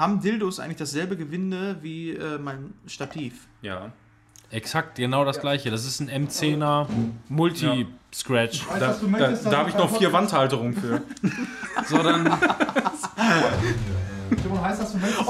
[0.00, 3.46] haben Dildos eigentlich dasselbe Gewinde wie äh, mein Stativ?
[3.62, 3.92] Ja.
[4.50, 5.70] Exakt, genau das gleiche.
[5.70, 6.88] Das ist ein M10er
[7.28, 8.66] Multi-Scratch.
[8.80, 11.02] Da, da, da habe ich noch vier Wandhalterungen für.
[11.86, 12.28] So, dann.
[14.62, 15.28] Heißt das, du möchtest?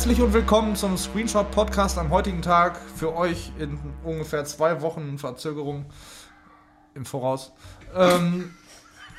[0.00, 2.80] Herzlich und willkommen zum Screenshot Podcast am heutigen Tag.
[2.96, 5.84] Für euch in ungefähr zwei Wochen Verzögerung
[6.94, 7.52] im Voraus.
[7.94, 8.54] Ähm,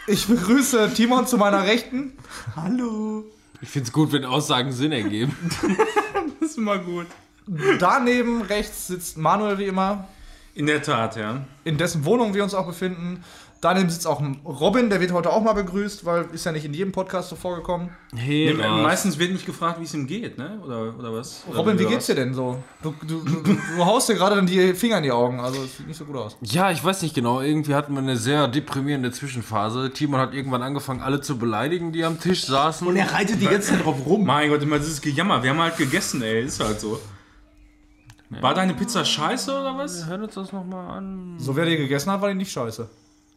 [0.07, 2.17] ich begrüße Timon zu meiner Rechten.
[2.55, 3.25] Hallo.
[3.61, 5.37] Ich finde es gut, wenn Aussagen Sinn ergeben.
[6.39, 7.05] Das ist immer gut.
[7.77, 10.07] Daneben rechts sitzt Manuel wie immer,
[10.55, 11.45] In der Tat, ja.
[11.63, 13.23] in dessen Wohnung wir uns auch befinden.
[13.61, 16.73] Daneben sitzt auch Robin, der wird heute auch mal begrüßt, weil ist ja nicht in
[16.73, 17.91] jedem Podcast so vorgekommen.
[18.15, 20.59] Hey, Nee, meistens wird nicht gefragt, wie es ihm geht, ne?
[20.65, 21.43] Oder, oder was?
[21.47, 22.57] Oder Robin, wie geht's dir denn so?
[22.81, 25.77] Du, du, du, du haust dir gerade dann die Finger in die Augen, also es
[25.77, 26.37] sieht nicht so gut aus.
[26.41, 27.39] Ja, ich weiß nicht genau.
[27.41, 29.91] Irgendwie hatten wir eine sehr deprimierende Zwischenphase.
[29.93, 32.87] Timon hat irgendwann angefangen, alle zu beleidigen, die am Tisch saßen.
[32.87, 34.25] Und er reitet die ganze Zeit drauf rum.
[34.25, 35.43] Mein Gott, immer dieses Gejammer.
[35.43, 36.41] Wir haben halt gegessen, ey.
[36.45, 36.99] Ist halt so.
[38.39, 39.99] War deine Pizza scheiße oder was?
[39.99, 41.35] Wir hören uns das nochmal an.
[41.37, 42.89] So wer die gegessen hat, war die nicht scheiße.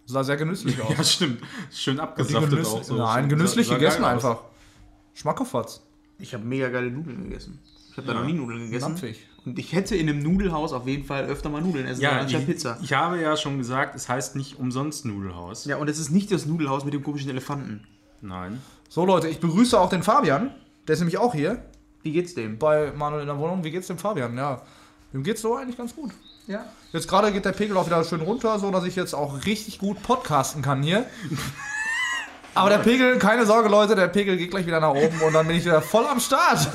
[0.06, 0.97] Sah sehr genüsslich aus.
[0.97, 1.41] Ja, stimmt.
[1.72, 2.97] Schön abgesaftet auch so.
[2.97, 4.38] Nein, Sah- genüsslich sah geil gegessen einfach.
[5.14, 5.83] Schmackofatz.
[6.19, 7.58] Ich habe mega geile Nudeln gegessen.
[7.91, 8.86] Ich habe da noch nie Nudeln gegessen.
[8.88, 9.27] Dampfig.
[9.44, 12.41] Und ich hätte in einem Nudelhaus auf jeden Fall öfter mal Nudeln essen Ja, anstatt
[12.42, 12.78] ich, Pizza.
[12.82, 15.64] ich habe ja schon gesagt, es heißt nicht umsonst Nudelhaus.
[15.66, 17.86] Ja, und es ist nicht das Nudelhaus mit dem komischen Elefanten.
[18.22, 18.60] Nein.
[18.88, 20.50] So Leute, ich begrüße auch den Fabian.
[20.88, 21.62] Der ist nämlich auch hier
[22.02, 22.58] Wie geht's dem?
[22.58, 23.64] bei Manuel in der Wohnung.
[23.64, 24.36] Wie geht's dem Fabian?
[24.36, 24.62] Ja,
[25.12, 26.10] dem geht's so eigentlich ganz gut.
[26.47, 26.64] Ja.
[26.92, 29.78] Jetzt gerade geht der Pegel auch wieder schön runter, so dass ich jetzt auch richtig
[29.78, 31.06] gut podcasten kann hier.
[32.55, 35.47] Aber der Pegel, keine Sorge Leute, der Pegel geht gleich wieder nach oben und dann
[35.47, 36.69] bin ich wieder voll am Start.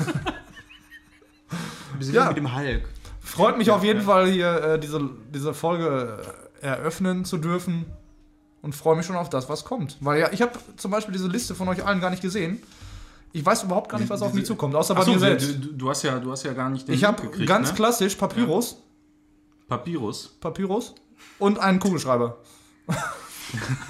[1.96, 2.22] Wir sind Ja.
[2.24, 2.28] ja.
[2.28, 2.84] mit dem Hulk.
[3.22, 6.18] Freut mich auf jeden Fall hier äh, diese, diese Folge
[6.60, 7.86] äh, eröffnen zu dürfen
[8.60, 9.96] und freue mich schon auf das, was kommt.
[10.00, 12.62] Weil ja, ich habe zum Beispiel diese Liste von euch allen gar nicht gesehen.
[13.32, 15.48] Ich weiß überhaupt gar nicht, was auf mich zukommt, außer bei mir du, selbst.
[15.60, 17.74] du, du, hast ja, du hast ja gar nicht den Ich habe ganz ne?
[17.76, 18.76] klassisch Papyrus,
[19.70, 20.36] Papyrus.
[20.40, 20.94] Papyrus
[21.38, 22.36] und einen Kugelschreiber.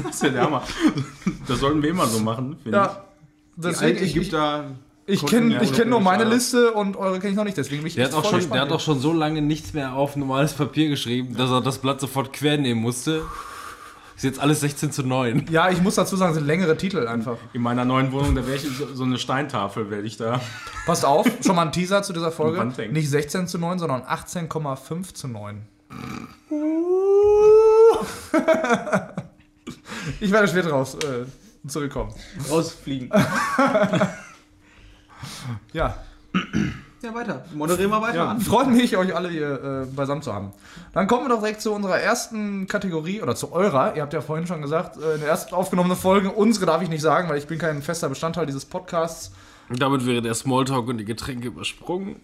[0.02, 0.62] Das ist ja der Hammer.
[1.46, 3.04] Das sollten wir immer so machen, finde Ja,
[3.56, 4.70] deswegen ich, ich, Ägypter.
[5.04, 6.24] ich konnten kenne ich kenn nur meine.
[6.24, 8.50] Liste und eure kenne ich noch nicht, deswegen bin ich Der hat, auch voll schon,
[8.52, 11.76] der hat auch schon so lange nichts mehr auf normales Papier geschrieben, dass er das
[11.76, 13.22] Blatt sofort quer nehmen musste.
[14.20, 15.38] Ist jetzt alles 16 zu 9.
[15.38, 15.50] hier.
[15.50, 17.38] Ja, ich muss dazu sagen, sind längere Titel einfach.
[17.54, 20.42] In meiner neuen Wohnung, da wäre ich so, eine Steintafel, werde ich da.
[20.84, 22.62] Passt auf, schon mal ein Teaser zu dieser Folge.
[22.90, 25.62] Nicht 16 zu 9, sondern 18,5 zu 9.
[30.20, 31.24] ich werde später raus äh,
[31.66, 32.12] zurückkommen.
[32.50, 33.10] Rausfliegen.
[35.72, 35.96] Ja,
[37.02, 37.44] Ja, weiter.
[37.54, 38.40] Moderier mal weiter an.
[38.40, 40.52] freut mich, euch alle hier äh, beisammen zu haben.
[40.92, 43.96] Dann kommen wir doch direkt zu unserer ersten Kategorie oder zu eurer.
[43.96, 46.90] Ihr habt ja vorhin schon gesagt, äh, in der ersten aufgenommenen Folge, unsere darf ich
[46.90, 49.32] nicht sagen, weil ich bin kein fester Bestandteil dieses Podcasts.
[49.70, 52.16] Damit wäre der Smalltalk und die Getränke übersprungen.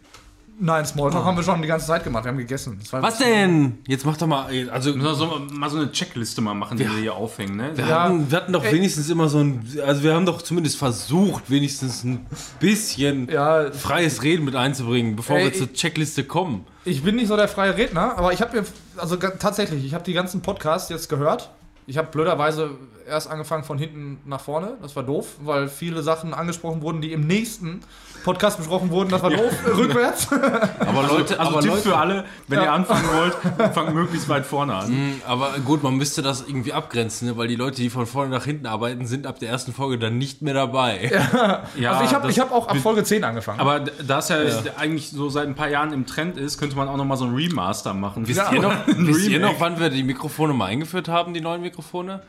[0.58, 2.24] Nein, Smalltalk haben wir schon die ganze Zeit gemacht.
[2.24, 2.78] Wir haben gegessen.
[2.90, 3.78] Was denn?
[3.86, 4.46] Jetzt mach doch mal.
[4.70, 7.72] Also, Wir müssen so, mal so eine Checkliste mal machen, die wir hier aufhängen, ne?
[7.74, 8.04] wir, Ja.
[8.04, 9.66] hatten, wir hatten doch wenigstens immer so ein.
[9.84, 12.26] Also, wir haben doch zumindest versucht, wenigstens ein
[12.58, 16.64] bisschen Ja, freies Reden mit einzubringen, bevor Ey, wir zur Checkliste kommen.
[16.86, 20.04] Ich bin nicht so der freie Redner, aber ich habe mir, also tatsächlich, ich habe
[20.04, 21.50] die ganzen Podcasts jetzt gehört.
[21.86, 22.70] Ich habe blöderweise
[23.08, 24.74] erst angefangen von hinten nach vorne.
[24.82, 27.80] Das war doof, weil viele Sachen angesprochen wurden, die im nächsten
[28.24, 29.10] Podcast besprochen wurden.
[29.10, 29.52] Das war doof.
[29.76, 30.28] Rückwärts.
[30.80, 32.64] Aber Leute, Also aber Tipp Leute, für alle, wenn Ja.
[32.64, 34.90] ihr anfangen wollt, fangt möglichst weit vorne an.
[34.90, 37.36] Mm, Aber gut, man müsste das irgendwie abgrenzen, ne?
[37.36, 40.18] weil die Leute, die von vorne nach hinten arbeiten, sind ab der ersten Folge dann
[40.18, 41.10] nicht mehr dabei.
[41.76, 43.60] Ja, also ich habe hab auch ab Folge 10 angefangen.
[43.60, 44.36] Aber da es ja,
[44.78, 47.24] eigentlich so seit ein paar Jahren im Trend ist, könnte man auch noch mal so
[47.26, 48.26] ein Remaster machen.
[48.26, 51.40] Wisst, Ja, ihr, noch, wisst ihr noch, wann wir die Mikrofone mal eingeführt haben, die
[51.40, 52.20] neuen Mikrofone?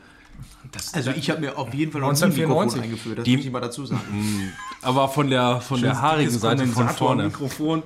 [0.92, 2.80] Also ich habe mir auf jeden Fall noch nie ein 1994.
[2.80, 4.00] Mikrofon eingeführt, das Die- muss ich mal dazu sagen.
[4.82, 7.24] Aber von der, von der haarigen Seite von vorne.
[7.24, 7.82] Mikrofon.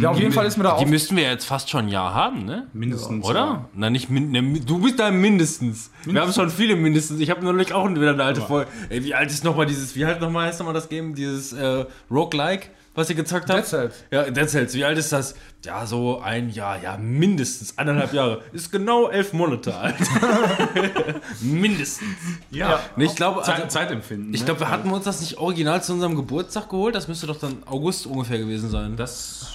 [0.00, 0.88] ja, auf jeden Fall ist mir da Die auch.
[0.88, 2.68] müssten wir jetzt fast schon ein Jahr haben, ne?
[2.72, 3.24] Mindestens.
[3.24, 3.68] Oder?
[3.74, 5.90] Na, nicht min ne, Du bist da mindestens.
[6.04, 7.18] Wir haben schon viele mindestens.
[7.20, 8.70] Ich habe neulich auch wieder eine alte Folge.
[8.88, 11.14] Ey, wie alt ist nochmal dieses, wie alt nochmal heißt nochmal das Game?
[11.16, 13.60] Dieses äh, Roguelike, was ihr gezockt habt?
[13.60, 14.04] Dead Cells.
[14.10, 14.74] Ja, Dead Cells.
[14.74, 15.34] Wie alt ist das?
[15.64, 18.42] Ja, so ein Jahr, ja, mindestens eineinhalb Jahre.
[18.52, 19.94] Ist genau elf Monate alt.
[21.40, 22.08] mindestens.
[22.50, 22.80] Ja.
[22.96, 24.34] Nee, ich glaube, Zeit, also, Zeitempfinden.
[24.34, 24.46] ich ne?
[24.46, 26.94] glaube, wir hatten uns das nicht original zu unserem Geburtstag geholt.
[26.94, 28.96] Das müsste doch dann August ungefähr gewesen sein.
[28.96, 29.46] Das.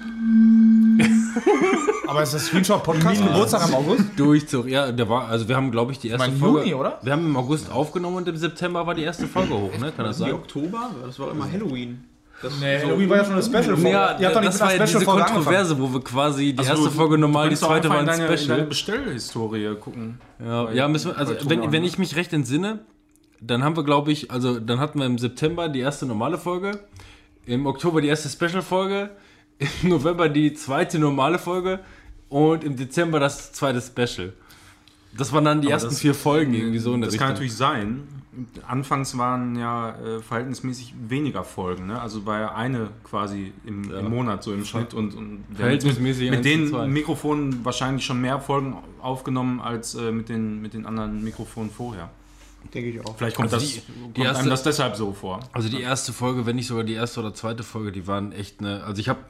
[2.06, 4.04] Aber ist das Screenshot-Podcast Geburtstag im August?
[4.16, 6.60] Durchzug, ja, der war, also wir haben, glaube ich, die erste Mein Folge.
[6.60, 6.98] Juni, oder?
[7.02, 9.92] Wir haben im August aufgenommen und im September war die erste Folge hoch, ne?
[9.92, 10.32] Kann das Wie sein?
[10.32, 10.90] Oktober?
[11.04, 12.04] Das war immer Halloween.
[12.40, 13.90] Das Nee, Halloween war ja schon eine Special-Folge.
[13.90, 15.24] Ja, Ihr habt doch nicht das war ja diese angefangen.
[15.24, 18.22] Kontroverse, wo wir quasi die Also, erste Folge normal, die zweite war ein in deine,
[18.22, 18.62] in deine Special.
[18.66, 20.20] Bestellhistorie gucken.
[20.38, 22.78] Ja, ja müssen wir, also wenn, wenn ich mich recht entsinne,
[23.40, 26.78] dann haben wir, glaube ich, also dann hatten wir im September die erste normale Folge,
[27.46, 29.10] im Oktober die erste Special-Folge,
[29.82, 31.80] im November die zweite normale Folge
[32.28, 34.32] und im Dezember das zweite Special.
[35.16, 37.28] Das waren dann die Aber ersten das- vier Folgen irgendwie so in der Das kann
[37.30, 37.34] Richtung.
[37.34, 38.08] natürlich sein.
[38.66, 42.00] Anfangs waren ja äh, verhältnismäßig weniger Folgen, ne?
[42.00, 46.44] Also war ja eine quasi im, im Monat so im Schnitt und, und Verhältnismäßig mit,
[46.44, 46.92] mit den.
[46.92, 52.10] Mikrofonen wahrscheinlich schon mehr Folgen aufgenommen als äh, mit, den, mit den anderen Mikrofonen vorher.
[52.74, 53.16] Denke ich auch.
[53.16, 55.40] Vielleicht kommt, Also das, die- kommt die erste- einem das deshalb so vor.
[55.52, 58.60] Also die erste Folge, wenn nicht sogar die erste oder zweite Folge, die waren echt
[58.60, 58.82] eine.
[58.84, 59.20] Also ich habe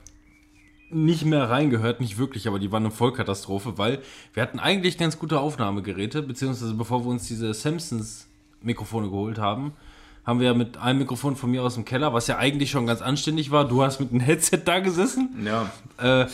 [0.90, 4.00] nicht mehr reingehört, nicht wirklich, aber die waren eine Vollkatastrophe, weil
[4.32, 8.27] wir hatten eigentlich ganz gute Aufnahmegeräte, beziehungsweise bevor wir uns diese Samsons
[8.62, 9.72] Mikrofone geholt haben,
[10.26, 12.86] haben wir ja mit einem Mikrofon von mir aus dem Keller, was ja eigentlich schon
[12.86, 13.66] ganz anständig war.
[13.66, 15.30] Du hast mit einem Headset da gesessen.
[15.44, 16.26] Ja, Äh,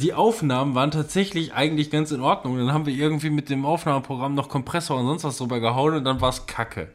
[0.00, 2.56] die Aufnahmen waren tatsächlich eigentlich ganz in Ordnung.
[2.56, 6.04] Dann haben wir irgendwie mit dem Aufnahmeprogramm noch Kompressor und sonst was drüber gehauen und
[6.04, 6.88] dann war es kacke.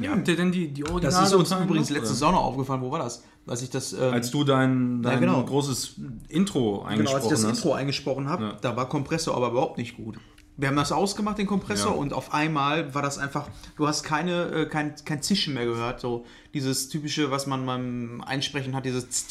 [0.00, 0.12] ja.
[0.12, 1.14] Habt ihr denn die, die Originale?
[1.14, 2.20] Das ist uns übrigens letztes?
[2.20, 2.80] Jahr noch aufgefallen.
[2.82, 3.24] Wo war das?
[3.46, 3.92] Als ich das.
[3.92, 5.42] Ähm, Als du dein, dein genau.
[5.42, 5.96] großes
[6.28, 7.56] Intro genau, eingesprochen als ich das hast.
[7.58, 8.52] Intro eingesprochen habe, Ja.
[8.60, 10.18] da war Kompressor aber überhaupt nicht gut.
[10.60, 11.96] Wir haben das ausgemacht, den Kompressor, Ja.
[11.96, 16.00] und auf einmal war das einfach, du hast keine, äh, kein, kein Zischen mehr gehört.
[16.00, 19.26] So dieses typische, was man beim Einsprechen hat, dieses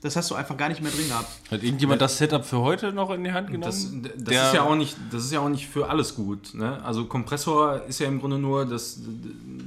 [0.00, 1.28] das hast du einfach gar nicht mehr drin gehabt.
[1.50, 3.62] Hat irgendjemand das Setup für heute noch in die Hand genommen?
[3.62, 6.54] Das, das, ist ja auch nicht, das ist ja auch nicht für alles gut.
[6.54, 6.80] Ne?
[6.84, 9.00] Also Kompressor ist ja im Grunde nur, dass,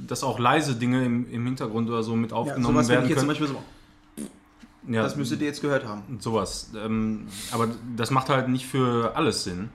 [0.06, 3.10] dass auch leise Dinge im, im Hintergrund oder so mit aufgenommen sowas, wenn werden ich
[3.10, 3.40] jetzt zum können.
[3.40, 4.26] Beispiel
[4.86, 6.02] so, ja, das müsstet ihr jetzt gehört haben.
[6.20, 6.70] sowas.
[6.82, 9.68] Ähm, aber das macht halt nicht für alles Sinn.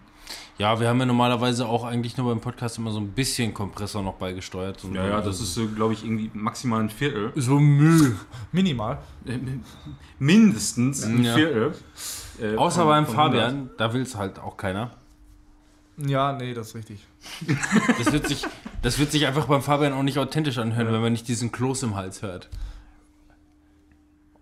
[0.57, 4.01] Ja, wir haben ja normalerweise auch eigentlich nur beim Podcast immer so ein bisschen Kompressor
[4.01, 4.79] noch beigesteuert.
[4.79, 7.31] So Ja, ja, das ist, äh, glaube ich, irgendwie maximal ein Viertel.
[7.35, 8.15] so Müll.
[8.51, 8.97] Minimal.
[9.25, 9.37] Äh,
[10.17, 11.35] Mindestens ein Ja.
[11.35, 11.75] Viertel.
[12.41, 14.91] Äh, Außer von- beim von Fabian, da will es halt auch keiner.
[15.97, 17.05] Ja, nee, das ist richtig.
[17.99, 18.45] Das wird sich,
[18.81, 21.83] das wird sich einfach beim Fabian auch nicht authentisch anhören, wenn man nicht diesen Kloß
[21.83, 22.49] im Hals hört.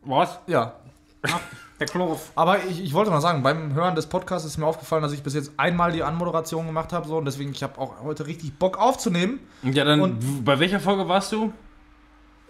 [0.04, 0.40] Was?
[0.48, 0.76] Ja.
[1.24, 1.42] 100.
[1.80, 2.32] Der Klof.
[2.36, 5.24] Aber ich, ich wollte noch sagen, beim Hören des Podcasts ist mir aufgefallen, dass ich
[5.24, 7.08] bis jetzt einmal die Anmoderation gemacht habe.
[7.08, 9.40] So, und deswegen, ich habe auch heute richtig Bock aufzunehmen.
[9.64, 11.52] Ja, dann, Und- bei welcher Folge warst du?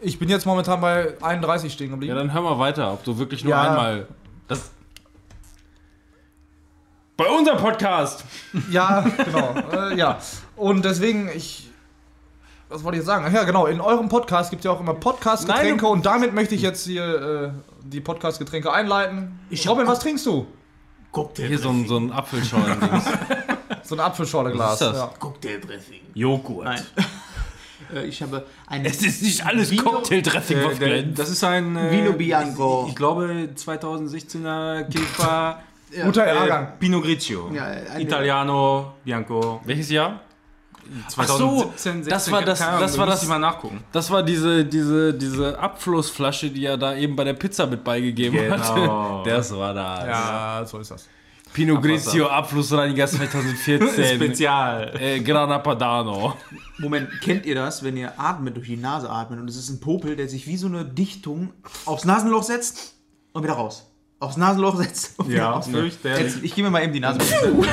[0.01, 2.15] Ich bin jetzt momentan bei 31 stehen geblieben.
[2.15, 3.61] Ja, dann hör mal weiter, ob du wirklich nur Ja.
[3.69, 4.07] einmal.
[4.47, 4.69] Das.
[7.17, 8.25] Bei unserem Podcast!
[8.69, 9.55] Ja, genau.
[9.71, 10.19] äh, ja.
[10.55, 11.71] Und deswegen, ich.
[12.75, 13.23] Was wollte ich jetzt sagen?
[13.25, 13.67] Ach Ja, genau.
[13.67, 17.53] In eurem Podcast gibt es ja auch immer Podcast-Getränke und damit möchte ich jetzt hier
[17.55, 19.39] äh, die Podcast-Getränke einleiten.
[19.49, 20.45] Ich Robin, hab- was trinkst du?
[21.13, 23.03] Cocktail Hier so ein, so ein Apfelschorlen-Dings.
[23.83, 24.71] So ein Apfelschorle-Glas.
[24.71, 24.97] Was ist das?
[24.97, 25.11] Ja.
[25.19, 26.01] Cocktail-Dressing.
[26.15, 26.65] Joghurt.
[26.65, 26.81] Nein.
[27.93, 28.83] Äh, ich habe ein.
[28.83, 31.75] es ist nicht alles Vino- Cocktail-Dressing, Äh, was der, das ist ein.
[31.77, 32.83] Äh, Vino Bianco.
[32.85, 35.59] Ich, ich glaube 2016er Kilfa.
[36.03, 36.67] Guter äh, Jahrgang.
[36.79, 37.51] Pinot Grigio.
[37.53, 39.61] Ja, eine- Italiano Bianco.
[39.65, 40.19] Welches Jahr?
[41.07, 43.83] 2017, das war das- Ahnung, das war das- mal nachgucken.
[43.91, 48.37] Das war diese, diese, diese Abflussflasche, die er da eben bei der Pizza mit beigegeben
[48.37, 48.57] Genau.
[49.19, 49.25] hat.
[49.27, 50.05] Das war das.
[50.05, 51.07] ja, so ist das.
[51.53, 54.05] Pinot Grigio Abflussreiniger 2014.
[54.15, 54.91] Spezial.
[54.99, 56.33] äh, Grana Padano.
[56.79, 59.79] Moment, kennt ihr das, wenn ihr atmet, durch die Nase atmet und es ist ein
[59.79, 61.53] Popel, der sich wie so eine Dichtung
[61.85, 62.95] aufs Nasenloch setzt
[63.31, 63.89] und wieder raus.
[64.19, 65.61] Aufs Nasenloch setzt und Ja.
[66.03, 67.19] Jetzt, ich gebe mir mal eben die Nase.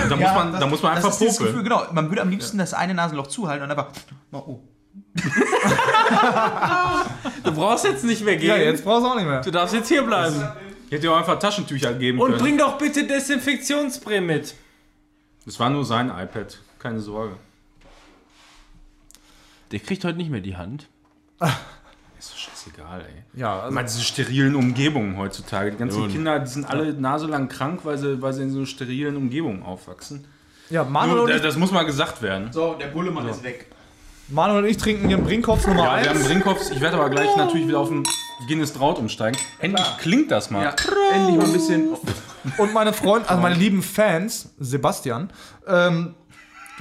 [0.08, 1.36] Da muss man, da muss man einfach das popeln.
[1.46, 1.86] Gefühl, genau.
[1.92, 3.88] Man würde am liebsten das eine Nasenloch zuhalten und einfach.
[4.32, 4.60] Oh,
[7.44, 8.48] Du brauchst jetzt nicht mehr gehen.
[8.48, 9.40] Ja, jetzt brauchst du auch nicht mehr.
[9.40, 10.34] Du darfst jetzt hier bleiben.
[10.86, 12.40] Ich hätte dir auch einfach Taschentücher geben Und können.
[12.42, 14.54] bring doch bitte Desinfektionsspray mit.
[15.46, 16.58] Das war nur sein iPad.
[16.78, 17.36] Keine Sorge.
[19.70, 20.88] Der kriegt heute nicht mehr die Hand.
[22.22, 23.40] Ist doch scheißegal, ey.
[23.40, 25.72] Ja, also, Mal diese sterilen Umgebungen heutzutage.
[25.72, 28.64] Die ganzen und- Kinder, die sind alle naselang krank, weil sie, weil sie in so
[28.64, 30.24] sterilen Umgebungen aufwachsen.
[30.70, 32.52] ja Manuel, Nur, und ich, das muss mal gesagt werden.
[32.52, 33.66] So, der Bullemann ist weg.
[34.28, 36.28] Manuel und ich trinken hier einen Brinkhoffs Nummer Ja, wir haben 1.
[36.28, 36.70] Brinkhoffs.
[36.70, 38.04] Ich werde aber gleich natürlich wieder auf den
[38.46, 39.36] Guinness Draut umsteigen.
[39.58, 40.62] Endlich klingt das mal.
[40.62, 40.74] Ja,
[41.12, 41.88] endlich mal ein bisschen.
[42.56, 45.30] Und meine Freunde, also meine lieben Fans, Sebastian,
[45.66, 46.14] ähm,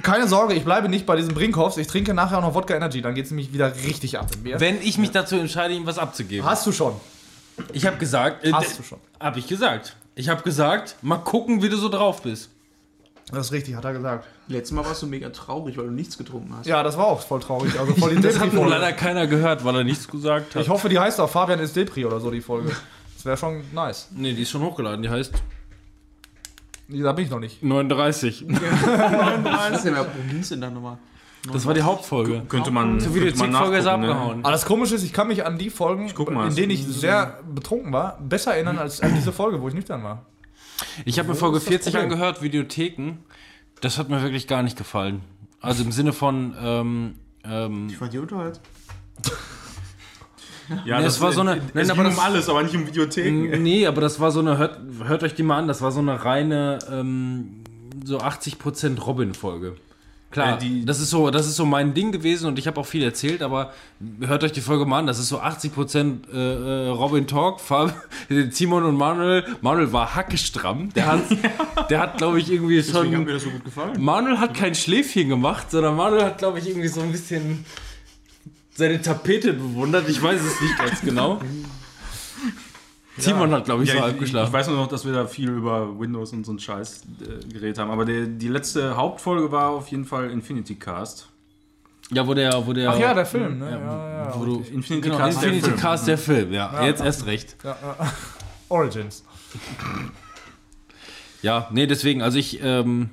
[0.01, 1.77] keine Sorge, ich bleibe nicht bei diesen Brinkhoffs.
[1.77, 4.43] Ich trinke nachher auch noch Wodka Energy, dann geht es nämlich wieder richtig ab mit
[4.43, 4.59] mir.
[4.59, 6.45] Wenn ich mich dazu entscheide, ihm was abzugeben.
[6.45, 6.93] Hast du schon.
[7.73, 8.43] Ich habe gesagt.
[8.43, 8.99] Äh, Hast du schon.
[9.19, 9.95] Hab ich gesagt.
[10.15, 12.49] Ich habe gesagt, mal gucken, wie du so drauf bist.
[13.31, 14.27] Das ist richtig, hat er gesagt.
[14.47, 16.65] Letztes Mal warst du mega traurig, weil du nichts getrunken hast.
[16.65, 17.79] Ja, das war auch voll traurig.
[17.79, 20.61] Also voll die Das hat nur leider keiner gehört, weil er nichts gesagt hat.
[20.61, 22.75] Ich hoffe, die heißt auch Fabian ist Depri oder so, die Folge.
[23.15, 24.09] Das wäre schon nice.
[24.11, 25.01] Nee, die ist schon hochgeladen.
[25.01, 25.31] Die heißt
[26.91, 27.63] Da bin ich noch nicht.
[27.63, 28.45] 39.
[28.47, 29.85] Was
[30.31, 30.97] ist denn, da nochmal?
[31.51, 32.43] Das war die Hauptfolge.
[32.47, 32.99] Könnte man.
[32.99, 33.91] Zur könnte man Videothekfolge ist ne?
[33.91, 34.39] abgehauen.
[34.43, 36.49] Aber das Komische ist, ich kann mich an die Folgen, mal.
[36.49, 40.03] in denen ich sehr betrunken war, besser erinnern als an diese Folge, wo ich nüchtern
[40.03, 40.25] war.
[41.05, 42.11] Ich habe mir Folge ist das 40 Problem?
[42.11, 43.19] angehört, Videotheken.
[43.81, 45.21] Das hat mir wirklich gar nicht gefallen.
[45.59, 48.59] Also im Sinne von, ähm, ähm, Ich fand die unterhalt.
[50.85, 52.63] Ja, Nee, das es war so eine- Es Nein, ging aber um das- alles, aber
[52.63, 53.57] nicht um Videotheken.
[53.61, 55.99] nee, aber das war so eine, hört, hört euch die mal an, das war so
[55.99, 57.61] eine reine, ähm,
[58.05, 59.75] so 80% Robin-Folge.
[60.31, 62.79] Klar, Äh, die- das, ist so, das ist so mein Ding gewesen und ich habe
[62.79, 63.73] auch viel erzählt, aber
[64.21, 66.37] hört euch die Folge mal an, das ist so 80% äh,
[66.85, 67.93] äh, Robin Talk, Fab-
[68.51, 69.43] Simon und Manuel.
[69.59, 71.19] Manuel war hackestramm, der hat,
[71.89, 73.23] der hat glaube ich, irgendwie Deswegen hat schon...
[73.25, 74.01] mir das so gut gefallen.
[74.01, 77.65] Manuel hat kein Schläfchen gemacht, sondern Manuel hat, glaube ich, irgendwie so ein bisschen
[78.81, 80.09] seine Tapete bewundert.
[80.09, 81.39] Ich weiß es nicht ganz genau.
[83.17, 84.47] Simon hat, glaube ich, Ja, so ich, halb ich, geschlafen.
[84.47, 87.53] ich weiß nur noch, dass wir da viel über Windows und so einen Scheiß äh,
[87.53, 87.91] geredet haben.
[87.91, 91.27] Aber der, die letzte Hauptfolge war auf jeden Fall Infinity Cast.
[92.09, 92.89] Ja, wo der, wo der.
[92.89, 93.69] Ach ja, der Film, ne?
[93.69, 94.33] Ja, ja, ja.
[94.35, 95.79] wo du, Infinity genau, Cast, der Infinity Film.
[95.79, 96.85] Cast, der Film, ja.
[96.85, 97.55] Jetzt erst recht.
[97.63, 98.13] ja, ja.
[98.69, 99.23] Origins.
[101.41, 103.09] Ja, nee, deswegen, also ich ähm,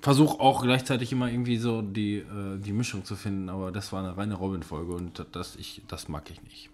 [0.00, 4.02] versuche auch gleichzeitig immer irgendwie so die, äh, die Mischung zu finden, aber das war
[4.02, 6.70] eine reine Robin-Folge und das, ich, das mag ich nicht.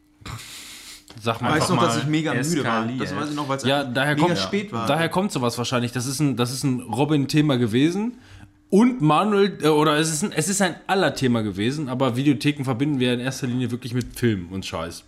[1.23, 1.53] Sag mal.
[1.53, 2.87] weiß Einfach noch, dass mal ich mega müde war.
[2.99, 4.87] Das weiß ich noch, weil es Ja, daher mega kommt, spät war.
[4.87, 5.93] daher kommt sowas wahrscheinlich.
[5.93, 8.19] Das ist ein, das ist ein Robin-Thema gewesen.
[8.69, 12.65] Und Manuel, äh, oder es ist, ein, es ist ein aller Thema gewesen, aber Videotheken
[12.65, 15.05] verbinden wir in erster Linie wirklich mit Film und Scheiß.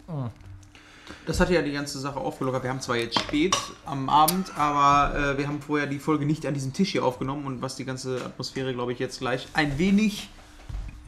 [1.29, 2.63] Das hat ja die ganze Sache aufgelockert.
[2.63, 3.55] Wir haben zwar jetzt spät
[3.85, 7.45] am Abend, aber äh, wir haben vorher die Folge nicht an diesem Tisch hier aufgenommen
[7.45, 10.31] und was die ganze Atmosphäre, glaube ich, jetzt gleich ein wenig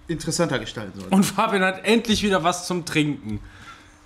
[0.09, 1.09] interessanter gestalten soll.
[1.09, 3.41] Und Fabian hat endlich wieder was zum Trinken.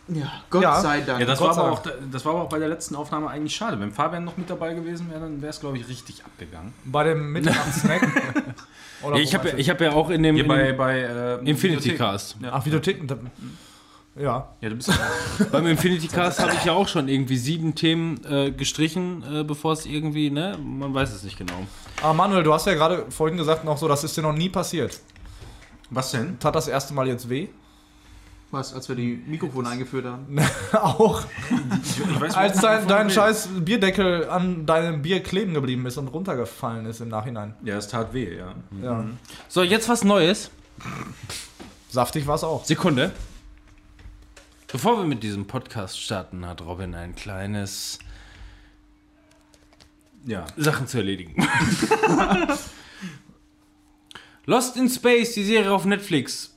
[0.07, 0.81] Ja, Gott Ja.
[0.81, 1.19] sei Dank.
[1.19, 3.57] Ja, das Gott war, aber auch, das war aber auch bei der letzten Aufnahme eigentlich
[3.57, 3.81] schade.
[3.81, 6.75] Wenn Fabian noch mit dabei gewesen wäre, dann wäre es, glaube ich, richtig abgegangen.
[6.85, 8.03] Bei dem Mitternachtssnack.
[9.03, 11.35] Oder Ja, ich habe ja, hab ja auch in dem Hier in bei, bei äh,
[11.39, 11.97] Infinity Videotheken.
[11.99, 12.37] Cast.
[12.41, 12.53] du?
[12.53, 13.07] Ach, Videotheken.
[14.17, 14.55] Ja.
[14.61, 14.93] Ja, du bist
[15.53, 19.73] Beim Infinity Cast habe ich ja auch schon irgendwie sieben Themen äh, gestrichen, äh, bevor
[19.73, 20.57] es irgendwie, ne?
[20.63, 21.67] Man weiß es nicht genau.
[22.01, 24.49] Aber Manuel, du hast ja gerade vorhin gesagt noch so, das ist dir noch nie
[24.49, 25.01] passiert.
[25.91, 26.39] Was denn?
[26.39, 27.49] Tat das erste Mal jetzt weh?
[28.51, 30.39] Was, als wir die Mikrofone eingeführt haben?
[30.73, 31.23] auch.
[31.83, 36.87] Ich weiß Als dein, dein scheiß Bierdeckel an deinem Bier kleben geblieben ist und runtergefallen
[36.87, 37.55] ist im Nachhinein.
[37.65, 38.55] Ja, es tat weh, ja.
[38.81, 39.05] Ja.
[39.49, 40.51] So, jetzt was Neues.
[41.91, 42.65] Saftig war es auch.
[42.65, 43.11] Sekunde.
[44.75, 48.01] Bevor wir mit diesem Podcast starten, hat Robin ein kleines
[50.27, 50.47] Ja.
[50.57, 51.37] Sachen zu erledigen.
[54.47, 56.57] Lost in Space, die Serie auf Netflix.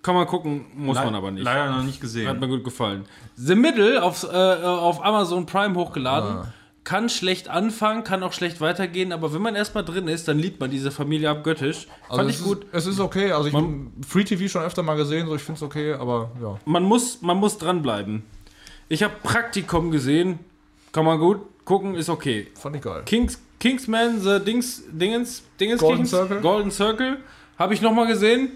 [0.00, 1.42] Kann man gucken, muss man aber nicht.
[1.42, 2.38] Leider noch nicht Hat gesehen.
[2.38, 3.04] mir gut gefallen.
[3.34, 6.30] The Middle auf, äh, auf Amazon Prime hochgeladen.
[6.36, 6.54] Ah.
[6.88, 10.58] Kann schlecht anfangen, kann auch schlecht weitergehen, aber wenn man erstmal drin ist, dann liebt
[10.58, 11.86] man diese Familie abgöttisch.
[12.08, 12.64] Fand Also es ich gut.
[12.64, 13.32] Ist, es ist okay.
[13.32, 13.68] Also ich habe
[14.08, 16.58] Free TV schon öfter mal gesehen, so ich finde es okay, aber ja.
[16.64, 18.22] Man muss, man muss dranbleiben.
[18.88, 20.38] Ich habe Praktikum gesehen,
[20.92, 22.46] kann man gut gucken, ist okay.
[22.54, 23.02] Fand ich geil.
[23.04, 26.40] Kings, Kingsman, The Dings, Dingens, Dingens Golden Kings, Circle?
[26.40, 27.18] Golden Circle,
[27.58, 28.52] habe ich nochmal gesehen,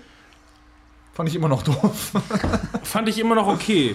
[1.13, 2.13] Fand ich immer noch doof.
[2.83, 3.95] fand ich immer noch okay.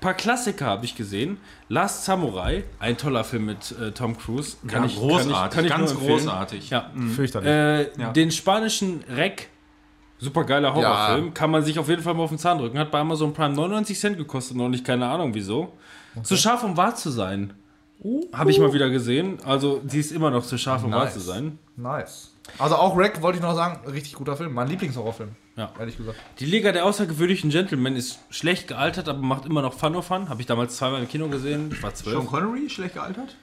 [0.00, 1.38] Paar Klassiker habe ich gesehen.
[1.68, 4.56] Last Samurai, ein toller Film mit äh, Tom Cruise.
[4.66, 6.70] Kann Ja, ich, großartig, kann ich, kann ich ganz großartig.
[6.70, 6.90] Ja.
[7.14, 7.48] Fürchterlich.
[7.48, 8.12] Äh, Ja.
[8.12, 9.48] Den spanischen Rec,
[10.18, 12.78] super geiler Horrorfilm, kann man sich auf jeden Fall mal auf den Zahn drücken.
[12.78, 15.72] Hat bei Amazon Prime 99 Cent gekostet, noch nicht, keine Ahnung wieso.
[16.22, 17.54] Zu scharf, um wahr zu sein.
[18.32, 19.38] Habe ich mal wieder gesehen.
[19.44, 21.14] Also, sie ist immer noch zu scharf, um wahr Nice.
[21.14, 21.58] zu sein.
[21.76, 22.32] Nice.
[22.58, 24.54] Also auch Rack wollte ich noch sagen, richtig guter Film.
[24.54, 25.30] Mein Lieblingshorrorfilm.
[25.58, 25.72] Ja.
[25.78, 26.16] Ehrlich gesagt.
[26.38, 30.28] Die Liga der außergewöhnlichen Gentlemen ist schlecht gealtert, aber macht immer noch Fun of Fun.
[30.28, 31.70] Habe ich damals zweimal im Kino gesehen.
[31.72, 32.16] Ich war zwölf.
[32.16, 33.36] Sean Connery, schlecht gealtert?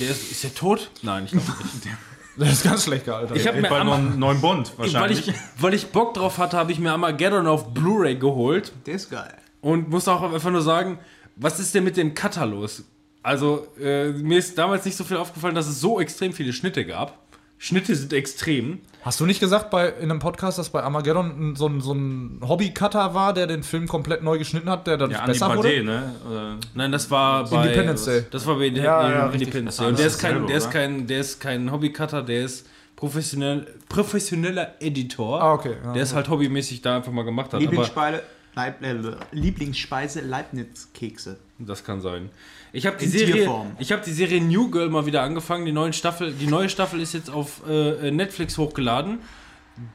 [0.00, 0.90] Der ist, ist der tot?
[1.02, 1.88] Nein, ich glaube nicht.
[2.34, 3.36] Das ist ganz schlecht gealtert.
[3.36, 5.28] Ich habe mir Bei einem neuen Bond weil wahrscheinlich.
[5.28, 8.72] ich, weil ich Bock drauf hatte, habe ich mir Armageddon auf Blu-ray geholt.
[8.86, 9.36] Der ist geil.
[9.60, 10.98] Und muss auch einfach nur sagen,
[11.36, 12.84] was ist denn mit dem Cutter los?
[13.22, 16.86] Also, äh, mir ist damals nicht so viel aufgefallen, dass es so extrem viele Schnitte
[16.86, 17.18] gab.
[17.64, 18.80] Schnitte sind extrem.
[19.02, 22.40] Hast du nicht gesagt bei, in einem Podcast, dass bei Armageddon so ein, so ein
[22.42, 25.68] Hobby-Cutter war, der den Film komplett neu geschnitten hat, der dadurch ja, Andy besser wurde?
[25.68, 26.14] Bade, ne?
[26.28, 28.24] Oder- Nein, das war bei Independence Day.
[28.32, 29.26] Das war bei Inde- Ja, ja.
[29.28, 29.86] Independence Day.
[29.86, 32.66] Und der ist kein, dasselbe, der ist kein, der ist kein Hobbycutter, der ist
[32.96, 35.40] professionell, professioneller Editor.
[35.40, 35.76] Ah, okay.
[35.84, 35.92] Ja.
[35.92, 37.60] Der ist halt hobbymäßig da einfach mal gemacht hat.
[37.60, 38.24] Lieblingsspeise,
[38.56, 38.96] Leib, äh,
[39.30, 41.38] Lieblingsspeise Leibniz-Kekse.
[41.60, 42.28] das kann sein.
[42.74, 43.72] Ich habe die Serie, Tierform.
[43.78, 45.66] ich habe die Serie New Girl mal wieder angefangen.
[45.66, 49.18] Die neue Staffel, die neue Staffel ist jetzt auf äh, Netflix hochgeladen.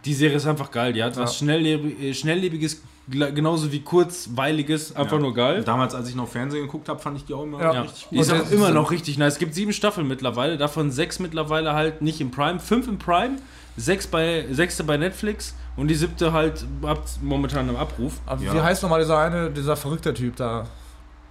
[0.05, 0.93] Die Serie ist einfach geil.
[0.93, 4.95] Die hat was Schnellleb äh, Schnelllebiges, genauso wie Kurzweiliges.
[4.95, 5.19] Einfach Ja.
[5.19, 5.63] nur geil.
[5.63, 7.81] Damals, als ich noch Fernsehen geguckt habe, fand ich die auch immer Ja.
[7.81, 9.33] richtig Die ist auch immer noch richtig nice.
[9.33, 13.37] Es gibt sieben Staffeln mittlerweile, davon sechs mittlerweile halt nicht im Prime, fünf im Prime,
[13.75, 18.13] sechs bei, sechste bei Netflix und die siebte halt ab, momentan im Abruf.
[18.25, 18.53] Aber Ja.
[18.53, 20.65] Wie heißt nochmal dieser eine, dieser verrückte Typ da?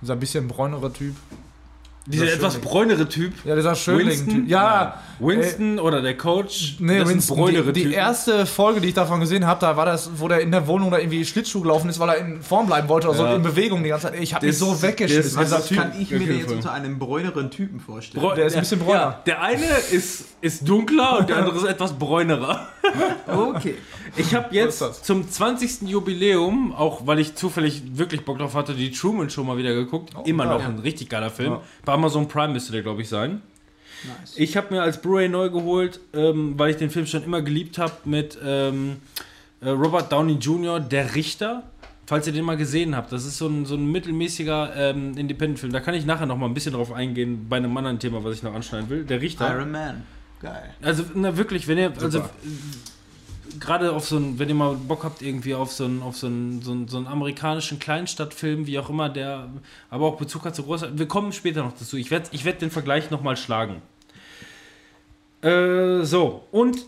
[0.07, 1.17] Dieser bisschen bräunere Typ.
[2.09, 3.33] Dieser etwas bräunere Typ.
[3.45, 4.27] Ja, dieser Schönling-Typ.
[4.29, 4.47] Winston?
[4.49, 6.77] Ja, Winston oder der Coach.
[6.79, 9.87] Nee, das Winston, bräunere die, die erste Folge, die ich davon gesehen habe, da war
[9.87, 12.67] das, wo der in der Wohnung da irgendwie Schlittschuh gelaufen ist, weil er in Form
[12.69, 13.31] bleiben wollte oder Ja.
[13.31, 14.21] so in Bewegung die ganze Zeit.
[14.21, 15.35] Ich habe mich Das- so weggeschmissen.
[15.37, 15.79] das- dieser Was Typ.
[15.79, 18.25] kann ich mir jeden jetzt unter einem bräuneren Typen vorstellen?
[18.25, 19.01] Bräu- Der ist ein bisschen bräuner.
[19.01, 22.69] Ja, der eine ist, ist dunkler und der andere ist etwas bräunerer.
[23.27, 23.75] Okay.
[24.17, 25.83] Ich habe jetzt zum 20.
[25.83, 30.15] Jubiläum, auch weil ich zufällig wirklich Bock drauf hatte, die Truman Show mal wieder geguckt.
[30.25, 30.69] Immer ja, noch ja.
[30.69, 31.53] ein richtig geiler Film.
[31.53, 31.63] Ja.
[31.85, 33.43] Bei Amazon Prime müsste der, glaube ich, sein.
[34.05, 34.35] Nice.
[34.37, 37.79] Ich habe mir als Blu-ray neu geholt, ähm, weil ich den Film schon immer geliebt
[37.79, 38.99] habe, mit ähm,
[39.61, 41.65] äh, Robert Downey Jr., Der Richter.
[42.09, 45.73] Falls ihr den mal gesehen habt, das ist so ein, so ein mittelmäßiger ähm, Independent-Film.
[45.73, 48.37] Da kann ich nachher noch mal ein bisschen drauf eingehen, bei einem anderen Thema, was
[48.37, 49.05] ich noch anschneiden will.
[49.05, 49.53] Der Richter.
[49.53, 50.05] Iron Man.
[50.41, 50.75] Geil.
[50.83, 52.23] Also, na wirklich, wenn ihr, also äh,
[53.61, 56.27] gerade auf so ein, wenn ihr mal Bock habt, irgendwie auf so einen, auf so
[56.27, 59.49] einen, so einen, so einen amerikanischen Kleinstadtfilm, wie auch immer, der
[59.91, 60.99] aber auch Bezug hat zu Großstadt.
[60.99, 61.97] Wir kommen später noch dazu.
[61.97, 63.83] Ich werde ich werd den Vergleich nochmal schlagen.
[65.43, 66.79] Äh, so, und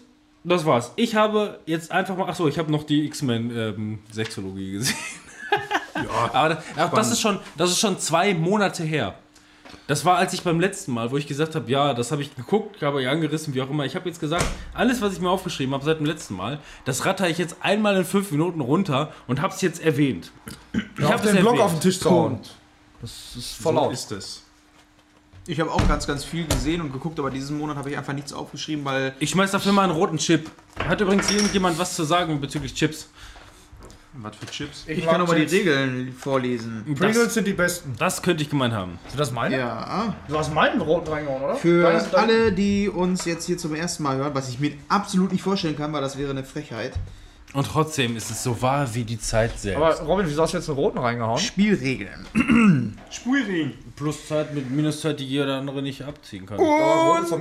[0.45, 0.93] das war's.
[0.97, 4.97] Ich habe jetzt einfach mal, achso, ich habe noch die X-Men ähm, Sexologie gesehen.
[5.95, 9.17] Ja, Aber das, auch das ist schon, das ist schon zwei Monate her.
[9.89, 12.37] Das war, als ich beim letzten Mal, wo ich gesagt habe, ja, das habe ich
[12.37, 13.87] geguckt, habe ich angerissen, wie auch immer.
[13.87, 17.07] Ich habe jetzt gesagt, alles, was ich mir aufgeschrieben habe seit dem letzten Mal, das
[17.07, 20.31] ratter ich jetzt einmal in fünf Minuten runter und habe es jetzt erwähnt.
[20.75, 21.65] Ich auf hab den es Block erwähnt.
[21.65, 22.39] auf den Tisch zu hauen.
[23.01, 23.93] Das ist voll so laut.
[23.95, 24.43] ist es.
[25.47, 28.13] Ich habe auch ganz, ganz viel gesehen und geguckt, aber diesen Monat habe ich einfach
[28.13, 30.51] nichts aufgeschrieben, weil Ich schmeiß dafür mal einen roten Chip.
[30.87, 33.09] Hat übrigens irgendjemand was zu sagen bezüglich Chips?
[34.21, 34.85] Was für Chips?
[34.89, 36.83] ich, kann aber die Regeln vorlesen.
[36.97, 37.95] Pringles Das, sind die besten.
[37.99, 38.99] das könnte ich gemeint haben.
[39.09, 39.57] Sind das meine?
[39.57, 40.15] Ja.
[40.27, 41.55] Du hast meinen roten reingehauen, oder?
[41.55, 44.59] Für Deine sind deine- alle, die uns jetzt hier zum ersten Mal hören, was ich
[44.59, 46.95] mir absolut nicht vorstellen kann, weil das wäre eine Frechheit.
[47.55, 49.79] Und trotzdem ist es so wahr wie die Zeit selbst.
[49.79, 51.39] Aber Robin, wieso hast du jetzt einen roten reingehauen?
[51.39, 52.27] Spielregeln.
[53.11, 53.73] Spuiring.
[53.97, 56.59] Pluszeit mit Minuszeit, die jeder andere nicht abziehen kann.
[56.59, 57.39] Mir.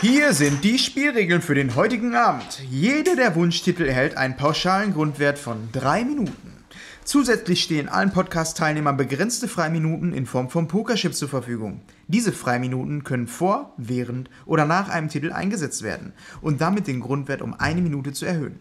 [0.00, 2.62] Hier sind die Spielregeln für den heutigen Abend.
[2.70, 6.64] Jeder der Wunschtitel erhält einen pauschalen Grundwert von drei Minuten.
[7.04, 11.82] Zusätzlich stehen allen Podcast-Teilnehmern begrenzte Freiminuten in Form von Pokerchips zur Verfügung.
[12.06, 17.42] Diese Freiminuten können vor, während oder nach einem Titel eingesetzt werden und damit den Grundwert
[17.42, 18.60] um eine Minute zu erhöhen.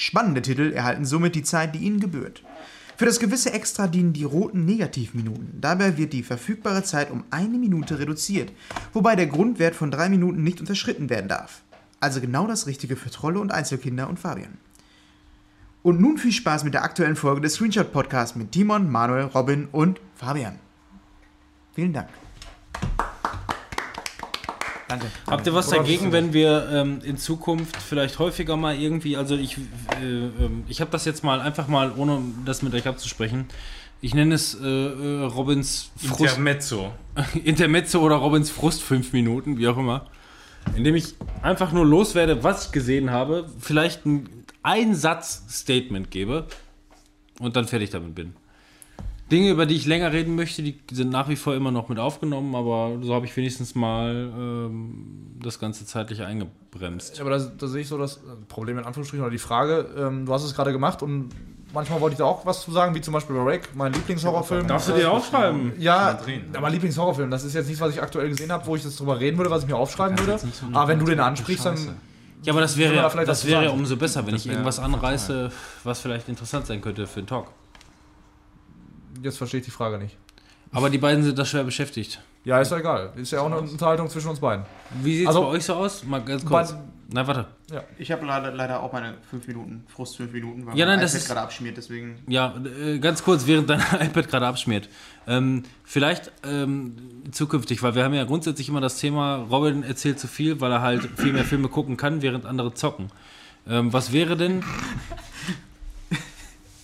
[0.00, 2.44] Spannende Titel erhalten somit die Zeit, die ihnen gebührt.
[2.96, 5.60] Für das gewisse Extra dienen die roten Negativminuten.
[5.60, 8.52] Dabei wird die verfügbare Zeit um eine Minute reduziert,
[8.92, 11.62] wobei der Grundwert von drei Minuten nicht unterschritten werden darf.
[11.98, 14.58] Also genau das Richtige für Trolle und Einzelkinder und Fabian.
[15.82, 19.66] Und nun viel Spaß mit der aktuellen Folge des Screenshot Podcasts mit Timon, Manuel, Robin
[19.72, 20.60] und Fabian.
[21.74, 22.08] Vielen Dank.
[24.88, 25.06] Danke.
[25.26, 29.36] Habt ihr was Oder dagegen, wenn wir ähm, in Zukunft vielleicht häufiger mal irgendwie, also
[29.36, 33.46] ich, äh, ähm, ich habe das jetzt mal einfach mal, ohne das mit euch abzusprechen,
[34.00, 36.92] ich nenne es äh, äh, Robins Frust, Intermezzo.
[37.44, 40.06] Intermezzo oder Robins Frust fünf Minuten, wie auch immer,
[40.74, 46.46] indem ich einfach nur loswerde, was ich gesehen habe, vielleicht ein Einsatz-Statement gebe
[47.40, 48.34] und dann fertig damit bin.
[49.30, 51.98] Dinge, über die ich länger reden möchte, die sind nach wie vor immer noch mit
[51.98, 57.20] aufgenommen, aber so habe ich wenigstens mal ähm, das Ganze zeitlich eingebremst.
[57.20, 60.24] Aber da, da sehe ich so das äh, Problem in Anführungsstrichen oder die Frage, ähm,
[60.26, 61.28] du hast es gerade gemacht und
[61.74, 64.66] manchmal wollte ich da auch was zu sagen, wie zum Beispiel bei Rake, mein Lieblingshorrorfilm.
[64.66, 65.72] Darfst du dir aufschreiben?
[65.78, 66.18] Ja,
[66.54, 69.20] aber Lieblingshorrorfilm, das ist jetzt nichts, was ich aktuell gesehen habe, wo ich jetzt drüber
[69.20, 70.38] reden würde, was ich mir aufschreiben würde.
[70.72, 71.76] Aber wenn du den ansprichst, dann
[72.44, 75.50] Ja, aber das wäre, das wäre umso besser, wenn ich irgendwas anreiße,
[75.84, 77.48] was vielleicht interessant sein könnte für den Talk.
[79.22, 80.16] Jetzt verstehe ich die Frage nicht.
[80.72, 82.20] Aber die beiden sind da schwer beschäftigt.
[82.44, 83.12] Ja, ist ja egal.
[83.16, 84.64] Ist ja auch eine Unterhaltung zwischen uns beiden.
[85.02, 86.04] Wie sieht es Also- bei euch so aus?
[86.04, 86.72] Mal ganz kurz.
[86.72, 86.78] Bei-
[87.10, 87.46] Nein, warte.
[87.96, 91.00] Ich habe leider, leider auch meine 5 Minuten, Frust 5 Minuten, weil Ja, mein nein,
[91.00, 92.18] das iPad ist- gerade abschmiert, deswegen.
[92.28, 92.54] Ja,
[92.84, 94.90] äh, ganz kurz, während dein iPad gerade abschmiert.
[95.26, 96.96] Ähm, vielleicht ähm,
[97.30, 100.82] zukünftig, weil wir haben ja grundsätzlich immer das Thema, Robin erzählt zu viel, weil er
[100.82, 103.08] halt viel mehr Filme gucken kann, während andere zocken.
[103.66, 104.62] Ähm, was wäre denn,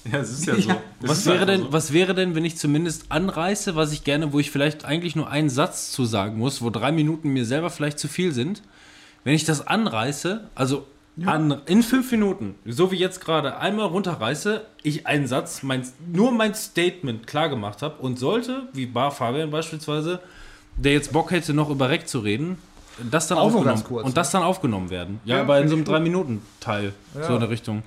[0.12, 0.70] Ja, es ist ja so.
[0.70, 1.72] Es was wäre denn, so.
[1.72, 5.30] was wäre denn, wenn ich zumindest anreiße, was ich gerne, wo ich vielleicht eigentlich nur
[5.30, 8.62] einen Satz zu sagen muss, wo drei Minuten mir selber vielleicht zu viel sind,
[9.24, 10.86] wenn ich das anreiße, also
[11.24, 16.32] an, in fünf Minuten, so wie jetzt gerade, einmal runterreiße, ich einen Satz, mein, nur
[16.32, 20.20] mein Statement klar gemacht habe und sollte, wie Bar Fabian beispielsweise,
[20.76, 22.58] der jetzt Bock hätte, noch über Reck zu reden,
[23.10, 24.14] das dann Auch aufgenommen kurz, und ne?
[24.14, 25.20] das dann aufgenommen werden.
[25.24, 25.84] Ja, Ja, aber in so einem.
[25.84, 27.24] 3 Minuten Teil Ja.
[27.24, 27.82] so in der Richtung.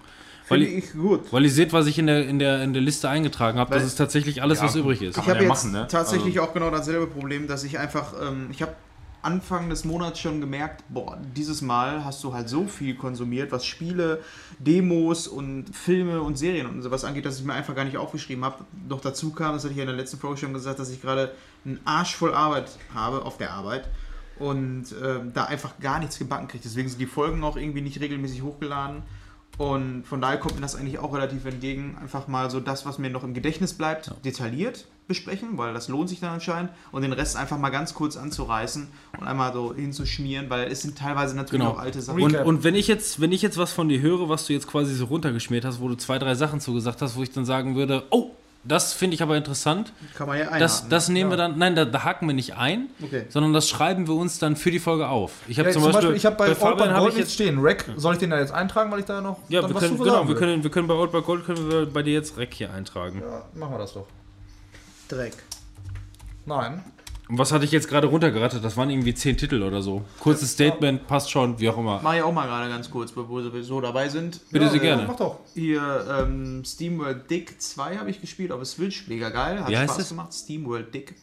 [0.49, 1.31] Weil Finde ich, ich gut.
[1.31, 3.83] weil ihr seht, was ich in der, in der, in der Liste eingetragen habe, das
[3.83, 5.17] ist tatsächlich alles, Ja, was übrig ist.
[5.17, 5.87] Ich habe ja jetzt machen, ne?
[5.89, 8.73] tatsächlich auch genau dasselbe Problem, dass ich einfach, ähm, ich habe
[9.21, 13.65] Anfang des Monats schon gemerkt, boah, dieses Mal hast du halt so viel konsumiert, was
[13.65, 14.21] Spiele,
[14.59, 18.45] Demos und Filme und Serien und sowas angeht, dass ich mir einfach gar nicht aufgeschrieben
[18.45, 18.63] habe.
[18.87, 21.01] Noch dazu kam, das hatte ich ja in der letzten Folge schon gesagt, dass ich
[21.01, 21.33] gerade
[21.65, 23.89] einen Arsch voll Arbeit habe auf der Arbeit
[24.39, 26.63] und ähm, da einfach gar nichts gebacken kriege.
[26.63, 29.03] Deswegen sind die Folgen auch irgendwie nicht regelmäßig hochgeladen.
[29.57, 31.97] Und von daher kommt mir das eigentlich auch relativ entgegen.
[31.99, 36.09] Einfach mal so das, was mir noch im Gedächtnis bleibt, detailliert besprechen, weil das lohnt
[36.09, 36.71] sich dann anscheinend.
[36.91, 38.87] Und den Rest einfach mal ganz kurz anzureißen
[39.19, 41.75] und einmal so hinzuschmieren, weil es sind teilweise natürlich Genau.
[41.75, 42.21] auch alte Sachen.
[42.21, 44.67] Und, und wenn ich jetzt, wenn ich jetzt was von dir höre, was du jetzt
[44.67, 47.75] quasi so runtergeschmiert hast, wo du zwei, drei Sachen zugesagt hast, wo ich dann sagen
[47.75, 48.31] würde, oh,
[48.63, 49.93] das finde ich aber interessant.
[50.15, 50.59] Kann man ja einhaken.
[50.59, 53.25] Das, das nehmen wir dann, nein, da, da haken wir nicht ein, Okay.
[53.29, 55.31] sondern das schreiben wir uns dann für die Folge auf.
[55.47, 57.33] Ich habe Ja, zum, Beispiel, ich habe bei, Fabian Old But habe Gold ich jetzt
[57.33, 57.59] stehen.
[57.61, 59.83] Rack, soll ich den da jetzt eintragen, weil ich da noch ja, dann wir was
[59.83, 62.13] können, zu genau, wir können, wir können bei Old by Gold können wir bei dir
[62.13, 63.21] jetzt Rec hier eintragen.
[63.21, 64.07] Ja, machen wir das doch.
[65.07, 65.33] Dreck.
[66.45, 66.83] Nein.
[67.29, 68.63] Und was hatte ich jetzt gerade runtergerattet?
[68.63, 70.03] Das waren irgendwie zehn Titel oder so.
[70.19, 71.99] Kurzes Statement, passt schon, wie auch immer.
[72.01, 74.39] Mach ich auch mal gerade ganz kurz, bevor wir so dabei sind.
[74.49, 75.07] Bitte ja, sehr ja, gerne.
[75.07, 75.39] Mach doch.
[75.53, 79.07] Hier, ähm, SteamWorld Dick 2 habe ich gespielt auf der Switch.
[79.07, 79.59] Mega geil.
[79.59, 80.09] Hat Wie Spaß es?
[80.09, 80.33] gemacht.
[80.33, 81.15] SteamWorld Dick.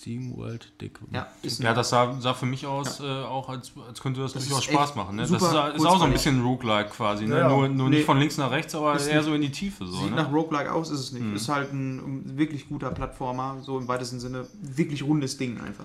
[0.00, 0.98] Steam World Dick.
[1.12, 4.32] Ja, ist Ja, das sah, sah für mich aus, äh, auch als, als könnte das,
[4.32, 5.16] Das durchaus Spaß machen.
[5.16, 5.22] Ne?
[5.22, 5.44] Das ist, ist
[5.86, 7.26] auch so ein bisschen Roguelike quasi.
[7.26, 7.34] Ne?
[7.36, 7.48] Ja, ja.
[7.50, 7.96] Nur, nur Nee.
[7.96, 9.86] nicht von links nach rechts, aber Ist eher nicht- so in die Tiefe.
[9.86, 10.16] So, Sieht ne?
[10.16, 11.22] nach Roguelike aus, ist es nicht.
[11.22, 11.36] Mhm.
[11.36, 14.46] Ist halt ein wirklich guter Plattformer, so im weitesten Sinne.
[14.62, 15.84] Wirklich rundes Ding einfach.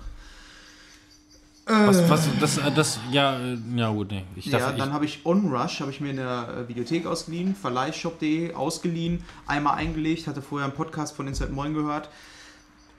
[1.67, 4.23] Was, was, das, äh, das, ja, äh, ja gut, nee.
[4.35, 7.07] Ich Ja, dachte, dann ich, habe ich OnRush, habe ich mir in der äh, Videothek
[7.07, 12.09] ausgeliehen, verleihshop.de ausgeliehen, einmal eingelegt, hatte vorher einen Podcast von Inside Moin gehört.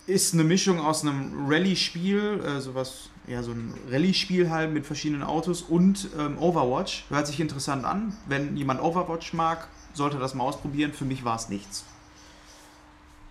[0.07, 5.25] Ist eine Mischung aus einem Rallye-Spiel, äh, sowas, ja, so ein Rallye-Spiel halt mit verschiedenen
[5.25, 7.07] Autos und ähm, Overwatch.
[7.09, 8.17] Hört sich interessant an.
[8.27, 10.93] Wenn jemand Overwatch mag, sollte das mal ausprobieren.
[10.93, 11.85] Für mich war es nichts.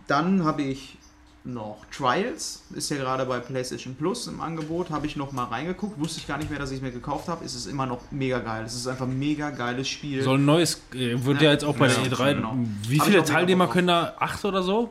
[0.07, 0.97] Dann habe ich
[1.45, 5.99] noch Trials, ist ja gerade bei PlayStation Plus im Angebot, habe ich noch mal reingeguckt,
[5.99, 7.99] wusste ich gar nicht mehr, dass ich es mir gekauft habe, ist es immer noch
[8.11, 8.63] mega geil.
[8.65, 10.23] Es ist einfach ein mega geiles Spiel.
[10.23, 11.51] soll ein neues, äh, wird ja, Ja.
[11.51, 12.33] jetzt auch bei Ja, der E3.
[12.35, 12.55] genau.
[12.87, 14.15] Wie Hab viele Teilnehmer können da?
[14.19, 14.89] Acht oder so?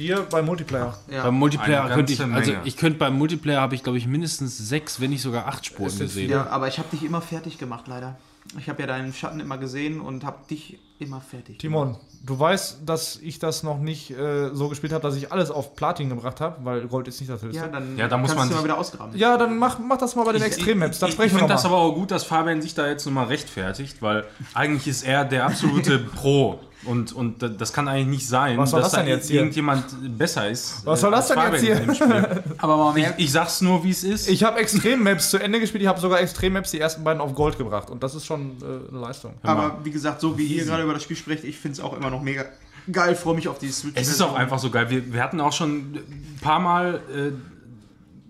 [0.00, 0.96] Vier bei Multiplayer.
[1.10, 1.24] ja.
[1.24, 4.56] Beim Multiplayer Eine könnte ich, also ich könnte beim Multiplayer habe ich glaube ich mindestens
[4.56, 6.30] sechs, wenn nicht sogar acht Spuren gesehen.
[6.30, 8.18] ja, aber ich habe dich immer fertig gemacht, leider.
[8.58, 12.78] Ich habe ja deinen Schatten immer gesehen und habe dich immer fertig Timon, du weißt,
[12.86, 16.40] dass ich das noch nicht äh, so gespielt habe, dass ich alles auf Platin gebracht
[16.40, 17.60] habe, weil Gold ist nicht das höchste.
[17.60, 19.16] Ja, dann Ja, da muss man du mal wieder ausgraben.
[19.16, 21.66] Ja, dann mach, mach das mal bei den Extrem-Maps, dann ich, ich wir finde das
[21.66, 25.44] aber auch gut, dass Fabian sich da jetzt nochmal rechtfertigt, weil eigentlich ist er der
[25.44, 26.60] absolute Pro.
[26.84, 29.40] Und, und das kann eigentlich nicht sein, Was soll dass das da jetzt hier?
[29.40, 29.84] irgendjemand
[30.16, 30.80] besser ist.
[30.86, 31.76] Was soll äh, das denn jetzt Fabian hier?
[31.80, 32.42] in dem Spiel.
[32.58, 34.28] Aber man Ich, merkt, ich sag's nur, wie es ist.
[34.28, 37.58] Ich habe Extrem-Maps zu Ende gespielt, ich habe sogar Extrem-Maps die ersten beiden auf Gold
[37.58, 39.34] gebracht und das ist schon äh, eine Leistung.
[39.42, 41.94] aber wie gesagt, so wie ihr gerade über das Spiel sprecht, ich finde es auch
[41.96, 42.44] immer noch mega
[42.90, 43.92] geil, freue mich auf die Switch.
[43.96, 44.88] Es ist auch einfach so geil.
[44.90, 47.32] Wir, wir hatten auch schon ein paar Mal äh,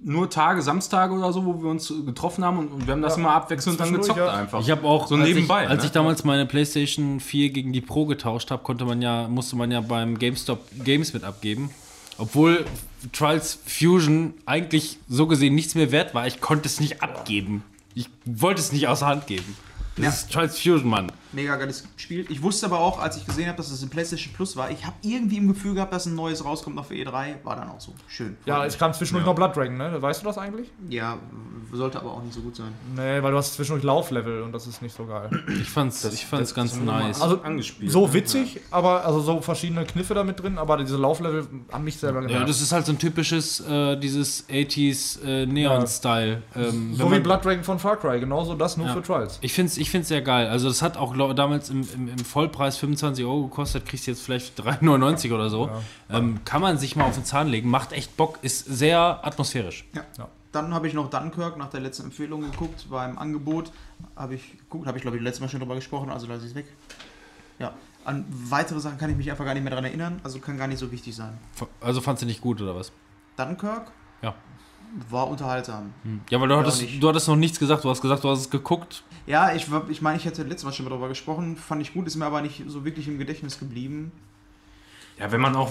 [0.02, 3.14] nur Tage, Samstage oder so, wo wir uns getroffen haben und, und wir haben das
[3.16, 3.20] Ja.
[3.20, 4.32] immer abwechselnd dann gezockt ja.
[4.32, 4.60] einfach.
[4.60, 5.64] Ich habe auch, so als, nebenbei.
[5.64, 5.86] ich, als ne?
[5.86, 9.70] ich damals meine PlayStation 4 gegen die Pro getauscht habe, konnte man ja, musste man
[9.70, 11.70] ja beim GameStop Games mit abgeben.
[12.18, 12.64] Obwohl
[13.12, 17.62] Trials Fusion eigentlich so gesehen nichts mehr wert war, ich konnte es nicht abgeben.
[17.94, 19.56] Ich wollte es nicht außer Hand geben.
[19.96, 20.10] Das Ja.
[20.10, 21.12] ist Trials Fusion, Mann.
[21.33, 22.27] Mega geiles Spiel.
[22.29, 24.85] Ich wusste aber auch, als ich gesehen habe, dass es in PlayStation Plus war, ich
[24.85, 27.45] habe irgendwie im Gefühl gehabt, dass ein neues rauskommt auf E3.
[27.45, 27.95] War dann auch so.
[28.09, 28.37] Schön.
[28.47, 30.01] Ja, es kam zwischendurch noch Blood Dragon, ne?
[30.01, 30.69] Weißt du das eigentlich?
[30.88, 31.19] Ja,
[31.73, 32.73] sollte aber auch nicht so gut sein.
[32.97, 35.31] Nee, weil du hast zwischendurch Lauflevel und das ist nicht so geil.
[35.61, 37.21] Ich fand's, ich fand's ganz wir mal nice.
[37.21, 37.90] Also angespielt.
[37.90, 38.12] so ne?
[38.14, 42.23] witzig, aber also so verschiedene Kniffe da mit drin, aber diese Lauflevel haben mich selber
[42.23, 42.49] ja, genervt.
[42.49, 46.43] das ist halt so ein typisches, äh, dieses 80s äh, Neon-Style.
[46.57, 48.95] Ähm, so wie Blood Dragon von Far Cry, genauso das nur Ja.
[48.95, 49.38] für Trials.
[49.40, 50.49] Ich finde es ich find's sehr geil.
[50.49, 54.12] Also das hat auch glaub, damals im, im, im Vollpreis 25 Euro gekostet, kriegst du
[54.12, 55.70] jetzt vielleicht 3,99 oder so.
[56.11, 59.85] Ähm, kann man sich mal auf den Zahn legen, macht echt Bock, ist sehr atmosphärisch.
[59.94, 60.04] Ja.
[60.18, 60.28] Ja.
[60.52, 63.70] Dann habe ich noch Dunkirk nach der letzten Empfehlung geguckt, war im Angebot.
[64.16, 66.50] Habe ich geguckt, habe ich glaube ich letztes Mal schon drüber gesprochen, also lasse ich
[66.50, 66.66] es weg.
[67.61, 70.56] Ja, an weitere Sachen kann ich mich einfach gar nicht mehr daran erinnern, also kann
[70.56, 71.38] gar nicht so wichtig sein.
[71.80, 72.90] Also fandst du nicht gut oder was?
[73.37, 73.92] Dunkirk Ja.
[75.09, 75.92] War unterhaltsam.
[76.31, 78.40] Ja, weil du Ja, hattest, du hattest noch nichts gesagt, du hast gesagt, du hast
[78.40, 79.03] es geguckt.
[79.26, 82.07] Ja, ich, ich meine, ich hätte letztes Mal schon mal darüber gesprochen, fand ich gut,
[82.07, 84.11] ist mir aber nicht so wirklich im Gedächtnis geblieben.
[85.18, 85.70] Ja, wenn man auch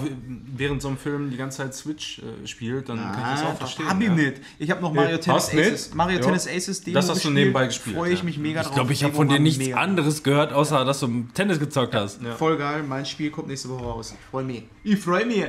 [0.56, 3.56] während so einem Film die ganze Zeit Switch äh, spielt, dann kann ich das auch
[3.56, 3.88] verstehen.
[3.88, 4.14] Hab ich ja.
[4.14, 4.34] nicht.
[4.60, 5.48] Ich habe noch Mario Nee, Tennis?
[5.48, 5.92] Aces.
[5.94, 6.24] Mario Ja.
[6.24, 8.24] Tennis Aces Demo Das hast du nebenbei gespielt, Freue ich ja.
[8.24, 8.76] mich mega Ich drauf.
[8.76, 9.76] glaube, ich habe von dir nichts mega.
[9.78, 12.22] anderes gehört, außer dass du Tennis gezockt hast.
[12.22, 12.36] Ja.
[12.36, 14.14] Voll geil, mein Spiel kommt nächste Woche raus.
[14.16, 14.62] Ich freue mich.
[14.84, 15.44] Ich freue mich.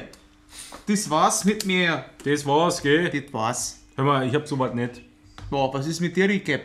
[0.87, 2.05] Das war's mit mir.
[2.23, 3.09] Das war's, gell?
[3.09, 3.79] Das war's.
[3.95, 5.01] Hör mal, ich hab sowas nicht.
[5.49, 6.61] Boah, was ist mit der Recap?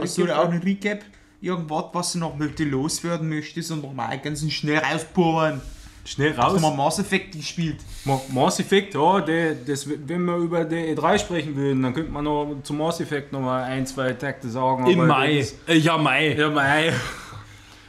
[0.00, 1.00] Hast du da auch einen Recap?
[1.40, 5.60] Irgendwas, was du noch bitte loswerden möchtest und nochmal ganz schnell rausbohren?
[6.06, 6.54] Schnell Hast raus.
[6.54, 7.76] du mal Mass Effect gespielt?
[8.04, 12.12] Ma- Mass Effect, ja, der, das, wenn wir über die E3 sprechen würden, dann könnte
[12.12, 14.86] man noch zum Mass Effect noch mal ein, zwei Takte sagen.
[14.86, 15.38] Im Mai.
[15.38, 16.34] das- Äh, ja, Mai.
[16.34, 16.92] Ja, Mai.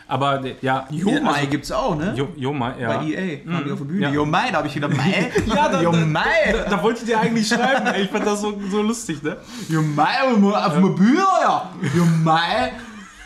[0.08, 0.88] Aber, der- ja.
[0.92, 2.14] Jo also- gibt's auch, ne?
[2.16, 2.70] Jo, jo ja.
[2.98, 4.02] Bei EA, waren die auf der Bühne.
[4.14, 4.26] Ja.
[4.52, 5.32] Da habe ich wieder Mai.
[5.48, 6.66] Ja, da- Jo da- Mai.
[6.70, 8.04] Da wollte ich dir eigentlich schreiben, ey.
[8.04, 9.38] ich fand das so, so lustig, ne?
[9.68, 11.72] Jo Mai, auf dem- auf dem Bühne, ja.
[11.96, 12.74] Jo Mai.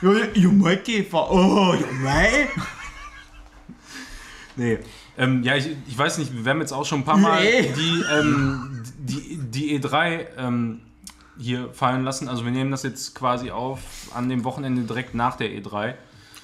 [0.01, 1.29] Jo, jo Mai Käfer.
[1.29, 2.47] Oh, Jo Mai.
[4.55, 4.79] Nee.
[5.17, 7.73] Ähm, ja, ich, ich weiß nicht, wir haben jetzt auch schon ein paar Mal Nee.
[7.75, 10.79] die, ähm, die, die E3 ähm,
[11.37, 12.27] hier fallen lassen.
[12.29, 13.79] Also wir nehmen das jetzt quasi auf
[14.13, 15.95] an dem Wochenende direkt nach der E3.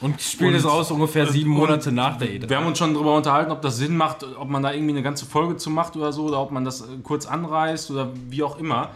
[0.02, 2.50] Und spielen es aus ungefähr sieben Monate nach der E E3.
[2.50, 5.04] Wir haben uns schon darüber unterhalten, ob das Sinn macht, ob man da irgendwie eine
[5.04, 8.44] ganze Folge zu macht oder so, oder ob man das äh, kurz anreißt oder wie
[8.44, 8.92] auch immer.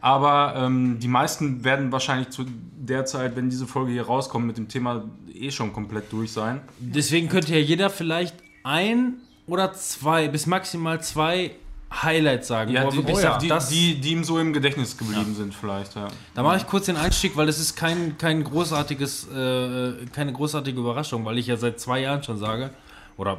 [0.00, 2.44] Aber ähm, die meisten werden wahrscheinlich zu
[2.76, 5.04] der Zeit, wenn diese Folge hier rauskommt, mit dem Thema
[5.34, 6.60] eh schon komplett durch sein.
[6.78, 9.14] Deswegen könnte ja jeder vielleicht ein
[9.46, 11.52] oder zwei, bis maximal zwei
[12.02, 12.70] Highlights sagen.
[12.72, 15.34] Ja, wo die, wirklich die, sagt, die, das- die, die ihm so im Gedächtnis geblieben
[15.34, 15.94] sind, vielleicht.
[15.96, 16.08] Ja.
[16.34, 20.78] Da mache ich kurz den Einstieg, weil es ist kein, kein großartiges, äh, keine großartige
[20.78, 22.70] Überraschung, weil ich ja seit zwei Jahren schon sage,
[23.16, 23.38] oder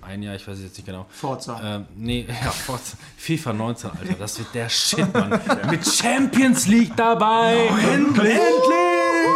[0.00, 1.06] ein Jahr, ich weiß jetzt nicht genau.
[1.10, 1.60] Forza.
[1.64, 5.40] Ähm, nee, ja, Forza- FIFA 19, Alter, das wird der Shit, Mann.
[5.70, 7.68] Mit Champions League dabei!
[7.92, 8.38] endlich!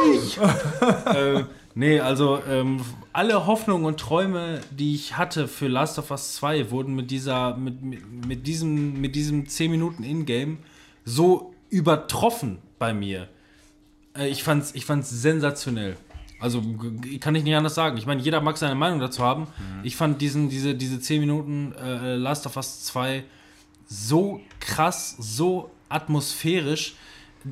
[0.05, 0.39] endlich!
[1.15, 1.45] äh,
[1.77, 2.81] nee, also ähm,
[3.13, 7.57] alle Hoffnungen und Träume, die ich hatte für Last of Us 2, wurden mit dieser,
[7.57, 10.57] mit, mit, mit diesem, mit diesem 10 Minuten Ingame
[11.05, 13.29] so übertroffen bei mir.
[14.19, 15.97] Äh, ich fand's, ich fand's sensationell.
[16.41, 16.63] Also
[17.21, 17.97] kann ich nicht anders sagen.
[17.97, 19.47] Ich meine, jeder mag seine Meinung dazu haben.
[19.83, 23.25] Ich fand diesen, diese, diese 10 Minuten äh, Last of Us 2
[23.89, 26.95] so krass, so atmosphärisch.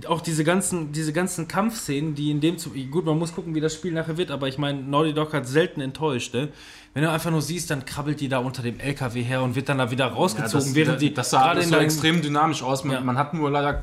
[0.08, 2.70] Auch diese ganzen, diese ganzen Kampfszenen, die in dem zu.
[2.70, 5.46] Gut, man muss gucken, wie das Spiel nachher wird, aber ich meine, Naughty Dog hat
[5.46, 6.48] selten enttäuscht, ne?
[6.94, 9.68] Wenn du einfach nur siehst, dann krabbelt die da unter dem LKW her und wird
[9.68, 12.84] dann da wieder rausgezogen, das, während die das sah alles so deinem- extrem dynamisch aus.
[12.84, 13.00] Man, Ja.
[13.02, 13.80] man hat nur leider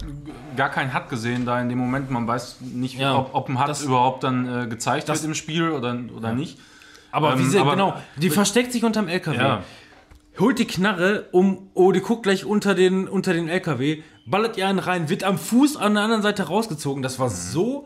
[0.57, 2.09] gar keinen Hut gesehen da in dem Moment.
[2.09, 3.17] Man weiß nicht, Ja.
[3.17, 6.33] ob, ob ein Hut Das- überhaupt dann äh, gezeigt das- wird im Spiel oder, oder
[6.33, 6.57] nicht.
[7.11, 9.37] Aber wie Ähm, sie, aber- genau, die versteckt sich unterm LKW.
[9.37, 9.63] Ja.
[10.39, 14.67] Holt die Knarre um, oh, die guckt gleich unter den, unter den LKW, ballert ihr
[14.67, 17.01] einen rein, wird am Fuß an der anderen Seite rausgezogen.
[17.03, 17.85] Das war so,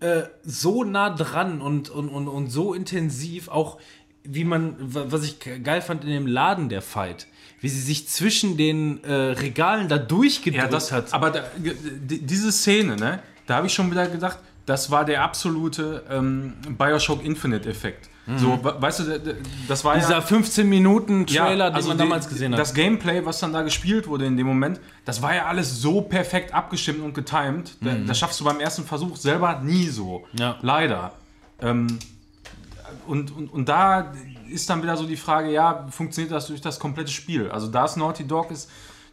[0.00, 3.78] äh, so nah dran und, und, und, und so intensiv, auch
[4.24, 7.26] wie man, wa- was ich ge- geil fand in dem Laden der Fight,
[7.60, 11.12] wie sie sich zwischen den äh, Regalen da durchgedrückt Ja, das hat.
[11.14, 15.22] Aber da, die- diese Szene, ne, da habe ich schon wieder gedacht, das war der
[15.22, 18.10] absolute ähm, Bioshock Infinite-Effekt.
[18.36, 19.36] So, we- weißt du,
[19.68, 22.58] das war Dieser ja 15 Minuten Trailer, also den man die- damals gesehen hat.
[22.58, 26.00] Das Gameplay, was dann da gespielt wurde in dem Moment, das war ja alles so
[26.00, 27.76] perfekt abgestimmt und getimed.
[27.80, 30.24] Da, das schaffst du beim ersten Versuch selber nie so.
[30.32, 30.38] Mhm.
[30.40, 30.56] Ja.
[30.60, 31.12] Leider.
[31.60, 31.98] Ähm,
[33.06, 34.12] und, und, und da
[34.50, 37.50] ist dann wieder so die Frage, ja, funktioniert das durch das komplette Spiel?
[37.50, 38.68] Also da es Naughty Dog ist,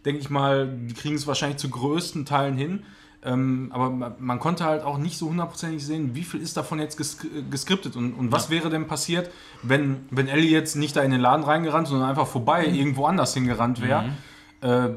[0.06, 2.84] denke ich mal, die kriegen es wahrscheinlich zu größten Teilen hin.
[3.26, 6.98] Ähm, aber man, konnte halt auch nicht so hundertprozentig sehen, wie viel ist davon jetzt
[6.98, 7.18] ges
[7.50, 9.30] geskriptet und, und was wäre denn passiert,
[9.62, 13.34] wenn, wenn Ellie jetzt nicht da in den Laden reingerannt, sondern einfach vorbei irgendwo anders
[13.34, 14.06] hingerannt wäre.
[14.62, 14.90] Äh,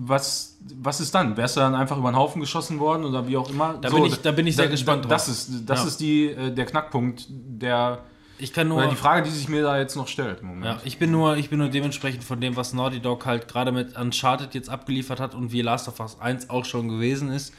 [0.00, 1.36] was, was ist dann?
[1.36, 3.74] Wärst du dann einfach über den Haufen geschossen worden oder wie auch immer?
[3.80, 5.34] Da bin ich- da bin ich sehr gespannt Das drauf.
[5.34, 5.86] ist, das Ja.
[5.88, 7.98] ist die, äh, der Knackpunkt, der,
[8.38, 8.78] ich kann nur.
[8.78, 10.64] oder die Frage, die sich mir da jetzt noch stellt im Moment.
[10.64, 13.72] Ja, ich bin nur, ich bin nur dementsprechend von dem, was Naughty Dog halt gerade
[13.72, 17.54] mit Uncharted jetzt abgeliefert hat und wie Last of Us 1 auch schon gewesen ist,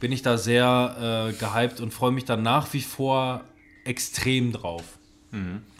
[0.00, 3.42] bin ich da sehr äh, gehypt und freue mich da nach wie vor
[3.84, 4.84] extrem drauf.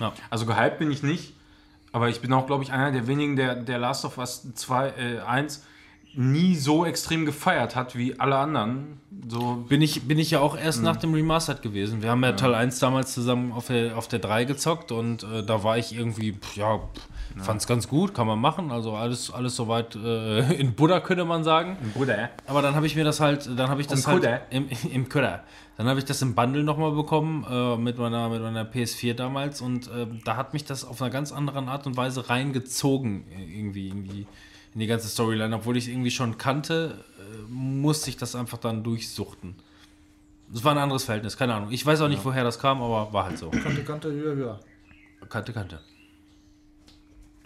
[0.01, 0.13] Ja.
[0.31, 1.33] Also gehypt bin ich nicht,
[1.93, 4.89] aber ich bin auch, glaube ich, einer der wenigen, der, der Last of Us 2,
[4.89, 5.65] äh, 1
[6.19, 8.99] nie so extrem gefeiert hat wie alle anderen.
[9.29, 12.03] So, Bin ich, bin ich ja auch erst nach dem Remastered gewesen.
[12.03, 15.45] Wir haben ja, Teil 1 damals zusammen auf der, auf der 3 gezockt und äh,
[15.45, 16.81] da war ich irgendwie, pff, ja,
[17.37, 18.73] fand es ganz gut, kann man machen.
[18.73, 21.77] Also alles, alles soweit äh, in Buddha, könnte man sagen.
[21.95, 22.31] Bruder.
[22.49, 25.09] Aber dann habe ich mir das halt, dann habe ich das Im halt im, im
[25.09, 25.45] Kudder.
[25.77, 29.61] Dann habe ich das im Bundle nochmal bekommen äh, mit, meiner, mit meiner PS4 damals
[29.61, 33.45] und äh, da hat mich das auf einer ganz anderen Art und Weise reingezogen äh,
[33.45, 34.27] irgendwie, irgendwie
[34.75, 35.55] in die ganze Storyline.
[35.57, 39.55] Obwohl ich es irgendwie schon kannte, äh, musste ich das einfach dann durchsuchten.
[40.53, 41.71] Das war ein anderes Verhältnis, keine Ahnung.
[41.73, 43.51] Ich weiß auch nicht, woher das kam, aber war halt so.
[43.51, 44.61] Kante, Kante, höher, höher.
[45.29, 45.81] Kannte, kannte.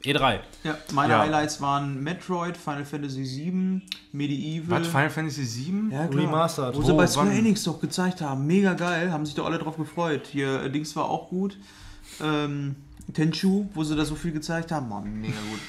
[0.05, 0.41] E3.
[0.65, 1.21] Ja, meine Ja.
[1.21, 3.83] Highlights waren Metroid, Final Fantasy VII,
[4.13, 4.81] Medieval.
[4.81, 5.91] Was, Final Fantasy 7?
[5.93, 6.25] Ja, klar.
[6.25, 6.75] Remastered.
[6.77, 7.31] Wo sie bei Square?
[7.33, 8.45] Enix doch gezeigt haben.
[8.47, 9.13] Mega geil.
[9.13, 10.27] Haben sich doch alle drauf gefreut.
[10.27, 11.57] Hier, äh, Dings war auch gut.
[12.21, 12.75] Ähm,
[13.15, 14.89] Tenchu, wo sie da so viel gezeigt haben.
[14.89, 15.61] Mann, mega gut.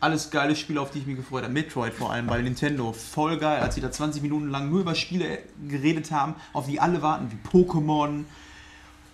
[0.00, 1.52] Alles geile Spiele, auf die ich mich gefreut habe.
[1.52, 2.92] Metroid vor allem bei Nintendo.
[2.92, 6.80] Voll geil, als sie da 20 Minuten lang nur über Spiele geredet haben, auf die
[6.80, 8.24] alle warten, wie Pokémon,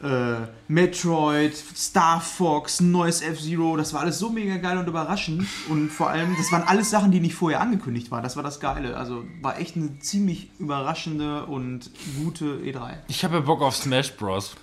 [0.03, 3.77] äh, Metroid, Star Fox, neues F-Zero.
[3.77, 5.47] Das war alles so mega geil und überraschend.
[5.71, 8.23] Und vor allem, das waren alles Sachen, die nicht vorher angekündigt waren.
[8.23, 8.97] Das war das Geile.
[8.97, 11.91] Also war echt eine ziemlich überraschende und
[12.23, 12.97] gute E E3.
[13.09, 14.55] Ich habe ja Bock auf Smash Bros.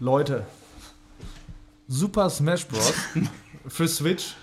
[0.00, 0.44] Leute,
[1.86, 2.92] Super Smash Bros.
[3.68, 4.34] für Switch.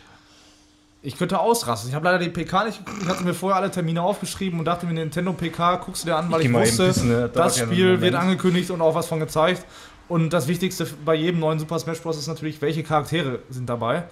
[1.02, 1.90] Ich könnte ausrasten.
[1.90, 3.04] Ich habe leider die PK nicht geguckt.
[3.04, 6.18] Ich hatte mir vorher alle Termine aufgeschrieben und dachte mir, Nintendo PK guckst du dir
[6.18, 7.30] an, weil Ich ich, wusste, pissen, ne?
[7.34, 9.66] Das Spiel wird angekündigt und auch was von gezeigt.
[10.10, 12.18] Und das Wichtigste bei jedem neuen Super Smash Bros.
[12.18, 14.04] ist natürlich, welche Charaktere sind dabei.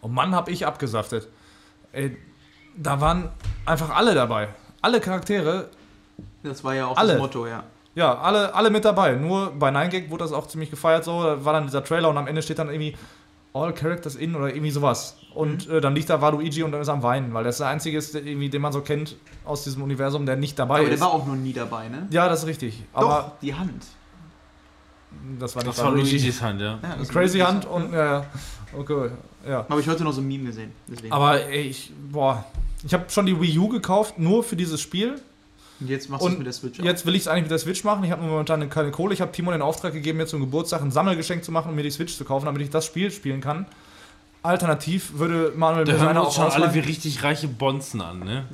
[0.00, 1.28] Und Mann, hab ich abgesaftet.
[1.92, 2.16] Ey,
[2.76, 3.28] da waren
[3.66, 4.48] einfach alle dabei.
[4.80, 5.68] Alle Charaktere,
[6.42, 7.12] Das war ja auch Alle.
[7.14, 7.62] das Motto, ja.
[7.94, 9.12] ja, alle, alle mit dabei.
[9.14, 11.22] Nur bei 9gag wurde das auch ziemlich gefeiert so.
[11.22, 12.96] Da war dann dieser Trailer und am Ende steht dann irgendwie
[13.54, 15.16] All Characters in oder irgendwie sowas.
[15.32, 15.74] Und Mhm.
[15.76, 17.96] äh, dann liegt da Waluigi und dann ist er am Weinen, weil das der einzige
[17.98, 20.94] ist, der, irgendwie, den man so kennt aus diesem Universum, der nicht dabei Aber der
[20.94, 21.00] ist.
[21.00, 22.06] war auch noch nie dabei, ne?
[22.10, 22.82] ja, das ist richtig.
[22.94, 23.84] Doch, Aber die Hand.
[25.38, 26.78] das war nicht Das war Luigi's Hand, ja.
[26.82, 28.26] Ja, das Crazy Hand und ja, ja.
[28.76, 29.10] okay,
[29.48, 29.66] ja.
[29.68, 30.72] Habe ich heute noch so ein Meme gesehen.
[30.88, 31.12] Deswegen.
[31.12, 32.44] Aber ey, ich, boah,
[32.84, 35.20] ich habe schon die Wii U gekauft, nur für dieses Spiel.
[35.80, 36.84] Und jetzt machst du es mit der Switch auch.
[36.84, 38.04] Jetzt will ich es eigentlich mit der Switch machen.
[38.04, 39.12] Ich habe momentan keine Kohle.
[39.14, 41.82] Ich habe Timo den Auftrag gegeben, mir zum Geburtstag ein Sammelgeschenk zu machen und mir
[41.82, 43.66] die Switch zu kaufen, damit ich das Spiel spielen kann.
[44.42, 46.84] Alternativ würde Manuel Da mir hören auch uns schon alle wie ausleihen.
[46.86, 48.44] richtig reiche Bonzen an, ne?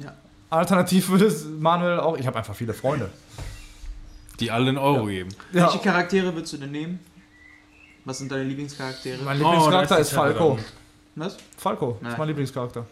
[0.48, 2.16] Alternativ würde es Manuel auch.
[2.16, 3.10] Ich habe einfach viele Freunde.
[4.38, 5.30] Die alle einen Euro geben.
[5.52, 6.98] Ja, Welche Charaktere würdest du denn nehmen?
[8.04, 9.22] Was sind deine Lieblingscharaktere?
[9.22, 10.54] mein Oh, Lieblingscharakter da ist ist Falco.
[10.54, 10.64] dran.
[11.20, 11.36] Was?
[11.58, 12.12] Falco Nein.
[12.12, 12.86] ist mein Lieblingscharakter.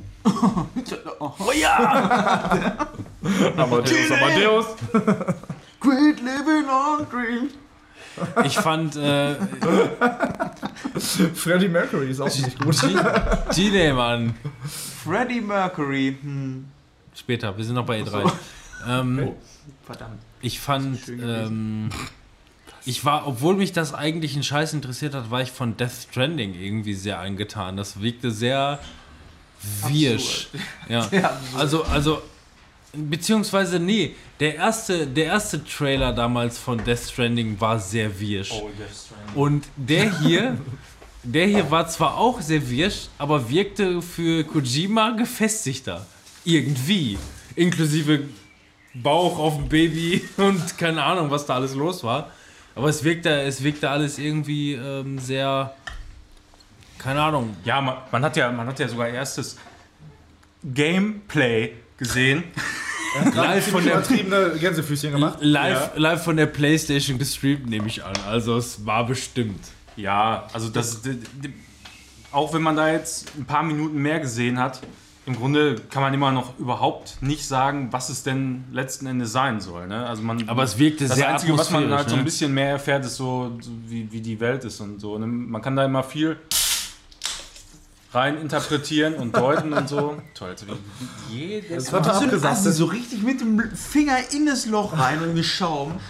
[1.18, 2.86] Oh ja!
[3.56, 4.66] Amadeus, Amadeus.
[5.80, 7.50] Great living on dream.
[8.44, 9.34] Ich fand äh,
[11.34, 12.76] Freddie Mercury ist auch nicht gut.
[13.54, 14.34] Gene, Mann.
[15.04, 16.18] Freddie Mercury.
[16.20, 16.66] Hm.
[17.14, 18.30] Später, wir sind noch bei E3.
[18.86, 19.32] Ähm,
[19.86, 20.20] Verdammt.
[20.42, 21.88] ich fand, ähm,
[22.88, 26.54] ich war, obwohl mich das eigentlich ein Scheiß interessiert hat, war ich von Death Stranding
[26.54, 27.76] irgendwie sehr angetan.
[27.76, 28.78] Das wirkte sehr
[29.86, 30.48] wirsch.
[30.88, 31.06] Ja.
[31.12, 32.22] Ja, Also, also,
[32.94, 38.52] beziehungsweise, nee, der erste, der erste Trailer damals von Death Stranding war sehr wirsch.
[38.52, 39.36] Oh, Death Stranding.
[39.36, 40.56] Und der hier,
[41.22, 46.06] der hier war zwar auch sehr wirsch, aber wirkte für Kojima gefestigter.
[46.42, 47.18] Irgendwie.
[47.54, 48.20] Inklusive
[48.94, 52.30] Bauch auf dem Baby und keine Ahnung, was da alles los war.
[52.78, 55.74] Aber es wirkte, es wirkte alles irgendwie ähm, sehr.
[56.96, 57.56] Keine Ahnung.
[57.64, 59.56] Ja, man, man, hat ja, man hat ja sogar erstes
[60.64, 62.44] Gameplay gesehen.
[63.34, 65.38] Live von der, übertriebene Gänsefüßchen gemacht.
[65.40, 68.14] live, live von der Playstation gestreamt, nehme ich an.
[68.28, 69.60] Also es war bestimmt.
[69.96, 71.52] Ja, also das, d- d-
[72.30, 74.80] auch wenn man da jetzt ein paar Minuten mehr gesehen hat,
[75.28, 79.60] im Grunde kann man immer noch überhaupt nicht sagen, was es denn letzten Endes sein
[79.60, 79.86] soll.
[79.86, 80.06] Ne?
[80.06, 82.24] Also man, Aber es wirkte das sehr Einzige, was man halt so ein ne?
[82.24, 85.18] bisschen mehr erfährt, ist so, so wie, wie die Welt ist und so.
[85.18, 85.26] Ne?
[85.26, 86.38] Man kann da immer viel
[88.14, 90.16] rein interpretieren und deuten und so.
[90.34, 92.56] Toll, jetzt hab ich jedes Das so, abgesagt.
[92.56, 96.00] also so richtig mit dem Finger in das Loch rein und geschaum.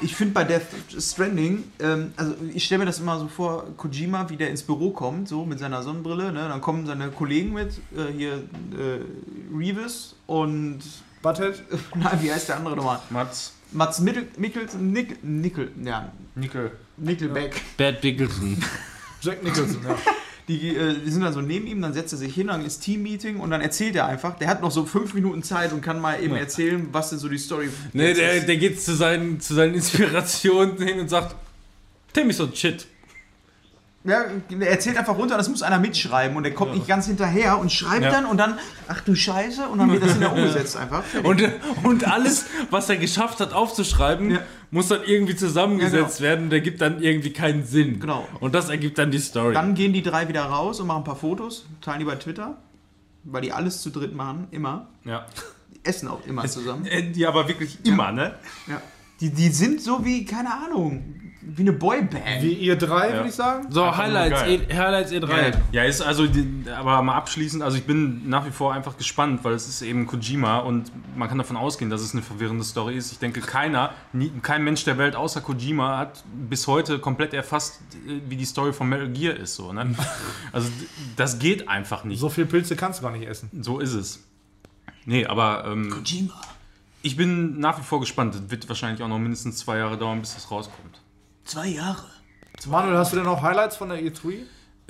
[0.00, 0.66] Ich finde bei Death
[0.98, 4.90] Stranding, ähm, also ich stelle mir das immer so vor, Kojima, wie der ins Büro
[4.90, 6.48] kommt, so mit seiner Sonnenbrille, ne?
[6.48, 9.00] dann kommen seine Kollegen mit, äh, hier äh,
[9.52, 10.80] Reeves und,
[11.22, 11.62] Butthead.
[11.96, 13.00] nein, wie heißt der andere nochmal?
[13.10, 16.70] Mats, Mats Mittel, Mikkels, Nickel, Nickel, ja, Nickel.
[16.96, 17.60] Nickelback.
[17.76, 18.56] Bad Biggleton.
[19.20, 19.96] Jack Nicholson, ja.
[20.48, 22.80] Die, äh, die sind dann so neben ihm, dann setzt er sich hin, dann ist
[22.80, 24.38] Team-Meeting und dann erzählt er einfach.
[24.38, 27.28] Der hat noch so fünf Minuten Zeit und kann mal eben erzählen, was denn so
[27.28, 28.48] die Story Nee, der, ist.
[28.48, 29.74] der geht zu seinen, zu seinen
[30.08, 31.36] Inspirationen hin und sagt,
[32.14, 32.86] tell me so shit.
[34.08, 37.58] Ja, der erzählt einfach runter, das muss einer mitschreiben und der kommt nicht ganz hinterher
[37.58, 38.10] und schreibt Ja.
[38.10, 41.02] dann und dann, ach du Scheiße, und dann wird das wieder umgesetzt einfach.
[41.24, 41.42] Und,
[41.82, 44.38] und alles, was er geschafft hat aufzuschreiben, Ja.
[44.70, 46.48] muss dann irgendwie zusammengesetzt Ja, werden.
[46.50, 48.00] Der gibt dann irgendwie keinen Sinn.
[48.00, 48.26] Genau.
[48.40, 49.52] Und das ergibt dann die Story.
[49.52, 52.56] Dann gehen die drei wieder raus und machen ein paar Fotos, teilen die bei Twitter,
[53.24, 54.86] weil die alles zu dritt machen, immer.
[55.04, 55.26] Ja.
[55.74, 56.86] Die essen auch immer zusammen.
[56.86, 58.34] Äh, Die aber wirklich immer, ne?
[58.66, 58.80] Ja.
[59.20, 62.40] Die, die sind so wie, keine Ahnung, wie eine Boyband.
[62.42, 63.14] Wie ihr drei, Ja.
[63.16, 63.66] würde ich sagen.
[63.70, 65.26] so, Einfach nur Highlights, e, Highlights E3.
[65.26, 65.62] Geil.
[65.72, 69.40] Ja, ist also, die, aber mal abschließend, also ich bin nach wie vor einfach gespannt,
[69.44, 72.96] weil es ist eben Kojima und man kann davon ausgehen, dass es eine verwirrende Story
[72.96, 73.10] ist.
[73.12, 77.80] Ich denke, keiner, nie, kein Mensch der Welt außer Kojima hat bis heute komplett erfasst,
[78.28, 79.54] wie die Story von Metal Gear ist.
[79.56, 79.94] So, ne?
[80.52, 80.68] Also
[81.16, 82.20] das geht einfach nicht.
[82.20, 83.50] So viel Pilze kannst du gar nicht essen.
[83.62, 84.22] So ist es.
[85.06, 86.34] Nee, aber ähm, Kojima.
[87.08, 88.34] Ich bin nach wie vor gespannt.
[88.34, 91.00] Es wird wahrscheinlich auch noch mindestens zwei Jahre dauern, bis das rauskommt.
[91.44, 92.04] Zwei Jahre.
[92.66, 94.40] Manuel, hast du denn noch Highlights von der E3?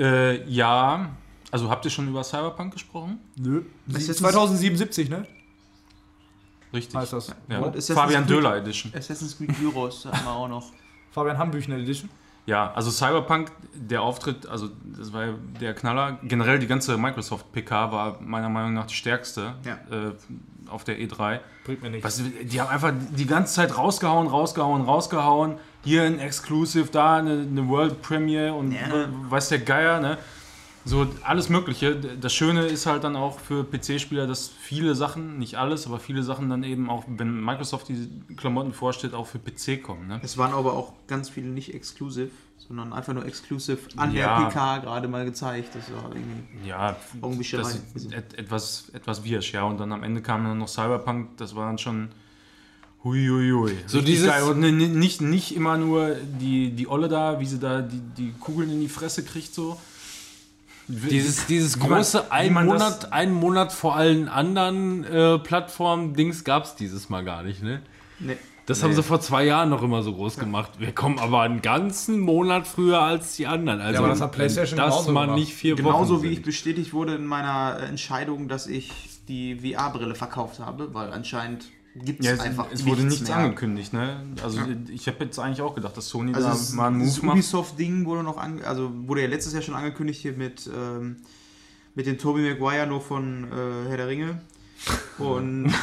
[0.00, 1.10] Äh, ja,
[1.50, 3.20] also habt ihr schon über Cyberpunk gesprochen?
[3.36, 3.62] Nö.
[3.86, 5.26] Das ist 2077, ne?
[6.72, 6.96] Richtig.
[6.96, 7.34] Heißt das.
[7.48, 7.72] Ja.
[7.94, 8.92] Fabian Döhler Edition.
[8.94, 10.72] Assassin's Creed Heroes hatten wir auch noch.
[11.12, 12.10] Fabian Hambüchner Edition.
[12.46, 16.18] Ja, also Cyberpunk, der Auftritt, also das war ja der Knaller.
[16.22, 19.74] Generell die ganze Microsoft PK war meiner Meinung nach die stärkste Ja.
[19.94, 20.14] äh,
[20.70, 21.40] auf der E3.
[21.64, 22.16] Bringt mir nichts.
[22.18, 25.56] Du, die haben einfach die ganze Zeit rausgehauen, rausgehauen, rausgehauen.
[25.84, 28.90] Hier ein Exclusive, da eine, eine World Premiere und Ja.
[28.90, 30.18] we- weiß der Geier, ne?
[30.84, 31.94] So alles Mögliche.
[31.96, 36.22] Das Schöne ist halt dann auch für PC-Spieler, dass viele Sachen, nicht alles, aber viele
[36.22, 40.06] Sachen dann eben auch, wenn Microsoft die Klamotten vorstellt, auch für PC kommen.
[40.08, 40.20] Ne?
[40.22, 44.38] Es waren aber auch ganz viele nicht exclusive, sondern einfach nur exclusive an Ja.
[44.40, 45.74] der PK gerade mal gezeigt.
[45.74, 46.66] Das war irgendwie.
[46.68, 47.62] Ja, Augenwischerei.
[47.64, 49.64] das ist et, etwas, etwas wirsch, ja.
[49.64, 52.08] Und dann am Ende kam dann noch Cyberpunk, das war dann schon.
[53.04, 53.76] Huiuiui.
[53.86, 54.42] So Richtig dieses- geil.
[54.42, 58.00] Und ni- ni- nicht, nicht immer nur die, die Olle da, wie sie da die,
[58.16, 59.78] die Kugeln in die Fresse kriegt, so.
[60.88, 66.44] Dieses, dieses man- große ein man das- Monat, ein Monat vor allen anderen äh, Plattformen-Dings
[66.44, 67.82] gab es dieses Mal gar nicht, ne?
[68.18, 68.36] Nee.
[68.66, 70.72] Das haben sie vor zwei Jahren noch immer so groß gemacht.
[70.78, 73.80] Wir kommen aber einen ganzen Monat früher als die anderen.
[73.80, 75.38] Also, aber das hat PlayStation wenn das genauso mal gemacht.
[75.38, 76.44] nicht vier Genauso Wochen wie ich sind.
[76.44, 78.90] bestätigt wurde in meiner Entscheidung, dass ich
[79.28, 81.64] die VR-Brille verkauft habe, weil anscheinend
[81.94, 83.36] gibt Ja, es es, einfach es wurde nichts mehr.
[83.36, 84.24] angekündigt, ne?
[84.42, 84.60] Also
[84.92, 87.26] ich habe jetzt eigentlich auch gedacht, dass Sony Also da das, mal einen das Move
[87.26, 87.34] macht.
[87.36, 91.16] Ubisoft-Ding wurde noch an, also wurde ja letztes Jahr schon angekündigt hier mit, ähm,
[91.94, 94.40] mit dem Tobey Maguire nur von äh, Herr der Ringe.
[95.18, 95.72] Und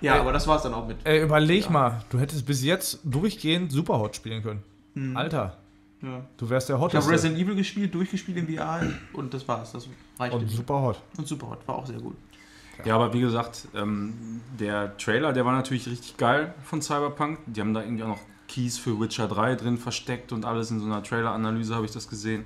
[0.00, 0.98] ja, aber das war es dann auch mit.
[1.04, 5.16] Ey, überleg mal, du hättest bis jetzt durchgehend Superhot spielen können.
[5.16, 5.58] Alter,
[6.02, 6.24] Ja.
[6.36, 7.08] du wärst der Ich habe.
[7.10, 8.82] Resident Evil gespielt, durchgespielt im VR
[9.12, 9.72] und das war's.
[9.72, 9.86] Das
[10.18, 10.34] reicht.
[10.34, 11.00] Und Superhot.
[11.18, 12.16] und Superhot war auch sehr gut.
[12.86, 17.38] Ja, aber wie gesagt, ähm, der Trailer, der war natürlich richtig geil von Cyberpunk.
[17.46, 20.80] Die haben da irgendwie auch noch Keys für Witcher 3 drin versteckt und alles in
[20.80, 22.44] so einer Trailer-Analyse habe ich das gesehen.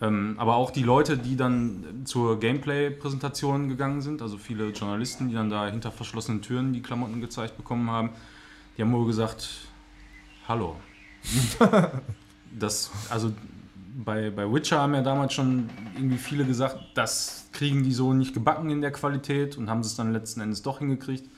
[0.00, 5.34] Ähm, aber auch die Leute, die dann zur Gameplay-Präsentation gegangen sind, also viele Journalisten, die
[5.34, 8.10] dann da hinter verschlossenen Türen die Klamotten gezeigt bekommen haben,
[8.76, 9.48] die haben wohl gesagt,
[10.48, 10.76] hallo.
[12.58, 13.32] das, also
[13.94, 18.34] bei, bei Witcher haben ja damals schon irgendwie viele gesagt, das kriegen die so nicht
[18.34, 21.28] gebacken in der Qualität und haben es dann letzten Endes doch hingekriegt.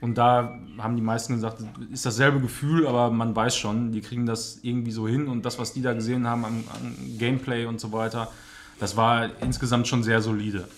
[0.00, 4.26] Und da haben die meisten gesagt, ist dasselbe Gefühl, aber man weiß schon, die kriegen
[4.26, 7.80] das irgendwie so hin und das, was die da gesehen haben am, am Gameplay und
[7.80, 8.30] so weiter,
[8.78, 10.68] das war insgesamt schon sehr solide.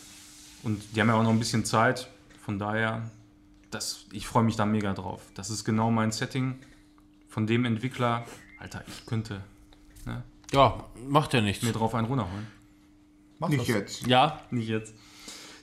[0.63, 2.09] Und die haben ja auch noch ein bisschen Zeit,
[2.41, 3.11] von daher,
[3.71, 5.23] das, ich freue mich da mega drauf.
[5.35, 6.57] Das ist genau mein Setting
[7.29, 8.25] von dem Entwickler.
[8.61, 9.41] Alter, ich könnte
[10.53, 11.65] Ja, macht ja nichts.
[11.65, 12.47] mir drauf einen runterholen.
[13.39, 13.69] Mach Nicht das.
[13.69, 14.07] jetzt.
[14.07, 14.95] Ja, Nicht jetzt.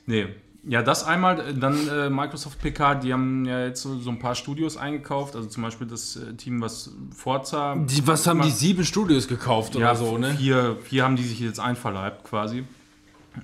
[0.06, 0.28] Nee.
[0.66, 4.34] Ja, das einmal, dann äh, Microsoft PK, die haben ja jetzt so, so ein paar
[4.34, 7.76] Studios eingekauft, also zum Beispiel das äh, Team, was Forza.
[7.76, 10.34] die, was haben die sieben Studios gekauft ja, oder so, ne?
[10.36, 12.64] Vier, vier haben die sich jetzt einverleibt quasi.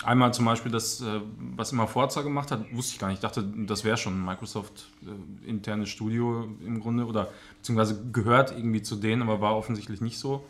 [0.04, 1.20] Einmal zum Beispiel das, äh,
[1.56, 3.16] was immer Forza gemacht hat, wusste ich gar nicht.
[3.16, 7.28] Ich dachte, das wäre schon ein Microsoft äh, internes Studio im Grunde oder
[7.58, 10.46] beziehungsweise gehört irgendwie zu denen, aber war offensichtlich nicht so,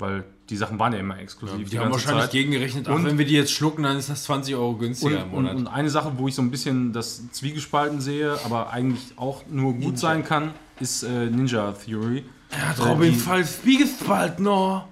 [0.00, 1.70] weil die Sachen waren ja immer exklusiv.
[1.70, 2.32] Die haben wahrscheinlich Zeit.
[2.32, 5.30] gegengerechnet, ach, Und- wenn wir die jetzt schlucken, dann ist das 20 Euro günstiger im
[5.30, 5.56] Und, und, Monat.
[5.56, 9.74] und eine Sache, wo ich so ein bisschen das Zwiegespalten sehe, aber eigentlich auch nur
[9.74, 12.24] gut sein kann, ist äh, Ninja Theory.
[12.50, 14.88] ja, Robin Robin Fall spiegelt bald noch.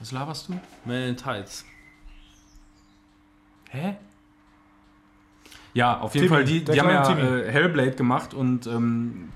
[0.00, 0.54] Was laberst du?
[0.84, 1.64] Man in Tights.
[3.70, 3.96] Hä?
[5.72, 9.30] Ja, auf jeden Timmy, Fall, die, die haben ja äh, Hellblade gemacht und ähm,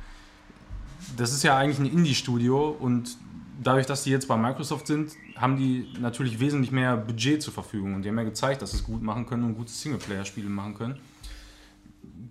[1.17, 3.17] das ist ja eigentlich ein Indie-Studio und
[3.63, 7.95] dadurch, dass die jetzt bei Microsoft sind, haben die natürlich wesentlich mehr Budget zur Verfügung
[7.95, 10.75] und die haben ja gezeigt, dass sie es gut machen können und gute Singleplayer-Spiele machen
[10.75, 10.99] können.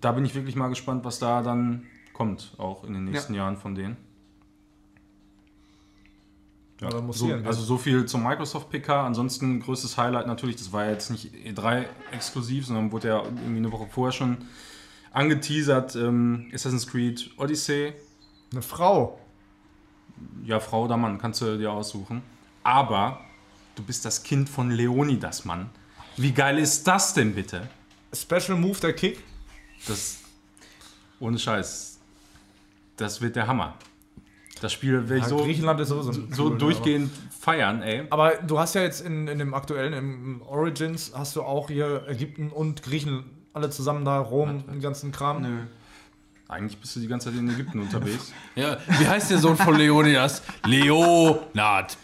[0.01, 3.57] Da bin ich wirklich mal gespannt, was da dann kommt, auch in den nächsten Jahren
[3.57, 3.97] von denen.
[6.81, 9.05] Ja, dann muss So, also so viel zum Microsoft PK.
[9.05, 13.57] Ansonsten größtes Highlight natürlich, das war ja jetzt nicht E3 exklusiv, sondern wurde ja irgendwie
[13.57, 14.37] eine Woche vorher schon
[15.11, 15.95] angeteasert.
[15.95, 17.93] Ähm, Assassin's Creed Odyssey.
[18.51, 19.19] eine Frau.
[20.45, 22.21] Ja, Frau oder Mann, kannst du dir aussuchen.
[22.63, 23.21] Aber
[23.75, 25.69] du bist das Kind von Leonidas, Mann.
[26.15, 27.67] Wie geil ist das denn bitte?
[28.13, 29.23] Special Move der Kick.
[29.87, 30.19] Das.
[31.19, 31.99] Ohne Scheiß.
[32.95, 33.75] Das wird der Hammer.
[34.61, 38.07] Das Spiel werde ich so, Griechenland ist sowieso so cool, durchgehend feiern, ey.
[38.09, 41.67] Aber, aber du hast ja jetzt in, in dem aktuellen, im Origins, hast du auch
[41.67, 45.41] hier Ägypten und Griechen alle zusammen da, Rom, den ganzen Kram.
[45.41, 45.59] Nö.
[46.49, 48.31] Eigentlich bist du die ganze Zeit in Ägypten unterwegs.
[48.55, 50.41] Ja, wie heißt der Sohn von Leonidas?
[50.65, 51.95] Leonard.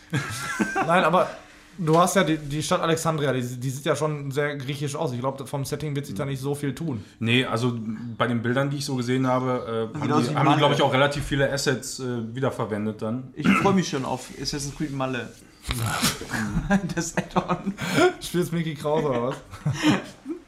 [0.85, 1.29] Nein, aber
[1.77, 5.11] Du hast ja die, die Stadt Alexandria, die, die sieht ja schon sehr griechisch aus.
[5.11, 7.03] Ich glaube, vom Setting wird sich da nicht so viel tun.
[7.19, 7.75] Nee, also
[8.17, 10.57] bei den Bildern, die ich so gesehen habe, äh, haben die, haben die Malle.
[10.57, 13.33] glaube ich, auch relativ viele Assets äh, wiederverwendet dann.
[13.35, 15.31] Ich freue mich schon auf Assassin's Creed Malle.
[16.95, 17.73] das Add-on.
[18.21, 19.35] Spielst Mickey Krause oder was?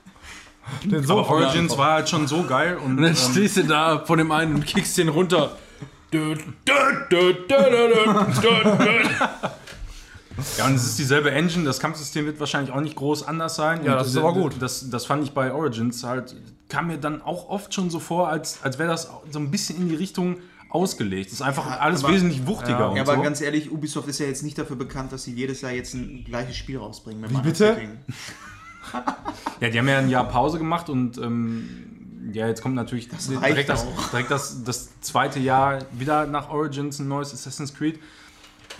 [0.83, 3.57] Den Aber Sohn von Origins war halt schon so geil und Und dann ähm, stehst
[3.57, 5.51] du da von dem einen und kickst den runter.
[10.57, 13.83] Ja, und es ist dieselbe Engine, das Kampfsystem wird wahrscheinlich auch nicht groß anders sein.
[13.85, 14.55] Ja, Und das ist aber gut.
[14.59, 16.35] Das, das fand ich bei Origins halt,
[16.67, 19.77] kam mir dann auch oft schon so vor, als, als wäre das so ein bisschen
[19.77, 20.37] in die Richtung
[20.69, 21.27] ausgelegt.
[21.27, 23.21] Es ist einfach alles aber- wesentlich wuchtiger und Ja, aber so.
[23.21, 26.25] ganz ehrlich, Ubisoft ist ja jetzt nicht dafür bekannt, dass sie jedes Jahr jetzt ein
[26.25, 27.21] gleiches Spiel rausbringen.
[27.21, 27.77] Mit Wie bitte?
[29.61, 33.29] Ja, die haben ja ein Jahr Pause gemacht und ähm, ja, jetzt kommt natürlich reicht
[33.29, 37.99] direkt, das, direkt das, das zweite Jahr wieder nach Origins ein neues Assassin's Creed.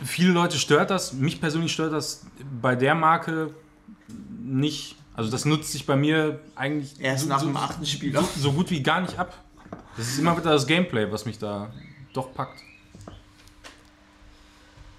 [0.03, 2.26] Viele Leute stört das, mich persönlich stört das
[2.62, 3.51] bei der Marke
[4.43, 4.97] nicht.
[5.16, 8.14] Also das nutzt sich bei mir eigentlich Erst so, nach so, dem achten Spiel.
[8.14, 9.34] so, so gut wie gar nicht ab.
[9.95, 11.72] Das ist immer wieder das Gameplay, was mich da
[12.12, 12.62] doch packt.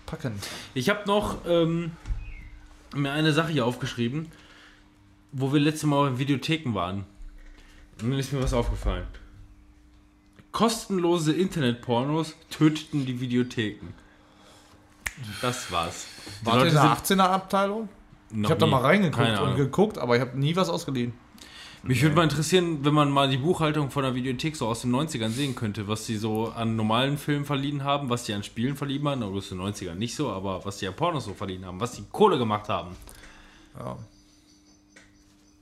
[0.07, 0.43] Packend.
[0.73, 1.93] Ich habe noch ähm,
[2.95, 4.31] mir eine Sache hier aufgeschrieben,
[5.39, 7.05] wo wir letztes Mal in Videotheken waren.
[8.01, 9.07] Und dann ist mir was aufgefallen.
[10.53, 13.89] Kostenlose Internetpornos töteten die Videotheken.
[15.43, 16.07] Das war's.
[16.41, 17.89] Die Wart ihr in der sind 18er Abteilung?
[18.31, 21.13] noch Ich habe da mal reingeguckt und geguckt, aber ich habe nie was ausgeliehen.
[21.83, 24.93] Mich würde mal interessieren, wenn man mal die Buchhaltung von der Videothek so aus den
[24.95, 28.77] 90ern sehen könnte, was die so an normalen Filmen verliehen haben, was die an Spielen
[28.77, 31.79] verliehen haben, aus den 90ern nicht so, aber was die an Pornos so verliehen haben,
[31.79, 32.97] was die Kohle gemacht haben.
[33.79, 33.97] Ja.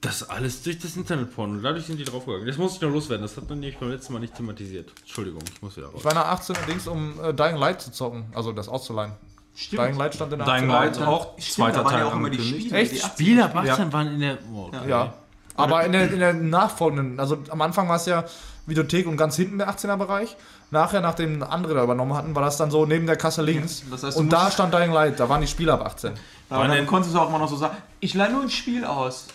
[0.05, 1.61] Das alles durch das Internetporno.
[1.63, 2.47] Dadurch sind die draufgegangen.
[2.47, 3.23] Das muss ich noch loswerden.
[3.23, 4.93] Das hat man nämlich beim letzten Mal nicht thematisiert.
[5.01, 5.95] Entschuldigung, ich muss wieder raus.
[5.99, 9.13] Ich war in der 18er Dings, um äh, Dying Light zu zocken, also das auszuleihen.
[9.55, 9.83] Stimmt.
[9.83, 10.73] Dying Light stand in der Dying 18er.
[10.73, 11.07] Light Ja.
[11.07, 12.39] auch Stimmt, zweiter da waren Teil ja auch immer die.
[12.43, 12.77] Spiele.
[12.77, 12.93] Echt?
[12.93, 14.39] die 18 Spiele ab 18 waren in der.
[14.53, 14.89] Oh, okay.
[14.89, 15.15] Ja.
[15.57, 18.25] Aber in der, in der nachfolgenden, also am Anfang war es ja
[18.67, 20.37] Videothek und ganz hinten der 18er Bereich.
[20.71, 23.85] Nachher, nachdem andere da übernommen hatten, war das dann so neben der Kasse links.
[23.91, 26.15] das heißt, und da stand Dying Light, da waren die Spiele ab 18.
[26.51, 29.29] Aber dann konntest du auch immer noch so sagen, ich leih nur ein Spiel aus.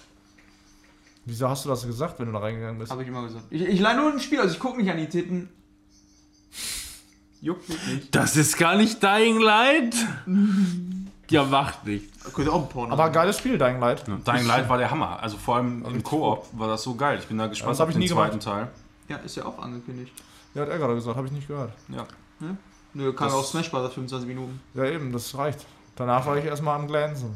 [1.25, 2.91] Wieso hast du das gesagt, wenn du da reingegangen bist?
[2.91, 3.45] Habe ich immer gesagt.
[3.49, 5.49] Ich, ich leih nur ein Spiel aus, ich gucke nicht an die Titten.
[7.41, 8.15] Juckt mich nicht.
[8.15, 9.95] Das ist gar nicht Dying Light?
[11.29, 12.05] ja, macht nicht.
[12.33, 13.13] Könnte auch ein Porno Aber sein.
[13.13, 14.05] geiles Spiel, Dying Light.
[14.07, 15.21] Dying Light war der Hammer.
[15.21, 17.17] Also vor allem im Koop war das so geil.
[17.21, 18.69] Ich bin da gespannt das hab auf ich den nie zweiten Teil.
[19.07, 20.11] Ja, ist ja auch angekündigt.
[20.53, 21.71] Ja, hat er gerade gesagt, habe ich nicht gehört.
[21.89, 22.05] Ja.
[22.93, 23.93] Nö, kam Das- auf Smash Bros.
[23.93, 24.59] 25 Minuten.
[24.73, 25.65] Ja, eben, das reicht.
[25.95, 27.35] Danach war ich erstmal am Glänzen.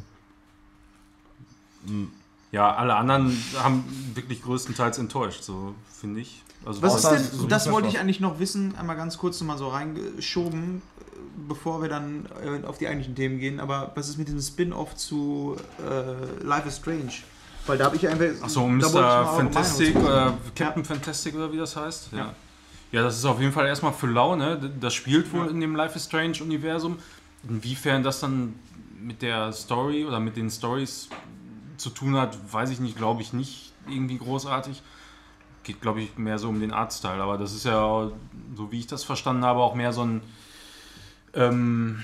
[2.53, 3.83] Ja, alle anderen haben
[4.13, 6.43] wirklich größtenteils enttäuscht, so finde ich.
[6.63, 9.41] Also Was ist so denn, das Smash wollte ich eigentlich noch wissen, einmal ganz kurz
[9.41, 11.03] nochmal so reingeschoben, äh,
[11.47, 14.95] bevor wir dann äh, auf die eigentlichen Themen gehen, aber was ist mit diesem Spin-off
[14.95, 17.13] zu äh, Life is Strange?
[17.65, 18.43] Weil da habe ich einfach...
[18.43, 19.25] Achso, Mr.
[19.35, 20.33] Fantastic wissen.
[20.55, 22.09] Captain Fantastic oder wie das heißt.
[22.11, 22.17] Ja.
[22.19, 22.35] Ja.
[22.91, 23.01] ja.
[23.01, 24.59] das ist auf jeden Fall erstmal für Laune.
[24.79, 26.99] Das spielt wohl in dem Life is Strange Universum.
[27.49, 28.53] Inwiefern das dann
[29.01, 31.09] mit der Story oder mit den Stories
[31.77, 34.81] zu tun hat, weiß ich nicht, glaube ich nicht irgendwie großartig.
[35.63, 38.09] Geht, glaube ich, mehr so um den Artstyle, aber das ist ja,
[38.55, 40.21] so wie ich das verstanden habe, auch mehr so ein
[41.33, 42.03] ähm,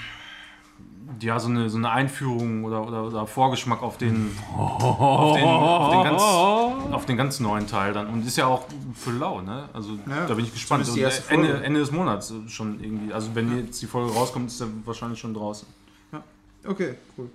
[1.21, 5.91] ja, so eine, so eine Einführung oder, oder, oder Vorgeschmack auf den, auf, den, auf,
[5.91, 8.07] den ganz, auf den ganz neuen Teil dann.
[8.07, 9.69] Und ist ja auch für lau, ne?
[9.73, 10.87] Also Ja, da bin ich gespannt.
[10.87, 11.63] Und erste Ende.
[11.63, 13.13] Ende des Monats schon irgendwie.
[13.13, 15.67] Also wenn jetzt die Folge rauskommt, ist er wahrscheinlich schon draußen.
[16.65, 17.29] Okay, cool.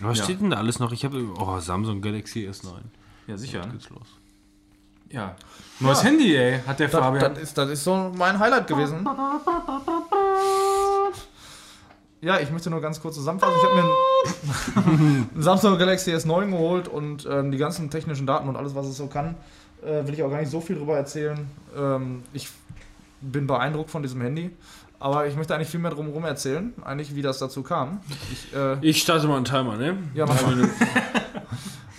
[0.00, 0.24] Was Ja.
[0.24, 0.92] steht denn da alles noch?
[0.92, 1.22] Ich habe.
[1.38, 2.72] Oh, Samsung Galaxy S9.
[3.26, 3.58] Ja, sicher.
[3.58, 3.72] Jetzt ne?
[3.74, 4.06] geht's los.
[5.10, 5.34] Ja.
[5.80, 7.34] Neues Handy, ey, hat der Das, Fabian.
[7.34, 9.04] das, ist, das ist so mein Highlight gewesen.
[12.22, 13.54] Ja, ich möchte nur ganz kurz zusammenfassen.
[13.56, 18.48] Ich habe mir ein ein Samsung Galaxy S9 geholt und ähm, die ganzen technischen Daten
[18.48, 19.36] und alles, was es so kann,
[19.82, 21.48] äh, will ich auch gar nicht so viel drüber erzählen.
[21.74, 22.50] Ähm, ich
[23.22, 24.50] bin beeindruckt von diesem Handy,
[25.00, 28.00] aber ich möchte eigentlich viel mehr drumherum erzählen, eigentlich wie das dazu kam.
[28.30, 29.96] Ich, äh, Ich starte mal einen Timer, ne?
[30.14, 30.68] ja, mach mal.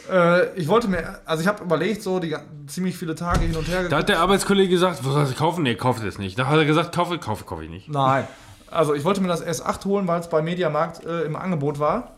[0.12, 2.36] äh, ich wollte mir, also ich habe überlegt, so die
[2.68, 5.64] ziemlich viele Tage hin und her Da hat der Arbeitskollege gesagt, was soll ich kaufen?
[5.64, 6.38] Nee, kaufe das nicht.
[6.38, 7.90] Da hat er gesagt, kaufe, kaufe, kaufe ich nicht.
[7.90, 8.28] Nein.
[8.70, 12.12] Also ich wollte mir das S8 holen, weil es bei Mediamarkt äh, im Angebot war.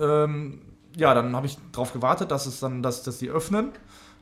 [0.00, 0.60] Ähm,
[0.96, 3.70] ja, dann habe ich darauf gewartet, dass es dann, dass, dass die öffnen.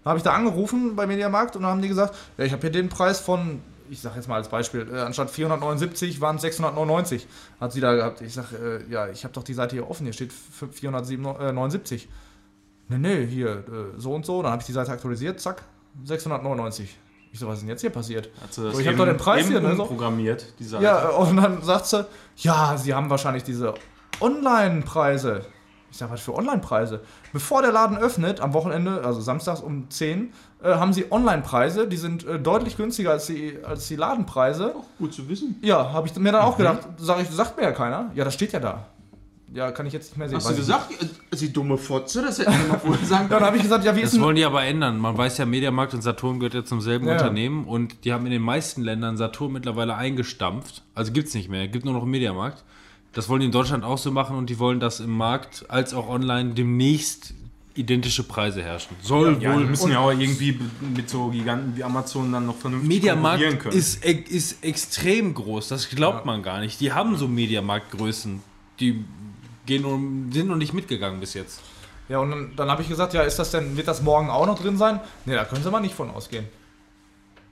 [0.04, 2.60] Dann habe ich da angerufen bei Mediamarkt und dann haben die gesagt, ja, ich habe
[2.60, 3.62] hier den Preis von,
[3.92, 7.26] ich sage jetzt mal als Beispiel, äh, anstatt 479 waren es 699.
[7.60, 8.20] Hat sie da gehabt.
[8.22, 12.08] Ich sage, äh, ja, ich habe doch die Seite hier offen, hier steht f- 479.
[12.88, 13.62] Nee, nee, hier, äh,
[13.98, 14.42] so und so.
[14.42, 15.62] Dann habe ich die Seite aktualisiert, zack,
[16.04, 16.98] 699.
[17.32, 18.28] Ich so, was ist denn jetzt hier passiert?
[18.50, 19.86] So, ich hab eben- doch den Preis hier, ne, so.
[19.86, 20.84] programmiert, die Seite.
[20.84, 22.04] Ja, und dann sagt sie,
[22.36, 23.72] ja, sie haben wahrscheinlich diese
[24.20, 25.44] Online-Preise.
[25.90, 27.00] Ich sag, was für Online-Preise?
[27.32, 30.30] Bevor der Laden öffnet, am Wochenende, also samstags um 10, äh,
[30.68, 34.74] haben sie Online-Preise, die sind äh, deutlich günstiger als die, als die Ladenpreise.
[34.98, 35.56] Gut zu wissen.
[35.62, 38.10] Ja, habe ich mir dann auch gedacht, sag ich, sagt mir ja keiner.
[38.14, 38.86] Ja, das steht ja da.
[39.54, 40.38] Ja, kann ich jetzt nicht mehr sehen.
[40.38, 42.22] Hast du gesagt, äh, sie dumme Fotze?
[42.22, 43.28] Das hätten wir mal vorher sagen.
[43.30, 44.98] Ja, dann habe ich gesagt, ja, wie ist Das wollen die aber ändern.
[44.98, 47.12] Man weiß ja, Mediamarkt und Saturn gehört ja zum selben Ja.
[47.12, 50.82] Unternehmen und die haben in den meisten Ländern Saturn mittlerweile eingestampft.
[50.94, 52.64] Also gibt es nicht mehr, gibt nur noch einen Mediamarkt.
[53.12, 55.92] Das wollen die in Deutschland auch so machen und die wollen, dass im Markt als
[55.92, 57.34] auch online demnächst
[57.74, 58.96] identische Preise herrschen.
[59.02, 60.58] Soll Ja, wohl die müssen ja auch irgendwie
[60.94, 63.76] mit so Giganten wie Amazon dann noch vernünftig Mediamarkt konkurrieren können.
[63.76, 66.80] ist, e- ist extrem groß, das glaubt man gar nicht.
[66.80, 68.42] Die haben so Mediamarktgrößen,
[68.80, 69.04] die
[69.66, 71.60] gehen um, sind noch nicht mitgegangen bis jetzt.
[72.08, 74.46] Ja, und dann, dann habe ich gesagt, ja, ist das denn, wird das morgen auch
[74.46, 75.00] noch drin sein?
[75.24, 76.46] Ne, da können Sie mal nicht von ausgehen.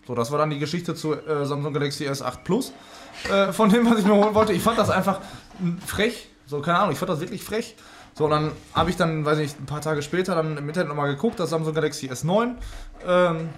[0.06, 2.72] So, das war dann die Geschichte zu äh, Samsung Galaxy S8 Plus,
[3.30, 4.52] äh, von dem, was ich mir holen wollte.
[4.52, 5.20] Ich fand das einfach
[5.86, 7.76] frech, so, keine Ahnung, ich fand das wirklich frech.
[8.20, 10.90] So, und dann habe ich dann, weiß nicht, ein paar Tage später dann im Internet
[10.90, 12.56] nochmal geguckt, das Samsung Galaxy S9.
[13.06, 13.48] Ähm,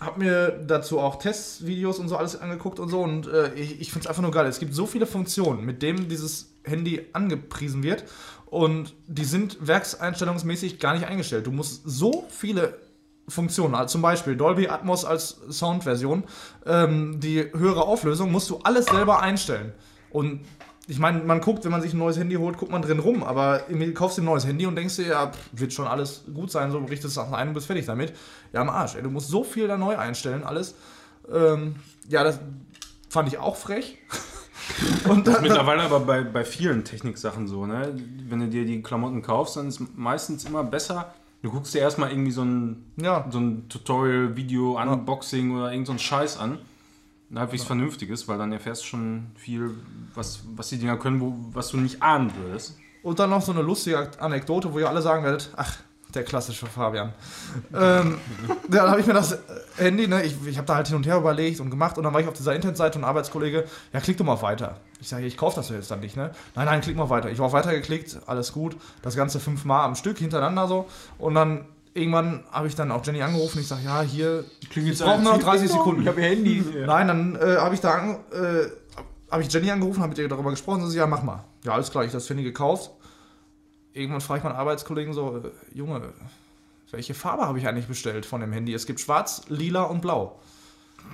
[0.00, 3.92] hab mir dazu auch Testvideos und so alles angeguckt und so und äh, ich, ich
[3.92, 4.46] finde es einfach nur geil.
[4.46, 8.04] Es gibt so viele Funktionen, mit denen dieses Handy angepriesen wird
[8.46, 11.46] und die sind werkseinstellungsmäßig gar nicht eingestellt.
[11.46, 12.78] Du musst so viele
[13.28, 16.24] Funktionen, also zum Beispiel Dolby Atmos als Soundversion,
[16.64, 19.74] ähm, die höhere Auflösung, musst du alles selber einstellen.
[20.08, 20.46] Und
[20.90, 23.22] ich meine, man guckt, wenn man sich ein neues Handy holt, guckt man drin rum,
[23.22, 26.24] aber irgendwie kaufst du ein neues Handy und denkst dir, ja, pff, wird schon alles
[26.34, 28.12] gut sein, so richtest es ein und bist fertig damit.
[28.52, 30.74] Ja, am Arsch, ey, du musst so viel da neu einstellen, alles.
[31.32, 31.76] Ähm,
[32.08, 32.40] ja, das
[33.08, 33.98] fand ich auch frech.
[35.08, 37.94] und Das ist mittlerweile aber bei, bei vielen Techniksachen so, ne?
[38.28, 41.14] Wenn du dir die Klamotten kaufst, dann ist meistens immer besser.
[41.42, 45.86] Du guckst dir erstmal irgendwie so ein, ja, so ein Tutorial, Video, Unboxing oder irgend
[45.86, 46.58] so ein Scheiß an.
[47.34, 49.70] Halbwegs vernünftiges, weil dann erfährst du schon viel,
[50.14, 52.76] was, was die Dinger können, wo, was du nicht ahnen würdest.
[53.02, 55.78] Und dann noch so eine lustige Anekdote, wo ihr alle sagen werdet, ach,
[56.14, 57.12] der klassische Fabian.
[57.74, 58.18] ähm,
[58.68, 59.38] dann habe ich mir das
[59.76, 62.12] Handy, ne, ich, ich habe da halt hin und her überlegt und gemacht und dann
[62.12, 64.80] war ich auf dieser Internetseite und ein Arbeitskollege, ja, klick doch mal auf weiter.
[65.00, 66.32] Ich sage, ich kaufe das jetzt dann nicht, ne?
[66.54, 67.30] Nein, nein, klick mal weiter.
[67.30, 68.76] Ich war auf weiter geklickt, alles gut.
[69.02, 70.86] Das Ganze fünfmal am Stück hintereinander so.
[71.18, 71.64] Und dann
[71.94, 73.60] irgendwann habe ich dann auch Jenny angerufen.
[73.60, 76.02] Ich sage, ja, hier, ich brauche nur noch 30 Sekunden.
[76.02, 76.64] Ich habe ihr Handy.
[76.86, 78.68] Nein, dann äh, habe ich da an, äh,
[79.30, 80.82] habe ich Jenny angerufen, habe mit ihr darüber gesprochen.
[80.82, 81.44] Sie so, ja, mach mal.
[81.64, 82.90] Ja, alles klar, ich habe das Handy gekauft.
[83.92, 86.12] Irgendwann frage ich meinen Arbeitskollegen so, äh, Junge,
[86.90, 88.74] welche Farbe habe ich eigentlich bestellt von dem Handy?
[88.74, 90.40] Es gibt schwarz, lila und blau.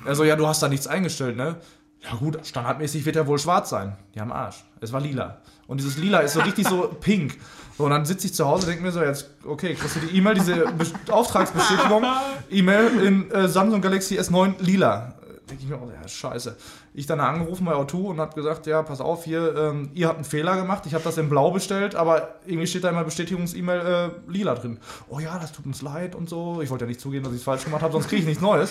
[0.04, 1.56] Also, ja, du hast da nichts eingestellt, ne?
[2.02, 3.96] Ja gut, standardmäßig wird er wohl schwarz sein.
[4.14, 4.64] Ja, am Arsch.
[4.80, 5.40] Es war lila.
[5.66, 7.36] Und dieses lila ist so richtig so pink.
[7.76, 10.00] So, und dann sitze ich zu Hause und denke mir so, jetzt, okay, kriegst du
[10.00, 12.04] die E-Mail, diese Be Auftragsbestätigung,
[12.50, 15.14] E-Mail in äh, Samsung Galaxy S9 lila.
[15.20, 16.56] Äh, Denke ich mir, oh, ja, scheiße.
[16.94, 20.16] Ich dann angerufen bei O2 und habe gesagt, ja, pass auf, hier, ähm, ihr habt
[20.16, 23.80] einen Fehler gemacht, ich habe das in blau bestellt, aber irgendwie steht da immer Bestätigungs-E-Mail
[23.80, 24.78] äh, lila drin.
[25.10, 26.62] Oh ja, das tut uns leid und so.
[26.62, 28.42] Ich wollte ja nicht zugeben, dass ich es falsch gemacht habe, sonst kriege ich nichts
[28.42, 28.70] Neues.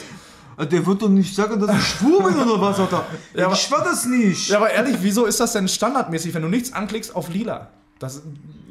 [0.57, 3.05] Der wird doch nicht sagen, dass ich schwul bin oder was, Alter.
[3.35, 4.49] Ja, ich war das nicht.
[4.49, 7.67] Ja, aber ehrlich, wieso ist das denn standardmäßig, wenn du nichts anklickst auf lila?
[7.99, 8.21] Das,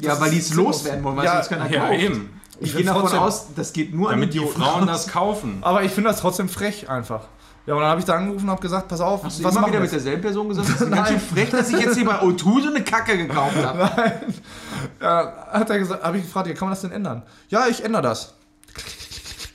[0.00, 2.00] Ja, das weil die es loswerden wollen, weil Ja, sonst keiner Ja, kauft.
[2.00, 2.40] eben.
[2.60, 4.60] Ich Ich gehe davon trotzdem- aus, das geht nur Damit an die Idioten.
[4.62, 5.58] Frauen das kaufen.
[5.62, 7.22] Aber ich finde das trotzdem frech einfach.
[7.66, 9.52] Ja, und dann habe ich da angerufen und habe gesagt, pass auf, Hast du was
[9.52, 10.68] immer machen wieder mit derselben Person gesagt?
[10.72, 13.56] Das ist ganz schön frech, dass ich jetzt hier bei O2 so eine Kacke gekauft
[13.56, 13.90] habe.
[15.00, 17.22] Ja, hat er gesagt, habe ich gefragt, ja, kann man das denn ändern?
[17.48, 18.34] Ja, ich ändere das.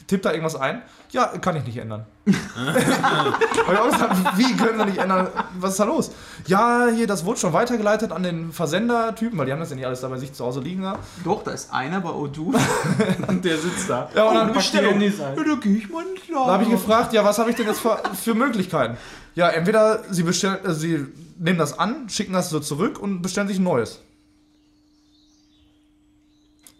[0.07, 0.81] Tippt da irgendwas ein?
[1.11, 2.05] Ja, kann ich nicht ändern.
[2.27, 5.27] Hab ich auch gesagt, Wie können wir nicht ändern?
[5.59, 6.11] Was ist da los?
[6.45, 9.85] Ja, hier, das wurde schon weitergeleitet an den Versendertypen, weil die haben das ja nicht
[9.85, 10.83] alles da bei sich zu Hause liegen.
[10.83, 10.99] Da.
[11.23, 12.55] Doch, da ist einer bei O2.
[13.27, 14.09] Und der sitzt da.
[14.13, 15.01] Ja, und dann die Bestellung.
[15.01, 17.65] Ja, da gehe ich mal nicht Da habe ich gefragt, ja, was habe ich denn
[17.65, 18.97] jetzt für, für Möglichkeiten?
[19.33, 21.05] Ja, entweder sie, bestellen, äh, sie
[21.37, 24.01] nehmen das an, schicken das so zurück und bestellen sich ein neues.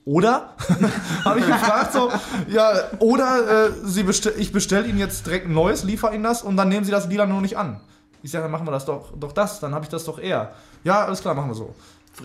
[0.06, 0.54] Oder?
[1.26, 2.10] habe ich gefragt so,
[2.48, 6.42] ja, oder äh, sie bestell, ich bestelle Ihnen jetzt direkt ein neues, liefere Ihnen das
[6.42, 7.80] und dann nehmen Sie das lila nur nicht an.
[8.24, 10.52] Ich sage, dann machen wir das doch, doch das, dann habe ich das doch eher.
[10.84, 11.76] Ja, alles klar, machen wir so.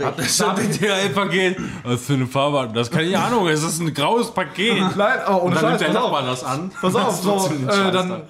[0.02, 1.56] Hat das schon ein DHL-Paket?
[1.84, 2.72] Was für eine Farbe?
[2.74, 4.78] Das keine Ahnung, es ist ein graues Paket.
[4.96, 6.02] Nein, aber ohne Und dann Scheiß, nimmt der.
[6.02, 6.70] Nachbar das an.
[6.80, 8.22] Pass auf, so, äh, dann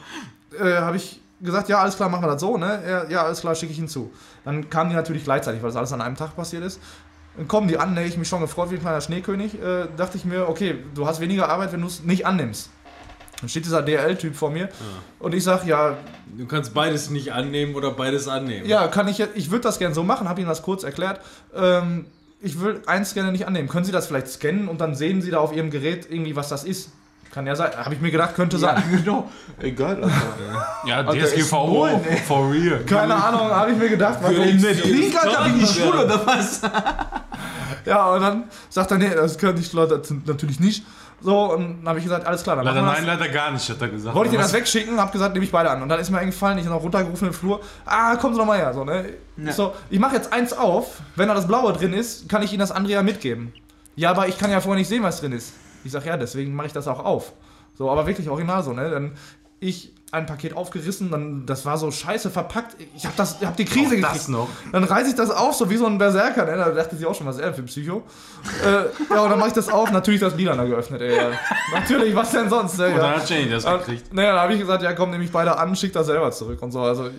[0.61, 2.83] äh, habe ich gesagt, ja, alles klar, machen wir das so, ne?
[2.87, 4.11] Ja, ja alles klar, schicke ich hinzu.
[4.45, 6.81] Dann kamen die natürlich gleichzeitig, weil das alles an einem Tag passiert ist.
[7.37, 9.55] Dann kommen die an, ne, ich mich schon gefreut wie ein kleiner Schneekönig.
[9.61, 12.71] Äh, dachte ich mir, okay, du hast weniger Arbeit, wenn du es nicht annimmst.
[13.41, 14.69] Dann steht dieser DRL-Typ vor mir
[15.19, 15.97] und ich sag, ja,
[16.37, 18.67] Du kannst beides nicht annehmen oder beides annehmen.
[18.67, 21.21] ja, kann ich jetzt, ich würde das gerne so machen, habe ihm das kurz erklärt.
[21.55, 22.07] Ähm,
[22.41, 23.69] ich will eins gerne nicht annehmen.
[23.69, 26.49] Können Sie das vielleicht scannen und dann sehen Sie da auf Ihrem Gerät irgendwie, was
[26.49, 26.91] das ist?
[27.35, 27.73] Kann ja sein.
[27.77, 28.85] Habe ich mir gedacht, könnte Ja, sein.
[29.05, 29.29] genau.
[29.61, 30.11] Egal, Alter.
[30.87, 32.17] Ja, Alter, ist DSGVO, ey.
[32.19, 32.85] for real.
[32.85, 34.19] Keine Ahnung, habe ich mir gedacht.
[34.23, 36.61] Was Trink, Alter, wie die Schule oder was?
[37.87, 40.87] Ja, und dann sagt er, nee, das könnte ich Leute natürlich nicht.
[41.21, 43.19] So, und dann habe ich gesagt, alles klar, dann Leider nein, das.
[43.19, 44.15] leider gar nicht, hat er gesagt.
[44.15, 45.83] Wollte ich dir das wegschicken, hab gesagt, nehme ich beide an.
[45.83, 47.61] Und dann ist mir eingefallen, ich bin noch runtergerufen im Flur.
[47.85, 48.73] Ah, kommen Sie doch mal her.
[48.73, 49.05] So, ne?
[49.37, 49.51] Ja.
[49.51, 51.03] Ich so, ich mache jetzt eins auf.
[51.15, 53.53] Wenn da das Blaue drin ist, kann ich Ihnen das andere ja mitgeben.
[53.97, 55.53] Ja, aber ich kann ja vorher nicht sehen, was drin ist.
[55.85, 57.33] Ich sag, ja, deswegen mache ich das auch auf.
[57.77, 58.91] So, aber wirklich original so, ne?
[58.91, 59.13] Dann
[59.61, 62.77] ich ein Paket aufgerissen, dann das war so scheiße verpackt.
[62.95, 64.29] Ich hab das, hab die Krise Auch das gekriegt.
[64.29, 64.49] noch.
[64.71, 66.57] Dann reiße ich das auf, so wie so ein Berserker, ne?
[66.57, 68.03] Da dachte sie auch schon, was ist er für ein Psycho?
[68.65, 71.19] äh, ja, und dann mache ich das auf, natürlich das Lila da geöffnet, ey.
[71.73, 72.79] Natürlich, was denn sonst?
[72.79, 72.87] Ne?
[72.87, 72.99] Und Ja.
[72.99, 74.15] dann hat Jenny das Und, gekriegt.
[74.15, 76.63] naja, dann habe ich gesagt, ja komm, nehme ich beide an, schick das selber zurück
[76.63, 76.81] und so.
[76.83, 77.11] Also,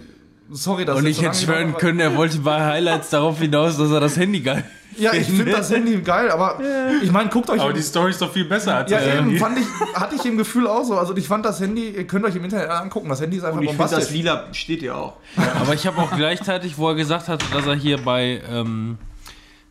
[0.52, 3.78] sorry, dass Und ich so hätte schwören gedauert können, er wollte bei Highlights darauf hinaus,
[3.78, 4.64] dass er das Handy geil.
[4.98, 6.58] Ja, ich finde das Handy geil, aber
[7.04, 7.60] ich meine, guckt euch.
[7.60, 9.38] Aber die Story ist doch viel besser als ja, das eben, Handy.
[9.38, 10.98] fand ich, hatte ich im Gefühl auch so.
[10.98, 13.58] Also ich fand das Handy, ihr könnt euch im Internet angucken, das Handy ist einfach
[13.58, 14.12] Und ich finde, das.
[14.12, 15.18] Lila steht ja auch.
[15.60, 18.98] Aber ich habe auch gleichzeitig, wo er gesagt hat, dass er hier bei, ähm,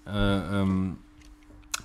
[0.07, 0.99] äh, ähm,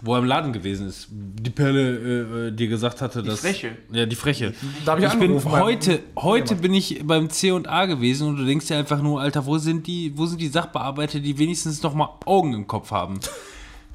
[0.01, 3.41] wo er im Laden gewesen ist, die Perle äh, äh, dir gesagt hatte, dass.
[3.41, 3.71] Freche.
[3.91, 4.53] Ja, die Freche.
[4.85, 7.85] Da hab ich Ich bin angerufen beim- heute, heute bin ich beim C und A
[7.85, 11.19] gewesen und du denkst dir einfach nur, Alter, wo sind die, wo sind die Sachbearbeiter,
[11.19, 13.19] die wenigstens noch mal Augen im Kopf haben?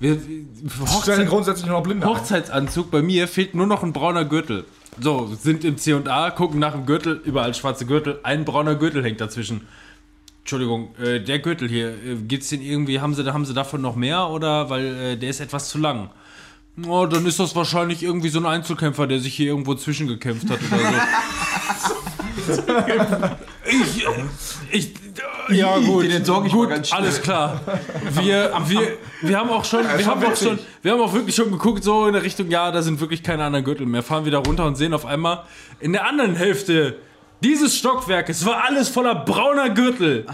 [0.01, 0.45] Wir, wir-
[0.87, 2.07] Hochzeit, grundsätzlich noch Blinde.
[2.07, 2.13] ein.
[2.13, 4.65] Hochzeitsanzug, bei mir fehlt nur noch ein brauner Gürtel.
[5.01, 8.75] So, sind im C und A, gucken nach dem Gürtel, überall schwarze Gürtel, ein brauner
[8.77, 9.63] Gürtel hängt dazwischen.
[10.45, 13.97] Entschuldigung, äh, der Gürtel hier, äh, geht's den irgendwie, haben sie, haben sie davon noch
[13.97, 16.11] mehr oder, weil äh, der ist etwas zu lang?
[16.87, 20.59] Oh, dann ist das wahrscheinlich irgendwie so ein Einzelkämpfer, der sich hier irgendwo zwischengekämpft hat
[20.71, 20.81] oder
[22.47, 22.63] so.
[23.71, 24.11] ich, äh,
[24.71, 24.95] ich,
[25.49, 27.01] äh, ja gut, Den entsorge ich gut, ganz schnell.
[27.01, 27.63] alles klar.
[28.13, 31.51] Wir, wir, wir haben auch schon, wir haben auch schon, wir haben auch wirklich schon
[31.51, 34.03] geguckt, so in der Richtung, ja, da sind wirklich keine anderen Gürtel mehr.
[34.03, 35.45] Fahren wieder runter und sehen auf einmal
[35.81, 36.99] in der anderen Hälfte
[37.43, 40.27] dieses Stockwerkes war alles voller brauner Gürtel.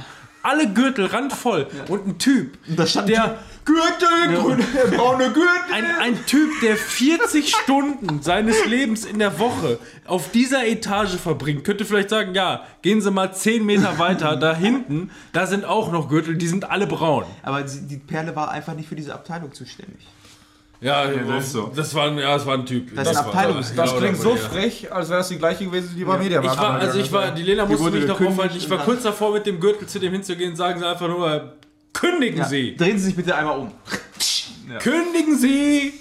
[0.42, 1.66] Alle Gürtel randvoll.
[1.88, 4.64] Und ein Typ, da stand der Gürtel, grüne,
[4.96, 5.74] braune Gürtel.
[5.74, 11.64] ein, ein Typ, der 40 Stunden seines Lebens in der Woche auf dieser Etage verbringt,
[11.64, 15.92] könnte vielleicht sagen, ja, gehen Sie mal 10 Meter weiter, da hinten, da sind auch
[15.92, 17.24] noch Gürtel, die sind alle braun.
[17.42, 20.06] Aber die Perle war einfach nicht für diese Abteilung zuständig.
[20.80, 21.70] Ja, das ist so.
[21.74, 22.94] Das war, ein- ja, das war ein Typ.
[22.96, 25.64] Das ist ein war- Abteilungs- Das klingt so war frech, als wäre das die gleiche
[25.66, 28.20] gewesen, die bei Media Ich war, also ich war, die Lena musste wurde mich noch
[28.20, 28.56] aufhalten.
[28.56, 31.52] Ich war kurz davor, mit dem Gürtel zu dem hinzugehen, sagen sie einfach nur,
[31.92, 32.76] kündigen Ja, Sie!
[32.76, 33.72] drehen Sie sich bitte einmal um.
[34.80, 35.92] Kündigen Sie!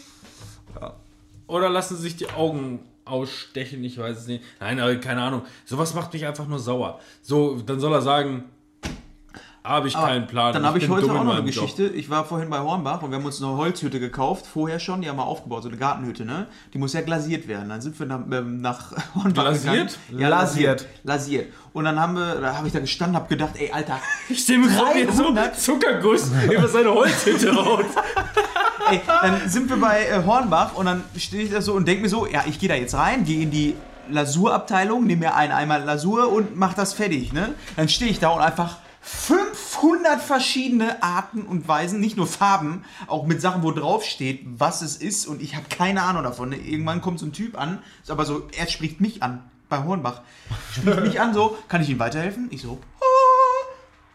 [1.48, 4.44] Oder lassen Sie sich die Augen ausstechen, ich weiß es nicht.
[4.60, 5.42] Nein, aber keine Ahnung.
[5.66, 7.00] Sowas macht mich einfach nur sauer.
[7.24, 8.44] So, dann soll er sagen,
[9.64, 10.54] habe ich keinen Plan.
[10.54, 11.66] Dann habe ich bin heute auch noch eine meinem Job.
[11.66, 11.88] Geschichte.
[11.88, 15.10] Ich war vorhin bei Hornbach und wir haben uns eine Holzhütte gekauft, vorher schon, die
[15.10, 16.48] haben wir aufgebaut, so eine Gartenhütte, ne?
[16.74, 17.70] Die muss ja glasiert werden.
[17.70, 19.98] Dann sind wir nach, ähm, nach Hornbach Glasiert?
[20.08, 20.22] gegangen.
[20.22, 20.88] Ja, lasiert.
[21.04, 21.54] Lasiert.
[21.74, 24.00] Und dann haben wir, da habe ich da gestanden, habe gedacht, ey, Alter,
[24.30, 27.86] Ich stelle mir gerade jetzt so 300 Zuckerguss über seine Holzhütte raus.
[28.92, 32.02] Ey, dann sind wir bei äh, Hornbach und dann stehe ich da so und denke
[32.04, 33.76] mir so, ja, ich gehe da jetzt rein, gehe in die
[34.10, 37.54] Lasurabteilung, nehme mir einen Eimer Lasur und mach das fertig, ne?
[37.76, 38.78] Dann stehe ich da und einfach
[39.12, 44.84] 500 verschiedene Arten und Weisen, nicht nur Farben, auch mit Sachen, wo drauf steht, was
[44.84, 46.52] es ist und ich habe keine Ahnung davon.
[46.52, 50.22] Irgendwann kommt so ein Typ an, ist aber so, er spricht mich an, bei Hornbach.
[50.76, 52.50] Spricht mich an so, kann ich Ihnen weiterhelfen?
[52.52, 53.09] Ich so, "Ah."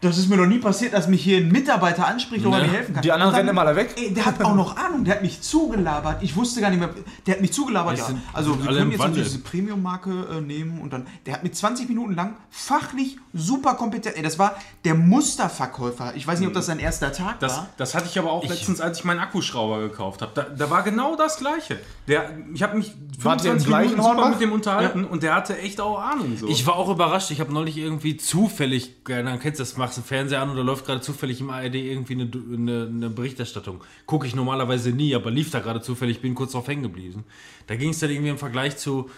[0.05, 2.67] Das ist mir noch nie passiert, dass mich hier ein Mitarbeiter anspricht, ob er Ja.
[2.67, 3.03] mir helfen kann.
[3.03, 3.95] Die anderen dann- rennen immer alle weg.
[3.97, 6.23] Ey, der hat auch noch Ahnung, der hat mich zugelabert.
[6.23, 6.91] Ich wusste gar nicht mehr,
[7.27, 8.05] der hat mich zugelabert, ja.
[8.05, 9.21] sind- Also sind wir können jetzt Wandel.
[9.23, 13.75] natürlich diese Premium-Marke äh, nehmen und dann, der hat mich 20 Minuten lang fachlich super
[13.75, 16.13] kompetent, ey, das war der Musterverkäufer.
[16.17, 17.69] Ich weiß nicht, ob das sein erster Tag Das, war.
[17.77, 20.33] das hatte ich aber auch letztens, als ich meinen Akkuschrauber gekauft habe.
[20.35, 21.79] Da, da war genau das Gleiche.
[22.09, 24.31] Der, ich habe mich Wart ihr im 25 gleichen Minuten super Hornbach?
[24.31, 26.37] mit dem unterhalten und der hatte echt auch Ahnung.
[26.39, 26.49] So.
[26.49, 27.31] Ich war auch überrascht.
[27.31, 30.63] Ich habe neulich irgendwie zufällig, Ahnung, kennst du das, machst du Fernseher an und da
[30.63, 33.83] läuft gerade zufällig im ARD irgendwie eine, eine, eine Berichterstattung.
[34.07, 37.25] Gucke ich normalerweise nie, aber lief da gerade zufällig, bin kurz drauf hängen geblieben.
[37.67, 39.11] Da ging es dann irgendwie im Vergleich zu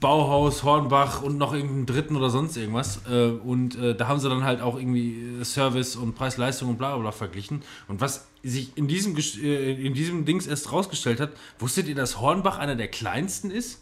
[0.00, 3.00] Bauhaus, Hornbach und noch irgendeinen dritten oder sonst irgendwas.
[3.10, 6.78] Äh, Und äh, da haben sie dann halt auch irgendwie äh, Service und Preis-Leistung und
[6.78, 7.62] bla bla bla verglichen.
[7.88, 12.58] Und was sich in diesem, in diesem Dings erst rausgestellt hat, wusstet ihr, dass Hornbach
[12.58, 13.80] einer der kleinsten ist?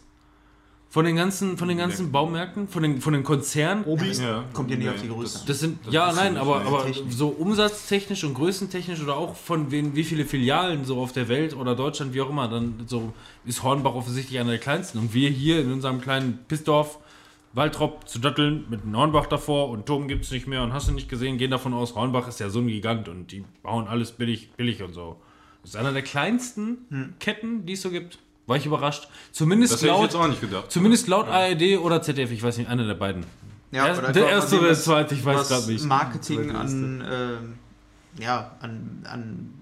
[0.97, 3.83] Von den ganzen, von den ganzen Baumärkten, von den, von den Konzernen.
[4.19, 4.43] ja.
[4.51, 5.43] Kommt ja nicht auf die Größe.
[5.45, 7.13] Das sind, ja, nein, aber, aber Technik.
[7.13, 11.55] so umsatztechnisch und größentechnisch oder auch von wen, wie viele Filialen so auf der Welt
[11.55, 13.13] oder Deutschland, wie auch immer, dann so
[13.45, 14.97] ist Hornbach offensichtlich einer der kleinsten.
[14.97, 16.97] Und wir hier in unserem kleinen Pissdorf,
[17.53, 20.87] Waltrop zu Datteln mit einem Hornbach davor und Turm gibt es nicht mehr und hast
[20.87, 23.87] du nicht gesehen, gehen davon aus, Hornbach ist ja so ein Gigant und die bauen
[23.87, 25.17] alles billig, billig und so.
[25.61, 28.17] Das ist einer der kleinsten Ketten, die es so gibt.
[28.47, 29.07] War ich überrascht.
[29.31, 30.71] Zumindest Das hätte ich laut, jetzt auch nicht gedacht.
[30.71, 33.25] zumindest laut ARD oder ZDF, ich weiß nicht, einer der beiden.
[33.71, 35.83] Ja, Erst- oder der erste oder der zweite, ich weiß grad nicht.
[35.85, 37.53] Marketing an, ähm,
[38.17, 39.53] ja, an, an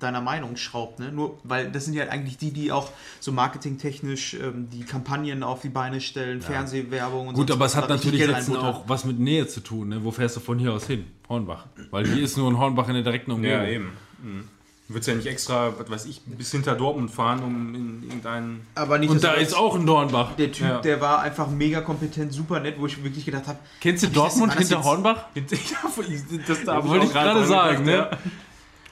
[0.00, 1.12] deiner Meinung schraubt, ne?
[1.12, 2.90] Nur, weil das sind ja eigentlich die, die auch
[3.20, 7.76] so marketingtechnisch ähm, die Kampagnen auf die Beine stellen, Fernsehwerbung und Gut, sonst aber es
[7.76, 8.64] hat natürlich reinbuttern.
[8.64, 9.90] auch was mit Nähe zu tun.
[9.90, 10.02] Ne?
[10.02, 11.04] Wo fährst du von hier aus hin?
[11.28, 11.66] Hornbach.
[11.92, 13.62] Weil hier ist nur ein Hornbach in der direkten Umgebung.
[13.62, 13.92] Ja, eben.
[14.20, 14.48] Mhm.
[14.88, 18.66] Du würdest ja nicht extra, was weiß ich, bis hinter Dortmund fahren, um in irgendeinen.
[18.74, 20.34] Aber nicht Und da ist auch ein Dornbach.
[20.36, 20.80] der Typ, Ja.
[20.80, 24.14] der war einfach mega kompetent, super nett, wo ich wirklich gedacht habe, Kennst du Hab
[24.14, 25.24] Dortmund hinter jetzt- Hornbach?
[25.34, 28.10] das da wollte ich gerade sagen, ne?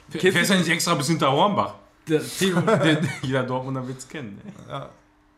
[0.09, 1.75] Fährst ja nicht extra bis hinter Hornbach.
[2.07, 4.41] Der der, Jeder Dortmunder wird es kennen.
[4.67, 4.85] Ne?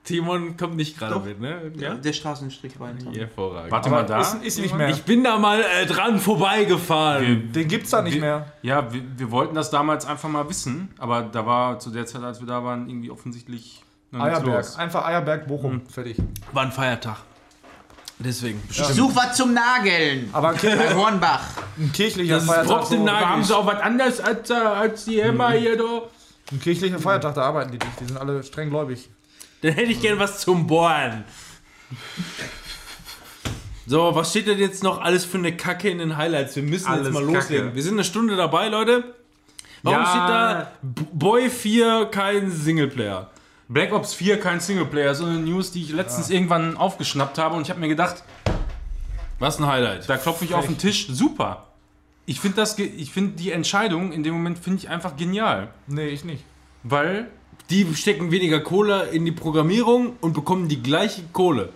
[0.04, 1.72] Timon kommt nicht gerade mit, ne?
[1.78, 1.94] ja?
[1.94, 3.12] der Straßenstrich war hinter.
[3.18, 3.72] Hervorragend.
[3.72, 4.20] Warte mal da.
[4.20, 4.90] ist, ist nicht mehr.
[4.90, 7.52] Ich bin da mal äh, dran vorbeigefahren.
[7.54, 8.54] Den gibt's da nicht wir, mehr.
[8.62, 12.22] Ja, wir, wir wollten das damals einfach mal wissen, aber da war zu der Zeit,
[12.24, 13.82] als wir da waren, irgendwie offensichtlich
[14.12, 14.46] Eierberg.
[14.46, 14.76] los.
[14.78, 15.82] Einfach Eierberg, Bochum.
[15.88, 16.18] Fertig.
[16.52, 17.18] War ein Feiertag.
[18.20, 18.62] Deswegen.
[18.70, 20.30] Such was zum Nageln!
[20.34, 21.42] Aber ein, Hornbach.
[21.78, 22.68] ein kirchlicher Das ist Feiertag.
[22.78, 23.28] trotzdem So, Nagel.
[23.28, 26.04] Haben sie auch was anderes als, äh, als die Hämmer hier da.
[26.52, 28.00] ein kirchlicher Feiertag, da arbeiten die nicht.
[28.00, 29.10] Die sind alle streng gläubig.
[29.64, 31.24] Dann hätte ich gern was zum Bohren.
[33.86, 36.56] So, was steht denn jetzt noch alles für eine Kacke in den Highlights?
[36.56, 37.34] Wir müssen Alles jetzt mal Kacke.
[37.34, 37.76] loslegen.
[37.76, 39.16] Wir sind eine Stunde dabei, Leute.
[39.84, 40.06] Warum Ja.
[40.10, 40.72] steht da
[41.12, 43.30] Boy 4 kein Singleplayer?
[43.68, 47.64] Black Ops 4 kein Singleplayer, so eine News, die ich letztens irgendwann aufgeschnappt habe und
[47.64, 48.24] ich habe mir gedacht,
[49.40, 50.08] Was ein Highlight.
[50.10, 51.68] da klopfe ich auf den Tisch, super.
[52.26, 55.70] Ich finde das, ge- ich finde die Entscheidung in dem Moment finde ich einfach genial,
[55.88, 56.44] Nee, ich nicht.
[56.84, 57.28] weil
[57.70, 61.70] Die stecken weniger Kohle in die Programmierung und bekommen die gleiche Kohle.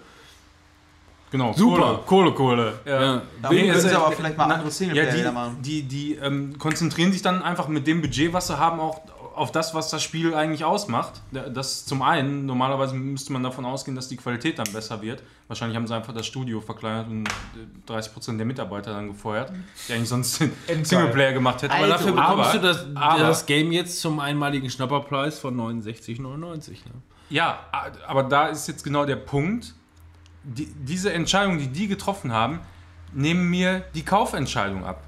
[1.31, 2.03] genau Super.
[2.05, 3.21] Kohle, Kohle, Kohle.
[3.41, 5.57] Da Nee, müssen es- sie aber vielleicht mal andere Ja, Singleplayer die, machen.
[5.61, 9.01] die, die ähm, konzentrieren sich dann einfach mit dem Budget, was sie haben, auch
[9.38, 11.21] auf das, was das Spiel eigentlich ausmacht.
[11.31, 15.21] Das zum einen, normalerweise müsste man davon ausgehen, dass die Qualität dann besser wird.
[15.47, 19.51] Wahrscheinlich haben sie einfach das Studio verkleinert und äh, 30% der Mitarbeiter dann gefeuert,
[19.88, 20.83] die eigentlich sonst den.
[20.83, 21.73] Singleplayer gemacht hätten.
[21.73, 26.71] Aber dafür bekommst aber, du das, aber- das Game jetzt zum einmaligen Schnapperpreis von 69,99.
[26.71, 26.77] Ne?
[27.29, 27.59] Ja,
[28.07, 29.73] aber da ist jetzt genau der Punkt.
[30.43, 32.61] Die, diese Entscheidung, die die getroffen haben,
[33.13, 35.03] nehmen mir die Kaufentscheidung ab.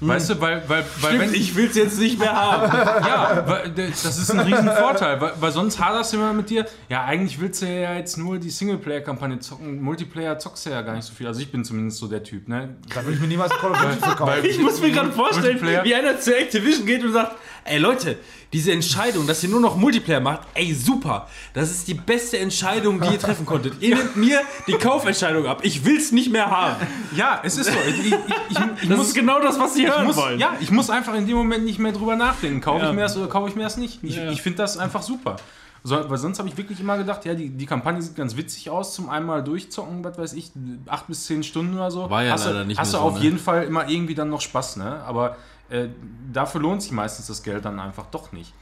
[0.00, 2.72] Weißt du, weil, weil, weil wenn ich will es jetzt nicht mehr haben.
[2.72, 6.66] Ja, weil, das ist ein riesen Vorteil, weil, weil sonst haderst du immer mit dir.
[6.88, 9.82] Ja, eigentlich willst du ja jetzt nur die Singleplayer-Kampagne zocken.
[9.82, 11.26] Multiplayer zockst du ja gar nicht so viel.
[11.26, 12.76] Also ich bin zumindest so der Typ, ne?
[12.94, 14.44] Da würde ich mir niemals Call of Duty verkaufen.
[14.44, 17.36] Ich muss mir gerade vorstellen, wie einer zu Activision geht und sagt,
[17.70, 18.16] ey Leute,
[18.52, 23.00] diese Entscheidung, dass ihr nur noch Multiplayer macht, ey super, das ist die beste Entscheidung,
[23.00, 23.74] die ihr treffen konntet.
[23.80, 25.60] Ihr nehmt mir die Kaufentscheidung ab.
[25.62, 26.76] Ich will's nicht mehr haben.
[27.14, 27.78] Ja, es ist so.
[27.88, 28.14] Ich, ich,
[28.50, 30.38] ich, Das muss ist genau das, was sie ich hören muss, wollen.
[30.38, 32.60] ja, ich muss einfach in dem Moment nicht mehr drüber nachdenken.
[32.60, 32.88] Kaufe Ja.
[32.90, 33.98] ich mir das oder kaufe ich mir das nicht?
[34.02, 34.32] Ich, Ja.
[34.32, 35.36] finde das einfach super.
[35.84, 38.68] So, weil sonst habe ich wirklich immer gedacht, ja, die, die Kampagne sieht ganz witzig
[38.68, 40.50] aus, zum einmal durchzocken, was weiß ich,
[40.86, 42.10] acht bis zehn Stunden oder so.
[42.10, 43.20] War ja hast leider du, nicht Hast du so, auf ne?
[43.20, 45.02] jeden Fall immer irgendwie dann noch Spaß, ne?
[45.06, 45.36] Aber
[45.70, 45.88] äh,
[46.32, 48.52] dafür lohnt sich meistens das Geld dann einfach doch nicht.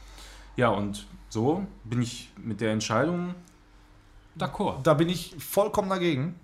[0.57, 3.35] Ja, und so bin ich mit der Entscheidung
[4.39, 4.83] d'accord.
[4.83, 6.39] Da bin ich vollkommen dagegen.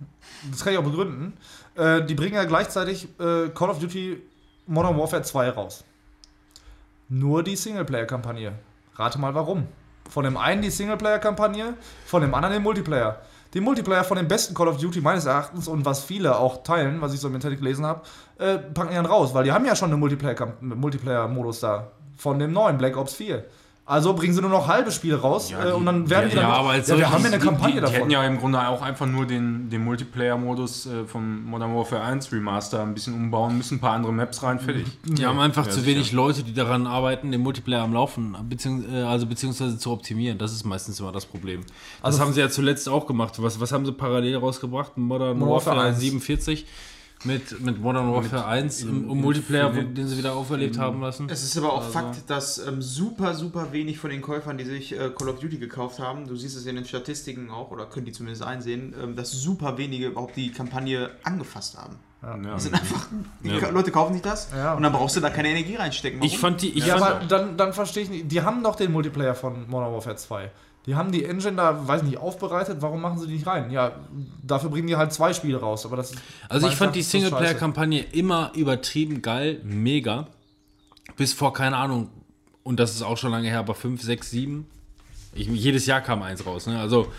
[0.49, 1.33] Das kann ich auch begründen.
[1.75, 4.21] Äh, die bringen ja gleichzeitig äh, Call of Duty
[4.67, 5.83] Modern Warfare 2 raus.
[7.09, 8.53] Nur die Singleplayer-Kampagne.
[8.95, 9.67] Rate mal warum.
[10.09, 13.21] Von dem einen die Singleplayer-Kampagne, von dem anderen den Multiplayer.
[13.53, 17.01] Die Multiplayer von dem besten Call of Duty meines Erachtens und was viele auch teilen,
[17.01, 18.01] was ich so im Internet gelesen habe,
[18.39, 21.91] äh, packen die dann raus, weil die haben ja schon einen Multiplayer- Multiplayer-Modus da.
[22.17, 23.45] Von dem neuen Black Ops 4.
[23.85, 26.37] Also bringen sie nur noch halbe Spiele raus Ja, äh, und dann die- werden die
[26.37, 26.51] ja, dann.
[26.51, 27.95] aber als ja, wir haben ja eine Die- Kampagne die, die davon.
[27.95, 32.31] hätten ja im Grunde auch einfach nur den, den Multiplayer-Modus äh, vom Modern Warfare 1
[32.31, 34.85] Remaster ein bisschen umbauen müssen, ein paar andere Maps rein, fertig.
[35.03, 35.95] Die haben einfach Ja, zu sicher.
[35.97, 40.37] wenig Leute, die daran arbeiten, den Multiplayer am Laufen, beziehungs äh, also beziehungsweise zu optimieren.
[40.37, 41.61] Das ist meistens immer das Problem.
[41.65, 41.73] Das
[42.03, 43.33] Also- haben sie ja zuletzt auch gemacht.
[43.41, 44.97] Was, was haben sie parallel rausgebracht?
[44.97, 45.99] Modern, Modern Warfare, Warfare 1.
[45.99, 46.65] 47
[47.25, 51.27] mit, mit Modern Warfare 1 im, im Multiplayer, wo, den sie wieder auferlebt haben lassen.
[51.29, 54.65] Es ist aber auch Also- Fakt, dass ähm, super, super wenig von den Käufern, die
[54.65, 57.85] sich äh, Call of Duty gekauft haben, du siehst es in den Statistiken auch, oder
[57.85, 61.97] können die zumindest einsehen, ähm, dass super wenige überhaupt die Kampagne angefasst haben.
[62.21, 62.37] Ja.
[62.53, 63.07] Das sind einfach,
[63.43, 63.69] die Ja.
[63.69, 64.73] Leute kaufen sich das Ja.
[64.75, 66.23] und dann brauchst du da keine Energie reinstecken.
[66.23, 68.31] Ich fand die, ich Ja, fand, aber dann, dann verstehe ich nicht.
[68.31, 70.49] Die haben doch den Multiplayer von Modern Warfare 2.
[70.85, 72.77] Die haben die Engine da, weiß nicht, aufbereitet.
[72.81, 73.71] Warum machen sie die nicht rein?
[73.71, 73.93] Ja,
[74.41, 75.85] dafür bringen die halt zwei Spiele raus.
[75.85, 77.01] Aber das ist Also ich fand die.
[77.01, 80.27] Singleplayer-Kampagne immer übertrieben geil, mega.
[81.15, 82.09] Bis vor, keine Ahnung,
[82.63, 84.65] und das ist auch schon lange her, aber 5, 6, 7.
[85.35, 86.67] Ich, jedes Jahr kam eins raus.
[86.67, 86.79] Ne?
[86.79, 87.11] Also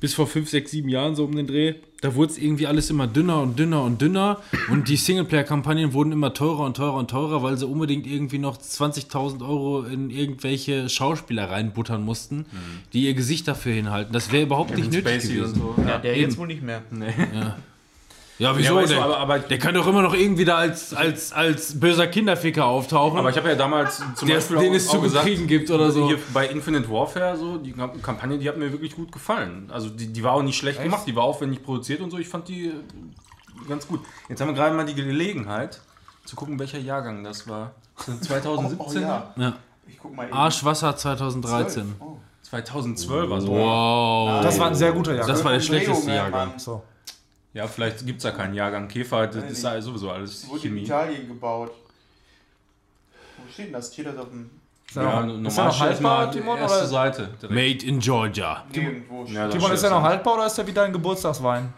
[0.00, 1.74] bis vor 5, 6, 7 Jahren so um den Dreh.
[2.02, 4.40] Da wurde es irgendwie alles immer dünner und dünner und dünner.
[4.70, 8.58] Und die Singleplayer-Kampagnen wurden immer teurer und teurer und teurer, weil sie unbedingt irgendwie noch
[8.58, 12.44] 20.000 Euro in irgendwelche Schauspieler reinbuttern mussten,
[12.92, 14.12] die ihr Gesicht dafür hinhalten.
[14.12, 15.60] Das wäre überhaupt nicht nötig Spacey gewesen.
[15.62, 15.82] und so.
[15.88, 16.22] Ja, der eben.
[16.22, 16.82] jetzt wohl nicht mehr.
[16.90, 17.06] Nee.
[17.34, 17.56] Ja,
[18.38, 18.74] wieso?
[18.74, 21.32] Ja, weißt du, der, aber- aber- der kann doch immer noch irgendwie da als, als,
[21.32, 24.88] als böser Kinderficker auftauchen, Aber ich habe ja damals zum der, Beispiel den auch, es
[24.88, 26.06] auch zu gesagt, bekriegen gibt oder so.
[26.08, 29.70] Hier bei Infinite Warfare, so, die Kamp- Kampagne, die hat mir wirklich gut gefallen.
[29.72, 32.18] Also die, die war auch nicht schlecht gemacht, die war aufwendig produziert und so.
[32.18, 32.72] Ich fand die äh,
[33.68, 34.00] ganz gut.
[34.28, 35.80] Jetzt haben wir gerade mal die Gelegenheit,
[36.26, 37.72] zu gucken, welcher Jahrgang das war.
[37.96, 39.00] Das sind 2017?
[39.02, 39.32] ja.
[39.36, 39.52] Ja.
[39.88, 40.34] Ich guck mal eben.
[40.34, 41.94] Arschwasser 2013.
[42.00, 42.16] Oh.
[42.42, 43.48] 2012 also.
[43.48, 44.42] Wow.
[44.42, 45.26] Das war ein sehr guter Jahr.
[45.26, 46.58] Das war der schlechteste Umdrehungen, Jahrgang.
[46.58, 46.82] So.
[47.56, 50.56] Ja, vielleicht gibt es ja keinen Jahrgang Käfer, das Weiß ist ja sowieso alles Wurde
[50.56, 50.82] in Chemie.
[50.82, 51.70] Italien gebaut.
[53.38, 53.90] Wo steht denn das?
[53.90, 54.50] Steht das auf dem.
[54.86, 56.58] Ist Ja, noch, ist er normal steht haltbar, Timon?
[56.58, 56.86] erste Oder?
[56.86, 57.28] Seite.
[57.40, 57.54] direkt.
[57.54, 58.62] Made in Georgia.
[58.70, 59.24] Nirgendwo.
[59.24, 61.72] Ja, da Timon, ist er noch haltbar oder ist er wie dein Geburtstagswein?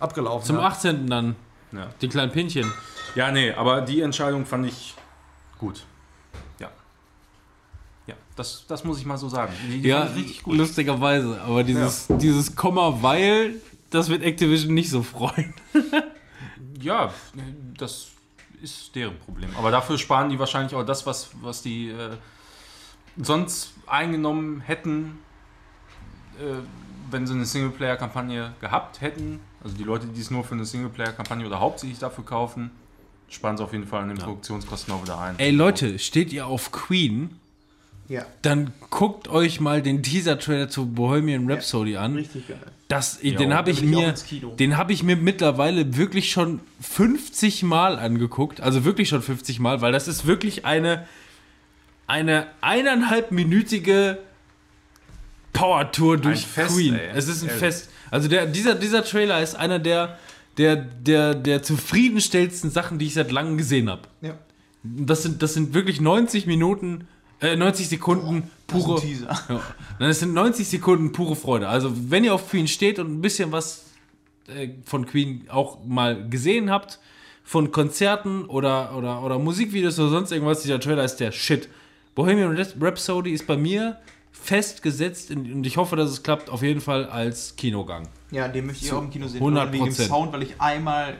[0.00, 0.46] Abgelaufen.
[0.46, 0.62] Zum ja.
[0.62, 1.06] 18.
[1.06, 1.36] dann.
[1.70, 1.86] Ja.
[2.02, 2.72] Den kleinen Pinchen.
[3.14, 4.94] Ja, nee, aber die Entscheidung fand ich
[5.58, 5.84] gut.
[8.34, 8.40] Ja.
[8.40, 9.52] Ja, das, das muss ich mal so sagen.
[9.68, 10.56] Die, die Ja, richtig gut.
[10.56, 11.40] lustigerweise.
[11.42, 13.56] Aber dieses, dieses Komma, weil,
[13.90, 15.54] das wird Activision nicht so freuen.
[16.80, 17.14] Ja,
[17.78, 18.08] das
[18.60, 19.48] ist deren Problem.
[19.56, 22.10] Aber dafür sparen die wahrscheinlich auch das, was, was die äh,
[23.16, 25.18] sonst eingenommen hätten,
[26.38, 26.56] äh,
[27.10, 29.40] wenn sie eine Singleplayer-Kampagne gehabt hätten.
[29.62, 32.70] Also die Leute, die es nur für eine Singleplayer-Kampagne oder hauptsächlich dafür kaufen,
[33.30, 35.38] sparen sie auf jeden Fall an den Produktionskosten auch wieder ein.
[35.38, 37.40] Ey Leute, steht ihr auf Queen?
[38.08, 42.14] Ja, Dann guckt euch mal den Teaser-Trailer zu Bohemian Rhapsody an.
[42.16, 42.58] richtig geil.
[42.88, 44.14] Das, den habe ich mir,
[44.58, 48.60] den habe ich mir mittlerweile wirklich schon 50 Mal angeguckt.
[48.60, 51.06] Also wirklich schon 50 Mal, weil das ist wirklich eine,
[52.06, 54.18] eine eineinhalbminütige
[55.54, 56.94] Power-Tour durch Fest, Queen.
[56.94, 57.10] ey.
[57.14, 57.58] Es ist ein Ehrlich.
[57.60, 57.90] Fest.
[58.10, 60.18] Also der, dieser, dieser Trailer ist einer der,
[60.58, 64.02] der, der, der zufriedenstellendsten Sachen, die ich seit langem gesehen habe.
[64.20, 64.38] Ja.
[64.82, 67.08] Das sind, das sind wirklich 90 Minuten,
[67.40, 68.94] äh, 90 Sekunden pure.
[68.94, 69.62] Das ist ein Teaser.
[70.00, 70.08] Ja.
[70.08, 71.68] Es sind 90 Sekunden pure Freude.
[71.68, 73.84] Also, wenn ihr auf Queen steht und ein bisschen was
[74.48, 76.98] äh, von Queen auch mal gesehen habt,
[77.44, 81.68] von Konzerten oder, oder, oder Musikvideos oder sonst irgendwas, dieser Trailer ist der Shit.
[82.14, 83.98] Bohemian Rhapsody ist bei mir
[84.32, 88.08] festgesetzt in, und ich hoffe, dass es klappt, auf jeden Fall als Kinogang.
[88.30, 89.42] Ja, den möchte ich auch im Kino sehen.
[89.42, 89.72] 100%.
[89.72, 91.16] Wegen dem Sound, weil ich einmal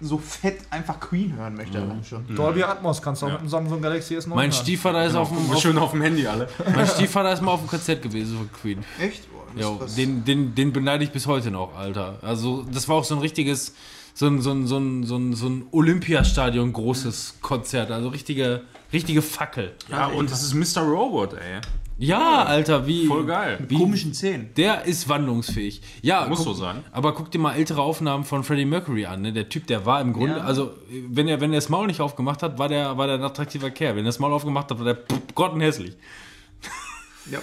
[0.00, 1.80] so fett einfach Queen hören möchte.
[1.80, 2.04] Mhm.
[2.04, 2.34] Schon.
[2.34, 4.52] Dolby Atmos kannst du auch mit dem Samsung Galaxy S9 Mein hören.
[4.52, 6.48] Stiefvater ist auf dem schön auf dem Handy alle.
[6.74, 8.84] mein Stiefvater ist mal auf dem Konzert gewesen von Queen.
[9.00, 9.22] Echt?
[9.34, 12.18] Oh, das was- den, den, den beneide ich bis heute noch, Alter.
[12.22, 13.74] Also, das war auch so ein richtiges,
[14.14, 17.90] so ein, so ein, so ein, so ein, so ein Olympiastadion großes Konzert.
[17.90, 19.72] Also richtige, richtige Fackel.
[19.88, 20.82] Ja, und es ist Mr.
[20.82, 21.60] Robot, ey.
[22.00, 23.06] Ja, Alter, wie.
[23.06, 23.58] Voll geil.
[23.66, 24.50] Wie, komischen Zähnen.
[24.56, 25.82] Der ist wandlungsfähig.
[26.00, 26.84] Ja, Muss guck, so sein.
[26.92, 29.22] Aber guck dir mal ältere Aufnahmen von Freddie Mercury an.
[29.22, 29.32] Ne?
[29.32, 30.44] Der Typ, der war im Grunde, Ja.
[30.44, 30.70] also
[31.08, 33.70] wenn er, wenn er das Maul nicht aufgemacht hat, war der, war der ein attraktiver
[33.70, 33.96] Kerl.
[33.96, 35.96] Wenn er das Maul aufgemacht hat, war der pff, grottenhässlich.
[37.30, 37.40] Ja.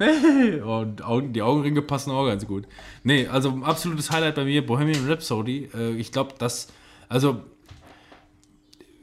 [1.06, 2.64] Und die Augenringe passen auch ganz gut.
[3.04, 5.68] Nee, also ein absolutes Highlight bei mir, Bohemian Rhapsody.
[5.74, 6.68] Äh, ich glaube, dass,
[7.08, 7.42] also,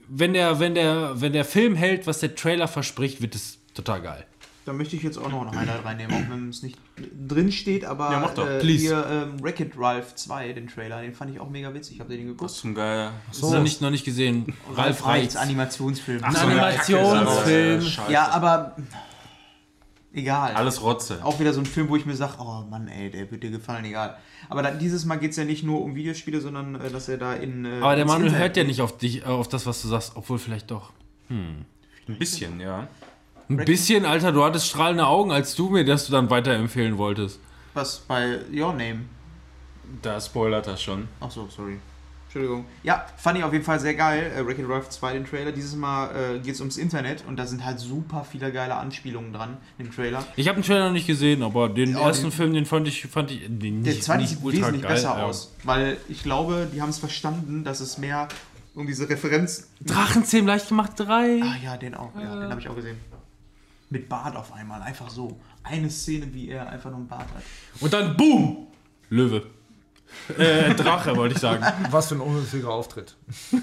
[0.09, 4.01] wenn der, wenn, der, wenn der Film hält, was der Trailer verspricht, wird es total
[4.01, 4.25] geil.
[4.65, 6.77] Da möchte ich jetzt auch noch ein Highlight reinnehmen, auch wenn es nicht
[7.25, 8.79] drin steht, aber Ja, mach doch, äh, please.
[8.81, 12.01] hier ähm, Wreck-It Ralph 2, den Trailer, den fand ich auch mega witzig.
[12.01, 12.51] Habt ihr den geguckt?
[12.51, 14.53] Das ist noch nicht, noch nicht gesehen.
[14.75, 15.37] Ralf Reichts.
[15.37, 16.19] Animationsfilm.
[16.21, 17.87] Ach so, Ein Animationsfilm.
[18.09, 18.75] Ja, aber
[20.17, 20.53] egal.
[20.53, 21.19] Alles Rotze.
[21.23, 23.51] Auch wieder so ein Film, wo ich mir sage, oh Mann, ey, der wird dir
[23.51, 24.17] gefallen, egal.
[24.49, 27.17] Aber dann, dieses Mal geht es ja nicht nur um Videospiele, sondern äh, dass er
[27.17, 27.65] da in.
[27.65, 30.13] Äh, Aber der Manuel hört ja nicht auf dich, äh, auf das, was du sagst,
[30.15, 30.91] obwohl vielleicht doch.
[31.29, 31.65] Ein
[32.19, 32.87] bisschen, ja.
[33.49, 37.39] Ein bisschen, Alter, du hattest strahlende Augen, als du mir das du dann weiterempfehlen wolltest.
[37.73, 39.05] Was bei Your Name.
[40.01, 41.07] Da spoilert das schon.
[41.21, 41.79] Ach so, sorry.
[42.27, 42.65] Entschuldigung.
[42.83, 44.31] Ja, fand ich auf jeden Fall sehr geil.
[44.35, 45.51] Äh, Wreck-It Ralph 2, den Trailer.
[45.53, 49.31] Dieses Mal äh, geht es ums Internet und da sind halt super viele geile Anspielungen
[49.33, 50.25] dran im Trailer.
[50.35, 52.87] Ich habe den Trailer noch nicht gesehen, aber den Ja, ersten den- Film, den fand
[52.87, 55.23] ich, fand ich den Der nicht, zweite sieht wesentlich geil, besser ja.
[55.25, 58.27] aus, weil ich glaube, die haben es verstanden, dass es mehr
[58.75, 59.69] um diese Referenz.
[59.81, 61.41] Drachenzähm leicht gemacht 3.
[61.41, 62.97] Ah ja, den auch, ja, den habe ich auch gesehen.
[63.89, 65.39] Mit Bart auf einmal, einfach so.
[65.63, 67.41] Eine Szene, wie er einfach nur einen Bart hat.
[67.79, 68.67] Und dann BOOM!
[69.09, 69.43] Löwe.
[70.37, 71.65] Äh, Drache, wollte ich sagen.
[71.91, 73.15] Was für ein unhöflicher Auftritt.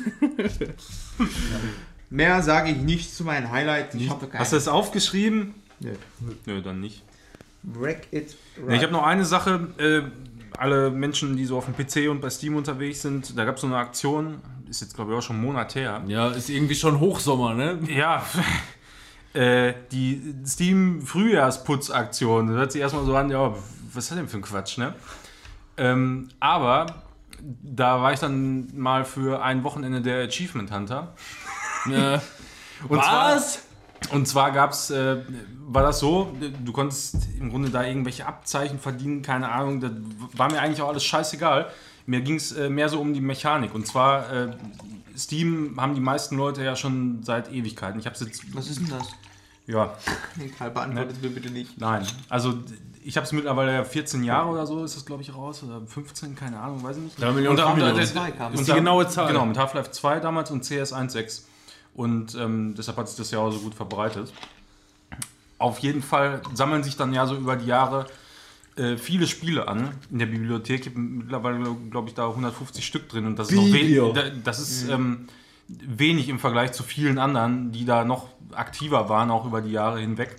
[2.10, 3.94] Mehr sage ich nicht zu meinen Highlights.
[3.94, 5.54] Ich habe Hast du das aufgeschrieben?
[5.80, 5.92] Nö.
[6.46, 7.02] Nö, dann nicht.
[7.62, 8.36] Wreck It
[8.66, 9.68] Nee, ich habe noch eine Sache.
[9.78, 10.02] Äh,
[10.56, 13.62] alle Menschen, die so auf dem PC und bei Steam unterwegs sind, da gab es
[13.62, 14.36] so eine Aktion,
[14.68, 16.02] ist jetzt glaube ich auch schon einen Monat her.
[16.06, 17.80] Ja, ist irgendwie schon Hochsommer, ne?
[17.88, 18.24] Ja,
[19.34, 22.46] äh, die Steam-Frühjahrsputzaktion.
[22.46, 23.52] Das hört sich erstmal so an, ja,
[23.92, 24.94] was ist das denn für ein Quatsch, ne?
[25.76, 26.86] Ähm, aber
[27.62, 31.14] da war ich dann mal für ein Wochenende der Achievement Hunter.
[31.90, 32.22] Ja.
[32.88, 33.54] Und Was?
[33.54, 35.22] Zwar, und zwar gab's, äh,
[35.66, 39.92] war das so, du konntest im Grunde da irgendwelche Abzeichen verdienen, keine Ahnung, das
[40.34, 41.70] war mir eigentlich auch alles scheißegal.
[42.04, 43.74] Mir ging es äh, mehr so um die Mechanik.
[43.74, 44.50] Und zwar, äh,
[45.16, 47.98] Steam haben die meisten Leute ja schon seit Ewigkeiten.
[47.98, 49.08] Ich habe jetzt, Was ist denn das?
[49.66, 49.94] ja,
[50.38, 51.80] Egal, beantwortet mir bitte nicht.
[51.80, 52.06] nein.
[52.28, 52.58] Also
[53.04, 55.80] ich habe es mittlerweile ja 14 Jahre oder so, ist das glaube ich raus, oder
[55.86, 57.20] 15, keine Ahnung, weiß ich nicht.
[57.20, 58.52] Drei Millionen Und da- und da- Ist Zwei kam.
[58.56, 59.28] die da- genaue Zahl.
[59.28, 61.44] Genau, mit Half-Life 2 damals und CS 1.6.
[61.94, 64.32] Und ähm, deshalb hat sich das ja auch so gut verbreitet.
[65.58, 68.06] Auf jeden Fall sammeln sich dann ja so über die Jahre
[68.76, 70.80] äh, viele Spiele an in der Bibliothek.
[70.80, 73.24] Ich habe mittlerweile, glaube ich, da 150 Stück drin.
[73.26, 75.28] Und das ist, noch we- da- das ist ähm,
[75.68, 80.00] wenig im Vergleich zu vielen anderen, die da noch aktiver waren, auch über die Jahre
[80.00, 80.36] hinweg.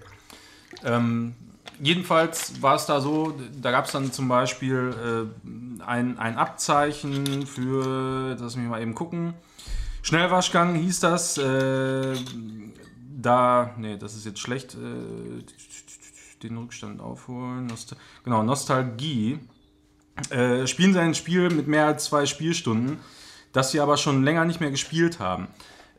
[0.84, 1.34] Ähm,
[1.82, 7.46] jedenfalls war es da so, da gab es dann zum Beispiel äh, ein, ein Abzeichen
[7.46, 9.34] für, lass mich mal eben gucken,
[10.02, 11.38] Schnellwaschgang hieß das.
[11.38, 12.16] Äh,
[13.18, 14.76] da, nee, das ist jetzt schlecht.
[14.76, 15.44] Äh,
[16.44, 17.66] den Rückstand aufholen.
[17.66, 19.40] Nostal genau, Nostalgie.
[20.30, 23.00] Äh, spielen sie ein Spiel mit mehr als zwei Spielstunden,
[23.52, 25.48] das sie aber schon länger nicht mehr gespielt haben.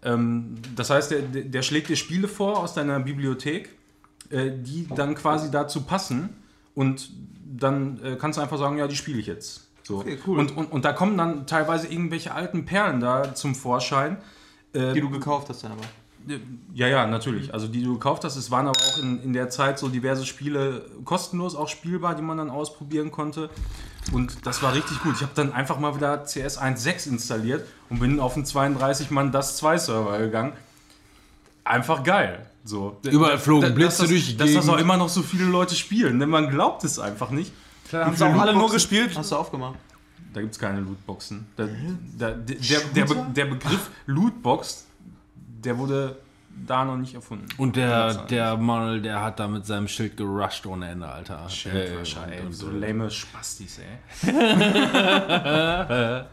[0.03, 3.76] Ähm, das heißt, der der schlägt dir Spiele vor aus deiner Bibliothek,
[4.31, 6.31] äh, die dann quasi dazu passen
[6.75, 7.11] und
[7.45, 9.67] dann äh, kannst du einfach sagen, ja, die spiele ich jetzt.
[9.83, 9.99] So.
[9.99, 10.39] Okay, cool.
[10.39, 14.19] und, und, und da kommen dann teilweise irgendwelche alten Perlen da zum Vorschein.
[14.73, 15.83] Äh, Die du gekauft hast dann aber.
[16.75, 17.55] ja, ja, natürlich.
[17.55, 20.27] Also die du gekauft hast, es waren aber auch in, in der Zeit so diverse
[20.27, 23.49] Spiele kostenlos auch spielbar, die man dann ausprobieren konnte.
[24.13, 25.15] Und das war richtig gut.
[25.17, 29.31] Ich habe dann einfach mal wieder CS 1.6 installiert und bin auf den 32 Mann
[29.33, 30.53] das 2 Server gegangen.
[31.65, 32.47] Einfach geil.
[32.67, 32.99] So.
[33.05, 36.19] Überall flogen Blitze das- durch die Dass das auch immer noch so viele Leute spielen,
[36.21, 37.53] denn man glaubt es einfach nicht.
[37.93, 39.17] Haben sie auch alle nur gespielt?
[39.17, 39.77] Hast du aufgemacht?
[40.35, 41.47] Da gibt es keine Lootboxen.
[41.57, 41.65] Da,
[42.19, 42.57] da, der,
[42.95, 44.85] der, Be der Begriff Lootbox,
[45.65, 46.17] der wurde
[46.67, 47.47] da noch nicht erfunden.
[47.59, 51.49] Und der, der Mann, der hat da mit seinem Schild gerusht ohne Ende, Alter.
[51.49, 54.33] Schildwäscher, Äh, ey, und- so lame Spastis, ey.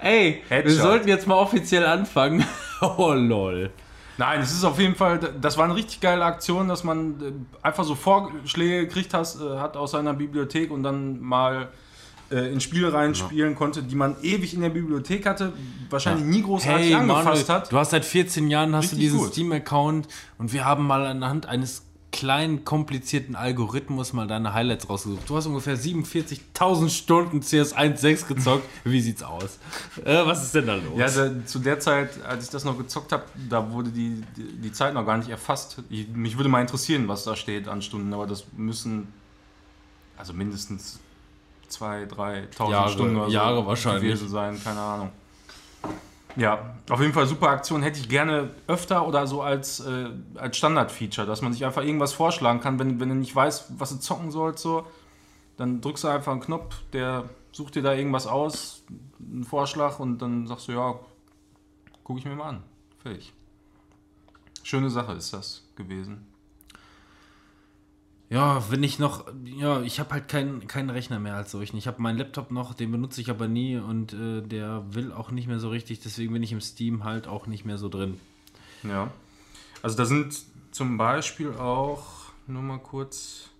[0.00, 0.76] Ey, wir Headshot.
[0.76, 2.44] sollten jetzt mal offiziell anfangen.
[2.80, 3.70] oh lol.
[4.16, 7.32] Nein, es ist auf jeden Fall, das war eine richtig geile Aktion, dass man äh,
[7.66, 11.68] einfach so Vorschläge gekriegt has, äh, hat aus seiner Bibliothek und dann mal
[12.30, 15.52] äh, in Spiele reinspielen konnte, die man ewig in der Bibliothek hatte,
[15.90, 17.72] wahrscheinlich nie großartig Hey, angefasst Manuel, hat.
[17.72, 19.20] du hast seit 14 Jahren hast du diesen.
[19.26, 20.08] Steam-Account
[20.38, 21.82] und wir haben mal anhand eines
[22.14, 25.28] kleinen, komplizierten Algorithmus mal deine Highlights rausgesucht.
[25.28, 28.64] Du hast ungefähr 47.000 Stunden CS 1.6 gezockt.
[28.84, 29.58] Wie sieht's aus?
[30.04, 30.84] Äh, was ist denn da los?
[30.96, 34.56] Ja, da, zu der Zeit, als ich das noch gezockt habe, da wurde die, die,
[34.62, 35.82] die Zeit noch gar nicht erfasst.
[35.90, 39.08] Ich, mich würde mal interessieren, was da steht an Stunden, aber das müssen
[40.16, 41.00] also mindestens
[41.70, 42.08] 2.000,
[42.56, 44.02] 3.000 Jahre- Stunden oder so Jahre wahrscheinlich.
[44.04, 45.10] gewesen sein, keine Ahnung.
[46.36, 47.82] Ja, auf jeden Fall super Aktion.
[47.82, 52.12] Hätte ich gerne öfter oder so als, äh, als Standard-Feature, dass man sich einfach irgendwas
[52.12, 54.86] vorschlagen kann, wenn, wenn du nicht weißt, was du zocken sollst, so,
[55.56, 58.82] dann drückst du einfach einen Knopf, der sucht dir da irgendwas aus,
[59.20, 60.98] einen Vorschlag und dann sagst du, ja,
[62.02, 62.62] gucke ich mir mal an.
[63.00, 63.32] Fertig.
[64.64, 66.33] Schöne Sache ist das gewesen.
[68.34, 71.76] Ja, wenn ich noch, ja, ich habe halt keinen keinen Rechner mehr als solchen.
[71.76, 75.30] Ich habe meinen Laptop noch, den benutze ich aber nie und äh, der will auch
[75.30, 76.00] nicht mehr so richtig.
[76.00, 78.18] Deswegen bin ich im Steam halt auch nicht mehr so drin.
[78.82, 79.08] Ja.
[79.82, 80.36] Also da sind
[80.72, 83.50] zum Beispiel auch, nur mal kurz,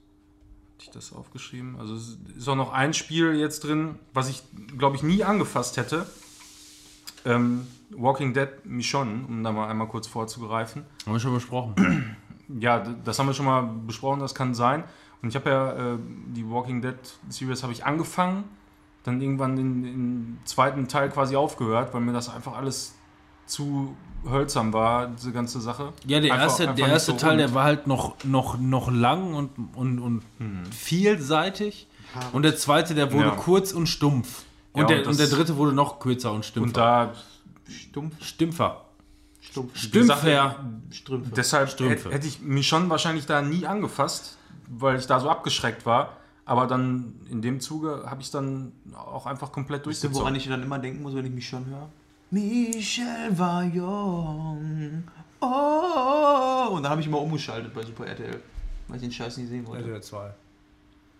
[0.72, 4.42] hatte ich das aufgeschrieben, also ist auch noch ein Spiel jetzt drin, was ich,
[4.76, 6.04] glaube ich, nie angefasst hätte.
[7.24, 10.84] Ähm, Walking Dead Michonne, um da mal einmal kurz vorzugreifen.
[11.06, 12.16] Haben wir schon besprochen.
[12.58, 14.84] Ja, das haben wir schon mal besprochen, das kann sein.
[15.22, 15.98] Und ich habe ja äh,
[16.34, 16.94] die Walking Dead
[17.28, 18.44] Series habe ich angefangen,
[19.04, 22.94] dann irgendwann den, den zweiten Teil quasi aufgehört, weil mir das einfach alles
[23.46, 23.94] zu
[24.28, 25.92] hölzern war, diese ganze Sache.
[26.06, 28.90] Ja, der Einfach- erste, einfach der erste so Teil, der war halt noch, noch, noch
[28.90, 30.22] lang und, und, und
[30.98, 31.86] vielseitig.
[32.32, 33.34] Und der zweite, der wurde Ja.
[33.34, 34.44] kurz und stumpf.
[34.72, 36.66] Und, Ja, der, und und, das- der dritte wurde noch kürzer und stümpfer.
[36.68, 37.12] Und da
[37.68, 38.83] Stumpf, Stümpfer.
[39.50, 40.56] Stumpf, Stümpfer.
[40.90, 41.32] Strümpfe.
[41.34, 42.10] deshalb Strümpfe.
[42.10, 44.36] hätte ich mich schon wahrscheinlich da nie angefasst,
[44.68, 46.16] weil ich da so abgeschreckt war.
[46.46, 50.36] Aber dann in dem Zuge habe ich dann auch einfach komplett Weißt du, woran durchgezogen.
[50.36, 51.88] ich dann immer denken muss, wenn ich mich schon höre?
[52.30, 55.04] Michel war jung.
[55.40, 56.68] Oh.
[56.74, 58.40] Und dann habe ich immer umgeschaltet bei Super RTL,
[58.88, 59.84] weil ich den Scheiß nicht sehen wollte.
[59.84, 60.34] RTL 2.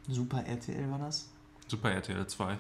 [0.09, 1.29] Super RTL war das?
[1.69, 2.59] Super RTL 2.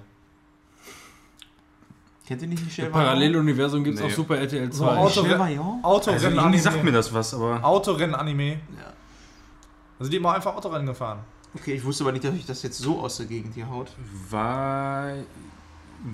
[2.26, 2.94] Kennt ihr nicht Michel Vaillant?
[3.06, 4.06] Paralleluniversum gibt es Nee.
[4.08, 4.76] auf Super RTL 2.
[4.76, 5.84] So, Auto- Michel Vaillant?
[5.84, 6.58] Also Autorennen-Anime.
[6.62, 7.62] sagt mir das was, aber.
[7.62, 8.52] Autorennen-Anime.
[8.52, 8.58] Ja.
[9.98, 11.18] Also die haben auch einfach Autorennen gefahren.
[11.54, 13.92] Okay, ich wusste aber nicht, dass ich das jetzt so aus der Gegend hier haut.
[14.30, 15.12] Va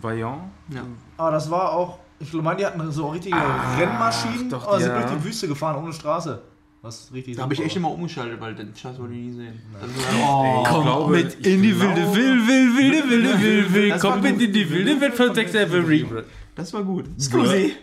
[0.01, 0.43] Vaillant?
[0.69, 0.82] Ja.
[1.16, 3.37] Aber das war auch, ich meine, die hatten so richtige
[3.78, 5.01] Rennmaschinen, doch, aber sind ja.
[5.01, 6.43] durch die Wüste gefahren, ohne Straße.
[6.82, 9.61] Was richtig Da habe ich echt immer umgeschaltet, weil den Scheiß wollte ich nie sehen.
[9.78, 9.90] Dann
[10.27, 14.35] oh, Ich glaube, ich will, will, will, wilde, wilde, will, will, Das war komm mit
[14.35, 14.43] gut.
[14.43, 16.07] in die wilde Welt von Dexter Avery.
[16.55, 17.05] das war gut.
[17.20, 17.74] Scusi!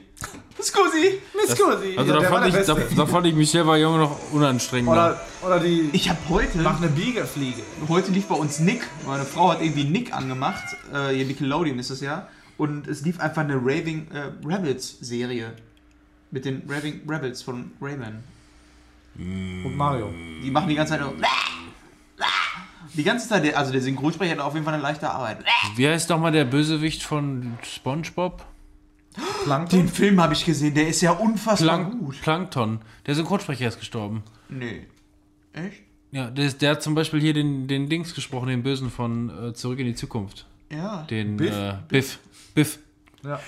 [0.60, 1.20] Scusi!
[1.36, 1.96] Miss Cosi.
[1.96, 5.22] Also da, fand ich, da, da fand ich Michel Vaillant noch unanstrengender.
[5.42, 7.62] Oder, oder die Ich habe heute, macht eine Biegerfliege.
[7.88, 8.82] heute lief bei uns Nick.
[9.06, 10.64] Meine Frau hat irgendwie Nick angemacht.
[10.92, 12.28] Äh, hier Nickelodeon ist es ja.
[12.58, 15.54] Und es lief einfach eine Raving äh, Rebels Serie.
[16.32, 18.24] Mit den Raving Rebels von Rayman.
[19.18, 20.14] Und Mario.
[20.44, 21.14] Die machen die ganze Zeit nur.
[22.94, 25.40] Die ganze Zeit, also der Synchronsprecher hat auf jeden Fall eine leichte Arbeit.
[25.76, 28.44] Wie heißt doch mal der Bösewicht von SpongeBob?
[29.44, 29.80] Plankton.
[29.80, 32.22] Den Film habe ich gesehen, der ist ja unfassbar Plank gut.
[32.22, 32.80] Plankton.
[33.06, 34.24] Der Synchronsprecher ist gestorben.
[34.50, 34.88] Nee.
[35.54, 35.82] Echt?
[36.12, 39.50] Ja, der, ist, der hat zum Beispiel hier den, den Dings gesprochen, den Bösen von
[39.50, 40.46] äh, Zurück in die Zukunft.
[40.72, 41.04] Ja.
[41.10, 41.56] Den Biff?
[41.56, 42.20] Äh, Biff.
[42.54, 42.80] Biff.
[43.24, 43.40] Ja.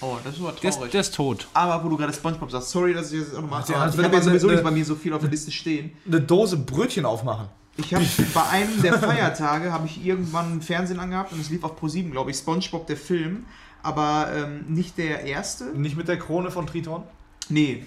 [0.00, 0.90] Oh, das war Der ist, traurig.
[0.92, 1.46] der ist tot.
[1.54, 3.64] Aber wo du gerade Spongebob sagst, sorry, dass ich das auch nochmal.
[3.68, 5.50] Ja, als ich habe ja sowieso eine- nicht bei mir so viel auf der Liste
[5.50, 5.92] stehen.
[6.06, 7.46] Eine Dose Brötchen aufmachen.
[7.78, 8.04] Ich habe
[8.34, 12.10] bei einem der Feiertage habe ich irgendwann ein Fernsehen angehabt und es lief auf Pro7,
[12.10, 13.46] glaube ich, SpongeBob der Film,
[13.82, 15.64] aber ähm, nicht der erste.
[15.78, 17.02] Nicht mit der Krone von Triton.
[17.48, 17.86] Nee.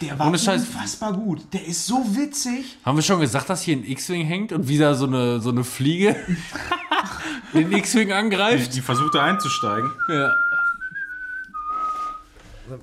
[0.00, 0.60] Der war Ohne Scheiß.
[0.60, 1.40] unfassbar gut.
[1.52, 2.78] Der ist so witzig.
[2.84, 5.64] Haben wir schon gesagt, dass hier ein X-Wing hängt und wieder so eine, so eine
[5.64, 6.14] Fliege
[7.52, 8.74] den X-Wing angreift?
[8.76, 9.90] Die versucht da einzusteigen.
[10.08, 10.30] Ja.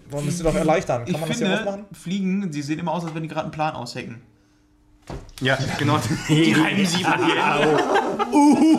[0.09, 1.05] Wollen wir es dir doch erleichtern?
[1.05, 1.85] Kann ich man das hier finde, aufmachen?
[1.93, 4.21] Fliegen, die sehen immer aus, als wenn die gerade einen Plan aushecken.
[5.41, 5.99] Ja, genau.
[6.27, 7.77] Die reiben sie an die Hände.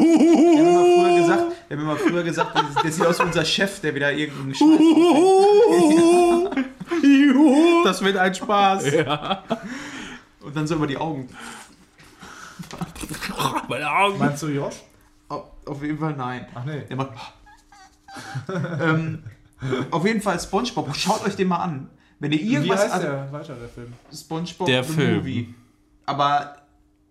[0.09, 2.51] Wir haben immer früher gesagt, wir haben immer früher gesagt,
[2.85, 4.69] der- sieht aus wie unser Chef, der wieder irgendeinen Scheiß
[7.85, 8.85] Das wird ein Spaß.
[10.41, 11.29] Und dann so über die Augen.
[13.69, 14.19] Meine Augen.
[14.19, 14.77] Meinst du Josh?
[15.29, 16.47] Auf, auf jeden Fall nein.
[16.55, 16.81] Ach nee.
[16.89, 17.11] Der macht.
[18.81, 19.23] ähm,
[19.91, 20.95] auf jeden Fall SpongeBob.
[20.95, 21.91] Schaut euch den mal an.
[22.19, 23.93] Wenn ihr Wie irgendwas heißt an der weiter, der Film?
[24.13, 25.17] SpongeBob Der the Film.
[25.19, 25.55] Movie.
[26.07, 26.57] Aber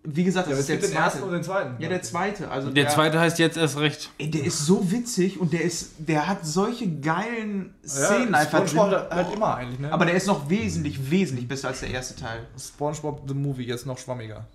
[0.08, 1.34] wie gesagt, das Ja, ist der den ersten und zweite.
[1.36, 1.82] den zweiten.
[1.82, 2.50] Ja, der zweite.
[2.50, 4.10] Also Der zweite heißt jetzt erst recht.
[4.18, 8.66] Ey, der ist so witzig und der ist, der hat solche geilen Szenen ja, einfach
[8.68, 9.16] Spongebob drin.
[9.18, 9.92] halt immer eigentlich, ne?
[9.92, 12.46] Aber der ist noch wesentlich, wesentlich besser als der erste Teil.
[12.58, 14.46] Spongebob the Movie jetzt noch schwammiger.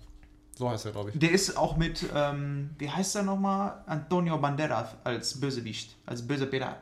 [0.56, 1.18] So heißt er, glaube ich.
[1.18, 3.82] Der ist auch mit, ähm, wie heißt er nochmal?
[3.86, 6.78] Antonio Banderas als Bösewicht, als böser Pirat.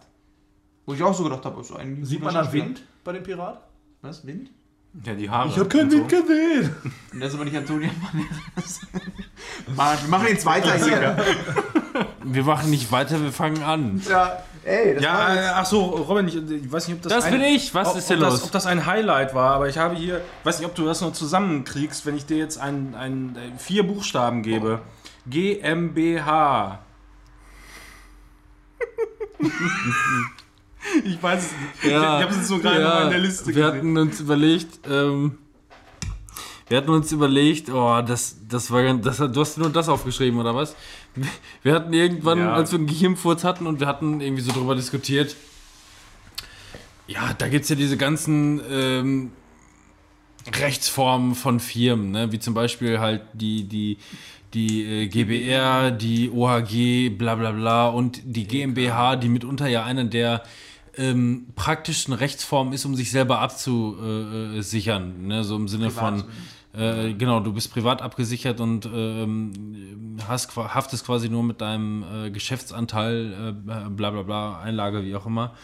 [0.86, 2.52] Wo ich auch so gedacht habe, ist ein Sieht man da.
[2.52, 3.60] Wind bei dem Pirat?
[4.02, 4.26] Was?
[4.26, 4.50] Wind?
[5.04, 5.54] Ja, die Haare.
[5.54, 5.98] hab keinen und so.
[5.98, 6.74] Wind gesehen.
[7.12, 8.80] Und das ist aber nicht Antonio Banderas.
[9.76, 11.16] Mann, wir machen jetzt weiter hier.
[12.24, 14.02] Wir machen nicht weiter, wir fangen an.
[14.08, 17.12] Ja, ey, das Ja, äh, ach so, Robin, ich, ich weiß nicht, ob das.
[17.12, 17.72] Das ein, bin ich.
[17.74, 18.34] Was ob, ist denn ob los?
[18.34, 21.00] Das, ob das ein Highlight war, aber ich habe hier, weiß nicht, ob du das
[21.00, 24.80] noch zusammenkriegst, wenn ich dir jetzt ein, ein, äh, vier Buchstaben gebe.
[25.26, 26.80] GmbH.
[31.04, 31.92] ich weiß es nicht.
[31.92, 33.66] ich habe es jetzt so gerade noch in der Liste wir gesehen.
[33.66, 35.38] hatten uns überlegt, ähm,
[36.68, 40.38] wir hatten uns überlegt, oh, das, das war ganz, das, du hast nur das aufgeschrieben,
[40.38, 40.76] oder was?
[41.62, 42.52] Wir hatten irgendwann, Ja.
[42.52, 45.34] als wir einen Gehirnfurz hatten und wir hatten irgendwie so drüber diskutiert,
[47.08, 49.32] ja, da gibt es ja diese ganzen ähm,
[50.60, 52.32] Rechtsformen von Firmen, ne?
[52.32, 53.98] wie zum Beispiel halt die, die,
[54.54, 60.06] die äh, GBR, die OHG, bla bla bla und die GmbH, die mitunter ja eine
[60.06, 60.42] der
[60.96, 65.26] ähm, praktischen Rechtsformen ist, um sich selber abzusichern.
[65.26, 65.44] Ne?
[65.44, 66.24] So im Sinne von,
[66.72, 72.30] äh, genau, du bist privat abgesichert und ähm, hast, haftest quasi nur mit deinem äh,
[72.30, 73.52] Geschäftsanteil, äh,
[73.90, 75.54] bla bla bla, Einlage, wie auch immer.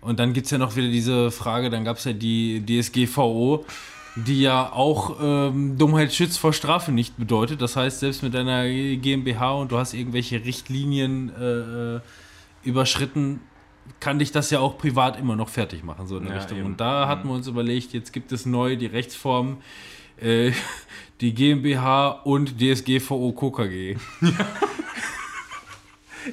[0.00, 3.64] Und dann gibt es ja noch wieder diese Frage, dann gab es ja die DSGVO,
[4.16, 7.60] die ja auch ähm, Dummheit schützt vor Strafe nicht bedeutet.
[7.60, 12.00] Das heißt, selbst mit deiner GmbH und du hast irgendwelche Richtlinien äh, äh,
[12.62, 13.40] überschritten,
[14.04, 16.58] kann dich das ja auch privat immer noch fertig machen, so in der Ja, Richtung.
[16.58, 16.66] eben.
[16.66, 19.62] Und da hatten wir uns überlegt, jetzt gibt es neu die Rechtsform,
[20.20, 20.52] äh,
[21.22, 23.96] die GmbH und DSGVO KKG.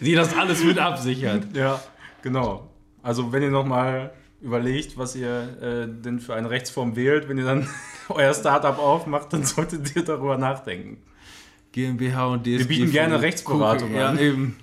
[0.01, 1.55] die das alles mit absichert.
[1.55, 1.81] Ja,
[2.21, 2.67] genau.
[3.01, 4.11] Also wenn ihr nochmal
[4.41, 5.29] überlegt, was ihr
[5.61, 7.69] äh, denn für eine Rechtsform wählt, wenn ihr dann
[8.09, 10.97] euer Startup aufmacht, dann solltet ihr darüber nachdenken.
[11.71, 12.59] GmbH und DSGVO.
[12.59, 14.19] Wir bieten gerne Rechtsberatung ja, an.
[14.19, 14.57] eben.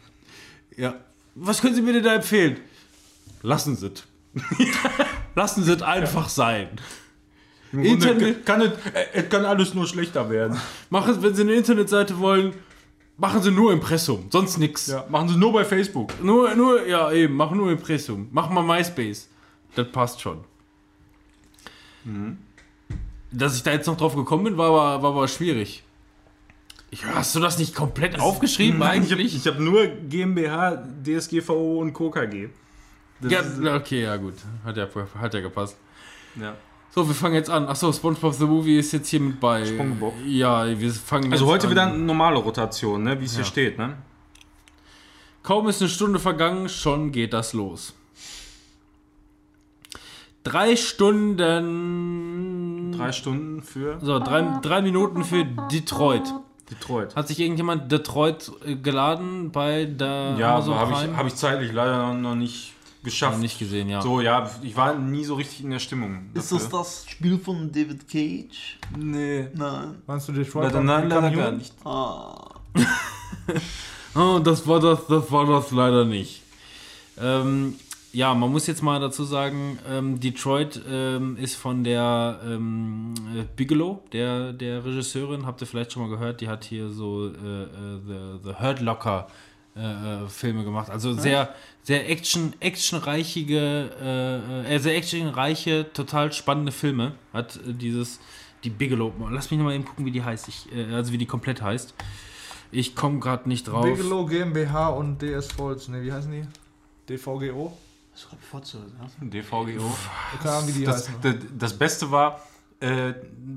[0.76, 0.96] Ja.
[1.34, 2.58] Was können Sie mir denn da empfehlen?
[3.42, 4.04] Lassen Sie es.
[5.34, 6.68] Lassen Sie es einfach sein.
[7.72, 10.58] Im Grunde Internet- kann es, äh, es kann alles nur schlechter werden.
[10.90, 12.54] Machen wenn Sie eine Internetseite wollen,
[13.16, 14.86] machen Sie nur Impressum, sonst nix.
[14.86, 16.12] Ja, machen sie nur bei Facebook.
[16.22, 18.28] Nur, nur, ja, eben, mach nur Impressum.
[18.32, 19.28] Mach mal MySpace.
[19.74, 20.44] Das passt schon.
[23.30, 25.82] Dass ich da jetzt noch drauf gekommen bin, war aber, war aber schwierig.
[26.90, 29.36] Ich, hast du das nicht komplett aufgeschrieben Nein, ich habe eigentlich?
[29.36, 32.48] ich hab nur GmbH, DSGVO und KKG.
[33.20, 33.40] Das Ja,
[33.76, 34.34] okay, ja gut.
[34.64, 34.86] Hat ja,
[35.20, 35.76] hat ja gepasst.
[36.36, 36.54] ja.
[36.94, 37.68] So, wir fangen jetzt an.
[37.68, 39.62] Achso, SpongeBob the Movie ist jetzt hier mit bei.
[39.64, 40.14] SpongeBob.
[40.26, 41.70] Ja, wir fangen Also jetzt heute an.
[41.70, 43.20] wieder eine normale Rotation, ne?
[43.20, 43.76] wie es hier steht.
[43.78, 43.94] Ne?
[45.42, 47.94] Kaum ist eine Stunde vergangen, schon geht das los.
[50.44, 52.92] Drei Stunden.
[52.96, 56.32] Drei Stunden für So, drei, drei Minuten für Detroit.
[56.70, 57.14] Detroit.
[57.16, 61.72] Hat sich irgendjemand Detroit äh, geladen bei der Ja, Amazon habe ich, hab ich zeitlich
[61.72, 63.34] leider noch nicht geschafft.
[63.34, 64.02] Noch nicht gesehen, ja.
[64.02, 66.30] So, ja, ich war nie so richtig in der Stimmung.
[66.34, 68.78] Ist das das Spiel von David Cage?
[68.96, 69.48] Nee.
[69.54, 70.02] Nein.
[70.06, 70.66] Meinst du Detroit?
[70.66, 71.74] Leider, nein, leider gar nicht.
[71.84, 72.54] Ah.
[74.14, 76.42] Oh, das war das, das war das leider nicht.
[77.20, 77.76] Ähm,
[78.12, 83.44] ja, man muss jetzt mal dazu sagen, ähm, Detroit ähm, ist von der ähm, äh,
[83.54, 87.30] Bigelow, der, der Regisseurin, habt ihr vielleicht schon mal gehört, die hat hier so äh,
[87.30, 87.68] äh,
[88.06, 89.28] The, The Hurt Locker
[89.78, 90.90] äh, äh, Filme gemacht.
[90.90, 93.90] Also sehr, sehr action, actionreichige,
[94.66, 97.12] äh, äh, sehr actionreiche, total spannende Filme.
[97.32, 98.20] Hat äh, dieses,
[98.64, 101.18] die Bigelow, lass mich noch mal eben gucken, wie die heißt, ich, äh, also wie
[101.18, 101.94] die komplett heißt.
[102.70, 103.84] Ich komme gerade nicht drauf.
[103.84, 105.88] Bigelow GmbH und DS Volz.
[105.88, 106.44] Ne, wie heißen die?
[107.08, 107.76] DVGO?
[108.12, 109.26] Das ist gerade bevorzugt, ja.
[109.26, 109.96] DVGO.
[110.42, 111.14] Keine Ahnung, wie die Das, heißen.
[111.22, 112.42] das, das Beste war,
[112.80, 113.14] äh,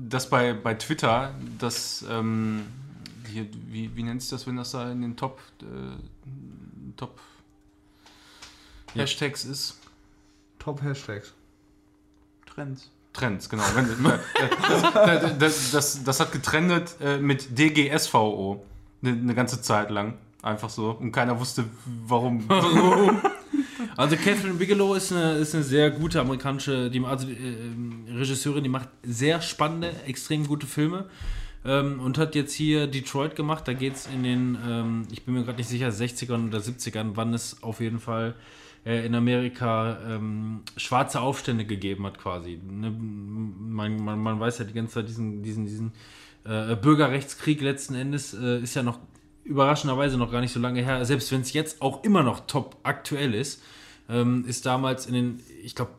[0.08, 2.62] dass bei, bei Twitter, das, ähm,
[3.30, 5.64] hier, wie, wie nennt sich das, wenn das da in den Top, äh,
[6.96, 7.18] Top
[8.94, 9.02] Ja.
[9.02, 9.78] Hashtags ist?
[10.58, 11.32] Top Hashtags.
[12.46, 12.90] Trends.
[13.12, 13.64] Trends, genau.
[13.74, 14.18] Wenn, äh,
[15.20, 18.64] das, das, das, das hat getrendet äh, mit DGSVO
[19.02, 20.14] eine ne ganze Zeit lang.
[20.42, 20.90] Einfach so.
[20.90, 21.64] Und keiner wusste,
[22.06, 22.48] warum.
[23.96, 28.70] Also Catherine Bigelow ist eine, ist eine sehr gute amerikanische die, also, äh, Regisseurin, die
[28.70, 31.06] macht sehr spannende, extrem gute Filme.
[31.64, 33.68] Ähm, und hat jetzt hier Detroit gemacht.
[33.68, 37.12] Da geht es in den, ähm, ich bin mir gerade nicht sicher, 60ern oder 70ern,
[37.14, 38.34] wann es auf jeden Fall
[38.84, 42.58] äh, in Amerika ähm, schwarze Aufstände gegeben hat, quasi.
[42.58, 42.90] Ne?
[42.90, 45.92] Man, man, man weiß ja die ganze Zeit, diesen, diesen, diesen
[46.44, 48.98] äh, Bürgerrechtskrieg letzten Endes äh, ist ja noch
[49.44, 51.04] überraschenderweise noch gar nicht so lange her.
[51.04, 53.62] Selbst wenn es jetzt auch immer noch top aktuell ist,
[54.08, 55.92] ähm, ist damals in den, ich glaube,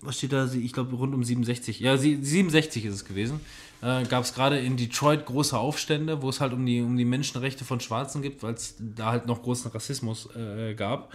[0.00, 0.46] was steht da?
[0.52, 1.80] Ich glaube, rund um 67.
[1.80, 3.40] Ja, sie- 67 ist es gewesen.
[3.82, 7.04] Äh, Gab es gerade in Detroit große Aufstände, wo es halt um die, um die
[7.04, 11.12] Menschenrechte von Schwarzen gibt, weil es da halt noch großen Rassismus äh, gab.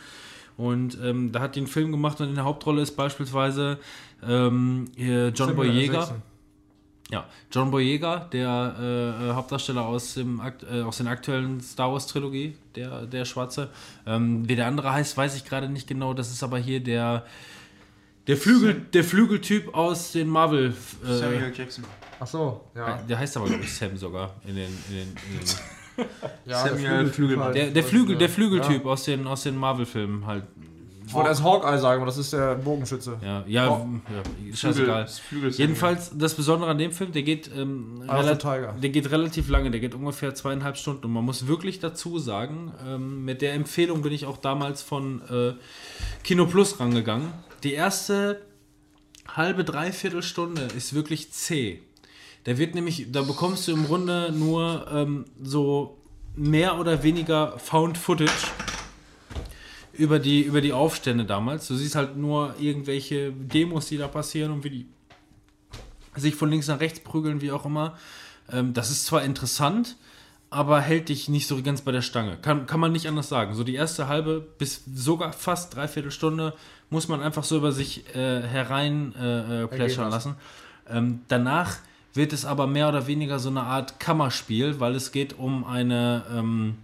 [0.55, 3.79] Und ähm, da hat die einen Film gemacht und in der Hauptrolle ist beispielsweise
[4.25, 5.55] ähm, John.
[5.55, 6.15] Boyega.
[7.11, 10.41] Ja, John Boyega, der äh, Hauptdarsteller aus, dem,
[10.71, 13.69] äh, aus den aktuellen Star Wars Trilogie, der, der Schwarze.
[14.07, 16.13] Ähm, wie der andere heißt, weiß ich gerade nicht genau.
[16.13, 17.25] Das ist aber hier der,
[18.27, 20.73] der, Flügel, der Flügeltyp aus den Marvel.
[21.03, 21.83] Äh, Samuel Jackson.
[22.19, 23.01] Ach so, ja.
[23.07, 24.35] der heißt aber, glaube ich, Sam sogar.
[24.47, 26.07] In den, in den, in den
[26.45, 27.53] ja Samuel Flügelmann.
[27.53, 30.45] der, der, Flügel, der Flügeltyp aus den, aus den Marvel-Filmen halt.
[31.05, 33.17] Ich wollte erst Hawkeye sagen, aber das ist der Bogenschütze.
[33.21, 33.87] Ja, ja, Oh.
[34.09, 35.05] ja scheißegal.
[35.07, 38.73] Flügel Jedenfalls das Besondere an dem Film, der geht, ähm, Tiger.
[38.81, 41.05] der geht relativ lange, der geht ungefähr zweieinhalb Stunden.
[41.05, 45.21] Und man muss wirklich dazu sagen, ähm, mit der Empfehlung bin ich auch damals von
[45.29, 45.53] äh,
[46.23, 47.27] Kino Plus rangegangen.
[47.63, 48.41] Die erste
[49.27, 51.81] halbe, dreiviertel Stunde ist wirklich zäh.
[52.43, 55.97] Da wird nämlich, da bekommst du im Grunde nur ähm, so
[56.35, 58.47] mehr oder weniger Found Footage
[59.93, 61.67] über die, über die Aufstände damals.
[61.67, 64.85] Du siehst halt nur irgendwelche Demos, die da passieren und wie die
[66.15, 67.97] sich von links nach rechts prügeln, wie auch immer.
[68.51, 69.95] Ähm, das ist zwar interessant,
[70.53, 72.37] aber hält dich nicht so ganz bei der Stange.
[72.41, 73.53] Kann, kann man nicht anders sagen.
[73.53, 76.53] So die erste halbe bis sogar fast dreiviertel Stunde
[76.89, 80.35] muss man einfach so über sich äh, herein äh, äh, plätschern lassen.
[80.89, 81.77] Ähm, danach
[82.13, 86.23] wird es aber mehr oder weniger so eine Art Kammerspiel, weil es geht um eine
[86.31, 86.75] ähm,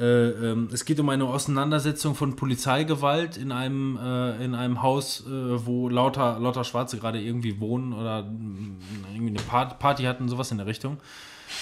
[0.00, 5.24] äh, ähm, es geht um eine Auseinandersetzung von Polizeigewalt in einem, äh, in einem Haus,
[5.26, 8.78] äh, wo lauter, lauter Schwarze gerade irgendwie wohnen oder mm,
[9.12, 10.98] irgendwie eine Part Party hatten, sowas in der Richtung.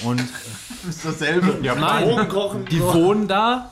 [0.04, 0.20] Und
[0.88, 1.58] ist dasselbe.
[1.62, 2.28] Ja, nein,
[2.70, 3.70] die wohnen da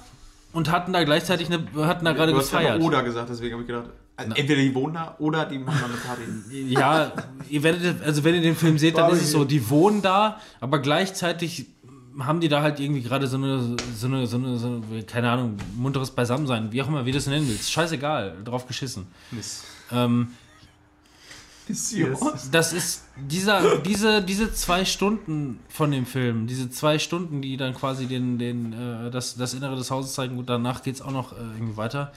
[0.52, 2.82] und hatten da gleichzeitig eine, hatten da gerade hast ja gefeiert.
[2.82, 5.86] oder gesagt, deswegen habe ich gedacht, also entweder die wohnen da oder die machen da
[5.86, 6.68] eine Party.
[6.68, 7.12] Ja,
[7.48, 10.40] ihr werdet, also wenn ihr den Film seht, dann ist es so, die wohnen da,
[10.60, 11.66] aber gleichzeitig
[12.18, 15.30] haben die da halt irgendwie gerade so eine, so eine, so eine, so eine, keine
[15.30, 17.70] Ahnung, munteres Beisammensein, wie auch immer, wie du es nennen willst.
[17.72, 19.06] Scheißegal, drauf geschissen.
[19.30, 19.64] Mist.
[19.92, 20.28] Ähm,
[22.50, 27.74] das ist dieser, diese, diese zwei Stunden von dem Film, diese zwei Stunden, die dann
[27.74, 31.12] quasi den, den, äh, das, das Innere des Hauses zeigen, und danach geht es auch
[31.12, 32.12] noch äh, irgendwie weiter,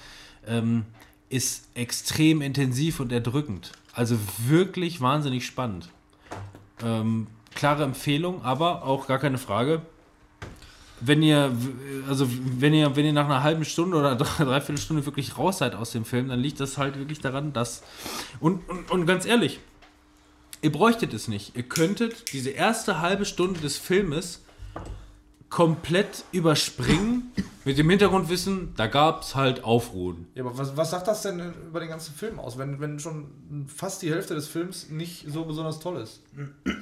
[0.47, 0.85] ähm,
[1.30, 3.71] ist extrem intensiv und erdrückend.
[3.93, 4.17] Also
[4.47, 5.89] wirklich wahnsinnig spannend.
[6.84, 9.81] Ähm, klare Empfehlung, aber auch gar keine Frage.
[11.05, 11.51] Wenn ihr,
[12.07, 15.57] also wenn ihr, wenn ihr nach einer halben Stunde oder drei- dreiviertel Stunde wirklich raus
[15.57, 17.84] seid aus dem Film, dann liegt das halt wirklich daran, dass.
[18.39, 19.59] Und, und, und ganz ehrlich,
[20.61, 21.55] ihr bräuchtet es nicht.
[21.55, 24.43] Ihr könntet diese erste halbe Stunde des Filmes
[25.53, 27.31] komplett überspringen
[27.63, 30.25] mit dem Hintergrundwissen, da gab es halt Aufruhen.
[30.34, 33.27] Ja, aber was, was sagt das denn über den ganzen Film aus, wenn, wenn schon
[33.67, 36.21] fast die Hälfte des Films nicht so besonders toll ist?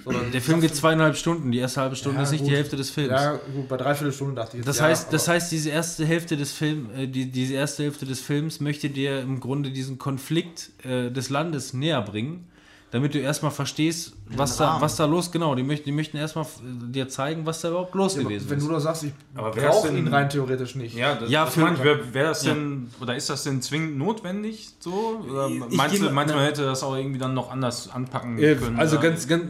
[0.06, 2.56] Sondern Der Film geht zweieinhalb Stunden, die erste halbe Stunde Ja, ist nicht die gut.
[2.56, 3.12] Hälfte des Films.
[3.12, 4.68] Ja, gut, bei dreiviertel Stunden dachte ich jetzt.
[4.70, 8.06] Das ja, heißt, das heißt, diese erste Hälfte des Films, äh, die, diese erste Hälfte
[8.06, 12.48] des Films möchte dir im Grunde diesen Konflikt äh, des Landes näher bringen,
[12.92, 16.46] damit du erstmal verstehst, was da, was da los, genau, die möchten, die möchten erstmal
[16.62, 18.68] dir zeigen, was da überhaupt los Ja, gewesen wenn ist.
[18.68, 20.96] du doch sagst, ich brauche ihn rein theoretisch nicht.
[20.96, 21.84] Ja, das, Ja, das für-.
[21.84, 25.22] Wäre wär das denn, oder ist das denn zwingend notwendig so?
[25.30, 28.56] Oder Ich meinst, du, meinst man hätte das auch irgendwie dann noch anders anpacken Äh,
[28.56, 28.78] können?
[28.78, 29.44] also ganz, ganz,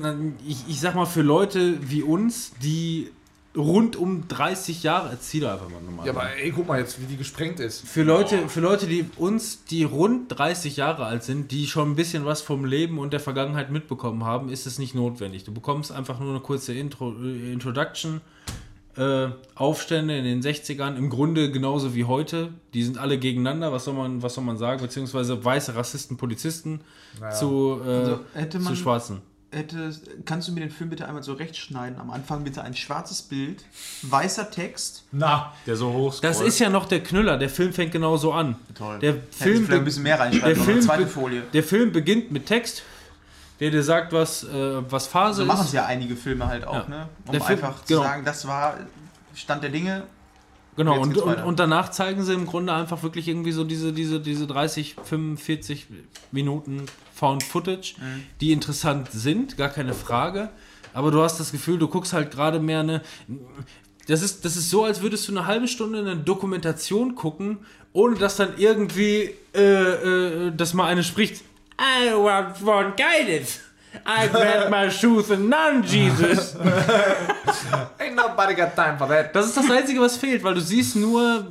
[0.48, 3.10] ich, ich sag mal, für Leute wie uns, die
[3.56, 6.06] rund um 30 Jahre, erzähl doch einfach mal nochmal.
[6.06, 7.86] Ja, aber ey, guck mal jetzt, wie die gesprengt ist.
[7.88, 11.95] Für Leute, für Leute, die uns, die rund 30 Jahre alt sind, die schon ein
[11.95, 15.44] bisschen was vom Leben und der Vergangenheit mitbekommen haben, ist es nicht notwendig.
[15.44, 18.22] Du bekommst einfach nur eine kurze Intro, äh, Introduction.
[18.98, 22.49] Äh, Aufstände in den 60ern, im Grunde genauso wie heute.
[22.73, 24.82] Die sind alle gegeneinander, was soll man, was soll man sagen?
[24.82, 26.82] Beziehungsweise weiße Rassisten, Polizisten
[27.40, 29.22] zu, äh, Also, hätte man- zu Schwarzen.
[29.53, 29.94] Hätte,
[30.26, 31.99] kannst du mir den Film bitte einmal so rechts schneiden?
[31.99, 33.65] Am Anfang bitte ein schwarzes Bild,
[34.03, 35.03] weißer Text.
[35.11, 37.38] Na, der so hoch Das ist ja noch der Knüller.
[37.38, 38.56] Der Film fängt genauso an.
[38.76, 38.99] Toll.
[38.99, 40.65] Der Hättest Film, vielleicht ein bisschen mehr der reinschreiben sollen.
[40.65, 41.41] Film, zweite Folie.
[41.53, 42.84] der Film beginnt mit Text,
[43.60, 45.73] der dir sagt, was, äh, was Phase So machen es ist.
[45.73, 46.88] ja einige Filme halt auch, Ja.
[46.88, 47.10] ne?
[47.26, 47.99] Um Der Film- einfach genau.
[48.02, 48.78] zu sagen, das war
[49.36, 50.03] Stand der Dinge.
[50.78, 54.22] Genau, und, und, und danach zeigen sie im Grunde einfach wirklich irgendwie so diese, diese,
[54.22, 55.88] diese 30, 45
[56.32, 56.86] Minuten
[57.22, 58.23] Found Footage, Mhm.
[58.41, 60.49] die interessant sind, gar keine Frage.
[60.93, 63.02] Aber du hast das Gefühl, du guckst halt gerade mehr eine.
[64.07, 67.60] Das ist, das ist so, als würdest du eine halbe Stunde eine Dokumentation gucken,
[67.93, 71.43] ohne dass dann irgendwie, äh, äh, dass mal eine spricht.
[71.80, 73.60] I want, want guidance.
[74.06, 76.56] I grab my shoes and none, Jesus.
[77.99, 79.35] ain't nobody got time for that.
[79.35, 81.45] Das ist das Einzige, was fehlt, weil du siehst nur,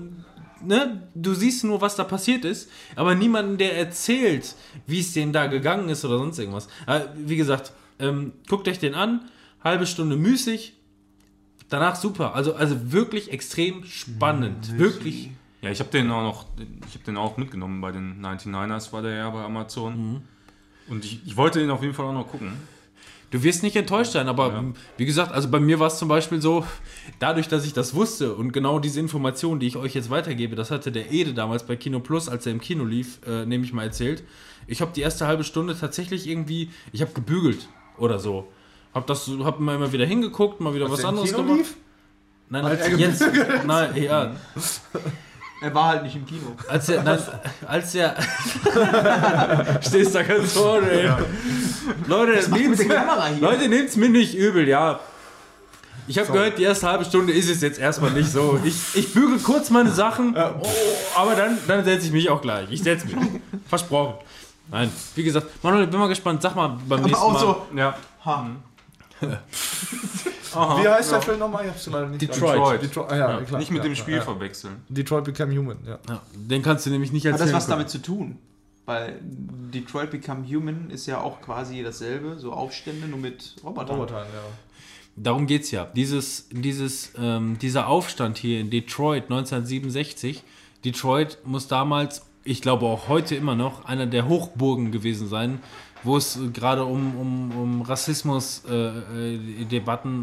[0.63, 4.55] ne, du siehst nur, was da passiert ist, aber niemanden, der erzählt,
[4.87, 6.69] wie es denen da gegangen ist oder sonst irgendwas.
[6.87, 9.29] Aber wie gesagt, ähm, guckt euch den an,
[9.63, 10.75] halbe Stunde müßig,
[11.69, 12.35] danach super.
[12.35, 14.79] Also, also wirklich extrem spannend.
[14.79, 15.31] Wirklich.
[15.63, 16.47] Ja, ich habe den auch noch,
[16.89, 20.13] ich habe den auch mitgenommen bei den 99ers, war der ja bei Amazon.
[20.13, 20.23] Mhm.
[20.89, 22.53] Und ich, ich wollte den auf jeden Fall auch noch gucken.
[23.31, 24.65] Du wirst nicht enttäuscht sein, aber Ja.
[24.97, 26.65] wie gesagt, also bei mir war es zum Beispiel so,
[27.21, 30.71] dadurch, dass ich das wusste und genau diese Informationen, die ich euch jetzt weitergebe, das
[30.73, 33.73] hatte der Ede damals bei Kino Plus, als er im Kino lief, äh, nehme ich
[33.73, 34.25] mal erzählt.
[34.67, 38.49] Ich habe die erste halbe Stunde tatsächlich irgendwie, ich habe gebügelt oder so.
[38.93, 41.59] Hab das, hab mal immer wieder hingeguckt, mal wieder was, im anderes Kino gemacht.
[41.59, 41.77] lief?
[42.49, 43.25] Nein, als jetzt,
[43.65, 44.35] nein, ja,
[45.63, 46.57] Er war halt nicht im Kino.
[46.69, 47.19] als er, nein,
[47.67, 48.17] als er,
[49.83, 51.11] stehst da ganz vorne, ey.
[52.07, 52.83] Leute, nehmt's?
[53.41, 55.01] Leute, nehmt's mir nicht übel, ja.
[56.07, 58.59] Ich habe gehört, die erste halbe Stunde ist es jetzt erstmal nicht so.
[58.65, 60.67] Ich, ich bügel kurz meine Sachen, oh,
[61.15, 62.67] aber dann, dann setze ich mich auch gleich.
[62.71, 63.17] Ich setze mich.
[63.69, 64.15] Versprochen.
[64.71, 66.43] Nein, wie gesagt, Manuel, ich bin mal gespannt.
[66.43, 67.39] Sag mal beim Aber nächsten auch Mal.
[67.41, 67.67] so.
[67.77, 67.95] Ja.
[68.25, 68.47] Ha.
[69.23, 71.65] Wie heißt der Film nochmal?
[71.65, 72.55] Ich hab's leider nicht Detroit.
[72.55, 72.83] Detroit.
[72.83, 73.11] Detroit.
[73.13, 74.23] Ah, ja, Ja, klar, Nicht mit ja, dem Spiel ja.
[74.23, 74.77] verwechseln.
[74.89, 75.99] Detroit Become Human, ja.
[76.09, 77.49] Ja, den kannst du nämlich nicht Hat erzählen.
[77.49, 77.79] das was können.
[77.79, 78.39] damit zu tun?
[78.87, 83.97] Weil Detroit Become Human ist ja auch quasi dasselbe, so Aufstände, nur mit Robotern.
[83.97, 84.43] Robotern, ja.
[85.17, 85.85] Darum geht's ja.
[85.85, 90.43] Dieses, dieses, ähm, dieser Aufstand hier in Detroit 1967.
[90.85, 95.61] Detroit muss damals, ich glaube auch heute immer noch, einer der Hochburgen gewesen sein,
[96.03, 99.39] wo es gerade um, um, um Rassismus, äh, äh,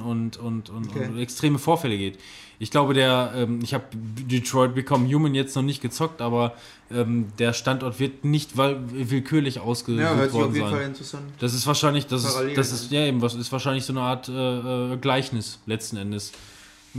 [0.02, 1.08] und, und, und, Okay.
[1.08, 2.18] und extreme Vorfälle geht.
[2.60, 6.56] Ich glaube, der, ähm, ich habe Detroit Become Human jetzt noch nicht gezockt, aber
[6.92, 10.76] ähm, der Standort wird nicht willkürlich ausgesucht Ja, hört sich worden auf jeden sein.
[10.78, 11.24] Fall interessant.
[11.40, 14.28] Das ist wahrscheinlich, das ist, das ist, ja eben, was ist wahrscheinlich so eine Art
[14.30, 16.32] äh, äh, Gleichnis letzten Endes.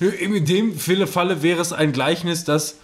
[0.00, 2.78] In dem Falle- Falle wäre es ein Gleichnis, dass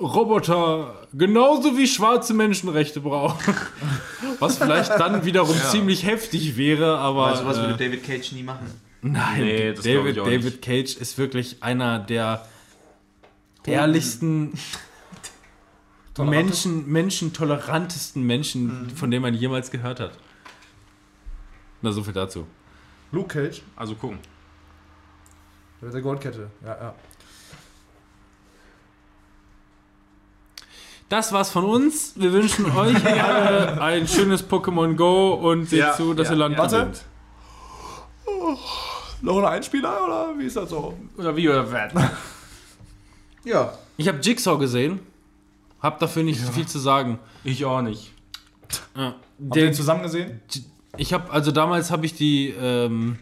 [0.00, 3.54] Roboter genauso wie schwarze Menschenrechte brauchen.
[4.38, 7.36] Was vielleicht dann wiederum ziemlich heftig wäre, aber.
[7.36, 8.70] Sowas äh, würde David Cage nie machen.
[9.02, 10.62] Nein, Nee, David, ich auch David nicht.
[10.62, 12.46] Cage ist wirklich einer der
[13.64, 14.52] ehrlichsten,
[16.18, 20.18] Menschen, Menschen, tolerantesten Menschen, von denen man jemals gehört hat.
[21.80, 22.46] Na, so viel dazu.
[23.12, 23.62] Luke Cage.
[23.76, 24.18] Also gucken.
[25.80, 26.50] Mit der Goldkette.
[26.64, 26.94] Ja, ja.
[31.08, 32.12] Das war's von uns.
[32.16, 36.38] Wir wünschen euch alle ein schönes Pokémon Go und seht Ja, zu, dass ja, ihr
[36.38, 36.58] Land ja.
[36.60, 36.76] Warte.
[36.76, 37.04] gewinnt.
[39.22, 40.94] Noch ein Einspieler oder wie ist das so?
[41.16, 41.92] Oder wie oder was?
[43.44, 43.72] Ja.
[43.96, 45.00] Ich habe Jigsaw gesehen.
[45.80, 47.18] Hab dafür nicht viel zu sagen.
[47.44, 48.12] Ich auch nicht.
[48.94, 49.14] Ja.
[49.48, 50.40] Habt ihr zusammen gesehen?
[50.98, 53.18] ich habe also damals habe ich die ähm,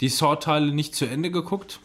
[0.00, 1.80] die Saw-Teile nicht zu Ende geguckt.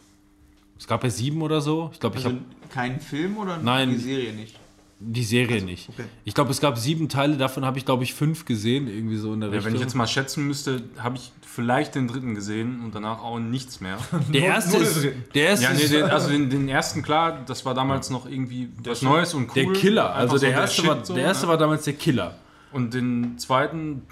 [0.78, 1.90] Es gab ja sieben oder so.
[1.92, 3.90] Ich glaube, ich Also habe keinen Film oder Nein.
[3.90, 4.57] die Serie nicht?
[5.00, 5.88] Die Serie nicht.
[5.90, 6.04] okay.
[6.24, 7.36] Ich glaube, es gab sieben Teile.
[7.36, 9.70] Davon habe ich glaube ich fünf gesehen, irgendwie so in der Ja, Richtung.
[9.72, 13.38] wenn ich jetzt mal schätzen müsste, habe ich vielleicht den dritten gesehen und danach auch
[13.38, 13.98] nichts mehr.
[14.32, 17.64] der erste nur ist, der erste ja, nee, den, also den, den ersten, klar, das
[17.64, 19.64] war damals noch irgendwie was Neues und cool.
[19.66, 20.14] der Killer.
[20.14, 21.50] Also so der erste, Shit war, so, der erste ne?
[21.52, 22.36] war damals der Killer.
[22.72, 24.02] Und den zweiten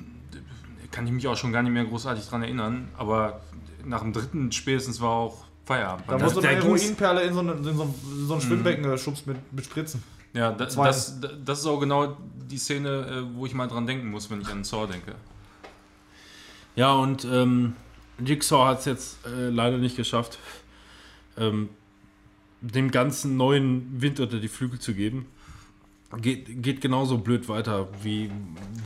[0.92, 3.40] kann ich mich auch schon gar nicht mehr großartig dran erinnern, aber
[3.84, 6.04] nach dem dritten spätestens war auch Feierabend.
[6.08, 7.94] Da Das- wurde eine der Heroinperle in so, eine, in so, ein-
[8.26, 10.02] so ein Schwimmbecken geschubst mit, mit Spritzen.
[10.36, 12.16] Ja, da, das, das ist auch genau
[12.50, 15.14] die Szene, äh, wo ich mal dran denken muss, wenn ich an Saw denke.
[16.74, 17.74] Ja, und ähm,
[18.24, 20.38] Jigsaw hat es jetzt äh, leider nicht geschafft,
[21.38, 21.70] ähm,
[22.60, 25.26] dem ganzen neuen Wind unter die Flügel zu geben.
[26.18, 28.30] Geht, geht genauso blöd weiter, wie,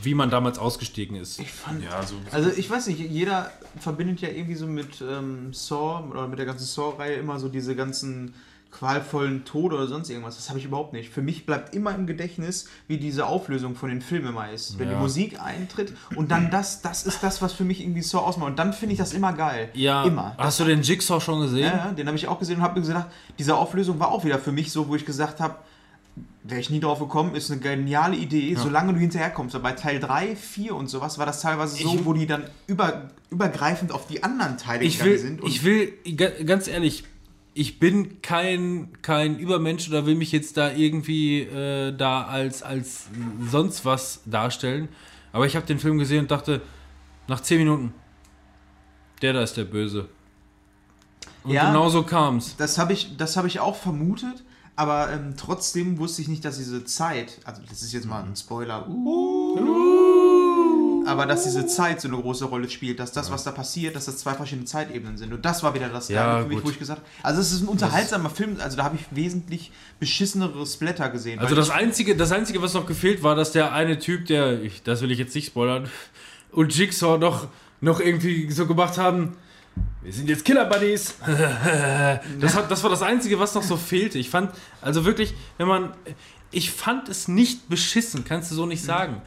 [0.01, 1.39] wie man damals ausgestiegen ist.
[1.39, 1.83] Ich fand.
[1.83, 6.27] Ja, so Also ich weiß nicht, jeder verbindet ja irgendwie so mit ähm, Saw oder
[6.27, 8.33] mit der ganzen Saw-Reihe immer so diese ganzen
[8.71, 10.37] qualvollen Tode oder sonst irgendwas.
[10.37, 11.09] Das habe ich überhaupt nicht.
[11.09, 14.79] Für mich bleibt immer im Gedächtnis, wie diese Auflösung von den Filmen immer ist.
[14.79, 14.95] Wenn Ja.
[14.95, 18.49] die Musik eintritt und dann das, das ist das, was für mich irgendwie Saw ausmacht.
[18.51, 19.69] Und dann finde ich das immer geil.
[19.73, 20.35] Ja, Immer.
[20.37, 21.65] hast du den Jigsaw schon gesehen?
[21.65, 23.07] Ja, ja, den habe ich auch gesehen und habe mir gedacht,
[23.37, 25.55] diese Auflösung war auch wieder für mich so, wo ich gesagt habe,
[26.43, 29.53] wäre ich nie drauf gekommen, ist eine geniale Idee, solange du hinterherkommst.
[29.55, 32.43] Aber bei Teil 3, 4 und sowas war das teilweise so, Ich- wo die dann
[32.67, 35.41] über, übergreifend auf die anderen Teile will, sind.
[35.45, 37.03] Ich will, ga- ganz ehrlich,
[37.53, 43.07] ich bin kein, kein Übermensch oder will mich jetzt da irgendwie äh, da als, als
[43.49, 44.87] sonst was darstellen.
[45.33, 46.61] Aber ich habe den Film gesehen und dachte,
[47.27, 47.93] nach 10 Minuten,
[49.21, 50.07] der da ist der Böse.
[51.43, 51.67] Und Ja.
[51.67, 52.55] genau so kam's.
[52.57, 54.43] das habe ich, das hab ich auch vermutet,
[54.75, 58.35] aber ähm, trotzdem wusste ich nicht, dass diese Zeit, also das ist jetzt mal ein
[58.35, 59.55] Spoiler, uh,
[61.05, 64.05] aber dass diese Zeit so eine große Rolle spielt, dass das, was da passiert, dass
[64.05, 65.33] das zwei verschiedene Zeitebenen sind.
[65.33, 66.65] Und das war wieder das Ja, Geile für mich, gut.
[66.65, 69.71] wo ich gesagt habe, also es ist ein unterhaltsamer Film, also da habe ich wesentlich
[69.99, 71.39] beschissenere Splatter gesehen.
[71.39, 74.83] Also das Einzige, das Einzige, was noch gefehlt war, dass der eine Typ, der, ich,
[74.83, 75.89] das will ich jetzt nicht spoilern,
[76.51, 77.47] und Jigsaw noch,
[77.79, 79.35] noch irgendwie so gemacht haben,
[80.03, 81.15] wir sind jetzt Killer Buddies.
[82.39, 84.17] das, hat, das war das Einzige, was noch so fehlte.
[84.17, 84.51] Ich fand,
[84.81, 85.93] also wirklich, wenn man,
[86.51, 89.21] ich fand es nicht beschissen, kannst du so nicht sagen.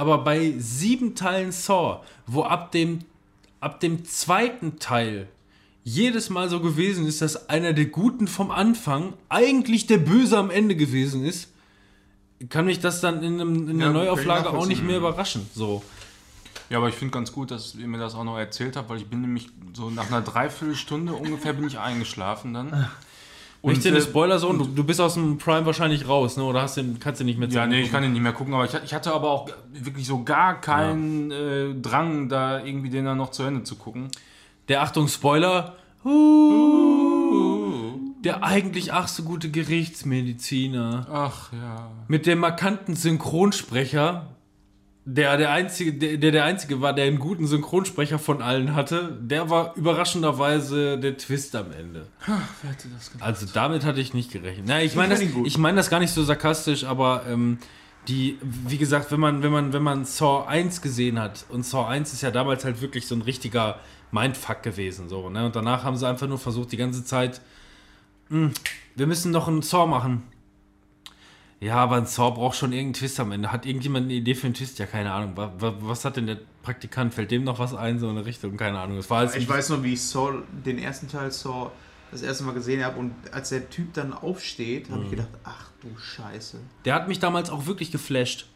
[0.00, 3.00] Aber bei sieben Teilen Saw, wo ab dem,
[3.60, 5.28] ab dem zweiten Teil
[5.84, 10.50] jedes Mal so gewesen ist, dass einer der Guten vom Anfang eigentlich der Böse am
[10.50, 11.52] Ende gewesen ist,
[12.48, 15.46] kann mich das dann in, einem, in Ja, der ich Neuauflage auch nicht mehr überraschen.
[15.54, 15.82] So.
[16.70, 18.96] Ja, aber ich finde ganz gut, dass ihr mir das auch noch erzählt habt, weil
[18.96, 22.88] ich bin nämlich so nach einer Dreiviertelstunde ungefähr bin ich eingeschlafen dann.
[23.62, 26.44] Und ich dir eine äh, Spoiler-Zone, du, du bist aus dem Prime wahrscheinlich raus, ne?
[26.44, 27.92] oder hast den, kannst du nicht mehr Ja, nee, ich gucken?
[27.92, 31.30] kann den nicht mehr gucken, aber ich, ich hatte aber auch wirklich so gar keinen
[31.30, 34.08] äh, Drang, da irgendwie den dann noch zu Ende zu gucken.
[34.68, 35.74] Der, Achtung, Spoiler,
[38.24, 41.90] der eigentlich ach so gute Gerichtsmediziner Ach ja.
[42.08, 44.28] mit dem markanten Synchronsprecher,
[45.04, 49.18] der der einzige, der, der der einzige war, der einen guten Synchronsprecher von allen hatte,
[49.20, 52.06] der war überraschenderweise der Twist am Ende.
[52.26, 53.26] Wer hätte das gemacht?
[53.26, 54.66] Also damit hatte ich nicht gerechnet.
[54.68, 57.58] Na, ich meine das, ich meine das gar nicht so sarkastisch, aber ähm,
[58.08, 61.86] die, wie gesagt, wenn man, wenn man, wenn man Saw 1 gesehen hat und Saw
[61.88, 63.78] 1 ist ja damals halt wirklich so ein richtiger
[64.12, 65.46] Mindfuck gewesen, so, ne?
[65.46, 67.40] Und danach haben sie einfach nur versucht, die ganze Zeit,
[68.28, 68.52] "Hm,
[68.96, 70.24] wir müssen noch einen Saw machen.
[71.60, 73.52] Ja, aber ein Saw braucht schon irgendeinen Twist am Ende.
[73.52, 74.78] Hat irgendjemand eine Idee für einen Twist?
[74.78, 75.32] Ja, keine Ahnung.
[75.36, 77.12] Was, was hat denn der Praktikant?
[77.12, 78.56] Fällt dem noch was ein, so in eine Richtung?
[78.56, 78.96] Keine Ahnung.
[78.96, 81.70] Das war alles Ich weiß noch, wie ich Saw, den ersten Teil Saw
[82.12, 85.04] das erste Mal gesehen habe und als der Typ dann aufsteht, habe Mhm.
[85.04, 86.58] ich gedacht, ach du Scheiße.
[86.84, 88.46] Der hat mich damals auch wirklich geflasht.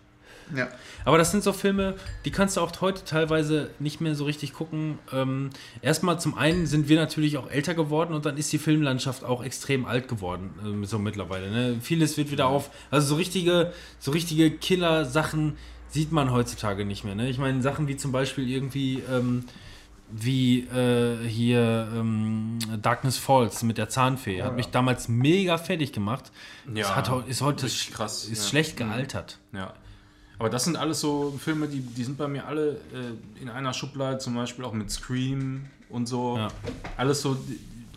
[0.54, 0.68] Ja.
[1.04, 1.94] Aber das sind so Filme,
[2.24, 4.98] die kannst du auch heute teilweise nicht mehr so richtig gucken.
[5.12, 5.50] Ähm,
[5.82, 9.44] erstmal zum einen sind wir natürlich auch älter geworden und dann ist die Filmlandschaft auch
[9.44, 11.50] extrem alt geworden, ähm, so mittlerweile.
[11.50, 11.76] Ne?
[11.80, 12.70] Vieles wird wieder auf.
[12.90, 15.56] Also so richtige, so richtige Killer-Sachen
[15.88, 17.14] sieht man heutzutage nicht mehr.
[17.14, 17.28] Ne?
[17.28, 19.02] Ich meine, Sachen wie zum Beispiel irgendwie.
[19.10, 19.44] Ähm,
[20.16, 24.42] wie äh, hier ähm, Darkness Falls mit der Zahnfee.
[24.42, 26.30] Hat mich damals mega fertig gemacht.
[26.72, 28.50] Ja, das hat, ist heute sch- krass, Ist ja.
[28.50, 29.38] schlecht gealtert.
[29.52, 29.72] Ja.
[30.38, 33.72] Aber das sind alles so Filme, die, die sind bei mir alle äh, in einer
[33.72, 36.36] Schublade, zum Beispiel auch mit Scream und so.
[36.36, 36.48] Ja.
[36.96, 37.36] Alles so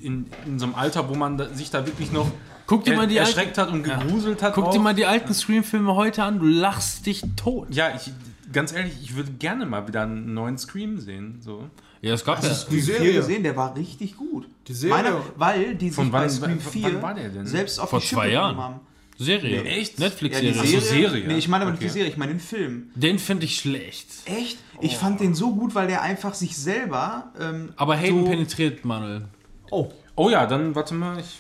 [0.02, 2.30] in, in so einem Alter, wo man da, sich da wirklich noch
[2.68, 4.54] Guck dir er, mal die alten, erschreckt hat und gegruselt hat.
[4.54, 4.84] guck dir auch.
[4.84, 7.68] mal die alten Scream-Filme heute an, du lachst dich tot.
[7.74, 8.12] Ja, ich,
[8.54, 11.40] ganz ehrlich, ich würde gerne mal wieder einen neuen Scream sehen.
[11.42, 11.64] So.
[12.02, 12.54] Ja, es gab ja.
[12.54, 13.14] Scream 4 Serie.
[13.14, 13.44] gesehen?
[13.44, 14.48] Der war richtig gut.
[14.68, 14.96] Die Serie.
[14.96, 17.48] Meiner, weil die sich Von bei wann- Scream wann- 4 wann war der denn?
[17.48, 18.56] selbst auf Vor die Schippe zwei Jahren.
[18.56, 18.80] genommen haben.
[19.18, 19.64] Serie.
[19.64, 20.00] Nee, echt?
[20.00, 20.54] Ja, Netflix-Serie.
[20.54, 20.78] Serie.
[20.78, 21.28] Ach so, Serie.
[21.28, 21.94] Nee, ich meine aber nicht die Okay.
[21.94, 22.92] Serie, ich meine den Film.
[22.96, 24.08] Den finde ich schlecht.
[24.26, 24.58] Echt?
[24.82, 27.32] Ich fand den so gut, weil der einfach sich selber.
[27.40, 29.26] Ähm, Aber Hayden so, penetriert, Manuel.
[29.72, 31.20] Oh, Oh ja, dann warte mal.
[31.20, 31.38] Ich,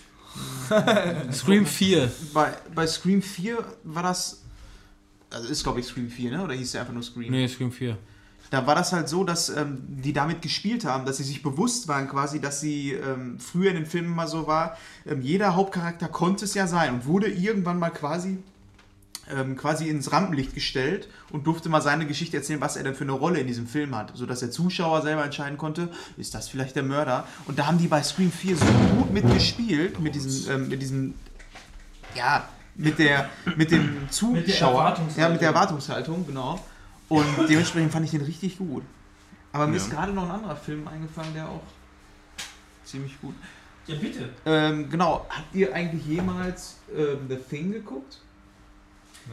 [1.35, 2.11] Scream 4.
[2.33, 4.43] bei, bei Scream 4 war das.
[5.31, 6.43] Also ist glaube ich Scream 4, ne?
[6.43, 7.31] Oder hieß der einfach nur Scream?
[7.31, 7.97] Nee, Scream 4.
[8.49, 11.88] Da war das halt so, dass ähm, die damit gespielt haben, dass sie sich bewusst
[11.88, 16.07] waren quasi, dass sie ähm, früher in den Filmen mal so war, ähm, jeder Hauptcharakter
[16.07, 18.38] konnte es ja sein und wurde irgendwann mal quasi
[19.30, 23.03] ähm, quasi ins Rampenlicht gestellt und durfte mal seine Geschichte erzählen, was er denn für
[23.03, 26.76] eine Rolle in diesem Film hat, sodass der Zuschauer selber entscheiden konnte, ist das vielleicht
[26.76, 27.28] der Mörder?
[27.45, 31.14] Und da haben die bei Scream 4 so gut mitgespielt, mit diesem, ähm, mit diesem,
[32.15, 35.22] ja, mit der, mit dem Zuschauer, Erwartungshaltung.
[35.22, 36.60] ja, mit der Erwartungshaltung, genau.
[37.09, 38.84] Und dementsprechend fand ich den richtig gut.
[39.53, 41.63] Aber mir ist gerade noch ein anderer Film eingefallen, der auch
[42.84, 43.35] ziemlich gut.
[43.88, 44.29] Ja, bitte.
[44.45, 48.19] Ähm, genau, habt ihr eigentlich jemals ähm, The Thing geguckt?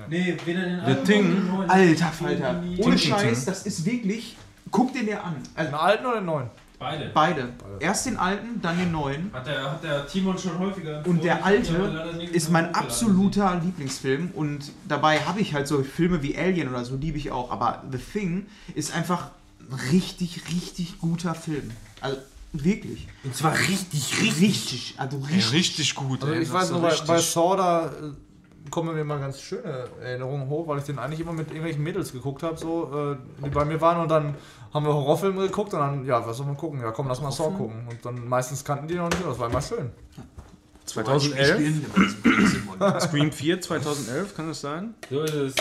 [0.09, 1.51] Nee, weder den The Thing.
[1.69, 4.37] Alter Falter, ohne Scheiß, das ist wirklich.
[4.71, 5.37] Guck den dir an.
[5.55, 6.51] Also den alten oder den neuen?
[6.85, 7.11] Beide.
[7.15, 7.53] beide.
[7.81, 9.31] Erst den alten, dann den neuen.
[9.33, 11.03] Hat der, hat der Timon schon häufiger.
[11.07, 14.31] Und der alte ist mein absoluter Lieblingsfilm.
[14.35, 17.51] Und dabei habe ich halt so Filme wie Alien oder so, liebe ich auch.
[17.51, 19.31] Aber The Thing ist einfach
[19.61, 21.71] ein richtig, richtig guter Film.
[22.01, 22.19] Also
[22.53, 23.09] wirklich.
[23.25, 24.43] Und zwar richtig, richtig.
[24.43, 24.95] Richtig.
[24.97, 25.53] Also richtig.
[25.53, 26.23] richtig gut.
[26.23, 27.91] Also ey, ich weiß so bei, bei Saw, da äh,
[28.71, 32.13] kommen mir mal ganz schöne Erinnerungen hoch, weil ich den eigentlich immer mit irgendwelchen Mädels
[32.13, 34.35] geguckt habe, so, äh, die bei mir waren und dann
[34.73, 36.81] haben wir Horrorfilme geguckt und dann, ja, was soll man gucken?
[36.81, 37.87] Ja, komm, lass mal Saw gucken.
[37.89, 39.91] Und dann meistens kannten die noch nicht, das war immer schön.
[40.87, 41.87] 2011?
[42.27, 43.01] Simon.
[43.01, 44.95] Scream 4 2011, kann das sein?
[45.11, 45.55] So ist es.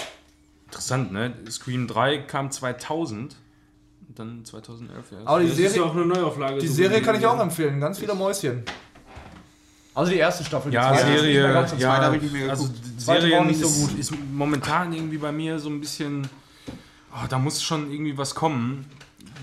[0.65, 1.33] Interessant, ne?
[1.49, 3.35] Scream 3 kam 2000.
[4.07, 5.17] Und dann 2011, ja.
[5.25, 6.59] Aber die Das ist ja Serie, auch eine Neuauflage.
[6.59, 8.63] die so Serie kann ich auch empfehlen, ganz viele Mäuschen.
[9.95, 10.71] Also die erste Staffel.
[10.71, 12.85] die Ja, zweite ist nicht mehr Serie, ganz ja, habe ich nicht mehr also geguckt.
[12.85, 13.99] die Zweite war Serie auch nicht so ist, gut.
[13.99, 16.27] ist momentan irgendwie bei mir so ein bisschen,
[17.13, 18.85] oh, da muss schon irgendwie was kommen,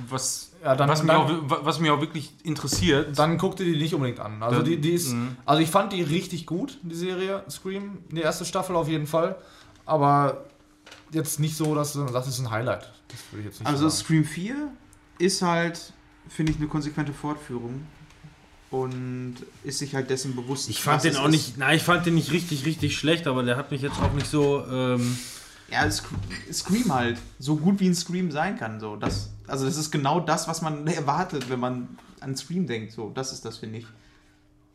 [0.08, 1.16] was, Ja, dann- was, mir dann-
[1.50, 3.16] auch, was mich auch wirklich interessiert.
[3.18, 4.42] Dann guckte die nicht unbedingt an.
[4.42, 5.36] Also Dann- die, die ist, Mhm.
[5.46, 9.36] also ich fand die richtig gut, die Serie Scream, die erste Staffel auf jeden Fall.
[9.86, 10.44] Aber
[11.12, 12.90] jetzt nicht so, dass du sagst, das ist ein Highlight.
[13.08, 14.04] Das würde ich jetzt nicht Also sagen.
[14.04, 14.54] Scream 4
[15.18, 15.92] ist halt,
[16.28, 17.82] finde ich, eine konsequente Fortführung.
[18.70, 19.34] Und
[19.64, 20.68] ist sich halt dessen bewusst.
[20.70, 21.30] Ich fand den auch ist.
[21.32, 24.12] nicht, nein, ich fand den nicht richtig, richtig schlecht, aber der hat mich jetzt auch
[24.12, 25.18] nicht so, ähm,
[25.70, 26.04] Ja, Sc-
[26.52, 27.18] Scream halt.
[27.40, 28.78] So gut wie ein Scream sein kann.
[28.78, 28.94] So.
[28.94, 31.88] Das, also das ist genau das, was man erwartet, wenn man
[32.20, 32.92] an Scream denkt.
[32.92, 33.86] So, das ist das, finde ich.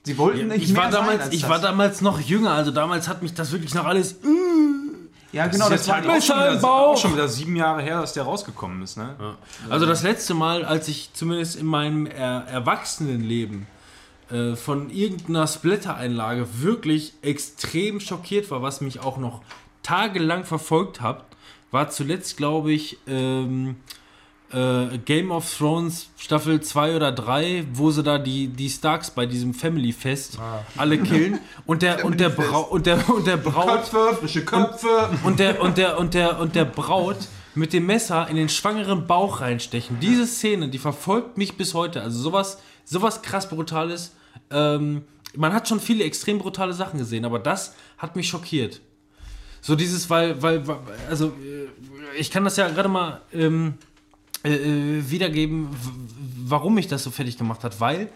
[0.03, 1.49] Sie wollten nicht ich mehr war damals, sein als ich das.
[1.49, 4.17] war damals noch jünger, also damals hat mich das wirklich noch alles,
[5.31, 6.93] Ja, genau, das, ist war halt auch schon, wieder, Bauch.
[6.93, 9.15] auch schon wieder sieben Jahre her, dass der rausgekommen ist, ne?
[9.69, 13.65] Also das letzte Mal, als ich zumindest in meinem er Erwachsenenleben
[14.31, 19.41] äh, von irgendeiner Splatter-Einlage wirklich extrem schockiert war, was mich auch noch
[19.83, 21.25] tagelang verfolgt hat,
[21.71, 23.75] war zuletzt, glaube ich, ähm,
[24.51, 29.25] äh, Game of Thrones Staffel 2 oder 3, wo sie da die, die Starks bei
[29.25, 30.39] diesem Family-Fest
[30.77, 35.09] alle killen und der, und der, Brau und der, und der Braut Köpfe, frische Köpfe.
[35.23, 37.17] und der, und der, und der, und der Braut
[37.55, 39.99] mit dem Messer in den schwangeren Bauch reinstechen.
[39.99, 42.01] Diese Szene, die verfolgt mich bis heute.
[42.01, 44.13] Also sowas, sowas krass Brutales.
[44.49, 45.03] Ähm,
[45.35, 48.79] man hat schon viele extrem brutale Sachen gesehen, aber das hat mich schockiert.
[49.61, 50.63] So dieses, weil, weil,
[51.09, 51.67] also äh,
[52.17, 53.73] ich kann das ja gerade mal ähm,
[54.43, 55.69] äh, äh, wiedergeben,
[56.45, 58.09] warum mich das so fertig gemacht hat, weil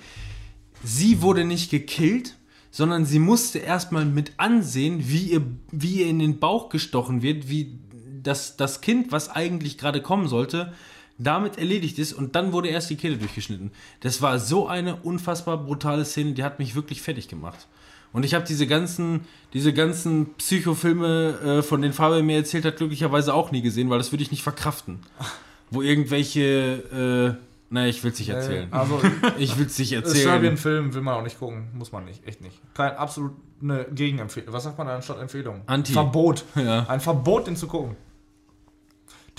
[0.84, 2.36] sie wurde nicht gekillt,
[2.72, 5.41] sondern sie musste erstmal mit ansehen, wie ihr,
[5.72, 7.80] wie ihr in den Bauch gestochen wird, wie
[8.22, 10.74] das, das Kind, was eigentlich gerade kommen sollte,
[11.20, 13.72] damit erledigt ist und dann wurde erst die Kehle durchgeschnitten.
[14.00, 17.68] Das war so eine unfassbar brutale Szene, die hat mich wirklich fertig gemacht.
[18.12, 22.78] Und ich habe diese ganzen, diese ganzen Psychofilme, äh, von denen Fabian mir erzählt hat,
[22.78, 25.00] glücklicherweise auch nie gesehen, weil das würde ich nicht verkraften.
[25.70, 28.68] Wo irgendwelche, äh, naja, ich will es nicht erzählen.
[28.72, 29.00] Also
[29.38, 30.24] Ich will es nicht erzählen.
[30.24, 31.68] Serbian-Film will man auch nicht gucken.
[31.76, 32.60] Muss man nicht, echt nicht.
[32.74, 34.52] Kein absolut eine Gegenempfehlung.
[34.52, 35.62] Was sagt man da anstatt Empfehlung?
[35.68, 35.94] Anti.
[35.94, 36.46] Verbot.
[36.56, 36.88] Ja.
[36.88, 37.96] Ein Verbot, den zu gucken.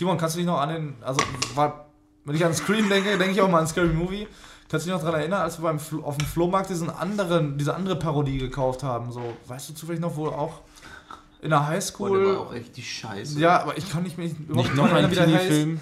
[0.01, 1.21] Timon, kannst du dich noch an den, also
[1.55, 1.91] war
[2.25, 4.27] Wenn ich an Scream denke, denke ich auch mal an Scary Movie.
[4.71, 7.59] Kannst du dich noch daran erinnern, als wir beim Flo auf dem Flohmarkt diesen anderen,
[7.59, 9.13] diese andere Parodie gekauft haben?
[9.13, 10.61] So, weißt du zufällig noch, wo auch
[11.43, 12.27] in der Boah, der Highschool.
[12.35, 13.39] war auch richtig scheiße.
[13.39, 15.49] ja, aber ich kann nicht mich überhaupt Nicht noch dran ein erinnern, wie der heißt.
[15.49, 15.81] Teenie-Film.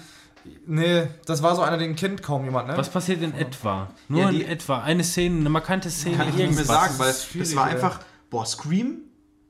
[0.65, 2.77] Nee, das war so einer, den kennt kaum jemand, ne?
[2.77, 3.87] Was passiert in etwa?
[4.09, 4.79] Nur Ja, die- in etwa.
[4.81, 6.17] Eine Szene, eine markante Szene.
[6.17, 7.73] Kann ich nicht mehr sagen, weil das war ey.
[7.75, 8.99] einfach, boah, Scream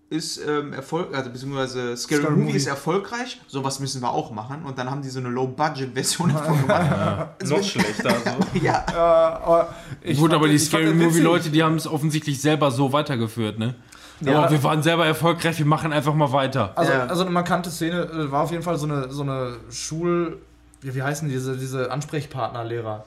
[0.10, 2.57] ist ähm, Erfolg, also beziehungsweise Scary, Scary Movie, Movie.
[2.57, 6.61] ist erfolgreich, sowas müssen wir auch machen und dann haben die so eine Low-Budget-Version davon
[6.61, 7.44] gemacht.
[7.45, 8.10] Noch schlechter.
[8.10, 8.60] So.
[8.64, 11.23] ja, Äh, aber ich Gut, fand aber die Scary den Movie witzig.
[11.23, 13.76] Leute, die haben es offensichtlich selber so weitergeführt, ne?
[14.22, 14.48] Ja.
[14.48, 16.73] oh, wir waren selber erfolgreich, wir machen einfach mal weiter.
[16.76, 17.06] Also, Ja.
[17.06, 20.40] also eine markante Szene äh, war auf jeden Fall so eine, so eine Schul...
[20.81, 23.06] Wie, wie heißen diese, diese Ansprechpartnerlehrer?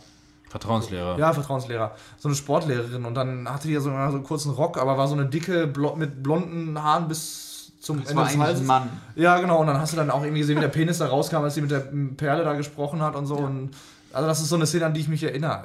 [0.53, 1.19] Vertrauenslehrer.
[1.19, 1.93] Ja, Vertrauenslehrer.
[2.19, 5.09] So eine Sportlehrerin und dann hatte die ja so, so einen kurzen Rock, aber war
[5.09, 8.61] so eine dicke, blo mit blonden Haaren bis zum das Ende war des Halses.
[8.61, 8.91] ein Mann.
[9.17, 9.61] Ja, genau.
[9.61, 11.63] Und dann hast du dann auch irgendwie gesehen, wie der Penis da rauskam, als sie
[11.63, 11.81] mit der
[12.19, 13.37] Perle da gesprochen hat und so.
[13.37, 13.71] Und
[14.13, 15.65] also das ist so eine Szene, an die ich mich erinnere.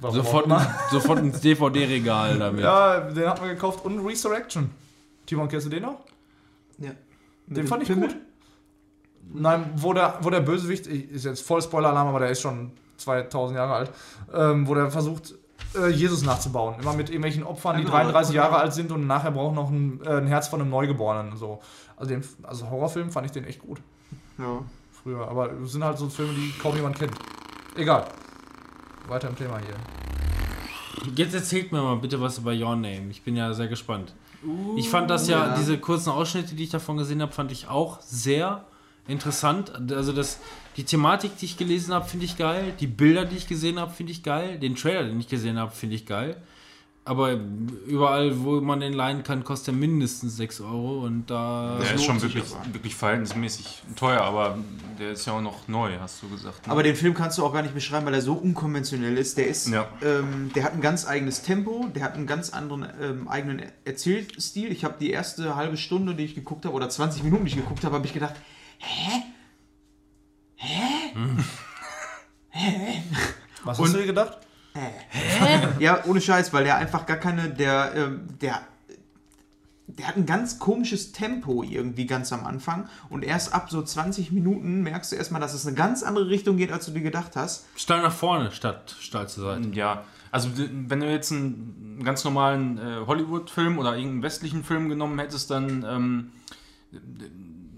[0.00, 0.46] Warum Sofort,
[0.90, 2.62] sofort ins DVD-Regal damit.
[2.62, 4.70] Ja, den hat man gekauft und Resurrection.
[5.26, 5.98] Timon, kennst du den noch?
[6.78, 6.92] Ja.
[7.46, 8.16] Den fand ich gut.
[9.34, 12.72] Nein, wo der, wo der Bösewicht, ich- ist jetzt voll Spoiler-Alarm, aber der ist schon
[12.98, 13.90] 2000 Jahre alt,
[14.32, 15.34] ähm, wo der versucht,
[15.74, 16.76] äh, Jesus nachzubauen.
[16.80, 18.02] Immer mit irgendwelchen Opfern, die Ja, genau.
[18.02, 21.36] 33 Jahre alt sind und nachher braucht noch ein, äh, ein Herz von einem Neugeborenen.
[21.36, 21.60] So.
[21.96, 23.80] Also, den, also Horrorfilm fand ich den echt gut
[24.38, 24.62] Ja.
[25.02, 25.26] früher.
[25.28, 27.12] Aber es sind halt so Filme, die kaum jemand kennt.
[27.76, 28.06] Egal.
[29.08, 29.74] Weiter im Thema hier.
[31.14, 33.08] Jetzt erzählt mir mal bitte was über Your Name.
[33.10, 34.14] Ich bin ja sehr gespannt.
[34.76, 35.54] ich fand das ja, ja.
[35.56, 38.64] diese kurzen Ausschnitte, die ich davon gesehen habe, fand ich auch sehr
[39.06, 39.72] interessant.
[39.92, 40.38] Also das,
[40.78, 42.72] die Thematik, die ich gelesen habe, finde ich geil.
[42.78, 44.58] Die Bilder, die ich gesehen habe, finde ich geil.
[44.58, 46.36] Den Trailer, den ich gesehen habe, finde ich geil.
[47.04, 47.32] Aber
[47.86, 51.04] überall, wo man den leihen kann, kostet er mindestens 6 Euro.
[51.06, 51.78] Und da.
[51.80, 54.58] Der ist schon wirklich, wirklich verhältnismäßig teuer, aber
[55.00, 56.66] der ist ja auch noch neu, hast du gesagt.
[56.66, 56.72] ne?
[56.72, 59.36] Aber den Film kannst du auch gar nicht beschreiben, weil er so unkonventionell ist.
[59.38, 59.88] Der ist, Ja.
[60.02, 64.70] ähm, der hat ein ganz eigenes Tempo, der hat einen ganz anderen ähm, eigenen Erzählstil.
[64.70, 67.56] Ich habe die erste halbe Stunde, die ich geguckt habe, oder 20 Minuten, die ich
[67.56, 68.34] geguckt habe, habe ich gedacht,
[73.64, 74.38] Was Und- hast du dir gedacht?
[75.80, 78.60] ja, ohne Scheiß, weil der einfach gar keine, der, ähm, der,
[79.88, 84.30] der hat ein ganz komisches Tempo irgendwie ganz am Anfang und erst ab so 20
[84.30, 87.34] Minuten merkst du erstmal, dass es eine ganz andere Richtung geht, als du dir gedacht
[87.34, 87.66] hast.
[87.74, 89.68] Steil nach vorne statt steil zur Seite.
[89.74, 95.18] Ja, also wenn du jetzt einen ganz normalen äh, Hollywood-Film oder irgendeinen westlichen Film genommen
[95.18, 96.30] hättest, dann ähm,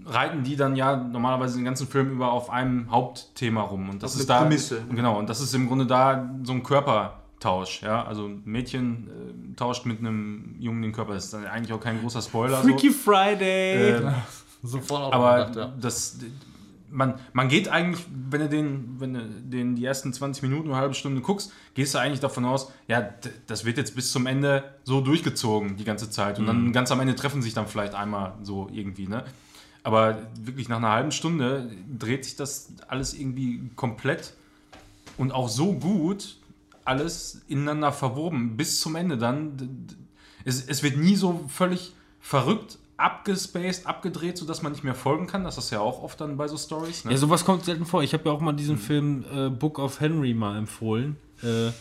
[0.05, 3.89] reiten die dann ja normalerweise den ganzen Film über auf einem Hauptthema rum.
[3.89, 4.45] Und das Auf ist eine da.
[4.45, 4.81] Prämisse.
[4.89, 7.81] Genau, und das ist im Grunde da so ein Körpertausch.
[7.83, 8.03] Ja?
[8.05, 11.13] Also ein Mädchen äh, tauscht mit einem Jungen den Körper.
[11.13, 12.61] Das ist dann eigentlich auch kein großer Spoiler.
[12.61, 13.11] Freaky so.
[13.11, 13.91] Friday!
[13.91, 14.11] Äh,
[14.63, 15.73] Sofort auch aber gedacht, ja.
[15.79, 16.19] das,
[16.91, 20.75] man, man geht eigentlich, wenn du den, wenn du den die ersten 20 Minuten oder
[20.75, 23.09] eine halbe Stunde guckst, gehst du eigentlich davon aus, ja,
[23.47, 26.37] das wird jetzt bis zum Ende so durchgezogen die ganze Zeit.
[26.37, 29.23] Und dann ganz am Ende treffen sich dann vielleicht einmal so irgendwie, ne?
[29.83, 34.33] Aber wirklich nach einer halben Stunde dreht sich das alles irgendwie komplett
[35.17, 36.37] und auch so gut
[36.85, 39.87] alles ineinander verwoben bis zum Ende dann.
[40.45, 45.43] Es, es wird nie so völlig verrückt abgespaced, abgedreht, sodass man nicht mehr folgen kann.
[45.43, 47.05] Das ist ja auch oft dann bei so Stories.
[47.05, 47.11] Ne?
[47.11, 48.03] Ja, sowas kommt selten vor.
[48.03, 51.17] Ich habe ja auch mal diesen Film äh, Book of Henry mal empfohlen.
[51.41, 51.71] Äh,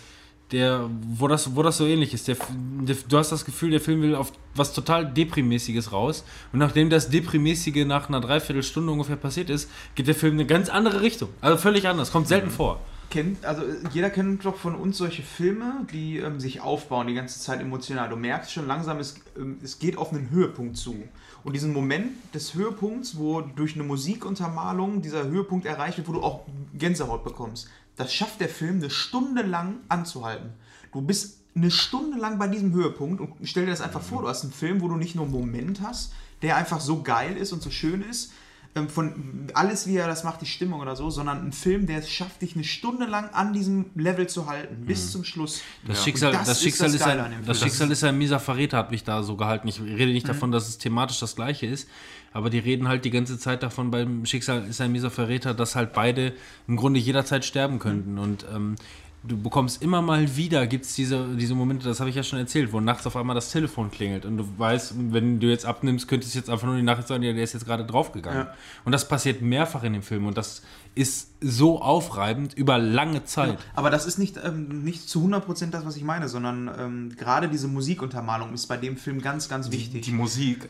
[0.53, 2.29] der, wo das, wo das so ähnlich ist.
[2.29, 6.25] Der, der, du hast das Gefühl, der Film will auf was total Deprimäßiges raus.
[6.53, 10.47] Und nachdem das Deprimäßige nach einer Dreiviertelstunde ungefähr passiert ist, geht der Film in eine
[10.47, 11.29] ganz andere Richtung.
[11.41, 12.11] Also völlig anders.
[12.11, 12.81] Kommt selten vor.
[13.11, 13.63] Kennt, also
[13.93, 18.09] jeder kennt doch von uns solche Filme, die ähm, sich aufbauen die ganze Zeit emotional.
[18.09, 20.95] Du merkst schon langsam, es, ähm, es geht auf einen Höhepunkt zu.
[21.43, 26.23] Und diesen Moment des Höhepunkts, wo durch eine Musikuntermalung dieser Höhepunkt erreicht wird, wo du
[26.23, 26.43] auch
[26.75, 27.69] Gänsehaut bekommst,
[28.01, 30.51] das schafft der Film eine Stunde lang anzuhalten.
[30.93, 34.29] Du bist eine Stunde lang bei diesem Höhepunkt und stell dir das einfach vor, du
[34.29, 36.13] hast einen Film, wo du nicht nur einen Moment hast,
[36.43, 38.33] der einfach so geil ist und so schön ist,
[38.77, 41.99] ähm, von alles wie er das macht, die Stimmung oder so, sondern ein Film, der
[41.99, 45.61] es schafft, dich eine Stunde lang an diesem Level zu halten, bis zum Schluss.
[45.87, 46.05] Das Ja.
[46.05, 47.61] Schicksal, das, das ist Schicksal das ist, ein, das.
[47.61, 49.67] Schicksal ist ein mieser Verräter, hat mich da so gehalten.
[49.67, 51.89] Ich rede nicht davon, dass es thematisch das gleiche ist,
[52.33, 55.77] aber die reden halt die ganze Zeit davon, beim Schicksal ist ein mieser Verräter, dass
[55.77, 56.33] halt beide
[56.69, 58.19] im Grunde jederzeit sterben könnten.
[58.19, 58.77] Und ähm,
[59.23, 62.39] du bekommst immer mal wieder, gibt es diese, diese Momente, das habe ich ja schon
[62.39, 66.09] erzählt, wo nachts auf einmal das Telefon klingelt und du weißt, wenn du jetzt abnimmst,
[66.09, 68.47] könntest du jetzt einfach nur die Nachricht sagen, ja, der ist jetzt gerade draufgegangen.
[68.47, 68.55] Ja.
[68.85, 70.63] Und das passiert mehrfach in dem Film und das
[70.95, 73.59] ist so aufreibend über lange Zeit.
[73.75, 77.49] Aber das ist nicht, ähm, nicht zu 100% das, was ich meine, sondern ähm, gerade
[77.49, 80.03] diese Musikuntermalung ist bei dem Film ganz, ganz wichtig.
[80.03, 80.69] Die Musik.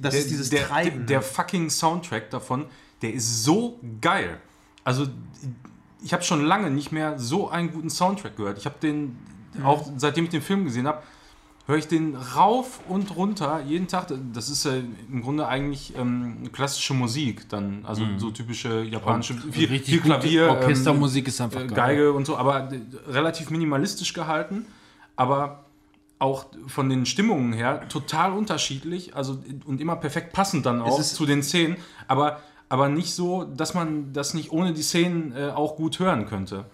[0.00, 1.24] Das der, ist dieses der, Treiben, Der, der ne?
[1.24, 2.66] fucking Soundtrack davon,
[3.02, 4.40] der ist so geil.
[4.84, 5.06] Also
[6.04, 8.58] ich habe schon lange nicht mehr so einen guten Soundtrack gehört.
[8.58, 9.16] Ich habe den,
[9.54, 9.66] Mhm.
[9.66, 11.02] auch seitdem ich den Film gesehen habe,
[11.66, 14.06] höre ich den rauf und runter jeden Tag.
[14.32, 19.68] Das ist ja im Grunde eigentlich ähm, klassische Musik dann, also so typische japanische, viel,
[19.68, 21.76] viel gute Klavier, ähm, Orchestermusik ist einfach äh, geil.
[21.76, 22.68] Geige und so, aber
[23.08, 24.66] relativ minimalistisch gehalten,
[25.16, 25.66] aber
[26.22, 31.14] auch von den Stimmungen her total unterschiedlich, also und immer perfekt passend dann auch ist-
[31.16, 31.76] zu den Szenen,
[32.08, 36.24] aber aber nicht so, dass man das nicht ohne die Szenen äh, auch gut hören
[36.24, 36.64] könnte.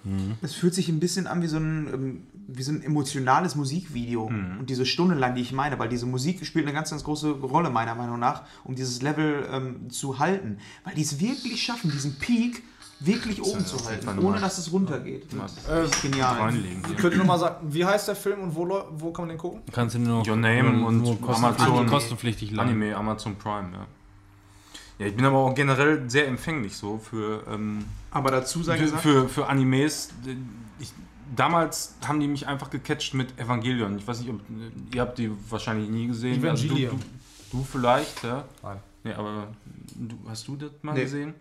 [0.43, 4.27] Es fühlt sich ein bisschen an wie so ein, ähm, wie so ein emotionales Musikvideo.
[4.27, 7.31] Und diese Stunde lang, die ich meine, weil diese Musik spielt eine ganz, ganz große
[7.43, 10.59] Rolle, meiner Meinung nach, um dieses Level ähm, zu halten.
[10.85, 12.62] Weil die es wirklich schaffen, diesen Peak
[13.01, 15.27] wirklich oben zu halten, ohne mal- dass es runtergeht.
[15.39, 15.53] Das
[15.87, 16.37] ist Äh, genial.
[16.41, 16.83] Reinlegen.
[16.87, 16.97] hier.
[16.97, 19.62] Könnt ihr nochmal sagen, wie heißt der Film und wo, wo kann man den gucken?
[19.73, 21.87] Kannst du nur Your Name und kosten, Amazon.
[21.87, 22.69] kostenpflichtig lang.
[22.69, 23.87] Anime, Amazon Prime, ja.
[24.99, 28.83] Ja, ich bin aber auch generell sehr empfänglich so für, ähm, Aber dazu sei für,
[28.83, 30.09] gesagt, für, für Animes.
[30.81, 30.93] Ich,
[31.37, 33.97] damals haben die mich einfach gecatcht mit Evangelion.
[33.99, 34.41] Ich weiß nicht, ob
[34.93, 36.43] ihr habt die wahrscheinlich nie gesehen.
[36.43, 36.91] Evangelion.
[36.95, 38.45] Also du, du, du vielleicht, ja.
[38.65, 38.79] Nein.
[39.05, 39.47] Nee, aber
[39.95, 41.03] du, hast du das mal Nee.
[41.03, 41.35] gesehen?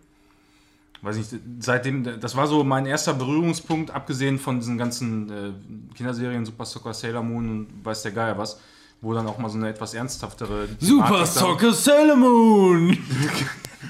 [1.02, 1.28] Weiß nicht,
[1.60, 6.92] seitdem, das war so mein erster Berührungspunkt, abgesehen von diesen ganzen äh, Kinderserien, Super Soccer,
[6.92, 8.58] Sailor Moon und weiß der Geier was,
[9.00, 10.68] wo dann auch mal so eine etwas ernsthaftere.
[10.80, 12.98] Super Soccer Sailor Moon!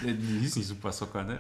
[0.05, 1.39] Äh, Die hieß nicht Super Soccer, ne?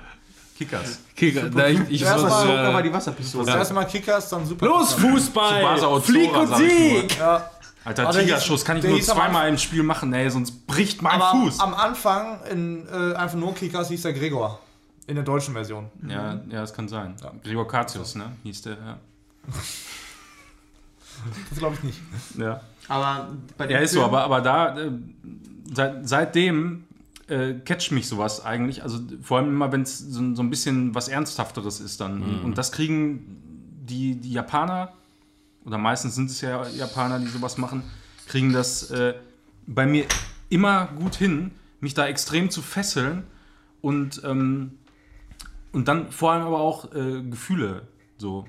[0.57, 1.01] Kickers.
[1.15, 3.45] Kicker, da ich, ich Erst muss, mal- Soccer war äh, die Wasserpistole.
[3.45, 4.67] Das erste Mal Kickers, dann Super.
[4.67, 6.01] Los, Fußball!
[6.01, 6.57] Flieg und.
[6.57, 7.19] Sieg!
[7.19, 7.51] Ja,
[7.85, 11.61] Alter, Tigerschuss kann ich nur zweimal im Spiel machen, ey, sonst bricht mein aber Fuß.
[11.61, 14.59] am Anfang in äh, einfach nur Kickers hieß der Gregor.
[15.09, 15.89] In der deutschen Version.
[16.07, 17.17] Ja, ja, das kann sein.
[17.43, 18.31] Gregor Katius, ne?
[18.43, 18.99] Hieß der, ja.
[21.49, 21.99] Das glaube ich nicht.
[22.37, 24.91] Ja, Aber bei dem ja ist so, aber, aber da, äh,
[25.75, 26.85] seit, seitdem
[27.27, 28.83] äh, catcht mich sowas eigentlich.
[28.83, 32.23] Also vor allem immer, wenn es so, so ein bisschen was Ernsthafteres ist dann.
[32.23, 33.41] Und, und das kriegen
[33.89, 34.93] die, die Japaner,
[35.65, 37.83] oder meistens sind es ja Japaner, die sowas machen,
[38.27, 39.15] kriegen das äh,
[39.67, 40.05] bei mir
[40.51, 43.25] immer gut hin, mich da extrem zu fesseln
[43.81, 44.78] und, ähm,
[45.73, 47.83] und dann vor allem aber auch äh, Gefühle
[48.17, 48.47] so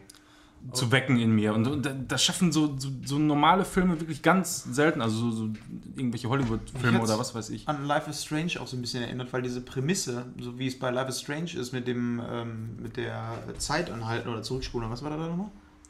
[0.73, 1.53] zu wecken in mir.
[1.53, 5.01] Und, da- das schaffen so, so, so normale Filme wirklich ganz selten.
[5.01, 5.49] Also so, so
[5.95, 7.65] irgendwelche Hollywood-Filme oder was weiß ich.
[7.69, 10.77] an Life is Strange auch so ein bisschen erinnert, weil diese Prämisse, so wie es
[10.77, 15.01] bei Life is Strange ist, mit dem ähm, mit der Zeit anhalten oder zurückspulen, was
[15.01, 15.47] war da nochmal?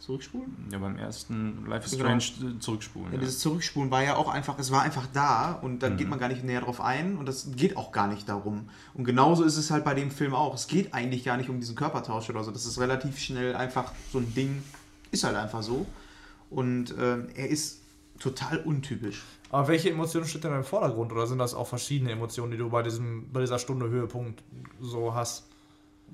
[0.09, 0.67] Zurückspulen?
[0.71, 2.19] Ja, beim ersten Life is Genau.
[2.19, 3.09] Strange äh, zurückspulen.
[3.09, 5.79] Ja, Ja, dieses Zurückspulen war ja auch einfach, es war einfach da und Mhm.
[5.79, 8.69] da geht man gar nicht näher drauf ein und das geht auch gar nicht darum.
[8.95, 10.55] Und genauso ist es halt bei dem Film auch.
[10.55, 12.49] Es geht eigentlich gar nicht um diesen Körpertausch oder so.
[12.49, 14.63] Das ist relativ schnell einfach so ein Ding,
[15.11, 15.85] ist halt einfach so.
[16.49, 17.81] Und ähm, er ist
[18.17, 19.21] total untypisch.
[19.51, 21.11] Aber welche Emotionen steht denn im Vordergrund?
[21.11, 24.41] Oder sind das auch verschiedene Emotionen, die du bei, diesem, bei dieser Stunde Höhepunkt
[24.81, 25.45] so hast?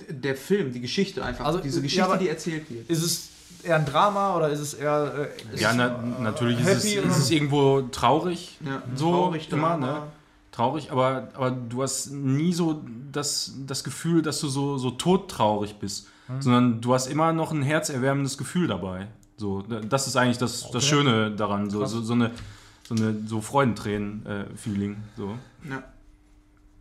[0.09, 2.89] Der Film, die Geschichte einfach, Also, diese ja, Geschichte, aber- die erzählt wird.
[2.89, 3.30] Ist es
[3.65, 5.29] eher ein Drama oder ist es eher.
[5.53, 8.57] Äh, ja na, natürlich ist es, ist es irgendwo traurig.
[8.65, 9.87] Ja, So traurig, immer, Drama.
[9.87, 9.97] ne?
[10.51, 12.81] Traurig, aber, aber du hast nie so
[13.11, 16.41] das, das Gefühl, dass du so, so todtraurig bist, Hm.
[16.41, 19.07] sondern du hast immer noch ein herzerwärmendes Gefühl dabei.
[19.37, 22.31] So, da- das ist eigentlich das, das Schöne daran, so, so, so eine
[22.87, 24.97] so eine so Freudentränen-Feeling.
[25.17, 25.35] so.
[25.69, 25.83] Ja.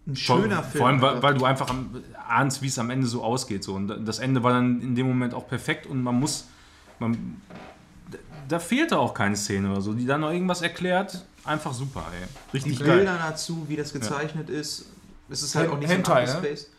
[0.06, 0.78] Ein Vor- schöner Film.
[0.80, 1.72] Vor allem, weil, weil du einfach
[2.28, 3.64] ahnst, wie es am Ende so ausgeht.
[3.64, 3.74] So.
[3.74, 6.46] Und das Ende war dann in dem Moment auch perfekt und man muss.
[6.98, 7.40] Man,
[8.48, 11.24] da fehlte auch keine Szene oder so, die dann noch irgendwas erklärt.
[11.44, 12.26] Einfach super, ey.
[12.52, 12.98] die Richtig geil.
[12.98, 14.86] Bilder dazu, wie das gezeichnet ist.
[15.28, 16.48] Es ist halt Hen- auch nicht Hentai, so ein ne?
[16.48, 16.70] Space.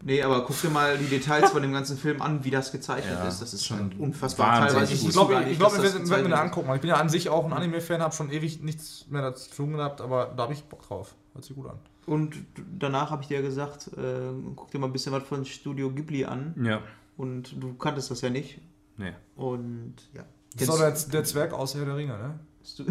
[0.00, 3.18] Nee, aber guck dir mal die Details von dem ganzen Film an, wie das gezeichnet
[3.18, 3.42] Ja, ist.
[3.42, 4.60] Das ist schon halt unfassbar.
[4.62, 6.72] wahnsinnig ich glaube, ich, dass wir das werden mir gezeichnet angucken.
[6.76, 9.72] Ich bin ja an sich auch ein Anime-Fan, habe schon ewig nichts mehr dazu tun
[9.72, 11.14] gehabt, aber da habe ich Bock drauf.
[11.32, 11.78] Hört sich gut an.
[12.06, 12.36] Und
[12.78, 16.24] danach habe ich dir gesagt, äh, guck dir mal ein bisschen was von Studio Ghibli
[16.24, 16.54] an.
[16.62, 16.80] Ja,
[17.16, 18.60] Und du kanntest das ja nicht.
[18.98, 19.12] Nee.
[19.36, 20.24] Und ja.
[20.54, 22.38] Das ist doch der, der Zwerg aus Herr der Ringe, ne?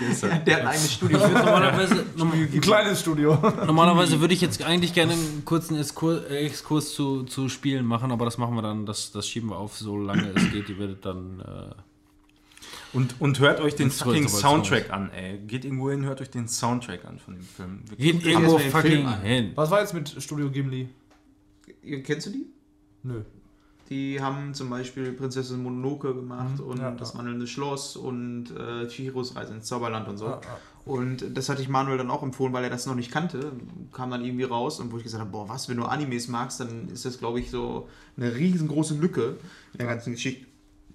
[0.00, 1.18] Der ist der hat ein eigenes Studio.
[1.18, 3.34] Normalerweise, norm- Ein kleines Studio.
[3.64, 8.24] normalerweise würde ich jetzt eigentlich gerne einen kurzen Exkurs, Exkurs zu, zu Spielen machen, aber
[8.24, 10.68] das machen wir dann, das, das schieben wir auf, solange es geht.
[10.68, 11.40] Ihr werdet dann.
[11.40, 11.74] Äh,
[12.96, 15.38] Und, und hört euch den fucking Soundtrack an, ey.
[15.38, 17.82] Geht irgendwo hin, hört euch den Soundtrack an von dem Film.
[17.96, 19.52] geht dir irgendwo fucking hin.
[19.54, 20.88] Was war jetzt mit Studio Gimli?
[22.04, 22.46] Kennst du die?
[23.04, 23.22] Nö.
[23.88, 27.18] Die haben zum Beispiel Prinzessin Mononoke gemacht Mhm, und ja, das ja.
[27.18, 30.26] wandelnde Schloss und äh, Chihiros Reise ins Zauberland und so.
[30.26, 30.40] Ah.
[30.84, 33.52] Und das hatte ich Manuel dann auch empfohlen, weil er das noch nicht kannte.
[33.92, 36.60] Kam dann irgendwie raus und wo ich gesagt habe, boah, was, wenn du Animes magst,
[36.60, 39.36] dann ist das, glaube ich, so eine riesengroße Lücke
[39.72, 40.46] in der ganzen Geschichte.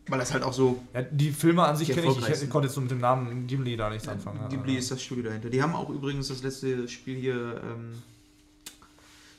[0.08, 2.18] Weil das halt auch so, Ja, die Filme an sich kenne ich.
[2.28, 2.44] ich.
[2.44, 4.40] Ich konnte jetzt so mit dem Namen Gimli da nichts anfangen.
[4.50, 5.50] Ghibli ist das Studio dahinter.
[5.50, 7.92] Die haben auch übrigens das letzte Spiel hier, ähm,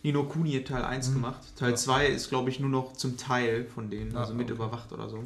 [0.03, 1.41] Nino Kuni hat Teil 1 gemacht.
[1.57, 5.09] Teil 2 ist, glaube ich, nur noch zum Teil von denen, also mit überwacht oder
[5.09, 5.23] so.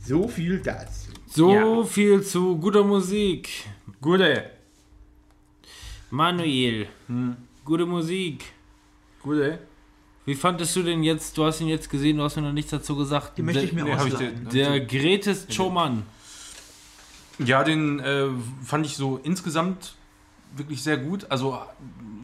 [0.00, 1.10] So viel dazu.
[1.28, 1.84] So Ja.
[1.84, 3.48] viel zu guter Musik.
[4.00, 4.50] Gute.
[6.10, 6.88] Manuel,
[7.64, 8.44] gute Musik.
[9.22, 9.58] Gute.
[10.24, 12.70] Wie fandest du denn jetzt, du hast ihn jetzt gesehen, du hast mir noch nichts
[12.70, 13.38] dazu gesagt.
[13.38, 14.48] Die möchte ich mir Nee, hab ich ausleihen.
[14.48, 16.02] dir- Der Gretes Choman.
[17.38, 18.26] Ja, den äh,
[18.64, 19.94] fand ich so insgesamt
[20.56, 21.26] wirklich sehr gut.
[21.30, 21.58] Also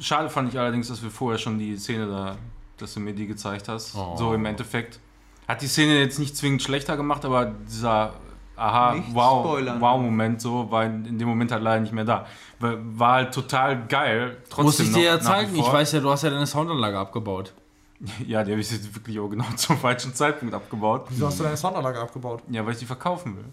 [0.01, 2.36] schade fand ich allerdings, dass wir vorher schon die Szene da,
[2.78, 3.94] dass du mir die gezeigt hast.
[3.94, 4.16] Oh.
[4.16, 5.01] So im Endeffekt.
[5.48, 8.14] Hat die Szene jetzt nicht zwingend schlechter gemacht, aber dieser
[8.56, 9.81] aha, Nicht wow, spoilern.
[9.81, 12.27] wow Moment so war in dem Moment halt leider nicht mehr da.
[12.59, 14.39] War halt total geil.
[14.48, 15.55] Trotzdem Muss ich dir ja zeigen.
[15.55, 17.52] Ich weiß ja, du hast ja deine Soundanlage abgebaut.
[18.27, 21.06] Ja, die habe ich jetzt wirklich auch genau zum falschen Zeitpunkt abgebaut.
[21.09, 22.43] Wieso hast du deine Soundanlage abgebaut?
[22.51, 23.44] Ja, weil ich die verkaufen will.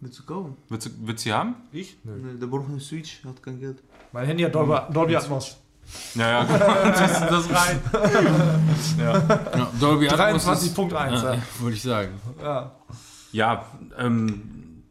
[0.00, 0.56] Willst du go?
[0.68, 1.54] Willst du, willst du sie haben?
[1.72, 1.96] Ich?
[2.04, 2.12] Nö.
[2.16, 3.82] Ne, Der braucht eine Switch, hat kein Geld.
[4.12, 5.56] Mein Handy hat Dolby, Dolby Atmos.
[6.14, 7.80] Ja, ja, du das rein.
[8.98, 9.12] ja.
[9.58, 10.92] Ja, Dolby Atmos ist- 23.1.
[10.94, 11.42] Ja, Ja.
[11.60, 12.10] Würde ich sagen.
[12.42, 12.72] Ja.
[13.32, 13.66] Ja,
[13.98, 14.82] ähm,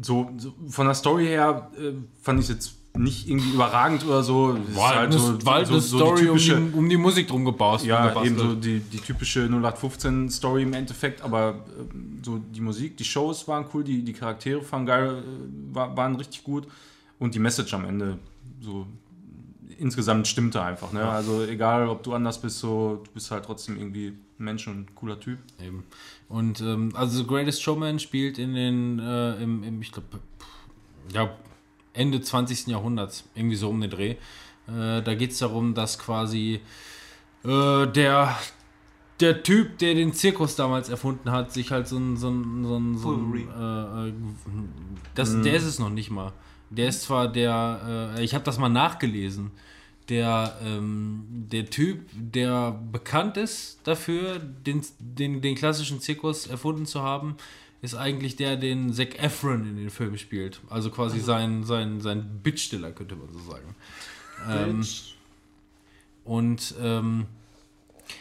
[0.00, 1.92] so, so von der Story her äh,
[2.22, 4.56] fand ich es jetzt nicht irgendwie überragend oder so.
[4.74, 7.84] War halt so, eine so Story die typische, um, die, um die Musik drum gebaut.
[7.84, 13.04] ja, eben so die, die typische 0815-Story im Endeffekt, aber ähm, so die Musik, die
[13.04, 16.66] Shows waren cool, die, die Charaktere waren geil, äh, war, waren richtig gut
[17.18, 18.18] und die Message am Ende
[18.60, 18.86] so
[19.78, 20.92] insgesamt stimmte einfach.
[20.92, 21.02] Ne?
[21.08, 24.80] Also egal, ob du anders bist, so du bist halt trotzdem irgendwie ein Mensch und
[24.80, 25.38] ein cooler Typ.
[25.62, 25.84] Eben.
[26.28, 30.20] Und ähm, also The Greatest Showman spielt in den, äh, im, im, ich glaube,
[31.12, 31.30] ja,
[31.92, 32.68] Ende 20.
[32.68, 34.16] Jahrhunderts, irgendwie so um den Dreh.
[34.68, 36.60] Äh, da geht es darum, dass quasi
[37.44, 38.36] äh, der,
[39.18, 42.76] der Typ, der den Zirkus damals erfunden hat, sich halt so ein, so ein, so
[42.78, 44.12] ein, so ein äh, äh,
[45.14, 46.32] das, der ist es noch nicht mal.
[46.70, 49.50] Der ist zwar der, äh, ich habe das mal nachgelesen,
[50.08, 57.02] der, ähm, der Typ, der bekannt ist dafür, den, den, den klassischen Zirkus erfunden zu
[57.02, 57.36] haben,
[57.82, 60.60] ist eigentlich der, den Zac Efron in den Film spielt.
[60.68, 63.74] Also quasi sein, sein, sein Bittsteller, könnte man so sagen.
[64.48, 64.86] Ähm,
[66.24, 67.26] und ähm,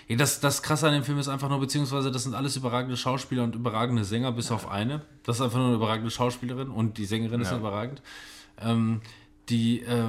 [0.08, 2.98] ja, das, das Krasse an dem Film ist einfach nur, beziehungsweise das sind alles überragende
[2.98, 5.02] Schauspieler und überragende Sänger, bis auf eine.
[5.24, 7.58] Das ist einfach nur eine überragende Schauspielerin und die Sängerin ist Ja.
[7.58, 8.02] überragend.
[8.61, 9.02] Ähm,
[9.49, 10.07] die, äh,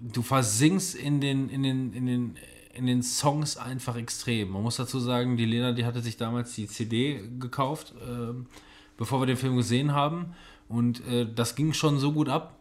[0.00, 2.36] du versingst in den, in, den, in, den,
[2.72, 4.50] in den Songs einfach extrem.
[4.50, 8.46] Man muss dazu sagen, die Lena, die hatte sich damals die CD gekauft, ähm,
[8.96, 10.34] bevor wir den Film gesehen haben.
[10.68, 12.58] Und äh, das ging schon so gut ab.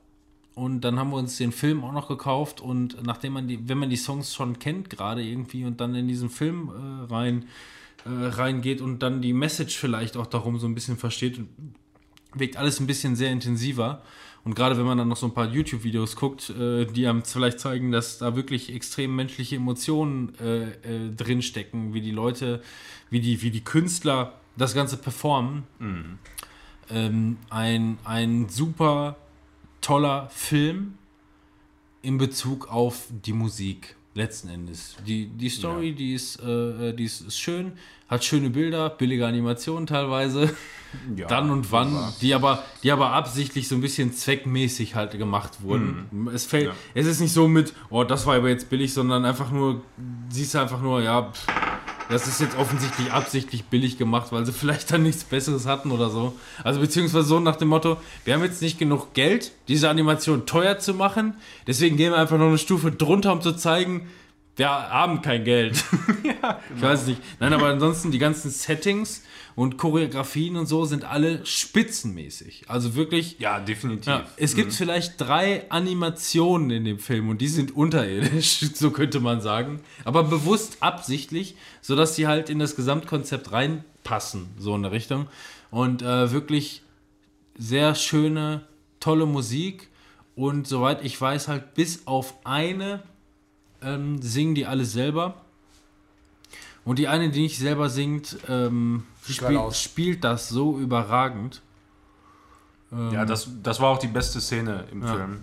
[0.55, 3.79] Und dann haben wir uns den Film auch noch gekauft und nachdem man die, wenn
[3.79, 7.45] man die Songs schon kennt, gerade irgendwie und dann in diesen Film äh, rein
[8.05, 11.39] äh, reingeht und dann die Message vielleicht auch darum so ein bisschen versteht,
[12.33, 14.03] wirkt alles ein bisschen sehr intensiver.
[14.45, 17.59] Und gerade wenn man dann noch so ein paar YouTube-Videos guckt, äh, die einem vielleicht
[17.59, 22.61] zeigen, dass da wirklich extrem menschliche Emotionen äh, äh, drinstecken, wie die Leute,
[23.09, 25.63] wie die, wie die Künstler das Ganze performen.
[26.89, 29.15] Ähm, ein, ein super
[29.79, 30.97] toller Film
[32.01, 34.95] in Bezug auf die Musik letzten Endes.
[35.07, 37.73] Die, die Story, die, ist, äh, die ist, ist schön,
[38.07, 40.53] hat schöne Bilder, billige Animationen teilweise,
[41.15, 45.63] Ja, dann und wann, die aber, die aber absichtlich so ein bisschen zweckmäßig halt gemacht
[45.63, 46.29] wurden.
[46.31, 46.73] Es fällt, Ja.
[46.93, 49.81] es ist nicht so mit, oh, das war aber jetzt billig, sondern einfach nur,
[50.29, 51.47] siehst du einfach nur, ja, pff,
[52.13, 56.09] das ist jetzt offensichtlich absichtlich billig gemacht, weil sie vielleicht dann nichts Besseres hatten oder
[56.09, 56.37] so.
[56.63, 60.77] Also beziehungsweise so nach dem Motto, wir haben jetzt nicht genug Geld, diese Animation teuer
[60.77, 61.35] zu machen,
[61.67, 64.07] deswegen gehen wir einfach noch eine Stufe drunter, um zu zeigen,
[64.55, 65.83] wir haben kein Geld.
[66.75, 67.21] Ich weiß nicht.
[67.39, 69.23] Nein, aber ansonsten die ganzen Settings
[69.55, 72.65] und Choreografien und so sind alle spitzenmäßig.
[72.67, 74.07] Also wirklich Ja, definitiv.
[74.07, 79.19] ja, es gibt vielleicht drei Animationen in dem Film und die sind unterirdisch, so könnte
[79.19, 79.81] man sagen.
[80.05, 85.27] Aber bewusst absichtlich, sodass die halt in das Gesamtkonzept reinpassen, so in der Richtung.
[85.69, 86.81] Und äh, wirklich
[87.57, 88.63] sehr schöne,
[88.99, 89.89] tolle Musik.
[90.35, 93.03] Und soweit ich weiß, halt bis auf eine
[93.83, 95.42] ähm, singen die alle selber.
[96.85, 101.61] Und die eine, die nicht selber singt, ähm, spiel, spielt das so überragend.
[103.11, 105.15] Ja, das, das war auch die beste Szene im Ja.
[105.15, 105.39] Film.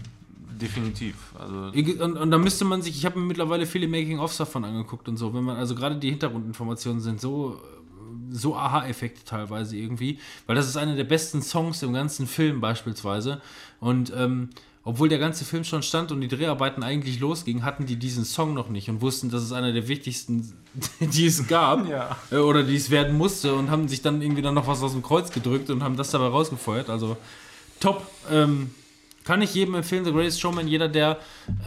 [0.61, 1.17] Definitiv.
[1.39, 1.73] Also,
[2.05, 5.17] Und, und da müsste man sich, ich habe mir mittlerweile viele Making-ofs davon angeguckt und
[5.17, 7.61] so, wenn man, also gerade die Hintergrundinformationen sind so,
[8.31, 13.41] so Aha-Effekte teilweise irgendwie, weil das ist einer der besten Songs im ganzen Film beispielsweise.
[13.81, 14.51] Und ähm,
[14.91, 18.55] obwohl der ganze Film schon stand und die Dreharbeiten eigentlich losgingen, hatten die diesen Song
[18.55, 20.53] noch nicht und wussten, dass es einer der wichtigsten,
[21.01, 22.17] die es gab Ja.
[22.33, 24.93] äh, oder die es werden musste und haben sich dann irgendwie dann noch was aus
[24.93, 26.91] dem Kreuz gedrückt und haben das dabei rausgefeuert.
[26.91, 27.17] Also
[27.79, 28.05] top.
[28.31, 28.71] Ähm,
[29.23, 31.19] Kann ich jedem empfehlen, The Greatest Showman, jeder, der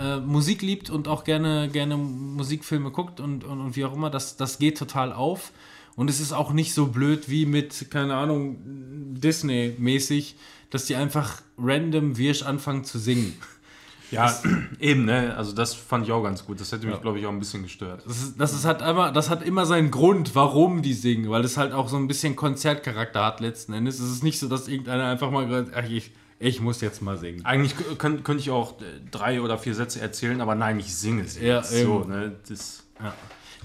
[0.02, 4.10] äh, Musik liebt und auch gerne, gerne Musikfilme guckt und, und, und wie auch immer,
[4.10, 5.52] das, das geht total auf.
[5.96, 8.58] Und es ist auch nicht so blöd wie mit, keine Ahnung,
[9.14, 10.36] Disney-mäßig,
[10.74, 13.34] dass die einfach random wirsch anfangen zu singen.
[14.12, 14.38] Ja,
[14.80, 15.36] eben, ne?
[15.38, 16.60] Also das fand ich auch ganz gut.
[16.60, 18.04] Das hätte mich, glaube ich, auch ein bisschen gestört.
[18.06, 21.44] Das, ist, das, ist halt immer, das hat immer seinen Grund, warum die singen, weil
[21.46, 24.00] es halt auch so ein bisschen Konzertcharakter hat letzten Endes.
[24.00, 27.18] Es ist nicht so, dass irgendeiner einfach mal gerade, ach, ich, ich muss jetzt mal
[27.18, 27.44] singen.
[27.46, 30.94] Eigentlich k- könnt- könnte ich auch äh, drei oder vier Sätze erzählen, aber nein, ich
[30.96, 32.10] singe es Ja, so, eben.
[32.10, 32.36] ne?
[32.48, 32.84] Das,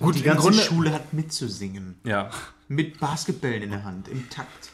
[0.01, 1.97] Gut, Die ganze Grunde, Schule hat mitzusingen.
[2.05, 2.31] ja.
[2.71, 4.71] Mit Basketballen in der Hand, im Takt.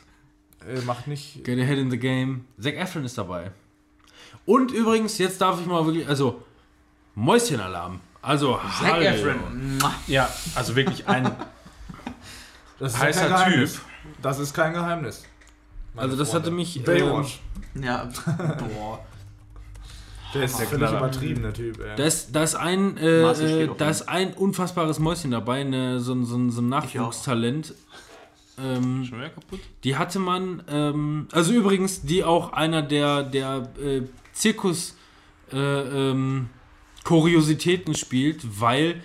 [0.68, 1.44] Äh, macht nicht.
[1.44, 2.44] Get ahead in the game.
[2.60, 3.50] Zac Efron ist dabei.
[4.46, 6.42] Und übrigens, jetzt darf ich mal wirklich, also
[7.14, 8.00] Mäuschenalarm.
[8.22, 9.04] Also Zac hallo.
[9.04, 9.78] Efron.
[10.06, 11.30] Ja, also wirklich ein
[12.78, 13.70] Das ist ja heißer kein Typ.
[14.22, 15.24] Das ist kein Geheimnis.
[15.96, 16.46] Also das Freunde.
[16.48, 17.38] hatte mich, Baywatch.
[17.80, 18.98] Ja, boah.
[20.34, 20.98] der ist völlig Knaller.
[20.98, 21.78] übertrieben, der Typ.
[21.80, 21.96] Ey.
[21.96, 23.22] Da ist, da ist ein, äh,
[23.62, 27.74] äh, da ist ein unfassbares Mäuschen dabei, ne, so, ein- so, ein- so ein Nachwuchstalent.
[28.59, 29.60] Ähm, Schon wieder kaputt?
[29.82, 34.02] die hatte man, ähm, also übrigens, die auch einer der, der äh,
[34.32, 34.97] Zirkus
[35.52, 36.48] äh, ähm,
[37.05, 39.02] Kuriositäten spielt, weil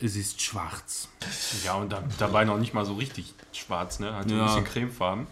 [0.00, 1.08] sie ist schwarz.
[1.64, 4.14] Ja, und da, dabei noch nicht mal so richtig schwarz, ne?
[4.14, 4.38] Hat Ja.
[4.40, 5.26] ein bisschen cremefarben.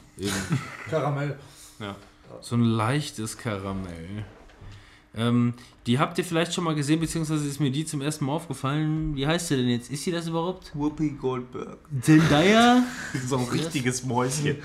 [0.89, 1.39] Karamell.
[1.78, 1.97] Ja.
[2.40, 4.24] So ein leichtes Karamell.
[5.16, 5.55] Ähm,
[5.90, 9.16] die habt ihr vielleicht schon mal gesehen, beziehungsweise ist mir die zum ersten Mal aufgefallen.
[9.16, 9.90] Wie heißt sie denn jetzt?
[9.90, 10.70] Ist sie das überhaupt?
[10.74, 11.78] Whoopi Goldberg.
[12.00, 12.84] Zendaya?
[13.26, 14.56] So ein richtiges Mäuschen.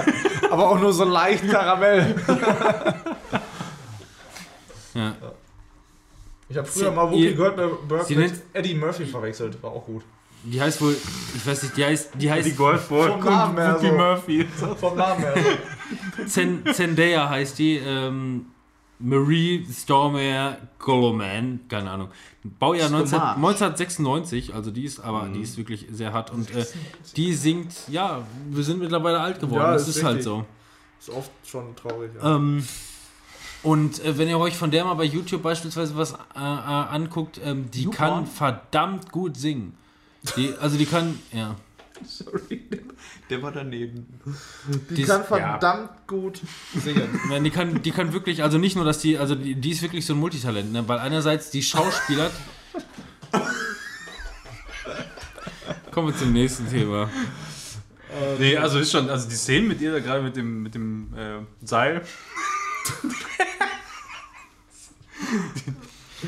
[0.50, 2.14] Aber auch nur so leicht Karamell.
[4.94, 5.14] Ja.
[6.48, 9.62] Ich habe früher Sie- mal Whoopi ihr- Goldberg Sie mit nennt- Eddie Murphy verwechselt.
[9.62, 10.02] War auch gut.
[10.44, 10.94] Die heißt wohl,
[11.34, 13.92] ich weiß nicht, die heißt, die heißt Golfball Vom Namen her Whoopi so.
[13.94, 14.46] Murphy.
[14.78, 15.34] Vom Namen her.
[16.26, 17.76] Zen, Zendaya heißt die.
[17.78, 18.46] Ähm,
[18.98, 22.08] Marie Stormare Goloman, keine Ahnung.
[22.58, 23.36] Baujahr 19, Stormare.
[23.36, 26.64] 1996, also die ist, aber die ist wirklich sehr hart und äh,
[27.16, 30.44] die singt, ja, wir sind mittlerweile alt geworden, Ja, das ist ist halt so.
[30.98, 32.10] Ist oft schon traurig.
[32.20, 32.36] Ja.
[32.36, 32.66] Ähm,
[33.62, 37.40] und äh, wenn ihr euch von der mal bei YouTube beispielsweise was äh, äh, anguckt,
[37.44, 37.96] ähm, die YouPorn?
[37.96, 39.76] kann verdammt gut singen.
[40.36, 41.56] Die, also die kann, ja.
[42.06, 42.78] Sorry, der,
[43.30, 44.06] der war daneben.
[44.90, 46.40] Die dies- kann verdammt gut
[46.74, 47.20] singen.
[47.28, 49.82] Nein, die kann, die kann wirklich, also nicht nur, dass die, also die, die ist
[49.82, 50.86] wirklich so ein Multitalent, ne?
[50.88, 52.30] weil einerseits die Schauspieler.
[55.90, 57.08] Kommen wir zum nächsten Thema.
[58.38, 61.12] Nee, also ist schon, also die Szenen mit ihr da gerade mit dem, mit dem
[61.16, 62.02] äh, Seil.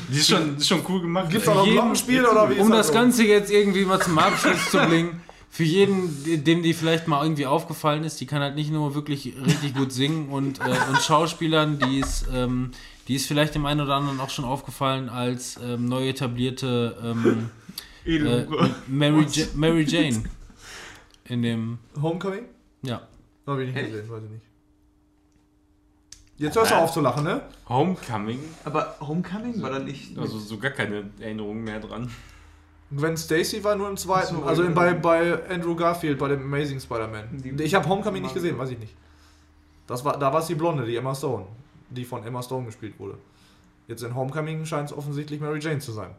[0.09, 1.29] die ist schon, ist schon cool gemacht.
[1.29, 2.93] Gibt's auch noch Jeden- Glockenspiel oder wie ist Um das so?
[2.93, 7.45] Ganze jetzt irgendwie mal zum Abschluss zu bringen, für jeden, dem die vielleicht mal irgendwie
[7.45, 11.79] aufgefallen ist, die kann halt nicht nur wirklich richtig gut singen und, äh, und Schauspielern,
[11.79, 12.71] die ist, ähm,
[13.07, 17.49] die ist vielleicht dem einen oder anderen auch schon aufgefallen als ähm, neu etablierte ähm,
[18.05, 18.45] äh,
[18.87, 20.23] Mary, ja Mary Jane.
[21.25, 22.45] In dem, Homecoming?
[22.83, 23.01] ja.
[23.45, 24.43] Hab ich nicht gesehen, weiß ich nicht.
[26.37, 27.41] Jetzt hörst du auf zu lachen, ne?
[27.67, 30.17] Homecoming, Aber Homecoming war da nicht.
[30.17, 32.09] also so gar keine Erinnerungen mehr dran.
[32.91, 36.41] Gwen Stacy war nur im zweiten, so, also in, bei, bei Andrew Garfield, bei dem
[36.41, 37.59] Amazing Spider-Man.
[37.59, 38.95] Ich habe Homecoming nicht gesehen, weiß ich nicht.
[39.85, 41.45] Das war, da war es die Blonde, die Emma Stone,
[41.89, 43.19] die von Emma Stone gespielt wurde.
[43.87, 46.15] Jetzt in Homecoming scheint es offensichtlich Mary Jane zu sein.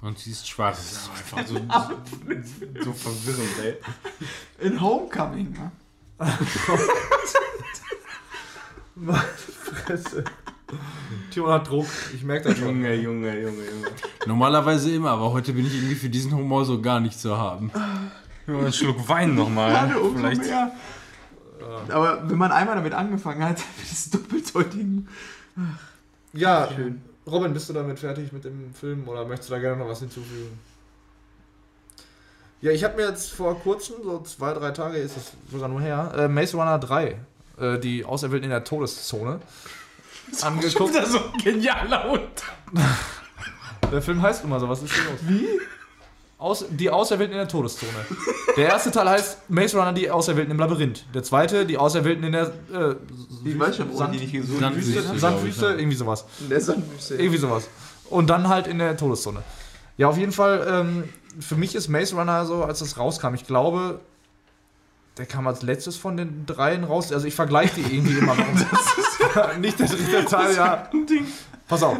[0.00, 1.08] Und sie ist schwarz.
[1.16, 1.54] Einfach so,
[2.84, 3.76] so verwirrend, ey.
[4.66, 5.70] In Homecoming, ne?
[9.84, 10.24] Fresse.
[11.30, 12.68] Timon hat Druck, ich merke das schon.
[12.68, 13.88] Junge, Junge, Junge, Junge.
[14.26, 17.70] Normalerweise immer, aber heute bin ich irgendwie für diesen Humor so gar nicht zu haben.
[18.46, 19.70] Ja, einen Schluck Wein nochmal.
[19.70, 20.42] Gerade umso Vielleicht.
[20.42, 20.72] mehr.
[21.88, 25.06] Aber wenn man einmal damit angefangen hat, wird es doppelt so Ding.
[26.32, 26.68] Ja,
[27.26, 30.00] Robin, bist du damit fertig mit dem Film oder möchtest du da gerne noch was
[30.00, 30.58] hinzufügen?
[32.60, 35.80] Ja, ich habe mir jetzt vor kurzem, so zwei, drei Tage ist es sogar nur
[35.80, 37.16] her, äh, Maze Runner 3,
[37.58, 39.40] äh, die Auserwählten in der Todeszone,
[40.42, 40.94] angeguckt.
[40.94, 42.42] Das ist so ein genialer Hund.
[43.92, 45.20] Der Film heißt immer so, was ist hier los?
[45.22, 45.46] Wie?
[46.38, 47.92] Aus, die Auserwählten in der Todeszone.
[48.56, 51.04] Der erste Teil heißt Maze Runner, die Auserwählten im Labyrinth.
[51.14, 52.94] Der zweite, die Auserwählten in der äh,
[53.44, 55.78] Ich weiß schon, warum Sand- die nicht gesucht Sandwüste, Sandwüste, ich, ja.
[55.78, 56.24] irgendwie sowas.
[56.40, 57.14] In der Sandwüste.
[57.14, 57.68] Irgendwie sowas.
[58.10, 59.42] Und dann halt in der Todeszone.
[59.98, 61.04] Ja, auf jeden Fall, ähm,
[61.38, 64.00] für mich ist Maze Runner so, als das rauskam, ich glaube,
[65.18, 67.12] der kam als letztes von den dreien raus.
[67.12, 68.34] Also ich vergleiche die irgendwie immer.
[68.54, 69.11] Das ist
[69.60, 70.88] nicht der dritte Teil, ja.
[71.68, 71.98] Pass auf.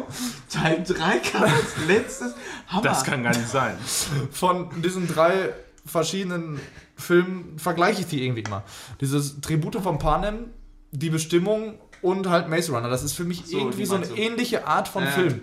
[0.49, 2.33] Teil 3 kam als letztes.
[2.67, 2.81] Hammer.
[2.83, 3.75] Das kann gar nicht sein.
[4.31, 5.49] Von diesen drei
[5.85, 6.59] verschiedenen
[6.95, 8.63] Filmen vergleiche ich die irgendwie immer.
[9.01, 10.45] Dieses Tribute von Panem,
[10.91, 12.89] die Bestimmung und halt Maze Runner.
[12.89, 14.15] Das ist für mich So, irgendwie so eine du.
[14.15, 15.09] ähnliche Art von Ja.
[15.11, 15.41] Film.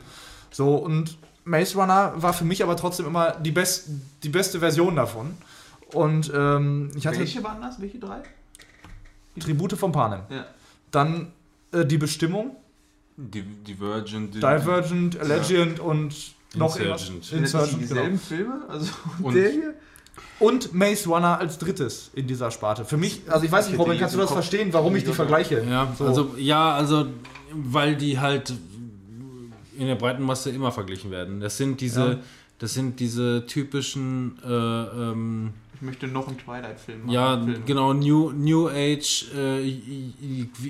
[0.50, 3.88] So, und Maze Runner war für mich aber trotzdem immer die, best,
[4.22, 5.36] die beste Version davon.
[5.92, 7.80] Und ähm, ich hatte Welche waren das?
[7.80, 8.22] Welche drei?
[9.40, 10.20] Tribute von Panem.
[10.28, 10.44] Ja.
[10.90, 11.32] Dann
[11.72, 12.56] äh, die Bestimmung,
[13.16, 14.34] Die, Divergent.
[14.34, 16.14] Divergent, Legend und
[16.54, 16.76] noch.
[16.76, 17.32] Insurgent.
[17.32, 17.80] Insurgent, genau.
[17.80, 18.62] dieselben Filme?
[18.68, 18.90] Also
[19.22, 19.74] Und- der hier?
[20.38, 22.84] Und Maze Runner als drittes in dieser Sparte.
[22.86, 25.62] Für mich, also ich weiß nicht, Robin, kannst du das verstehen, warum ich die vergleiche?
[25.68, 26.06] Ja, So.
[26.06, 27.06] also, ja, also,
[27.52, 28.54] weil die halt
[29.78, 31.40] in der breiten Masse immer verglichen werden.
[31.40, 32.18] Das sind diese, Ja.
[32.58, 37.10] das sind diese typischen, äh, ähm, Ich möchte noch einen Twilight-Film machen.
[37.10, 37.62] ja, Film.
[37.64, 39.62] genau, New, New Age äh,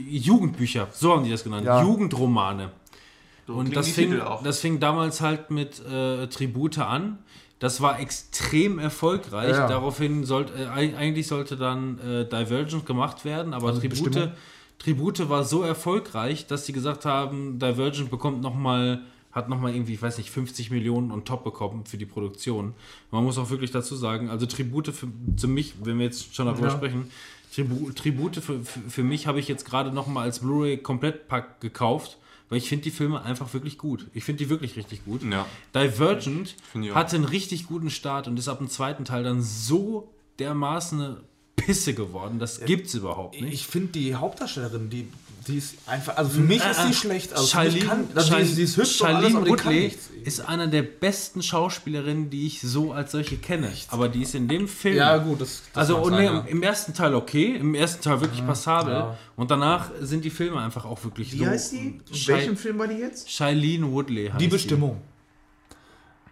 [0.08, 1.82] Jugendbücher, so haben die das genannt, Ja.
[1.82, 2.70] Jugendromane.
[3.46, 7.18] So Und das fing, das fing damals halt mit äh, Tribute an.
[7.58, 9.50] Das war extrem erfolgreich.
[9.50, 9.66] Ja.
[9.66, 14.30] Daraufhin sollte äh, eig- eigentlich sollte dann äh, Divergent gemacht werden, aber Also Tribute.
[14.78, 19.94] Tribute war so erfolgreich, dass sie gesagt haben, Divergent bekommt noch mal hat nochmal irgendwie,
[19.94, 22.74] ich weiß nicht, 50 Millionen on top bekommen für die Produktion.
[23.10, 26.46] Man muss auch wirklich dazu sagen, also Tribute für, für mich, wenn wir jetzt schon
[26.46, 26.76] darüber Ja.
[26.76, 27.10] sprechen,
[27.54, 32.16] Tribu Tribute für, für, für mich habe ich jetzt gerade nochmal als Blu-ray Komplettpack gekauft,
[32.48, 34.06] weil ich finde die Filme einfach wirklich gut.
[34.14, 35.22] Ich finde die wirklich richtig gut.
[35.22, 35.46] Ja.
[35.74, 36.54] Divergent
[36.94, 40.08] hatte einen richtig guten Start und ist ab dem zweiten Teil dann so
[40.38, 41.16] dermaßen eine
[41.56, 42.38] Pisse geworden.
[42.38, 43.52] Das gibt's überhaupt nicht.
[43.52, 45.08] Ich finde die Hauptdarstellerin, die,
[45.46, 47.32] die ist einfach, also für mich ist die schlecht.
[47.32, 49.74] Also Charlene, kann, also die, ist, die ist hübsch und alles, Charlene aber die kann
[49.74, 53.72] Woodley ist einer der besten Schauspielerinnen, die ich so als solche kenne.
[53.88, 54.96] Aber die ist in dem Film.
[54.96, 56.40] Ja, gut, das, das also sein, nee, ja.
[56.40, 58.92] im ersten Teil okay, im ersten Teil wirklich passabel.
[58.92, 59.18] ja.
[59.36, 61.46] Und danach sind die Filme einfach auch wirklich Wie so.
[61.46, 61.78] heißt die?
[61.78, 63.30] In welchem Film war die jetzt?
[63.30, 65.00] Shailene Woodley heißt Die Bestimmung.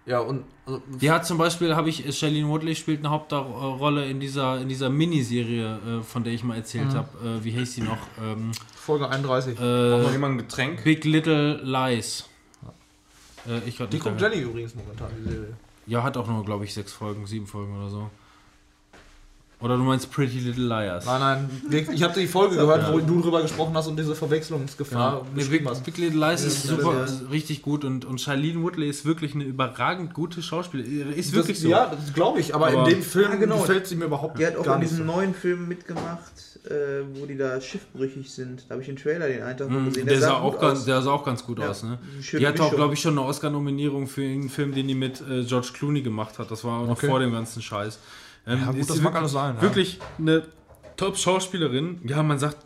[0.05, 4.21] Ja, und also, Die hat zum Beispiel, habe ich, Shailene Woodley spielt eine Hauptrolle in
[4.21, 7.09] dieser, in dieser Miniserie, äh, von der ich mal erzählt habe.
[7.41, 7.99] Äh, wie heißt sie noch?
[8.23, 8.53] Ähm,
[8.89, 9.59] Folge 31.
[9.59, 10.83] Noch äh, jemand ein Getränk?
[10.83, 12.25] Big Little Lies.
[13.47, 15.53] Äh, ich die nicht da- Jenny übrigens momentan, die Serie.
[15.87, 18.11] Ja, hat auch nur, glaube ich, sechs Folgen, sieben Folgen oder so.
[19.61, 21.05] Oder du meinst Pretty Little Liars?
[21.05, 24.15] Nein, nein, wirklich, ich habe die Folge gehört, wo du drüber gesprochen hast und diese
[24.15, 25.65] Verwechslungsgefahr Ja, nee, Big.
[25.85, 27.05] Big Little Lies ist Ja, super, ja.
[27.05, 31.13] ist richtig gut und, und Shailene Woodley ist wirklich eine überragend gute Schauspielerin.
[31.13, 31.69] Ist wirklich das, so.
[31.71, 33.59] Ja, das glaube ich, aber, Aber- in dem Film Ah, genau.
[33.59, 35.13] gefällt sie mir überhaupt Die hat auch in nicht diesem so.
[35.13, 36.23] neuen Film mitgemacht,
[36.71, 38.65] äh, wo die da schiffbrüchig sind.
[38.69, 40.07] Da habe ich den Trailer den einen Tag mal Mhm, gesehen.
[40.07, 40.85] der, sah sah auch ganz, aus.
[40.85, 41.83] der sah auch ganz gut Ja, aus.
[41.83, 41.99] Ne?
[42.33, 45.45] Die hatte auch, glaube ich, schon eine Oscar-Nominierung für irgendeinen Film, den die mit äh,
[45.45, 46.51] George Clooney gemacht hat.
[46.51, 47.07] Das war noch Okay.
[47.09, 47.99] vor dem ganzen Scheiß.
[48.47, 49.63] Ähm, Ja, gut, ist das sie mag wirklich- alles sein, ja.
[49.63, 50.43] Wirklich eine
[50.97, 52.01] Top-Schauspielerin.
[52.05, 52.59] Ja, man sagt,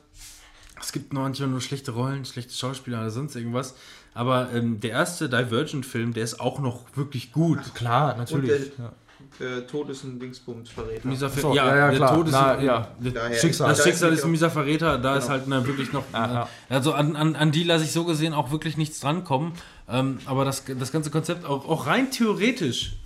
[0.81, 3.75] es gibt manchmal nur schlechte Rollen, schlechte Schauspieler oder sonst irgendwas.
[4.15, 7.59] Aber ähm, der erste Divergent-Film, der ist auch noch wirklich gut.
[7.75, 8.73] Klar, Und natürlich.
[8.77, 8.93] der ja.
[9.41, 11.09] Äh, Tod ist ein Dingsbums-Verräter.
[11.09, 12.15] Mieser Ver- So, ja, ja, der klar.
[12.15, 12.89] Tod ist Na, ein- ja.
[13.01, 13.69] Daher- Schicksal.
[13.71, 15.33] Das Da Schicksal ist ist ein mieser Verräter, da ist Genau.
[15.33, 16.05] halt na, wirklich noch.
[16.13, 16.49] Ja, ja.
[16.69, 19.53] Also an, an, an die lasse ich so gesehen auch wirklich nichts drankommen.
[19.89, 22.97] Ähm, aber das, das ganze Konzept, auch, auch rein theoretisch,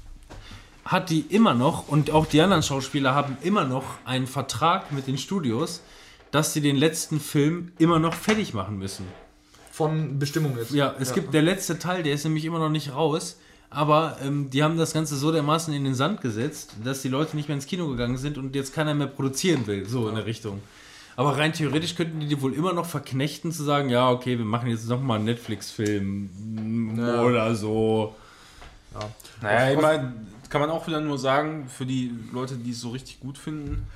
[0.84, 5.06] hat die immer noch und auch die anderen Schauspieler haben immer noch einen Vertrag mit
[5.08, 5.80] den Studios,
[6.30, 9.06] dass sie den letzten Film immer noch fertig machen müssen.
[9.72, 10.70] Von Bestimmung jetzt.
[10.72, 13.36] Ja, es gibt der letzte Teil, der ist nämlich immer noch nicht raus.
[13.76, 17.36] Aber ähm, die haben das Ganze so dermaßen in den Sand gesetzt, dass die Leute
[17.36, 20.24] nicht mehr ins Kino gegangen sind und jetzt keiner mehr produzieren will, so in der
[20.24, 20.62] Richtung.
[21.14, 24.46] Aber rein theoretisch könnten die die wohl immer noch verknechten, zu sagen, ja, okay, wir
[24.46, 27.22] machen jetzt nochmal einen Netflix-Film Ja.
[27.22, 28.14] oder so.
[29.42, 30.12] Naja, immer,
[30.48, 33.86] kann man auch wieder nur sagen, für die Leute, die es so richtig gut finden,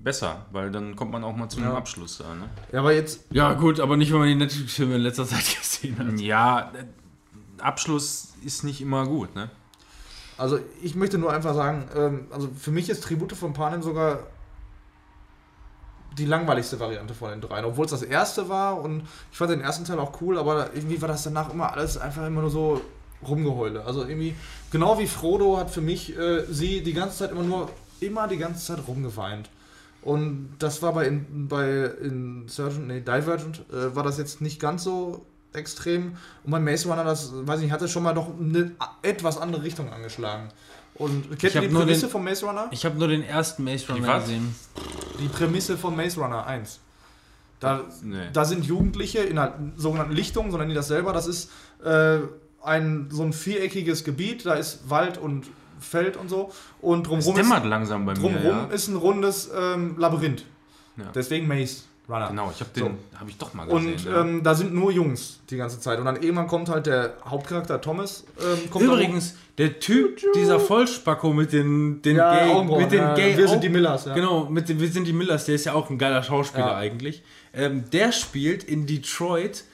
[0.00, 1.76] besser, weil dann kommt man auch mal zu einem Ja.
[1.76, 2.34] Abschluss da.
[2.34, 2.48] Ne?
[2.72, 5.96] Ja, aber jetzt, Ja, gut, aber nicht, wenn man die Netflix-Filme in letzter Zeit gesehen
[5.98, 6.20] hat.
[6.20, 6.72] Ja,
[7.60, 9.34] Abschluss ist nicht immer gut.
[9.34, 9.50] Ne?
[10.38, 14.20] also ich möchte nur einfach sagen, ähm, also für mich ist Tribute von Panem sogar
[16.16, 17.64] die langweiligste Variante von den dreien.
[17.64, 21.02] Obwohl es das erste war und ich fand den ersten Teil auch cool, aber irgendwie
[21.02, 22.80] war das danach immer alles einfach immer nur so
[23.26, 23.84] rumgeheule.
[23.84, 24.34] Also irgendwie,
[24.70, 27.68] genau wie Frodo hat für mich äh, sie die ganze Zeit immer nur,
[28.00, 29.50] immer die ganze Zeit rumgeweint.
[30.02, 34.84] Und das war bei, in, bei Insurgent, nee, Divergent, äh, war das jetzt nicht ganz
[34.84, 36.16] so extrem.
[36.44, 38.72] Und bei Maze Runner, das, weiß ich nicht, hatte schon mal doch eine
[39.02, 40.48] etwas andere Richtung angeschlagen.
[40.94, 42.68] Und kennt ihr die nur Prämisse den- von Maze Runner?
[42.70, 44.54] Ich habe nur den ersten Maze Runner gesehen.
[45.20, 46.80] Die Prämisse von Maze Runner 1.
[47.60, 48.28] Da, Nee.
[48.32, 51.12] da sind Jugendliche in einer sogenannten Lichtung, sondern die das selber.
[51.12, 51.50] Das ist
[51.84, 52.18] äh,
[52.62, 55.46] ein so ein viereckiges Gebiet, da ist Wald und
[55.80, 56.52] Feld und so.
[56.80, 58.20] Und Es drumherum dämmert ist, langsam bei mir.
[58.20, 58.64] drumherum Ja.
[58.74, 60.44] ist ein rundes ähm, Labyrinth.
[60.96, 61.04] Ja.
[61.14, 61.82] Deswegen Maze.
[62.08, 62.28] Runner.
[62.28, 64.12] Genau, ich habe den, habe ich doch mal Und gesehen.
[64.12, 64.20] ja.
[64.22, 65.98] ähm, da sind nur Jungs die ganze Zeit.
[65.98, 68.24] Und dann irgendwann kommt halt der Hauptcharakter Thomas.
[68.40, 72.98] Ähm, kommt Übrigens, der Typ, dieser Vollspacko mit den, den Ja, Gay, Augenbrauen, mit den
[73.00, 74.14] ja, Gay wir sind die Millers, ja.
[74.14, 76.76] Genau, mit den, wir sind die Millers, der ist ja auch ein geiler Schauspieler Ja.
[76.76, 77.22] eigentlich.
[77.52, 79.64] Ähm, der spielt in Detroit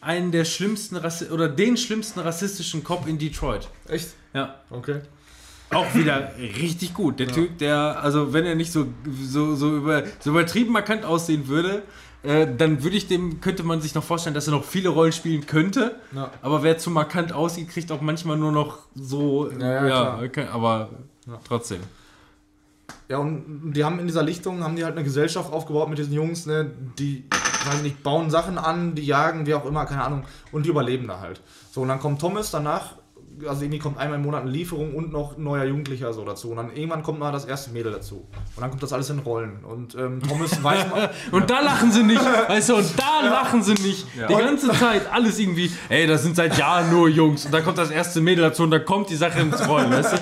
[0.00, 3.68] einen der schlimmsten Rassi oder den schlimmsten rassistischen Cop in Detroit.
[3.88, 4.10] echt?
[4.32, 4.56] Ja.
[4.70, 5.00] Okay.
[5.70, 7.18] Auch wieder richtig gut.
[7.18, 8.86] Der Typ, der, also wenn er nicht so,
[9.22, 11.82] so, so, über, so übertrieben markant aussehen würde,
[12.22, 15.12] äh, dann würde ich dem, könnte man sich noch vorstellen, dass er noch viele Rollen
[15.12, 15.96] spielen könnte.
[16.14, 16.30] Ja.
[16.42, 20.90] Aber wer zu markant aussieht, kriegt auch manchmal nur noch so, Ja, ja, okay, aber
[21.46, 21.80] trotzdem.
[23.08, 26.14] Ja, und die haben in dieser Lichtung, haben die halt eine Gesellschaft aufgebaut mit diesen
[26.14, 27.24] Jungs, ne, die,
[27.66, 31.06] weiß nicht, bauen Sachen an, die jagen, wie auch immer, keine Ahnung, und die überleben
[31.06, 31.42] da halt.
[31.70, 32.96] So, und dann kommt Thomas danach,
[33.48, 36.50] also irgendwie kommt einmal im Monat eine Lieferung und noch ein neuer Jugendlicher so dazu.
[36.50, 38.26] Und dann irgendwann kommt mal das erste Mädel dazu.
[38.56, 39.64] Und dann kommt das alles in Rollen.
[39.64, 43.62] Und ähm, Thomas weiß mal, Und da lachen sie nicht, weißt du, und da lachen
[43.62, 44.06] sie nicht.
[44.28, 47.46] Die ganze Zeit alles irgendwie, ey, das sind seit Jahren nur Jungs.
[47.46, 50.12] Und dann kommt das erste Mädel dazu und dann kommt die Sache ins Rollen, weißt
[50.12, 50.16] du?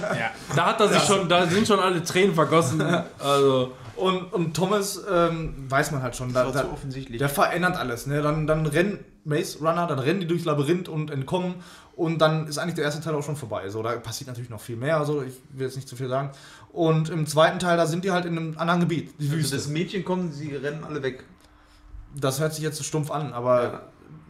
[0.55, 2.83] Da hat er sich schon, da sind schon alle Tränen vergossen.
[3.19, 3.73] Also.
[4.03, 6.33] Und, und Thomas ähm, weiß man halt schon.
[6.33, 6.65] Da, da.
[7.21, 8.07] Der verändert alles.
[8.07, 8.21] Ne?
[8.21, 11.55] Dann, dann rennen Maze Runner, dann rennen die durchs Labyrinth und entkommen.
[11.95, 13.69] Und dann ist eigentlich der erste Teil auch schon vorbei.
[13.69, 14.97] So, da passiert natürlich noch viel mehr.
[14.97, 16.31] Also ich will jetzt nicht zu viel sagen.
[16.73, 19.13] Und im zweiten Teil, da sind die halt in einem anderen Gebiet.
[19.21, 19.57] Die Also Wüste.
[19.57, 21.25] das Mädchen kommt, sie rennen alle weg.
[22.15, 23.83] Das hört sich jetzt so stumpf an, aber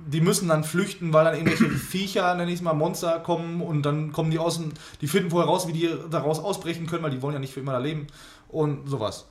[0.06, 3.82] die müssen dann flüchten, weil dann irgendwelche Viecher, nenne ich es mal, Monster kommen und
[3.82, 7.22] dann kommen die außen, die finden vorher raus, wie die daraus ausbrechen können, weil die
[7.22, 8.08] wollen ja nicht für immer da leben
[8.48, 9.26] und sowas.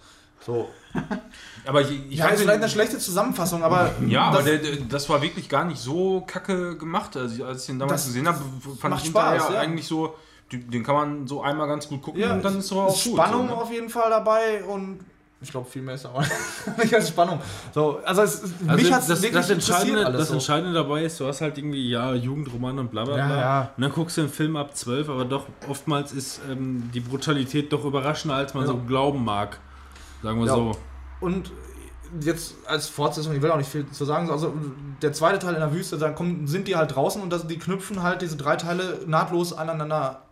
[0.45, 0.69] So.
[1.65, 4.57] aber ich, ich Ja, fand ist vielleicht eine schlechte Zusammenfassung, aber Ja, aber das- der,
[4.57, 7.15] der, das war wirklich gar nicht so kacke gemacht.
[7.15, 8.39] Also, als ich den damals Das gesehen habe,
[8.79, 9.59] fand ich Spaß, hinterher ja.
[9.61, 10.15] eigentlich so,
[10.51, 12.95] den kann man so einmal ganz gut gucken Ja, und dann ist es aber auch
[12.95, 13.13] ist gut.
[13.13, 13.61] Spannung so, ne?
[13.61, 14.99] auf jeden Fall dabei und
[15.43, 16.23] ich glaube viel mehr ist aber
[16.83, 17.39] nicht als Spannung.
[17.73, 20.33] So, also es, Also mich hat's das, wirklich das, Entscheidende, das so.
[20.35, 23.39] Entscheidende dabei ist, du hast halt irgendwie, ja, Jugendroman und bla bla Ja, bla.
[23.39, 23.71] ja.
[23.77, 27.71] Und dann guckst du den Film ab 12, aber doch oftmals ist ähm, die Brutalität
[27.73, 28.71] doch überraschender, als man Ja.
[28.71, 29.57] so glauben mag.
[30.23, 30.53] Sagen wir Ja.
[30.55, 30.71] so.
[31.19, 31.51] Und
[32.19, 34.53] jetzt als Fortsetzung, ich will auch nicht viel zu sagen, also
[35.01, 37.57] der zweite Teil in der Wüste, da kommen, sind die halt draußen und das, die
[37.57, 40.23] knüpfen halt diese drei Teile nahtlos aneinander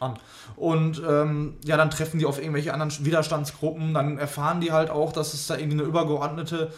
[0.00, 0.18] an.
[0.56, 5.12] Und ähm, ja, dann treffen die auf irgendwelche anderen Widerstandsgruppen, dann erfahren die halt auch,
[5.12, 6.72] dass es da irgendwie eine übergeordnete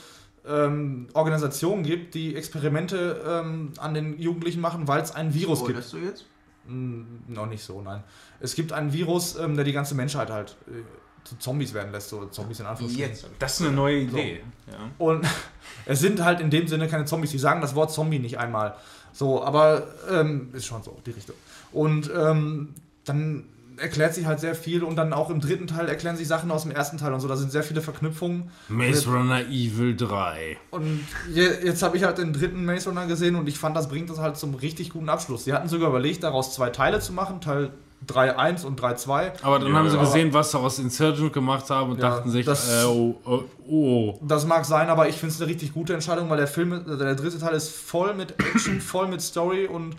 [0.46, 5.70] ähm, Organisation gibt, die Experimente ähm, an den Jugendlichen machen, weil es ein Virus gibt.
[5.82, 6.24] Spoilerst du jetzt?
[6.68, 8.04] Mm, Noch nicht so, nein.
[8.38, 10.82] Es gibt einen Virus, ähm, der die ganze Menschheit halt äh,
[11.26, 13.10] zu Zombies werden lässt, so Zombies in Anführungsstrichen.
[13.10, 13.26] Jetzt.
[13.38, 14.42] Das ist eine neue Idee.
[14.70, 14.78] Ja.
[14.98, 15.26] Und
[15.86, 17.30] es sind halt in dem Sinne keine Zombies.
[17.30, 18.76] Die sagen das Wort Zombie nicht einmal.
[19.12, 21.36] So, aber ähm, ist schon so, die Richtung.
[21.72, 22.74] Und ähm,
[23.04, 23.44] dann
[23.78, 26.62] erklärt sich halt sehr viel und dann auch im dritten Teil erklären sich Sachen aus
[26.62, 27.28] dem ersten Teil und so.
[27.28, 28.50] Da sind sehr viele Verknüpfungen.
[28.68, 30.56] Maze Runner Evil 3.
[30.70, 33.88] Und je, jetzt habe ich halt den dritten Maze Runner gesehen und ich fand, das
[33.88, 35.44] bringt das halt zum richtig guten Abschluss.
[35.44, 37.70] Sie hatten sogar überlegt, daraus zwei Teile zu machen, Teil
[38.08, 39.42] 3.1 und 3.2.
[39.42, 42.30] Aber dann Ja, haben sie gesehen, was sie aus Insurgent gemacht haben und Ja, dachten
[42.30, 44.18] sich, das- äh, oh, oh, oh.
[44.22, 46.96] Das mag sein, aber ich finde es eine richtig gute Entscheidung, weil der Film, äh,
[46.96, 49.96] der dritte Teil ist voll mit Action, voll mit Story und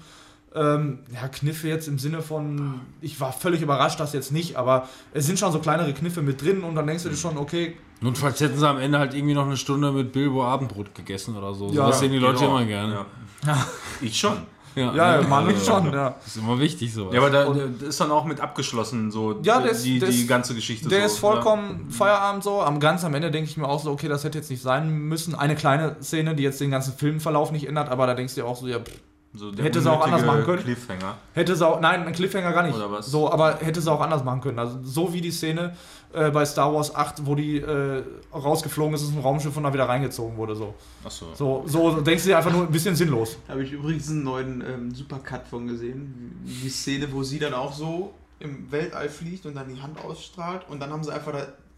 [0.55, 4.87] ähm, ja, Kniffe jetzt im Sinne von, ich war völlig überrascht, das jetzt nicht, aber
[5.13, 7.75] es sind schon so kleinere Kniffe mit drin und dann denkst du dir schon, okay,
[7.99, 11.53] Notfalls hätten sie am Ende halt irgendwie noch eine Stunde mit Bilbo Abendbrot gegessen oder
[11.55, 11.71] so.
[11.71, 12.57] Ja, das sehen die Leute Genau.
[12.57, 13.05] immer gerne.
[13.45, 13.67] Ja.
[14.01, 14.37] Ich schon.
[14.77, 15.27] Ja, ja, ne?
[15.27, 16.11] Mann, Also, schon, ja.
[16.23, 17.11] Das ist immer wichtig so.
[17.11, 17.45] Ja, aber da
[17.79, 20.53] das ist dann auch mit abgeschlossen, so Ja, der ist- die, der die ist- ganze
[20.55, 20.87] Geschichte.
[20.89, 22.61] Der so, ist vollkommen Feierabend so.
[22.61, 24.89] Am ganz am Ende denke ich mir auch so, okay, das hätte jetzt nicht sein
[24.89, 25.35] müssen.
[25.35, 28.47] Eine kleine Szene, die jetzt den ganzen Filmverlauf nicht ändert, aber da denkst du dir
[28.47, 28.97] auch so, ja, pff, Ja.
[29.37, 30.63] So der Hätte sie auch anders machen können.
[30.63, 31.17] Cliffhanger.
[31.33, 32.75] Hätte sie auch, nein, ein Cliffhanger gar nicht.
[32.75, 33.05] Oder was?
[33.05, 34.59] So, aber hätte sie auch anders machen können.
[34.59, 35.75] Also so wie die Szene
[36.13, 38.03] äh, bei Star Wars 8, wo die äh,
[38.33, 40.55] rausgeflogen ist, ist ein Raumschiff und da wieder reingezogen wurde.
[40.55, 40.73] So,
[41.03, 41.27] Achso.
[41.35, 43.37] so, so denkst du dir einfach nur ein bisschen sinnlos.
[43.47, 46.41] Da habe ich übrigens einen neuen ähm, Supercut von gesehen.
[46.43, 50.61] Die Szene, wo sie dann auch so im Weltall fliegt und dann die Hand ausstrahlt.
[50.69, 51.33] Und dann haben sie einfach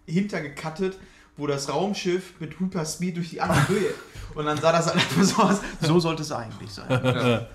[0.07, 0.97] dahinter gecuttet,
[1.39, 3.93] wo das Raumschiff mit Hyperspeed durch die andere Höhe.
[4.35, 5.61] Und dann sah das halt einfach so aus.
[5.81, 7.47] So sollte es eigentlich sein.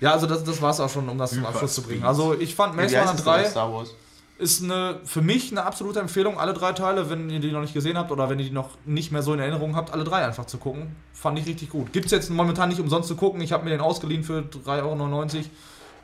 [0.00, 2.04] Ja, also das, das war es auch schon, um das zum Abschluss zu bringen.
[2.04, 3.94] Also ich fand Maze heißt Runner das denn auf 3 Star Wars?
[4.38, 7.74] ist eine, für mich eine absolute Empfehlung, alle drei Teile, wenn ihr die noch nicht
[7.74, 10.24] gesehen habt oder wenn ihr die noch nicht mehr so in Erinnerung habt, alle drei
[10.24, 10.94] einfach zu gucken.
[11.12, 11.92] Fand ich richtig gut.
[11.92, 13.40] Gibt es jetzt momentan nicht umsonst zu gucken.
[13.40, 15.44] Ich habe mir den ausgeliehen für 3,99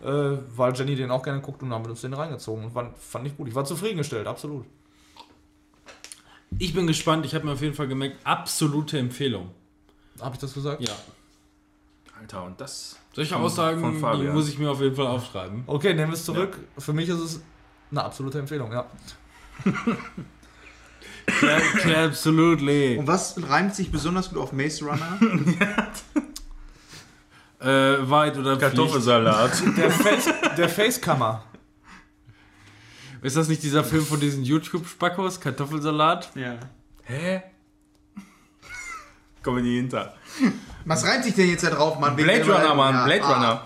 [0.02, 2.64] Euro, äh, weil Jenny den auch gerne guckt und dann haben wir uns den reingezogen.
[2.64, 3.46] Und fand, fand ich gut.
[3.46, 4.66] Ich war zufriedengestellt, absolut.
[6.58, 9.50] Ich bin gespannt, ich habe mir auf jeden Fall gemerkt, absolute Empfehlung.
[10.20, 10.80] Habe ich das gesagt?
[10.86, 10.94] Ja.
[12.18, 12.96] Alter, und das.
[13.12, 15.64] Solche Von- Aussagen von die muss ich mir auf jeden Fall aufschreiben.
[15.66, 16.58] Okay, nehmen wir es zurück.
[16.78, 17.40] Für mich ist es
[17.90, 18.86] eine absolute Empfehlung, ja.
[21.86, 22.96] Ja, absolutely.
[22.98, 25.18] Und was reimt sich besonders gut auf Maze Runner?
[27.60, 28.58] Äh, weit oder?
[28.58, 29.62] Kartoffelsalat.
[29.78, 30.28] Der, Face,
[30.58, 31.44] der Facekammer.
[33.24, 35.40] Ist das nicht dieser Film von diesen YouTube-Spackos?
[35.40, 36.30] Kartoffelsalat?
[36.34, 36.56] ja.
[37.04, 37.42] Hä?
[39.42, 40.14] Komm in die Hinter.
[40.84, 42.16] Was reimt sich denn jetzt da drauf, Mann?
[42.16, 42.94] Blade der- Runner, Mann.
[42.94, 43.32] Ja, Blade ah.
[43.34, 43.62] Runner.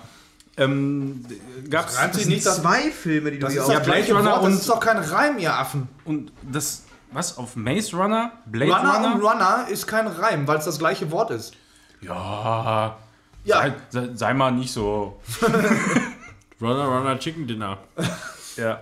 [0.56, 1.24] Ähm,
[1.70, 1.94] gab's.
[1.96, 2.62] Das sind nicht das.
[2.62, 4.80] zwei Filme, die du Das hier das gleiche Blade Runner Wort, das und- ist doch
[4.80, 5.88] kein Reim, ihr Affen.
[6.04, 6.84] Und das.
[7.12, 7.36] Was?
[7.38, 8.32] Auf Maze Runner?
[8.46, 9.14] Blade Runner, Runner?
[9.14, 11.54] und Runner ist kein Reim, weil es das gleiche Wort ist.
[12.00, 12.96] Ja.
[13.44, 15.20] Ja, Sei, sei, sei mal nicht so.
[16.60, 17.78] Runner, Runner, Chicken Dinner.
[18.56, 18.80] Ja.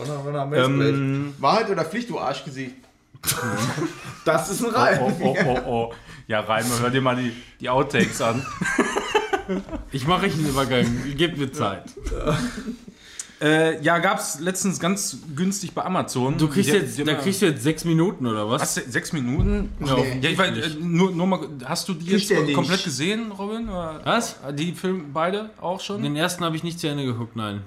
[0.00, 0.88] Runner, Runner, Maceblade.
[0.90, 2.74] Ähm, Wahrheit oder Pflicht, du Arschgesicht?
[4.24, 4.98] Das ist ein oh, Reim.
[5.00, 5.94] oh, oh, oh, oh.
[6.26, 8.44] Ja, Reime, hör dir mal die, die Outtakes an.
[9.90, 10.86] Ich mache einen Übergang.
[11.16, 11.84] Gib mir Zeit.
[13.40, 16.36] Äh, ja, gab's letztens ganz günstig bei Amazon.
[16.38, 18.62] Du kriegst Die- jetzt, die da kriegst du jetzt sechs Minuten oder was?
[18.62, 18.74] Was?
[18.74, 19.70] Sechs Minuten?
[19.78, 19.96] Ja.
[19.96, 22.54] ja, ich weiß, äh, nur, nur mal, hast du die Kriegt jetzt nicht.
[22.54, 23.68] komplett gesehen, Robin?
[23.68, 24.40] Oder Was?
[24.54, 26.02] Die Filme beide auch schon?
[26.02, 27.62] Den ersten habe ich nicht zu Ende geguckt, nein.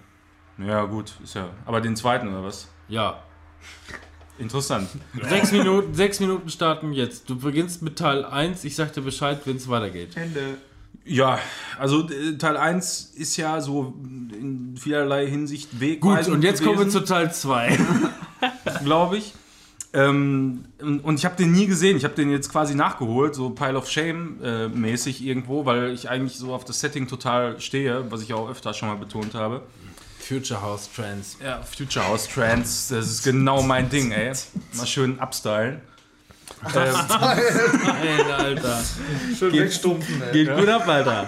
[0.65, 1.49] Ja, gut, ist ja.
[1.65, 2.67] Aber den zweiten oder was?
[2.87, 3.23] Ja.
[4.37, 4.89] Interessant.
[5.29, 7.29] Sechs Minuten, sechs Minuten starten jetzt.
[7.29, 10.17] Du beginnst mit Teil 1, ich sag dir Bescheid, wenn es weitergeht.
[10.17, 10.57] Ende.
[11.03, 11.39] Ja,
[11.79, 12.03] also
[12.37, 13.93] Teil 1 ist ja so
[14.31, 17.77] in vielerlei Hinsicht Gut, wegweisend und jetzt kommen wir gewesen, zu Teil 2.
[18.83, 19.33] glaube ich.
[19.93, 21.97] Ähm, und ich habe den nie gesehen.
[21.97, 26.09] Ich habe den jetzt quasi nachgeholt, so Pile of Shame äh, mäßig irgendwo, weil ich
[26.09, 29.63] eigentlich so auf das Setting total stehe, was ich auch öfter schon mal betont habe.
[30.21, 31.37] Future House Trends.
[31.43, 34.33] Ja, Future House Trends, das ist genau mein Ding, ey.
[34.73, 35.81] Mal schön upstylen.
[36.75, 38.79] ähm, Nein, Alter.
[39.37, 40.31] Schön wegstumpfen, ey.
[40.45, 41.27] Geht gut ab, Alter.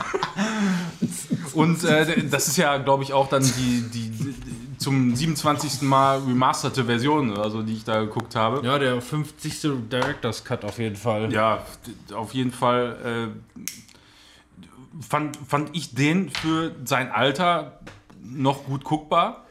[1.53, 4.35] und äh, das ist ja, glaube ich, auch dann die, die, die
[4.77, 5.81] zum 27.
[5.83, 8.65] Mal remasterte Version, also die ich da geguckt habe.
[8.65, 9.61] Ja, der 50.
[9.89, 11.31] Director's Cut auf jeden Fall.
[11.31, 11.65] Ja,
[12.13, 17.79] auf jeden Fall äh, fand, fand ich den für sein Alter
[18.23, 19.45] noch gut guckbar.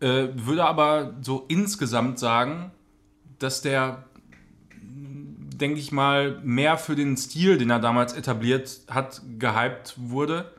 [0.00, 2.72] Äh, würde aber so insgesamt sagen,
[3.38, 4.04] dass der,
[4.82, 10.52] denke ich mal, mehr für den Stil, den er damals etabliert hat, gehypt wurde.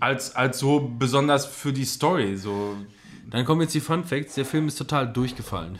[0.00, 2.36] Als, als so besonders für die Story.
[2.36, 2.76] So.
[3.30, 4.34] Dann kommen jetzt die Fun Facts.
[4.34, 5.78] Der Film ist total durchgefallen.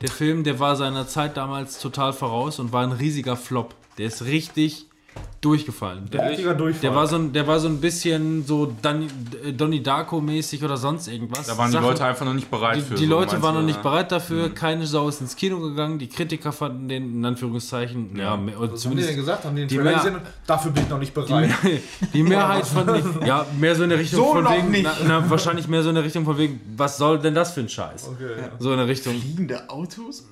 [0.00, 3.74] Der Film, der war seiner Zeit damals total voraus und war ein riesiger Flop.
[3.98, 4.87] Der ist richtig
[5.40, 6.10] durchgefallen.
[6.10, 6.80] Der, Richtiger Durchfall.
[6.82, 9.06] der, war, so ein, der war so ein bisschen so Donnie,
[9.44, 11.46] äh, Donnie Darko-mäßig oder sonst irgendwas.
[11.46, 12.94] Da waren Sachen- die Leute einfach noch nicht bereit Die, für.
[12.96, 13.82] die so, Leute waren du, noch nicht ja?
[13.82, 18.36] bereit dafür, keine Sau ist ins Kino gegangen, die Kritiker fanden den in Anführungszeichen, ja,
[18.36, 19.44] mehr- oder Was haben die denn zumindest gesagt?
[19.44, 20.16] Haben die den die Mehr- gesehen?
[20.46, 21.48] Dafür bin ich noch nicht die, bereit.
[21.62, 21.78] Mehr-
[22.14, 24.82] die Mehrheit fand ich, ja, mehr so in der Richtung So von wegen, nicht.
[24.84, 27.60] Na, na, wahrscheinlich mehr so in der Richtung von wegen, was soll denn das für
[27.60, 28.08] ein Scheiß?
[28.08, 28.48] Okay, ja.
[28.58, 29.14] So in der Richtung.
[29.20, 30.26] Fliegende Autos?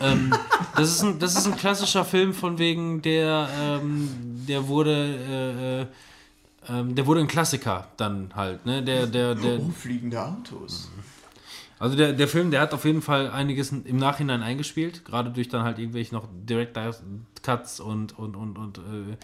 [0.00, 0.34] Ähm,
[0.76, 4.08] das, ist ein, das ist ein klassischer Film von wegen, der, ähm,
[4.48, 5.86] der wurde, äh, äh,
[6.68, 8.82] ähm, der wurde ein Klassiker dann halt, ne?
[8.82, 10.90] Der, der, der, Oh, fliegende Autos.
[11.78, 15.48] Also der, der Film, der hat auf jeden Fall einiges im Nachhinein eingespielt, gerade durch
[15.48, 19.16] dann halt irgendwelche noch Director-Cuts und, und, und, und äh,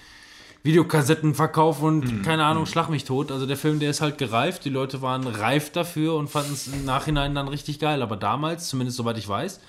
[0.63, 3.33] Videokassettenverkauf und keine Ahnung, schlag mich tot.
[3.33, 6.69] Also der Film, der ist halt gereift, die Leute waren reif dafür und fanden es
[6.69, 8.01] im Nachhinein dann richtig geil.
[8.01, 9.61] Aber damals, zumindest soweit ich weiß, äh,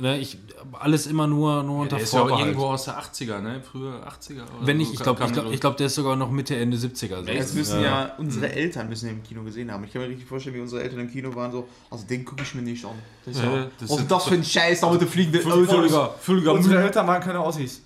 [0.00, 0.38] ne, ich,
[0.72, 2.48] alles immer nur, nur unter Der ist ja auch Vorbehalt.
[2.52, 3.62] irgendwo aus der 80er, ne?
[3.70, 4.42] Früher 80er.
[4.42, 6.30] Oder Wenn so nicht, ich glaube, ich der glaub, ich glaub, der ist sogar noch
[6.30, 7.24] Mitte, Ende 70er.
[7.24, 7.30] So.
[7.32, 9.84] Jetzt müssen ja, unsere Eltern müssen den im Kino gesehen haben.
[9.84, 12.42] Ich kann mir richtig vorstellen, wie unsere Eltern im Kino waren so, also den gucke
[12.42, 12.92] ich mir nicht an.
[13.24, 16.14] Das ist Ja, ja, das sind- das für ein Scheiß, da mit der fliegende Völliger,
[16.20, 16.82] völliger Unsere.
[16.82, 17.82] Eltern waren keine Aussies.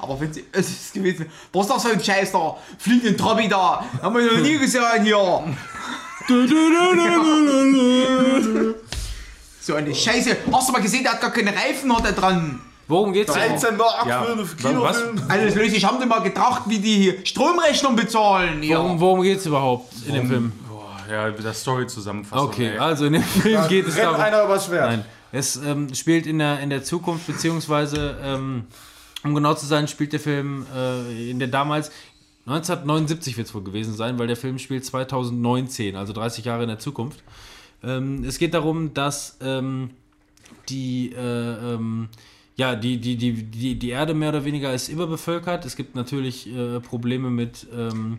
[0.00, 2.56] Aber wenn sie, es ist gewesen, was ist das für ein Scheiß da?
[2.78, 5.18] Fliegenden Trabi da, haben wir noch nie gesehen hier.
[9.64, 10.36] so eine Scheiße.
[10.52, 12.60] Hast du mal gesehen, der hat gar keine Reifen hat er dran.
[12.86, 13.50] Worum geht's denn?
[13.52, 14.56] 13 Mark Ja, für einen was?
[14.56, 15.22] Kinofilm.
[15.28, 18.62] Alles löse, ich habe dir mal gedacht, wie die Stromrechnung bezahlen.
[18.62, 18.78] Ja.
[18.78, 20.52] Worum, worum geht's überhaupt in dem Film?
[20.68, 22.46] Boah, ja, der Story zusammenfassen.
[22.46, 22.78] Okay, ey.
[22.78, 24.20] also in dem Film geht es darum.
[24.20, 24.90] einer übers Schwert.
[24.90, 28.64] Nein, es ähm, spielt in der, in der Zukunft, beziehungsweise, ähm,
[29.24, 31.90] um genau zu sein, spielt der Film äh, in der damals,
[32.46, 36.68] 1979 wird es wohl gewesen sein, weil der Film spielt 2019, also 30 Jahre in
[36.68, 37.20] der Zukunft.
[37.82, 39.90] Ähm, es geht darum, dass ähm,
[40.68, 42.08] die, äh, ähm,
[42.56, 45.64] ja, die, die, die, die, die Erde mehr oder weniger ist überbevölkert.
[45.64, 48.18] Es gibt natürlich äh, Probleme mit, ähm,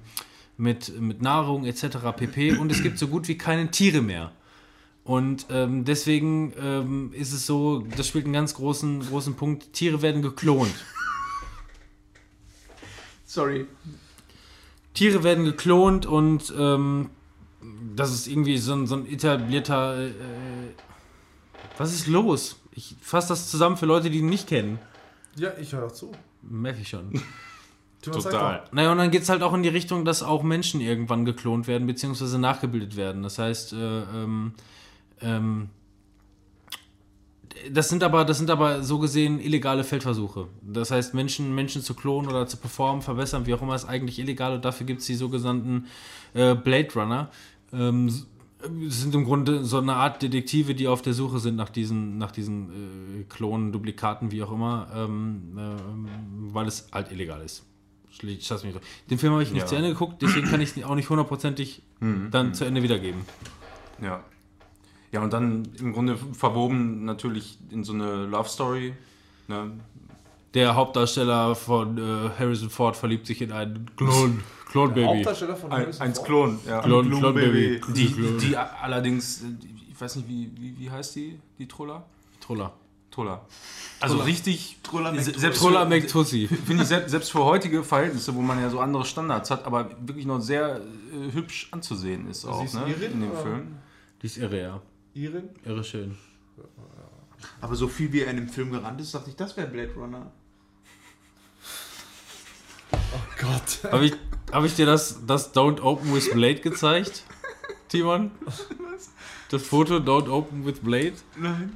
[0.57, 1.97] mit, mit Nahrung etc.
[2.15, 2.57] pp.
[2.57, 4.31] Und es gibt so gut wie keine Tiere mehr.
[5.03, 9.71] Und ähm, deswegen ähm, ist es so, das spielt einen ganz großen, großen Punkt.
[9.73, 10.73] Tiere werden geklont.
[13.25, 13.67] Sorry.
[14.95, 17.09] Tiere werden geklont und ähm,
[17.95, 20.11] das ist irgendwie so ein, so ein etablierter, äh,
[21.77, 22.61] Was ist los?
[22.71, 24.79] Ich fasse das zusammen für Leute, die ihn nicht kennen.
[25.37, 26.11] Ja, ich höre doch zu.
[26.41, 27.21] Merke ich schon.
[28.01, 28.63] Total.
[28.71, 31.67] Naja, und dann geht es halt auch in die Richtung, dass auch Menschen irgendwann geklont
[31.67, 33.23] werden, beziehungsweise nachgebildet werden.
[33.23, 34.53] Das heißt, äh, ähm,
[35.21, 35.69] ähm,
[37.71, 40.47] das sind aber, das sind aber so gesehen illegale Feldversuche.
[40.61, 44.19] Das heißt, Menschen, Menschen zu klonen oder zu performen, verbessern, wie auch immer, ist eigentlich
[44.19, 45.87] illegal und dafür gibt es die sogenannten
[46.33, 47.29] äh, Blade Runner.
[47.77, 48.07] Ähm,
[48.87, 52.17] es sind im Grunde so eine Art Detektive, die auf der Suche sind nach diesen,
[52.17, 56.07] nach diesen äh, Klonen, Duplikaten, wie auch immer, ähm, ähm,
[56.53, 57.63] weil es halt illegal ist.
[58.21, 59.67] Den Film habe ich nicht Ja.
[59.67, 61.81] zu Ende geguckt, deswegen kann ich ihn auch nicht hundertprozentig
[62.31, 63.21] dann zu Ende wiedergeben.
[64.01, 64.23] Ja.
[65.11, 68.93] Ja, und dann im Grunde verwoben natürlich in so eine Love Story.
[69.47, 69.71] Ne?
[70.53, 74.41] Der Hauptdarsteller von äh, Harrison Ford verliebt sich in einen Klon,
[74.75, 75.05] Klonbaby.
[75.05, 76.27] Hauptdarsteller von Ein, Harrison eins Ford.
[76.27, 76.81] Klon, ja.
[76.81, 77.81] Klon, Klon- Klonbaby.
[77.93, 82.05] Die, die allerdings, äh, die- ich weiß nicht, wie, wie, wie heißt die, die Troller?
[82.41, 82.73] Troller.
[83.11, 83.45] Troller.
[84.01, 85.39] Also richtig, Troller se- McTrussy.
[85.39, 86.47] selbst Troller McTussy.
[86.49, 89.89] Finde ich selbst, selbst für heutige Verhältnisse, wo man ja so andere Standards hat, aber
[90.05, 93.31] wirklich noch sehr äh, hübsch anzusehen ist auch ne, Irin, in dem?
[93.37, 93.67] Film.
[94.21, 94.81] Die ist irre, ja.
[95.13, 95.47] Irin?
[95.63, 96.17] Irre schön.
[97.61, 99.93] Aber so viel wie er in dem Film gerannt ist, dachte ich, das wäre Blade
[99.95, 100.29] Runner.
[103.39, 103.91] Gott.
[103.91, 104.13] Habe ich,
[104.51, 107.23] hab ich dir das, das Don't Open with Blade gezeigt,
[107.89, 108.31] Timon?
[109.49, 111.13] Das Foto Don't Open with Blade?
[111.37, 111.75] Nein.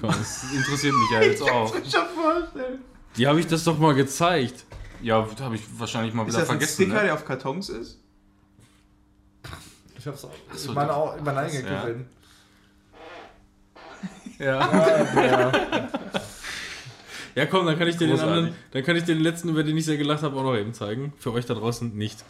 [0.00, 1.74] Komm, Das interessiert mich ja jetzt auch.
[1.74, 2.80] Ich schon vorstellen.
[3.16, 4.64] die habe ich das doch mal gezeigt.
[5.02, 6.74] Ja, habe ich wahrscheinlich mal Ist wieder das ein vergessen.
[6.84, 7.02] Sticker, Ne?
[7.02, 7.98] der auf Kartons ist?
[9.96, 10.96] Ich hab's auch so, in meine, doch.
[10.96, 11.80] Au- in meine eigene Ja.
[11.84, 12.08] gesehen.
[14.38, 15.88] Ja.
[17.38, 18.36] Ja, komm, dann kann ich dir den Großartig.
[18.36, 20.56] anderen, dann kann ich dir den letzten, über den ich sehr gelacht habe, auch noch
[20.56, 21.12] eben zeigen.
[21.18, 22.24] Für euch da draußen nicht.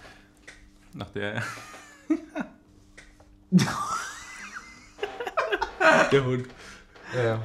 [0.93, 1.43] Nach der.
[6.13, 6.47] Der Hund.
[7.15, 7.41] Ja, ja.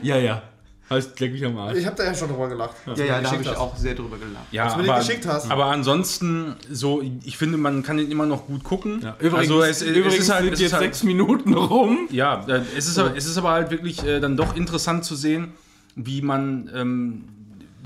[0.00, 0.42] Ja, ja.
[0.88, 1.76] Heißt, leck mich am Arsch.
[1.76, 2.76] Ich hab da ja schon drüber gelacht.
[2.86, 3.58] Ja, ja, da habe ich hast.
[3.58, 4.46] auch sehr drüber gelacht.
[4.50, 5.50] Ja, Als du mir den geschickt hast.
[5.50, 9.02] Aber ansonsten, so, ich finde, man kann den immer noch gut gucken.
[9.02, 12.08] Ja, übrigens, also es, übrigens es ist halt, sind es jetzt halt, sechs Minuten rum.
[12.10, 15.14] Ja, äh, es ist, aber, es ist aber halt wirklich äh, dann doch interessant zu
[15.14, 15.52] sehen,
[15.96, 17.24] wie man, ähm,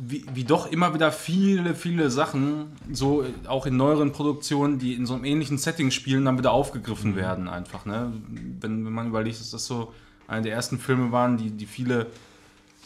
[0.02, 5.06] wie, wie doch immer wieder viele, viele Sachen, so auch in neueren Produktionen, die in
[5.06, 7.86] so einem ähnlichen Setting spielen, dann wieder aufgegriffen werden einfach.
[7.86, 8.12] Ne?
[8.60, 9.92] Wenn, wenn man überlegt, dass das so
[10.26, 12.06] einer der ersten Filme waren, die, die viele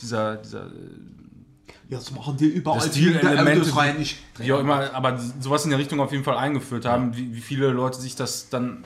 [0.01, 0.71] dieser, dieser
[1.89, 3.97] Jetzt machen die überall Das Stilelemente, rein.
[3.99, 7.35] Ich wie auch immer, aber sowas in der Richtung auf jeden Fall eingeführt haben, wie,
[7.35, 8.85] wie viele Leute sich das dann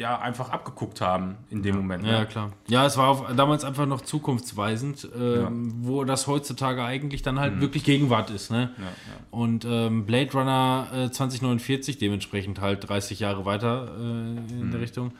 [0.00, 2.04] ja einfach abgeguckt haben in dem Moment.
[2.04, 2.26] Ja, ne?
[2.26, 2.52] klar.
[2.68, 7.60] Ja, es war auf, damals einfach noch zukunftsweisend, ähm, wo das heutzutage eigentlich dann halt
[7.60, 8.50] wirklich Gegenwart ist.
[8.50, 8.70] Ne?
[8.78, 8.90] Ja, ja.
[9.30, 15.12] Und ähm, Blade Runner äh, 2049, dementsprechend halt 30 Jahre weiter äh, in der Richtung,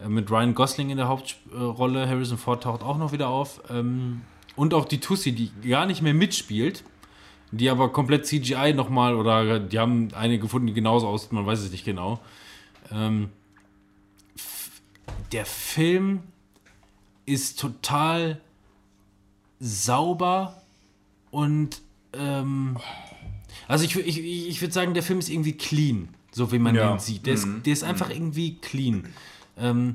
[0.00, 3.60] äh, mit Ryan Gosling in der Hauptrolle, Harrison Ford taucht auch noch wieder auf.
[3.70, 4.22] Ähm,
[4.54, 6.84] und auch die Tussi, die gar nicht mehr mitspielt,
[7.50, 11.60] die aber komplett CGI nochmal, oder die haben eine gefunden, die genauso aussieht, man weiß
[11.60, 12.20] es nicht genau.
[12.92, 13.30] Ähm,
[15.32, 16.20] der Film
[17.26, 18.40] ist total
[19.60, 20.62] sauber
[21.30, 21.82] und
[22.12, 22.76] ähm,
[23.66, 26.92] also ich, ich, ich würde sagen, der Film ist irgendwie clean, so wie man Ja.
[26.92, 27.26] den sieht.
[27.26, 29.04] Der ist, der ist einfach irgendwie clean.
[29.58, 29.94] Ähm,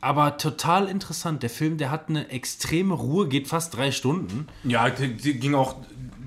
[0.00, 1.42] aber total interessant.
[1.42, 4.46] Der Film, der hat eine extreme Ruhe, geht fast drei Stunden.
[4.64, 5.76] Ja, ging auch,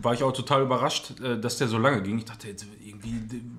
[0.02, 2.18] war ich auch total überrascht, äh, dass der so lange ging.
[2.18, 3.14] Ich dachte jetzt irgendwie,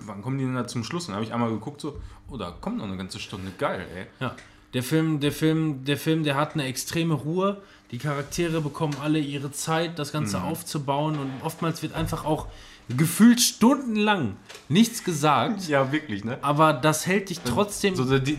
[0.05, 1.03] wann kommen die denn da zum Schluss?
[1.05, 3.51] Und dann habe ich einmal geguckt, so, oh, da kommt noch eine ganze Stunde.
[3.57, 4.07] Geil, ey.
[4.19, 4.35] Ja.
[4.73, 7.61] Der Film, der Film, der Film, der hat eine extreme Ruhe.
[7.91, 12.47] Die Charaktere bekommen alle ihre Zeit, das Ganze aufzubauen und oftmals wird einfach auch
[12.95, 14.35] gefühlt stundenlang
[14.67, 15.67] nichts gesagt.
[15.67, 16.37] Ja, wirklich, ne?
[16.41, 17.95] Aber das hält dich trotzdem.
[17.95, 18.37] So, die,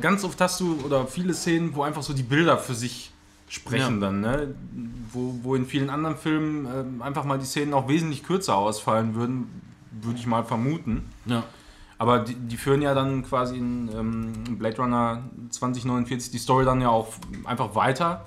[0.00, 3.10] ganz oft hast du, oder viele Szenen, wo einfach so die Bilder für sich
[3.48, 4.06] sprechen Ja.
[4.06, 4.54] dann, ne?
[5.12, 9.14] Wo, wo in vielen anderen Filmen ähm, einfach mal die Szenen auch wesentlich kürzer ausfallen
[9.14, 9.48] würden,
[10.02, 11.04] würde ich mal vermuten.
[11.26, 11.44] ja.
[11.98, 16.80] Aber die, die führen ja dann quasi in ähm, Blade Runner 2049 die Story dann
[16.80, 17.08] ja auch
[17.44, 18.24] einfach weiter,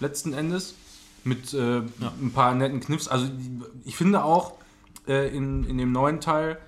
[0.00, 0.74] letzten Endes,
[1.22, 1.78] mit äh,
[2.20, 3.08] ein paar netten Kniffs.
[3.08, 3.26] Also
[3.84, 4.54] ich finde auch,
[5.06, 6.58] äh, in, in dem neuen Teil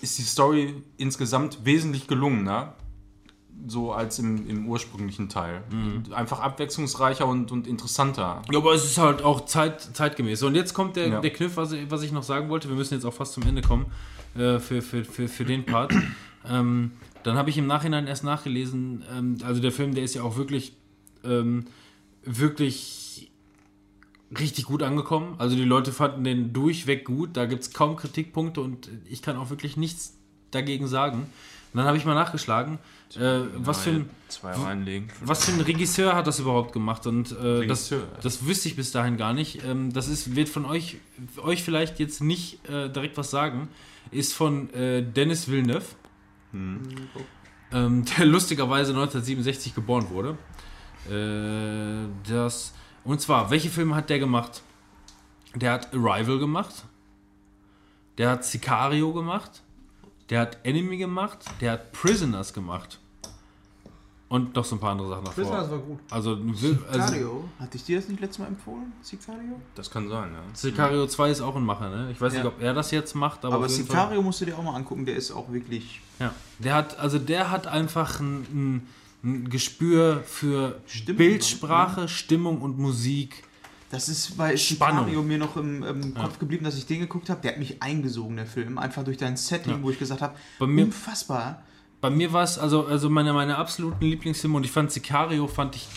[0.00, 2.74] ist die Story insgesamt wesentlich gelungener,
[3.66, 5.62] so als im, im ursprünglichen Teil.
[6.12, 8.42] Einfach abwechslungsreicher und, und interessanter.
[8.52, 10.44] Ja, aber es ist halt auch zeit, zeitgemäß.
[10.44, 11.20] Und jetzt kommt der, Ja.
[11.20, 12.68] der Kniff, was, was ich noch sagen wollte.
[12.68, 13.86] Wir müssen jetzt auch fast zum Ende kommen
[14.34, 15.92] äh, für, für, für, für den Part.
[16.48, 16.92] ähm,
[17.22, 20.36] dann habe ich im Nachhinein erst nachgelesen, ähm, also der Film, der ist ja auch
[20.36, 20.72] wirklich,
[21.24, 21.66] ähm,
[22.24, 23.30] wirklich
[24.38, 25.36] richtig gut angekommen.
[25.38, 27.36] Also die Leute fanden den durchweg gut.
[27.36, 30.18] Da gibt es kaum Kritikpunkte und ich kann auch wirklich nichts
[30.50, 31.26] dagegen sagen.
[31.78, 32.80] Dann habe ich mal nachgeschlagen,
[33.14, 34.10] äh, was, für ein,
[35.20, 37.06] was für ein Regisseur hat das überhaupt gemacht.
[37.06, 39.62] Und äh, das, das wüsste ich bis dahin gar nicht.
[39.64, 40.96] Ähm, das ist, wird von euch,
[41.36, 43.68] euch vielleicht jetzt nicht äh, direkt was sagen.
[44.10, 45.84] Ist von äh, Dennis Villeneuve,
[46.52, 46.84] ähm,
[48.18, 50.36] der lustigerweise 1967 geboren wurde.
[51.08, 52.74] Äh, das,
[53.04, 54.64] und zwar, welche Filme hat der gemacht?
[55.54, 56.74] Der hat Arrival gemacht.
[58.18, 59.62] Der hat Sicario gemacht.
[60.30, 61.38] Der hat Enemy gemacht.
[61.60, 62.98] Der hat Prisoners gemacht.
[64.30, 65.42] Und noch so ein paar andere Sachen davor.
[65.42, 65.98] Prisoners war gut.
[66.10, 67.44] Also, also Sicario.
[67.58, 68.92] Hatte ich dir das nicht letztes Mal empfohlen?
[69.00, 69.58] Sicario?
[69.74, 70.40] Das kann sein, ja.
[70.52, 72.10] Sicario 2 ist auch ein Macher, ne?
[72.12, 72.40] Ich weiß Ja.
[72.42, 74.74] nicht, ob er das jetzt macht, aber, Aber, Fall- Sicario musst du dir auch mal
[74.74, 76.02] angucken, der ist auch wirklich.
[76.18, 78.88] Ja, der hat, also der hat einfach ein, ein,
[79.24, 83.44] ein Gespür für Stimmung, Bildsprache, Stimmung und Musik.
[83.90, 85.04] Das ist bei Spannung.
[85.06, 87.40] Sicario mir noch im, im Kopf geblieben, dass ich den geguckt habe.
[87.40, 88.76] Der hat mich eingesogen, der Film.
[88.76, 89.82] Einfach durch dein Setting, Ja.
[89.82, 91.62] wo ich gesagt habe, unfassbar.
[92.00, 95.74] Bei mir war es, also, also meine, meine absoluten Lieblingsfilme und ich fand Sicario fand
[95.76, 95.88] ich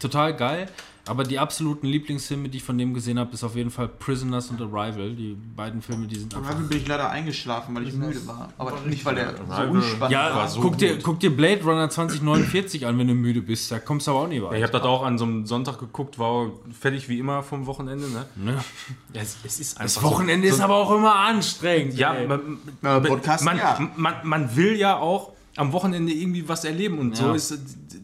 [0.00, 0.68] total geil,
[1.06, 4.50] aber die absoluten Lieblingsfilme, die ich von dem gesehen habe, ist auf jeden Fall Prisoners
[4.50, 5.14] und Arrival.
[5.14, 6.32] Die beiden Filme, die sind.
[6.34, 8.50] Arrival bin ich leider eingeschlafen, weil ich müde war.
[8.56, 10.48] Aber nicht, weil der so Arrival- unspannend Ja, war.
[10.48, 13.72] so guck, dir, guck dir Blade Runner 2049 an, wenn du müde bist.
[13.72, 14.56] Da kommst du aber auch nie Ja, weiter.
[14.56, 18.08] ich habe das auch an so einem Sonntag geguckt, war fertig wie immer vom Wochenende,
[18.08, 18.26] ne?
[18.36, 18.64] Ne?
[19.12, 21.94] Ja, es, es ist einfach Das Wochenende so, ist aber auch immer anstrengend.
[21.94, 22.26] Ja, ey.
[22.28, 23.78] man, Ja, Podcast, man, ja.
[23.96, 27.34] man, man will ja auch am Wochenende irgendwie was erleben und so Ja.
[27.34, 27.58] ist,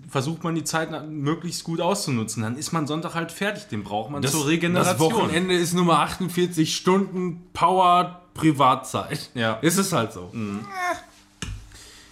[0.08, 2.42] versucht man die Zeit möglichst gut auszunutzen.
[2.42, 5.12] Dann ist man Sonntag halt fertig, den braucht man Das, zur das Regeneration.
[5.12, 9.30] Wochenende ist Nummer 48 Stunden Power Privatzeit.
[9.34, 9.54] Ja.
[9.54, 10.32] Ist es halt so.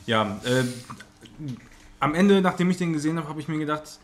[0.06, 0.64] Ja, äh,
[2.01, 3.98] am Ende, nachdem ich den gesehen habe, habe ich mir gedacht,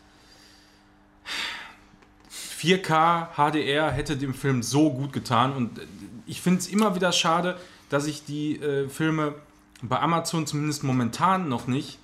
[2.59, 5.81] 4K HDR hätte dem Film so gut getan und äh,
[6.25, 7.57] ich finde es immer wieder schade,
[7.89, 9.35] dass ich die äh, Filme
[9.81, 11.99] bei Amazon zumindest momentan noch nicht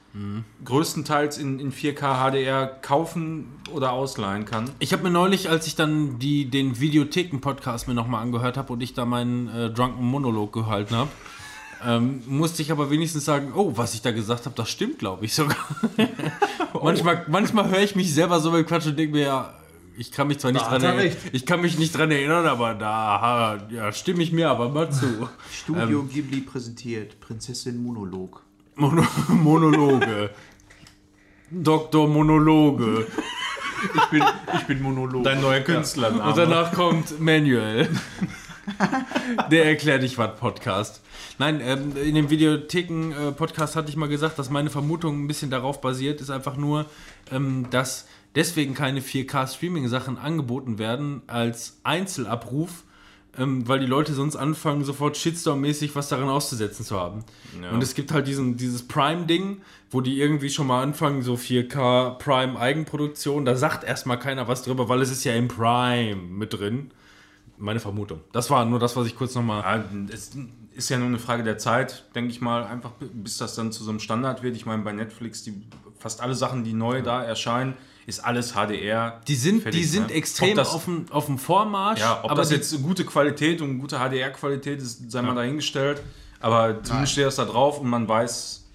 [0.66, 4.70] größtenteils in, in 4K HDR kaufen oder ausleihen kann.
[4.80, 8.82] Ich habe mir neulich, als ich dann die, den Videotheken-Podcast mir nochmal angehört habe und
[8.82, 11.10] ich da meinen äh, Drunken Monolog gehalten habe,
[11.86, 15.26] ähm, musste ich aber wenigstens sagen, oh, was ich da gesagt habe, das stimmt, glaube
[15.26, 15.56] ich sogar.
[16.84, 19.54] manchmal manchmal höre ich mich selber so beim Quatsch und denke mir, ja,
[19.98, 22.46] ich kann mich zwar nicht Da dran er erinnern, ich kann mich nicht dran erinnern,
[22.46, 25.30] aber da ja, stimme ich mir aber mal zu.
[25.52, 28.44] Studio Ghibli präsentiert Prinzessin Monolog.
[28.80, 30.30] Mono Monologe.
[31.52, 32.08] Dr.
[32.08, 33.08] Monologe.
[34.56, 35.26] Ich bin Monolog.
[35.26, 36.12] Dein neuer Künstler.
[36.26, 37.90] Und danach kommt Manuel.
[39.52, 41.02] Der erklärt dich was Podcast.
[41.40, 45.82] Nein, ähm, in dem Videotheken-Podcast hatte ich mal gesagt, dass meine Vermutung ein bisschen darauf
[45.82, 46.86] basiert, ist einfach nur,
[47.32, 52.84] ähm, dass deswegen keine 4K-Streaming-Sachen angeboten werden als Einzelabruf,
[53.38, 57.24] ähm, weil die Leute sonst anfangen, sofort Shitstorm-mäßig was daran auszusetzen zu haben.
[57.62, 57.72] Ja.
[57.72, 59.62] Und es gibt halt diesen, dieses Prime-Ding,
[59.92, 64.90] wo die irgendwie schon mal anfangen, so 4K Prime-Eigenproduktion, da sagt erstmal keiner was drüber,
[64.90, 66.92] weil es ist ja im Prime mit drin.
[67.58, 68.22] Meine Vermutung.
[68.32, 69.62] Das war nur das, was ich kurz nochmal.
[69.64, 69.84] Ja,
[70.14, 70.32] es
[70.74, 73.84] ist ja nur eine Frage der Zeit, denke ich mal, einfach bis das dann zu
[73.84, 74.56] so einem Standard wird.
[74.56, 75.62] Ich meine, bei Netflix, die
[75.98, 77.74] fast alle Sachen, die neu da erscheinen,
[78.10, 79.22] ist alles HDR.
[79.28, 80.14] Die sind, fertig, die sind ne?
[80.14, 82.00] extrem das, auf, dem, auf dem Vormarsch.
[82.02, 86.02] ja, ob aber das die- jetzt gute Qualität und gute HDR-Qualität ist, sei mal dahingestellt.
[86.42, 88.66] Aber zumindest steht das da drauf und man weiß,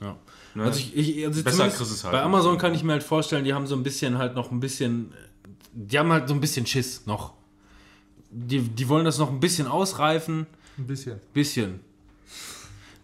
[0.00, 0.16] Ja.
[0.54, 2.12] ne, Also ich, ich, also Besser kriegst es halt.
[2.12, 4.60] Bei Amazon kann ich mir halt vorstellen, die haben so ein bisschen halt noch ein
[4.60, 5.12] bisschen,
[5.72, 7.32] die haben halt so ein bisschen Schiss noch.
[8.30, 10.46] Die, die wollen das noch ein bisschen ausreifen.
[10.78, 11.20] Ein bisschen.
[11.32, 11.80] Bisschen.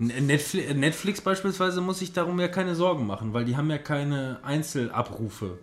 [0.00, 3.78] N- Netflix, Netflix beispielsweise muss sich darum ja keine Sorgen machen, weil die haben ja
[3.78, 5.58] keine Einzelabrufe.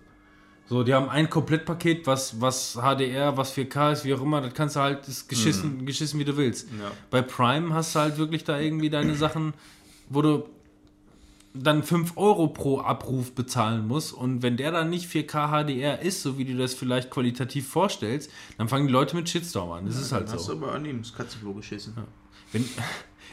[0.69, 4.53] So, die haben ein Komplettpaket, was, was HDR, was 4K ist, wie auch immer, das
[4.53, 6.67] kannst du halt, ist geschissen, geschissen wie du willst.
[6.77, 6.91] Ja.
[7.09, 9.53] Bei Prime hast du halt wirklich da irgendwie deine Sachen,
[10.09, 10.43] wo du
[11.53, 16.21] dann 5 Euro pro Abruf bezahlen musst und wenn der dann nicht 4K HDR ist,
[16.21, 19.85] so wie du das vielleicht qualitativ vorstellst, dann fangen die Leute mit Shitstorm an.
[19.85, 20.53] Das ist halt Hast so.
[20.53, 21.95] du aber an ihm das Katzenklo geschissen.
[22.51, 22.65] Wenn,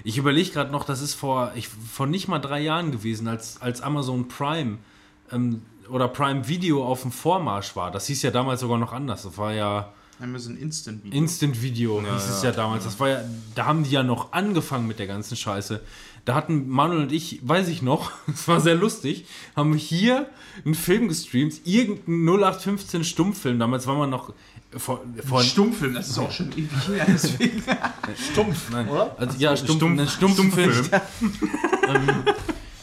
[0.03, 3.61] ich überlege gerade noch, das ist vor, ich, vor nicht mal drei Jahren gewesen, als,
[3.61, 4.79] als Amazon Prime
[5.31, 7.91] ähm, oder Prime Video auf dem Vormarsch war.
[7.91, 9.23] Das hieß ja damals sogar noch anders.
[9.23, 11.19] Das war ja Amazon Instant Video.
[11.19, 12.85] Instant Video, hieß es ja damals.
[12.85, 13.21] Das war ja,
[13.55, 15.81] da haben die ja noch angefangen mit der ganzen Scheiße.
[16.25, 20.31] Da hatten Manuel und ich, weiß ich noch, es war sehr lustig, haben hier
[20.65, 23.59] einen Film gestreamt, irgendeinen 0815 Stummfilm.
[23.59, 24.33] Damals war man noch
[24.77, 27.05] vor, vor Stummfilm, das ist auch schon ewig her.
[27.09, 27.63] Deswegen.
[28.33, 28.89] Stumpf, Nein.
[28.89, 29.15] oder?
[29.19, 30.11] Also, ja, stumpf, Stumpf-.
[30.11, 30.89] Stumpffilm.
[31.89, 32.25] ähm,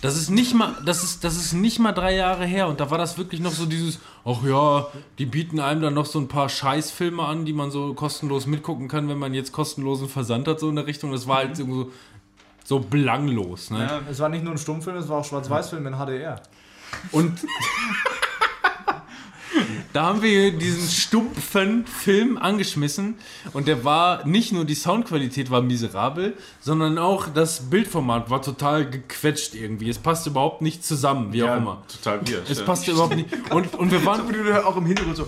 [0.01, 2.89] das ist nicht mal, das ist, das ist nicht mal drei Jahre her und da
[2.89, 4.87] war das wirklich noch so dieses, ach ja,
[5.19, 8.87] die bieten einem dann noch so ein paar Scheißfilme an, die man so kostenlos mitgucken
[8.87, 11.11] kann, wenn man jetzt kostenlosen Versand hat, so in der Richtung.
[11.11, 11.91] Das war halt so,
[12.63, 13.79] So belanglos, ne?
[13.79, 14.01] Ja.
[14.09, 16.41] Es war nicht nur ein Stummfilm, es war auch Schwarz-Weiß-Film in HDR.
[17.11, 17.39] Und
[19.93, 23.15] da haben wir diesen stumpfen Film angeschmissen
[23.53, 28.89] und der war nicht nur die Soundqualität war miserabel, sondern auch das Bildformat war total
[28.89, 29.89] gequetscht irgendwie.
[29.89, 31.83] Es passte überhaupt nicht zusammen, wie auch immer.
[31.87, 32.49] total weird.
[32.49, 32.65] Es ja.
[32.65, 33.27] passte überhaupt nicht.
[33.51, 34.21] Und, und wir waren
[34.63, 35.27] auch im Hintergrund so.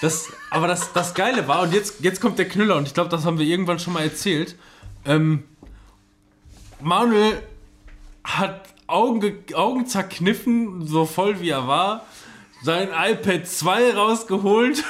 [0.00, 3.08] Das, aber das, das Geile war, und jetzt, jetzt kommt der Knüller, und ich glaube,
[3.08, 4.56] das haben wir irgendwann schon mal erzählt.
[5.06, 5.44] Ähm,
[6.80, 7.40] Manuel
[8.22, 12.04] hat Augen, ge- Augen zerkniffen, so voll wie er war,
[12.62, 14.84] sein iPad 2 rausgeholt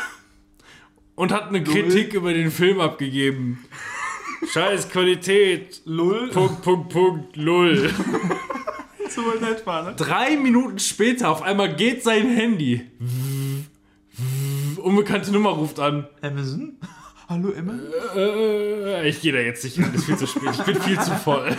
[1.14, 3.64] und hat eine Kritik über den Film abgegeben.
[4.52, 5.80] Scheiß Qualität.
[5.84, 6.28] Lull.
[6.30, 7.88] Punkt, Punkt, Punkt, Lull.
[9.08, 9.94] so nett war, ne?
[9.96, 12.82] Drei Minuten später auf einmal geht sein Handy.
[14.76, 16.06] Unbekannte Nummer ruft an.
[16.20, 16.76] Amazon?
[17.28, 17.72] Hallo Emma?
[18.14, 20.50] Äh, ich gehe da jetzt nicht hin, ist viel zu spät.
[20.52, 21.56] Ich bin viel zu voll.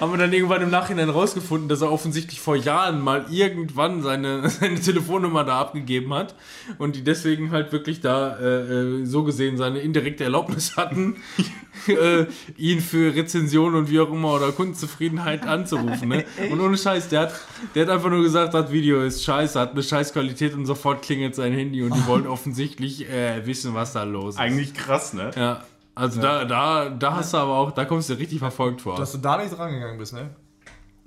[0.00, 4.48] Haben wir dann irgendwann im Nachhinein rausgefunden, dass er offensichtlich vor Jahren mal irgendwann seine,
[4.48, 6.34] seine Telefonnummer da abgegeben hat
[6.78, 11.16] und die deswegen halt wirklich da äh, äh, so gesehen seine indirekte Erlaubnis hatten,
[11.86, 16.08] äh, ihn für Rezension und wie auch immer oder Kundenzufriedenheit anzurufen.
[16.08, 16.24] Ne?
[16.50, 17.34] Und ohne Scheiß, der hat,
[17.74, 21.02] der hat einfach nur gesagt, das Video ist scheiße, hat eine scheiß Qualität und sofort
[21.02, 24.40] klingelt sein Handy und die wollen offensichtlich äh, wissen, was da los ist.
[24.40, 25.30] Eigentlich krass, ne?
[25.36, 25.64] Ja,
[25.94, 28.96] also Da, da, da hast du aber auch, da kommst du richtig verfolgt vor.
[28.96, 30.30] Dass du da nicht rangegangen bist, ne?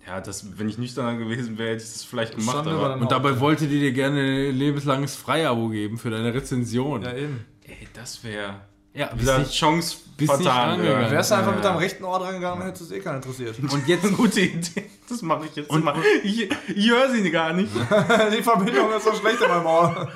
[0.05, 2.65] Ja, das, wenn ich nüchterner gewesen wäre, hätte ich das vielleicht gemacht.
[2.65, 7.01] Aber, und dabei wollte die dir gerne ein lebenslanges Freiabo geben für deine Rezension.
[7.01, 7.43] Ja, eben.
[7.65, 8.55] ey, das wäre
[8.93, 10.69] Ja, bist nicht- Chance bist nicht vertan.
[10.79, 11.01] rangegangen.
[11.03, 11.11] Ja.
[11.11, 11.69] Wärst du einfach Ja, mit ja.
[11.71, 13.59] deinem rechten Ohr dran gegangen, hättest du es eh keiner interessiert.
[13.71, 14.89] Und jetzt, Gute Idee.
[15.09, 15.93] Das mache ich jetzt immer.
[16.23, 17.69] Ich, ich höre sie gar nicht.
[18.37, 20.07] Die Verbindung ist so schlecht in meinem Ohr.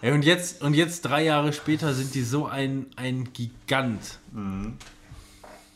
[0.00, 4.18] Ey, und jetzt, und jetzt drei Jahre später sind die so ein, ein Gigant.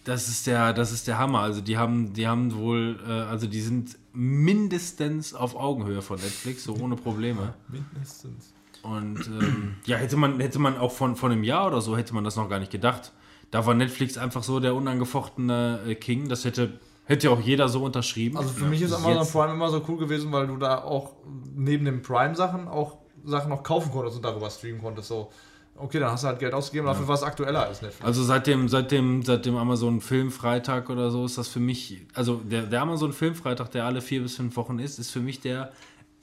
[0.05, 1.41] Das ist der, das ist der Hammer.
[1.41, 6.65] Also die haben, die haben wohl, äh, also die sind mindestens auf Augenhöhe von Netflix,
[6.65, 7.55] so ohne Probleme.
[7.69, 8.53] Mindestens.
[8.83, 12.15] Und ähm, ja, hätte man, hätte man auch von, von einem Jahr oder so, hätte
[12.15, 13.13] man das noch gar nicht gedacht.
[13.51, 16.29] Da war Netflix einfach so der unangefochtene äh, King.
[16.29, 18.39] Das hätte, hätte auch jeder so unterschrieben.
[18.39, 21.15] Also für mich ist Amazon Prime immer so cool gewesen, weil du da auch
[21.55, 25.09] neben den Prime-Sachen auch Sachen noch kaufen konntest und darüber streamen konntest.
[25.09, 25.31] So,
[25.77, 28.05] okay, dann hast du halt Geld ausgegeben, dafür war es aktueller als Netflix.
[28.05, 32.01] Also seit dem, seit dem, seit dem Amazon Filmfreitag oder so ist das für mich,
[32.15, 35.41] also der, der Amazon Filmfreitag, der alle vier bis fünf Wochen ist, ist für mich
[35.41, 35.73] der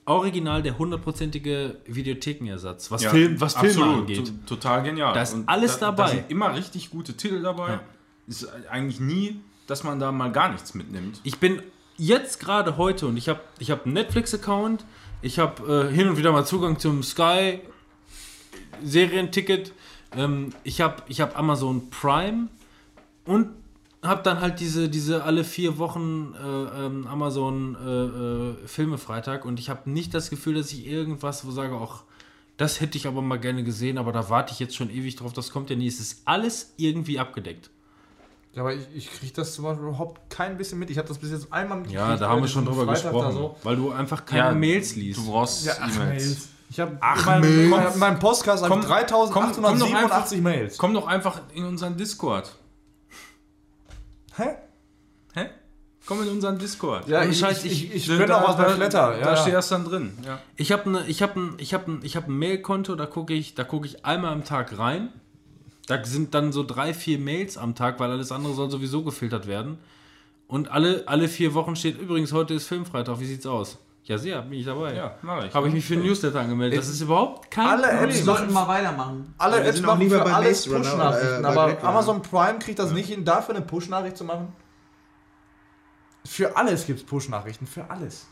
[0.05, 3.97] original der hundertprozentige Videothekenersatz, was, Ja, Film, was Filme absolut.
[3.99, 4.27] angeht.
[4.27, 5.13] To- Total genial.
[5.13, 6.09] Da ist alles Da dabei.
[6.11, 7.69] sind immer richtig gute Titel dabei.
[7.71, 7.79] Ja.
[8.27, 11.19] Ist eigentlich nie, dass man da mal gar nichts mitnimmt.
[11.23, 11.61] Ich bin
[11.97, 14.85] jetzt gerade heute und ich habe ich hab einen Netflix-Account,
[15.21, 17.59] ich habe äh, hin und wieder mal Zugang zum Sky
[18.83, 19.73] Serienticket,
[20.15, 22.47] ähm, ich habe ich hab Amazon Prime
[23.25, 23.49] und
[24.03, 29.45] habe dann halt diese, diese alle vier Wochen äh, ähm, Amazon äh, äh, Filme Freitag
[29.45, 32.03] und ich habe nicht das Gefühl, dass ich irgendwas wo sage, auch
[32.57, 35.33] das hätte ich aber mal gerne gesehen, aber da warte ich jetzt schon ewig drauf,
[35.33, 35.87] das kommt ja nie.
[35.87, 37.69] Es ist alles irgendwie abgedeckt.
[38.57, 40.89] Ja, aber ich, ich kriege das zum Beispiel überhaupt kein bisschen mit.
[40.89, 42.09] Ich habe das bis jetzt einmal mitgekriegt.
[42.09, 43.55] Ja, da haben wir schon drüber Freitag gesprochen, so.
[43.61, 45.19] weil du einfach keine Mails liest.
[45.19, 46.25] Du brauchst Ja, ach, E-Mails.
[46.25, 46.47] Mails.
[46.69, 47.69] Ich habe Ach, in meinem, Mails.
[47.69, 50.77] meinem- in meinem Podcast Komm, komm, komm doch 3887 Mails.
[50.79, 52.51] Komm doch einfach in unseren Discord.
[54.37, 54.55] Hä?
[55.33, 55.49] Hä?
[56.05, 57.07] Komm in unseren Discord.
[57.07, 59.17] Ja, ich, ich, ich, ich Da- bin da- auch was bei Flatter.
[59.19, 59.59] Ja, Da steht ja.
[59.59, 60.17] das dann drin.
[60.25, 60.39] Ja.
[60.55, 63.63] Ich habe ne, ein, ich hab ein, ich hab ein Mailkonto, da gucke ich, da
[63.63, 65.09] gucke ich einmal am Tag rein.
[65.87, 69.47] Da sind dann so drei, vier Mails am Tag, weil alles andere soll sowieso gefiltert
[69.47, 69.79] werden.
[70.47, 73.79] Und alle, alle vier Wochen steht übrigens, heute ist Filmfreitag, wie sieht's aus?
[74.03, 74.95] Ja, sehr, bin ich dabei.
[74.95, 75.53] Ja, mach ich.
[75.53, 76.79] Habe ich mich für ein Newsletter angemeldet.
[76.79, 78.09] Das ist überhaupt kein Alle Problem.
[78.09, 79.33] Apps sollten mal weitermachen.
[79.37, 81.83] Alle Wir Apps machen lieber für bei alles Push-Nachrichten, äh, aber.
[81.83, 84.53] Amazon Prime kriegt das nicht hin, dafür eine Push-Nachricht zu machen.
[86.25, 88.27] Für alles gibt es Push-Nachrichten, für alles.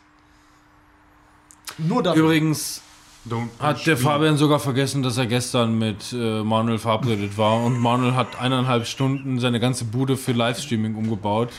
[1.77, 2.24] Nur dafür.
[2.24, 2.82] Übrigens
[3.27, 7.79] Don't hat der Fabian sogar vergessen, dass er gestern mit äh, Manuel verabredet war und
[7.79, 11.49] Manuel hat eineinhalb Stunden seine ganze Bude für Livestreaming umgebaut.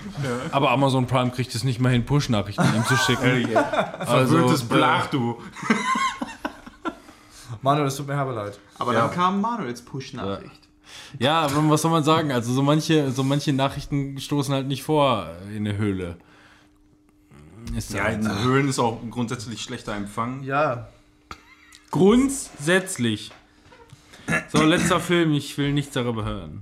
[0.53, 3.49] Aber Amazon Prime kriegt es nicht mal hin, Push-Nachrichten ihm zu schicken.
[4.05, 5.39] Verwöhntes äh, Blach, du.
[7.63, 8.61] Manuel, es tut mir herbe leid.
[8.79, 9.01] Aber Ja.
[9.07, 10.61] dann kam Manuels Push-Nachricht.
[11.19, 12.31] Ja, aber was soll man sagen?
[12.31, 16.17] Also so manche, so manche Nachrichten stoßen halt nicht vor in eine Höhle.
[17.77, 20.45] Ist Ja, halt in Höhlen ist auch grundsätzlich schlechter Empfang.
[20.45, 20.87] Ja.
[21.97, 23.31] Grundsätzlich.
[24.53, 26.61] So, letzter Film, ich will nichts darüber hören.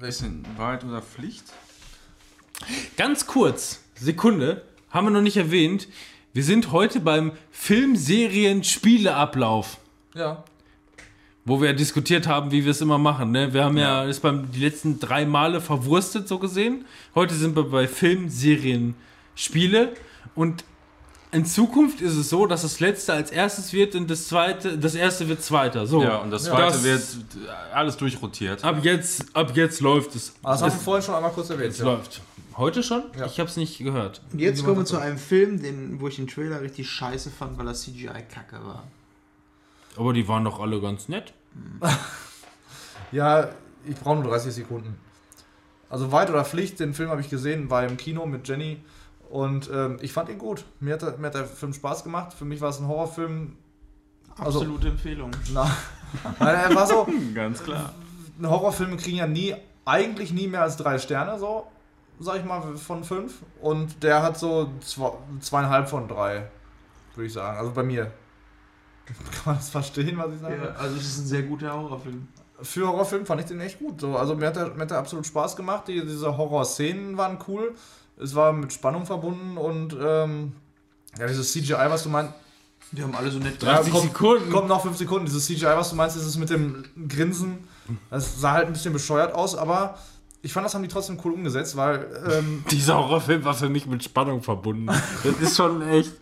[0.00, 1.44] Denn Wahrheit oder Pflicht?
[2.96, 5.86] Ganz kurz, Sekunde, haben wir noch nicht erwähnt.
[6.32, 9.76] Wir sind heute beim Filmserien-Spieleablauf.
[10.14, 10.42] Ja.
[11.44, 13.30] wo wir diskutiert haben, wie wir es immer machen.
[13.30, 13.52] Ne?
[13.52, 16.84] Wir haben ja, das beim die letzten drei Male verwurstet, so gesehen.
[17.14, 18.96] Heute sind wir bei Film, Serien,
[19.36, 19.92] Spiele
[20.34, 20.64] und
[21.32, 24.94] in Zukunft ist es so, dass das letzte als erstes wird und das zweite, das
[24.94, 25.86] erste wird zweiter.
[25.86, 26.02] So.
[26.02, 27.02] Ja, und das zweite Das- wird
[27.72, 28.64] alles durchrotiert.
[28.64, 30.34] Ab jetzt, ab jetzt läuft es.
[30.42, 31.72] Aber das haben wir es, vorhin schon einmal kurz erwähnt.
[31.72, 31.84] es Ja.
[31.84, 32.22] läuft.
[32.56, 33.04] Heute schon?
[33.16, 33.26] Ja.
[33.26, 34.20] Ich habe es nicht gehört.
[34.32, 37.56] Und jetzt kommen wir zu einem Film, den, wo ich den Trailer richtig scheiße fand,
[37.58, 38.84] weil das CGI kacke war.
[39.96, 41.32] Aber die waren doch alle ganz nett.
[43.12, 43.48] Ja,
[43.86, 44.98] ich brauche nur 30 Sekunden.
[45.90, 48.78] Also Weit oder Pflicht, den Film habe ich gesehen, war im Kino mit Jenny
[49.30, 50.64] und ähm, ich fand ihn gut.
[50.80, 52.32] Mir hat, der- mir hat der Film Spaß gemacht.
[52.34, 53.56] Für mich war es ein Horrorfilm.
[54.38, 55.30] Also- Absolute Empfehlung.
[55.52, 55.64] Na,
[56.38, 57.92] Nein, er war so, Ganz klar.
[58.42, 61.66] Horrorfilme kriegen ja nie, eigentlich nie mehr als drei Sterne, so,
[62.20, 63.34] sag ich mal, von fünf.
[63.60, 66.48] Und der hat so zwei, zweieinhalb von drei,
[67.14, 67.58] würde ich sagen.
[67.58, 68.12] Also bei mir.
[69.06, 69.16] Kann
[69.46, 70.56] man das verstehen, was ich sage?
[70.62, 72.28] Ja, also es ist ein sehr guter Horrorfilm.
[72.60, 74.00] Für Horrorfilm fand ich den echt gut.
[74.00, 75.88] So, also mir hat, der, mir hat der absolut Spaß gemacht.
[75.88, 77.74] Die, diese Horror-Szenen waren cool.
[78.20, 80.52] Es war mit Spannung verbunden und ähm,
[81.18, 82.32] ja, dieses CGI, was du meinst.
[82.92, 84.50] Die haben alle so nett Ja, 30 kommt, Sekunden.
[84.50, 85.26] Kommt noch fünf Sekunden.
[85.26, 87.58] Dieses CGI, was du meinst, ist es mit dem Grinsen.
[88.10, 89.98] Das sah halt ein bisschen bescheuert aus, aber
[90.40, 93.86] ich fand, das haben die trotzdem cool umgesetzt, weil ähm, Dieser Horrorfilm war für mich
[93.86, 94.86] mit Spannung verbunden.
[94.86, 96.12] Das ist schon echt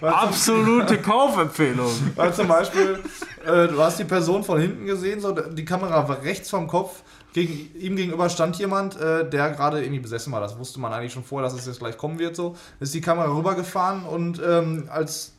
[0.00, 1.90] absolute Kaufempfehlung.
[2.14, 3.00] Weil zum Beispiel,
[3.44, 7.02] äh, du hast die Person von hinten gesehen, so die Kamera war rechts vom Kopf.
[7.36, 10.40] Gegen, ihm gegenüber stand jemand, äh, der gerade irgendwie besessen war.
[10.40, 12.34] Das wusste man eigentlich schon vorher, dass es jetzt gleich kommen wird.
[12.34, 15.34] So ist die Kamera rübergefahren und ähm, als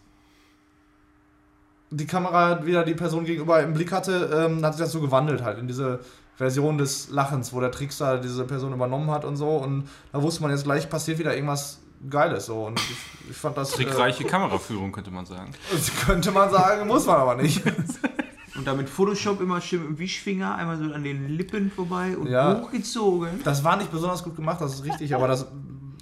[1.90, 5.42] die Kamera wieder die Person gegenüber im Blick hatte, ähm, hat sich das so gewandelt
[5.42, 6.02] halt in diese
[6.36, 9.58] Version des Lachens, wo der Trickster diese Person übernommen hat und so.
[9.58, 12.66] Und da wusste man jetzt gleich passiert wieder irgendwas Geiles so.
[12.66, 13.72] Und ich, ich fand das.
[13.72, 15.52] Trickreiche Kameraführung, könnte man sagen.
[15.74, 17.64] Äh, könnte man sagen, muss man aber nicht.
[18.58, 22.60] Und damit Photoshop immer schön im Wischfinger, einmal so an den Lippen vorbei und Ja.
[22.62, 23.30] hochgezogen.
[23.44, 25.46] Das war nicht besonders gut gemacht, das ist richtig, aber das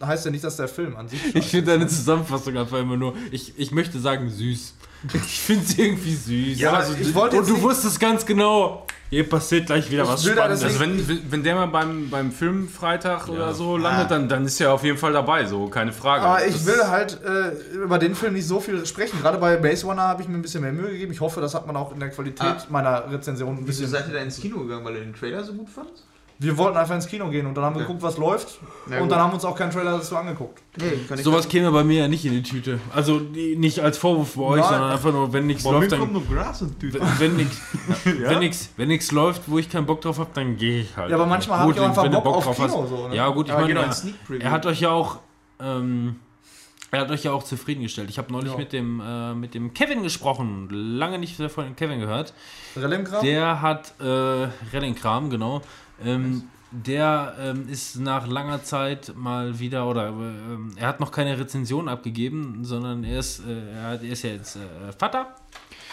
[0.01, 1.19] heißt ja nicht, dass der Film an sich.
[1.35, 4.73] Ich finde deine Zusammenfassung einfach immer nur, ich, ich möchte sagen süß.
[5.13, 6.59] Ich finde es irgendwie süß.
[6.59, 10.09] Ja, Also, ich wollte und du nicht- wusstest ganz genau, hier passiert gleich wieder Ich
[10.09, 10.63] was Spannendes.
[10.63, 14.73] Also wenn, wenn der mal beim, beim Filmfreitag oder so landet, dann, dann ist er
[14.73, 16.23] auf jeden Fall dabei, so keine Frage.
[16.25, 19.21] Aber ich Das- will halt äh, über den Film nicht so viel sprechen.
[19.21, 21.11] Gerade bei Base Runner habe ich mir ein bisschen mehr Mühe gegeben.
[21.11, 22.65] Ich hoffe, das hat man auch in der Qualität Ah.
[22.69, 23.87] meiner Rezension ein Wieso bisschen.
[23.89, 25.89] seid ihr da ins Kino gegangen, weil ihr den Trailer so gut fand?
[26.37, 27.87] Wir wollten einfach ins Kino gehen und dann haben wir Okay.
[27.93, 28.59] geguckt, was läuft.
[28.87, 29.11] Na und gut.
[29.11, 30.61] dann haben wir uns auch keinen Trailer dazu angeguckt.
[30.77, 32.79] Nee, kann ich Sowas käme bei mir ja nicht in die Tüte.
[32.93, 34.69] Also die- nicht als Vorwurf bei euch, Nein.
[34.69, 36.11] sondern einfach nur, wenn nichts läuft, dann.
[36.11, 36.99] noch Gras und Tüte.
[37.19, 37.57] Wenn nichts
[38.03, 41.09] wenn nix, wenn nix läuft, wo ich keinen Bock drauf habe, dann gehe ich halt.
[41.09, 43.15] Ja, aber manchmal hab ich auch einfach wenn Bock auf drauf Kino, hast- so, ne?
[43.15, 44.41] Ja, gut, ich meine, genau, er, ein Sneak Preview.
[44.43, 45.19] er hat euch ja auch.
[45.61, 46.17] Ähm,
[46.91, 48.09] er hat euch ja auch zufriedengestellt.
[48.09, 48.57] Ich habe neulich Ja.
[48.57, 50.69] mit, dem, äh, mit dem Kevin gesprochen.
[50.69, 52.33] Lange nicht von dem Kevin gehört.
[52.77, 53.21] Rellemkram?
[53.23, 55.61] Der hat äh, Rellenkram, genau.
[56.03, 61.39] Ähm, der ähm, ist nach langer Zeit mal wieder, oder ähm, er hat noch keine
[61.39, 65.35] Rezension abgegeben, sondern er ist, äh, er, hat, er ist ja jetzt äh, Vater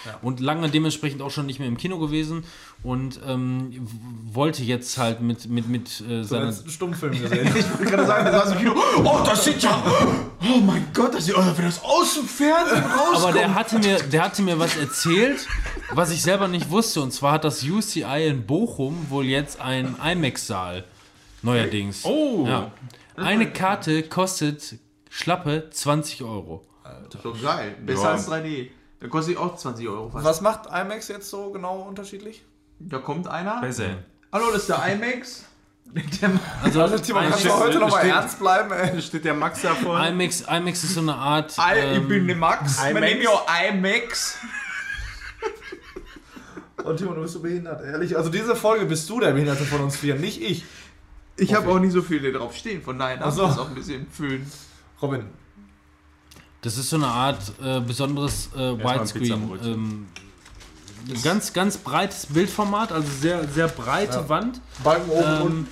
[0.05, 0.19] Ja.
[0.23, 2.45] und lange dementsprechend auch schon nicht mehr im Kino gewesen
[2.83, 3.87] und ähm,
[4.33, 6.47] wollte jetzt halt mit, mit, mit äh, seiner.
[6.49, 7.49] einen Stummfilm gesehen.
[7.57, 8.75] Ich wollte gerade sagen, der saß im Kino.
[9.05, 9.83] Oh, das sieht ja.
[10.43, 13.17] Oh mein Gott, das sieht aus, als wenn das aus dem Fernsehen rauskommt.
[13.25, 15.47] Aber der hatte, mir, der hatte mir was erzählt,
[15.93, 17.01] was ich selber nicht wusste.
[17.01, 20.85] Und zwar hat das UCI in Bochum wohl jetzt einen IMAX-Saal.
[21.43, 22.05] Neuerdings.
[22.05, 22.45] Oh!
[22.47, 22.73] Ja.
[23.17, 24.79] Eine Karte kostet
[25.11, 26.65] schlappe 20 Euro.
[27.23, 27.77] so geil.
[27.85, 28.11] Besser Ja.
[28.13, 28.69] als 3D.
[29.03, 30.25] Da kostet auch 20 Euro fast.
[30.25, 32.45] Was macht IMAX jetzt so genau unterschiedlich?
[32.79, 33.61] Da kommt einer.
[33.61, 33.97] Besser.
[34.33, 35.45] Hallo, das ist der IMAX.
[36.23, 36.31] Der
[36.63, 38.93] Also, Also, Timo, kannst du heute noch mal steht- ernst bleiben, ey?
[38.95, 40.09] Da steht der Max da vorne.
[40.09, 41.55] IMAX, IMAX ist so eine Art.
[41.59, 42.79] I, ich ähm, bin der Max.
[42.79, 42.93] IMAX.
[42.95, 44.39] Mein Name ist IMAX.
[46.85, 48.17] Und Timo, du bist so behindert, ehrlich.
[48.17, 50.65] Also diese Folge bist du der Behinderte von uns vier, nicht ich.
[51.37, 53.43] Ich habe auch nicht so viele drauf stehen, von daher darf Ach so.
[53.43, 54.51] ich das auch ein bisschen füllen.
[55.03, 55.25] Robin,
[56.63, 59.51] Das ist so eine Art äh, besonderes äh, Widescreen.
[59.65, 60.07] Ähm,
[61.23, 64.29] ganz, ganz breites Bildformat, also sehr, sehr breite Ja.
[64.29, 64.61] Wand.
[64.83, 65.67] Balken oben Ähm, und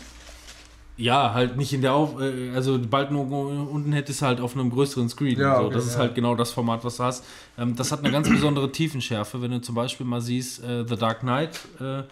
[0.97, 2.21] ja, halt nicht in der Auf...
[2.21, 5.39] Äh, also bald nur unten hättest du halt auf einem größeren Screen.
[5.39, 5.67] Ja, so.
[5.67, 6.01] okay, Das ist ja.
[6.01, 7.25] halt genau das Format, was du hast.
[7.57, 9.41] Ähm, das hat eine ganz besondere Tiefenschärfe.
[9.41, 12.03] Wenn du zum Beispiel mal siehst, äh, The Dark Knight äh,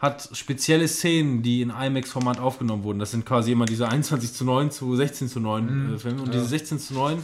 [0.00, 2.98] hat spezielle Szenen, die in IMAX-Format aufgenommen wurden.
[2.98, 6.22] Das sind quasi immer diese 21 zu 9 zu 16 zu 9 äh, Filme.
[6.22, 7.22] Und diese 16 zu 9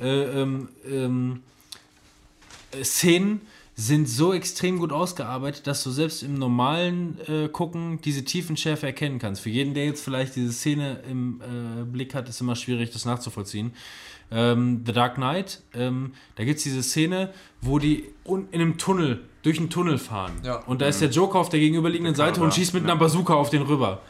[0.00, 1.42] äh, ähm,
[2.72, 3.40] äh, Szenen
[3.74, 9.20] sind so extrem gut ausgearbeitet, dass du selbst im normalen äh, Gucken diese Tiefenschärfe erkennen
[9.20, 9.42] kannst.
[9.42, 13.04] Für jeden, der jetzt vielleicht diese Szene im äh, Blick hat, ist immer schwierig, das
[13.04, 13.72] nachzuvollziehen.
[14.32, 19.20] ähm, The Dark Knight, ähm, da gibt es diese Szene, wo die in einem Tunnel,
[19.42, 20.32] durch einen Tunnel fahren.
[20.42, 20.56] Ja.
[20.64, 23.50] Und da ist der Joker auf der gegenüberliegenden Seite und schießt mit einer Bazooka auf
[23.50, 24.02] den rüber.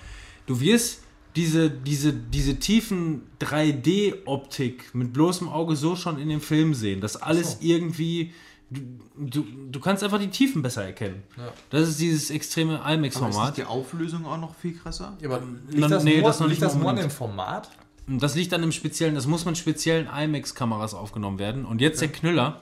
[0.47, 1.02] Du wirst
[1.39, 7.17] diese, diese, diese tiefen 3D-Optik mit bloßem Auge so schon in dem Film sehen, dass
[7.17, 8.33] alles irgendwie.
[8.70, 8.81] Du,
[9.17, 11.23] du, du kannst einfach die Tiefen besser erkennen.
[11.36, 11.52] Ja.
[11.70, 13.57] Das ist dieses extreme Aber ist IMAX-Format.
[13.57, 15.17] die Auflösung auch noch viel krasser?
[15.23, 17.10] Ja, aber Na, liegt das, nee, nur, das noch liegt nicht das nur an dem
[17.10, 17.70] Format?
[18.08, 21.65] Das liegt an einem speziellen, das muss mit speziellen IMAX-Kameras aufgenommen werden.
[21.65, 22.60] Und jetzt der Knüller.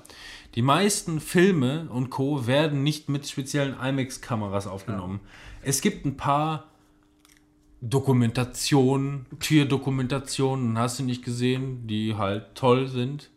[0.55, 2.47] Die meisten Filme und Co.
[2.47, 5.21] werden nicht mit speziellen IMAX-Kameras aufgenommen.
[5.63, 6.67] Es gibt ein paar
[7.89, 13.31] Dokumentationen, Tierdokumentationen, hast du nicht gesehen, die halt toll sind.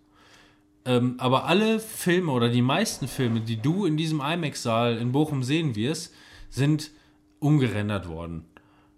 [0.86, 5.44] Ähm, aber alle Filme oder die meisten Filme, die du in diesem IMAX-Saal in Bochum
[5.44, 6.14] sehen wirst,
[6.50, 6.92] sind
[7.40, 8.46] umgerendert worden.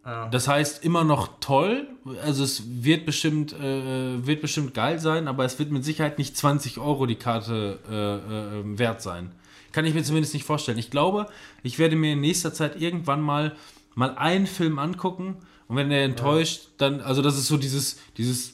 [0.04, 1.88] Das heißt, immer noch toll.
[2.24, 6.36] Also es wird bestimmt, äh, wird bestimmt geil sein, aber es wird mit Sicherheit nicht
[6.36, 9.32] 20 Euro die Karte äh, äh, wert sein.
[9.72, 10.80] Kann ich mir zumindest nicht vorstellen.
[10.80, 11.28] Ich glaube,
[11.62, 13.56] ich werde mir in nächster Zeit irgendwann mal,
[13.96, 15.38] mal einen Film angucken
[15.68, 18.54] und wenn der enttäuscht, dann, also das ist so dieses, dieses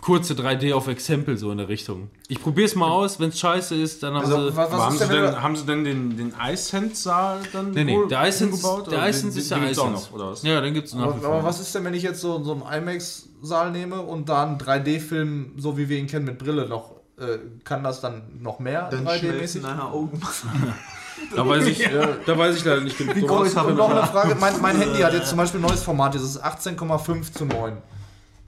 [0.00, 2.10] kurze 3D auf Exempel so in der Richtung.
[2.28, 4.56] Ich probiere es mal aus, wenn es scheiße ist, dann haben Also, sie...
[4.56, 8.28] was, was haben sie, denn, haben sie denn den, den Ice-Hand-Saal dann Nee, nee, der
[8.28, 8.90] Ice umgebaut?
[8.92, 10.42] der den- ist den der gibt's auch Ice noch, oder was?
[10.42, 12.52] Ja, dann gibt es wie aber, aber was ist denn, wenn ich jetzt so, so
[12.52, 16.90] einen IMAX-Saal nehme und da einen 3D-Film, so wie wir ihn kennen, mit Brille noch,
[17.18, 19.62] äh, kann das dann noch mehr Dann 3D-mäßig?
[21.34, 21.88] Da weiß ich,
[22.26, 23.14] da weiß ich leider nicht genug.
[23.16, 25.82] Wie groß und noch eine Frage, mein, mein Handy hat jetzt zum Beispiel ein neues
[25.82, 27.76] Format, dieses 18,5 zu 9.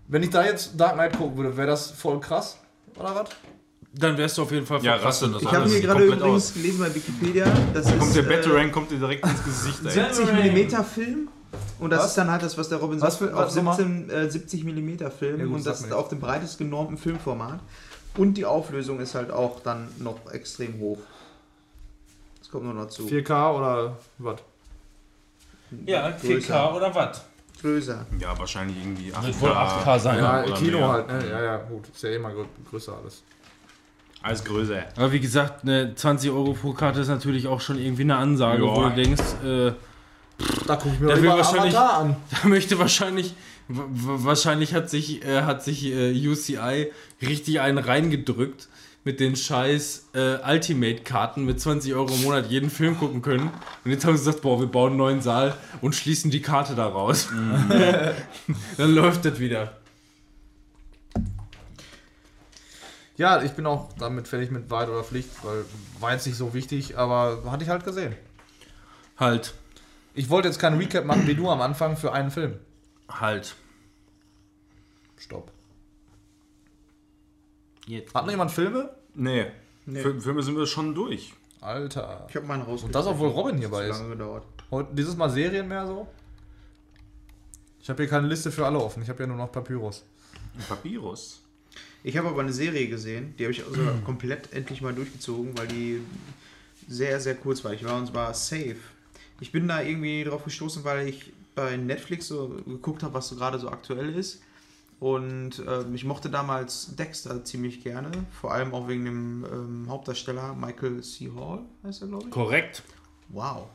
[0.08, 2.56] Wenn ich da jetzt Dark Knight gucken würde, wäre das voll krass,
[2.98, 3.28] oder was?
[3.98, 6.54] Dann wärst du auf jeden Fall Ja, das das Ich habe hier gerade übrigens aus.
[6.54, 9.90] gelesen bei Wikipedia, das Kommt ist der äh, Batarang kommt dir direkt ins Gesicht, ey.
[9.90, 11.28] 70 mm Film.
[11.78, 12.06] Und das Was?
[12.08, 13.76] ist dann halt das, was der Robin Was sagt, für- auf was nochmal?
[13.76, 15.38] 17, äh, 70 mm Film.
[15.40, 17.60] Ja, gut, und das ist auf dem breitest genormten Filmformat.
[18.16, 20.98] Und die Auflösung ist halt auch dann noch extrem hoch.
[22.58, 23.06] Kommt noch dazu.
[23.06, 24.36] 4K oder was?
[25.84, 26.74] Ja, Größer.
[26.76, 27.24] oder was?
[27.60, 28.06] Größer.
[28.18, 29.26] Ja, wahrscheinlich irgendwie 8K.
[29.26, 30.18] Wird wohl 8K sein.
[30.18, 30.88] Ja, oder Kino mehr.
[30.88, 31.28] halt, ne?
[31.30, 31.88] Ja, ja, gut.
[31.88, 33.22] Ist ja eh mal grö größer alles.
[34.22, 34.84] Alles größer.
[34.96, 38.64] Aber wie gesagt, eine 20 Euro pro Karte ist natürlich auch schon irgendwie eine Ansage,
[38.64, 38.70] Ja.
[38.74, 39.72] wo du denkst, äh,
[40.66, 42.16] Da gucke ich mir will lieber wahrscheinlich- Avatar an.
[42.42, 43.34] da möchte wahrscheinlich,
[43.68, 46.90] wahrscheinlich hat sich, äh, hat sich äh, UCI
[47.22, 48.68] richtig einen reingedrückt
[49.06, 53.52] mit den scheiß äh, Ultimate-Karten mit 20 Euro im Monat jeden Film gucken können.
[53.84, 56.74] Und jetzt haben sie gesagt, boah, wir bauen einen neuen Saal und schließen die Karte
[56.74, 57.28] da raus.
[58.76, 59.76] Dann läuft das wieder.
[63.16, 65.64] Ja, ich bin auch damit fertig mit Wahrheit oder Pflicht, weil
[66.00, 68.16] war jetzt nicht so wichtig, aber hatte ich halt gesehen.
[69.16, 69.54] Halt.
[70.14, 72.58] Ich wollte jetzt keinen Recap machen wie du am Anfang für einen Film.
[73.08, 73.54] Halt.
[75.16, 75.52] Stopp.
[77.86, 78.14] Jetzt.
[78.14, 78.90] Hat noch jemand Filme?
[79.14, 79.46] Nee.
[79.86, 80.00] Nee.
[80.00, 81.32] Für, Filme sind wir schon durch.
[81.60, 82.26] Alter.
[82.28, 82.82] Ich habe meinen raus.
[82.82, 84.02] Und das, obwohl Robin hierbei Das ist.
[84.02, 84.44] hat lange gedauert.
[84.70, 86.06] Heute, dieses Mal Serien mehr so?
[87.80, 89.02] Ich habe hier keine Liste für alle offen.
[89.02, 90.04] Ich habe ja nur noch Papyrus.
[90.68, 91.40] Papyrus.
[92.02, 95.68] Ich habe aber eine Serie gesehen, die habe ich sogar komplett endlich mal durchgezogen, weil
[95.68, 96.00] die
[96.88, 98.76] sehr, sehr kurzweilig war und zwar Safe.
[99.40, 103.36] Ich bin da irgendwie drauf gestoßen, weil ich bei Netflix so geguckt habe, was so
[103.36, 104.42] gerade so aktuell ist.
[104.98, 108.10] Und ähm, ich mochte damals Dexter ziemlich gerne,
[108.40, 111.30] vor allem auch wegen dem ähm, Hauptdarsteller Michael C.
[111.36, 112.30] Hall, heißt er, glaube ich.
[112.30, 112.82] Korrekt.
[113.28, 113.66] Wow.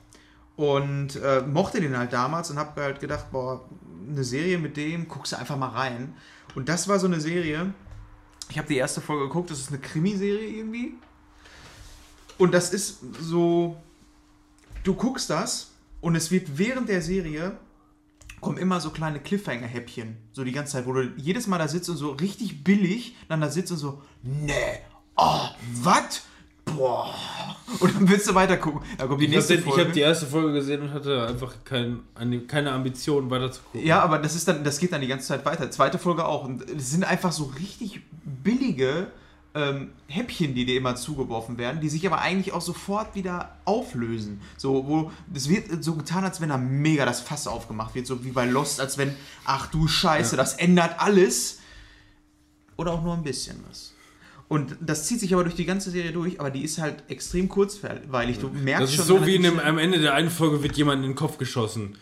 [0.55, 3.69] Und äh, mochte den halt damals und habe halt gedacht, boah,
[4.09, 6.15] eine Serie mit dem, guckst du einfach mal rein.
[6.55, 7.73] Und das war so eine Serie,
[8.49, 10.95] ich habe die erste Folge geguckt, das ist eine Krimiserie irgendwie.
[12.37, 13.77] Und das ist so,
[14.83, 17.57] du guckst das und es wird während der Serie
[18.41, 21.89] kommen immer so kleine Cliffhanger-Häppchen, so die ganze Zeit, wo du jedes Mal da sitzt
[21.89, 24.53] und so richtig billig dann da sitzt und so, nee,
[25.15, 25.45] oh,
[25.81, 26.23] was?
[26.65, 27.13] Boah.
[27.79, 28.81] Und dann willst du weiter gucken.
[28.97, 29.85] Da kommt die Ich habe nächste Folge.
[29.85, 33.85] hab die erste Folge gesehen und hatte einfach kein, eine- keine Ambition weiter zu gucken.
[33.85, 35.69] Ja, aber das ist dann, das geht dann die ganze Zeit weiter.
[35.71, 36.43] Zweite Folge auch.
[36.45, 39.07] Und es sind einfach so richtig billige
[39.53, 44.41] ähm, Häppchen, die dir immer zugeworfen werden, die sich aber eigentlich auch sofort wieder auflösen.
[44.57, 48.23] So, wo es wird so getan, als wenn da mega das Fass aufgemacht wird, so
[48.23, 49.13] wie bei Lost, als wenn,
[49.43, 51.59] ach du Scheiße, das ändert alles.
[52.77, 53.93] Oder auch nur ein bisschen was.
[54.47, 57.47] Und das zieht sich aber durch die ganze Serie durch, aber die ist halt extrem
[57.47, 58.39] kurzweilig.
[58.39, 60.75] Du merkst Das schon ist so wie in dem, am Ende der einen Folge wird
[60.75, 61.95] jemand in den Kopf geschossen.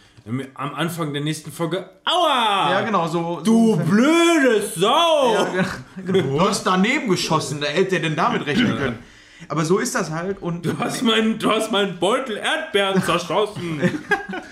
[0.54, 2.72] Am Anfang der nächsten Folge, aua!
[2.72, 3.42] Ja, genau, so.
[3.44, 5.34] Du so blöde Sau!
[5.34, 5.66] Ja,
[6.06, 6.22] genau.
[6.38, 9.00] Du hast daneben geschossen, da hätte er denn damit rechnen können.
[9.48, 13.82] Aber so ist das halt und Du hast meinen, du hast meinen Beutel Erdbeeren zerschossen.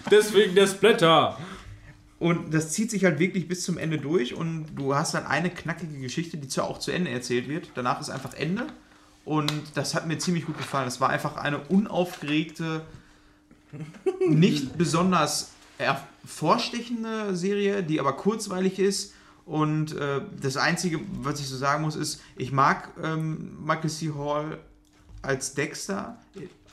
[0.10, 1.38] Deswegen der Splatter.
[2.20, 5.50] Und das zieht sich halt wirklich bis zum Ende durch und du hast dann eine
[5.50, 7.70] knackige Geschichte, die zwar auch zu Ende erzählt wird.
[7.76, 8.66] Danach ist einfach Ende.
[9.24, 10.88] Und das hat mir ziemlich gut gefallen.
[10.88, 12.82] Es war einfach eine unaufgeregte,
[14.28, 19.14] nicht besonders hervorstechende Serie, die aber kurzweilig ist.
[19.46, 24.12] Und äh, das Einzige, was ich so sagen muss, ist, ich mag ähm, Michael C.
[24.14, 24.58] Hall
[25.22, 26.18] als Dexter.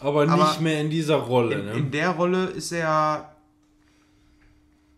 [0.00, 1.58] Aber nicht Aber mehr in dieser Rolle.
[1.58, 1.72] In, ne?
[1.74, 3.33] in der Rolle ist er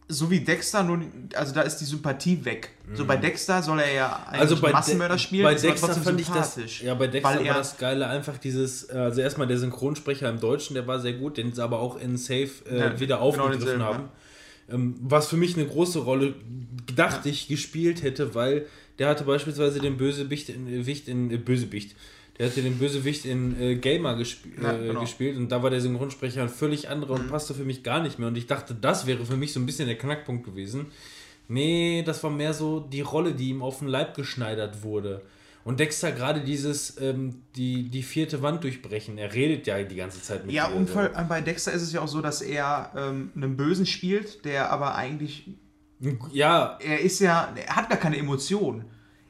[0.08, 1.00] so wie Dexter, nur,
[1.34, 2.70] also da ist die Sympathie weg.
[2.94, 6.20] So bei Dexter soll er ja eigentlich also Massenmörder De spielen, bei Dexter trotzdem fand
[6.20, 9.58] ich das, ja, bei Dexter weil war das Geile einfach dieses, äh, also erstmal der
[9.58, 13.00] Synchronsprecher im Deutschen, der war sehr gut, den sie aber auch in Safe äh, Ja,
[13.00, 14.08] wieder genau aufgegriffen denselben, haben.
[14.70, 16.34] Ähm, was für mich eine große Rolle,
[16.94, 18.66] dachte ich, gespielt hätte, weil
[18.98, 21.96] der hatte beispielsweise den Bösewicht in, Wicht in äh, Bösewicht.
[22.38, 25.00] Der hatte den Bösewicht in äh, Gamer gesp Ja, äh, genau.
[25.00, 28.18] gespielt und da war der Synchronsprecher ein völlig anderer und passte für mich gar nicht
[28.18, 28.28] mehr.
[28.28, 30.86] Und ich dachte, das wäre für mich so ein bisschen der Knackpunkt gewesen.
[31.48, 35.22] Nee, das war mehr so die Rolle, die ihm auf den Leib geschneidert wurde.
[35.64, 39.18] Und Dexter gerade dieses, ähm, die, die vierte Wand durchbrechen.
[39.18, 42.02] Er redet ja die ganze Zeit mit ja, und voll, bei Dexter ist es ja
[42.02, 45.50] auch so, dass er ähm, einen Bösen spielt, der aber eigentlich
[46.32, 48.84] Ja, er ist ja, er hat gar keine Emotionen.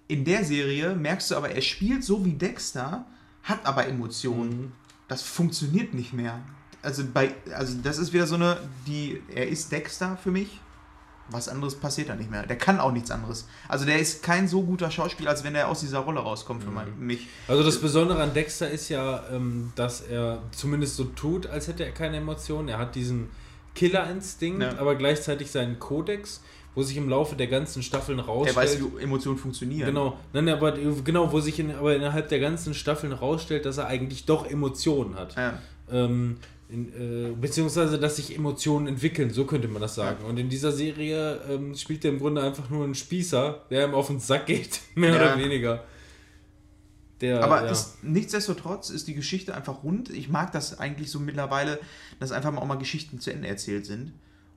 [0.09, 3.05] In der Serie merkst du aber, er spielt so wie Dexter,
[3.43, 4.73] hat aber Emotionen.
[5.09, 6.41] Das funktioniert nicht mehr.
[6.83, 10.61] Also bei, also das ist wieder so eine, die, er ist Dexter für mich.
[11.29, 12.47] Was anderes passiert da nicht mehr.
[12.47, 13.49] Der kann auch nichts anderes.
[13.67, 16.71] Also der ist kein so guter Schauspieler, als wenn er aus dieser Rolle rauskommt für
[16.71, 17.27] mein, mich.
[17.49, 21.85] Also das Besondere an Dexter ist ja, ähm, dass er zumindest so tut, als hätte
[21.85, 22.69] er keine Emotionen.
[22.69, 23.29] Er hat diesen
[23.75, 24.79] Killerinstinkt, Ja.
[24.79, 26.43] aber gleichzeitig seinen Kodex,
[26.77, 28.57] wo sich im Laufe der ganzen Staffeln Er rausstellt.
[28.57, 29.87] weiß, wie Emotionen funktionieren.
[29.87, 33.89] Genau, nein, aber genau, wo sich in, aber innerhalb der ganzen Staffeln rausstellt, dass er
[33.89, 35.35] eigentlich doch Emotionen hat.
[35.35, 35.59] Ja.
[35.91, 36.37] Ähm,
[36.69, 40.25] in, äh, beziehungsweise, dass sich Emotionen entwickeln, so könnte man das sagen.
[40.25, 43.95] Und in dieser Serie ähm, spielt er im Grunde einfach nur einen Spießer, der ihm
[43.95, 45.17] auf den Sack geht, mehr Ja.
[45.17, 45.85] oder weniger.
[47.23, 47.71] Der, Aber ja.
[47.71, 50.11] ist, nichtsdestotrotz ist die Geschichte einfach rund.
[50.11, 51.79] Ich mag das eigentlich so mittlerweile,
[52.21, 54.13] dass einfach mal auch mal Geschichten zu Ende erzählt sind.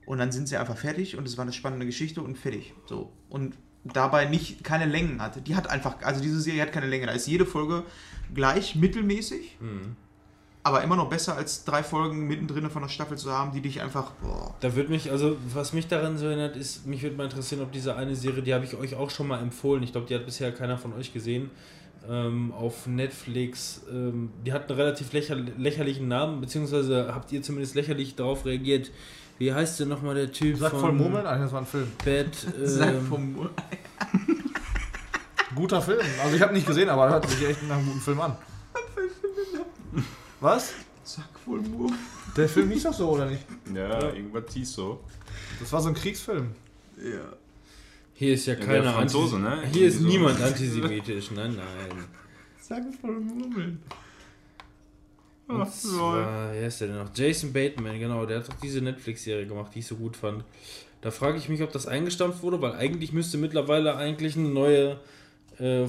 [0.09, 2.73] Und dann sind sie einfach fertig und es war eine spannende Geschichte und fertig.
[2.88, 3.11] So.
[3.29, 5.39] Und dabei nicht keine Längen hatte.
[5.39, 7.05] Die hat einfach, also diese Serie hat keine Länge.
[7.05, 7.83] Da ist jede Folge
[8.33, 9.95] gleich mittelmäßig, Hm.
[10.63, 13.81] aber immer noch besser als drei Folgen mittendrin von der Staffel zu haben, die dich
[13.81, 14.13] einfach.
[14.13, 14.55] Boah.
[14.61, 17.71] Da würde mich, also was mich daran so erinnert, ist, mich würde mal interessieren, ob
[17.71, 20.25] diese eine Serie, die habe ich euch auch schon mal empfohlen, ich glaube, die hat
[20.25, 21.51] bisher keiner von euch gesehen,
[22.09, 27.75] ähm, auf Netflix, ähm, die hat einen relativ lächer lächerlichen Namen, beziehungsweise habt ihr zumindest
[27.75, 28.89] lächerlich darauf reagiert.
[29.39, 31.23] Wie heißt denn nochmal der Typ Sag voll Murmeln?
[31.23, 31.91] Nein, das war ein Film.
[32.05, 32.27] Bad,
[32.81, 33.49] ähm, vom,
[35.55, 35.99] Guter Film.
[36.23, 38.35] Also ich habe nicht gesehen, aber hört sich echt nach einem guten Film an.
[40.39, 40.73] Was?
[41.03, 41.97] Sag voll Murmel.
[42.37, 43.43] Der Film hieß doch so, oder nicht?
[43.73, 44.99] Ja, irgendwas hieß so.
[45.59, 46.51] Das war so ein Kriegsfilm.
[46.97, 47.33] Ja.
[48.13, 49.61] hier ist ja der keiner Franzose, antis- ne?
[49.71, 52.05] Hier ist niemand antisemitisch, nein, nein.
[52.61, 53.81] Sag voll Murmeln.
[55.49, 57.09] Und zwar, wer ist der denn noch?
[57.13, 60.43] Jason Bateman, genau, der hat doch diese Netflix-Serie gemacht, die ich so gut fand.
[61.01, 64.99] Da frage ich mich, ob das eingestampft wurde, weil eigentlich müsste mittlerweile eigentlich eine neue
[65.57, 65.87] äh,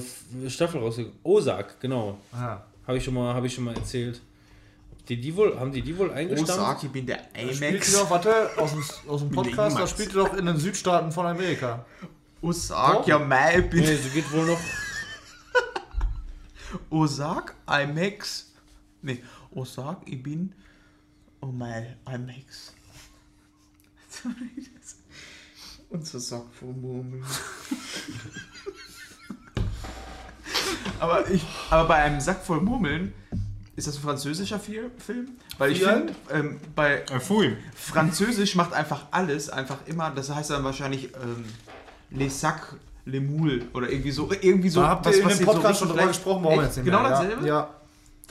[0.49, 1.11] Staffel rauskommen.
[1.23, 2.17] Ozark, genau.
[2.31, 2.61] Ah.
[2.87, 4.19] Habe ich schon mal, habe ich schon mal erzählt.
[5.07, 6.63] Die, die wohl, haben die die wohl eingestampft?
[6.63, 7.93] Osaki bin der Amex.
[7.93, 11.85] doch, warte, aus dem, aus dem Podcast, da spielt doch in den Südstaaten von Amerika.
[12.41, 14.59] Osaka, ja, mal bin Nee, sie geht wohl noch.
[16.89, 18.51] Osak, IMAX.
[19.01, 20.53] Nee, Osak, ich bin.
[21.41, 22.73] Oh mein, IMAX.
[25.89, 27.23] Und so Sack vom Murmeln.
[30.99, 33.13] aber, ich, aber bei einem Sack voll Murmeln
[33.75, 35.29] ist das ein französischer Fi- Film?
[35.57, 37.57] Weil ich finde, ähm, bei Äh, Pfui.
[37.73, 41.45] Französisch macht einfach alles, einfach immer, das heißt dann wahrscheinlich ähm,
[42.11, 44.81] Les Sacs, Les Moules oder irgendwie so, irgendwie so.
[44.81, 47.09] da habt ihr in dem Podcast schon drüber gesprochen, warum jetzt nicht Genau mehr.
[47.11, 47.47] dasselbe?
[47.47, 47.80] Ja, ja.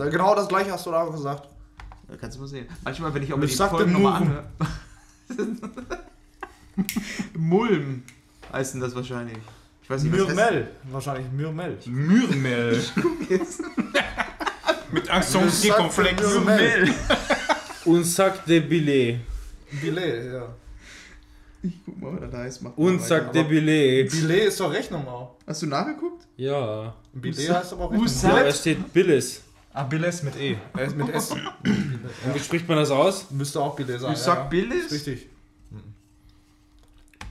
[0.01, 1.49] Da, genau das gleiche hast du da auch gesagt.
[2.09, 2.67] Da kannst du mal sehen.
[2.83, 4.45] Manchmal, wenn ich auch mir die Folgen nochmal anhöre.
[7.37, 8.03] Mulm
[8.53, 9.37] heißt denn das wahrscheinlich.
[9.83, 10.69] Ich weiß nicht, was Mürmel.
[10.91, 11.79] Wahrscheinlich Mürmel.
[11.87, 12.83] Mürmel.
[14.93, 16.23] Mit Accent circonflex.
[16.23, 16.95] Mürmel.
[17.87, 19.21] Un sac de billet.
[19.81, 20.49] Billet, ja.
[21.63, 22.63] Ich guck mal, was das heißt.
[22.63, 24.11] Mach mal Un sac de billet.
[24.11, 25.37] Billet ist doch Rechnung auch.
[25.47, 26.27] Hast du nachgeguckt?
[26.37, 26.95] Ja.
[27.13, 28.09] Billet heißt aber auch Rechnung.
[28.23, 29.43] Ja, da steht Billis.
[29.73, 30.59] Ah, Billet mit E.
[30.79, 31.31] Ist mit S.
[31.31, 31.41] Und
[32.35, 33.31] wie spricht man das aus?
[33.31, 34.11] Müsste auch Billet sein.
[34.13, 34.61] Du sagst ja.
[34.69, 35.29] Ist Richtig.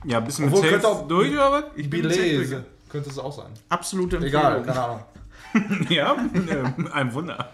[0.04, 1.64] Ja, bist du mit Obwohl, könnte auch- durch oder was?
[1.76, 2.54] Ich bin Billis.
[2.88, 3.50] könnte es auch sein.
[3.68, 4.40] Absolute Empfehlung.
[4.40, 5.02] Egal, keine Ahnung.
[5.90, 7.50] Ja, ähm, ein Wunder.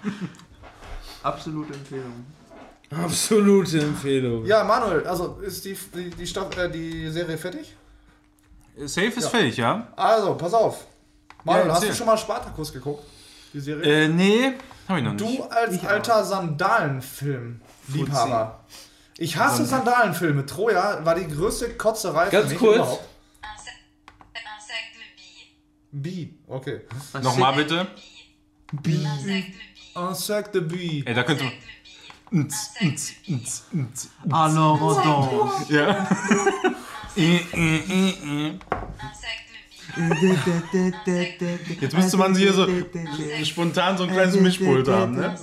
[1.22, 2.24] Absolute Empfehlung.
[2.90, 4.44] Absolute Empfehlung.
[4.46, 7.74] Ja, Manuel, also ist die, die, die, Staff, äh, die Serie fertig?
[8.84, 9.28] Safe ist Ja.
[9.30, 9.88] fertig, ja?
[9.96, 10.86] Also, pass auf.
[11.42, 13.02] Manuel, Ja, hast du schon mal Spartacus geguckt?
[13.52, 14.04] Die Serie?
[14.04, 14.52] Äh, nee,
[14.88, 15.38] hab ich noch nicht.
[15.38, 18.60] Du als ich alter Sandalenfilm-Liebhaber.
[19.18, 20.44] Ich hasse Sand Sandalenfilme.
[20.46, 22.76] Troja war die größte Kotzerei Ganz für kurz.
[22.76, 23.08] überhaupt.
[25.92, 26.80] B, okay.
[27.22, 27.86] Nochmal bitte.
[28.72, 28.98] B.
[29.94, 31.02] Insect de B.
[31.06, 31.52] Ey, da könnte man.
[32.44, 34.10] Ns, ns, ns, ns.
[34.30, 36.06] Alors, Ja.
[37.16, 38.58] Äh, äh, äh, äh.
[41.80, 42.66] Jetzt müsste man hier so
[43.44, 45.36] spontan so ein kleines Mischpult haben, ne?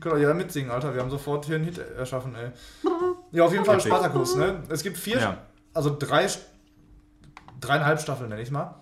[0.00, 0.94] Könnt ihr ja mitsingen, Alter.
[0.94, 2.50] Wir haben sofort hier einen Hit erschaffen, ey.
[3.32, 3.88] Ja, auf jeden Fall Epic.
[3.88, 4.62] Spartacus, ne?
[4.68, 5.38] Es gibt vier, Ja.
[5.72, 6.26] also drei,
[7.60, 8.74] dreieinhalb Staffeln, nenne ich mal.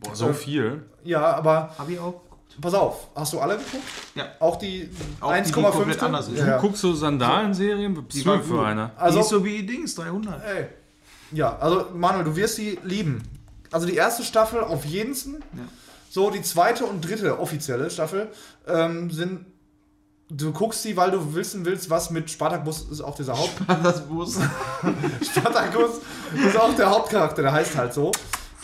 [0.00, 0.84] Boah, so viel.
[1.04, 2.20] Ja, aber Hab ich auch.
[2.60, 3.82] Pass auf, hast du alle geguckt?
[4.14, 4.24] Ja.
[4.40, 4.90] Auch die
[5.20, 5.70] Auch die, die 1,5?
[5.70, 6.38] komplett anders ist.
[6.38, 6.58] Ja, ja.
[6.58, 7.96] Guckst du Sandalenserien?
[7.96, 8.64] Was bist war du für gut.
[8.64, 8.88] einer?
[8.96, 10.42] die Also, ist so wie Dings, 300.
[10.44, 10.66] ey.
[11.32, 13.22] Ja, also Manuel, du wirst sie lieben.
[13.70, 15.40] Also die erste Staffel auf jeden Fall.
[16.10, 18.28] So, die zweite und dritte offizielle Staffel
[18.68, 19.46] ähm, sind.
[20.28, 23.52] Du guckst sie, weil du wissen willst, was mit Spartacus ist auch dieser Haupt.
[23.82, 24.38] Das Bus.
[25.30, 26.00] Spartacus
[26.46, 28.12] ist auch der Hauptcharakter, der heißt halt so.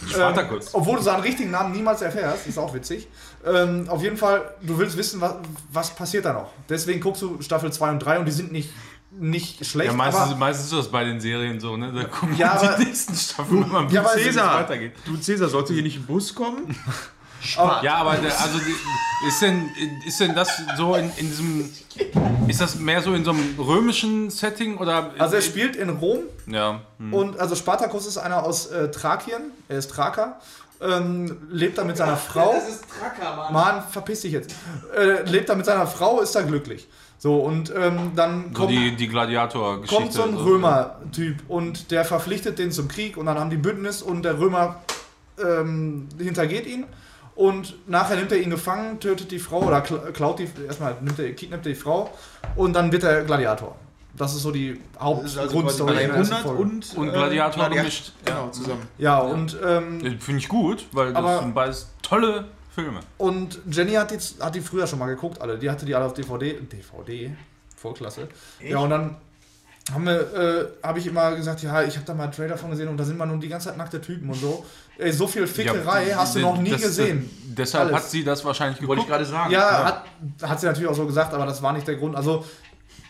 [0.06, 0.66] Spartacus.
[0.66, 3.08] Ähm, obwohl du seinen richtigen Namen niemals erfährst, ist auch witzig.
[3.46, 5.34] Ähm, auf jeden Fall, du willst wissen, was,
[5.72, 6.50] was passiert da noch.
[6.68, 8.70] Deswegen guckst du Staffel 2 und 3 und die sind nicht,
[9.10, 9.90] nicht schlecht.
[9.90, 11.92] Ja, meistens, aber, meistens ist das bei den Serien so, ne?
[11.92, 14.92] Da kommen Ja, aber- die nächsten Staffeln Ja, aber bisschen, wie es Cäsar, weitergeht.
[15.04, 16.74] du Cäsar, sollte hier nicht ein Bus kommen?
[17.56, 19.70] aber, Ja, aber der, also die, ist denn
[20.06, 21.72] ist denn das so in, in diesem
[22.46, 26.20] ist das mehr so in so einem römischen Setting oder also er spielt in Rom
[26.46, 27.12] ja hm.
[27.12, 30.38] und also Spartacus ist einer aus äh, Thrakien, er ist Thraker,
[30.80, 32.54] ähm, lebt da mit seiner Frau.
[32.56, 33.52] ist Tracker, Mann.
[33.52, 34.54] Mann, verpiss dich jetzt.
[34.96, 36.86] Äh, lebt da mit seiner Frau, ist da glücklich.
[37.18, 40.02] So, und ähm, dann so kommt, die die Gladiator-Geschichte.
[40.02, 44.02] kommt so ein Römer-Typ und der verpflichtet den zum Krieg und dann haben die Bündnis
[44.02, 44.82] und der Römer
[45.44, 46.84] ähm, hintergeht ihn
[47.38, 51.18] und nachher nimmt er ihn gefangen, tötet die Frau oder kla- klaut die, erstmal nimmt
[51.20, 52.10] er, kidnappt er die Frau
[52.56, 53.76] und dann wird er Gladiator.
[54.16, 55.94] Das ist so die Hauptgrundstory.
[56.08, 56.60] 300 Folge.
[56.62, 58.12] und, Und äh, Gladiator gemischt.
[58.24, 58.82] Genau, zusammen.
[58.98, 62.98] Ja, und, ähm, Finde ich gut, weil das Aber- sind beides tolle Filme.
[63.18, 65.58] und Jenny hat die, hat die früher schon mal geguckt, alle.
[65.58, 66.54] Die hatte die alle auf DVD.
[66.60, 67.30] DVD?
[67.76, 68.26] Vollklasse.
[68.60, 69.14] Ja, und dann
[69.92, 72.70] haben wir, äh, habe ich immer gesagt, ja, ich habe da mal einen Trailer von
[72.70, 74.64] gesehen und da sind mal nur die ganze Zeit nackte Typen und so.
[74.98, 77.30] Ey, so viel Fickerei Ja, hast du noch nie das- gesehen.
[77.56, 77.96] Deshalb Alles.
[78.04, 79.08] hat sie das wahrscheinlich Wollte ich geguckt.
[79.08, 79.50] gerade sagen.
[79.52, 80.04] Ja, Hat,
[80.42, 82.14] hat sie natürlich auch so gesagt, aber das war nicht der Grund.
[82.16, 82.44] Also,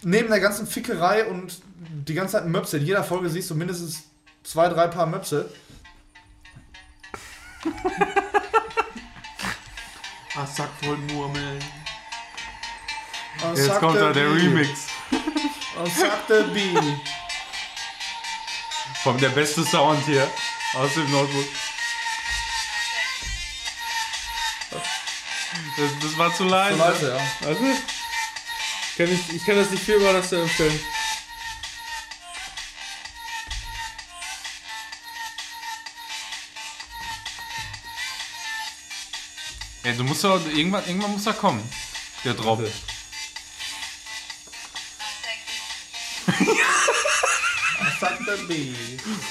[0.03, 4.05] neben der ganzen Fickerei und die ganze Zeit Möpse, in jeder Folge siehst du mindestens
[4.45, 5.51] zwei, drei Paar Möpse.
[10.37, 11.59] Ah, Sack voll Murmeln.
[13.55, 14.69] Jetzt kommt da der Remix
[15.79, 16.61] Und sagte B.
[19.03, 20.27] von der beste Sound hier
[20.75, 21.45] aus dem Notebook.
[25.77, 26.77] Das, das war zu leise.
[26.77, 27.49] So leise, ja.
[27.49, 27.65] Also,
[28.97, 30.81] kann ich, ich kann das nicht viel über das empfehlen.
[39.85, 41.67] Ey, du musst doch, irgendwann, irgendwann muss er kommen.
[42.25, 42.61] Der Drop.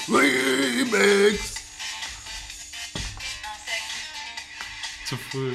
[0.08, 1.54] Remix!
[5.06, 5.54] Zu früh.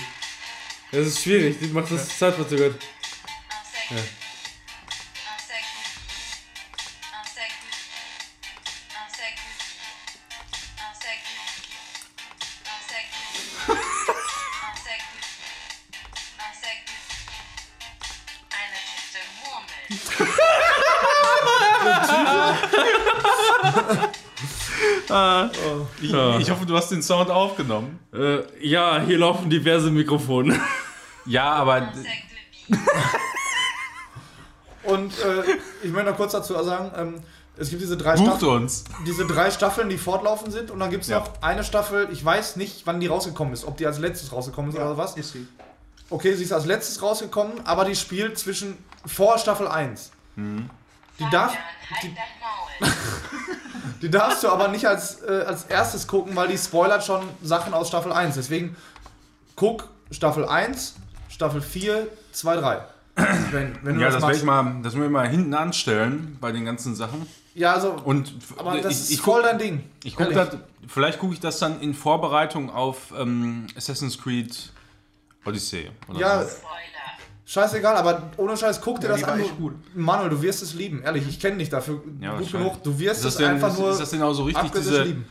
[0.93, 2.75] Das ist schwierig, die macht das zeitverzögert.
[3.89, 3.97] Ja.
[26.01, 26.37] Ich, ah.
[26.39, 27.99] ich, hoffe, du hast den Sound aufgenommen.
[28.13, 30.59] Äh, ja, hier laufen diverse Mikrofone.
[31.25, 31.87] Ja, aber.
[34.83, 35.43] Und äh,
[35.81, 37.23] ich möchte noch kurz dazu sagen, ähm,
[37.55, 38.83] es gibt diese drei, bucht Staffeln, uns.
[39.05, 40.71] diese drei Staffeln, die fortlaufend sind.
[40.71, 41.19] Und dann gibt es Ja.
[41.19, 43.63] noch eine Staffel, ich weiß nicht, wann die rausgekommen ist.
[43.65, 45.15] Ob die als letztes rausgekommen ist oder was.
[45.15, 45.47] Ist sie.
[46.09, 50.11] Okay, sie ist als letztes rausgekommen, aber die spielt zwischen vor Staffel 1.
[50.35, 51.53] Die, darf,
[51.91, 52.13] halt
[52.81, 52.91] Maul.
[54.01, 57.73] die darfst du aber nicht als, äh, als erstes gucken, weil die spoilert schon Sachen
[57.73, 58.35] aus Staffel 1.
[58.35, 58.75] Deswegen
[59.55, 60.95] guck Staffel 1,
[61.33, 62.81] Staffel 4, 2, 3.
[63.51, 64.39] Wenn, wenn du Ja, das, das werde machst.
[64.39, 67.25] ich mal, das müssen wir mal hinten anstellen bei den ganzen Sachen.
[67.55, 69.83] Ja, also, Und aber das ich, ist ich voll guck, dein Ding.
[70.03, 74.71] ich guck das, vielleicht gucke ich das dann in Vorbereitung auf ähm, Assassin's Creed
[75.45, 75.91] Odyssey.
[76.07, 76.49] Oder Ja, so.
[76.49, 76.69] Spoiler.
[77.45, 79.41] Scheißegal, aber ohne Scheiß, guck dir Ja, das an.
[79.59, 79.73] gut.
[79.95, 81.03] Manuel, du wirst es lieben.
[81.03, 82.81] Ehrlich, ich kenne dich dafür Ja, gut genug.
[82.83, 83.91] Du wirst Ist das es denn- einfach ist- nur.
[83.91, 85.25] ist das denn auch so richtig, diese- lieben.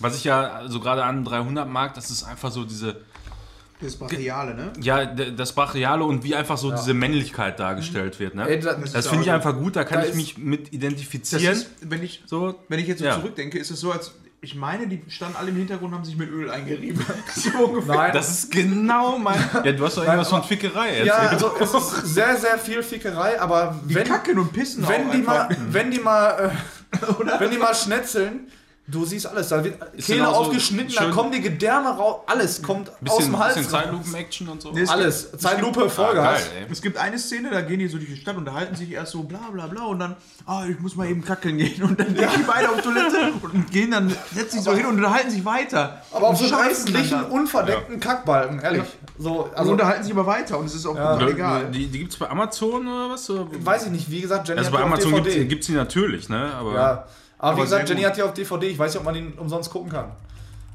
[0.00, 3.02] Was ich ja so gerade an 300 mag, das ist einfach so diese,
[3.80, 4.72] Das Brachiale, ne?
[4.80, 8.34] ja, das Brachiale und wie einfach so diese Männlichkeit dargestellt wird.
[8.34, 8.46] Ne?
[8.48, 10.38] Ey, da, Das das ist finde ich einfach gut, da kann da ich ist- mich
[10.38, 11.52] mit Das identifizieren.
[11.54, 13.14] ist, wenn ich, so, wenn ich jetzt so Ja.
[13.14, 16.16] zurückdenke, ist es so, als ich meine, die standen alle im Hintergrund und haben sich
[16.16, 17.04] mit Öl eingerieben.
[17.34, 17.94] so ungefähr.
[17.94, 19.38] Nein, das ist genau mein.
[19.64, 21.32] Ja, du hast doch irgendwas von Fickerei ja, erzählt.
[21.44, 25.12] also es ist sehr, sehr viel Fickerei, aber Die wenn, kacken und pissen wenn, auch
[25.12, 26.50] die mal, wenn die mal,
[26.92, 26.96] äh,
[27.38, 28.48] wenn die mal schnetzeln,
[28.90, 29.48] du siehst alles.
[29.48, 33.24] Da wird Kehle genau so aufgeschnitten, da kommen die Gedärme raus, alles kommt aus bisschen,
[33.32, 33.54] dem Hals.
[33.54, 33.70] bisschen.
[33.70, 34.72] Zeitlupen-Action und so.
[34.72, 35.32] Nee, es Alles.
[35.38, 36.24] Zeitlupe, Ah, Vollgas.
[36.24, 36.66] geil, ey.
[36.70, 39.22] Es gibt eine Szene, da gehen die so durch die Stadt, unterhalten sich erst so
[39.22, 42.28] bla bla bla und dann, ah, ich muss mal eben kackeln gehen und dann gehen
[42.36, 46.02] die beide auf Toilette und gehen dann, setzen sich so hin und unterhalten sich weiter.
[46.12, 47.22] aber auf und so einen da.
[47.24, 48.82] unverdeckten Kackbalken, ehrlich.
[49.18, 51.20] So, Und also, unterhalten sich aber weiter und es ist auch Ja.
[51.28, 51.70] egal.
[51.70, 53.30] Die, die gibt es bei Amazon oder was?
[53.64, 56.52] Weiß ich nicht, wie gesagt, Jenny Also hat bei Amazon gibt es die natürlich, ne?
[56.54, 57.04] Aber ja.
[57.40, 58.10] Aber, wie gesagt, Jenny gut.
[58.10, 60.12] hat die auf DVD, ich weiß nicht, ob man ihn umsonst gucken kann.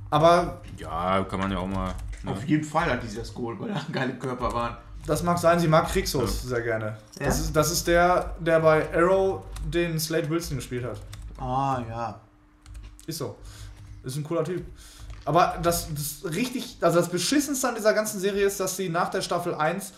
[0.09, 1.93] Aber ja, kann man ja auch mal.
[2.23, 2.31] Ne?
[2.31, 4.75] Auf jeden Fall hat die das geholt, weil da geile Körper waren.
[5.05, 6.97] das mag sein, sie mag Krixus sehr gerne.
[7.19, 10.99] Das, ist, das ist der, der bei Arrow den Slade Wilson gespielt hat.
[11.37, 12.19] Ah, ja.
[13.05, 13.35] Ist so.
[14.03, 14.65] Ist ein cooler Typ.
[15.25, 19.09] Aber das, das richtig, also das Beschissenste an dieser ganzen Serie ist, dass sie nach
[19.09, 19.93] der Staffel 1,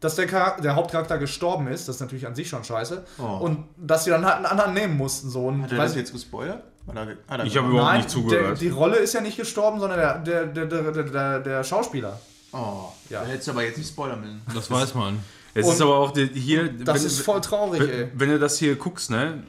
[0.00, 3.24] dass der, Charakter, der Hauptcharakter gestorben ist, das ist natürlich an sich schon scheiße, Oh.
[3.44, 5.28] und dass sie dann halt einen anderen nehmen mussten.
[5.30, 5.46] So.
[5.48, 6.62] Und Hat er weiß das jetzt gespoilert?
[6.94, 8.60] Er, er Ich habe überhaupt Nein, nicht der, zugehört.
[8.62, 12.18] die Rolle ist ja nicht gestorben, sondern der, der, der, der, der, der, der Schauspieler.
[12.52, 13.22] Oh, Ja.
[13.22, 14.40] hättest du aber jetzt nicht spoilern müssen.
[14.54, 15.20] Das weiß man.
[15.54, 16.72] es ist aber auch hier.
[16.72, 18.08] Das wenn, ist voll traurig, ey.
[18.14, 19.42] wenn, wenn du das hier guckst, ne?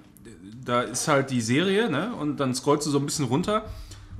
[0.65, 2.13] Da ist halt die Serie, ne?
[2.19, 3.63] Und dann scrollst du so ein bisschen runter.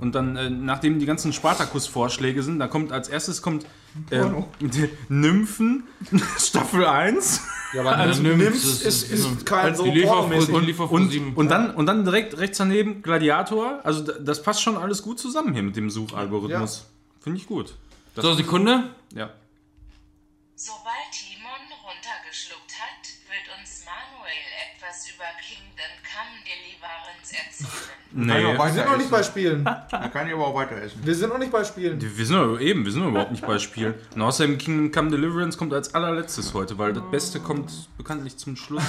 [0.02, 3.66] Und dann, äh, nachdem die ganzen Spartakus-Vorschläge sind, da kommt als erstes kommt
[4.10, 4.20] äh,
[5.08, 5.84] Nymphen
[6.38, 7.40] Staffel 1
[7.72, 10.52] Ja, aber Also, Nims ist, ist- ist, kein so pornomäßig.
[10.52, 13.78] und und, und, dann, und dann direkt rechts daneben Gladiator.
[13.84, 16.86] Also das passt schon alles gut zusammen hier mit dem Suchalgorithmus.
[17.20, 17.74] Finde ich gut.
[18.16, 18.90] Das So, Sekunde.
[19.14, 19.30] Ja.
[20.56, 27.91] Sobald Timon runtergeschluckt hat, wird uns Manuel etwas über Kingdom Come Deliverance erzählen.
[28.14, 28.32] Nee.
[28.32, 29.64] Wir sind noch nicht bei Spielen.
[29.64, 31.00] Da kann ich aber auch weiter essen.
[31.02, 32.00] Wir sind noch nicht bei Spielen.
[32.00, 33.94] Wir sind doch, eben, wir sind überhaupt nicht bei Spielen.
[34.14, 38.56] Und außerdem Kingdom Come Deliverance kommt als allerletztes heute, weil das Beste kommt bekanntlich zum
[38.56, 38.82] Schluss.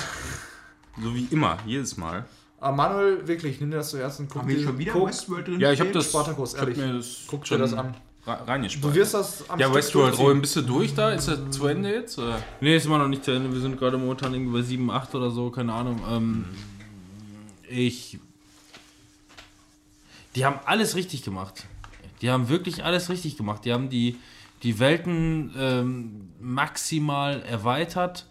[1.02, 2.26] So wie immer, jedes Mal.
[2.60, 5.48] Aber Manuel, wirklich, nimm dir das zuerst und guck Haben wir schon wieder guck, Westworld
[5.48, 5.60] drin?
[5.60, 6.00] Ja, ich habe stehen?
[6.00, 6.10] das.
[6.10, 6.85] Spartacus, ich hab ehrlich.
[6.85, 7.93] mir das Guck dir schon das an.
[8.26, 8.92] reingespeichert.
[8.92, 10.18] Du wirst das am ja, Westworld.
[10.18, 11.11] Robin, bist du durch da?
[11.11, 12.18] Ist er zu Ende jetzt?
[12.18, 12.40] Oder?
[12.61, 13.52] Nee, ist immer noch nicht zu Ende.
[13.52, 16.02] Wir sind gerade momentan irgendwie bei 7, 8 oder so, keine Ahnung.
[16.10, 16.45] Ähm,
[17.68, 18.19] ich.
[20.36, 21.66] Die haben alles richtig gemacht.
[22.22, 23.66] Die haben wirklich alles richtig gemacht.
[23.66, 24.18] Die haben die,
[24.64, 28.28] die Welten ähm, maximal erweitert.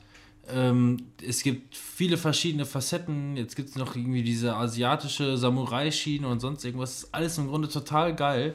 [0.49, 3.37] Ähm, es gibt viele verschiedene Facetten.
[3.37, 7.05] Jetzt gibt es noch irgendwie diese asiatische Samurai-Schiene und sonst irgendwas.
[7.05, 8.55] Ist alles im Grunde total geil.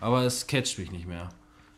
[0.00, 1.28] Aber es catcht mich nicht mehr.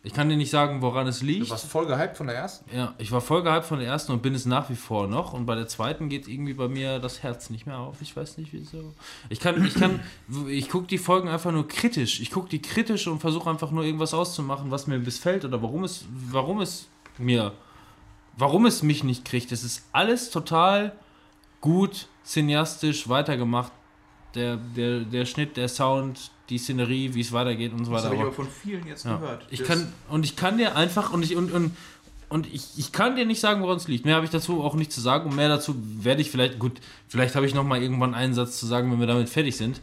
[0.09, 1.49] Ich kann dir nicht sagen, woran es liegt.
[1.49, 2.75] Du warst voll gehypt von der ersten.
[2.75, 5.35] Ja, ich war voll gehypt von der ersten und bin es nach wie vor noch.
[5.35, 8.01] Und bei der zweiten geht irgendwie bei mir das Herz nicht mehr auf.
[8.01, 8.95] Ich weiß nicht wieso.
[9.29, 10.01] Ich kann, ich kann,
[10.49, 12.21] ich gucke die Folgen einfach nur kritisch.
[12.21, 15.85] Ich gucke die kritisch und versuche einfach nur irgendwas auszumachen, was mir missfällt oder warum
[15.85, 16.89] es, warum es
[17.19, 17.53] mir,
[18.35, 19.53] warum es mich nicht kriegt.
[19.53, 20.97] Es ist alles total
[21.61, 23.73] gut, cineastisch weitergemacht.
[24.35, 28.07] Der, der, der Schnitt, der Sound, die Szenerie, wie es weitergeht und so Das weiter.
[28.07, 29.17] habe ich Aber- von vielen jetzt ja.
[29.17, 29.47] gehört.
[29.51, 31.77] Ich Das- kann, und ich kann dir einfach, und ich, und, und,
[32.29, 34.05] und ich, ich kann dir nicht sagen, woran es liegt.
[34.05, 36.73] Mehr habe ich dazu auch nicht zu sagen und mehr dazu werde ich vielleicht, gut,
[37.09, 39.81] vielleicht habe ich noch mal irgendwann einen Satz zu sagen, wenn wir damit fertig sind.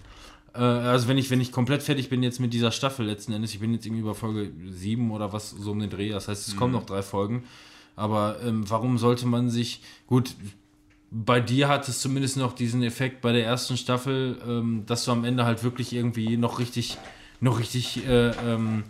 [0.53, 3.53] Äh, also wenn ich, wenn ich komplett fertig bin jetzt mit dieser Staffel letzten Endes,
[3.53, 6.47] ich bin jetzt irgendwie bei Folge 7 oder was so um den Dreh, das heißt,
[6.47, 7.43] es kommen noch drei Folgen.
[7.97, 10.35] Aber ähm, warum sollte man sich, gut,
[11.11, 15.11] bei dir hat es zumindest noch diesen Effekt bei der ersten Staffel, ähm, dass du
[15.11, 16.97] am Ende halt wirklich irgendwie noch richtig,
[17.39, 18.83] noch richtig äh, ähm,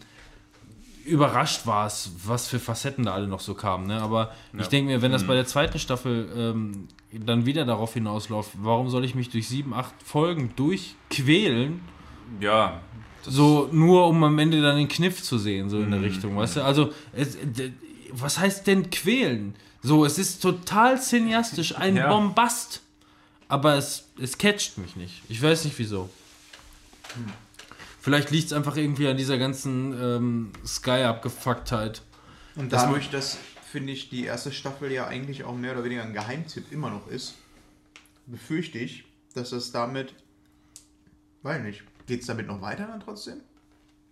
[1.06, 3.86] überrascht warst, was für Facetten da alle noch so kamen.
[3.88, 4.02] Ne?
[4.02, 8.52] Aber ich denke mir, wenn das bei der zweiten Staffel ähm, dann wieder darauf hinausläuft,
[8.56, 11.82] warum soll ich mich durch sieben, acht Folgen durchquälen,
[12.40, 12.82] Ja.
[13.22, 16.58] so nur um am Ende dann den Kniff zu sehen, so in der Richtung, weißt
[16.58, 16.64] du?
[16.64, 17.38] Also, es,
[18.12, 19.56] was heißt denn quälen?
[19.86, 22.10] So, es ist total cineastisch, ein Ja.
[22.10, 22.82] Bombast,
[23.48, 25.22] aber es, es catcht mich nicht.
[25.30, 26.10] Ich weiß nicht wieso.
[28.02, 32.02] Vielleicht liegt es einfach irgendwie an dieser ganzen ähm, Sky-Abgefucktheit.
[32.56, 33.38] Und dadurch, dass,
[33.72, 37.08] finde ich, die erste Staffel ja eigentlich auch mehr oder weniger ein Geheimtipp immer noch
[37.08, 37.36] ist,
[38.26, 39.06] befürchte ich,
[39.36, 40.16] dass das damit,
[41.44, 43.42] weiß nicht, geht es damit noch weiter dann trotzdem?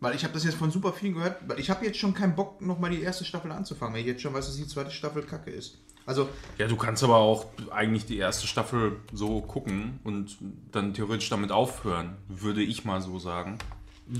[0.04, 2.36] Weil ich habe das jetzt von super vielen gehört, weil ich habe jetzt schon keinen
[2.36, 5.24] Bock, nochmal die erste Staffel anzufangen, weil ich jetzt schon weiß, dass die zweite Staffel
[5.24, 5.78] kacke ist.
[6.06, 10.36] Also, Ja, du kannst aber auch eigentlich die erste Staffel so gucken und
[10.74, 13.58] dann theoretisch damit aufhören, würde ich mal so sagen.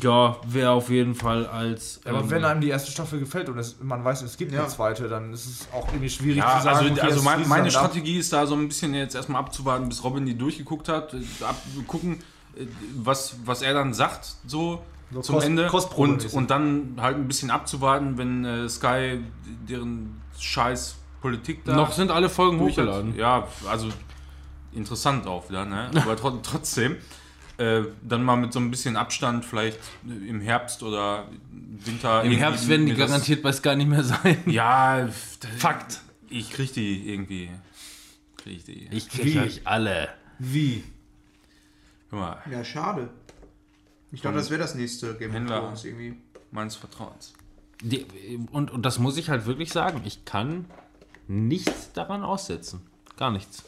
[0.02, 2.00] Ja, wäre auf jeden Fall als.
[2.06, 4.62] Aber ähm, wenn einem die erste Staffel gefällt und es, man weiß, es gibt Ja.
[4.62, 6.78] eine zweite, dann ist es auch irgendwie schwierig Ja, zu sagen.
[6.78, 7.72] also, okay, also mein, meine ab.
[7.72, 11.18] Strategie ist da so ein bisschen jetzt erstmal abzuwarten, bis Robin die durchgeguckt hat, äh,
[11.44, 12.20] ab, gucken,
[12.56, 14.82] äh, was, was er dann sagt, so,
[15.14, 15.69] So zum Kost- Ende.
[15.95, 19.19] Und, und dann halt ein bisschen abzuwarten, wenn äh, Sky
[19.69, 23.16] deren scheiß Politik da noch sind alle Folgen hochgeladen.
[23.16, 23.88] Ja, also
[24.74, 25.90] interessant auch wieder, ne?
[25.95, 26.98] Aber tro trotzdem.
[27.58, 31.27] Äh, dann mal mit so ein bisschen Abstand, vielleicht im Herbst oder
[31.85, 32.24] Winter.
[32.24, 34.38] Im Herbst werden die garantiert bei Sky nicht mehr sein.
[34.48, 35.08] Ja,
[35.59, 36.01] Fakt.
[36.30, 37.51] Ich krieg die irgendwie.
[38.38, 38.88] Krieg ich die.
[38.92, 40.09] Ich krieg euch alle.
[40.40, 40.83] Wie?
[42.09, 43.09] Hör mal, ja, schade.
[44.14, 45.59] Ich dachte, das wäre das nächste Game of Händler.
[45.59, 46.16] Thrones irgendwie.
[46.51, 47.33] meines Vertrauens.
[47.82, 48.06] Die,
[48.51, 50.01] und, und das muss ich halt wirklich sagen.
[50.06, 50.66] Ich kann
[51.27, 52.82] nichts daran aussetzen.
[53.17, 53.64] Gar nichts.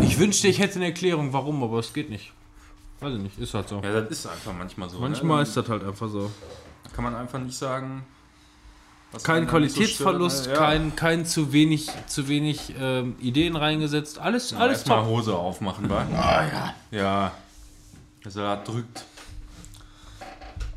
[0.00, 2.32] Ich wünschte, ich hätte eine Erklärung, warum, aber es geht nicht.
[3.00, 3.80] Weiß ich nicht, ist halt so.
[3.82, 4.98] Ja, das ist einfach manchmal so.
[4.98, 5.42] Manchmal ne?
[5.42, 6.30] ist das halt einfach so.
[6.94, 8.04] Kann man einfach nicht sagen.
[9.22, 10.64] Kein so Qualitätsverlust, stört, ne?
[10.64, 10.70] Ja.
[10.70, 14.18] kein, kein zu wenig, zu wenig ähm, Ideen reingesetzt.
[14.18, 15.08] Alles, Ja, alles Erstmal top.
[15.08, 16.06] Hose aufmachen, wa?
[16.14, 16.74] Ah, ja.
[16.90, 17.32] Ja.
[18.26, 19.04] Der Salat drückt.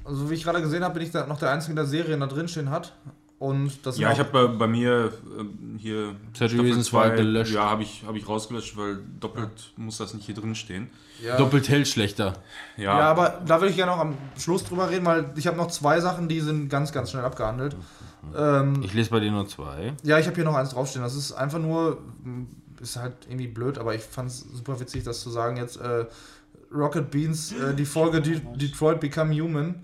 [0.06, 2.28] Also wie ich gerade gesehen habe, bin ich da noch der Einzige, der Serien da
[2.28, 2.94] drin stehen hat.
[3.40, 6.16] Und das Ja, ich habe bei, bei mir ähm, hier.
[6.38, 7.52] 30 Reasons zwei- Why gelöscht.
[7.56, 10.92] Ja, habe ich, hab ich rausgelöscht, weil doppelt muss das nicht hier drin stehen.
[11.26, 12.34] ja, Doppelt hell schlechter.
[12.78, 15.58] Ja, Ja, aber da würde ich gerne noch am Schluss drüber reden, weil ich habe
[15.58, 17.76] noch zwei Sachen, die sind ganz, ganz schnell abgehandelt.
[18.38, 19.94] Ähm, Ich lese bei dir nur zwei.
[20.04, 21.02] ja, ich habe hier noch eins draufstehen.
[21.04, 22.46] Das ist einfach nur, mh,
[22.80, 25.78] ist halt irgendwie blöd, aber ich fand es super witzig, das zu sagen jetzt.
[25.82, 26.06] Äh,
[26.74, 29.76] Rocket Beans, äh, die Folge De Detroit Become Human.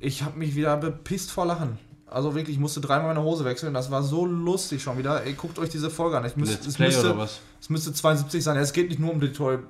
[0.00, 1.78] Ich habe mich wieder bepisst vor Lachen.
[2.06, 3.72] Also wirklich, ich musste dreimal meine Hose wechseln.
[3.72, 5.24] Das war so lustig schon wieder.
[5.24, 6.24] Ey, guckt euch diese Folge an.
[6.26, 7.16] Ich müsst, es, müsste,
[7.60, 8.56] es müsste 72 sein.
[8.58, 9.60] Es geht nicht nur um Detroit,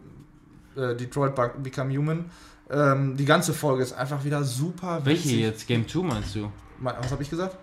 [0.75, 2.25] äh, Detroit Be- Become Human.
[2.71, 5.41] Ähm, die ganze Folge ist einfach wieder super Welche witzig.
[5.41, 5.67] jetzt?
[5.69, 6.51] Game 2 meinst du?
[6.81, 7.57] Was habe ich gesagt?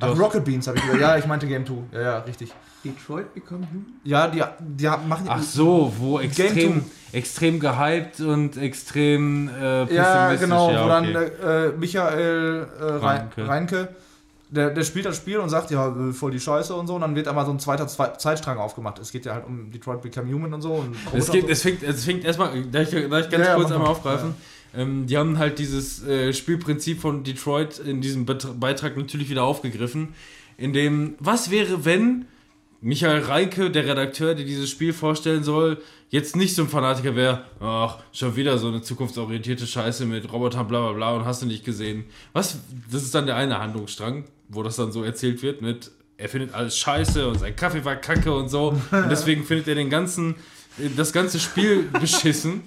[0.00, 1.00] Ach, Rocket Beans habe ich gesagt.
[1.00, 1.74] Ja, ich meinte Game 2.
[1.92, 2.52] Ja, ja, richtig.
[2.84, 3.86] Detroit Become Human?
[4.04, 5.26] Ja, die, die machen.
[5.28, 11.68] Ach so, wo extrem, extrem gehypt und extrem äh, Ja, genau, ja, wo dann okay.
[11.68, 13.88] äh, Michael äh, Reinke, Reinke.
[14.48, 16.94] Der, der spielt das Spiel und sagt, ja, äh, voll die Scheiße und so.
[16.94, 19.00] Und dann wird einmal so ein zweiter Zwei Zeitstrang aufgemacht.
[19.00, 20.74] Es geht ja halt um Detroit Become Human und so.
[20.74, 21.52] Und Es, geht, und so.
[21.52, 23.90] es, fängt, es fängt erstmal, darf ich, darf ich ganz Ja, ja, kurz einmal mal.
[23.90, 24.34] aufgreifen?
[24.76, 29.44] Ähm, die haben halt dieses äh, Spielprinzip von Detroit in diesem Bet Beitrag natürlich wieder
[29.44, 30.14] aufgegriffen,
[30.58, 32.26] in dem, was wäre, wenn
[32.80, 37.44] Michael Reinke, der Redakteur, der dieses Spiel vorstellen soll, jetzt nicht so ein Fanatiker wäre,
[37.60, 41.46] ach, schon wieder so eine zukunftsorientierte Scheiße mit Robotern, bla bla bla und hast du
[41.46, 42.04] nicht gesehen.
[42.32, 42.58] Was,
[42.90, 46.54] das ist dann der eine Handlungsstrang, wo das dann so erzählt wird mit, er findet
[46.54, 50.36] alles scheiße und sein Kaffee war kacke und so und deswegen findet er den ganzen,
[50.96, 52.62] das ganze Spiel beschissen.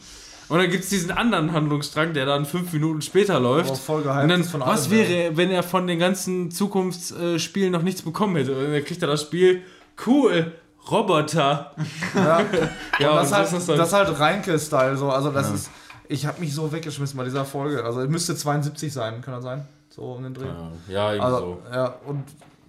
[0.49, 3.69] Und dann gibt es diesen anderen Handlungsstrang, der dann fünf Minuten später läuft.
[3.69, 7.71] Aber voll gehypt und dann, von was allem, wäre, wenn er von den ganzen Zukunftsspielen
[7.71, 8.55] noch nichts bekommen hätte?
[8.57, 9.61] Und dann kriegt er das Spiel,
[10.07, 10.51] cool,
[10.89, 11.71] Roboter.
[12.15, 12.41] Ja,
[12.99, 14.07] Ja, und das, und halt, so ist das das, dann.
[14.07, 14.97] halt Reinke-Style.
[14.97, 15.09] So.
[15.09, 15.69] Also, das ist.
[16.07, 17.83] Ich habe mich so weggeschmissen bei dieser Folge.
[17.83, 19.67] Also, es müsste 72 sein, kann das sein?
[19.89, 20.47] So um den Dreh.
[20.87, 22.23] Ja, irgendwie Also, ja, und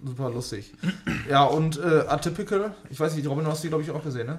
[0.05, 0.75] super lustig.
[1.31, 4.27] ja, und äh, Atypical, ich weiß nicht, Robin, du hast die, glaube ich, auch gesehen,
[4.27, 4.39] ne?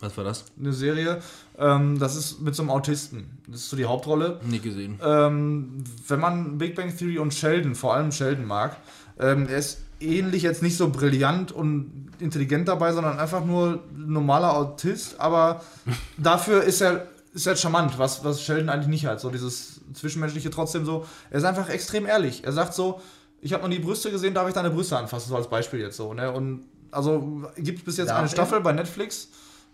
[0.00, 0.46] Was war das?
[0.58, 1.22] Eine Serie.
[1.62, 3.38] Ähm, das ist mit so einem Autisten.
[3.46, 4.40] Das ist so die Hauptrolle.
[4.44, 4.98] Nie gesehen.
[5.02, 8.76] Ähm, wenn man Big Bang Theory und Sheldon, vor allem Sheldon mag,
[9.18, 14.56] ähm, er ist ähnlich jetzt nicht so brillant und intelligent dabei, sondern einfach nur normaler
[14.56, 15.62] Autist, aber
[16.18, 19.20] dafür ist er, ist er charmant, was, was Sheldon eigentlich nicht hat.
[19.20, 21.06] So dieses Zwischenmenschliche trotzdem so.
[21.30, 22.44] Er ist einfach extrem ehrlich.
[22.44, 23.00] Er sagt so,
[23.40, 25.96] ich habe noch nie Brüste gesehen, darf ich deine Brüste anfassen, so als Beispiel jetzt
[25.96, 26.12] so.
[26.12, 26.30] Ne?
[26.32, 28.30] Und also gibt es bis jetzt Darf eine er?
[28.30, 29.28] Staffel bei Netflix,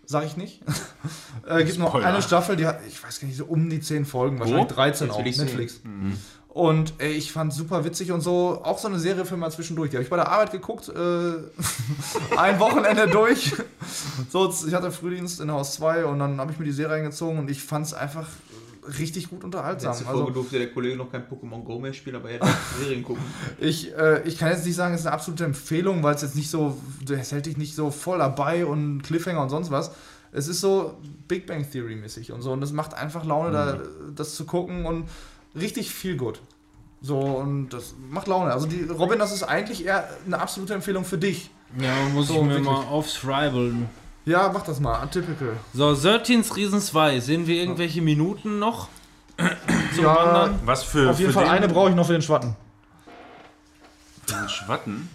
[0.09, 0.61] sag ich nicht.
[1.47, 4.05] äh, gibt noch eine Staffel, die hat, ich weiß gar nicht, so um die 10
[4.05, 5.23] Folgen, wahrscheinlich 13 Jetzt auf.
[5.23, 5.81] Netflix.
[6.47, 9.91] Und ey, ich fand super witzig und so, auch so eine Serie für mal zwischendurch.
[9.91, 10.93] Die habe ich bei der Arbeit geguckt, äh,
[12.37, 13.53] ein Wochenende durch.
[14.29, 17.39] So, ich hatte Frühdienst in Haus 2 und dann habe ich mir die Serie reingezogen
[17.39, 18.27] und ich fand es einfach
[18.97, 19.91] richtig gut unterhaltsam.
[19.91, 22.49] Letzte Folge Also, durfte der Kollege noch kein Pokémon Go mehr spielen, aber er hat
[22.79, 23.23] Serien gucken.
[23.59, 26.35] ich, äh, ich kann jetzt nicht sagen, es ist eine absolute Empfehlung, weil es jetzt
[26.35, 26.77] nicht so,
[27.09, 29.91] es hält dich nicht so voll dabei und Cliffhanger und sonst was.
[30.31, 33.79] Es ist so Big Bang Theory mäßig und so und es macht einfach Laune, da,
[34.15, 35.05] das zu gucken und
[35.55, 36.41] richtig viel gut.
[37.01, 38.51] So und das macht Laune.
[38.51, 41.49] Also die Robin, das ist eigentlich eher eine absolute Empfehlung für dich.
[41.79, 42.65] Ja, muss So, ich mir wirklich.
[42.65, 43.87] mal aufschreiben.
[44.29, 45.57] Ja, mach das mal, atypical.
[45.73, 47.19] So, 13 Reasons Why.
[47.19, 48.87] Sehen wir irgendwelche Minuten noch?
[49.95, 50.15] zum Ja.
[50.15, 50.59] Wandern?
[50.65, 51.09] Was für.
[51.09, 52.55] Auf jeden für Fall den- eine brauche ich noch für den Schwatten.
[54.27, 55.09] für den Schwatten?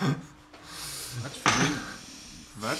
[0.00, 1.72] Was für den.
[2.60, 2.78] Was?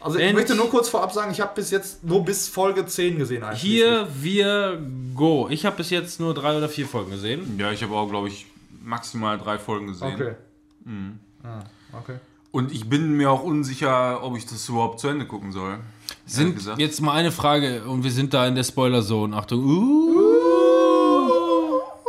[0.00, 2.86] Also ich Wenn- möchte nur kurz vorab sagen, ich habe bis jetzt nur bis Folge
[2.86, 3.60] 10 gesehen eigentlich.
[3.60, 4.80] Hier wir
[5.14, 5.48] go.
[5.48, 7.58] Ich habe bis jetzt nur drei oder vier Folgen gesehen.
[7.58, 8.46] Ja, ich habe auch, glaube ich,
[8.82, 10.14] maximal drei Folgen gesehen.
[10.14, 10.34] Okay.
[11.44, 11.62] Ah,
[11.98, 12.16] okay.
[12.52, 15.78] Und ich bin mir auch unsicher, ob ich das überhaupt zu Ende gucken soll.
[16.26, 16.78] Sind gesagt.
[16.78, 19.34] jetzt mal eine Frage und wir sind da in der Spoiler-Zone.
[19.34, 19.64] Achtung.
[19.64, 20.20] Uh,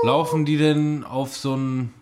[0.04, 1.94] laufen die denn auf so einen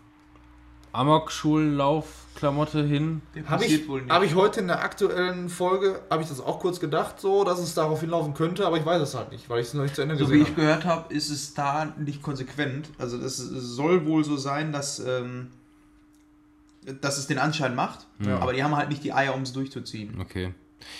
[0.92, 3.22] Amok-Schulenlauf-Klamotte hin?
[3.45, 4.11] Habe passiert ich, wohl nicht.
[4.11, 7.60] hab ich heute in der aktuellen Folge, habe ich das auch kurz gedacht, so, dass
[7.60, 9.95] es darauf hinlaufen könnte, aber ich weiß es halt nicht, weil ich es noch nicht
[9.95, 10.61] zu Ende So wie gesehen ich habe.
[10.61, 12.90] gehört habe, ist es da nicht konsequent.
[12.98, 15.52] Also das soll wohl so sein, dass, ähm,
[17.01, 18.40] dass es den Anschein macht, Ja.
[18.40, 20.19] aber die haben halt nicht die Eier, um es durchzuziehen.
[20.19, 20.53] Okay.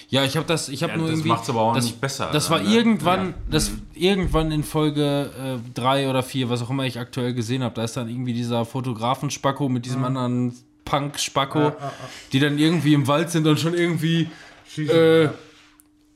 [0.10, 1.30] Ja, ich habe das, ich habe Ja, nur das irgendwie.
[1.30, 2.70] macht's aber auch das, nicht besser, Das war ne?
[2.72, 3.34] irgendwann, Ja.
[3.50, 7.84] das irgendwann in Folge 3 oder 4, was auch immer ich aktuell gesehen habe, da
[7.84, 10.54] ist dann irgendwie dieser Fotografen-Spacko mit diesem anderen
[10.86, 11.92] Punk-Spacko, Ja, ja, ja.
[12.32, 14.30] die dann irgendwie im Wald sind und schon irgendwie
[14.78, 15.30] äh,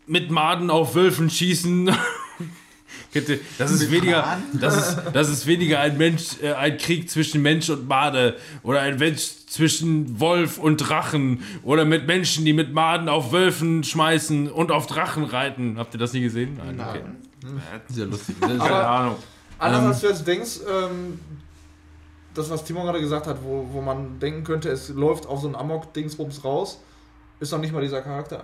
[0.05, 1.89] mit Maden auf Wölfen schießen.
[3.57, 7.69] Das ist weniger, das ist, das ist weniger ein Mensch, äh, ein Krieg zwischen Mensch
[7.69, 13.07] und Made oder ein Mensch zwischen Wolf und Drachen oder mit Menschen, die mit Maden
[13.07, 15.77] auf Wölfen schmeißen und auf Drachen reiten.
[15.77, 16.57] Habt ihr das nie gesehen?
[16.57, 16.77] Nein.
[16.77, 17.01] Okay.
[17.87, 18.35] Sehr lustig.
[18.41, 19.15] Keine Ahnung.
[19.57, 21.19] Anders Ähm, als du jetzt denkst, ähm,
[22.33, 25.47] das, was Timo gerade gesagt hat, wo, wo man denken könnte, es läuft auf so
[25.47, 26.81] ein Amok-Dingsbums raus,
[27.39, 28.43] ist noch nicht mal dieser Charakter.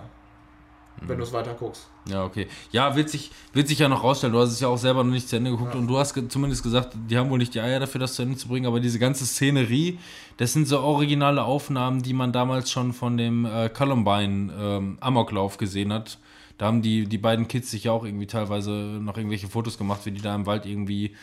[1.00, 1.88] Wenn du es weiter guckst.
[2.08, 2.46] Ja, okay.
[2.70, 4.32] Ja, wird sich, wird sich ja noch rausstellen.
[4.32, 6.28] Du hast es ja auch selber noch nicht zu Ende geguckt und du hast ge
[6.28, 8.78] zumindest gesagt, die haben wohl nicht die Eier dafür, das zu Ende zu bringen, aber
[8.78, 9.98] diese ganze Szenerie,
[10.36, 15.58] das sind so originale Aufnahmen, die man damals schon von dem äh, Columbine ähm, Amoklauf
[15.58, 16.18] gesehen hat.
[16.58, 20.04] Da haben die, die beiden Kids sich ja auch irgendwie teilweise noch irgendwelche Fotos gemacht,
[20.04, 21.16] wie die da im Wald irgendwie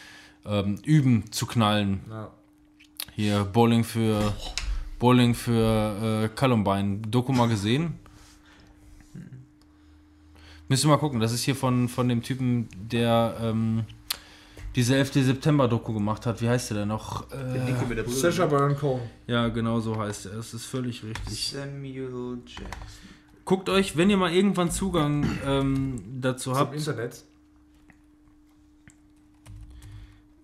[0.45, 2.01] ähm, üben zu knallen.
[2.09, 2.31] Ja.
[3.15, 4.33] Hier, Bowling für
[4.99, 6.99] Bowling für äh, Columbine.
[7.07, 7.99] Doku mal gesehen?
[10.69, 11.19] Müssen wir mal gucken.
[11.19, 13.85] Das ist hier von, von dem Typen, der ähm,
[14.75, 15.13] diese 11.
[15.13, 16.41] September-Doku gemacht hat.
[16.41, 17.29] Wie heißt der denn noch?
[17.31, 18.09] Äh, mit der Brille.
[18.09, 19.01] Sacha Baron Cohen.
[19.25, 20.37] ja, genau so heißt er.
[20.37, 21.53] Es ist völlig richtig.
[21.55, 23.09] Samuel Jackson.
[23.45, 27.23] Guckt euch, wenn ihr mal irgendwann Zugang ähm, dazu Zum habt, Internet.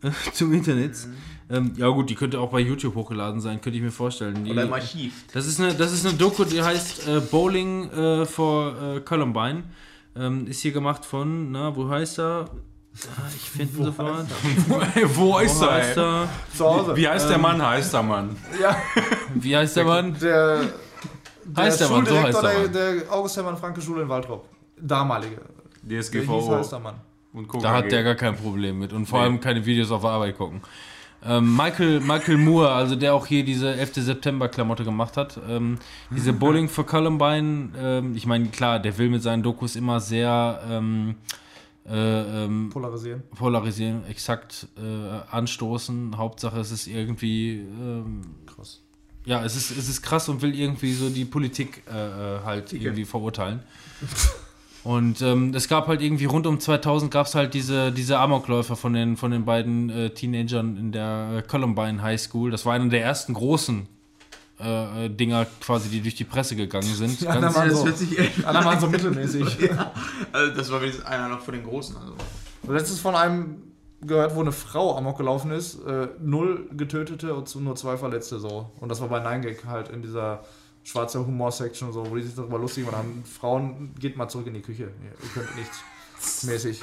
[0.33, 0.95] zum Internet.
[1.51, 4.43] Ähm, ja gut, die könnte auch bei YouTube hochgeladen sein, könnte ich mir vorstellen.
[4.43, 5.25] Die, Oder im Archiv.
[5.33, 9.65] Das ist eine, das ist eine Doku, die heißt äh, Bowling äh, for äh, Columbine.
[10.17, 12.45] Ähm, ist hier gemacht von, na, wo heißt er?
[13.35, 14.25] Ich finde ihn sofort.
[15.15, 15.71] Wo ist Wo er?
[15.73, 16.29] heißt er?
[16.55, 16.95] Zu Hause.
[16.95, 17.61] Wie heißt der Mann?
[17.61, 18.37] Heißt der Mann?
[18.61, 18.77] Ja,
[19.33, 20.13] Wie heißt der Mann?
[20.17, 20.61] der,
[21.43, 23.03] der Heißt der Mann, so Schuldirektor heißt der der, Mann.
[23.03, 24.47] der August Hermann Franke Schule in Waldrop.
[24.79, 25.41] Damalige.
[25.81, 26.95] Der hieß DSGVO heißt der Mann.
[27.33, 30.11] und Da hat der gar kein Problem mit und vor allem keine Videos auf der
[30.11, 30.61] Arbeit gucken.
[31.27, 33.95] Ähm, Michael, Michael Moore, also der auch hier diese 11.
[33.95, 35.39] September-Klamotte gemacht hat.
[35.49, 35.79] Ähm,
[36.11, 40.61] diese Bowling for Columbine, ähm, ich meine, klar, der will mit seinen Dokus immer sehr
[40.69, 41.15] ähm,
[41.87, 43.23] äh, ähm, Polarisieren.
[43.35, 46.17] polarisieren, exakt äh, anstoßen.
[46.17, 48.81] Hauptsache es ist irgendwie ähm, Krass.
[49.25, 52.73] ja, es ist, es ist krass und will irgendwie so die Politik äh, äh, halt
[52.73, 53.61] irgendwie verurteilen.
[54.85, 58.75] Und ähm, es gab halt irgendwie rund um 2000 gab es halt diese, diese Amokläufer
[58.75, 62.51] von den, von den beiden äh, Teenagern in der äh, Columbine High School.
[62.51, 63.87] Das war einer der ersten großen
[64.59, 67.19] äh, äh, Dinger quasi, die durch die Presse gegangen sind.
[67.19, 67.85] Ja, Ganz, na, Das so.
[67.87, 68.45] hört sich echt.
[68.45, 69.59] Einer war so mittelmäßig.
[69.69, 69.91] ja.
[70.31, 71.97] Also das war wenigstens einer noch von den Großen.
[71.97, 72.13] Also.
[72.71, 73.63] Letztens von einem
[74.01, 78.69] gehört, wo eine Frau amok gelaufen ist, äh, null Getötete und nur zwei Verletzte so.
[78.79, 80.43] Und das war bei 9gag halt in dieser
[80.85, 83.23] schwarze Humor-Section so, wo die sich darüber lustig machen.
[83.25, 84.83] Frauen, geht mal zurück in die Küche.
[84.83, 86.43] Ihr, könnt nichts.
[86.43, 86.79] Mäßig.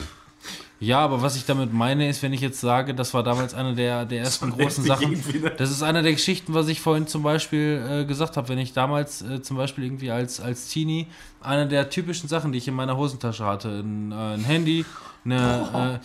[0.81, 3.77] Ja, aber was ich damit meine, ist, wenn ich jetzt sage, das war damals eine
[3.77, 5.23] der, der ersten großen Sachen.
[5.57, 8.73] Das ist eine der Geschichten, was ich vorhin zum Beispiel äh, gesagt habe, wenn ich
[8.73, 11.07] damals äh, zum Beispiel irgendwie als, als Teenie
[11.41, 14.85] eine der typischen Sachen, die ich in meiner Hosentasche hatte, ein, äh, ein Handy,
[15.25, 16.01] eine.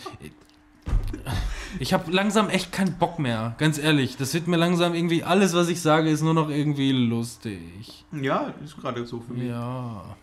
[1.80, 4.16] Ich habe langsam echt keinen Bock mehr, ganz ehrlich.
[4.16, 8.04] Das wird mir langsam irgendwie, alles, was ich sage, ist nur noch irgendwie lustig.
[8.12, 9.48] Ja, ist gerade so für mich.
[9.48, 10.16] Ja.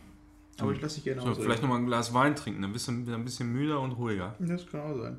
[0.59, 1.45] Aber ich lasse dich gerne So, ausreden.
[1.45, 4.35] vielleicht nochmal ein Glas Wein trinken, dann bist du wieder ein bisschen müder und ruhiger.
[4.39, 5.17] Das kann auch sein.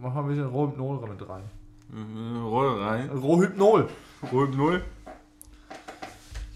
[0.00, 1.44] Machen wir ein bisschen Rohhypnol mit rein.
[1.92, 3.10] Äh, Roll rein.
[3.10, 3.88] Rohhypnol.
[4.32, 4.84] Null.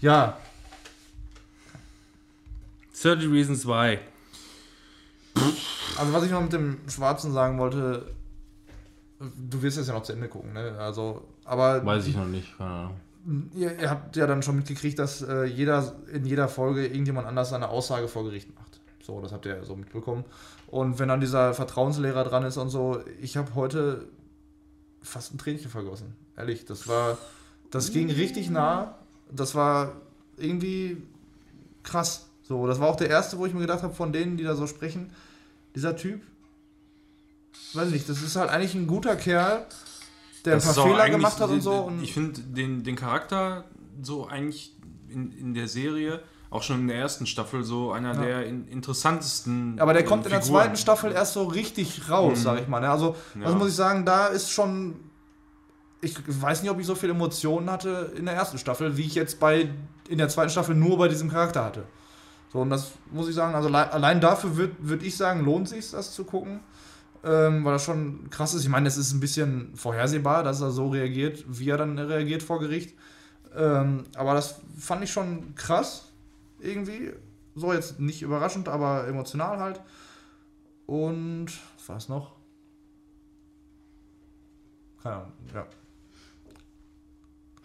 [0.01, 0.37] Ja,
[3.01, 3.99] 30 Reasons Why.
[5.97, 8.13] Also was ich noch mit dem Schwarzen sagen wollte,
[9.19, 10.75] du wirst es ja noch zu Ende gucken, ne?
[10.79, 12.99] Also, aber Weiß ich noch nicht, keine Ahnung.
[13.55, 17.49] Ihr, ihr habt ja dann schon mitgekriegt, dass äh, jeder in jeder Folge irgendjemand anders
[17.49, 18.79] seine Aussage vor Gericht macht.
[19.01, 20.23] So, das habt ihr ja so mitbekommen.
[20.67, 24.07] Und wenn dann dieser Vertrauenslehrer dran ist und so, ich habe heute
[25.01, 26.15] fast ein Tränchen vergossen.
[26.35, 27.17] Ehrlich, das war,
[27.71, 28.95] das ging richtig nah.
[29.31, 29.93] Das war
[30.37, 30.97] irgendwie
[31.83, 32.27] krass.
[32.43, 34.55] So, das war auch der erste, wo ich mir gedacht habe, von denen, die da
[34.55, 35.11] so sprechen,
[35.77, 36.21] dieser Typ,
[37.73, 39.65] weiß nicht, das ist halt eigentlich ein guter Kerl,
[40.43, 41.73] der Das ein paar Fehler gemacht hat und so.
[41.73, 43.65] Und ich finde den, den Charakter
[44.01, 44.73] so eigentlich
[45.09, 48.21] in, in der Serie, auch schon in der ersten Staffel, so einer Ja.
[48.21, 49.79] der in, interessantesten.
[49.79, 50.61] Aber der äh, kommt in der Figuren.
[50.63, 52.43] zweiten Staffel erst so richtig raus, Mhm.
[52.43, 52.79] sag ich mal.
[52.79, 52.89] ne?
[52.89, 53.45] Also, Ja.
[53.45, 54.95] das muss ich sagen, da ist schon.
[56.01, 59.15] Ich weiß nicht, ob ich so viele Emotionen hatte in der ersten Staffel, wie ich
[59.15, 59.69] jetzt bei
[60.09, 61.83] in der zweiten Staffel nur bei diesem Charakter hatte.
[62.51, 65.91] So, und das muss ich sagen, also allein, dafür würde würd ich sagen, lohnt sich
[65.91, 66.61] das zu gucken.
[67.23, 68.63] Ähm, weil das schon krass ist.
[68.63, 72.43] Ich meine, es ist ein bisschen vorhersehbar, dass er so reagiert, wie er dann reagiert
[72.43, 72.95] vor Gericht.
[73.55, 76.11] Ähm, aber das fand ich schon krass,
[76.59, 77.11] irgendwie.
[77.55, 79.81] So jetzt nicht überraschend, aber emotional halt.
[80.85, 82.35] Und was war es noch?
[85.01, 85.65] Keine Ahnung, ja.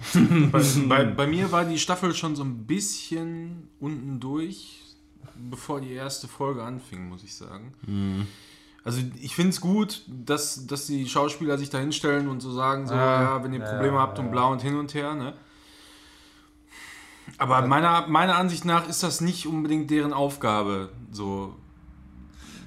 [0.52, 4.80] Bei, bei, bei mir war die Staffel schon so ein bisschen unten durch,
[5.36, 7.74] bevor die erste Folge anfing, muss ich sagen.
[8.84, 12.86] Also ich finde es gut, dass, dass die Schauspieler sich da hinstellen und so sagen,
[12.86, 14.32] so, Ah, ja, wenn ihr ja, Probleme habt ja, und ja.
[14.32, 15.34] bla und hin und her, ne?
[17.38, 21.56] Aber meiner, meiner Ansicht nach ist das nicht unbedingt deren Aufgabe, so.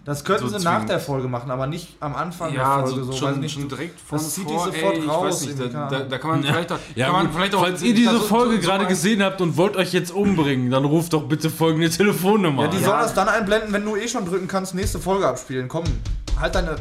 [0.06, 3.04] Das könnten So sie nach der Folge machen, aber nicht am Anfang Ja, der Folge.
[3.06, 5.26] so, So, schon, nicht, schon direkt von das zieht die vor, sofort ey, ich raus,
[5.48, 7.82] weiß nicht, da, da, da kann man vielleicht auch, Ja, kann man vielleicht auch falls
[7.82, 10.70] ihr diese so- Folge so- so gerade ein- gesehen habt und wollt euch jetzt umbringen,
[10.70, 12.84] dann ruft doch bitte folgende Telefonnummer Ja, die an.
[12.84, 15.68] sollen das dann einblenden, wenn du eh schon drücken kannst, nächste Folge abspielen.
[15.68, 15.86] Komm,
[16.40, 16.76] halt deine.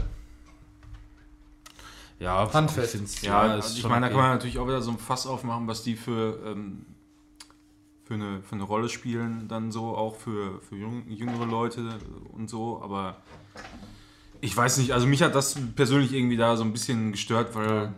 [2.20, 3.22] Ja, Handfest.
[3.22, 5.66] Ja, ist also ich meine, da kann man natürlich auch wieder so ein Fass aufmachen,
[5.66, 6.84] was die für, ähm,
[8.04, 11.98] für, eine, für eine Rolle spielen, dann so auch für, für jüngere Leute
[12.32, 13.16] und so, aber
[14.40, 17.94] ich weiß nicht, also mich hat das persönlich irgendwie da so ein bisschen gestört, weil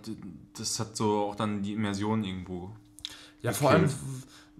[0.57, 2.71] das hat so auch dann die Immersion irgendwo.
[3.43, 3.89] Ja, vor allem,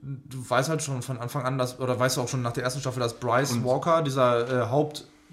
[0.03, 2.65] du weißt halt schon von Anfang an, dass, oder weißt du auch schon nach der
[2.65, 4.69] ersten Staffel, dass Bryce Und- Walker, dieser äh,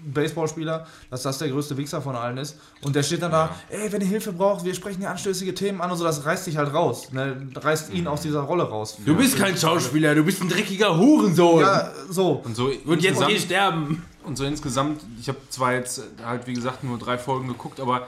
[0.04, 2.58] Haupt-Baseballspieler, dass das der größte Wichser von allen ist.
[2.82, 5.80] Und der steht dann da, ey, wenn ihr Hilfe braucht, wir sprechen hier anstößige Themen
[5.80, 7.12] an und so, das reißt dich halt raus.
[7.12, 7.48] Ne?
[7.54, 8.98] Reißt ihn aus dieser Rolle raus.
[9.04, 11.60] Du bist kein Schauspieler, du bist ein dreckiger Hurensohn.
[11.60, 12.42] Ja, so.
[12.44, 14.04] Und so und jetzt geh sterben.
[14.24, 18.06] Und so insgesamt, ich habe zwar jetzt halt, wie gesagt, nur drei Folgen geguckt, aber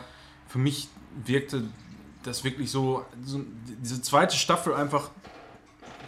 [0.48, 0.88] für mich
[1.26, 1.62] wirkte
[2.22, 3.42] das wirklich so, so
[3.82, 5.10] diese zweite Staffel einfach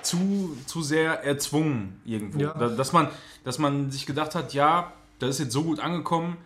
[0.03, 2.41] zu, zu sehr erzwungen irgendwo.
[2.41, 2.55] Ja.
[2.55, 3.09] Da, dass, man,
[3.45, 6.37] dass man sich gedacht hat, ja, das ist jetzt so gut angekommen,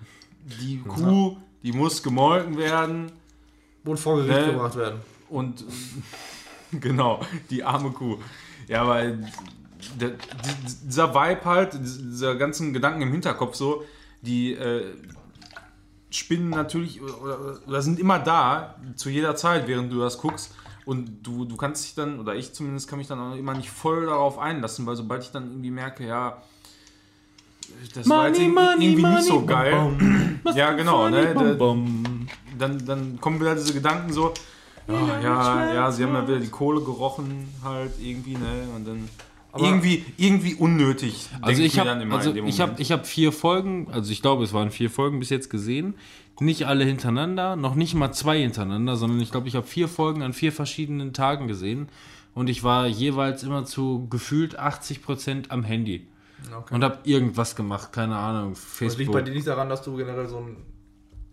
[0.60, 3.12] die Kuh, die muss gemolken werden
[3.84, 4.52] Und vor Gericht Ne?
[4.52, 5.00] gebracht werden.
[5.28, 5.64] und
[6.72, 7.20] genau,
[7.50, 8.18] die arme Kuh.
[8.68, 9.30] Ja, weil
[10.00, 13.84] der, die- dieser Vibe halt, dieser ganzen Gedanken im Hinterkopf so,
[14.22, 14.94] die äh,
[16.10, 20.54] spinnen natürlich oder, oder sind immer da, zu jeder Zeit, während du das guckst.
[20.84, 23.70] Und du, du kannst dich dann, oder ich zumindest kann mich dann auch immer nicht
[23.70, 26.42] voll darauf einlassen, weil sobald ich dann irgendwie merke, ja,
[27.94, 29.74] das war jetzt irgendwie, irgendwie nicht so geil.
[30.54, 31.34] Ja, genau, ne?
[31.34, 31.76] Da-
[32.58, 34.32] dann, dann kommen wieder diese Gedanken so,
[34.88, 38.68] ja, ja, ja, sie haben ja wieder die Kohle gerochen halt irgendwie, ne?
[38.76, 39.08] Und dann
[39.56, 41.28] irgendwie, irgendwie unnötig.
[41.42, 44.70] Also ich habe also ich hab, ich hab vier Folgen, also ich glaube, es waren
[44.70, 45.94] vier Folgen bis jetzt gesehen.
[46.40, 50.22] Nicht alle hintereinander, noch nicht mal zwei hintereinander, sondern ich glaube, ich habe vier Folgen
[50.22, 51.88] an vier verschiedenen Tagen gesehen.
[52.34, 56.06] Und ich war jeweils immer zu gefühlt 80% am Handy.
[56.56, 56.74] Okay.
[56.74, 59.12] Und habe irgendwas gemacht, keine Ahnung, Das liegt Facebook.
[59.14, 60.56] bei dir nicht daran, dass du generell so ein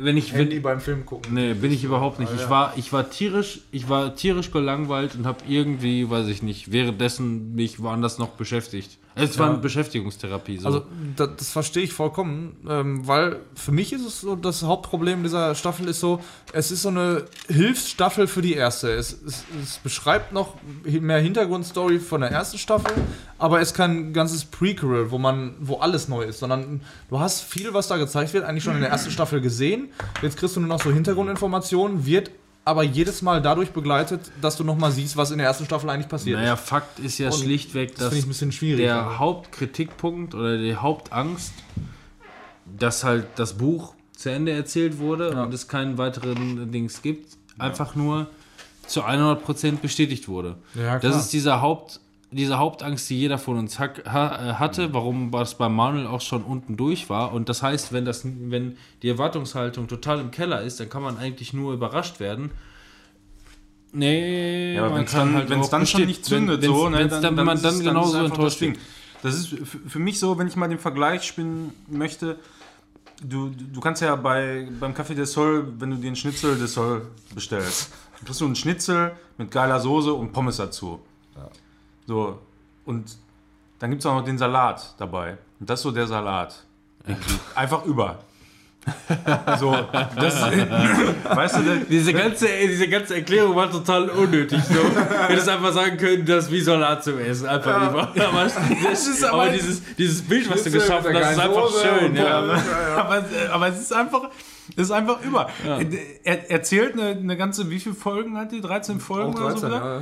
[0.02, 1.34] wenn ich, Handy wenn, beim Film gucken.
[1.34, 2.32] nee, bin ich überhaupt nicht.
[2.32, 2.50] Ah, Ich ja.
[2.50, 7.54] war, ich war tierisch, ich war tierisch gelangweilt und habe irgendwie, weiß ich nicht, währenddessen
[7.54, 8.98] mich woanders noch beschäftigt.
[9.22, 10.58] Es war eine Beschäftigungstherapie.
[10.58, 10.68] So.
[10.68, 15.24] Also das, das verstehe ich vollkommen, ähm, weil für mich ist es so, das Hauptproblem
[15.24, 16.22] dieser Staffel ist so,
[16.54, 18.92] es ist so eine Hilfsstaffel für die erste.
[18.92, 22.94] Es, es, es beschreibt noch mehr Hintergrundstory von der ersten Staffel,
[23.38, 27.42] aber es ist kein ganzes Prequel, wo man, wo alles neu ist, sondern du hast
[27.42, 29.90] viel, was da gezeigt wird, eigentlich schon in der ersten Staffel gesehen.
[30.22, 32.32] Jetzt kriegst du nur noch so Hintergrundinformationen, wird
[32.70, 35.90] aber jedes Mal dadurch begleitet, dass du noch mal siehst, was in der ersten Staffel
[35.90, 36.62] eigentlich passiert Naja, ist.
[36.62, 38.86] Fakt ist ja Und schlichtweg, Das dass finde ich ein bisschen schwierig.
[38.86, 39.20] der also.
[39.20, 41.54] Hauptkritikpunkt oder die Hauptangst,
[42.78, 45.44] dass halt das Buch zu Ende erzählt wurde Ja.
[45.44, 48.28] und es keinen weiteren Dings gibt, einfach nur
[48.88, 50.56] zu 100% bestätigt wurde.
[50.76, 52.00] Ja, Das ist dieser Haupt,
[52.32, 56.44] diese Hauptangst, die jeder von uns ha äh, hatte, warum das bei Manuel auch schon
[56.44, 57.34] unten durch war.
[57.34, 61.18] Und das heißt, wenn, das, wenn die Erwartungshaltung total im Keller ist, dann kann man
[61.18, 62.52] eigentlich nur überrascht werden.
[63.92, 66.90] Nee, Ja, aber man kann dann, halt wenn's auch dann schon nicht zündet, wenn, so,
[66.90, 68.78] ne, wenn's dann, wenn man dann es- ist genauso es enttäuscht wird.
[69.24, 72.38] Das ist für für mich so, wenn ich mal den Vergleich spinnen möchte,
[73.24, 76.74] du, du kannst ja bei, beim Café des Sol, wenn du dir einen Schnitzel des
[76.76, 81.00] Sol bestellst, dann kriegst du einen Schnitzel mit geiler Soße und Pommes dazu.
[82.10, 82.40] So,
[82.86, 83.06] und
[83.78, 85.38] dann gibt es auch noch den Salat dabei.
[85.60, 86.66] Und das ist so der Salat.
[87.54, 88.18] Einfach über.
[89.60, 89.78] So,
[90.16, 90.42] das
[91.36, 94.60] weißt du, Diese ganze, diese ganze Erklärung war total unnötig.
[94.64, 94.80] So.
[95.28, 97.48] Hättest einfach sagen können, das ist wie Salat zum Essen.
[97.48, 98.28] Einfach über.
[98.28, 102.16] Aber, das ist aber dieses, dieses Bild, was du geschaffen hast, ist einfach Soße schön.
[102.16, 102.40] Ja.
[102.98, 104.30] Aber, aber es ist einfach,
[104.76, 105.48] es ist einfach über.
[106.24, 108.62] Er erzählt eine, eine ganze, wie viele Folgen hat die?
[108.62, 110.02] 13 Folgen Auch oder so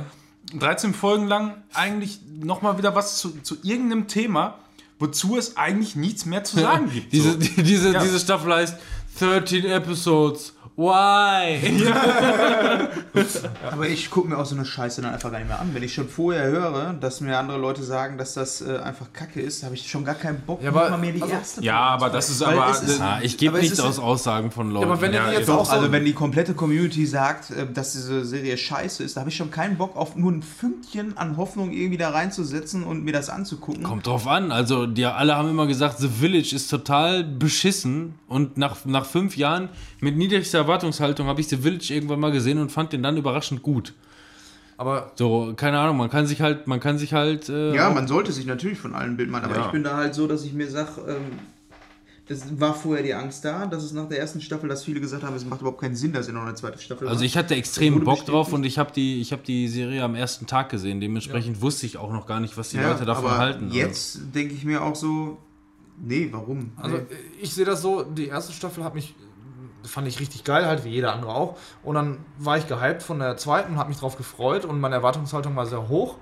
[0.50, 0.60] 13, wieder?
[0.60, 0.68] ja.
[0.68, 4.58] 13 Folgen lang eigentlich nochmal wieder was zu, zu irgendeinem Thema,
[4.98, 7.12] wozu es eigentlich nichts mehr zu sagen gibt.
[7.12, 7.38] Diese, so.
[7.38, 8.02] die, diese, Ja.
[8.02, 8.76] diese Staffel heißt
[9.18, 10.54] 13 Episodes.
[10.76, 11.58] Why?
[13.72, 15.70] Aber ich gucke mir auch so eine Scheiße dann einfach gar nicht mehr an.
[15.74, 19.40] Wenn ich schon vorher höre, dass mir andere Leute sagen, dass das äh, einfach Kacke
[19.40, 21.62] ist, habe ich schon gar keinen Bock, Ja, aber- nicht mal mehr die also- erste
[21.64, 22.70] Ja, aber das ist aber.
[22.70, 24.84] ist- Ah, ich gebe nichts aus Aussagen von Leuten.
[24.88, 27.92] aber wenn Ja, jetzt doch, auch so, also wenn die komplette Community sagt, äh, dass
[27.94, 31.36] diese Serie scheiße ist, da habe ich schon keinen Bock auf nur ein Fünkchen an
[31.36, 33.82] Hoffnung irgendwie da reinzusetzen und mir das anzugucken.
[33.82, 34.52] Kommt drauf an.
[34.52, 38.14] Also, die alle haben immer gesagt, The Village ist total beschissen.
[38.28, 39.68] Und nach, nach fünf Jahren
[40.00, 43.62] mit niedrigster Erwartungshaltung habe ich The Village irgendwann mal gesehen und fand den dann überraschend
[43.62, 43.94] gut.
[44.76, 47.48] aber So, keine Ahnung, man kann sich halt, man kann sich halt.
[47.48, 49.66] Äh, Ja, man sollte sich natürlich von allen Bild machen, aber Ja.
[49.66, 51.38] ich bin da halt so, dass ich mir sage, ähm,
[52.28, 55.22] das war vorher die Angst da, dass es nach der ersten Staffel, dass viele gesagt
[55.22, 57.54] haben, es macht überhaupt keinen Sinn, dass ihr noch eine zweite Staffel Also ich hatte
[57.54, 60.68] extrem wurde Bock drauf und ich habe die, ich hab die Serie am ersten Tag
[60.68, 61.00] gesehen.
[61.00, 63.70] Dementsprechend wusste ich auch noch gar nicht, was die Leute davon aber halten.
[63.72, 65.38] Jetzt denke ich mir auch so,
[66.00, 66.72] nee, warum?
[66.76, 67.02] Also nee.
[67.40, 69.14] ich sehe das so, die erste Staffel hat mich,
[69.84, 71.56] fand ich richtig geil, halt wie jeder andere auch.
[71.82, 74.96] Und dann war ich gehypt von der zweiten und habe mich drauf gefreut und meine
[74.96, 76.16] Erwartungshaltung war sehr hoch.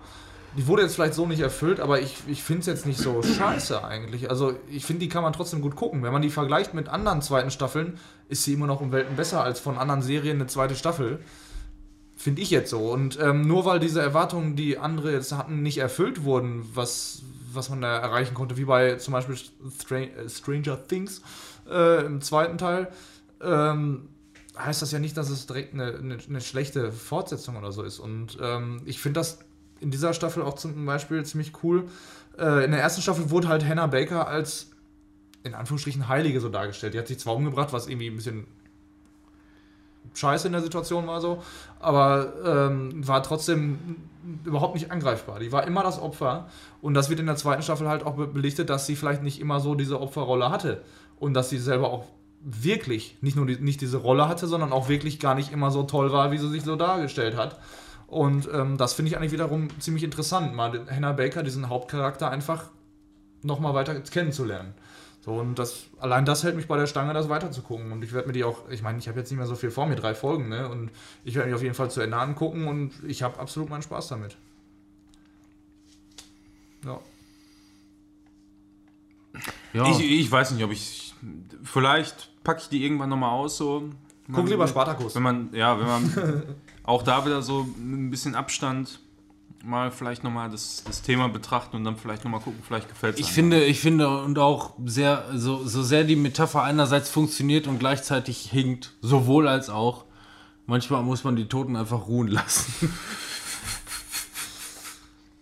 [0.57, 3.23] Die wurde jetzt vielleicht so nicht erfüllt, aber ich, ich finde es jetzt nicht so
[3.39, 4.31] scheiße eigentlich.
[4.31, 6.03] Also ich finde, die kann man trotzdem gut gucken.
[6.03, 7.99] Wenn man die vergleicht mit anderen zweiten Staffeln,
[8.29, 11.21] ist sie immer noch um Welten besser als von anderen Serien eine zweite Staffel.
[12.17, 12.91] Finde ich jetzt so.
[12.91, 17.23] Und ähm, nur weil diese Erwartungen, die andere jetzt hatten, nicht erfüllt wurden, was,
[17.57, 21.23] was man da erreichen konnte, wie bei zum Beispiel Stran äh, Stranger Things
[21.69, 22.89] äh, im zweiten Teil,
[23.43, 24.09] ähm,
[24.59, 27.99] heißt das ja nicht, dass es direkt eine, eine, eine schlechte Fortsetzung oder so ist.
[27.99, 29.39] Und ähm, ich finde das
[29.81, 31.89] in dieser Staffel auch zum Beispiel ziemlich cool.
[32.39, 34.71] Äh, in der ersten Staffel wurde halt Hannah Baker als
[35.43, 36.95] in Anführungsstrichen Heilige so dargestellt.
[36.95, 38.47] Die hat sich zwar umgebracht, was irgendwie ein bisschen
[40.15, 41.43] scheiße in der Situation war so,
[41.79, 43.97] aber ähm, war trotzdem
[44.45, 45.39] überhaupt nicht angreifbar.
[45.39, 46.49] Die war immer das Opfer
[46.83, 49.41] und das wird in der zweiten Staffel halt auch be- belichtet, dass sie vielleicht nicht
[49.41, 50.83] immer so diese Opferrolle hatte
[51.19, 52.05] und dass sie selber auch
[52.43, 55.83] wirklich nicht nur die, nicht diese Rolle hatte, sondern auch wirklich gar nicht immer so
[55.83, 57.59] toll war, wie sie sich so dargestellt hat.
[58.07, 62.65] Und ähm, das finde ich eigentlich wiederum ziemlich interessant, mal Hannah Baker, diesen Hauptcharakter, einfach
[63.43, 64.75] nochmal weiter kennenzulernen.
[65.27, 67.91] So, und das, allein das hält mich bei der Stange, das weiter zu gucken.
[67.91, 69.73] Und ich werde mir die auch, ich meine, ich habe jetzt nicht mehr so viel
[69.73, 70.69] vor mir, drei Folgen, ne?
[70.69, 70.91] Und
[71.25, 74.07] ich werde mich auf jeden Fall zu Ende angucken und ich habe absolut meinen Spaß
[74.07, 74.37] damit.
[76.85, 77.01] Ja.
[79.73, 79.91] Ja.
[79.91, 81.15] Ich, ich weiß nicht, ob ich.
[81.65, 83.57] Vielleicht packe ich die irgendwann nochmal aus.
[83.57, 83.91] So.
[84.27, 85.15] Guck Man- lieber Spartacus.
[85.17, 86.43] Wenn man, ja, wenn man
[86.85, 89.01] auch da wieder so ein bisschen Abstand
[89.67, 93.21] mal vielleicht nochmal das, das Thema betrachten und dann vielleicht nochmal gucken, vielleicht gefällt es
[93.21, 97.79] Ich finde, ich finde und auch sehr, so, so sehr die Metapher einerseits funktioniert und
[97.79, 100.05] gleichzeitig hinkt, sowohl als auch.
[100.69, 102.93] Manchmal muss man die Toten einfach ruhen lassen.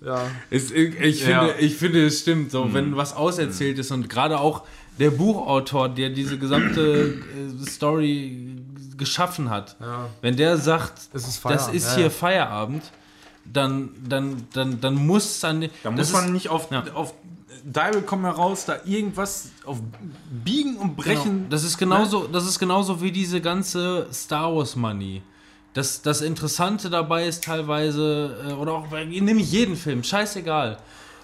[0.04, 0.20] Ja.
[0.50, 1.46] Es, ich, ich, Ja.
[1.46, 2.50] finde, ich finde, es stimmt.
[2.50, 4.64] So, wenn was auserzählt ist und gerade auch
[4.98, 7.22] der Buchautor, der diese gesamte
[7.62, 8.56] äh, Story
[8.98, 10.08] geschaffen hat, Ja.
[10.20, 12.10] wenn der sagt, Es ist das ist ja, hier.
[12.10, 12.82] Feierabend,
[13.44, 15.68] dann, dann, dann, dann muss dann.
[15.82, 16.84] Da muss ist- man nicht auf, ja.
[16.94, 17.14] auf
[17.64, 19.78] Dial komm heraus, da irgendwas auf
[20.44, 21.36] Biegen und Brechen.
[21.36, 21.48] Genau.
[21.50, 25.22] Das ist genauso, das ist genauso wie diese ganze Star Wars Money.
[25.72, 30.78] Das, das Interessante dabei ist teilweise, äh, oder auch bei nämlich jeden Film, scheißegal.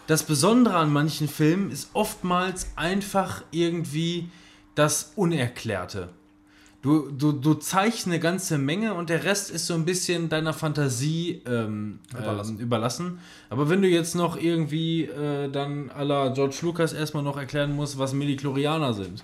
[0.07, 4.29] Das Besondere an manchen Filmen ist oftmals einfach irgendwie
[4.75, 6.09] das Unerklärte.
[6.83, 10.55] Du, du, du zeigst eine ganze Menge und der Rest ist so ein bisschen deiner
[10.55, 12.57] Fantasie ähm, überlassen.
[12.57, 13.19] Ähm, überlassen.
[13.51, 17.77] Aber wenn du jetzt noch irgendwie äh, dann à la George Lucas erstmal noch erklären
[17.77, 19.23] musst, was Mediklorianer sind.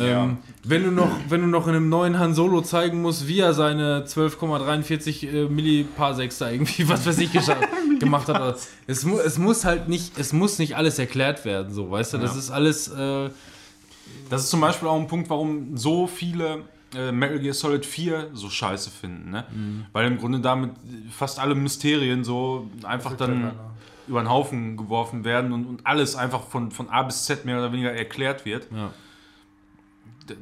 [0.00, 3.40] Ähm, wenn, du noch, wenn du noch in einem neuen Han Solo zeigen musst, wie
[3.40, 7.30] er seine 12,43 äh, da irgendwie, was weiß ich,
[7.98, 8.58] gemacht hat.
[8.86, 12.18] Es, mu es muss halt nicht, es muss nicht alles erklärt werden, so, weißt du,
[12.18, 13.30] das ist alles, äh,
[14.30, 16.62] Das ist zum Beispiel auch ein Punkt, warum so viele
[16.96, 19.30] äh, Metal Gear Solid 4 so scheiße finden.
[19.30, 19.44] Ne?
[19.52, 19.86] Mhm.
[19.92, 20.72] Weil im Grunde damit
[21.10, 23.52] fast alle Mysterien so einfach dann
[24.08, 27.58] über den Haufen geworfen werden und, und alles einfach von, von A bis Z mehr
[27.58, 28.68] oder weniger erklärt wird.
[28.70, 28.90] Ja.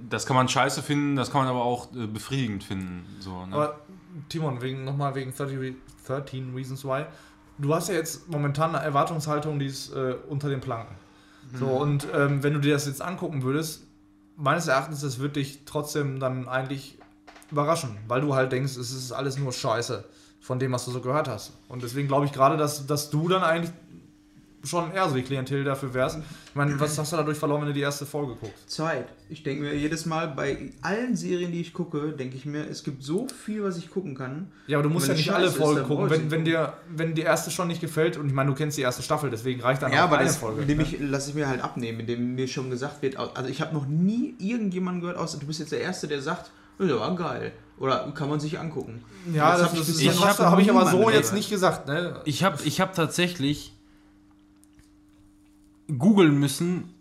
[0.09, 3.05] Das kann man scheiße finden, das kann man aber auch äh, befriedigend finden.
[3.21, 3.55] So, ne?
[3.55, 3.81] Aber
[4.29, 5.75] Timon, wegen, nochmal wegen 30 Re
[6.07, 7.05] 13 Reasons Why.
[7.59, 10.95] Du hast ja jetzt momentan eine Erwartungshaltung, die ist äh, unter den Planken.
[11.53, 13.87] So, und ähm, wenn du dir das jetzt angucken würdest,
[14.37, 16.99] meines Erachtens, das wird dich trotzdem dann eigentlich
[17.51, 20.05] überraschen, weil du halt denkst, es ist alles nur Scheiße
[20.41, 21.53] von dem, was du so gehört hast.
[21.69, 23.73] Und deswegen glaube ich gerade, dass, dass du dann eigentlich
[24.65, 26.19] schon eher so die Klientel dafür wärst.
[26.19, 28.71] Ich meine, was hast du dadurch verloren, wenn du die erste Folge guckst?
[28.71, 29.09] Zeit.
[29.29, 32.85] Ich denke mir jedes Mal bei allen Serien, die ich gucke, denke ich mir, es
[32.85, 34.53] gibt so viel, was ich gucken kann.
[34.67, 36.11] Ja, aber du musst ja nicht alle ist, Folgen dann gucken.
[36.11, 38.83] Wenn, wenn, dir, wenn die erste schon nicht gefällt, und ich meine, du kennst die
[38.83, 40.63] erste Staffel, deswegen reicht dann Ja, auch aber eine das Folge.
[40.63, 40.85] indem ne?
[40.85, 43.87] ich, lasse ich mir halt abnehmen, indem mir schon gesagt wird, also ich habe noch
[43.87, 47.53] nie irgendjemanden gehört, außer du bist jetzt der Erste, der sagt, ja, war geil.
[47.79, 49.05] Oder kann man sich angucken.
[49.33, 51.89] Ja, Das das, hab ich das ist habe hab ich aber so jetzt nicht gesagt.
[51.89, 52.21] Ne?
[52.25, 53.74] Ich habe ich hab tatsächlich
[55.87, 56.95] googeln müssen,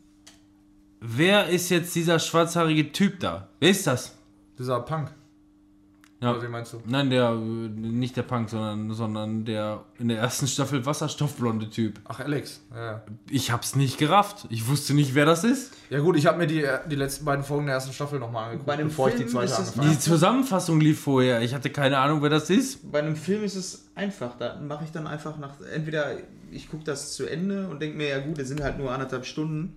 [0.99, 3.49] wer ist jetzt dieser schwarzhaarige Typ da?
[3.59, 4.17] Wer ist das?
[4.57, 5.13] Dieser Punk.
[6.23, 6.31] Ja.
[6.31, 6.81] Oder wie meinst du?
[6.85, 11.99] Nein, der, äh, nicht der Punk, sondern, sondern der in der ersten Staffel wasserstoffblonde Typ.
[12.05, 12.61] Ach, Alex.
[12.73, 14.45] Ja, Ich hab's nicht gerafft.
[14.49, 15.73] Ich wusste nicht, wer das ist.
[15.89, 18.67] ja gut, ich habe mir die, die letzten beiden Folgen der ersten Staffel nochmal angeguckt,
[18.67, 21.41] Bei dem bevor ich die Film zweite ist es- angefangen Die Zusammenfassung lief vorher.
[21.41, 22.89] Ich hatte keine Ahnung, wer das ist.
[22.91, 24.37] Bei einem Film ist es einfach.
[24.37, 25.51] Da mache ich dann einfach nach.
[25.75, 26.15] Entweder
[26.51, 29.25] ich gucke das zu Ende und denke mir, ja gut, es sind halt nur anderthalb
[29.25, 29.75] Stunden.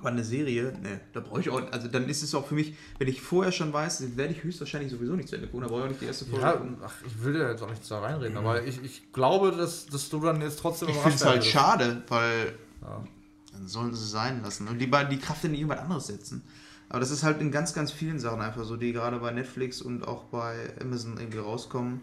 [0.00, 1.60] Aber eine Serie, ne, da brauche ich auch.
[1.72, 4.90] Also dann ist es auch für mich, wenn ich vorher schon weiß, werde ich höchstwahrscheinlich
[4.90, 5.60] sowieso nicht zu Ende gucken.
[5.62, 7.68] Da brauche ich auch nicht die erste Folge Ja, ach, ich will da jetzt auch
[7.68, 11.16] nichts da reinreden, aber ich, ich glaube, dass, dass du dann jetzt trotzdem Ich finde
[11.16, 13.04] es halt schade, weil Ja.
[13.52, 14.68] dann sollen sie es sein lassen.
[14.68, 16.42] Und die, beiden- die Kraft in irgendwas anderes setzen.
[16.88, 19.80] Aber das ist halt in ganz, ganz vielen Sachen einfach so, die gerade bei Netflix
[19.82, 22.00] und auch bei Amazon irgendwie rauskommen.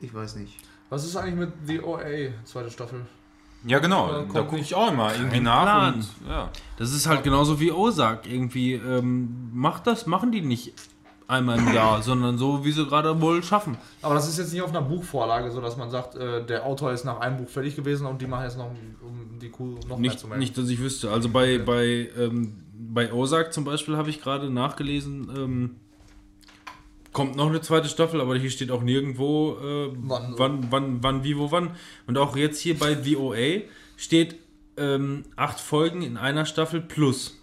[0.00, 0.58] Ich weiß nicht.
[0.90, 3.06] Was ist eigentlich mit The OA, zweite Staffel?
[3.64, 4.08] Ja, genau.
[4.22, 5.94] Äh, Da gucke ich auch immer irgendwie nach.
[5.94, 6.50] Und, ja.
[6.76, 8.26] Das ist halt genauso wie Ozark.
[8.30, 10.72] Irgendwie ähm, macht das, machen die nicht
[11.28, 13.76] einmal im Jahr, sondern so, wie sie gerade wohl schaffen.
[14.02, 16.92] Aber das ist jetzt nicht auf einer Buchvorlage, so dass man sagt, äh, der Autor
[16.92, 18.66] ist nach einem Buch fertig gewesen und die machen jetzt noch,
[19.00, 20.40] um die Kuh noch mehr Nicht, zu melden.
[20.40, 21.10] nicht, dass ich wüsste.
[21.10, 25.76] Also bei, bei, ähm, bei Ozark zum Beispiel habe ich gerade nachgelesen, ähm,
[27.12, 30.34] kommt noch eine zweite Staffel, aber hier steht auch nirgendwo, äh, Wann.
[30.36, 31.76] wann, wann, wann, wie, wo, wann.
[32.06, 33.62] Und auch jetzt hier bei VOA
[33.96, 34.36] steht
[34.76, 37.38] ähm, acht Folgen in einer Staffel plus.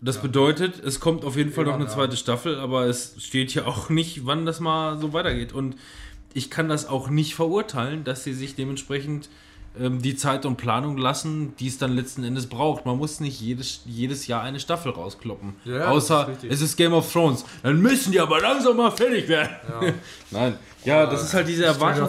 [0.00, 1.90] Das bedeutet, es kommt auf jeden Fall noch eine ja.
[1.90, 5.52] zweite Staffel, aber es steht ja auch nicht, wann das mal so weitergeht.
[5.52, 5.76] Und
[6.34, 9.28] ich kann das auch nicht verurteilen, dass sie sich dementsprechend
[9.74, 12.84] die Zeit und Planung lassen, die es dann letzten Endes braucht.
[12.84, 15.54] Man muss nicht jedes, jedes Jahr eine Staffel rauskloppen.
[15.64, 17.44] Ja, Außer ist es ist Game of Thrones.
[17.62, 19.56] Dann müssen die aber langsam mal fertig werden.
[20.30, 20.56] Nein.
[20.84, 22.08] Ja, das ist halt diese Erwartung.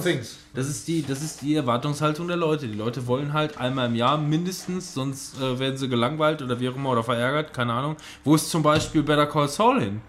[0.56, 2.68] Das ist, die, das ist die Erwartungshaltung der Leute.
[2.68, 6.70] Die Leute wollen halt einmal im Jahr mindestens, sonst äh, werden sie gelangweilt oder wie
[6.70, 7.98] auch immer oder verärgert, keine Ahnung.
[8.24, 10.02] Wo ist zum Beispiel Better Call Saul hin?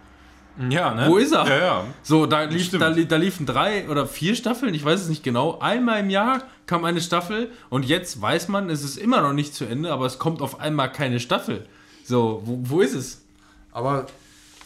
[0.70, 1.06] Ja, ne?
[1.08, 1.46] Wo ist er?
[1.46, 1.84] Ja, ja.
[2.02, 5.58] So, da, lief, da, da liefen drei oder vier Staffeln, ich weiß es nicht genau.
[5.58, 9.54] Einmal im Jahr kam eine Staffel und jetzt weiß man, es ist immer noch nicht
[9.54, 11.66] zu Ende, aber es kommt auf einmal keine Staffel.
[12.04, 13.22] So, wo, wo ist es?
[13.72, 14.06] Aber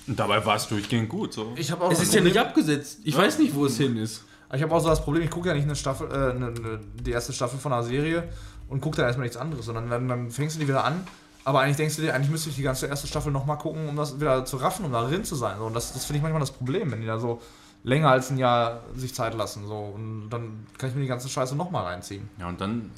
[0.07, 1.33] dabei war es durchgehend gut.
[1.33, 1.52] So.
[1.57, 2.99] ich habe auch Es ist ja Problem- nicht abgesetzt.
[3.05, 4.25] Ich weiß nicht, wo es hin ist.
[4.55, 6.81] Ich habe auch so das Problem, ich gucke ja nicht eine Staffel, äh, eine, eine,
[7.02, 8.28] die erste Staffel von einer Serie
[8.68, 11.07] und gucke dann erstmal nichts anderes, sondern dann, dann fängst du die wieder an.
[11.49, 13.97] Aber eigentlich denkst du dir, eigentlich müsste ich die ganze erste Staffel nochmal gucken, um
[13.97, 15.57] das wieder zu raffen, um da drin zu sein.
[15.57, 17.41] So, und das, das finde ich manchmal das Problem, wenn die da so
[17.85, 19.67] länger als ein Jahr sich Zeit lassen.
[19.67, 19.94] So.
[19.94, 22.28] Und dann kann ich mir die ganze Scheiße nochmal reinziehen.
[22.39, 22.91] Ja, und dann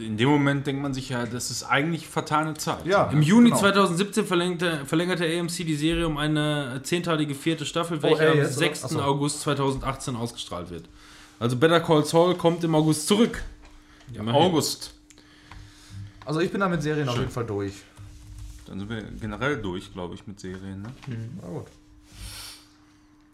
[0.00, 2.84] in dem Moment denkt man sich ja, das ist eigentlich vertane Zeit.
[2.86, 3.60] Ja, Im Juni genau.
[3.60, 8.56] 2017 verlängerte, verlängerte AMC die Serie um eine zehnteilige vierte Staffel, welche ey, am jetzt,
[8.56, 8.66] oder?
[8.66, 8.84] 6.
[8.86, 9.00] Achso.
[9.00, 10.88] August 2018 ausgestrahlt wird.
[11.38, 13.44] Also Better Call Saul kommt im August zurück.
[14.12, 14.92] Im August.
[16.24, 17.74] Also ich bin da mit Serien auf jeden Fall durch.
[18.66, 20.82] Dann sind wir generell durch, glaube ich, mit Serien.
[20.82, 20.92] Ne?
[21.40, 21.66] Na gut.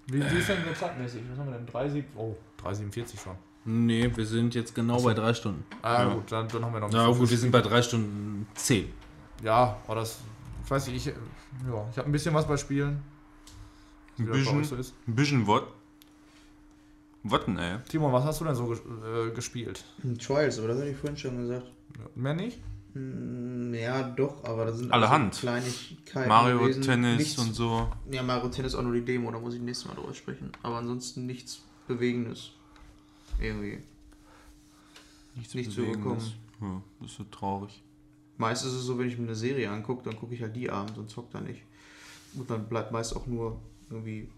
[0.06, 1.22] Wie, wie ist denn so zeitmäßig?
[1.30, 1.66] Was haben wir denn?
[1.66, 3.36] 3, oh, 3,47 schon.
[3.64, 5.62] Nee, wir sind jetzt genau bei drei Stunden.
[5.82, 7.82] Ah, gut, dann, dann haben wir noch Na so gut, viel wir sind bei drei
[7.82, 8.88] Stunden zehn.
[9.42, 10.20] Ja, aber das.
[10.64, 13.02] Ich weiß nicht, ich, ja, ich habe ein bisschen was bei Spielen.
[14.18, 14.94] Ein bisschen, so ist.
[15.06, 15.62] ein bisschen was.
[17.24, 17.78] Was denn, ey?
[17.88, 19.84] Timon, was hast du denn so ges äh, gespielt?
[20.18, 21.66] Trials, aber das hatte ich vorhin schon gesagt.
[22.14, 22.60] Mehr nicht?
[22.98, 25.34] Mm, Ja, doch, aber das sind Allerhand.
[25.34, 26.28] also Kleinigkeiten.
[26.28, 26.82] Mario gewesen.
[26.82, 27.88] Tennis nichts, und so.
[28.10, 30.50] Ja, Mario Tennis auch nur die Demo, da muss ich nächstes Mal drüber sprechen.
[30.62, 32.50] Aber ansonsten nichts Bewegendes.
[33.40, 33.78] Irgendwie.
[35.36, 36.20] Nichts Nicht zugekommen.
[36.60, 37.82] Ja, das ist so traurig.
[38.36, 40.70] Meist ist es so, wenn ich mir eine Serie angucke, dann gucke ich halt die
[40.70, 41.62] abends und zock da nicht.
[42.34, 43.60] Und dann bleibt meist auch nur
[43.90, 44.28] irgendwie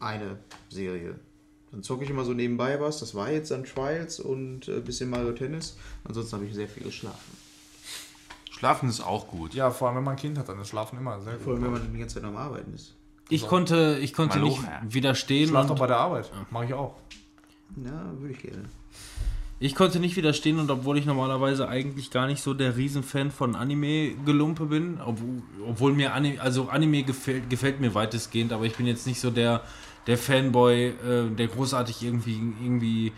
[0.00, 0.38] eine
[0.68, 1.18] Serie
[1.70, 3.00] Dann zocke ich immer so nebenbei was.
[3.00, 5.76] Das war jetzt dann Trials und ein bisschen Mario Tennis.
[6.04, 7.41] Ansonsten habe ich sehr viel geschlafen.
[8.62, 9.54] Schlafen ist auch gut.
[9.54, 11.64] Ja, vor allem wenn man ein Kind hat, dann ist Schlafen immer sehr Vor gut.
[11.64, 12.94] allem, wenn man die ganze Zeit am Arbeiten ist.
[13.28, 15.48] Ich konnte, ich konnte nicht widerstehen.
[15.48, 16.30] Schlaf doch Und, bei der Arbeit.
[16.52, 16.94] Mache ich auch.
[17.84, 18.62] Ja, würde ich gerne.
[19.58, 23.56] ich konnte nicht widerstehen und obwohl ich normalerweise eigentlich gar nicht so der Riesenfan von
[23.56, 28.86] Anime-Gelumpe bin, obwohl, obwohl mir Anime, also Anime gefällt, gefällt mir weitestgehend, aber ich bin
[28.86, 29.62] jetzt nicht so der,
[30.06, 33.12] der Fanboy, äh, der großartig irgendwie, irgendwie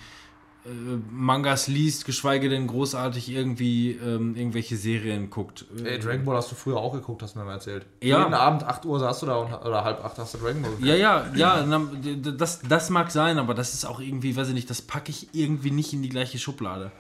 [0.65, 0.69] äh,
[1.11, 5.67] Mangas liest, geschweige denn großartig irgendwie ähm, irgendwelche Serien guckt.
[5.85, 7.85] Ey, Dragon Ball hast du früher auch geguckt, hast du mir mal erzählt.
[8.03, 8.21] Ja.
[8.21, 10.71] Jeden Abend 8 Uhr saßt du da und, oder halb 8 hast du Dragon Ball
[10.71, 10.89] geguckt.
[10.89, 11.87] Ja, ja, ja, na,
[12.33, 15.29] das, das mag sein, aber das ist auch irgendwie, weiß ich nicht, das packe ich
[15.35, 16.91] irgendwie nicht in die gleiche Schublade.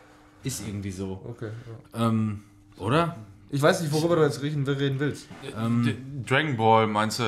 [0.42, 1.22] Ist irgendwie so.
[1.24, 1.50] Okay.
[1.94, 2.08] Ja.
[2.08, 2.42] Ähm,
[2.76, 3.16] oder?
[3.54, 5.28] Ich weiß nicht, worüber du jetzt reden, reden willst.
[5.42, 5.94] D-
[6.26, 7.24] Dragon Ball meinst du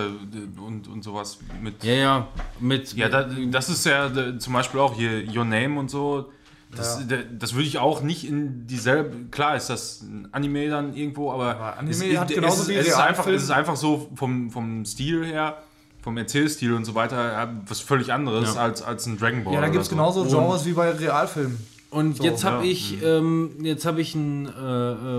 [0.60, 1.84] und, und sowas mit.
[1.84, 2.92] Ja, ja, mit.
[2.94, 6.32] Ja, da, das ist ja zum Beispiel auch hier Your Name und so.
[6.76, 9.28] Das, d- das würde ich auch nicht in dieselbe.
[9.30, 12.74] Klar ist das ein Anime dann irgendwo, aber, Aber Anime es, hat genauso es, wie
[12.74, 15.58] es, ist einfach, Realfilm- es ist einfach so vom, vom Stil her,
[16.02, 18.62] vom Erzählstil und so weiter, ja, was völlig anderes Ja.
[18.62, 19.54] als, als ein Dragon Ball.
[19.54, 19.94] Ja, da gibt es so.
[19.94, 21.56] genauso Genres wie bei Realfilmen.
[21.90, 22.72] Und So, jetzt habe ja.
[22.72, 24.50] ich, ähm, jetzt habe ich einen, äh,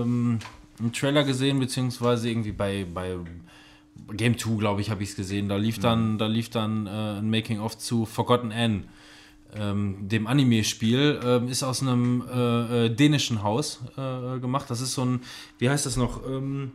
[0.02, 0.38] ähm,
[0.80, 3.16] einen Trailer gesehen, beziehungsweise irgendwie bei, bei
[4.12, 5.48] Game 2, glaube ich, habe ich es gesehen.
[5.48, 8.84] Da lief dann, da lief dann äh, ein Making-of zu Forgotten Anne.
[9.54, 14.68] Ähm, dem Anime-Spiel ähm, ist aus einem äh, äh, dänischen Haus äh, gemacht.
[14.68, 15.20] Das ist so ein,
[15.58, 16.26] wie heißt das noch?
[16.26, 16.72] Ähm,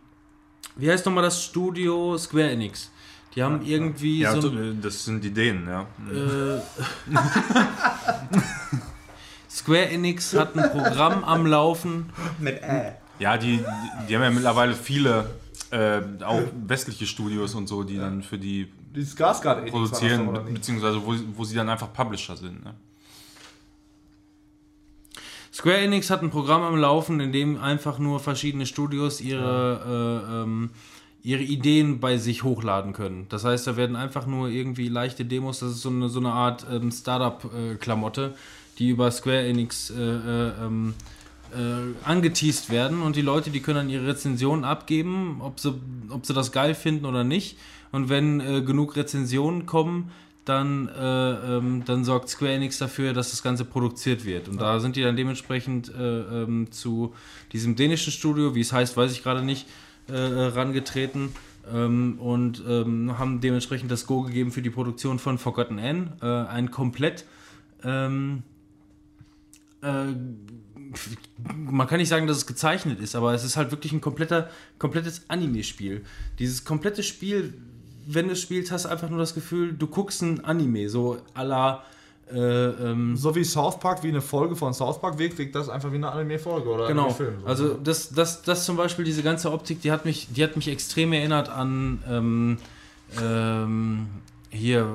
[0.75, 2.91] wie heißt nochmal das Studio Square Enix?
[3.35, 5.87] Die haben irgendwie Ja, so so, ein, das sind Ideen, ja.
[6.11, 6.61] äh,
[9.49, 12.09] Square Enix hat ein Programm am Laufen.
[12.39, 12.93] Mit Ä.
[13.19, 13.59] Ja, die,
[14.07, 15.29] die haben ja mittlerweile viele,
[15.71, 21.13] äh, auch westliche Studios und so, die dann für die Die Skarsgård produzieren, beziehungsweise wo,
[21.35, 22.63] wo sie dann einfach Publisher sind.
[22.63, 22.73] Ne?
[25.53, 30.41] Square Enix hat ein Programm am Laufen, in dem einfach nur verschiedene Studios ihre, äh,
[30.41, 30.71] ähm,
[31.21, 33.27] ihre Ideen bei sich hochladen können.
[33.29, 36.31] Das heißt, da werden einfach nur irgendwie leichte Demos, das ist so eine, so eine
[36.31, 38.33] Art ähm, Startup-Klamotte,
[38.79, 40.95] die über Square Enix äh, äh, ähm,
[41.57, 45.73] äh, angeteased werden und die Leute, die können dann ihre Rezensionen abgeben, ob sie,
[46.09, 47.57] ob sie das geil finden oder nicht.
[47.91, 50.11] Und wenn äh, genug Rezensionen kommen,
[50.45, 54.49] dann, äh, ähm, dann sorgt Square Enix dafür, dass das Ganze produziert wird.
[54.49, 57.13] Und da sind die dann dementsprechend äh, ähm, zu
[57.53, 59.67] diesem dänischen Studio, wie es heißt, weiß ich gerade nicht,
[60.09, 61.29] äh, äh, rangetreten
[61.73, 65.77] ähm, und ähm, haben dementsprechend das Go gegeben für die Produktion von Forgotten.
[65.77, 67.25] Äh, ein komplett
[67.85, 68.43] ähm,
[69.81, 70.07] äh,
[71.55, 74.49] man kann nicht sagen, dass es gezeichnet ist, aber es ist halt wirklich ein kompletter,
[74.79, 76.03] komplettes Anime-Spiel.
[76.39, 77.53] Dieses komplette Spiel,
[78.05, 81.17] wenn du es spielst, hast du einfach nur das Gefühl, du guckst ein Anime, so
[81.35, 81.83] à la.
[82.31, 85.67] Äh, ähm, So wie South Park, wie eine Folge von South Park wirkt, wirkt das
[85.67, 87.03] einfach wie eine Anime-Folge oder genau.
[87.03, 87.41] Anime-Film.
[87.41, 87.47] So.
[87.47, 90.69] Also das, das, das zum Beispiel, diese ganze Optik, die hat mich, die hat mich
[90.69, 92.57] extrem erinnert an ähm,
[93.21, 94.07] ähm,
[94.53, 94.87] hier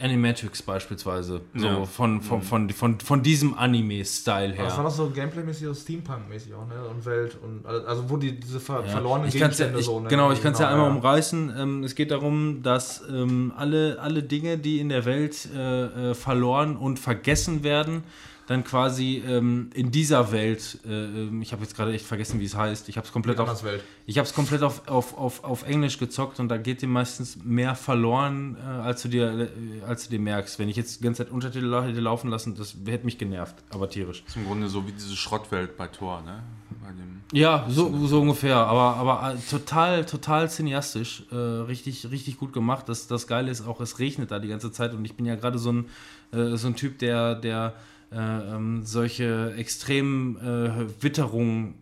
[0.00, 1.40] Animatrix beispielsweise.
[1.54, 1.84] So Ja.
[1.84, 4.64] von, von, von, von, von diesem Anime-Style her.
[4.64, 6.74] Das war doch so Gameplay-mäßig, so Steampunk-mäßig auch, ne?
[6.88, 7.64] Und Welt und.
[7.66, 8.92] Also wo die diese ver Ja.
[8.92, 10.08] verlorenen ich kann's ja, Gegenstände ich, so, ne?
[10.08, 10.94] Genau, ich kann es ja einmal ja.
[10.94, 11.52] umreißen.
[11.58, 16.14] Ähm, es geht darum, dass ähm, alle, alle Dinge, die in der Welt äh, äh,
[16.14, 18.04] verloren und vergessen werden,
[18.46, 22.44] dann quasi ähm, in dieser Welt, äh, ähm, ich habe jetzt gerade echt vergessen, wie
[22.44, 23.64] es heißt, ich habe es komplett auf,
[24.06, 28.56] ich komplett auf, auf, auf, auf Englisch gezockt und da geht dir meistens mehr verloren,
[28.56, 30.60] äh, als, du dir, äh, als du dir merkst.
[30.60, 33.90] Wenn ich jetzt die ganze Zeit Untertitel hätte laufen lassen, das hätte mich genervt, aber
[33.90, 34.22] tierisch.
[34.22, 36.44] Das ist im Grunde so wie diese Schrottwelt bei Thor, ne?
[36.80, 36.92] Bei
[37.36, 42.88] Ja, so, so ungefähr, aber, aber äh, total, total cineastisch, äh, richtig, richtig gut gemacht.
[42.88, 45.34] Das, das Geile ist auch, es regnet da die ganze Zeit und ich bin ja
[45.34, 45.86] gerade so ein,
[46.30, 47.74] äh, so ein Typ, der, der
[48.12, 51.74] ähm, solche extremen äh, Witterungen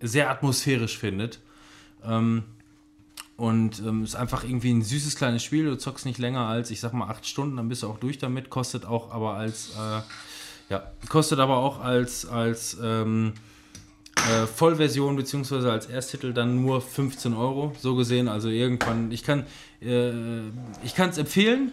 [0.00, 1.40] sehr atmosphärisch findet.
[2.04, 2.44] Ähm,
[3.36, 5.64] und ähm, ist einfach irgendwie ein süßes kleines Spiel.
[5.64, 8.18] Du zockst nicht länger als, ich sag mal, acht Stunden, dann bist du auch durch
[8.18, 8.50] damit.
[8.50, 13.32] Kostet auch aber als, äh, ja, kostet aber auch als, als ähm,
[14.30, 17.74] äh, Vollversion beziehungsweise als Ersttitel dann nur 15 Euro.
[17.80, 19.46] So gesehen, also irgendwann, ich kann
[19.80, 20.42] äh,
[20.84, 21.72] ich kann es empfehlen.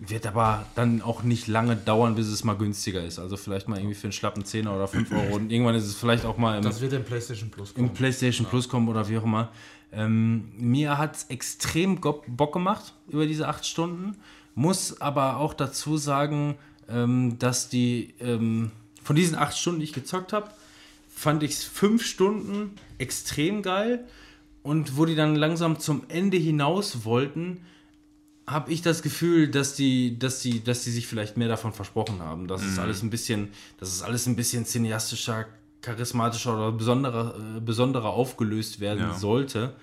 [0.00, 3.18] Wird aber dann auch nicht lange dauern, bis es mal günstiger ist.
[3.18, 5.36] Also vielleicht mal irgendwie für einen schlappen 10 oder 5 Euro.
[5.36, 7.94] Und irgendwann ist es vielleicht auch mal im, Das wird im PlayStation Plus im kommen.
[7.94, 9.52] PlayStation Plus kommen oder wie auch immer.
[9.92, 14.16] Ähm, mir hat es extrem Bock gemacht über diese acht Stunden.
[14.56, 16.56] Muss aber auch dazu sagen,
[16.88, 20.50] ähm, dass die ähm, von diesen acht Stunden, die ich gezockt habe,
[21.08, 24.04] fand ich fünf Stunden extrem geil.
[24.64, 27.60] Und wo die dann langsam zum Ende hinaus wollten,
[28.46, 32.20] habe ich das Gefühl, dass die, dass die, dass die sich vielleicht mehr davon versprochen
[32.20, 32.46] haben.
[32.46, 33.48] Dass es alles ein bisschen,
[33.78, 35.46] dass es alles ein bisschen cineastischer,
[35.80, 39.14] charismatischer oder besonderer, äh, besonderer aufgelöst werden Ja.
[39.18, 39.74] sollte.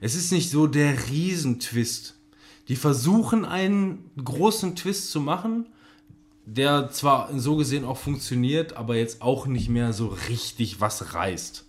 [0.00, 2.14] Es ist nicht so der Riesentwist.
[2.68, 5.66] Die versuchen einen großen Twist zu machen,
[6.46, 11.64] der zwar so gesehen auch funktioniert, aber jetzt auch nicht mehr so richtig was reißt.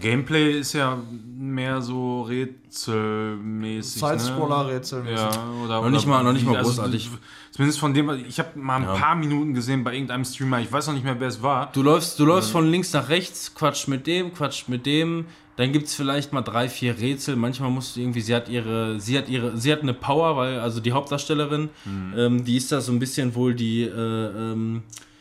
[0.00, 0.98] Gameplay ist ja
[1.38, 4.00] mehr so rätselmäßig.
[4.00, 5.02] Side-Scroller-Rätsel.
[5.04, 5.12] Ne?
[5.12, 5.28] Ja,
[5.64, 7.10] oder, Noch nicht mal- noch nicht mal also, großartig.
[7.50, 8.94] Zumindest von dem, ich habe mal ein Ja.
[8.94, 11.70] paar Minuten gesehen bei irgendeinem Streamer, ich weiß noch nicht mehr, wer es war.
[11.72, 15.26] Du läufst, du läufst von links nach rechts, quatscht mit dem, quatscht mit dem.
[15.56, 17.36] Dann gibt es vielleicht mal drei, vier Rätsel.
[17.36, 20.58] Manchmal musst du irgendwie, sie hat ihre, sie hat ihre, sie hat eine Power, weil,
[20.58, 21.68] also die Hauptdarstellerin,
[22.16, 25.13] ähm, die ist da so ein bisschen wohl die, äh, ähm, äh,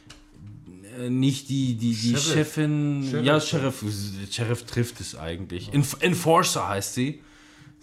[1.09, 2.33] nicht die, die, die Sheriff.
[2.33, 3.25] Chefin, Sheriff.
[3.25, 3.83] ja, Sheriff,
[4.31, 5.73] Sheriff trifft es eigentlich.
[5.73, 7.21] Enf Enforcer heißt sie.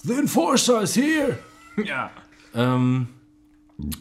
[0.04, 1.38] The Enforcer is here!
[1.84, 2.10] Ja.
[2.54, 3.06] Ähm,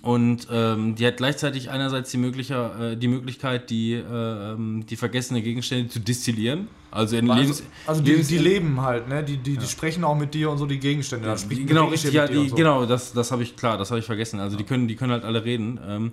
[0.02, 5.42] und ähm, die hat gleichzeitig einerseits die, möglicher, äh, die Möglichkeit, die, äh, die vergessene
[5.42, 6.68] Gegenstände zu destillieren.
[6.92, 9.24] Also in Also, Lebens also die, Lebens- die leben halt, ne?
[9.24, 11.34] Die, die, die sprechen auch mit dir und so die Gegenstände.
[11.50, 12.56] Genau, richtig, ja, die, so.
[12.56, 14.40] genau, das, das habe ich, klar, das habe ich vergessen.
[14.42, 15.80] Also die können, die können halt alle reden.
[15.88, 16.12] Ähm,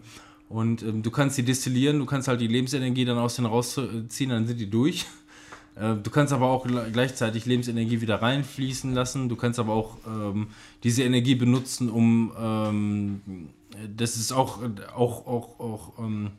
[0.49, 4.31] und ähm, du kannst die destillieren, du kannst halt die Lebensenergie dann aus denen rausziehen,
[4.31, 5.07] dann sind die durch.
[5.79, 9.29] Äh, Du kannst aber auch gle- gleichzeitig Lebensenergie wieder reinfließen lassen.
[9.29, 10.47] Du kannst aber auch ähm,
[10.85, 13.21] diese Energie benutzen, um ähm,
[13.95, 14.61] das ist auch,
[14.95, 16.31] auch, auch, auch ähm,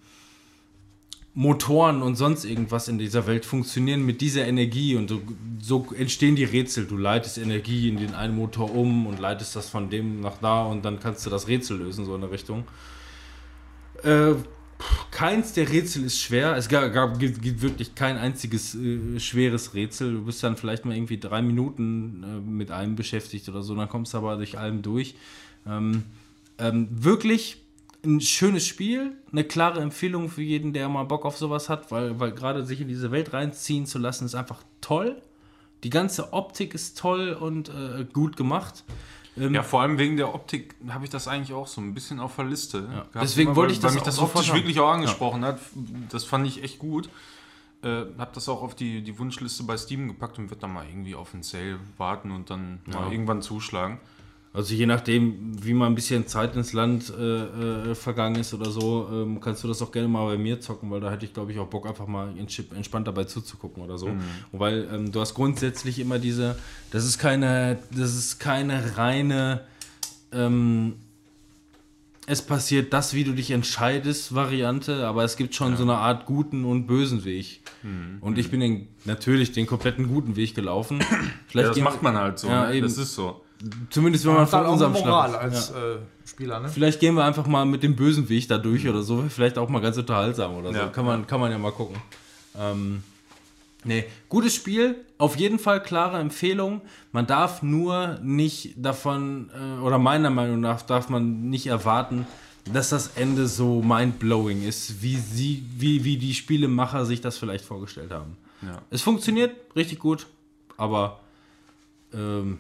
[1.35, 5.21] Motoren und sonst irgendwas in dieser Welt funktionieren mit dieser Energie und so,
[5.61, 6.87] so entstehen die Rätsel.
[6.87, 10.63] Du leitest Energie in den einen Motor um und leitest das von dem nach da
[10.63, 12.63] und dann kannst du das Rätsel lösen, so in der Richtung.
[14.03, 14.35] Äh,
[15.11, 16.55] keins der Rätsel ist schwer.
[16.55, 20.13] Es gab, gab, gibt, gibt wirklich kein einziges äh, schweres Rätsel.
[20.13, 23.89] Du bist dann vielleicht mal irgendwie drei Minuten äh, mit einem beschäftigt oder so, dann
[23.89, 25.15] kommst du aber durch allem durch.
[25.65, 26.03] Ähm,
[26.59, 27.63] ähm, wirklich
[28.05, 32.19] ein schönes Spiel, eine klare Empfehlung für jeden, der mal Bock auf sowas hat, weil,
[32.19, 35.21] weil gerade sich in diese Welt reinziehen zu lassen, ist einfach toll.
[35.83, 38.83] Die ganze Optik ist toll und äh, gut gemacht.
[39.37, 42.19] Ähm, Ja, vor allem wegen der Optik habe ich das eigentlich auch so ein bisschen
[42.19, 42.83] auf der Liste.
[42.83, 43.15] gehabt.
[43.15, 45.59] Deswegen wollte weil- ich das weil mich auch das sofort optisch wirklich auch angesprochen hat.
[46.09, 47.09] Das fand ich echt gut.
[47.83, 50.85] Äh, hab das auch auf die, die Wunschliste bei Steam gepackt und wird dann mal
[50.87, 53.99] irgendwie auf den Sale warten und dann mal irgendwann zuschlagen.
[54.53, 58.71] Also je nachdem, wie mal ein bisschen Zeit ins Land äh, äh, vergangen ist oder
[58.71, 61.33] so, ähm, kannst du das auch gerne mal bei mir zocken, weil da hätte ich,
[61.33, 64.09] glaube ich, auch Bock, einfach mal entspannt dabei zuzugucken oder so.
[64.51, 66.57] Weil ähm, du hast grundsätzlich immer diese,
[66.91, 69.61] das ist keine, das ist keine reine,
[70.31, 70.95] ähm,
[72.29, 76.25] es passiert das, wie du dich entscheidest, Variante, aber es gibt schon so eine Art
[76.25, 77.61] guten und bösen Weg.
[78.19, 80.99] Und ich bin den, natürlich den kompletten guten Weg gelaufen.
[81.47, 82.49] Vielleicht Ja, das macht man halt so.
[82.49, 82.75] Ja, ne?
[82.75, 82.85] eben.
[82.85, 83.41] Das ist so.
[83.89, 85.93] Zumindest wenn man von halt unserem Moral Schnapp- als Ja.
[85.93, 86.69] äh, Spieler, ne?
[86.69, 89.23] Vielleicht gehen wir einfach mal mit dem bösen Weg da durch oder so.
[89.29, 90.79] Vielleicht auch mal ganz unterhaltsam oder so.
[90.79, 90.87] Ja.
[90.87, 91.95] Kann, man, kann man ja mal gucken.
[92.57, 93.03] Ähm,
[93.83, 94.95] nee, gutes Spiel.
[95.17, 96.81] Auf jeden Fall klare Empfehlung.
[97.11, 102.27] Man darf nur nicht davon, äh, oder meiner Meinung nach, darf man nicht erwarten,
[102.71, 107.63] dass das Ende so mindblowing ist, wie, sie, wie, wie die Spielemacher sich das vielleicht
[107.63, 108.37] vorgestellt haben.
[108.61, 108.81] Ja.
[108.89, 110.27] Es funktioniert richtig gut,
[110.75, 111.19] aber
[112.13, 112.59] ähm,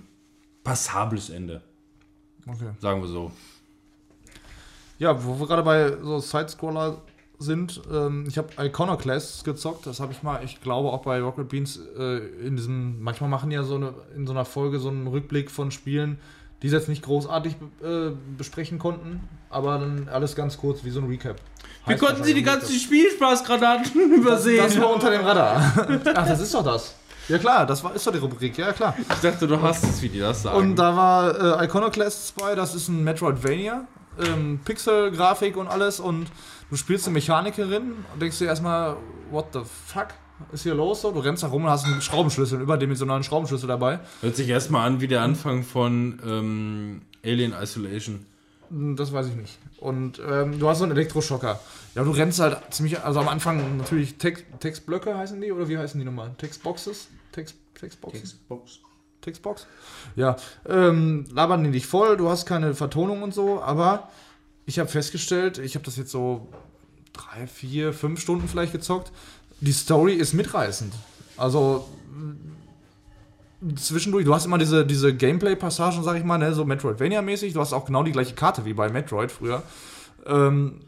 [0.67, 1.61] passables Ende,
[2.47, 2.71] Okay.
[2.79, 3.31] sagen wir so.
[4.99, 7.01] Ja, wo wir gerade bei so Sidescroller
[7.39, 11.47] sind, ähm, ich habe Iconoclasts gezockt, das habe ich mal, ich glaube auch bei Rocket
[11.49, 14.89] Beans äh, in diesem, manchmal machen die ja so eine, in so einer Folge so
[14.89, 16.17] einen Rückblick von Spielen,
[16.63, 19.21] die sie jetzt nicht großartig äh, besprechen konnten,
[19.51, 21.35] aber dann alles ganz kurz, wie so ein Recap.
[21.85, 24.63] Wie konnten Sie die ganzen Spielspaßgranaten übersehen?
[24.63, 25.61] Das war unter dem Radar.
[26.15, 26.95] Ach, das ist doch das.
[27.27, 28.95] Ja klar, das war, ist doch die Rubrik, ja klar.
[28.97, 30.57] ich dachte, du hast es, wie die das sagen.
[30.57, 33.85] Und da war äh, Iconoclasts bei, das ist ein Metroidvania.
[34.19, 36.27] Ähm, Pixel-Grafik und alles und
[36.71, 38.97] du spielst eine Mechanikerin und denkst dir erstmal,
[39.29, 40.07] what the fuck
[40.51, 41.01] ist hier los?
[41.01, 43.99] So, du rennst da rum und hast einen Schraubenschlüssel, einen überdimensionalen Schraubenschlüssel dabei.
[44.21, 48.25] Hört sich erstmal an wie der Anfang von ähm, Alien Isolation.
[48.69, 49.57] Hm, Das weiß ich nicht.
[49.79, 51.59] Und ähm, du hast so einen Elektroschocker.
[51.93, 55.77] Ja, du rennst halt ziemlich, also am Anfang natürlich Text, Textblöcke heißen die, oder wie
[55.77, 56.31] heißen die nochmal?
[56.37, 57.09] Textboxes?
[57.37, 58.31] Text, Textboxes?
[58.31, 58.79] Xbox.
[59.21, 59.67] Textbox?
[60.15, 64.09] Ja, ähm, labern die dich voll, du hast keine Vertonung und so, aber
[64.65, 66.47] ich habe festgestellt, ich habe das jetzt so
[67.13, 69.11] drei, vier, fünf Stunden vielleicht gezockt,
[69.61, 70.91] die Story ist mitreißend.
[71.35, 71.87] Also
[73.75, 77.73] zwischendurch, du hast immer diese, diese Gameplay-Passagen, sag ich mal, ne, so Metroidvania-mäßig, du hast
[77.73, 79.61] auch genau die gleiche Karte wie bei Metroid früher.
[80.25, 80.79] Ähm,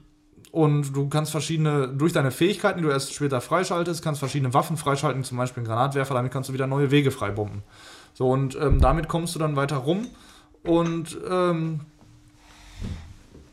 [0.52, 4.78] und du kannst verschiedene, durch deine Fähigkeiten, die du erst später freischaltest, kannst verschiedene Waffen
[4.78, 7.64] freischalten, zum Beispiel einen Granatwerfer, damit kannst du wieder neue Wege freibomben.
[8.14, 10.08] So, und ähm, damit kommst du dann weiter rum.
[10.64, 11.82] Und ähm,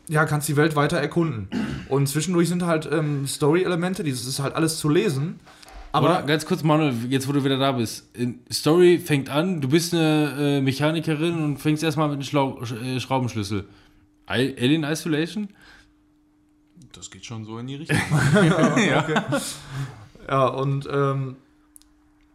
[0.09, 1.49] ja, kannst die Welt weiter erkunden.
[1.89, 5.39] Und zwischendurch sind halt ähm, Story-Elemente, das ist halt alles zu lesen.
[5.93, 8.09] Aber Aber ganz kurz, Manuel, jetzt wo du wieder da bist.
[8.53, 12.81] Story fängt an, du bist eine äh, Mechanikerin und fängst erstmal mit einem Schlau Sch-
[12.83, 13.67] äh, Schraubenschlüssel.
[14.29, 15.49] I Alien Isolation?
[16.97, 17.99] Das geht schon so in die Richtung.
[20.29, 21.37] Ja, und ähm,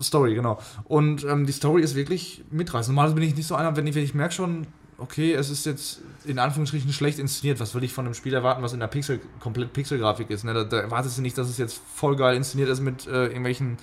[0.01, 0.59] Story, genau.
[0.85, 2.95] Und ähm, die Story ist wirklich mitreißend.
[2.95, 4.67] Normalerweise bin ich nicht so einer, wenn ich, wenn ich merke schon,
[4.97, 7.59] okay, es ist jetzt in Anführungsstrichen schlecht inszeniert.
[7.59, 10.43] Was will ich von einem Spiel erwarten, was in der Pixel, komplett Pixelgrafik ist?
[10.43, 10.53] Ne?
[10.53, 13.77] Da, da erwartest du nicht, dass es jetzt voll geil inszeniert ist mit äh, irgendwelchen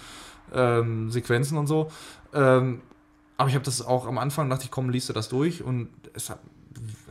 [0.55, 1.91] ähm, Sequenzen und so.
[2.33, 2.81] Ähm,
[3.37, 5.89] aber ich habe das auch am Anfang, dachte ich, komm, liest du das durch und
[6.15, 6.41] es hat,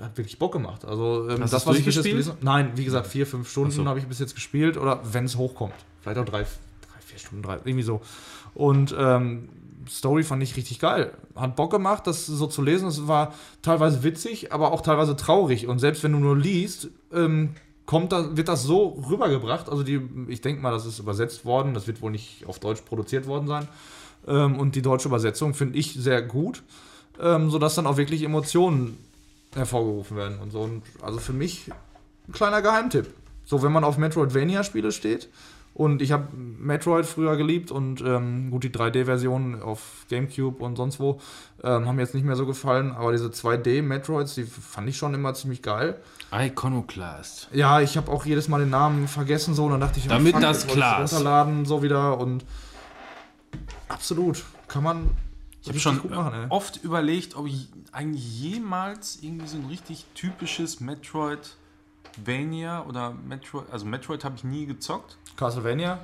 [0.01, 0.85] hat wirklich Bock gemacht.
[0.85, 2.45] Also ähm, das, was ich bis jetzt gelesen habe.
[2.45, 3.85] Nein, wie gesagt, vier, fünf Stunden so.
[3.85, 5.73] habe ich bis jetzt gespielt oder wenn es hochkommt.
[6.01, 8.01] Vielleicht auch drei, drei, vier Stunden, drei, irgendwie so.
[8.53, 9.49] Und ähm,
[9.89, 11.13] Story fand ich richtig geil.
[11.35, 12.87] Hat Bock gemacht, das so zu lesen.
[12.87, 15.67] Es war teilweise witzig, aber auch teilweise traurig.
[15.67, 17.55] Und selbst wenn du nur liest, ähm,
[17.85, 19.69] kommt da, wird das so rübergebracht.
[19.69, 21.73] Also die, ich denke mal, das ist übersetzt worden.
[21.73, 23.67] Das wird wohl nicht auf Deutsch produziert worden sein.
[24.27, 26.63] Ähm, und die deutsche Übersetzung finde ich sehr gut,
[27.19, 28.97] ähm, sodass dann auch wirklich Emotionen
[29.57, 30.61] hervorgerufen werden und so.
[30.61, 31.69] Und also für mich
[32.27, 33.07] ein kleiner Geheimtipp.
[33.43, 35.29] So, wenn man auf Metroidvania-Spiele steht,
[35.77, 40.99] und ich habe Metroid früher geliebt und ähm, gut, die 3D-Version auf Gamecube und sonst
[40.99, 41.19] wo
[41.63, 45.13] ähm, haben mir jetzt nicht mehr so gefallen, aber diese 2D-Metroids, die fand ich schon
[45.13, 45.97] immer ziemlich geil.
[46.31, 47.49] Iconoclast.
[47.53, 50.33] Ja, ich habe auch jedes Mal den Namen vergessen so und dann dachte ich, Damit
[50.33, 52.43] fuck, das klar runterladen so wieder und
[53.87, 55.11] absolut kann man
[55.75, 60.79] Ich habe schon machen, oft überlegt, ob ich eigentlich jemals irgendwie so ein richtig typisches
[60.79, 65.17] Metroidvania oder Metroid, also Metroid habe ich nie gezockt.
[65.35, 65.99] Castlevania,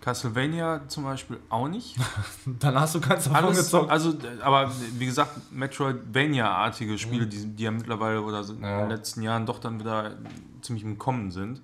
[0.00, 1.96] Castlevania zum Beispiel auch nicht.
[2.60, 3.90] dann hast du keins davon Alles, gezockt.
[3.90, 8.80] also, aber wie gesagt, Metroidvania-artige Spiele, die, die ja mittlerweile oder so in Ja.
[8.82, 10.16] den letzten Jahren doch dann wieder
[10.62, 11.60] ziemlich im Kommen sind,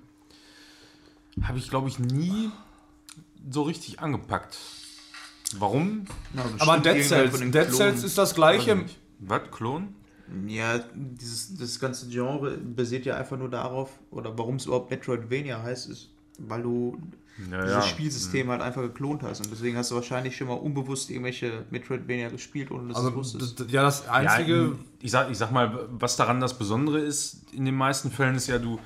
[1.42, 2.50] habe ich, glaube ich, nie
[3.50, 4.56] so richtig angepackt.
[5.60, 6.04] Warum?
[6.58, 8.84] aber Dead Cells, Dead Cells ist das gleiche.
[9.20, 9.42] Was?
[9.50, 9.94] Klon?
[10.46, 15.62] Ja, dieses, das ganze Genre basiert ja einfach nur darauf, oder warum es überhaupt Metroidvania
[15.62, 16.98] heißt, ist, weil du
[17.50, 19.40] Ja, dieses Spielsystem halt einfach geklont hast.
[19.40, 23.20] Und deswegen hast du wahrscheinlich schon mal unbewusst irgendwelche Metroidvania gespielt, ohne dass Also, du
[23.20, 23.70] es wusstest.
[23.70, 24.54] ja, das einzige.
[24.56, 28.34] Ja, ich, sag, ich sag mal, was daran das Besondere ist, in den meisten Fällen
[28.36, 28.80] ist ja, du,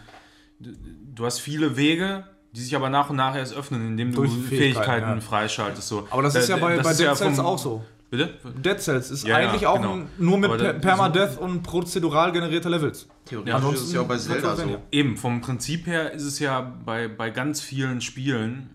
[0.61, 2.25] du hast viele Wege,
[2.59, 5.21] die sich aber nach und nach erst öffnen, indem du Fähigkeiten, Fähigkeiten, ja.
[5.21, 5.89] freischaltest.
[5.89, 6.07] So.
[6.11, 7.85] aber das ist Da- ja bei, bei ist Dead ja Cells auch so.
[8.11, 8.35] Bitte?
[8.65, 9.93] Dead Cells ist Ja, ja, eigentlich auch genau.
[9.95, 13.07] ein, nur mit per Permadeath und prozedural generierte Levels.
[13.27, 14.49] Theoretisch Ja, ist es ja auch bei Zelda so.
[14.63, 14.79] Metroidvania.
[14.91, 18.71] Eben, vom Prinzip her ist es ja bei, bei ganz vielen Spielen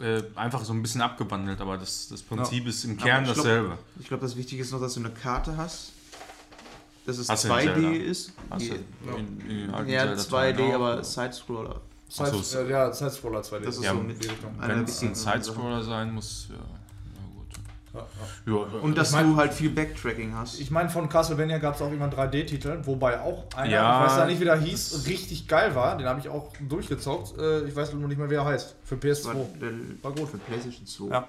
[0.00, 3.36] äh, einfach so ein bisschen abgewandelt, aber das, das Prinzip ist im Kern ich glaub-
[3.36, 3.78] dasselbe.
[4.00, 5.92] Ich glaube, das Wichtige ist noch, dass du eine Karte hast,
[7.04, 7.90] dass es Hast du in 2D Zelda?
[7.90, 8.32] ist.
[8.48, 10.74] Hast du Die- in, in ja, Zelda-Teilen 2D, auch?
[10.74, 11.80] aber Sidescroller.
[12.10, 13.60] Side, so, äh, ja, Side-Scroller 2D.
[13.64, 14.50] Das ist Ja, so mit die Richtung.
[14.58, 15.14] Wenn es ein.
[15.14, 16.56] Sidescroller sein muss, ja.
[17.14, 18.06] Na gut.
[18.46, 20.58] Ja, Ja, Und dass Ich mein- du halt viel Backtracking hast.
[20.60, 24.18] Ich meine, von Castlevania gab es auch immer 3D-Titel, wobei auch einer, Ja, ich weiß
[24.18, 25.96] ja nicht, wie der hieß, richtig geil war.
[25.96, 27.38] Den habe ich auch durchgezockt.
[27.38, 28.74] Äh, ich weiß nur nicht mehr, wie er heißt.
[28.84, 29.58] Für war, PS2.
[29.60, 29.70] der,
[30.02, 30.28] War gut.
[30.30, 31.08] für PlayStation 2.
[31.14, 31.28] Ja.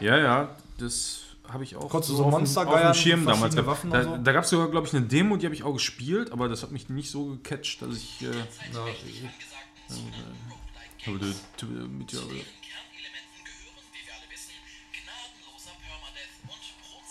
[0.00, 2.94] ja, ja, das habe ich auch Konntest du so so auf, dem- Monster auf dem
[2.94, 3.56] Schirm damals.
[3.66, 4.16] Waffen Da, so?
[4.16, 6.62] da gab es sogar, glaube ich, eine Demo, die habe ich auch gespielt, aber das
[6.62, 8.22] hat mich nicht so gecatcht, dass ich.
[8.22, 8.26] Äh,
[11.06, 12.20] aber du- du- mit, ja,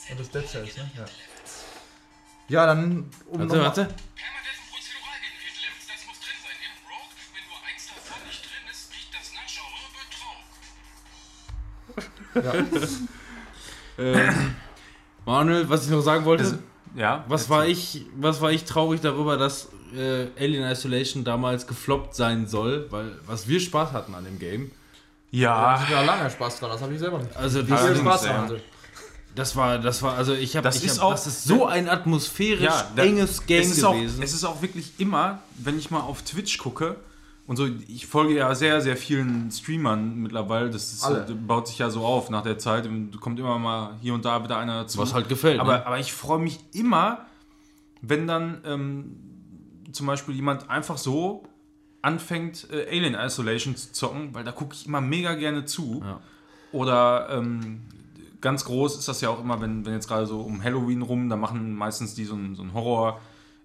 [0.10, 0.92] und Das Dead Cells, ne?
[0.98, 1.06] Ja.
[2.50, 3.10] Ja, dann.
[3.28, 3.86] Um Warte, noch- warte.
[3.86, 6.58] Permadeath und Prozeduralgenerierte Levels, das muss drin sein.
[6.60, 9.88] In Rogue, wenn nur eins davon nicht drin ist, riecht das nach Genre
[12.68, 12.90] Betrug.
[13.98, 14.56] Ähm,
[15.26, 16.58] Manuel, was ich noch sagen wollte, Das-
[16.96, 22.16] ja, was war ich, was war ich traurig darüber, dass äh, Alien Isolation damals gefloppt
[22.16, 24.72] sein soll, weil was wir Spaß hatten an dem Game.
[25.32, 27.36] Ja, Ja, lange Spaß dran, das habe ich selber nicht.
[27.38, 28.56] Also Wie viel Allerdings, Spaß sie?
[29.34, 31.66] das war, das war, also ich habe, Das ich ist hab, auch- das ist so
[31.66, 34.22] ein atmosphärisch ja, da- enges Game es ist auch, gewesen.
[34.22, 36.98] Es ist auch wirklich immer, wenn ich mal auf Twitch gucke,
[37.48, 41.06] und so, ich folge ja sehr, sehr vielen Streamern mittlerweile, das ist,
[41.48, 44.42] baut sich ja so auf nach der Zeit, und kommt immer mal hier und da
[44.44, 45.00] wieder einer dazu.
[45.00, 45.60] was halt gefällt.
[45.60, 45.86] Aber, ne?
[45.88, 47.26] aber ich freue mich immer,
[48.02, 49.16] wenn dann ähm,
[49.92, 51.44] zum Beispiel jemand einfach so
[52.02, 56.02] anfängt, äh, Alien Isolation zu zocken, weil da gucke ich immer mega gerne zu.
[56.04, 56.20] Ja.
[56.72, 57.82] Oder ähm,
[58.40, 61.30] ganz groß ist das ja auch immer, wenn, wenn jetzt gerade so um Halloween rum,
[61.30, 62.74] da machen meistens die so einen, so einen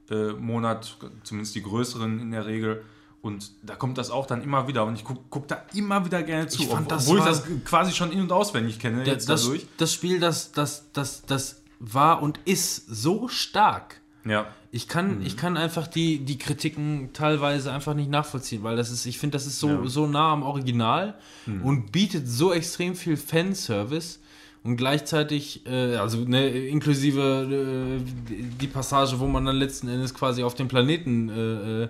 [0.09, 2.85] Horror-Monat, zumindest die größeren in der Regel.
[3.23, 4.85] Und da kommt das auch dann immer wieder.
[4.85, 6.63] Und ich gucke guck da immer wieder gerne zu.
[6.63, 9.03] Ich fand, das obwohl ich das quasi schon in- und auswendig kenne.
[9.03, 9.67] Der- jetzt das, dadurch.
[9.79, 14.01] das Spiel, das, das, das, das war und ist so stark.
[14.27, 14.47] Ja.
[14.73, 19.07] Ich kann, ich kann einfach die, die Kritiken teilweise einfach nicht nachvollziehen, weil das ist,
[19.07, 21.15] ich finde, das ist so, so nah am Original
[21.63, 24.19] und bietet so extrem viel Fanservice
[24.67, 30.43] und gleichzeitig, äh, also ne, inklusive äh, die Passage, wo man dann letzten Endes quasi
[30.43, 31.89] auf den Planeten äh, äh,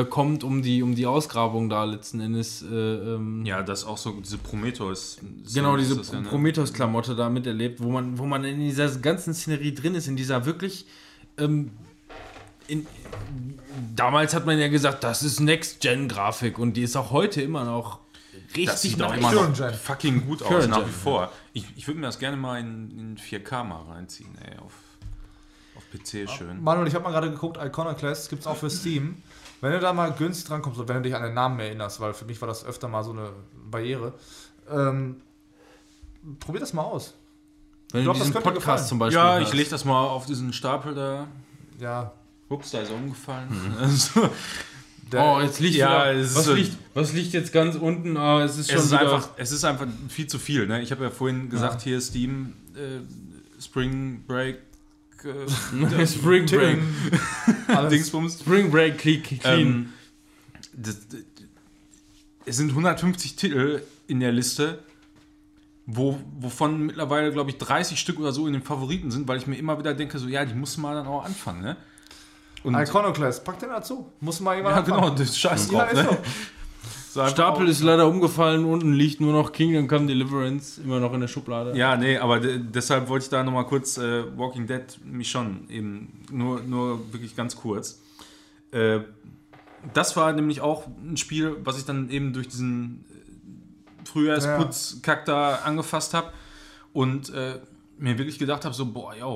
[0.00, 3.86] äh, kommt, um die, um die Ausgrabung da letzten Endes äh, ähm, Ja, das ist
[3.86, 5.18] auch so, diese Prometheus.
[5.54, 6.28] Genau, diese das ja, ne?
[6.28, 10.44] Prometheus-Klamotte da miterlebt, wo man, wo man in dieser ganzen Szenerie drin ist, in dieser
[10.46, 10.86] wirklich.
[11.40, 11.70] Ähm,
[12.68, 12.86] in,
[13.96, 17.98] damals hat man ja gesagt, das ist Next-Gen-Grafik und die ist auch heute immer noch
[18.54, 21.32] richtig Das sieht auch immer noch fucking gut aus, nach wie vor.
[21.52, 24.74] Ich, ich würde mir das gerne mal in, in 4K mal reinziehen, ey, auf,
[25.76, 26.62] auf PC schön.
[26.62, 29.22] Manuel, ich habe mal gerade geguckt, Iconoclast gibt es auch für Steam.
[29.60, 32.14] Wenn du da mal günstig drankommst und wenn du dich an den Namen erinnerst, weil
[32.14, 33.30] für mich war das öfter mal so eine
[33.70, 34.14] Barriere,
[34.70, 35.20] ähm,
[36.38, 37.14] probier das mal aus.
[37.92, 38.86] Wenn Ich du glaub, das diesen Podcast gefallen.
[38.86, 39.48] zum Beispiel Ja, hörst.
[39.52, 41.26] ich lege das mal auf diesen Stapel da.
[41.78, 42.12] Ja,
[42.48, 43.48] Ups, da ist er umgefallen.
[43.50, 43.74] Mhm.
[43.78, 44.30] Also,
[45.12, 48.16] Oh, jetzt liegt Ja, wieder, was, so- liegt, was liegt jetzt ganz unten?
[48.16, 50.68] Ah, es ist schon es, ist wieder, einfach, es ist einfach viel zu viel.
[50.68, 50.82] Ne?
[50.82, 54.58] Ich habe ja vorhin gesagt, hier Steam, äh, Spring Break,
[55.24, 56.78] äh, Spring Break.
[57.66, 57.90] alles.
[57.90, 58.38] Dingsbums.
[58.38, 59.22] Spring Break clean.
[59.42, 59.92] Ähm,
[60.74, 61.20] das, das,
[62.46, 64.78] es sind 150 Titel in der Liste,
[65.92, 69.46] wo, wovon mittlerweile, glaube ich, 30 Stück oder so in den Favoriten sind, weil ich
[69.46, 71.62] mir immer wieder denke, so, ja, die muss man dann auch anfangen.
[71.62, 71.76] Ne?
[72.62, 74.10] Und, Iconoclast, pack den dazu.
[74.20, 75.16] Muss mal jemand ja, genau, anfangen.
[75.16, 75.94] das ist scheiß Ja, drauf.
[75.94, 76.18] ne?
[77.10, 77.26] so.
[77.26, 81.28] Stapel ist leider umgefallen, unten liegt nur noch Kingdom Come Deliverance, immer noch in der
[81.28, 81.76] Schublade.
[81.76, 85.68] Ja, nee, aber de deshalb wollte ich da nochmal kurz äh, Walking Dead mich schon
[85.70, 88.00] eben nur, nur wirklich ganz kurz.
[88.70, 89.00] Äh,
[89.94, 93.19] das war nämlich auch ein Spiel, was ich dann eben durch diesen äh,
[94.12, 96.32] Frühjahrsputz-Kack da angefasst habe
[96.92, 97.60] und äh,
[97.98, 99.26] mir wirklich gedacht habe, so, boah, ja,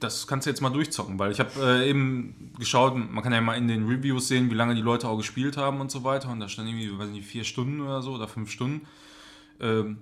[0.00, 3.40] das kannst du jetzt mal durchzocken, weil ich habe äh, eben geschaut, man kann ja
[3.40, 6.30] mal in den Reviews sehen, wie lange die Leute auch gespielt haben und so weiter
[6.30, 8.86] und da stand irgendwie, weiß nicht, vier Stunden oder so oder fünf Stunden.
[9.60, 9.98] Ähm,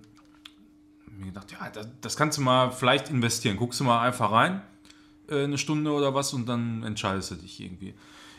[1.19, 3.57] mir gedacht, ja, das, das kannst du mal vielleicht investieren.
[3.57, 4.63] Guckst du mal einfach rein,
[5.29, 7.95] äh, eine Stunde oder was, und dann entscheidest du dich irgendwie.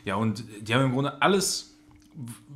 [0.06, 1.77] Ja, und die haben im Grunde alles,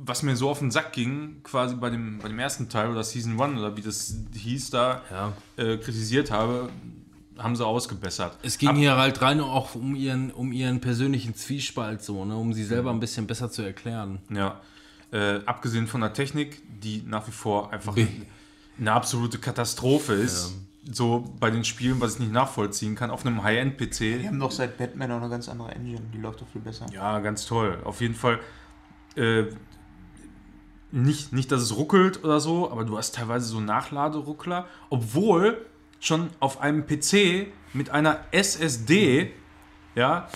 [0.04, 3.04] was mir so auf den Sack ging, quasi bei dem, bei dem ersten Teil oder
[3.04, 5.32] Season 1 oder wie das hieß, da Ja.
[5.56, 6.68] äh, kritisiert habe,
[7.38, 8.36] haben sie ausgebessert.
[8.42, 12.36] Es ging hier halt rein auch um ihren, um ihren persönlichen Zwiespalt, so, ne?
[12.36, 14.18] um sie selber ein bisschen besser zu erklären.
[14.30, 14.60] Ja.
[15.12, 18.08] Äh, abgesehen von der Technik, die nach wie vor einfach Be-
[18.78, 20.54] eine absolute Katastrophe ist.
[20.90, 24.00] So bei den Spielen, was ich nicht nachvollziehen kann, auf einem High-End-PC.
[24.18, 26.86] Wir haben doch seit Batman auch eine ganz andere Engine, die läuft doch viel besser.
[26.92, 27.78] Ja, ganz toll.
[27.84, 28.40] Auf jeden Fall.
[29.16, 29.44] Äh,
[30.90, 35.64] nicht, nicht, dass es ruckelt oder so, aber du hast teilweise so Nachladeruckler, obwohl
[36.00, 39.32] schon auf einem PC mit einer SSD,
[39.94, 40.28] ja,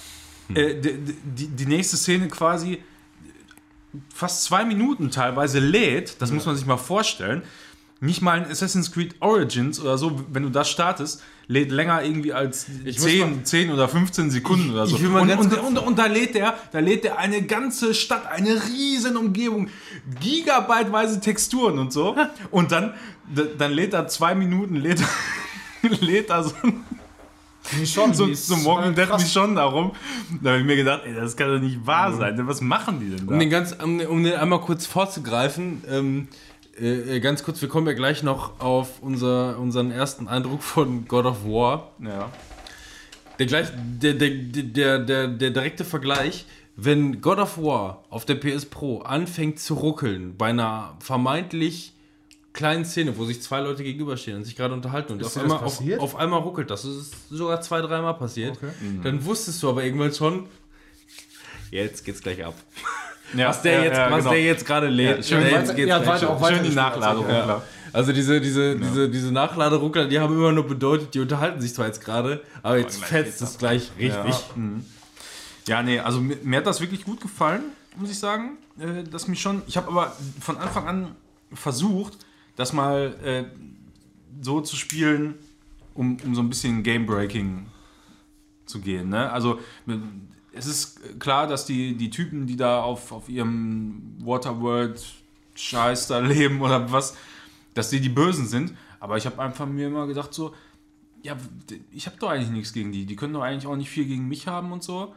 [0.54, 2.82] äh, die, die, die nächste Szene quasi
[4.14, 6.20] fast zwei Minuten teilweise lädt.
[6.20, 7.42] Das muss man sich mal vorstellen.
[8.00, 12.32] Nicht mal ein Assassin's Creed Origins oder so, wenn du das startest, lädt länger irgendwie
[12.32, 14.96] als muss 10, 10 oder 15 Sekunden oder so.
[14.96, 17.94] ich will mal und, und, und, und da lädt der, da lädt der eine ganze
[17.94, 19.70] Stadt, eine riesen Umgebung,
[20.20, 22.16] gigabyteweise Texturen und so.
[22.50, 22.94] Und dann,
[23.58, 25.02] dann lädt er zwei Minuten, lädt,
[26.00, 26.52] lädt er so,
[27.78, 29.22] Michonne, so, die ist so Morgen krass.
[29.22, 29.92] mich schon darum.
[30.42, 32.38] Da habe ich mir gedacht, ey, das kann doch nicht wahr sein.
[32.46, 33.32] Was machen die denn da?
[33.32, 36.28] Um den, ganz, um, um den einmal kurz vorzugreifen, ähm,
[36.80, 41.26] äh, ganz kurz, wir kommen ja gleich noch auf unser, unseren ersten Eindruck von God
[41.26, 41.92] of War.
[42.00, 42.30] ja.
[43.38, 48.36] Der, gleich, der, der, der, der, der direkte Vergleich, wenn God of War auf der
[48.36, 51.92] PS Pro anfängt zu ruckeln, bei einer vermeintlich
[52.54, 55.82] kleinen Szene, wo sich zwei Leute gegenüberstehen und sich gerade unterhalten und auf einmal, auf,
[55.98, 56.82] auf einmal ruckelt das.
[56.82, 58.56] Das ist sogar zwei, dreimal passiert.
[58.56, 58.72] Okay.
[59.02, 60.46] Dann wusstest du aber irgendwann schon,
[61.70, 62.54] jetzt geht's gleich ab.
[63.34, 64.30] Ja, Was der ja, jetzt, ja, was genau.
[64.30, 65.26] der jetzt gerade lädt.
[65.26, 67.26] schön Der jetzt ja, weiter auch weiter Schön die Nachladung.
[67.26, 68.14] also, Ja.
[68.14, 72.04] Diese, diese, diese, diese Nachladeruckler, die haben immer nur bedeutet, die unterhalten sich zwar jetzt
[72.04, 74.34] gerade, aber jetzt gleich fetzt es gleich richtig.
[75.66, 77.62] Ja, nee, also mir, mir hat das wirklich gut gefallen,
[77.96, 78.58] muss ich sagen.
[78.78, 79.62] Äh, das mich schon.
[79.66, 81.16] Ich habe aber von Anfang an
[81.52, 82.18] versucht,
[82.54, 83.44] das mal äh,
[84.40, 85.34] so zu spielen,
[85.94, 87.66] um, um so ein bisschen Game-Breaking
[88.66, 89.08] zu gehen.
[89.08, 89.30] Ne?
[89.32, 89.60] Also
[90.56, 96.60] es ist klar, dass die, die Typen, die da auf, auf ihrem Waterworld-Scheiß da leben
[96.60, 97.16] oder was,
[97.74, 98.74] dass die die Bösen sind.
[98.98, 100.54] Aber ich habe einfach mir immer gedacht so,
[101.22, 101.36] ja,
[101.90, 103.04] ich habe doch eigentlich nichts gegen die.
[103.04, 105.14] Die können doch eigentlich auch nicht viel gegen mich haben und so.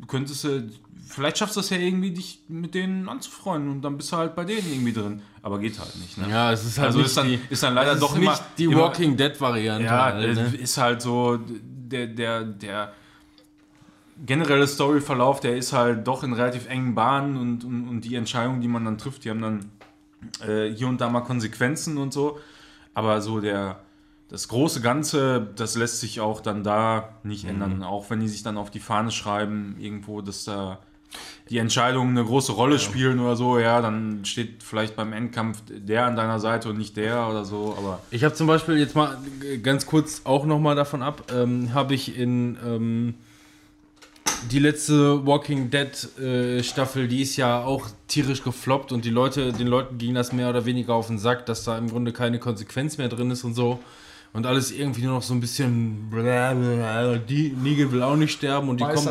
[0.00, 0.70] Du könntest du,
[1.06, 4.34] vielleicht schaffst du es ja irgendwie, dich mit denen anzufreunden und dann bist du halt
[4.34, 5.22] bei denen irgendwie drin.
[5.42, 6.18] Aber geht halt nicht.
[6.18, 6.28] Ne?
[6.30, 8.32] Ja, es ist halt also nicht ist dann, die, ist dann leider doch ist immer
[8.32, 9.84] nicht die Walking Dead Variante.
[9.84, 10.56] Ja, halt, ne?
[10.56, 12.92] ist halt so, der, der, der
[14.26, 18.60] generelle Storyverlauf, der ist halt doch in relativ engen Bahnen und, und, und die Entscheidungen,
[18.60, 19.70] die man dann trifft, die haben dann
[20.46, 22.38] äh, hier und da mal Konsequenzen und so.
[22.94, 23.80] Aber so der,
[24.28, 27.82] das große Ganze, das lässt sich auch dann da nicht ändern.
[27.82, 30.78] Auch wenn die sich dann auf die Fahne schreiben, irgendwo, dass da
[31.48, 36.06] die Entscheidungen eine große Rolle spielen oder so, ja, dann steht vielleicht beim Endkampf der
[36.06, 39.18] an deiner Seite und nicht der oder so, aber Ich habe zum Beispiel jetzt mal
[39.62, 43.14] ganz kurz auch nochmal davon ab, ähm, habe ich in ähm,
[44.50, 49.52] die letzte Walking Dead äh, Staffel, die ist ja auch tierisch gefloppt und die Leute,
[49.52, 52.38] den Leuten ging das mehr oder weniger auf den Sack, dass da im Grunde keine
[52.38, 53.80] Konsequenz mehr drin ist und so.
[54.32, 56.08] Und alles irgendwie nur noch so ein bisschen.
[57.28, 59.08] Die Negan will auch nicht sterben und die kommen,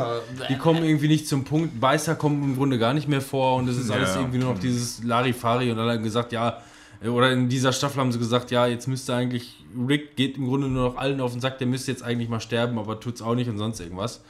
[0.47, 1.79] die kommen irgendwie nicht zum Punkt.
[1.81, 4.21] Beißer kommen im Grunde gar nicht mehr vor und es ist alles Ja.
[4.21, 6.61] irgendwie nur noch dieses Larifari und dann haben gesagt, ja,
[7.05, 10.69] oder in dieser Staffel haben sie gesagt, ja, jetzt müsste eigentlich, Rick geht im Grunde
[10.69, 13.35] nur noch allen auf den Sack, der müsste jetzt eigentlich mal sterben, aber tut's auch
[13.35, 14.21] nicht und sonst irgendwas.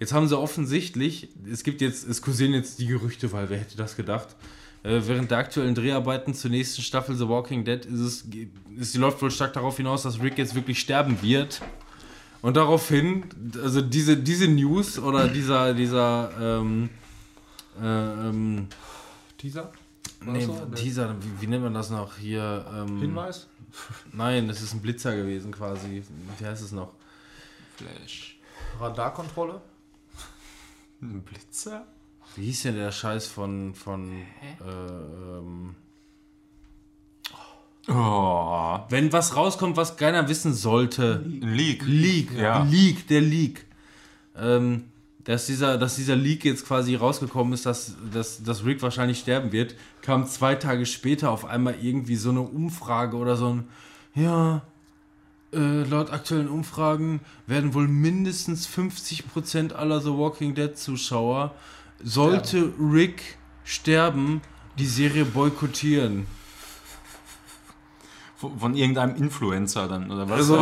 [0.00, 3.76] Jetzt haben sie offensichtlich, es gibt jetzt, es kursieren jetzt die Gerüchte, weil wer hätte
[3.76, 4.28] das gedacht,
[4.82, 8.26] äh, während der aktuellen Dreharbeiten zur nächsten Staffel The Walking Dead ist es,
[8.78, 11.60] ist, die läuft wohl stark darauf hinaus, dass Rick jetzt wirklich sterben wird.
[12.40, 13.24] Und daraufhin,
[13.62, 16.88] also diese, diese News oder dieser, dieser, ähm,
[17.78, 18.68] äh, ähm,
[19.36, 19.70] Teaser?
[20.24, 20.66] nee, so?
[20.70, 20.76] Nee.
[20.76, 22.64] Teaser, wie, wie nennt man das noch hier?
[22.74, 23.48] Ähm, Hinweis?
[24.14, 26.02] Nein, das ist ein Blitzer gewesen quasi.
[26.38, 26.94] Wie heißt es noch?
[27.76, 28.38] Flash.
[28.80, 29.60] Radarkontrolle?
[31.02, 31.86] Ein Blitzer?
[32.36, 35.74] Wie hieß denn der Scheiß von, von äh, ähm,
[37.88, 41.24] Oh, wenn was rauskommt, was keiner wissen sollte.
[41.26, 41.82] Leak.
[41.86, 42.62] Leak, Ja.
[42.62, 43.66] Leak, der Leak.
[44.36, 44.84] Ähm,
[45.24, 49.52] dass dieser, dass dieser Leak jetzt quasi rausgekommen ist, dass, dass, dass Rick wahrscheinlich sterben
[49.52, 53.68] wird, kam zwei Tage später auf einmal irgendwie so eine Umfrage oder so ein,
[54.14, 54.62] ja,
[55.52, 61.54] äh, laut aktuellen Umfragen werden wohl mindestens 50% aller The Walking Dead Zuschauer,
[62.02, 64.40] sollte Rick sterben,
[64.78, 66.26] die Serie boykottieren.
[68.40, 70.38] Von, von irgendeinem Influencer dann, oder was?
[70.38, 70.58] Also,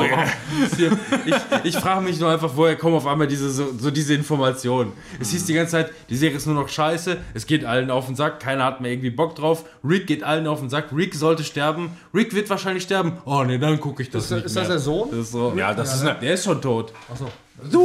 [1.24, 4.92] ich, ich frage mich nur einfach, woher kommen auf einmal diese, so, so diese Informationen.
[5.20, 8.06] Es hieß die ganze Zeit, die Serie ist nur noch scheiße, es geht allen auf
[8.06, 9.64] den Sack, keiner hat mehr irgendwie Bock drauf.
[9.84, 13.12] Rick geht allen auf den Sack, Rick sollte sterben, Rick wird wahrscheinlich sterben.
[13.24, 14.64] Oh ne, dann gucke ich das Ist, nicht ist mehr.
[14.64, 15.08] das der Sohn?
[15.12, 16.92] Das ist so, ja, das ist, eine, der ist schon tot.
[17.08, 17.26] Achso.
[17.62, 17.78] sehr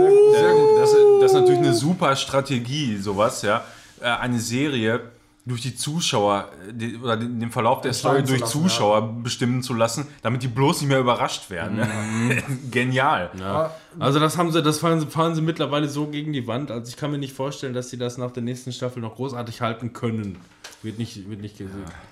[0.53, 0.79] gut.
[0.79, 0.91] Das,
[1.21, 3.63] das ist natürlich eine super Strategie, sowas, ja.
[4.01, 5.01] Äh, Eine Serie
[5.45, 9.73] durch die Zuschauer die, oder den, den Verlauf der Story durch lassen, Zuschauer bestimmen zu
[9.73, 11.77] lassen, damit die bloß nicht mehr überrascht werden.
[11.77, 12.41] ne?
[12.71, 13.29] Genial.
[13.37, 13.71] Ja.
[13.99, 16.71] Also das haben sie, das fahren sie, fahren sie mittlerweile so gegen die Wand.
[16.71, 19.59] Also ich kann mir nicht vorstellen, dass sie das nach der nächsten Staffel noch großartig
[19.61, 20.37] halten können.
[20.81, 21.67] Wird nicht, wird nicht ge-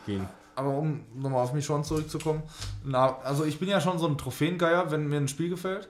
[0.06, 0.28] gehen.
[0.56, 2.44] Aber um nochmal auf mich schon zurückzukommen,
[2.84, 5.88] na, also ich bin ja schon so ein Trophäengeier, wenn mir ein Spiel gefällt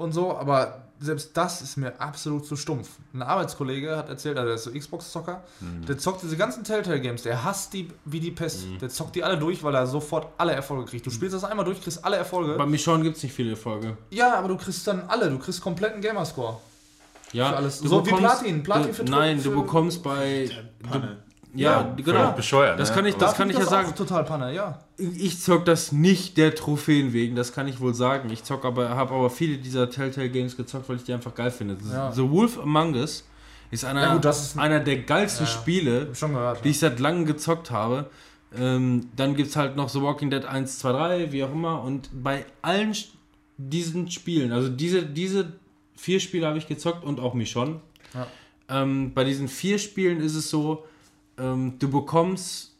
[0.00, 2.88] und so, aber selbst das ist mir absolut zu stumpf.
[3.14, 5.42] Ein Arbeitskollege hat erzählt, also der ist so Xbox-Zocker,
[5.88, 8.64] der zockt diese ganzen Telltale-Games, der hasst die wie die Pest.
[8.82, 11.06] Der zockt die alle durch, weil er sofort alle Erfolge kriegt.
[11.06, 12.54] Du spielst das einmal durch, kriegst alle Erfolge.
[12.56, 13.96] Bei Michonne gibt es nicht viele Erfolge.
[14.10, 16.58] ja, aber du kriegst dann alle, du kriegst kompletten Gamerscore.
[17.32, 17.78] Ja, Für alles.
[17.78, 18.62] So wie bekommst- Platin.
[18.62, 20.50] Platin du, für- Nein, für- du bekommst bei.
[20.82, 20.98] Du,
[21.54, 22.32] Ja, ja, genau.
[22.32, 22.78] Bescheuert.
[22.78, 22.94] Das ne?
[22.96, 23.94] kann ich, das kann ich ja ist sagen.
[23.94, 24.78] total Panne, ja.
[24.98, 28.30] Ich zock das nicht der Trophäen wegen, das kann ich wohl sagen.
[28.30, 31.50] Ich zock aber, habe aber viele dieser Telltale Games gezockt, weil ich die einfach geil
[31.50, 31.76] finde.
[31.92, 32.12] Ja.
[32.12, 33.24] The Wolf Among Us
[33.70, 35.52] ist einer, Ja, gut, das ist ein- einer der geilsten Ja.
[35.52, 36.64] Spiele, schon gehört.
[36.64, 38.10] die ich seit langem gezockt habe.
[38.56, 41.82] Ähm, dann gibt es halt noch The Walking Dead 1, 2, 3, wie auch immer.
[41.82, 42.94] Und bei allen
[43.58, 45.52] diesen Spielen, also diese, diese
[45.96, 47.80] vier Spiele habe ich gezockt und auch Michonne.
[48.14, 48.26] Ja.
[48.68, 50.84] Ähm, bei diesen vier Spielen ist es so,
[51.40, 52.76] ähm, du bekommst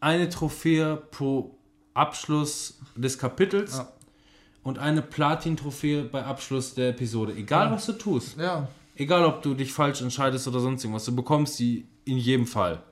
[0.00, 1.54] eine Trophäe pro
[1.94, 3.88] Abschluss des Kapitels Ja.
[4.62, 7.34] und eine Platin-Trophäe bei Abschluss der Episode.
[7.34, 8.36] Egal, was du tust.
[8.38, 8.68] ja.
[8.94, 12.82] Egal, ob du dich falsch entscheidest oder sonst irgendwas, du bekommst sie in jedem Fall.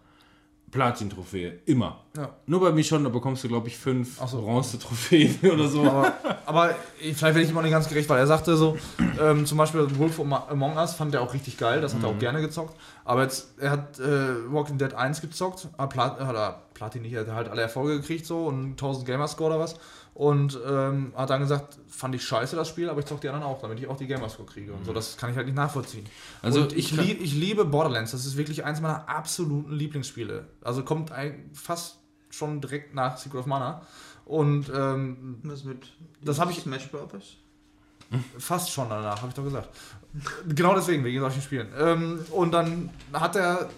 [0.71, 2.01] Platin-Trophäe, immer.
[2.17, 2.31] Ja.
[2.47, 4.41] Nur bei Michonne, da bekommst du, glaube ich, fünf so.
[4.43, 5.83] Bronze-Trophäen oder so.
[5.83, 6.13] Aber,
[6.47, 8.77] aber ich- vielleicht werde ich ihm auch nicht ganz gerecht, weil er sagte so,
[9.21, 12.19] ähm, zum Beispiel Wolf Among Us fand er auch richtig geil, das hat er auch
[12.19, 12.77] gerne gezockt.
[13.05, 17.13] Aber jetzt, er hat äh, Walking Dead 1 gezockt, hat, Plat hat er Platin nicht,
[17.13, 19.77] er hat halt alle Erfolge gekriegt so und 1000 Gamerscore oder was.
[20.21, 23.47] Und ähm, hat dann gesagt, fand ich scheiße das Spiel, aber ich zock die anderen
[23.47, 24.93] auch, damit ich auch die Gamerscore kriege und so.
[24.93, 26.05] Das kann ich halt nicht nachvollziehen.
[26.43, 30.47] Also und ich, lieb, ich liebe Borderlands, das ist wirklich eins meiner absoluten Lieblingsspiele.
[30.63, 31.97] Also kommt ein, fast
[32.29, 33.81] schon direkt nach Secret of Mana.
[34.27, 35.87] Und ähm, Was mit
[36.23, 37.37] Das hab ich- Smash Brothers?
[38.39, 39.71] Fast schon danach, habe ich doch gesagt.
[40.55, 41.69] genau deswegen, wegen solchen Spielen.
[41.79, 43.71] Ähm, und dann hat er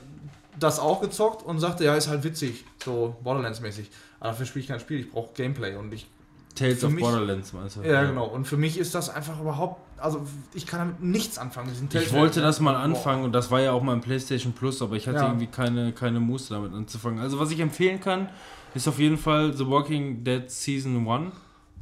[0.58, 3.90] das auch gezockt und sagte, ja, ist halt witzig, so Borderlands-mäßig.
[4.18, 6.08] Aber dafür spiele ich kein Spiel, ich brauche Gameplay und ich
[6.55, 7.82] Tales Für of mich- Borderlands meinst du?
[7.82, 8.26] Ja, genau.
[8.26, 11.70] Und für mich ist das einfach überhaupt, also ich kann damit nichts anfangen.
[11.92, 14.97] Ich wollte das mal anfangen und das war ja auch mal im PlayStation Plus, aber
[14.97, 15.26] ich hatte Ja.
[15.26, 17.20] irgendwie keine, keine Muße damit anzufangen.
[17.20, 18.28] Also was ich empfehlen kann,
[18.74, 21.32] ist auf jeden Fall The Walking Dead Season 1.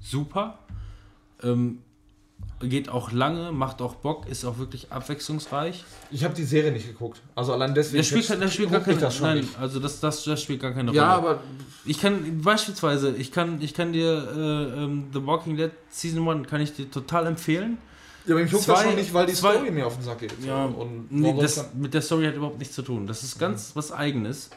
[0.00, 0.58] Super.
[1.42, 1.78] Ähm,
[2.62, 5.84] geht auch lange, macht auch Bock, ist auch wirklich abwechslungsreich.
[6.10, 7.20] Ich habe die Serie nicht geguckt.
[7.34, 7.96] Also allein deswegen.
[7.96, 9.58] Der spielt, der spielt gar keine das schon Nein, nicht.
[9.58, 11.28] also das, das, das spielt gar keine Ja, Rolle.
[11.30, 11.40] aber
[11.86, 14.12] Ich kann beispielsweise, ich kann, ich kann dir
[14.76, 17.78] äh, ähm, The Walking Dead Season 1 kann ich dir total empfehlen.
[18.26, 20.18] Ja, aber ich juckt das schon nicht, weil die zwei- Story mir auf den Sack
[20.18, 20.34] geht.
[20.46, 23.06] Ja, und Nee, das, mit der Story hat überhaupt nichts zu tun.
[23.06, 24.50] Das ist ganz was Eigenes.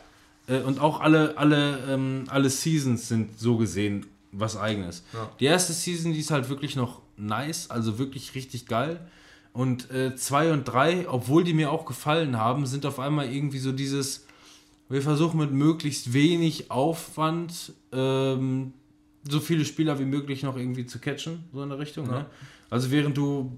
[0.48, 5.04] Äh, und auch alle, alle, ähm, alle Seasons sind so gesehen was Eigenes.
[5.14, 5.30] Ja.
[5.40, 9.00] Die erste Season, die ist halt wirklich noch nice, also wirklich richtig geil.
[9.54, 13.60] Und äh, zwei und drei, obwohl die mir auch gefallen haben, sind auf einmal irgendwie
[13.60, 14.26] so dieses,
[14.90, 18.74] wir versuchen mit möglichst wenig Aufwand ähm,
[19.30, 22.08] so viele Spieler wie möglich noch irgendwie zu catchen, so in der Richtung.
[22.08, 22.26] Ne?
[22.70, 23.52] Also während du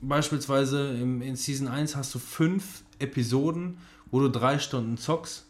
[0.00, 3.78] beispielsweise im, in Season 1 hast du fünf Episoden,
[4.10, 5.46] wo du drei Stunden zockst,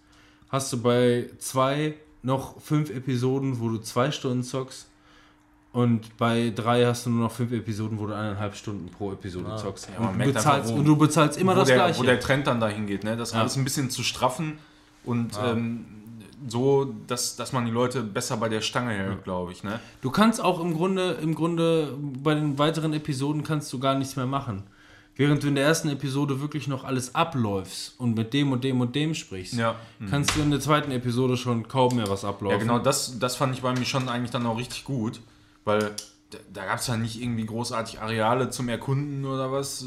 [0.49, 4.89] hast du bei zwei noch fünf Episoden, wo du zwei Stunden zockst.
[5.75, 9.47] Und bei drei hast du nur noch fünf Episoden, wo du eineinhalb Stunden pro Episode
[9.51, 9.57] Ah.
[9.57, 9.89] zockst.
[10.01, 11.99] Ja, und, du bezahlst, einfach, wo- und du bezahlst immer das der, Gleiche.
[11.99, 13.17] Wo der Trend dann dahin geht, ne?
[13.17, 13.41] das Ja.
[13.41, 14.59] alles ein bisschen zu straffen
[15.05, 15.51] und Ja.
[15.53, 15.85] ähm,
[16.47, 19.65] so, dass, dass man die Leute besser bei der Stange hält, glaube ich.
[19.65, 19.81] Ne?
[20.01, 24.15] Du kannst auch im Grunde, im Grunde bei den weiteren Episoden kannst du gar nichts
[24.17, 24.63] mehr machen.
[25.17, 28.81] Während du in der ersten Episode wirklich noch alles abläufst und mit dem und dem
[28.81, 29.75] und dem sprichst, Ja.
[30.11, 32.57] kannst du in der zweiten Episode schon kaum mehr was ablaufen.
[32.59, 35.21] Ja, genau, das, das fand ich bei mir schon eigentlich dann auch richtig gut,
[35.65, 35.95] weil
[36.53, 39.87] da, gab es ja nicht irgendwie großartig Areale zum Erkunden oder was.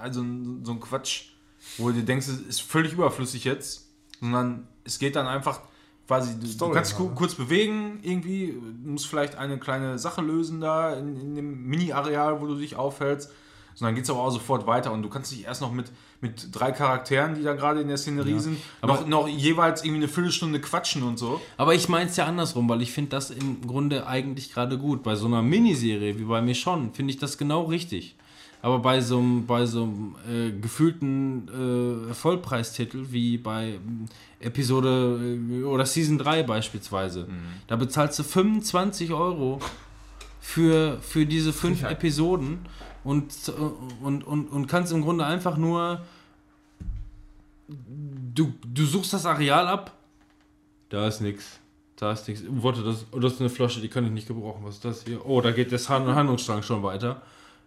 [0.00, 0.24] Also
[0.62, 1.30] so ein Quatsch,
[1.78, 3.88] wo du denkst, es ist völlig überflüssig jetzt,
[4.20, 5.60] sondern es geht dann einfach
[6.06, 7.12] quasi, du, du Story kannst dich ne?
[7.14, 12.40] kurz bewegen, irgendwie, du musst vielleicht eine kleine Sache lösen da in, in dem Mini-Areal,
[12.40, 13.32] wo du dich aufhältst.
[13.74, 16.48] Sondern geht es aber auch sofort weiter und du kannst dich erst noch mit, mit
[16.52, 20.08] drei Charakteren, die da gerade in der Szenerie sind, aber- noch, noch jeweils irgendwie eine
[20.08, 21.40] Viertelstunde quatschen und so.
[21.56, 25.02] Aber ich meine es ja andersrum, weil ich finde das im Grunde eigentlich gerade gut.
[25.02, 28.14] Bei so einer Miniserie wie bei mir schon, finde ich das genau richtig.
[28.62, 34.06] Aber bei so einem, bei so einem äh, gefühlten äh, Vollpreistitel wie bei ähm,
[34.40, 37.28] Episode äh, oder Season 3 beispielsweise,
[37.68, 39.60] da bezahlst du 25 Euro
[40.40, 41.82] für, für diese fünf.
[41.82, 42.60] Episoden
[43.06, 43.32] und,
[44.02, 46.00] und, und, und kannst im Grunde einfach nur.
[47.68, 49.92] Du, du suchst das Areal ab,
[50.88, 51.58] da ist nichts.
[51.96, 52.44] Da ist nichts.
[52.48, 54.62] Warte, das, das ist eine Flasche, die kann ich nicht gebrauchen.
[54.64, 55.24] Was ist das hier?
[55.24, 57.22] Oh, da geht Hand Handlungsstrang schon weiter.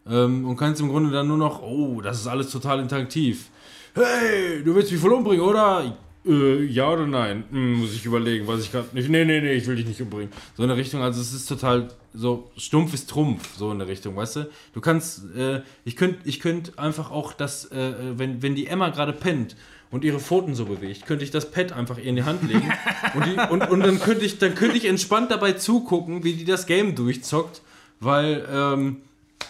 [0.08, 3.50] Ähm, und kannst im Grunde dann nur noch, oh, das ist alles total interaktiv.
[3.94, 5.98] Hey, du willst mich voll umbringen, oder?
[6.26, 7.46] Äh, ja oder nein?
[7.50, 9.10] Hm, muss ich überlegen, was ich gerade nicht.
[9.10, 10.32] Nee, nee, nee, ich will dich nicht umbringen.
[10.56, 13.88] So in der Richtung, also es ist total so, stumpf ist Trumpf, so in der
[13.88, 14.50] Richtung, weißt du?
[14.74, 18.90] Du kannst, äh, ich könnte ich könnt einfach auch das, äh, wenn, wenn die Emma
[18.90, 19.56] gerade pennt
[19.92, 22.72] und ihre Pfoten so bewegt, könnte ich das Pad einfach ihr in die Hand legen
[23.14, 26.46] und, die, und, und dann könnte ich, dann könnte ich entspannt dabei zugucken, wie die
[26.46, 27.62] das Game durchzockt,
[28.00, 28.98] weil ähm,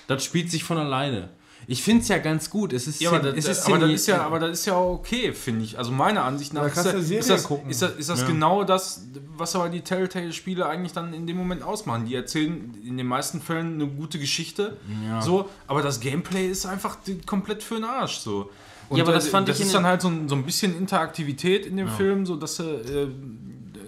[0.08, 1.30] das spielt sich von alleine.
[1.72, 2.74] Ich finde es ja ganz gut.
[2.74, 4.76] Es ist, Ja, aber, das, es ist aber, das ist ja, aber das ist ja
[4.80, 5.78] okay, finde ich.
[5.78, 7.70] Also meiner Ansicht nach Da ist, kannst das, du Serie ist das, gucken.
[7.70, 8.28] ist das, ist das Ja.
[8.28, 9.04] genau das,
[9.38, 12.06] was aber die Telltale-Spiele eigentlich dann in dem Moment ausmachen.
[12.06, 15.22] Die erzählen in den meisten Fällen eine gute Geschichte, Ja.
[15.22, 18.18] so, aber das Gameplay ist einfach komplett für den Arsch.
[18.18, 18.50] So.
[18.90, 20.34] Und Ja, aber das äh, fand das ich in ist dann halt so ein, so
[20.34, 23.08] ein bisschen Interaktivität in dem Film, so dass du äh,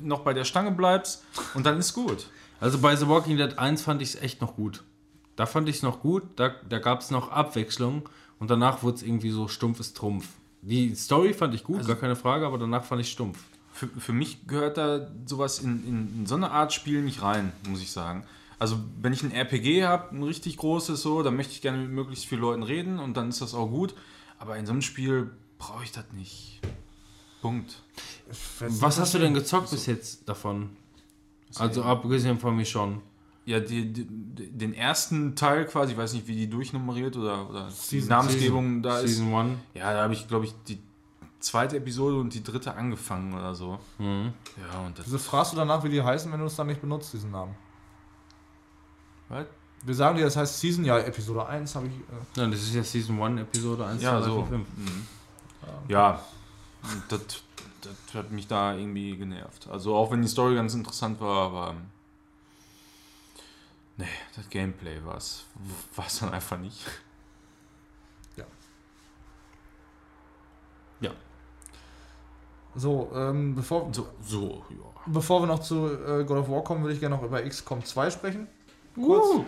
[0.04, 1.24] noch bei der Stange bleibst
[1.56, 2.28] und dann ist gut.
[2.60, 4.84] Also bei The Walking Dead 1 fand ich es echt noch gut.
[5.42, 8.98] Da fand ich es noch gut, da, da gab es noch Abwechslung und danach wurde
[8.98, 10.28] es irgendwie so stumpfes Trumpf.
[10.62, 13.40] Die Story fand ich gut, Also gar keine Frage, aber danach fand ich stumpf.
[13.74, 17.54] Für, für mich gehört da sowas in, in, in so eine Art Spiel nicht rein,
[17.68, 18.24] muss ich sagen.
[18.60, 21.90] Also, wenn ich ein RPG habe, ein richtig großes so, dann möchte ich gerne mit
[21.90, 23.96] möglichst vielen Leuten reden und dann ist das auch gut.
[24.38, 26.60] Aber in so einem Spiel brauche ich das nicht.
[27.42, 27.82] Punkt.
[28.60, 30.70] Was hast du denn gezockt bis jetzt davon?
[31.56, 33.02] Also abgesehen von mir schon.
[33.46, 37.68] Ja, die, die, den ersten Teil quasi, ich weiß nicht, wie die durchnummeriert oder, oder
[37.68, 39.16] die Season- Namensgebung da ist.
[39.16, 39.58] Season 1.
[39.74, 40.78] Ja, da habe ich, glaube ich, die
[41.40, 43.80] zweite Episode und die dritte angefangen oder so.
[43.98, 44.32] Mhm.
[44.72, 45.08] Ja, und das.
[45.08, 47.56] Wieso fragst du danach, wie die heißen, wenn du es dann nicht benutzt, diesen Namen?
[49.30, 49.46] Was?
[49.84, 51.94] Wir sagen dir, das heißt Season, ja, Episode 1 habe ich.
[51.94, 54.36] Äh, Ja, das ist ja Season 1, Episode 1, Ja, 2, 3, so.
[54.42, 54.68] 4, 5.
[54.78, 55.08] Mhm.
[55.88, 56.22] Ja,
[57.10, 57.22] das,
[57.82, 59.68] das hat mich da irgendwie genervt.
[59.72, 61.78] Also auch wenn die Story ganz interessant war, aber ähm,
[64.02, 65.46] nee, das Gameplay war es
[66.20, 66.86] dann einfach nicht.
[72.76, 74.78] so, ähm, bevor, So, so ja.
[75.06, 77.84] bevor wir noch zu äh, God of War kommen, würde ich gerne noch über XCOM
[77.84, 78.48] 2 sprechen.
[78.96, 79.46] kurz.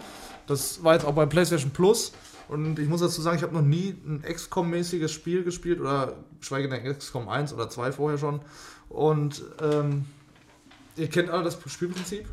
[0.48, 2.12] Das war jetzt auch bei PlayStation Plus.
[2.50, 6.68] Und ich muss dazu sagen, ich habe noch nie ein XCOM-mäßiges Spiel gespielt oder schweige
[6.68, 8.42] denn XCOM 1 oder 2 vorher schon.
[8.90, 10.06] Und ähm,
[10.98, 12.28] ihr kennt alle das Spielprinzip?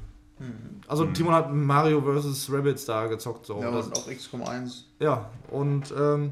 [0.87, 2.51] Also Timon hat Mario vs.
[2.53, 3.47] Rabbids da gezockt.
[3.47, 3.61] So.
[3.61, 4.87] Ja, Und das, auch XCOM 1.
[4.99, 6.31] ja, und ähm,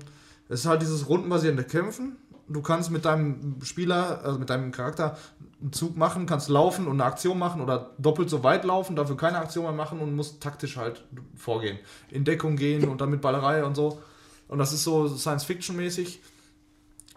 [0.49, 2.17] es ist halt dieses rundenbasierende Kämpfen.
[2.49, 5.19] Du kannst mit deinem Spieler, also mit deinem Charakter
[5.61, 9.19] einen Zug machen, kannst laufen und eine Aktion machen oder doppelt so weit laufen, dafür
[9.19, 11.05] keine Aktion mehr machen und musst taktisch halt
[11.37, 11.79] vorgehen.
[12.11, 14.01] In Deckung gehen und dann mit Ballerei und so.
[14.49, 16.21] Und das ist so Science-Fiction-mäßig.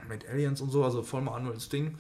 [0.10, 1.95] Mit Aliens und so, also voll mal Manuels Ding.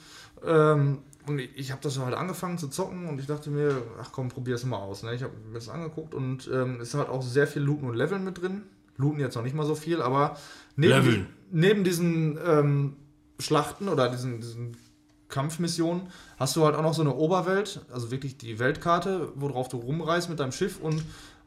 [0.45, 0.97] Ähm,
[1.37, 4.55] ich, ich habe das halt angefangen zu zocken und ich dachte mir, ach komm, probier
[4.55, 5.03] es mal aus.
[5.03, 5.13] Ne?
[5.13, 7.95] Ich habe mir das angeguckt und ähm, es ist halt auch sehr viel Looten und
[7.95, 8.63] Leveln mit drin.
[8.97, 10.37] Looten jetzt noch nicht mal so viel, aber
[10.75, 12.95] neben, neben diesen ähm,
[13.39, 14.77] Schlachten oder diesen, diesen
[15.29, 19.77] Kampfmissionen hast du halt auch noch so eine Oberwelt, also wirklich die Weltkarte, worauf du
[19.77, 21.03] rumreist mit deinem Schiff und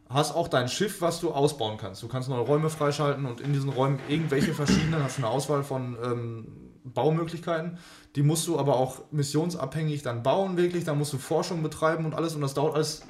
[0.09, 2.03] hast auch dein Schiff, was du ausbauen kannst.
[2.03, 5.63] Du kannst neue Räume freischalten und in diesen Räumen irgendwelche verschiedenen, hast du eine Auswahl
[5.63, 6.47] von ähm,
[6.85, 7.79] Baumöglichkeiten.
[8.15, 10.85] Die musst du aber auch missionsabhängig dann bauen, wirklich.
[10.85, 13.03] Da musst du Forschung betreiben und alles und das dauert alles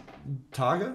[0.53, 0.95] Tage,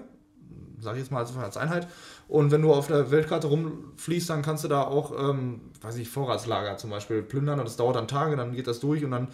[0.80, 1.88] sage ich jetzt mal als, Einheit.
[2.26, 6.08] Und wenn du auf der Weltkarte rumfliegst, dann kannst du da auch, ähm, weiß ich,
[6.08, 9.28] Vorratslager zum Beispiel plündern und das dauert dann Tage, dann geht das durch und dann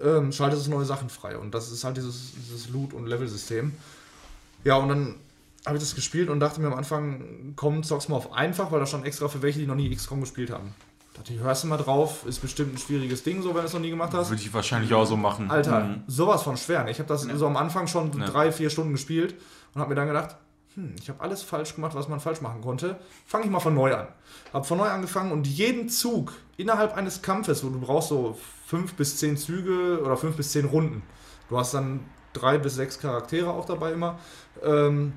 [0.00, 1.36] ähm, schaltest du neue Sachen frei.
[1.36, 3.72] Und das ist halt dieses, dieses Loot- und Level-System.
[4.64, 5.14] Ja, und dann
[5.66, 8.80] habe ich das gespielt und dachte mir am Anfang, komm, zock's mal auf einfach, weil
[8.80, 10.74] da stand extra für welche, die noch nie XCOM gespielt haben.
[11.18, 13.72] Dachte ich, hörst du mal drauf, ist bestimmt ein schwieriges Ding, so wenn du es
[13.72, 14.30] noch nie gemacht hast.
[14.30, 15.50] Würde ich wahrscheinlich auch so machen.
[15.50, 16.02] Alter, Mhm.
[16.06, 16.86] sowas von schwer.
[16.88, 18.26] Ich habe das so am Anfang schon Ja.
[18.26, 19.34] drei, vier Stunden gespielt
[19.74, 20.36] und habe mir dann gedacht,
[20.74, 22.96] hm, ich habe alles falsch gemacht, was man falsch machen konnte.
[23.26, 24.06] Fange ich mal von neu an.
[24.52, 28.94] Habe von neu angefangen und jeden Zug innerhalb eines Kampfes, wo du brauchst so fünf
[28.94, 31.02] bis zehn Züge oder fünf bis zehn Runden.
[31.48, 34.20] Du hast dann drei bis sechs Charaktere auch dabei immer.
[34.62, 35.14] Ähm,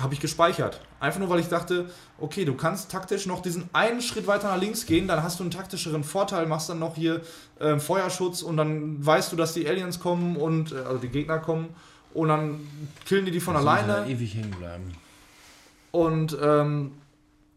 [0.00, 0.80] habe ich gespeichert.
[0.98, 4.60] Einfach nur, weil ich dachte, okay, du kannst taktisch noch diesen einen Schritt weiter nach
[4.60, 7.20] links gehen, dann hast du einen taktischeren Vorteil, machst dann noch hier
[7.60, 11.38] ähm, Feuerschutz und dann weißt du, dass die Aliens kommen und äh, also die Gegner
[11.38, 11.74] kommen
[12.14, 12.66] und dann
[13.04, 14.06] killen die die von alleine.
[14.08, 14.94] ewig hängen bleiben.
[15.92, 16.92] Und ähm,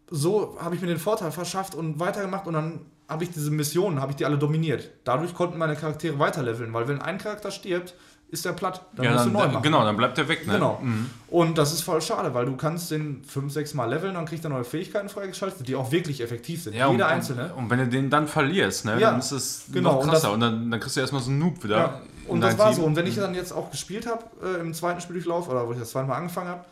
[0.10, 4.02] so habe ich mir den Vorteil verschafft und weitergemacht und dann habe ich diese Missionen,
[4.02, 4.92] habe ich die alle dominiert.
[5.04, 7.96] Dadurch konnten meine Charaktere weiterleveln, weil wenn ein Charakter stirbt,
[8.32, 8.82] ist der platt.
[8.96, 9.64] Dann Ja, musst dann, du neu machen.
[9.64, 10.54] genau, dann bleibt der weg, ne?
[10.54, 10.80] Genau.
[10.82, 11.10] Mhm.
[11.30, 14.44] Und das ist voll schade, weil du kannst den 5, 6 Mal leveln, dann kriegt
[14.44, 16.76] er neue Fähigkeiten freigeschaltet, die auch wirklich effektiv sind.
[16.76, 17.54] Ja, und, Jeder einzelne.
[17.56, 20.10] Und, und wenn du den dann verlierst, ne, Ja, dann ist es genau, noch und
[20.10, 20.28] krasser.
[20.28, 21.78] das- Und, dann, dann kriegst du erstmal so einen Noob wieder.
[21.78, 22.02] Ja.
[22.28, 22.76] Und das war Team.
[22.82, 22.84] so.
[22.86, 25.80] Und wenn ich dann jetzt auch gespielt habe, äh, im zweiten Spieldurchlauf, oder wo ich
[25.80, 26.66] das zweite Mal angefangen habe,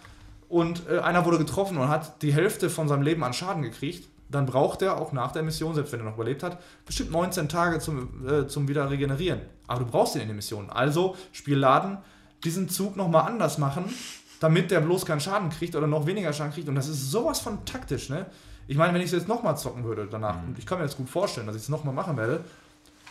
[0.50, 4.08] und äh, einer wurde getroffen und hat die Hälfte von seinem Leben an Schaden gekriegt,
[4.30, 7.48] dann braucht er auch nach der Mission, selbst wenn er noch überlebt hat, bestimmt 19
[7.50, 9.42] Tage zum, äh, zum wieder regenerieren.
[9.68, 10.70] Aber du brauchst ihn in der Mission.
[10.70, 11.98] Also, Spiel laden,
[12.44, 13.86] diesen Zug nochmal anders machen,
[14.40, 16.68] damit der bloß keinen Schaden kriegt oder noch weniger Schaden kriegt.
[16.70, 18.26] Und das ist sowas von taktisch, ne?
[18.68, 20.98] Ich meine, wenn ich es jetzt nochmal zocken würde danach, und ich kann mir jetzt
[20.98, 22.44] gut vorstellen, dass ich es nochmal machen werde,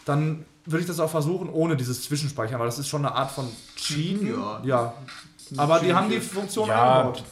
[0.05, 3.31] dann würde ich das auch versuchen, ohne dieses Zwischenspeichern, weil das ist schon eine Art
[3.31, 4.29] von Cheaten.
[4.29, 4.61] Ja.
[4.65, 4.95] ja.
[5.57, 7.25] Aber die haben die Funktion ja, eingebaut.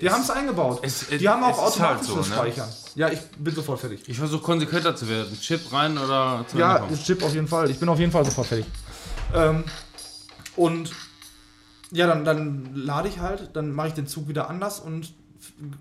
[0.00, 0.82] Die haben es eingebaut.
[1.20, 2.24] die haben auch es ist halt so, ne?
[2.24, 2.68] Speichern.
[2.94, 4.00] Ja, ich bin sofort fertig.
[4.06, 5.38] Ich versuche konsequenter zu werden.
[5.38, 6.86] Chip rein oder zu Ja.
[7.04, 7.70] Chip auf jeden Fall.
[7.70, 8.66] Ich bin auf jeden Fall sofort fertig.
[9.34, 9.64] Ähm,
[10.56, 10.90] und
[11.90, 15.12] ja, dann, dann lade ich halt, dann mache ich den Zug wieder anders und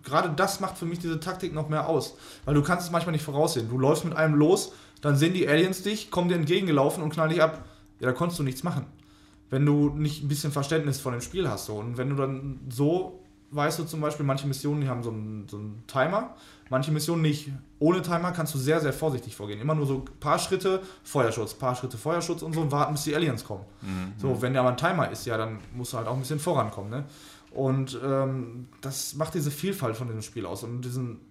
[0.03, 2.16] gerade das macht für mich diese Taktik noch mehr aus.
[2.45, 3.69] Weil du kannst es manchmal nicht voraussehen.
[3.69, 7.30] Du läufst mit einem los, dann sehen die Aliens dich, kommen dir entgegengelaufen und knallen
[7.30, 7.66] dich ab.
[7.99, 8.85] Ja, da konntest du nichts machen.
[9.50, 11.66] Wenn du nicht ein bisschen Verständnis von dem Spiel hast.
[11.67, 11.76] So.
[11.76, 15.48] Und wenn du dann so, weißt du zum Beispiel, manche Missionen, die haben so einen,
[15.48, 16.35] so einen Timer,
[16.69, 17.50] manche Missionen nicht.
[17.80, 19.61] Ohne Timer kannst du sehr, sehr vorsichtig vorgehen.
[19.61, 23.03] Immer nur so ein paar Schritte Feuerschutz, paar Schritte Feuerschutz und so und warten, bis
[23.03, 23.64] die Aliens kommen.
[24.17, 26.40] So, wenn der aber ein Timer ist, ja, dann musst du halt auch ein bisschen
[26.40, 26.90] vorankommen.
[26.90, 27.06] Ne?
[27.51, 30.64] Und ähm, das macht diese Vielfalt von diesem Spiel aus.
[30.64, 31.22] Und diesen,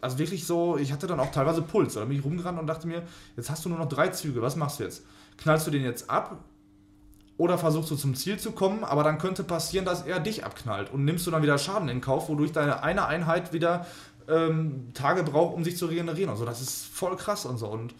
[0.00, 1.94] also wirklich so, ich hatte dann auch teilweise Puls.
[1.94, 3.02] Da bin ich rumgerannt und dachte mir,
[3.36, 5.04] jetzt hast du nur noch drei Züge, was machst du jetzt?
[5.36, 6.42] Knallst du den jetzt ab
[7.42, 10.92] oder versuchst du zum Ziel zu kommen, aber dann könnte passieren, dass er dich abknallt
[10.92, 13.84] und nimmst du dann wieder Schaden in Kauf, wodurch deine eine Einheit wieder
[14.28, 16.44] ähm, Tage braucht, um sich zu regenerieren und so.
[16.44, 17.66] Das ist voll krass und so.
[17.66, 17.96] Und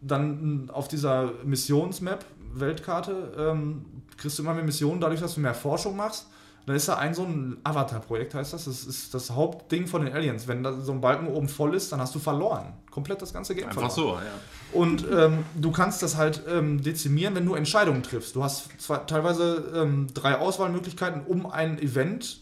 [0.00, 3.84] dann auf dieser Missionsmap, Weltkarte, ähm,
[4.16, 6.26] kriegst du immer mehr Missionen, dadurch, dass du mehr Forschung machst.
[6.66, 8.64] Dann ist da ein so ein Avatar-Projekt, heißt das.
[8.64, 10.48] Das ist das Hauptding von den Aliens.
[10.48, 12.72] Wenn da so ein Balken oben voll ist, dann hast du verloren.
[12.90, 14.22] Komplett das ganze Game Einfach verloren.
[14.22, 14.80] so, ja.
[14.80, 18.34] Und ähm, du kannst das halt ähm, dezimieren, wenn du Entscheidungen triffst.
[18.34, 22.40] Du hast zwar teilweise ähm, drei Auswahlmöglichkeiten, um ein Event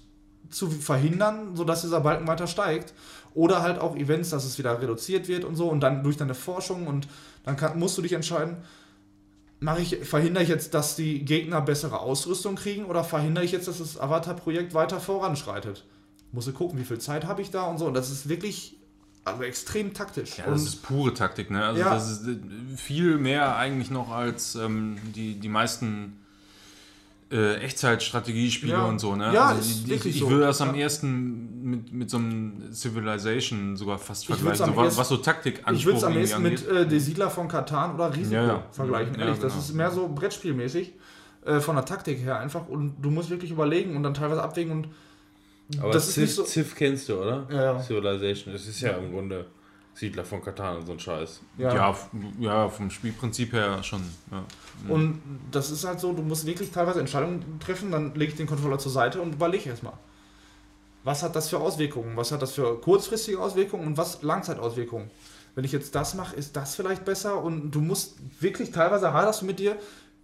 [0.50, 2.94] zu verhindern, sodass dieser Balken weiter steigt.
[3.34, 5.68] Oder halt auch Events, dass es wieder reduziert wird und so.
[5.68, 7.08] Und dann durch deine Forschung und
[7.44, 8.58] dann kann, musst du dich entscheiden,
[9.62, 13.68] mache ich, verhindere ich jetzt, dass die Gegner bessere Ausrüstung kriegen oder verhindere ich jetzt,
[13.68, 15.84] dass das Avatar-Projekt weiter voranschreitet?
[16.32, 17.86] musst du gucken, wie viel Zeit habe ich da und so.
[17.86, 18.76] Und das ist wirklich
[19.24, 20.38] also extrem taktisch.
[20.38, 21.64] Ja, das ist pure Taktik, ne?
[21.64, 21.90] Also Ja.
[21.94, 22.36] das ist äh,
[22.76, 26.18] viel mehr eigentlich noch als ähm, die, die meisten
[27.32, 28.84] äh, Echtzeitstrategiespiele Ja.
[28.84, 29.32] und so, ne?
[29.32, 30.30] Ja, also ist ich, ich, wirklich ich so.
[30.30, 30.82] würde das am Ja.
[30.82, 35.84] ersten mit, mit so einem Civilization sogar fast vergleichen, so, was, was so Taktik ich
[35.86, 36.76] würde es am ehesten mit angeht.
[36.76, 38.66] äh, Die Siedler von Katan oder Risiko Ja, ja.
[38.70, 39.14] vergleichen.
[39.14, 39.64] Ja, Ehrlich, das genau.
[39.64, 40.92] ist mehr so Brettspielmäßig
[41.46, 42.68] äh, von der Taktik her einfach.
[42.68, 44.88] Und du musst wirklich überlegen und dann teilweise abwägen und
[45.80, 46.44] Aber das ist Civ, nicht so.
[46.44, 47.46] Civ kennst du, oder?
[47.50, 47.80] Ja, ja.
[47.82, 48.52] Civilization.
[48.52, 49.46] Das ist ja im Grunde
[49.94, 51.40] Siedler von Katan und so ein Scheiß.
[51.58, 51.74] Ja.
[51.74, 51.96] Ja,
[52.40, 54.02] ja, vom Spielprinzip her schon.
[54.30, 54.42] Ja.
[54.88, 58.46] Und das ist halt so, du musst wirklich teilweise Entscheidungen treffen, dann lege ich den
[58.46, 59.92] Controller zur Seite und überlege erstmal.
[61.04, 62.16] Was hat das für Auswirkungen?
[62.16, 65.10] Was hat das für kurzfristige Auswirkungen und was Langzeitauswirkungen?
[65.54, 69.42] Wenn ich jetzt das mache, ist das vielleicht besser und du musst wirklich teilweise haderst
[69.42, 69.76] du mit dir,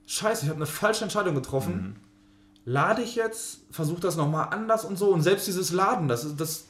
[0.07, 1.97] scheiße, ich habe eine falsche Entscheidung getroffen.
[2.65, 6.41] Lade ich jetzt, versuche das nochmal anders und so und selbst dieses Laden, das, ist-
[6.41, 6.65] das,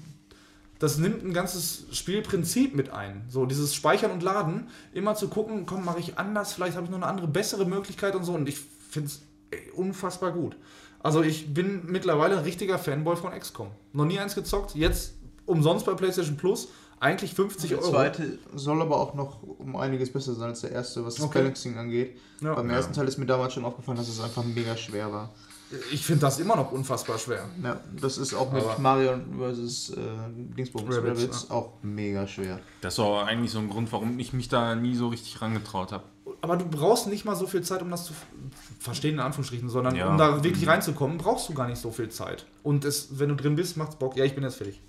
[0.78, 3.24] das nimmt ein ganzes Spielprinzip mit ein.
[3.28, 6.90] So dieses Speichern und Laden, immer zu gucken, komm, mache ich anders, vielleicht habe ich
[6.90, 8.32] noch eine andere, bessere Möglichkeit und so.
[8.34, 8.58] Und ich
[8.90, 9.22] finde es
[9.74, 10.56] unfassbar gut.
[11.00, 13.68] Also ich bin mittlerweile ein richtiger Fanboy von XCOM.
[13.92, 15.14] Noch nie eins gezockt, jetzt
[15.46, 16.68] umsonst bei PlayStation Plus,
[17.00, 17.90] eigentlich 50 Der Euro.
[17.90, 21.38] zweite soll aber auch noch um einiges besser sein als der erste, was das Okay.
[21.38, 22.18] Balancing angeht.
[22.40, 22.54] Ja.
[22.54, 25.30] Beim ersten Teil ist mir damals schon aufgefallen, dass es einfach mega schwer war.
[25.92, 27.44] Ich finde das immer noch unfassbar schwer.
[27.62, 29.90] Ja, das ist auch mit Aber- Mario vs.
[29.90, 29.96] Äh,
[30.56, 32.58] Dingsbums Rabbids, Rabbids auch mega schwer.
[32.80, 35.92] Das ist auch eigentlich so ein Grund, warum ich mich da nie so richtig rangetraut
[35.92, 36.04] habe.
[36.40, 38.12] Aber du brauchst nicht mal so viel Zeit, um das zu
[38.78, 40.08] verstehen, in Anführungsstrichen, sondern Ja.
[40.10, 42.46] um da wirklich reinzukommen, brauchst du gar nicht so viel Zeit.
[42.62, 44.16] Und es, wenn du drin bist, macht's Bock.
[44.16, 44.80] Ja, ich bin jetzt fertig.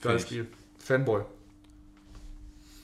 [0.00, 0.22] Geiles.
[0.22, 0.46] Spiel.
[0.78, 1.22] Fanboy.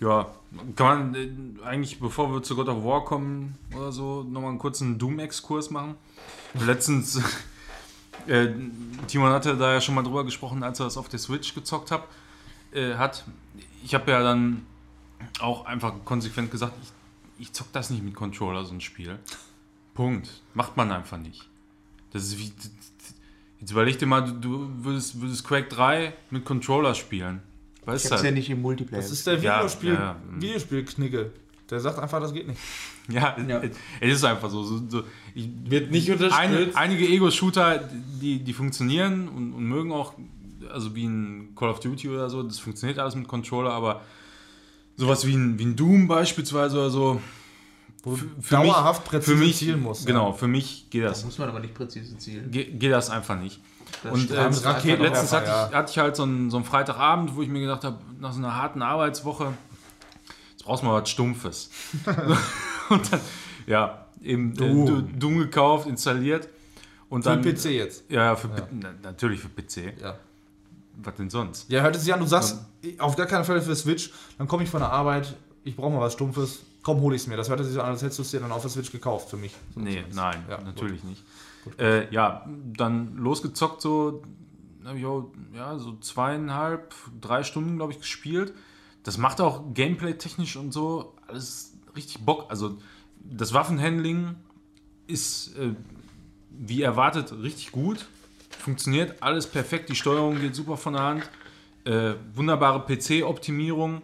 [0.01, 0.31] Ja,
[0.77, 4.59] kann man äh, eigentlich, bevor wir zu God of War kommen oder so, nochmal einen
[4.59, 5.97] kurzen Doom-Exkurs machen.
[6.55, 7.21] Letztens,
[8.27, 8.49] äh,
[9.07, 11.91] Timon hatte da ja schon mal drüber gesprochen, als er das auf der Switch gezockt
[11.91, 12.09] hab,
[12.73, 13.25] äh, hat.
[13.85, 14.67] Ich habe ja dann
[15.41, 19.19] auch einfach konsequent gesagt, ich, ich zock das nicht mit Controller, so ein Spiel.
[19.95, 20.43] Punkt.
[20.55, 21.49] Macht man einfach nicht.
[22.13, 22.53] Das ist wie.
[23.61, 27.43] Jetzt überleg dir mal, du, würdest, würdest Quake 3 mit Controller spielen.
[27.85, 29.01] Weißt Ich hab's ja nicht im Multiplayer.
[29.03, 30.17] Das ist der Videospiel, ja, ja.
[30.39, 31.33] Videospiel-Knigge.
[31.71, 32.61] Der sagt einfach, das geht nicht.
[33.09, 33.61] Ja, Ja.
[34.01, 34.63] Es, ist einfach so.
[34.63, 35.03] so, so
[35.35, 36.77] ich, Wird nicht unterstützt.
[36.77, 37.89] einige Ego-Shooter,
[38.21, 40.15] die, die funktionieren und, und mögen auch,
[40.71, 44.03] also wie ein Call of Duty oder so, das funktioniert alles mit Controller, aber
[44.97, 47.21] sowas wie ein, wie ein Doom beispielsweise oder so.
[48.05, 50.07] Wo für- für mich- dauerhaft präzise Für mich, zielen musst.
[50.07, 52.51] genau, für mich geht Da das, muss man aber nicht präzise zielen.
[52.53, 53.61] geht, geht das einfach nicht.
[54.03, 56.57] Das Und äh, mit Raketen letztens hatte, einfach, ich, hatte ich halt so einen, so
[56.57, 59.53] einen Freitagabend, wo ich mir gedacht habe, nach so einer harten Arbeitswoche,
[60.53, 61.71] jetzt brauchst du mal was Stumpfes.
[62.89, 63.21] und dann,
[63.67, 64.87] ja, eben Doom.
[64.87, 66.49] Doom, Doom gekauft, installiert.
[67.09, 68.05] Und Für dann, PC jetzt.
[68.09, 70.01] Ja, ja, für, na, natürlich für PC.
[70.01, 70.17] Ja.
[71.03, 71.71] Was denn sonst?
[71.71, 72.59] Ja, hört es sich an, du sagst,
[72.99, 76.01] auf gar keinen Fall für Switch, dann komme ich von der Arbeit, ich brauche mal
[76.01, 77.37] was Stumpfes, komm, hol ich es mir.
[77.37, 79.31] Das hört sich so an, als hättest du es dir dann auf der Switch gekauft
[79.31, 79.53] für mich.
[79.75, 81.23] So Nee, nein, Ja, natürlich nicht.
[81.79, 84.23] Äh, ja, dann losgezockt so,
[84.85, 88.53] habe ich auch, ja, so zweieinhalb, drei Stunden, glaube ich, gespielt.
[89.05, 92.47] Das macht auch Gameplay-technisch und so alles richtig Bock.
[92.49, 92.79] Also
[93.19, 94.37] das Waffenhandling
[95.07, 95.75] ist, äh,
[96.51, 98.07] wie erwartet, richtig gut.
[98.59, 101.31] Funktioniert alles perfekt, die Steuerung geht super von der Hand.
[101.85, 104.03] Äh, wunderbare PC-Optimierung.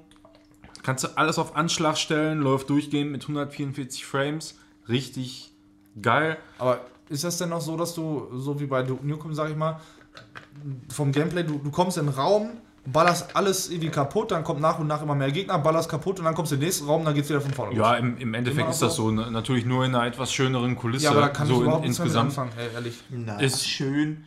[0.82, 4.58] Kannst du alles auf Anschlag stellen, läuft durchgehend mit 144 Frames.
[4.88, 5.52] Richtig
[6.00, 6.38] geil.
[6.58, 9.56] Aber ist das denn noch so, dass du, so wie bei Duke Nukem, sag ich
[9.56, 9.80] mal,
[10.88, 12.50] vom Gameplay, du, du kommst in den Raum,
[12.84, 16.24] ballerst alles irgendwie kaputt, dann kommt nach und nach immer mehr Gegner, ballerst kaputt und
[16.24, 18.00] dann kommst du in den nächsten Raum, dann geht's wieder von vorne Ja, los.
[18.00, 19.10] im, im Endeffekt Immer ist das so?
[19.10, 21.04] ne- Natürlich nur in einer etwas schöneren Kulisse.
[21.04, 22.30] Ja, aber da kann so ich in, überhaupt mit insgesamt.
[22.30, 23.02] anfangen, ey, ehrlich.
[23.10, 24.24] Na, Ist- ist schön.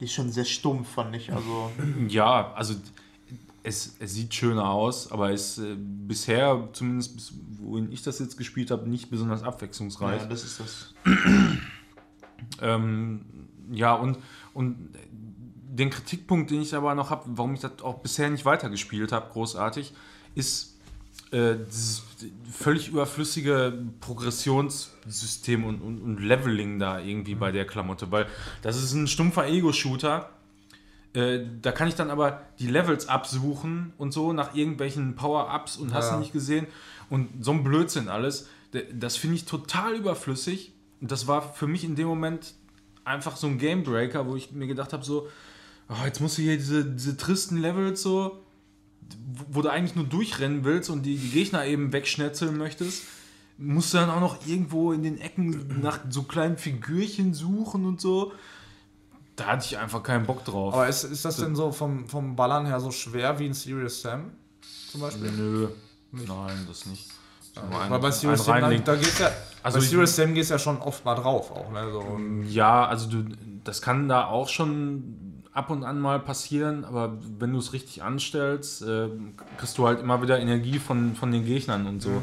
[0.00, 1.30] Die ist schon sehr stumpf, fand ich.
[1.32, 1.70] Also,
[2.08, 2.74] Ja, also
[3.62, 8.38] es, es sieht schöner aus, aber es äh, bisher, zumindest bis, wohin ich das jetzt
[8.38, 10.22] gespielt habe, nicht besonders abwechslungsreich.
[10.22, 10.94] ja, das ist das.
[12.60, 13.24] Ähm,
[13.72, 14.18] ja, und,
[14.54, 14.90] und
[15.72, 19.30] den Kritikpunkt, den ich aber noch habe, warum ich das auch bisher nicht weitergespielt habe,
[19.32, 19.92] großartig,
[20.34, 20.76] ist
[21.30, 22.02] äh, dieses
[22.50, 28.26] völlig überflüssige Progressionssystem und, und, und Leveling da irgendwie bei der Klamotte, weil
[28.62, 30.30] das ist ein stumpfer Ego-Shooter.
[31.12, 35.92] Äh, da kann ich dann aber die Levels absuchen und so nach irgendwelchen Power-Ups und
[35.94, 36.14] hast Ja.
[36.14, 36.66] du nicht gesehen.
[37.08, 38.48] Und so ein Blödsinn alles.
[38.92, 40.72] Das finde ich total überflüssig.
[41.00, 42.54] Und das war für mich in dem Moment
[43.04, 45.28] einfach so ein Gamebreaker, wo ich mir gedacht habe, so,
[45.88, 48.42] oh, jetzt musst du hier diese, diese tristen Levels so,
[49.50, 53.04] wo- du eigentlich nur durchrennen willst und die, die Gegner eben wegschnetzeln möchtest,
[53.58, 58.00] musst du dann auch noch irgendwo in den Ecken nach so kleinen Figürchen suchen und
[58.00, 58.32] so.
[59.36, 60.74] Da hatte ich einfach keinen Bock drauf.
[60.74, 64.02] Aber ist, ist das denn so vom, vom Ballern her so schwer wie ein Serious
[64.02, 64.30] Sam
[64.90, 65.30] zum Beispiel?
[65.32, 65.68] Nö.
[66.12, 67.06] Nein, das nicht.
[67.56, 69.30] Ein- Weil bei Serious Sam, da, da geht's ja,
[69.62, 71.90] Also bei Serious Sam geht's ja schon oft mal drauf auch, ne?
[71.90, 72.18] So.
[72.48, 73.24] Ja, also du,
[73.64, 78.02] das kann da auch schon ab und an mal passieren, aber wenn du es richtig
[78.02, 79.08] anstellst, äh,
[79.58, 82.22] kriegst du halt immer wieder Energie von, von den Gegnern und so.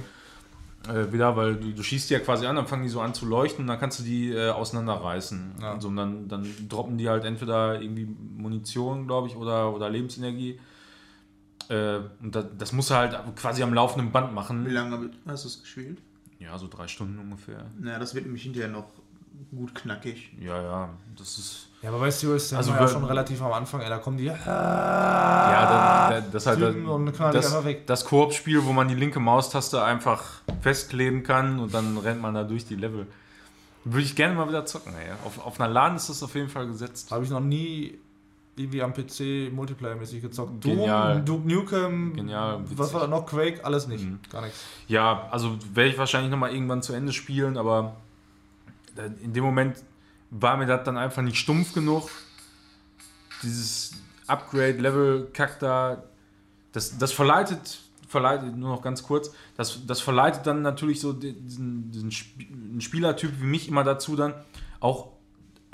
[0.88, 3.14] Äh, wieder, weil du, du schießt die ja quasi an, dann fangen die so an
[3.14, 5.56] zu leuchten und dann kannst du die äh, auseinanderreißen.
[5.62, 5.74] Ja.
[5.74, 8.08] Und, so, und dann, dann droppen die halt entweder irgendwie
[8.38, 10.60] Munition, glaube ich, oder, oder Lebensenergie.
[11.70, 14.70] Äh, und das, das musst du halt quasi am laufenden Band Wie machen.
[14.70, 16.02] lange hast du es gespielt?
[16.40, 17.66] Ja, so drei Stunden ungefähr.
[17.80, 18.86] Naja, das wird nämlich hinterher noch
[19.52, 20.32] gut knackig.
[20.40, 21.70] Ja, ja, das ist.
[21.82, 24.26] Ja, aber bei Serious Sam Also ja schon relativ am Anfang, ey, da kommen die.
[24.26, 27.86] Ja, da, da, das halt das, einfach weg.
[27.88, 32.44] das Koop-Spiel, wo man die linke Maustaste einfach festkleben kann und dann rennt man da
[32.44, 33.08] durch die Level.
[33.84, 35.12] Würde ich gerne mal wieder zocken, ey.
[35.24, 37.12] Auf, auf einer LAN ist das auf jeden Fall gesetzt.
[37.12, 38.00] Habe ich noch nie
[38.58, 40.62] irgendwie am PC Multiplayer-mäßig gezockt.
[40.62, 41.24] Genial.
[41.24, 43.26] Doom, Duke Nukem, Genial, was war da noch?
[43.26, 44.06] Quake, alles nicht.
[44.06, 44.20] Mhm.
[44.32, 44.64] Gar nichts.
[44.88, 47.98] Ja, also werde ich wahrscheinlich nochmal irgendwann zu Ende spielen, aber
[49.22, 49.78] in dem Moment
[50.32, 52.10] war mir das dann einfach nicht stumpf genug.
[53.44, 53.92] Dieses
[54.26, 56.04] Upgrade-Level-Kack da,
[56.72, 61.92] das, das verleitet, verleitet, nur noch ganz kurz, das, das verleitet dann natürlich so diesen,
[61.92, 64.34] diesen Spielertyp wie mich immer dazu dann
[64.80, 65.17] auch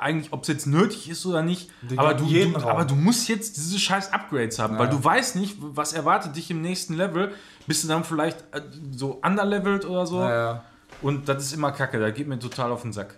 [0.03, 3.27] eigentlich, ob es jetzt nötig ist oder nicht, aber du, jeden du, aber du musst
[3.29, 4.91] jetzt diese scheiß Upgrades haben, weil Ja.
[4.91, 7.33] du weißt nicht, was erwartet dich im nächsten Level.
[7.65, 10.19] Bist du dann vielleicht äh, so underlevelt oder so?
[10.19, 10.63] Naja.
[11.01, 13.15] Und das ist immer kacke, da geht mir total auf den Sack.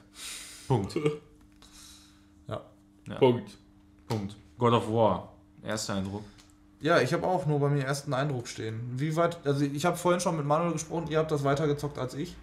[0.67, 0.95] Punkt.
[2.47, 2.61] Ja.
[3.07, 3.15] Ja.
[3.15, 3.51] Punkt.
[4.07, 4.35] Punkt.
[4.57, 5.33] God of War.
[5.63, 6.23] Erster Eindruck.
[6.79, 8.79] Ja, ich habe auch nur bei mir ersten Eindruck stehen.
[8.95, 11.97] Wie weit, also ich habe vorhin schon mit Manuel gesprochen, ihr habt das weiter gezockt
[11.97, 12.35] als ich.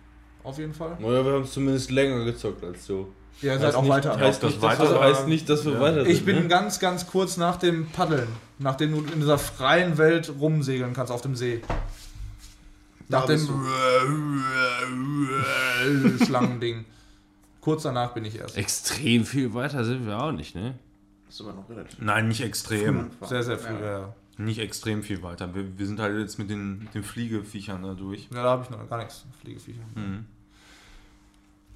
[0.43, 0.97] Auf jeden Fall.
[0.99, 3.07] Naja, wir haben es zumindest länger gezockt als du.
[3.41, 4.17] Ihr seid auch nicht, weiter.
[4.19, 5.81] Heißt, das nicht, weiter- wir, heißt nicht, dass wir Ja.
[5.81, 6.12] weiter sind.
[6.12, 6.49] Ich bin ne?
[6.49, 8.28] ganz, ganz kurz nach dem Paddeln,
[8.59, 11.61] nachdem du in dieser freien Welt rumsegeln kannst auf dem See.
[13.09, 13.41] Nach dem
[16.25, 16.85] Schlangending.
[17.61, 18.57] Kurz danach bin ich erst.
[18.57, 20.75] Extrem viel weiter sind wir auch nicht, ne?
[21.27, 23.11] Das ist aber noch relativ Nein, nicht extrem.
[23.23, 23.81] Sehr, sehr früh, ja.
[23.81, 23.99] Ja.
[24.01, 25.55] Ja, Nicht extrem viel weiter.
[25.55, 28.28] Wir, wir sind halt jetzt mit den, mit den Fliegeviechern da durch.
[28.35, 29.25] ja da habe ich noch gar nichts.
[29.41, 29.83] Fliegeviecher.
[29.94, 30.27] Mhm.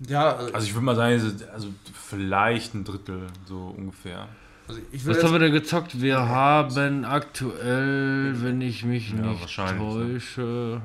[0.00, 4.28] Ja, also, Also ich würde mal sagen, so- also vielleicht ein Drittel, so ungefähr.
[4.68, 6.00] also Was haben wir denn gezockt?
[6.00, 9.78] Wir haben aktuell, wenn ich mich Ja, nicht ne?
[9.78, 10.80] täusche,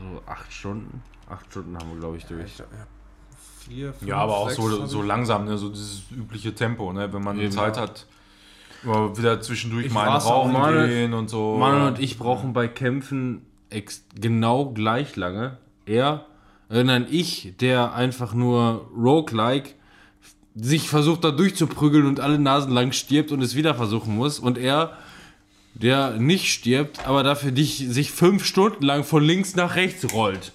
[0.00, 1.02] so acht Stunden.
[1.28, 2.44] Acht Stunden haben wir, glaube ich, durch.
[2.46, 2.64] ich, ja,
[3.68, 5.56] vier, fünf, Ja, aber auch sechs so, so langsam, ne?
[5.56, 7.12] so dieses übliche Tempo, ne?
[7.12, 7.52] wenn man Eben.
[7.52, 8.06] Zeit hat,
[8.82, 10.88] immer wieder zwischendurch Ich mal einen rauchen mal.
[10.88, 11.56] gehen und so.
[11.58, 15.58] Manu und ich brauchen bei Kämpfen ex genau gleich lange.
[15.86, 16.26] Er,
[16.70, 19.74] äh, nein, ich, der einfach nur roguelike
[20.54, 24.38] sich versucht da durchzuprügeln und alle Nasen lang stirbt und es wieder versuchen muss.
[24.38, 24.98] Und er,
[25.74, 30.52] der nicht stirbt, aber dafür dich, sich fünf Stunden lang von links nach rechts rollt.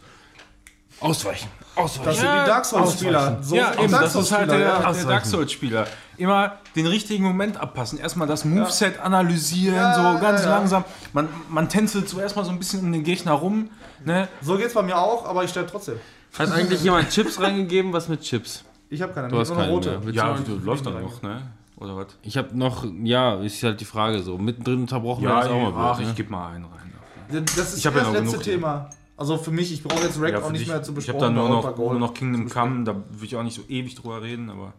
[0.99, 1.49] Ausweichen.
[1.77, 2.05] Ausweichen.
[2.05, 3.37] Das sind die Dark Souls-Spieler.
[3.41, 4.91] So ja, eben, das ist halt der, ja.
[4.91, 5.87] der Dark Souls-Spieler.
[6.17, 7.99] Immer den richtigen Moment abpassen.
[7.99, 10.55] Erstmal das Moveset analysieren, Ja, so ganz ja, ja.
[10.57, 10.83] langsam.
[11.13, 13.69] Man, man tänzelt zuerst mal so ein bisschen um den Gegner rum.
[14.03, 14.27] Ne?
[14.41, 15.99] So geht's bei mir auch, aber ich sterbe trotzdem.
[16.37, 17.93] Hat eigentlich jemand Chips reingegeben?
[17.93, 18.63] Was mit Chips?
[18.89, 19.99] Ich habe keine, Du hast keine rote.
[19.99, 20.13] mehr.
[20.13, 21.41] Ja, du läuft dann noch, ne?
[21.77, 22.07] Oder was?
[22.23, 24.37] Ich habe noch, ja, ist halt die Frage so.
[24.37, 26.15] Mittendrin unterbrochen Ja, wäre das auch mal ach, blöd, ich ne?
[26.15, 26.93] gebe mal einen rein.
[27.29, 28.89] Das ist Ich das noch letzte genug Thema.
[29.17, 31.21] Also für mich, ich brauche jetzt Rack Ja, auch nicht dich- mehr zu ich besprechen.
[31.21, 33.95] habe da nur noch, nur noch Kingdom Come, da will ich auch nicht so ewig
[33.95, 34.73] drüber reden, aber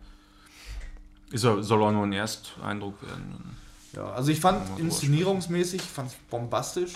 [1.31, 3.57] ist, ja- soll auch nur ein Ersteindruck werden.
[3.94, 6.92] Ja, also ich fand inszenierungsmäßig, fand ich bombastisch.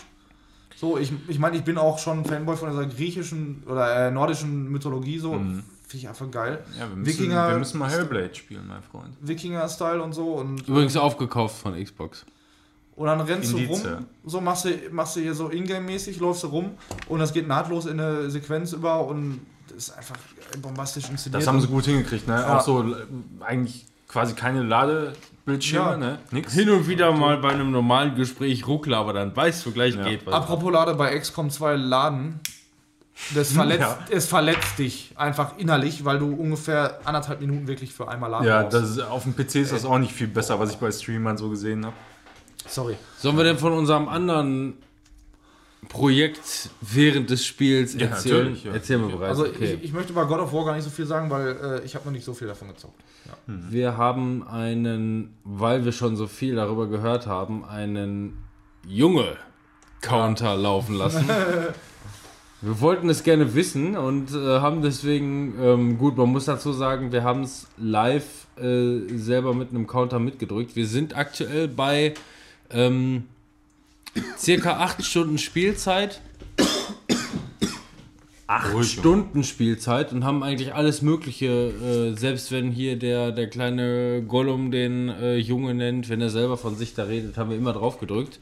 [0.77, 4.71] So, ich, ich meine, ich bin auch schon Fanboy von dieser griechischen oder äh, nordischen
[4.71, 5.35] Mythologie so.
[5.35, 5.62] Mhm.
[5.87, 6.65] Finde ich einfach geil.
[6.79, 9.15] Ja, wir müssen, Wikinger- wir müssen mal Hellblade spielen, mein Freund.
[9.21, 10.35] Wikinger-Style und so.
[10.35, 12.25] Und, Übrigens aufgekauft von Xbox.
[12.97, 13.95] Und dann rennst Indiz, du ja.
[13.95, 16.73] rum, so machst du, machst du hier so Ingame-mäßig, läufst du rum
[17.09, 20.17] und das geht nahtlos in eine Sequenz über und das ist einfach
[20.61, 21.41] bombastisch inszeniert.
[21.43, 22.35] Das haben sie gut hingekriegt, ne?
[22.35, 22.59] Ja.
[22.59, 22.95] Auch so äh,
[23.41, 25.97] eigentlich quasi keine Ladebildschirme, Ja.
[25.97, 26.19] ne?
[26.31, 26.53] Nix.
[26.53, 30.05] Hin und wieder mal bei einem normalen Gespräch ruckler, aber dann weißt du gleich Ja.
[30.05, 30.35] geht was.
[30.35, 32.41] Apropos Lade bei XCOM 2 laden.
[33.35, 33.99] Das verletzt, Ja.
[34.11, 38.62] Es verletzt dich einfach innerlich, weil du ungefähr anderthalb Minuten wirklich für einmal laden Ja,
[38.62, 38.75] brauchst.
[38.75, 41.37] das ist, auf dem PC ist das auch nicht viel besser, was ich bei Streamern
[41.39, 41.97] so gesehen habe.
[42.66, 42.97] Sorry.
[43.18, 44.74] Sollen wir denn von unserem anderen
[45.89, 48.57] Projekt während des Spiels Ja, erzählen?
[48.62, 48.73] ja.
[48.73, 49.39] Erzählen wir bereits.
[49.39, 49.74] Also okay.
[49.74, 51.94] ich, ich möchte bei God of War gar nicht so viel sagen, weil äh, ich
[51.94, 53.00] habe noch nicht so viel davon gezockt.
[53.47, 58.39] Wir haben einen, weil wir schon so viel darüber gehört haben, einen
[58.86, 59.36] Junge
[60.00, 61.28] Counter laufen lassen.
[62.65, 67.10] Wir wollten es gerne wissen und äh, haben deswegen, ähm, gut, man muss dazu sagen,
[67.10, 70.76] wir haben es live äh, selber mit einem Counter mitgedrückt.
[70.76, 72.15] Wir sind aktuell bei
[72.75, 73.25] ähm,
[74.39, 76.20] circa 8 Stunden Spielzeit.
[78.47, 83.49] 8 Ruhig, Stunden Spielzeit und haben eigentlich alles Mögliche, äh, selbst wenn hier der, der
[83.49, 87.57] kleine Gollum den äh, Junge nennt, wenn er selber von sich da redet, haben wir
[87.57, 88.41] immer drauf gedrückt.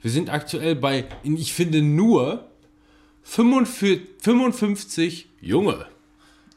[0.00, 2.44] Wir sind aktuell bei, ich finde nur
[3.24, 5.86] 45, 55 Junge.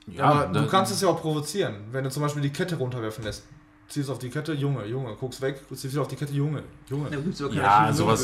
[0.07, 3.23] Ja, aber du kannst es ja auch provozieren, wenn du zum Beispiel die Kette runterwerfen
[3.23, 3.43] lässt.
[3.91, 7.09] Ziehst auf die Kette, Junge, Junge, guckst weg, ziehst wieder auf die Kette, Junge, Junge.
[7.09, 8.21] Da gibt's keine Ja, sowas-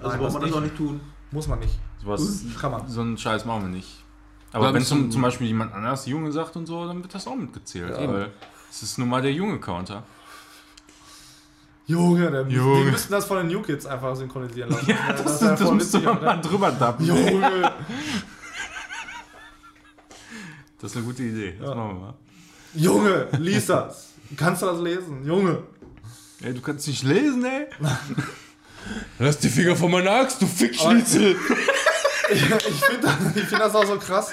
[0.00, 0.04] für.
[0.06, 1.00] Also braucht das man das auch nicht tun.
[1.32, 1.76] Muss man nicht.
[2.00, 2.88] Sowas, Kann man.
[2.88, 4.04] so einen Scheiß machen wir nicht.
[4.52, 7.26] Aber Ja, wenn zum- zum, Beispiel jemand anders Junge sagt und so, dann wird das
[7.26, 7.90] auch mitgezählt.
[7.98, 8.08] Ja.
[8.08, 8.30] weil
[8.70, 10.04] es ist nun mal der Junge-Counter.
[11.86, 12.84] Junge, der, Junge.
[12.84, 14.88] die müssten das von den New Kids einfach synchronisieren lassen.
[14.90, 17.04] Ja, das, wär das, voll müsste man mal drüber dappen.
[17.06, 17.72] Junge.
[20.80, 21.56] Das ist eine gute Idee.
[21.58, 21.74] Das Ja.
[21.74, 22.14] machen wir mal.
[22.74, 24.12] Junge, lies das.
[24.36, 25.24] Kannst du das lesen?
[25.24, 25.62] Junge.
[26.42, 27.66] Ey, du kannst nicht lesen, ey.
[29.18, 31.36] Lass die Finger von meiner Axt, du Fickschnitzel!
[32.30, 34.32] ich finde das, find das auch so krass.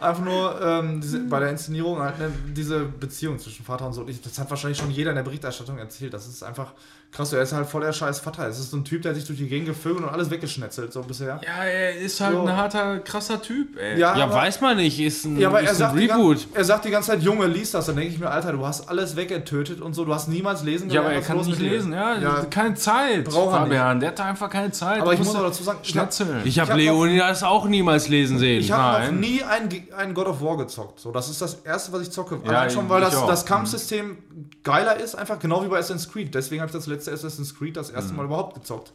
[0.00, 4.08] Einfach nur ähm, diese, bei der Inszenierung halt ne, diese Beziehung zwischen Vater und Sohn.
[4.08, 6.12] Ich, das hat wahrscheinlich schon jeder in der Berichterstattung erzählt.
[6.12, 6.72] Das ist einfach
[7.14, 7.32] krass.
[7.32, 8.48] Er ist halt voll der scheiß Vater.
[8.48, 11.00] Es ist so ein Typ, der sich durch die Gegend gevögelt und alles weggeschnetzelt, so
[11.02, 11.40] bisher.
[11.44, 12.42] Ja, er ist halt So.
[12.42, 13.98] ein harter, krasser Typ, ey.
[13.98, 16.38] Ja, aber- weiß man nicht, ist ein, Ja, aber ist er ein sagt, die Reboot.
[16.40, 17.86] ganze, er sagt die ganze Zeit, Junge, lies das.
[17.86, 20.04] Dann denke ich mir, Alter, du hast alles weggetötet und so.
[20.04, 22.18] Du hast niemals lesen Ja, aber er kann nicht lesen, ja.
[22.18, 22.44] Ja.
[22.50, 24.00] Keine Zeit, Braucht er Fabian.
[24.00, 25.00] Der hat einfach keine Zeit.
[25.00, 26.42] Aber ich muss auch dazu sagen, ich hab- Schnetzeln.
[26.44, 28.60] Ich habe hab Leonidas auch niemals lesen sehen.
[28.60, 31.00] Ich habe noch nie einen, einen God of War gezockt.
[31.00, 32.40] So, das ist das erste, was ich zocke.
[32.44, 34.18] Ja, Allein schon, weil das, das Kampfsystem
[34.62, 36.34] geiler ist, einfach genau wie bei Assassin's Creed.
[36.34, 37.96] Deswegen habe ich das letzte Assassin's Creed das Mhm.
[37.96, 38.92] erste Mal überhaupt gezockt.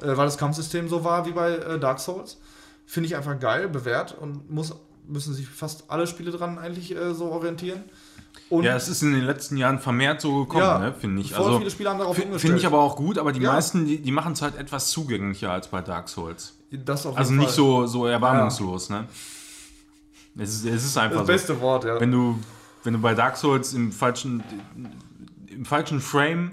[0.00, 2.38] Äh, weil das Kampfsystem so war wie bei äh, Dark Souls.
[2.86, 4.74] Finde ich einfach geil, bewährt und muss,
[5.06, 7.82] müssen sich fast alle Spiele dran eigentlich äh, so orientieren.
[8.48, 11.36] Und ja, es ist in den letzten Jahren vermehrt so gekommen, Ja, ne, finde ich.
[11.36, 12.40] Also, viele Spiele haben darauf umgestellt.
[12.40, 13.52] Finde ich aber auch gut, aber die Ja.
[13.52, 16.54] meisten, die, die machen es halt etwas zugänglicher als bei Dark Souls.
[16.70, 17.54] das auf jeden Also nicht Fall.
[17.54, 19.06] so, so erbarmungslos, ne?
[20.38, 21.32] Es ist, es ist einfach Das so.
[21.32, 22.00] beste Wort, ja.
[22.00, 22.38] Wenn du,
[22.84, 24.42] wenn du bei Dark Souls im falschen,
[25.46, 26.52] im falschen Frame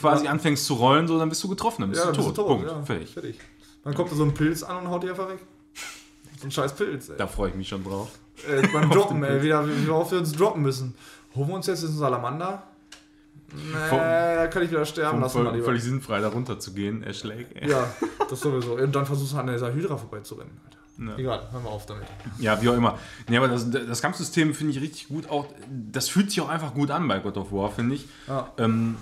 [0.00, 0.30] quasi Ja.
[0.32, 2.24] anfängst zu rollen, so, dann bist du getroffen, dann bist ja, du tot.
[2.26, 2.48] bist du tot.
[2.48, 2.66] Punkt.
[2.70, 2.82] ja.
[2.82, 3.10] Fertig.
[3.12, 3.38] Fertig.
[3.84, 5.38] Dann kommt da so ein Pilz an und haut die einfach weg.
[6.40, 7.16] So ein scheiß Pilz, ey.
[7.18, 8.08] Da freue ich mich schon drauf.
[8.48, 10.94] Äh, beim Droppen, ey, wieder, wie wie oft wir uns droppen müssen.
[11.34, 12.62] Holen wir uns jetzt einen Salamander?
[13.52, 15.42] Nee, Vom- da kann ich wieder sterben lassen.
[15.42, 17.56] mal voll, völlig sinnfrei da runter zu gehen, er schlägt.
[17.56, 17.68] ey.
[17.68, 17.84] Ja,
[18.30, 18.74] das sowieso.
[18.74, 20.52] Und dann versuchst du an dieser Hydra vorbeizurennen.
[20.64, 20.78] Alter.
[21.12, 21.16] Ja.
[21.18, 22.04] Egal, hören wir auf damit.
[22.38, 22.98] Ja, wie auch immer.
[23.28, 25.28] Nee, aber das, das Kampfsystem finde ich richtig gut.
[25.30, 28.06] Auch, das fühlt sich auch einfach gut an bei God of War, finde ich.
[28.28, 28.52] Ja.
[28.58, 28.96] Ähm,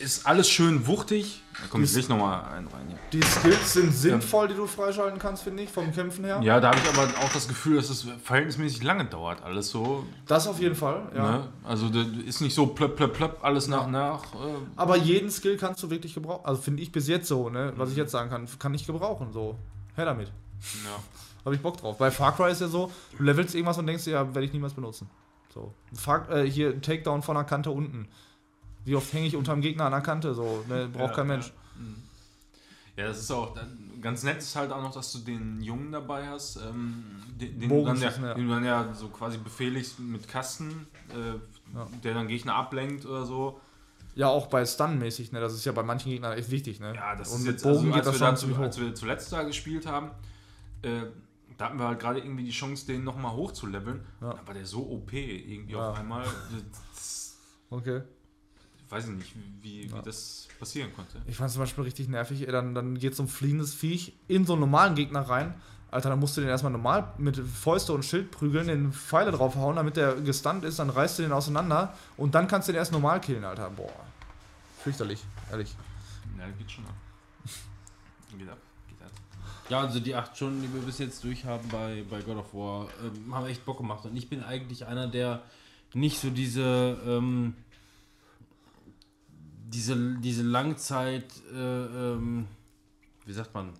[0.00, 1.42] ist alles schön wuchtig.
[1.60, 2.86] Da komme ich gleich nochmal ein rein.
[2.88, 2.98] hier.
[3.12, 6.40] Die Skills sind sinnvoll, die du freischalten kannst, finde ich, vom Kämpfen her.
[6.42, 10.06] Ja, da habe ich aber auch das Gefühl, dass es verhältnismäßig lange dauert, alles so.
[10.26, 11.30] Das auf jeden Fall, ja.
[11.38, 11.48] Ne?
[11.64, 14.24] Also das ist nicht so plöpp, plöpp, plöpp, alles nach nach.
[14.34, 14.36] Äh,
[14.76, 16.46] Aber jeden Skill kannst du wirklich gebrauchen.
[16.46, 17.72] Also finde ich bis jetzt so, ne?
[17.76, 19.32] Was ich jetzt sagen kann, kann ich gebrauchen.
[19.32, 19.56] So.
[19.96, 20.28] Her damit.
[20.84, 20.98] ja.
[21.44, 21.98] Habe ich Bock drauf.
[21.98, 24.52] Bei Far Cry ist ja so, du levelst irgendwas und denkst dir, ja, werde ich
[24.52, 25.08] niemals benutzen.
[25.52, 25.74] So.
[25.94, 28.08] Far, äh, hier ein Takedown von der Kante unten.
[28.84, 30.34] Wie oft hänge ich unterm Gegner an der Kante?
[30.34, 30.88] So, ne?
[30.88, 31.34] Braucht Ja, kein ja.
[31.34, 31.52] Mensch.
[32.96, 33.56] Ja, das ist auch
[34.00, 37.04] ganz nett ist halt auch noch, dass du den Jungen dabei hast, ähm,
[37.40, 41.38] den, den, du dann ja, den du dann ja so quasi befehligst mit Kasten, äh,
[42.02, 43.60] der dann Gegner ablenkt oder so.
[44.16, 45.40] Ja, auch bei Stun-mäßig, ne?
[45.40, 46.94] Das ist ja bei manchen Gegnern echt wichtig, ne?
[46.94, 48.60] Ja, das und ist jetzt, Bogen also, geht als, das wir schon da, ziemlich zu,
[48.60, 48.66] hoch.
[48.66, 50.10] als wir zuletzt da gespielt haben,
[50.82, 51.02] äh,
[51.56, 54.00] da hatten wir halt gerade irgendwie die Chance, den nochmal hochzuleveln.
[54.20, 54.34] Ja.
[54.34, 55.90] Da war der so OP irgendwie Ja.
[55.90, 56.26] auf einmal.
[57.72, 58.02] Okay.
[58.90, 61.22] Weiß ich nicht, wie, wie das passieren konnte.
[61.26, 64.54] Ich fand zum Beispiel richtig nervig, dann, dann geht so ein fliehendes Viech in so
[64.54, 65.54] einen normalen Gegner rein.
[65.90, 69.76] Alter, dann musst du den erstmal normal mit Fäuste und Schild prügeln, den Pfeile draufhauen,
[69.76, 72.92] damit der gestunt ist, dann reißt du den auseinander und dann kannst du den erst
[72.92, 73.70] normal killen, Alter.
[73.70, 73.90] Boah.
[74.82, 75.20] Fürchterlich,
[75.50, 75.74] ehrlich.
[76.38, 76.94] Ja, geht schon ab.
[78.38, 78.58] Geht ab.
[78.88, 79.10] Geht ab.
[79.68, 82.88] Ja, also die acht Stunden, die wir bis jetzt durchhaben bei, bei God of War,
[83.04, 84.04] ähm, haben echt Bock gemacht.
[84.04, 85.42] Und ich bin eigentlich einer, der
[85.92, 87.54] nicht so diese, ähm,
[89.72, 92.46] diese, diese Langzeit, äh, ähm,
[93.24, 93.72] wie sagt man,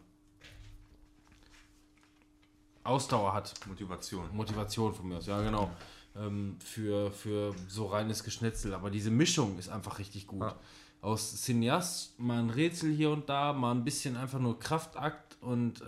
[2.84, 3.54] Ausdauer hat.
[3.66, 4.24] Motivation.
[4.32, 5.70] Motivation von mir aus, ja genau.
[6.16, 8.74] Ähm, für, für so reines Geschnetzel.
[8.74, 10.40] Aber diese Mischung ist einfach richtig gut.
[10.42, 10.56] Ja.
[11.02, 15.80] Aus Cineast mal ein Rätsel hier und da, mal ein bisschen einfach nur Kraftakt und
[15.82, 15.84] äh,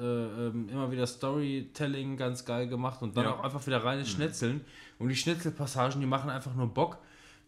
[0.48, 3.34] ähm, immer wieder Storytelling ganz geil gemacht und dann Ja.
[3.34, 4.62] auch einfach wieder reines Schnetzeln.
[4.98, 6.98] Und die Schnetzelpassagen, die machen einfach nur Bock,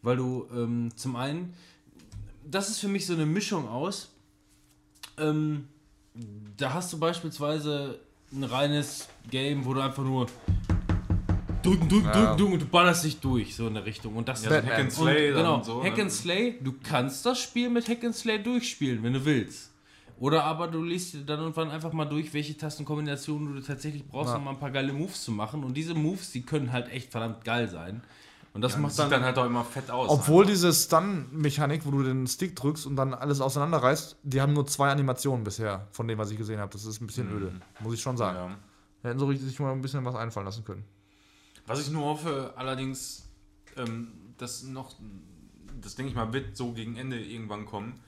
[0.02, 1.54] weil du ähm, zum einen,
[2.50, 4.10] das ist für mich so eine Mischung aus,
[5.18, 5.68] ähm,
[6.56, 7.98] da hast du beispielsweise
[8.32, 10.26] ein reines Game, wo du einfach nur
[11.62, 12.12] drücken, drücken, Ja.
[12.12, 14.16] drücken, drücken und du ballerst dich durch, so in der Richtung.
[14.16, 14.72] Und das Ja, so Batman.
[14.72, 15.82] Hack and Slay und, genau, und so.
[15.84, 16.02] Hack ne?
[16.02, 19.70] and Slay, du kannst das Spiel mit Hack and Slay durchspielen, wenn du willst.
[20.20, 24.30] Oder aber du liest dir dann irgendwann einfach mal durch, welche Tastenkombinationen du tatsächlich brauchst,
[24.30, 24.36] Ja.
[24.36, 25.64] um mal ein paar geile Moves zu machen.
[25.64, 28.02] Und diese Moves, die können halt echt verdammt geil sein.
[28.54, 30.08] Und das Ja, macht das sieht dann, dann halt auch immer fett aus.
[30.08, 30.52] Obwohl einfach.
[30.54, 34.90] diese Stun-Mechanik, wo du den Stick drückst und dann alles auseinanderreißt, die haben nur zwei
[34.90, 36.72] Animationen bisher, von dem, was ich gesehen habe.
[36.72, 38.36] Das ist ein bisschen öde, muss ich schon sagen.
[38.52, 38.56] Ja.
[39.02, 40.84] Da hätten richtig sich mal ein bisschen was einfallen lassen können.
[41.66, 43.28] Was ich nur hoffe, allerdings,
[43.76, 44.94] ähm, dass noch,
[45.80, 48.00] das denke ich mal, wird so gegen Ende irgendwann kommen,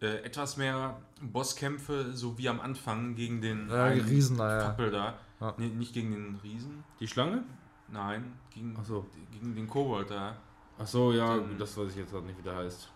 [0.00, 4.90] äh, etwas mehr Bosskämpfe, so wie am Anfang gegen den Ja, Riesen da, ja.
[4.90, 5.14] Da.
[5.40, 5.54] Ja.
[5.58, 7.44] Nee, nicht gegen den Riesen, die Schlange?
[7.92, 9.06] Nein, gegen, Ach so.
[9.30, 10.34] gegen den Kobold da.
[10.78, 12.88] Ach so, ja, Ähm, das weiß ich jetzt gerade nicht, wie der heißt.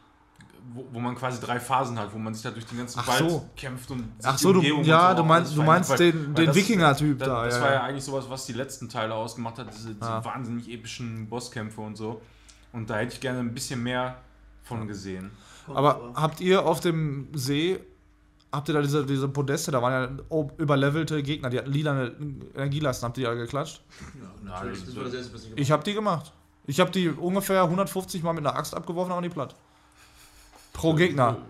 [0.74, 3.06] Wo, wo man quasi drei Phasen hat, wo man sich da durch den ganzen Ach
[3.06, 3.48] Wald so.
[3.56, 6.54] kämpft und sich Ach so, du, ja, so du meinst, du meinst weil- den, den
[6.54, 7.44] Wikinger-Typ Das, da.
[7.44, 7.82] das ja, war ja ja.
[7.84, 10.24] eigentlich sowas, was die letzten Teile ausgemacht hat, diese, diese Ah.
[10.24, 12.20] wahnsinnig epischen Bosskämpfe und so.
[12.72, 14.16] Und da hätte ich gerne ein bisschen mehr
[14.64, 15.30] von gesehen.
[15.68, 17.78] Aber habt ihr auf dem See,
[18.52, 22.10] habt ihr da diese, diese Podeste, da waren ja überlevelte Gegner, die hatten lila
[22.54, 23.82] Energielasten, habt ihr die alle geklatscht?
[24.42, 26.32] Natürlich, das war das erste, was ich gemacht Ich hab die gemacht.
[26.66, 29.54] Ich hab die ungefähr 150 Mal mit einer Axt abgeworfen, aber nie platt.
[30.72, 31.38] Pro Gegner.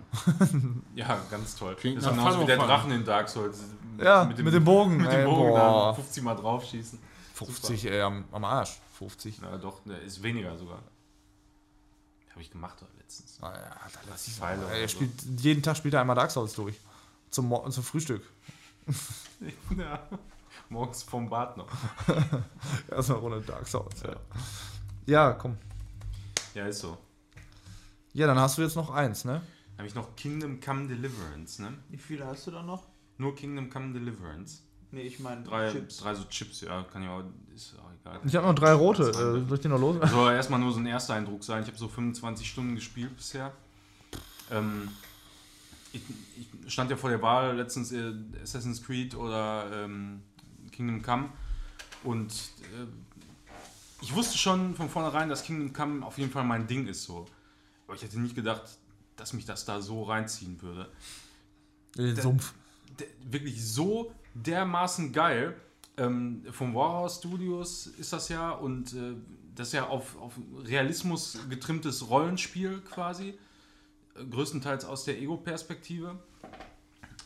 [0.94, 1.74] Ja, ganz toll.
[1.74, 2.56] Klingt das nach ist genauso wie der.
[2.56, 3.64] Drachen in Dark Souls.
[4.02, 5.88] Ja, mit dem Bogen, Mit dem ey, Bogen boah.
[5.88, 6.98] da 50 Mal draufschießen.
[7.34, 8.78] 50, ey, am, am Arsch.
[8.98, 9.42] 50.
[9.42, 10.78] Na doch, ist weniger sogar.
[12.30, 13.38] Habe ich gemacht doch letztens.
[13.40, 14.66] Ah, ja, da lass ich Pfeile mal.
[14.66, 14.96] oder Ey, Er so.
[14.96, 16.76] spielt, jeden Tag spielt er einmal Dark Souls durch.
[17.30, 18.22] Zum, Mo- zum Frühstück.
[19.76, 20.08] ja.
[20.68, 21.68] Morgens vom Bad noch.
[22.90, 24.02] Erstmal Runde Dark Souls.
[24.02, 24.16] Ja.
[25.06, 25.56] ja, komm.
[26.54, 26.96] Ja, ist so.
[28.12, 29.42] Ja, dann hast du jetzt noch eins, ne?
[29.70, 31.74] Dann habe ich noch Kingdom Come Deliverance, ne?
[31.90, 32.84] Wie viele hast du da noch?
[33.18, 34.62] Nur Kingdom Come Deliverance.
[34.90, 35.98] Nee, ich meine Drei, Chips.
[35.98, 37.90] drei so Chips, ja, kann ja auch, ist auch.
[38.24, 39.10] Ich habe noch drei rote.
[39.10, 39.96] Äh, soll ich die noch los?
[40.10, 41.62] Soll erstmal nur so ein erster Eindruck sein.
[41.62, 43.52] Ich habe so 25 Stunden gespielt bisher.
[44.50, 44.88] Ähm,
[45.92, 46.02] ich,
[46.36, 48.12] ich stand ja vor der Wahl letztens äh,
[48.42, 50.22] Assassin's Creed oder ähm,
[50.72, 51.28] Kingdom Come
[52.04, 52.86] und äh,
[54.02, 57.26] ich wusste schon von vornherein, dass Kingdom Come auf jeden Fall mein Ding ist so.
[57.86, 58.62] Aber ich hätte nicht gedacht,
[59.16, 60.90] dass mich das da so reinziehen würde.
[61.96, 62.52] Den Sumpf.
[62.98, 65.56] Der, wirklich so dermaßen geil.
[65.98, 69.14] Ähm, vom Warhouse Studios ist das ja und äh,
[69.54, 70.34] das ist ja auf, auf
[70.64, 73.38] Realismus getrimmtes Rollenspiel quasi.
[74.14, 76.18] Äh, größtenteils aus der Ego-Perspektive.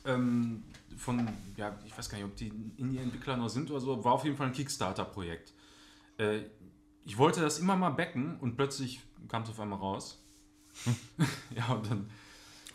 [0.05, 0.62] Ähm,
[0.97, 4.24] von, ja, ich weiß gar nicht, ob die Indie-Entwickler noch sind oder so, war auf
[4.24, 5.52] jeden Fall ein Kickstarter-Projekt.
[6.18, 6.42] Äh,
[7.05, 10.23] ich wollte das immer mal backen und plötzlich kam es auf einmal raus.
[11.57, 12.10] ja, und dann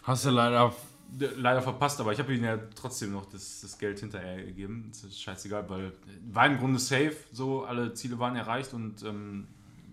[0.06, 0.72] Hast du leider.
[1.18, 4.88] Le- leider verpasst, aber ich habe ihnen ja trotzdem noch das, das Geld hinterher gegeben.
[4.90, 5.94] Das ist scheißegal, weil
[6.32, 9.48] war im Grunde safe, so alle Ziele waren erreicht und ähm,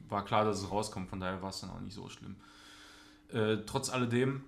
[0.09, 2.37] war klar, dass es rauskommt, von daher war es dann auch nicht so schlimm.
[3.33, 4.43] Äh, trotz alledem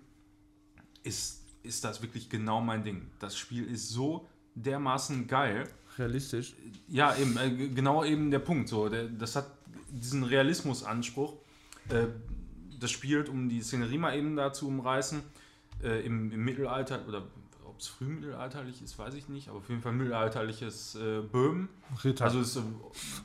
[1.03, 3.11] ist, ist das wirklich genau mein Ding.
[3.19, 5.69] Das Spiel ist so dermaßen geil.
[5.99, 6.55] Realistisch.
[6.89, 8.69] Ja, eben, äh, genau eben der Punkt.
[8.69, 9.47] So, der, das hat
[9.91, 11.35] diesen Realismusanspruch.
[11.89, 12.07] Äh,
[12.81, 15.23] das spielt, um die Szenerie mal eben da zu umreißen,
[15.85, 17.23] äh, im, im Mittelalter, oder
[17.67, 21.69] ob es frühmittelalterlich ist, weiß ich nicht, aber auf jeden Fall mittelalterliches äh, Böhmen.
[22.03, 22.25] Ritter.
[22.25, 22.61] Also ist äh,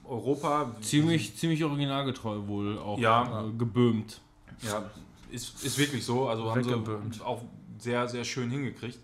[0.04, 0.76] Europa.
[0.82, 3.46] Ziemlich, ziemlich originalgetreu wohl auch Ja.
[3.48, 4.22] äh, geböhmt.
[4.62, 4.90] Ja,
[5.32, 6.28] ist, ist wirklich so.
[6.28, 7.44] Also haben sie auch
[7.78, 9.00] sehr, sehr schön hingekriegt.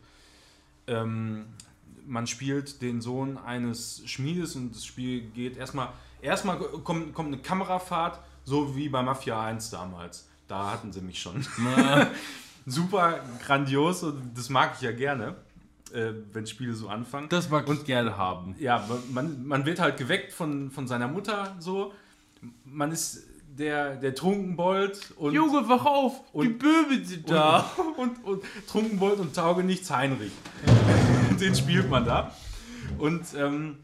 [0.88, 1.46] Ähm,
[2.06, 5.90] man spielt den Sohn eines Schmiedes und das Spiel geht erstmal.
[6.22, 10.28] Erstmal kommt, kommt eine Kamerafahrt, so wie bei Mafia 1 damals.
[10.48, 11.46] Da hatten sie mich schon.
[12.66, 15.36] Super grandios und das mag ich ja gerne,
[15.94, 17.30] äh, wenn Spiele so anfangen.
[17.30, 18.56] Das mag ich gerne haben.
[18.60, 21.94] Ja, man, man wird halt geweckt von, von seiner Mutter so.
[22.64, 23.24] Man ist
[23.58, 25.34] der, der Trunkenbold und.
[25.34, 26.22] Junge, wach auf!
[26.34, 27.60] die Und- Böhmen sind da!
[27.98, 30.32] Und, und, und Trunkenbold und Taugenichts Heinrich.
[31.40, 32.36] Den spielt man da.
[32.98, 33.78] Und ähm,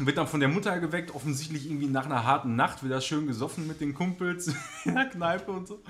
[0.00, 3.66] wird dann von der Mutter geweckt, offensichtlich irgendwie nach einer harten Nacht, wieder schön gesoffen
[3.66, 5.82] mit den Kumpels in der Kneipe und so.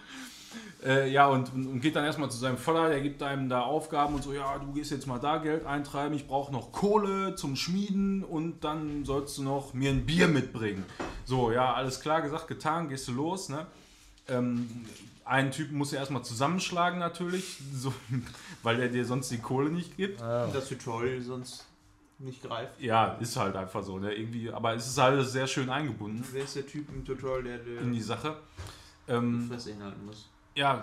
[0.84, 4.14] Äh, ja, und, und, geht dann erstmal zu seinem Vater, der gibt einem da Aufgaben
[4.14, 7.56] und so, ja, du gehst jetzt mal da Geld eintreiben, ich brauche noch Kohle zum
[7.56, 10.84] Schmieden und dann sollst du noch mir ein Bier mitbringen.
[11.24, 13.66] So, ja, alles klar, gesagt, getan, gehst du los, ne?
[14.28, 14.68] Ähm,
[15.24, 17.92] einen Typen muss er erstmal zusammenschlagen natürlich, so,
[18.62, 20.20] weil er dir sonst die Kohle nicht gibt.
[20.20, 21.66] Das Tutorial sonst
[22.18, 22.80] nicht greift.
[22.80, 24.14] Ja, ist halt einfach so, ne?
[24.14, 27.58] Irgendwie, aber es ist halt sehr schön eingebunden Wer ist der Typ im Tutorial, der
[27.58, 28.36] der in die Sache.
[29.06, 30.28] Ähm, Fresse hinhalten muss?
[30.58, 30.82] Ja,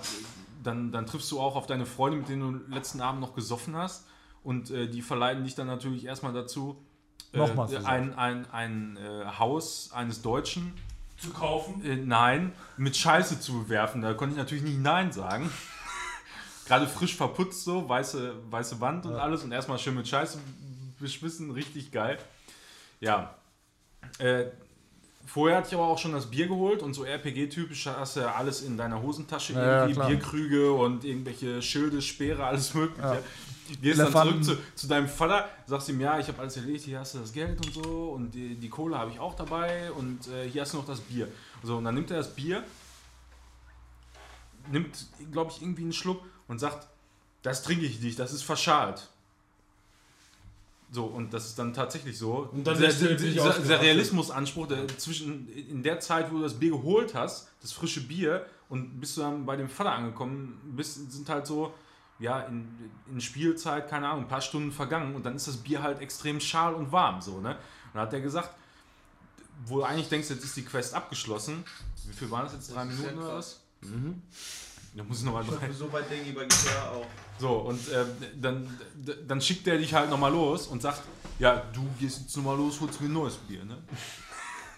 [0.64, 3.76] dann, dann triffst du auch auf deine Freunde, mit denen du letzten Abend noch gesoffen
[3.76, 4.08] hast.
[4.44, 6.82] Und äh, die verleiten dich dann natürlich erstmal dazu,
[7.34, 7.42] äh,
[7.86, 10.74] ein, ein, ein äh, Haus eines Deutschen
[11.18, 11.84] Zu kaufen.
[11.84, 14.02] äh, nein, mit Scheiße zu bewerfen.
[14.02, 15.52] Da konnte ich natürlich nicht Nein sagen.
[16.68, 20.40] Gerade frisch verputzt so, weiße, weiße Wand und alles und erstmal schön mit Scheiße
[21.00, 22.18] beschmissen, richtig geil.
[23.02, 23.36] Ja.
[25.26, 28.36] Vorher hatte ich aber auch schon das Bier geholt und so RPG-typisch hast du ja
[28.36, 30.08] alles in deiner Hosentasche, Ja, ja, irgendwie klar.
[30.10, 33.24] Bierkrüge und irgendwelche Schilde, Speere, alles mögliche.
[33.82, 37.00] Gehst dann zurück zu, zu deinem Vater, sagst ihm, ja, ich habe alles erledigt, hier
[37.00, 40.28] hast du das Geld und so und die, die Kohle habe ich auch dabei und
[40.28, 41.28] äh, hier hast du noch das Bier.
[41.64, 42.64] So, und dann nimmt er das Bier,
[44.72, 46.88] nimmt, glaube ich, irgendwie einen Schluck und sagt,
[47.42, 49.10] das trinke ich nicht, das ist verschalt.
[50.96, 52.48] So, und das ist dann tatsächlich so.
[52.54, 56.44] Und dann der, ist der dieser, dieser Realismusanspruch, der zwischen in der Zeit, wo du
[56.44, 60.74] das Bier geholt hast, das frische Bier, und bis du dann bei dem Vater angekommen
[60.74, 61.74] bist, sind halt so,
[62.18, 62.66] ja, in,
[63.12, 66.40] in Spielzeit, keine Ahnung, ein paar Stunden vergangen und dann ist das Bier halt extrem
[66.40, 67.50] schal und warm, so, ne?
[67.50, 68.52] Und dann hat er gesagt,
[69.66, 71.66] wo du eigentlich denkst, jetzt ist die Quest abgeschlossen.
[72.06, 72.74] Wie viel waren das jetzt?
[72.74, 73.60] Drei Das Minuten ja oder was?
[74.96, 77.06] Da muss ich nochmal hoffe, so weit denke ich bei GTA auch.
[77.38, 78.06] So, und äh,
[78.40, 78.68] dann,
[79.28, 81.02] dann schickt er dich halt nochmal los und sagt,
[81.38, 83.78] ja, du gehst jetzt nochmal los, holst mir ein neues Bier, ne?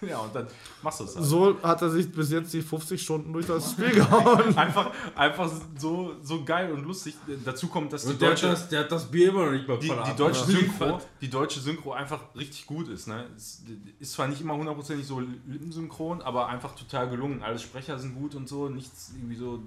[0.00, 0.48] ja, und dann
[0.82, 1.24] machst du es halt.
[1.24, 4.56] So hat er sich bis jetzt die 50 Stunden durch das Spiel gehauen.
[4.58, 7.14] Einfach, einfach so, so geil und lustig.
[7.44, 9.52] Dazu kommt, dass die Und der hat, deutsche, das, der hat das Bier immer noch
[9.52, 10.78] nicht beim die, die, deutsche abgeliefert.
[10.78, 13.06] Synchro, die deutsche Synchro einfach richtig gut ist.
[13.06, 13.24] Ne?
[13.36, 13.62] Es
[14.00, 17.42] ist zwar nicht immer hundertprozentig so lippensynchron, aber einfach total gelungen.
[17.42, 19.60] Alle Sprecher sind gut und so, nichts irgendwie so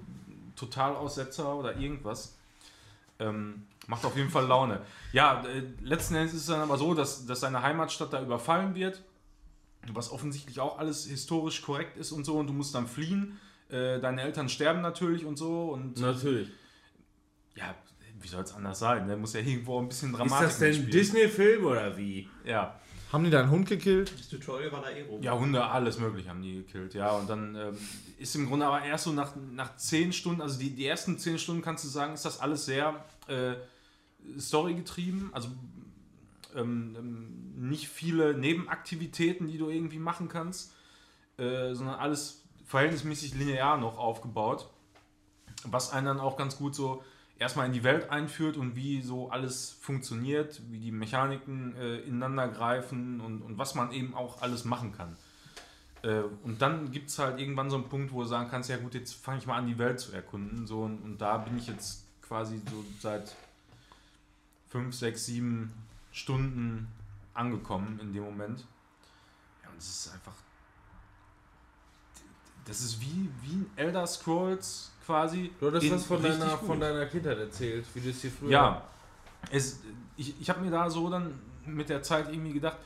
[0.56, 2.36] Totalaussetzer oder irgendwas.
[3.18, 4.80] Ähm, macht auf jeden Fall Laune.
[5.12, 8.74] Ja, äh, letzten Endes ist es dann aber so, dass, dass seine Heimatstadt da überfallen
[8.74, 9.02] wird,
[9.92, 13.40] was offensichtlich auch alles historisch korrekt ist und so, und du musst dann fliehen.
[13.68, 16.48] Äh, deine Eltern sterben natürlich und so, und Natürlich.
[17.54, 17.74] ja,
[18.20, 19.08] wie soll es anders sein?
[19.08, 20.90] Der muss ja irgendwo ein bisschen Ist Dramatik das denn ein.
[20.90, 22.28] Disney-Film oder wie?
[22.44, 22.78] Ja.
[23.12, 24.10] Haben die deinen Hund gekillt?
[24.18, 25.22] Das Tutorial war da eh rum.
[25.22, 26.94] ja, Hunde, alles möglich haben die gekillt.
[26.94, 27.76] Ja, und dann ähm,
[28.18, 31.38] ist im Grunde aber erst so nach, nach zehn Stunden, also die, die ersten zehn
[31.38, 33.54] Stunden kannst du sagen, ist das alles sehr äh,
[34.40, 35.28] storygetrieben.
[35.34, 35.48] Also
[36.56, 40.72] ähm, ähm, nicht viele Nebenaktivitäten, die du irgendwie machen kannst,
[41.36, 44.70] äh, sondern alles verhältnismäßig linear noch aufgebaut.
[45.64, 47.04] Was einen dann auch ganz gut so
[47.38, 52.48] erstmal in die Welt einführt und wie so alles funktioniert, wie die Mechaniken äh, ineinander
[52.48, 55.16] greifen und, und was man eben auch alles machen kann.
[56.02, 58.76] Äh, und dann gibt es halt irgendwann so einen Punkt, wo du sagen kannst, ja
[58.76, 60.66] gut, jetzt fange ich mal an, die Welt zu erkunden.
[60.66, 63.34] So, und, und da bin ich jetzt quasi so seit
[64.68, 65.72] fünf, sechs, sieben
[66.12, 66.88] Stunden
[67.34, 68.64] angekommen in dem Moment.
[69.62, 70.34] Ja, und es ist einfach.
[72.64, 75.50] Das ist wie, wie ein Elder Scrolls quasi.
[75.60, 76.66] Du hattest in was von deiner, gut.
[76.66, 78.50] von deiner Kindheit erzählt, wie du es hier früher.
[78.50, 78.82] Ja,
[79.50, 79.80] es,
[80.16, 82.76] ich, ich habe mir da so dann mit der Zeit irgendwie gedacht,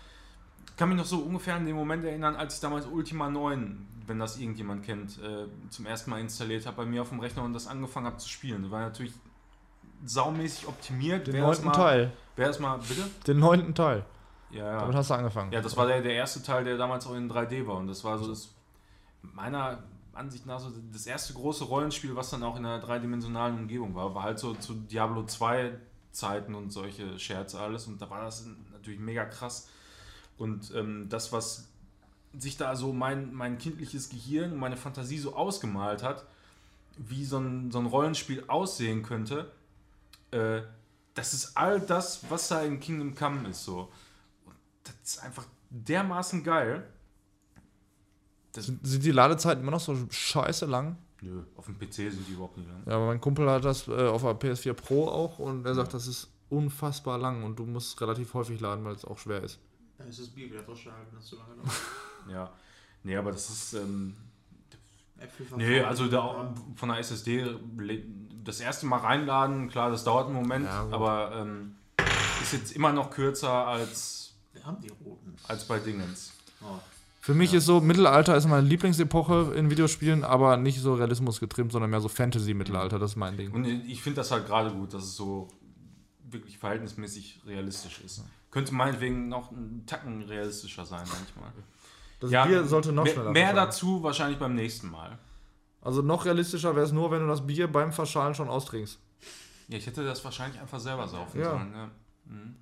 [0.76, 4.18] kann mich noch so ungefähr an den Moment erinnern, als ich damals Ultima 9, wenn
[4.18, 7.54] das irgendjemand kennt, äh, zum ersten Mal installiert habe bei mir auf dem Rechner und
[7.54, 8.62] das angefangen habe zu spielen.
[8.62, 9.14] Das war natürlich
[10.04, 11.26] saumäßig optimiert.
[11.26, 12.12] Den Wer das neunten mal, Teil.
[12.36, 13.02] Wer das mal, bitte?
[13.26, 14.04] Den neunten Teil.
[14.50, 14.98] Ja, Damit ja.
[14.98, 15.52] hast du angefangen.
[15.52, 18.04] Ja, das war der, der erste Teil, der damals auch in 3D war und das
[18.04, 18.54] war so das,
[19.22, 19.82] meiner
[20.16, 24.14] Ansicht nach so das erste große Rollenspiel, was dann auch in einer dreidimensionalen Umgebung war.
[24.14, 25.78] War halt so zu Diablo 2
[26.12, 29.68] Zeiten und solche Scherze alles und da war das natürlich mega krass.
[30.38, 31.68] Und ähm, das, was
[32.38, 36.26] sich da so mein, mein kindliches Gehirn meine Fantasie so ausgemalt hat,
[36.96, 39.52] wie so ein, so ein Rollenspiel aussehen könnte,
[40.30, 40.62] äh,
[41.14, 43.64] das ist all das, was da in Kingdom Come ist.
[43.64, 43.90] So.
[44.44, 46.86] Und das ist einfach dermaßen geil.
[48.56, 50.96] Das, Sind, sind die Ladezeiten immer noch so scheiße lang?
[51.22, 52.82] nö, auf dem PC sind die überhaupt nicht lang.
[52.86, 55.94] Ja, aber mein Kumpel hat das äh, auf der PS4 Pro auch und er sagt,
[55.94, 59.58] das ist unfassbar lang und du musst relativ häufig laden, weil es auch schwer ist.
[59.98, 61.70] Dann ist das Bier wieder durchgehalten, das ist zu lange dauert.
[62.30, 62.50] Ja.
[63.02, 63.74] Nee, aber das ist.
[63.74, 64.14] Ähm,
[65.56, 67.46] nee, also da von der SSD
[68.44, 71.76] das erste Mal reinladen, klar, das dauert einen Moment, Ja, aber ähm,
[72.42, 75.34] ist jetzt immer noch kürzer als, Wir haben die roten.
[75.48, 76.32] als bei Dingens.
[76.60, 76.78] Oh.
[77.26, 81.72] Für mich ist so, Mittelalter ist meine Lieblingsepoche in Videospielen, aber nicht so Realismus getrimmt,
[81.72, 83.50] sondern mehr so Fantasy-Mittelalter, das ist mein Ding.
[83.50, 85.48] Und ich finde das halt gerade gut, dass es so
[86.30, 88.22] wirklich verhältnismäßig realistisch ist.
[88.52, 91.50] Könnte meinetwegen noch ein Tacken realistischer sein manchmal.
[92.20, 93.66] Das Bier sollte noch mehr, schneller Mehr verschalen.
[93.70, 95.18] dazu wahrscheinlich beim nächsten Mal.
[95.82, 99.00] Also noch realistischer wäre es nur, wenn du das Bier beim Verschalen schon austrinkst.
[99.66, 101.50] Ja, ich hätte das wahrscheinlich einfach selber saufen Ja.
[101.50, 101.72] sollen.
[101.74, 101.90] Ja.
[102.26, 102.54] Mhm.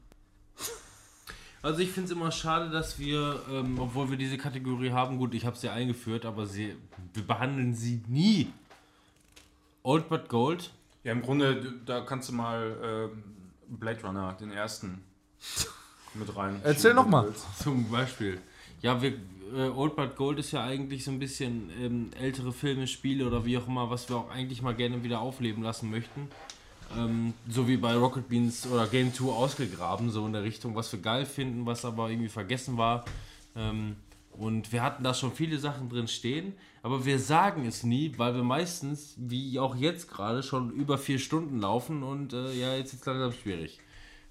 [1.65, 5.33] Also ich finde es immer schade, dass wir, ähm, obwohl wir diese Kategorie haben, gut,
[5.33, 6.77] ich habe sie eingeführt, aber sie,
[7.15, 8.53] wir behandeln sie nie.
[9.83, 10.73] Old but Gold.
[11.05, 13.25] Ja, im Grunde, da kannst du mal ähm,
[13.67, 15.03] Blade Runner, den ersten,
[16.13, 16.61] mit rein.
[16.65, 17.35] Erzähl noch mal.
[17.59, 18.39] Zum Beispiel.
[18.83, 19.15] Ja, wir,
[19.57, 23.47] äh, Old But Gold ist ja eigentlich so ein bisschen ähm, ältere Filme, Spiele oder
[23.47, 26.29] wie auch immer, was wir auch eigentlich mal gerne wieder aufleben lassen möchten.
[26.97, 30.93] Ähm, so wie bei Rocket Beans oder Game 2 ausgegraben, so in der Richtung, was
[30.93, 33.05] wir geil finden, was aber irgendwie vergessen war.
[33.57, 33.97] Ähm,
[34.33, 38.35] und wir hatten da schon viele Sachen drin stehen, aber wir sagen es nie, weil
[38.35, 42.93] wir meistens, wie auch jetzt gerade, schon über vier Stunden laufen und äh, ja, jetzt
[42.93, 43.79] ist es langsam schwierig.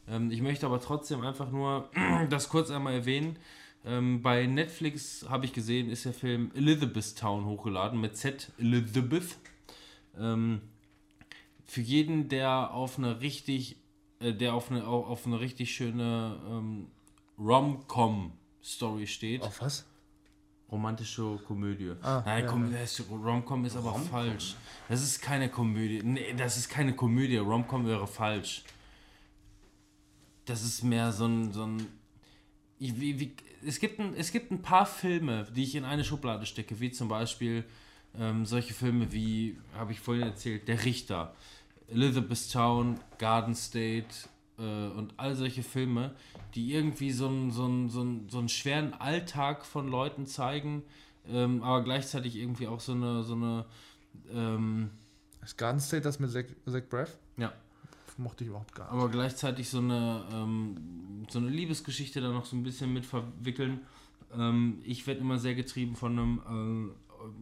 [0.07, 1.89] Ähm, ich möchte aber trotzdem einfach nur
[2.29, 3.37] das kurz einmal erwähnen.
[3.85, 9.37] Ähm, bei Netflix habe ich gesehen, ist der Film Elizabeth Town hochgeladen mit Z Elizabeth.
[10.19, 10.61] Ähm,
[11.73, 13.77] für jeden, der auf eine richtig,
[14.19, 16.87] äh, der auf eine, au- auf eine richtig schöne ähm,
[17.39, 19.41] Rom-Com-Story steht.
[19.41, 19.85] Auf was?
[20.71, 21.93] Romantische Komödie.
[22.01, 22.75] Ah, Nein, ja, Kom
[23.23, 24.55] Rom-Com ist aber falsch.
[24.87, 26.01] Das ist keine Komödie.
[26.03, 27.37] Nee, das ist keine Komödie.
[27.37, 28.63] Rom-Com wäre falsch.
[30.45, 31.51] Das ist mehr so ein.
[31.51, 31.87] So ein
[32.79, 33.35] wie, wie,
[33.65, 36.91] es, gibt ein, es gibt ein paar Filme, die ich in eine Schublade stecke, wie
[36.91, 37.63] zum Beispiel
[38.19, 41.33] ähm, solche Filme wie, habe ich vorhin erzählt, Der Richter,
[41.87, 44.07] Elizabethtown, Garden State
[44.57, 46.13] äh, und all solche Filme,
[46.55, 50.83] die irgendwie so einen, so so so schweren Alltag von Leuten zeigen,
[51.27, 53.65] ähm, aber gleichzeitig irgendwie auch so eine, so eine
[54.31, 54.89] ähm,
[55.43, 57.17] Ist Garden State das mit Zach, Zach Braff?
[57.37, 57.53] ja,
[58.17, 58.93] Mochte ich überhaupt gar nicht.
[58.93, 63.79] aber gleichzeitig so eine, ähm, so eine Liebesgeschichte da noch so ein bisschen mit verwickeln.
[64.37, 66.93] Ähm, ich werde immer sehr getrieben von einem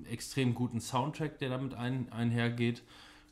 [0.05, 2.83] äh, extrem guten Soundtrack, der damit ein, einhergeht.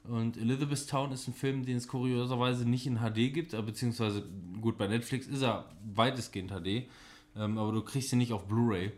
[0.03, 4.24] Und Elizabethtown ist ein Film, den es kurioserweise nicht in HD gibt, beziehungsweise
[4.61, 6.88] gut, bei Netflix ist er weitestgehend HD,
[7.36, 8.92] ähm, aber du kriegst ihn nicht auf Blu-ray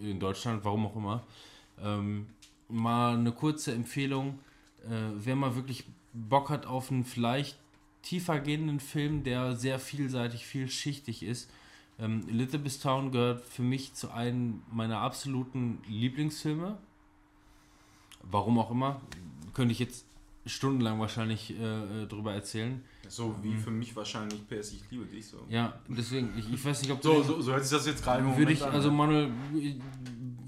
[0.00, 1.22] in Deutschland, warum auch immer.
[1.82, 2.26] Ähm,
[2.68, 4.38] mal eine kurze Empfehlung,
[4.84, 7.58] äh, wer mal wirklich Bock hat auf einen vielleicht
[8.02, 11.50] tiefer gehenden Film, der sehr vielseitig, vielschichtig ist.
[11.98, 16.78] Ähm, Elizabethtown gehört für mich zu einem meiner absoluten Lieblingsfilme.
[18.22, 19.00] Warum auch immer,
[19.54, 20.05] könnte ich jetzt
[20.46, 22.82] stundenlang wahrscheinlich äh, äh, drüber erzählen.
[23.08, 25.38] So wie für mich wahrscheinlich PS Ich liebe dich so.
[25.48, 28.02] Ja, deswegen, ich, ich weiß nicht, ob du So, so, so hört sich das jetzt
[28.02, 28.94] gerade im würde Moment ich, an, also ja.
[28.94, 29.30] Manuel,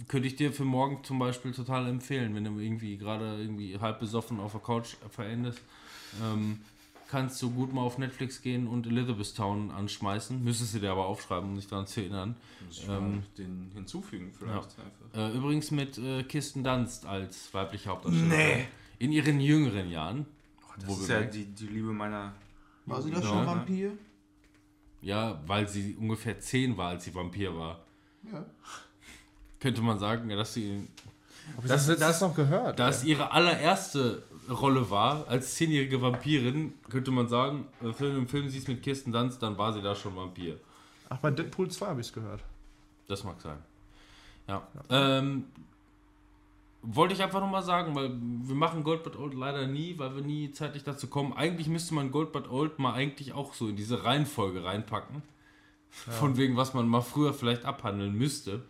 [0.09, 4.01] könnte ich dir für morgen zum Beispiel total empfehlen, wenn du irgendwie gerade irgendwie halb
[4.01, 5.61] besoffen auf der Couch verendest.
[6.23, 6.61] Ähm,
[7.09, 10.43] kannst du gut mal auf Netflix gehen und Elizabethtown anschmeißen.
[10.43, 12.37] Müsstest du dir aber aufschreiben, um dich daran zu erinnern.
[12.67, 15.15] Muss ich ähm, den hinzufügen vielleicht einfach.
[15.15, 18.59] Äh, übrigens mit äh, Kirsten Dunst als weibliche Hauptdarstellerin.
[18.59, 18.67] Nee.
[18.99, 20.27] In ihren jüngeren Jahren.
[20.79, 22.33] Das Wo ist ja die, die Liebe meiner...
[22.87, 23.29] War sie das Ja.
[23.29, 23.93] schon Vampir?
[25.01, 27.81] Ja, weil sie ungefähr zehn war, als sie Vampir war.
[28.33, 28.45] Ja.
[29.61, 30.89] Könnte man sagen, ja, dass sie
[31.67, 32.79] das, das, das noch gehört?
[32.79, 38.29] Da es ihre allererste Rolle war, als zehnjährige Vampirin, könnte man sagen, äh, Film im
[38.29, 40.59] Film sie ist mit Kirsten Dunst, dann war sie da schon Vampir.
[41.09, 42.43] Ach, bei Deadpool 2 habe ich es gehört.
[43.09, 43.59] Das mag sein.
[44.47, 44.67] Ja.
[44.91, 45.45] Ähm,
[46.83, 50.23] wollte ich einfach nochmal sagen, weil wir machen Gold But Old leider nie, weil wir
[50.23, 51.33] nie zeitlich dazu kommen.
[51.33, 55.23] Eigentlich müsste man Gold But Old mal eigentlich auch so in diese Reihenfolge reinpacken.
[55.91, 58.63] Von wegen, was man mal früher vielleicht abhandeln müsste.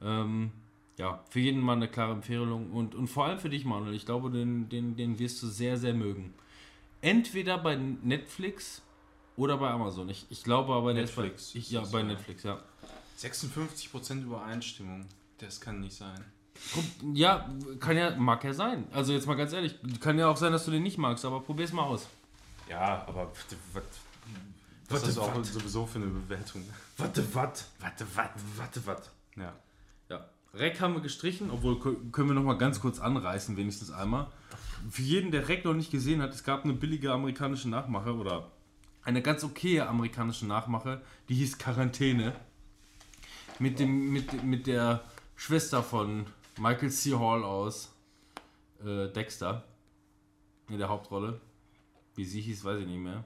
[0.00, 0.50] Ähm,
[0.96, 3.94] ja, für jeden mal eine klare Empfehlung und, und vor allem für dich, Manuel.
[3.94, 6.34] Ich glaube, den, den, den wirst du sehr, sehr mögen.
[7.00, 8.82] Entweder bei Netflix
[9.36, 10.08] oder bei Amazon.
[10.08, 12.04] Ich, ich glaube aber, Netflix bei, ich, ja, bei ja.
[12.04, 12.60] Netflix, ja.
[13.18, 15.06] 56% Übereinstimmung.
[15.38, 16.24] Das kann nicht sein.
[17.12, 17.48] Ja,
[17.80, 18.86] kann ja, mag ja sein.
[18.92, 21.40] Also jetzt mal ganz ehrlich, kann ja auch sein, dass du den nicht magst, aber
[21.40, 22.08] probier's mal aus.
[22.68, 23.82] Ja, aber was, was,
[24.88, 26.62] was ist das auch sowieso für eine Bewertung?
[26.96, 27.64] Warte, wat?
[27.80, 28.30] Warte, wat?
[28.56, 29.10] Warte, wat?
[29.36, 29.52] Ja.
[30.08, 30.24] Ja.
[30.54, 34.28] Rec haben wir gestrichen, obwohl kö- können wir noch mal ganz kurz anreißen, wenigstens einmal.
[34.90, 38.50] Für jeden, der Rec noch nicht gesehen hat, es gab eine billige amerikanische Nachmache oder
[39.04, 42.34] eine ganz okaye amerikanische Nachmache, die hieß Quarantäne.
[43.58, 45.02] Mit, dem, mit, mit der
[45.36, 46.26] Schwester von
[46.58, 47.14] Michael C.
[47.14, 47.94] Hall aus
[48.84, 49.64] äh, Dexter
[50.68, 51.40] in der Hauptrolle.
[52.14, 53.24] Wie sie hieß, weiß ich nicht mehr.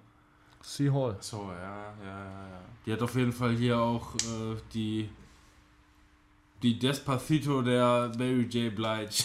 [0.63, 1.17] Sea Hall.
[1.21, 2.61] So, ja, ja, ja, ja.
[2.85, 5.09] Die hat auf jeden Fall hier auch äh, die
[6.63, 8.75] die Despacito der Mary J.
[8.75, 9.25] Blige.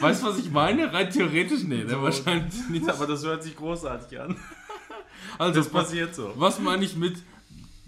[0.00, 0.92] weißt du, was ich meine?
[0.92, 2.00] Rein theoretisch nee, ne?
[2.00, 2.88] wahrscheinlich nicht.
[2.88, 4.36] Aber das hört sich großartig an.
[5.38, 6.32] Also, Das passiert so.
[6.36, 7.22] was meine ich mit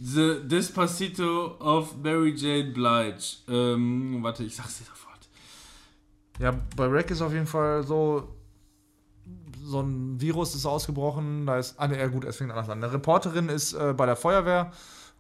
[0.03, 2.73] The Despacito of Mary J.
[2.73, 3.37] Blige?
[3.49, 5.29] Ähm, warte, ich sag's dir sofort.
[6.39, 8.29] Ja, bei Rack ist auf jeden Fall so,
[9.63, 11.45] so ein Virus ist ausgebrochen.
[11.45, 12.83] Da ist, ah, ne, gut, es fängt anders an.
[12.83, 14.73] Eine Reporterin ist äh, bei der Feuerwehr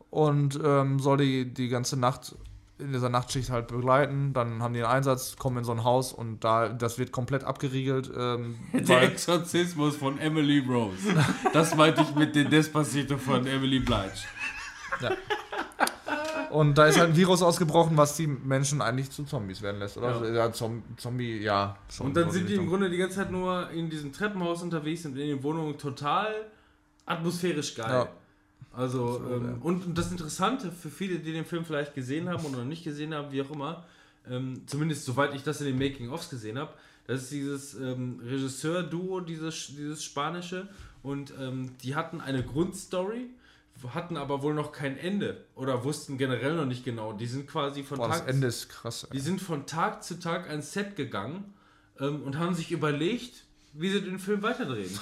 [0.08, 2.34] und ähm, soll die, die ganze Nacht
[2.78, 4.32] in dieser Nachtschicht halt begleiten.
[4.32, 7.44] Dann haben die einen Einsatz, kommen in so ein Haus und da das wird komplett
[7.44, 8.10] abgeriegelt.
[8.16, 11.14] Ähm, Der Exorzismus von Emily Rose.
[11.52, 14.24] Das meinte ich mit dem Despacito von Emily Blige.
[16.50, 19.96] Und da ist halt ein Virus ausgebrochen, was die Menschen eigentlich zu Zombies werden lässt.
[19.96, 20.32] Oder?
[20.32, 21.76] Ja, Zom Zombie, ja.
[21.90, 24.62] Schon Und dann so sind die im Grunde die ganze Zeit nur in diesem Treppenhaus
[24.62, 26.34] unterwegs und in den Wohnungen total
[27.06, 27.90] atmosphärisch geil.
[27.90, 28.08] Ja.
[28.72, 32.58] Also, ähm, und, und das Interessante für viele, die den Film vielleicht gesehen haben oder
[32.58, 33.84] noch nicht gesehen haben, wie auch immer,
[34.28, 36.72] ähm, zumindest soweit ich das in den Making-ofs gesehen habe,
[37.06, 40.68] das ist dieses ähm, Regisseur-Duo, dieses, dieses spanische,
[41.02, 43.30] und ähm, die hatten eine Grundstory,
[43.94, 47.12] hatten aber wohl noch kein Ende oder wussten generell noch nicht genau.
[47.12, 49.06] Die sind quasi von Boah, das Tag Ende ist krass.
[49.12, 51.54] die sind von Tag zu Tag ans Set gegangen
[51.98, 54.98] ähm, und haben sich überlegt, wie sie den Film weiterdrehen.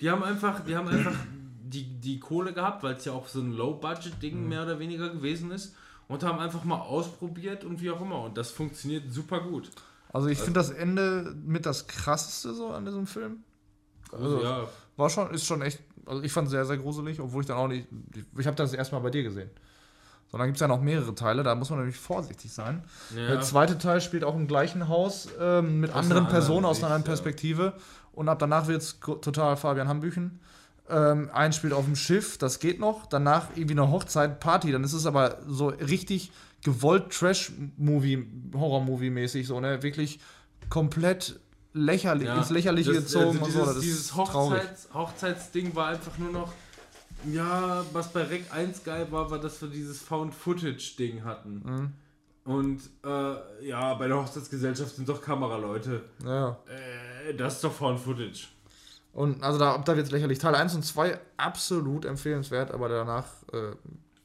[0.00, 1.14] Die haben einfach, die haben einfach
[1.62, 5.50] die, die Kohle gehabt, weil es ja auch so ein Low-Budget-Ding mehr oder weniger gewesen
[5.50, 5.74] ist
[6.08, 8.22] und haben einfach mal ausprobiert und wie auch immer.
[8.22, 9.70] Und das funktioniert super gut.
[10.12, 13.42] Also ich finde das Ende mit das krasseste so an diesem Film.
[14.12, 17.42] Also, ja, War schon, ist schon echt, also ich fand es sehr, sehr gruselig, obwohl
[17.42, 19.50] ich dann auch nicht, ich, ich habe das erstmal bei dir gesehen.
[20.30, 22.82] So, dann gibt es ja noch mehrere Teile, da muss man nämlich vorsichtig sein.
[23.14, 23.28] Ja.
[23.28, 26.86] Der zweite Teil spielt auch im gleichen Haus ähm, mit Aus anderen Personen aus einer
[26.86, 27.08] anderen ja.
[27.08, 27.72] Perspektive.
[28.12, 30.40] Und ab danach wird es total Fabian Hambüchen.
[30.88, 33.06] Ähm, ein spielt auf dem Schiff, das geht noch.
[33.06, 34.72] Danach irgendwie eine Hochzeit, Party.
[34.72, 39.82] Dann ist es aber so richtig gewollt Trash-Movie, Horror-Movie-mäßig, so, ne?
[39.82, 40.18] Wirklich
[40.68, 41.38] komplett
[41.76, 43.64] lächerlich, ins Lächerliche Das- gezogen also dieses, so.
[43.66, 44.14] Das dieses.
[44.16, 46.52] Hochzeits, Hochzeitsding war einfach nur noch.
[47.32, 51.62] Ja, was bei Rec 1 geil war, war, dass wir dieses Found-Footage-Ding hatten.
[51.64, 51.92] Mhm.
[52.52, 56.04] Und äh, ja, bei der Hochzeitsgesellschaft sind doch Kameraleute.
[56.24, 56.56] Ja.
[57.28, 58.48] Äh, das ist doch Found-Footage.
[59.12, 60.38] Und also da, da wird es lächerlich.
[60.38, 63.74] Teil 1 und 2 absolut empfehlenswert, aber danach äh,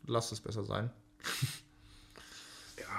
[0.05, 0.91] lasst es besser sein.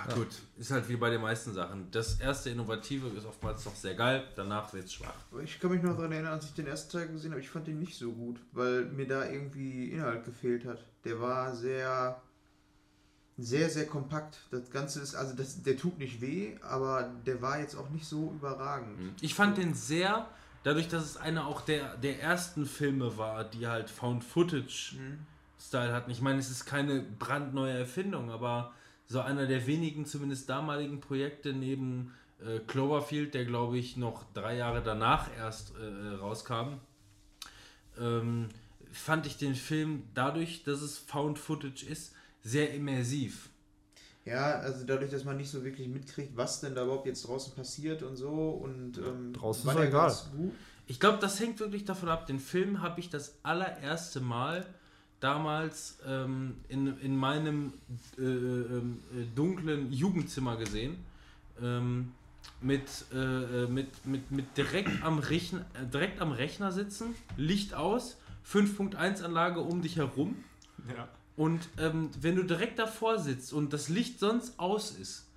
[0.08, 0.28] Ja, gut.
[0.58, 1.90] Ist halt wie bei den meisten Sachen.
[1.90, 5.14] Das erste Innovative ist oftmals noch sehr geil, danach wird es schwach.
[5.44, 7.66] Ich kann mich noch daran erinnern, als ich den ersten Teil gesehen habe, ich fand
[7.66, 10.84] den nicht so gut, weil mir da irgendwie Inhalt gefehlt hat.
[11.04, 12.20] Der war sehr,
[13.38, 14.38] sehr, sehr kompakt.
[14.50, 18.06] Das Ganze ist, also das, der tut nicht weh, aber der war jetzt auch nicht
[18.06, 18.98] so überragend.
[19.20, 20.28] Ich fand den sehr,
[20.62, 26.10] dadurch, dass es einer auch der, der ersten Filme war, die halt Found-Footage-Style hatten.
[26.10, 28.72] Ich meine, es ist keine brandneue Erfindung, aber
[29.12, 34.56] so einer der wenigen, zumindest damaligen Projekte neben äh, Cloverfield, der glaube ich noch drei
[34.56, 36.78] Jahre danach erst äh, rauskam,
[38.00, 38.48] ähm,
[38.90, 43.50] fand ich den Film dadurch, dass es Found-Footage ist, sehr immersiv.
[44.24, 47.54] Ja, also dadurch, dass man nicht so wirklich mitkriegt, was denn da überhaupt jetzt draußen
[47.54, 50.06] passiert und so und ähm, draußen war ist der egal.
[50.06, 50.52] ganz gut.
[50.86, 52.26] Ich glaube, das hängt wirklich davon ab.
[52.26, 54.66] Den Film habe ich das allererste Mal
[55.22, 57.72] damals ähm, in, in meinem
[58.18, 60.96] äh, ähm, äh, dunklen Jugendzimmer gesehen.
[61.62, 62.12] Ähm,
[62.60, 67.74] mit, äh, äh, mit, mit, mit direkt, am Rechner, äh, direkt am Rechner sitzen, Licht
[67.74, 68.18] aus,
[68.50, 70.36] 5.1 Anlage um dich herum.
[70.88, 71.08] Ja.
[71.36, 75.28] Und ähm, wenn du direkt davor sitzt und das Licht sonst aus ist,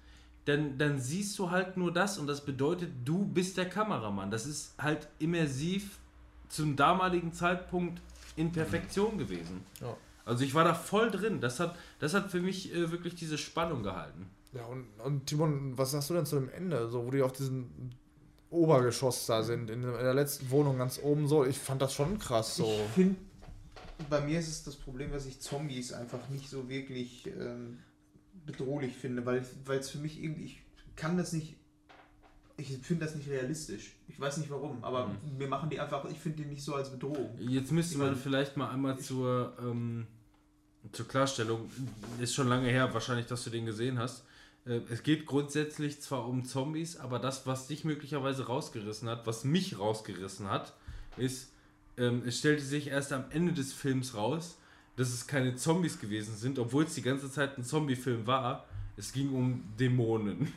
[0.46, 4.30] dann, dann siehst du halt nur das und das bedeutet, du bist der Kameramann.
[4.30, 5.98] Das ist halt immersiv
[6.50, 8.02] zum damaligen Zeitpunkt
[8.36, 9.64] in Perfektion gewesen.
[9.82, 9.96] Ja.
[10.26, 11.40] Also ich war da voll drin.
[11.40, 14.30] Das hat, das hat für mich äh, wirklich diese Spannung gehalten.
[14.54, 17.34] Ja, und, und Timon, was sagst du denn zu dem Ende, so wo die auf
[17.34, 17.70] diesem
[18.50, 21.46] Obergeschoss da sind, in, der letzten Wohnung ganz oben so?
[21.46, 22.64] Ich fand das schon krass so.
[22.64, 23.16] Ich finde,
[24.10, 27.80] bei mir ist es das Problem, dass ich Zombies einfach nicht so wirklich ähm,
[28.46, 30.64] bedrohlich finde, weil weil es für mich irgendwie, ich
[30.96, 31.58] kann das nicht,
[32.58, 33.96] ich finde das nicht realistisch.
[34.08, 36.90] Ich weiß nicht warum, aber wir machen die einfach, ich finde die nicht so als
[36.90, 37.38] Bedrohung.
[37.40, 40.08] Jetzt müsste Ich man vielleicht mal einmal zur, ähm,
[40.92, 41.70] zur Klarstellung,
[42.20, 44.24] ist schon lange her wahrscheinlich, dass du den gesehen hast.
[44.66, 49.44] Äh, es geht grundsätzlich zwar um Zombies, aber das, was dich möglicherweise rausgerissen hat, was
[49.44, 50.74] mich rausgerissen hat,
[51.18, 51.52] ist,
[51.98, 54.58] ähm, es stellte sich erst am Ende des Films raus,
[54.96, 58.66] dass es keine Zombies gewesen sind, obwohl es die ganze Zeit ein Zombie-Film war.
[58.96, 60.54] Es ging um Dämonen.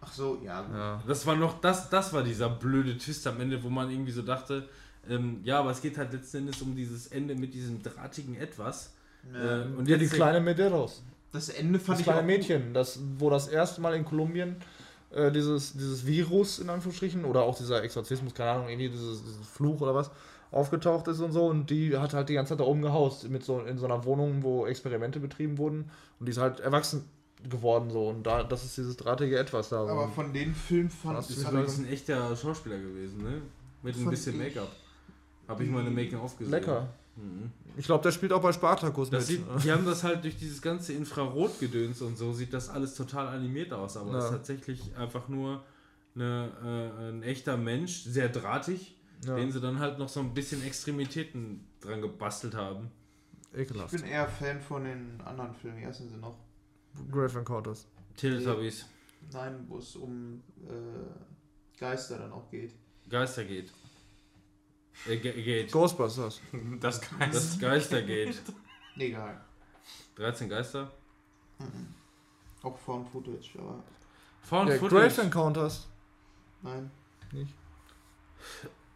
[0.00, 0.64] Ach so, ja.
[0.72, 1.02] Ja.
[1.06, 4.22] Das war noch, das, das war dieser blöde Twist am Ende, wo man irgendwie so
[4.22, 4.68] dachte,
[5.08, 8.94] ähm, ja, aber es geht halt letzten Endes um dieses Ende mit diesem drahtigen Etwas.
[9.34, 11.02] Äh, Ähm, und Ja, die kleine Medeiros.
[11.32, 14.56] das Ende fand Das ich kleine auch Mädchen, das, wo das erste Mal in Kolumbien
[15.10, 19.46] äh, dieses, dieses Virus in Anführungsstrichen oder auch dieser Exorzismus, keine Ahnung, irgendwie dieses, dieses
[19.46, 20.10] Fluch oder was,
[20.50, 23.44] aufgetaucht ist und so und die hat halt die ganze Zeit da oben gehaust, mit
[23.44, 27.04] so, in so einer Wohnung, wo Experimente betrieben wurden und die ist halt erwachsen
[27.48, 29.80] geworden so und da, das ist dieses drahtige Etwas da.
[29.86, 33.42] Aber von den Filmen fand Das ich ist fand übrigens ein echter Schauspieler gewesen, ne?
[33.82, 34.70] Mit ein bisschen ich- Make-up.
[35.46, 36.50] Habe ich mal eine Making-of gesehen.
[36.52, 36.88] Lecker.
[37.76, 39.38] Ich glaube, der spielt auch bei Spartacus Das mit.
[39.38, 43.26] sieht, die haben das halt durch dieses ganze Infrarotgedöns und so, sieht das alles total
[43.28, 43.96] animiert aus.
[43.96, 44.18] Aber Ja.
[44.18, 45.62] es ist tatsächlich einfach nur
[46.14, 49.34] eine, äh, ein echter Mensch, sehr drahtig, Ja.
[49.36, 52.90] den sie dann halt noch so ein bisschen Extremitäten dran gebastelt haben.
[53.52, 53.92] Ich Ekelhaft.
[53.92, 55.78] bin eher Fan von den anderen Filmen.
[55.80, 56.36] Wie heißen sie noch?
[57.10, 57.86] Grave Encounters.
[58.16, 58.86] Teletubbies,
[59.32, 62.74] Nein, wo es um äh, Geister dann auch geht.
[63.08, 63.72] Geister geht.
[65.06, 65.70] Äh, Ge- geht.
[65.72, 66.40] Ghostbusters.
[66.80, 67.34] Das Geist.
[67.34, 68.40] Das Geister geht.
[68.96, 69.40] Egal.
[70.16, 70.90] 13 Geister.
[72.62, 73.82] Auch Found Footage, aber
[74.42, 75.86] Found Ja, Footage, Grave Encounters.
[76.62, 76.90] nein.
[77.32, 77.54] Nicht?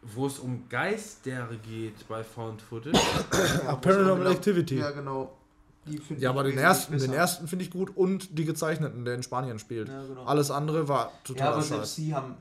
[0.04, 2.98] wo es um Geister geht bei Found Footage.
[3.64, 4.78] Ja, Paranormal auch Activity.
[4.78, 5.38] Ja, genau.
[6.18, 9.58] Ja, aber den ersten, den ersten finde ich gut und die gezeichneten, der in Spanien
[9.58, 9.88] spielt.
[9.88, 10.24] Ja, genau.
[10.24, 12.36] Alles andere war Ja, totaler aber selbst die haben.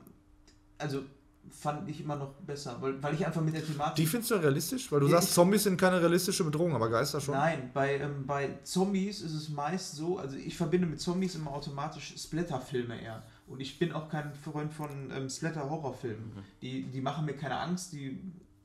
[0.78, 1.02] Also
[1.50, 3.96] fand ich immer noch besser, weil, weil ich einfach mit der Thematik.
[3.96, 4.90] Die findest du realistisch?
[4.90, 7.34] Weil du Nee, sagst, Zombies sind keine realistische Bedrohung, aber Geister schon.
[7.34, 11.52] Nein, bei, ähm, bei Zombies ist es meist so, also ich verbinde mit Zombies immer
[11.52, 13.22] automatisch Splatter-Filme eher.
[13.48, 16.32] Und ich bin auch kein Freund von ähm, Splatter-Horrorfilmen.
[16.62, 18.18] Die, die machen mir keine Angst, die,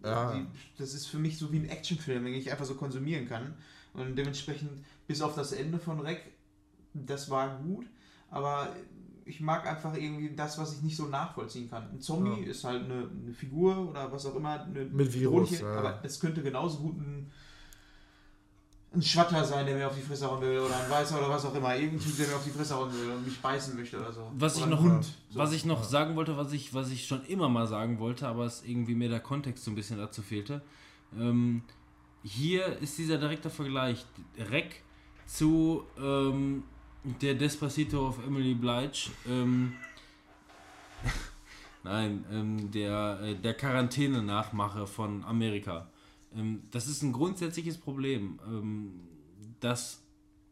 [0.04, 0.34] Ja.
[0.34, 0.46] die.
[0.78, 3.54] Das ist für mich so wie ein Actionfilm, den ich einfach so konsumieren kann.
[3.98, 4.70] Und dementsprechend,
[5.08, 6.22] bis auf das Ende von Rec,
[6.94, 7.86] das war gut,
[8.32, 8.70] aber
[9.26, 11.90] ich mag einfach irgendwie das, was ich nicht so nachvollziehen kann.
[11.92, 12.50] Ein Zombie Ja.
[12.52, 14.62] ist halt eine, eine Figur oder was auch immer.
[14.64, 15.80] Eine Mit Virus, bedrohliche- ja.
[15.80, 17.30] Aber das könnte genauso gut ein,
[18.94, 21.44] ein Schwatter sein, der mir auf die Fresse hauen will, oder ein Weißer oder was
[21.46, 21.76] auch immer.
[21.76, 24.32] Irgendein Typ, der mir auf die Fresse hauen will und mich beißen möchte oder so.
[24.38, 25.04] Was oder ich noch, Hund.
[25.30, 25.40] So.
[25.40, 28.46] was ich noch sagen wollte, was ich, was ich schon immer mal sagen wollte, aber
[28.46, 30.62] es irgendwie mir der Kontext so ein bisschen dazu fehlte.
[31.20, 31.64] Ähm,
[32.24, 34.06] hier ist dieser direkte Vergleich.
[34.38, 34.82] Rec
[35.26, 36.64] zu ähm,
[37.22, 39.10] der Despacito of Emily Blige.
[39.28, 39.74] Ähm,
[41.84, 45.90] Nein, ähm, der, äh, der Quarantäne-Nachmache von Amerika.
[46.36, 48.40] Ähm, das ist ein grundsätzliches Problem.
[48.46, 49.00] Ähm,
[49.60, 50.02] dass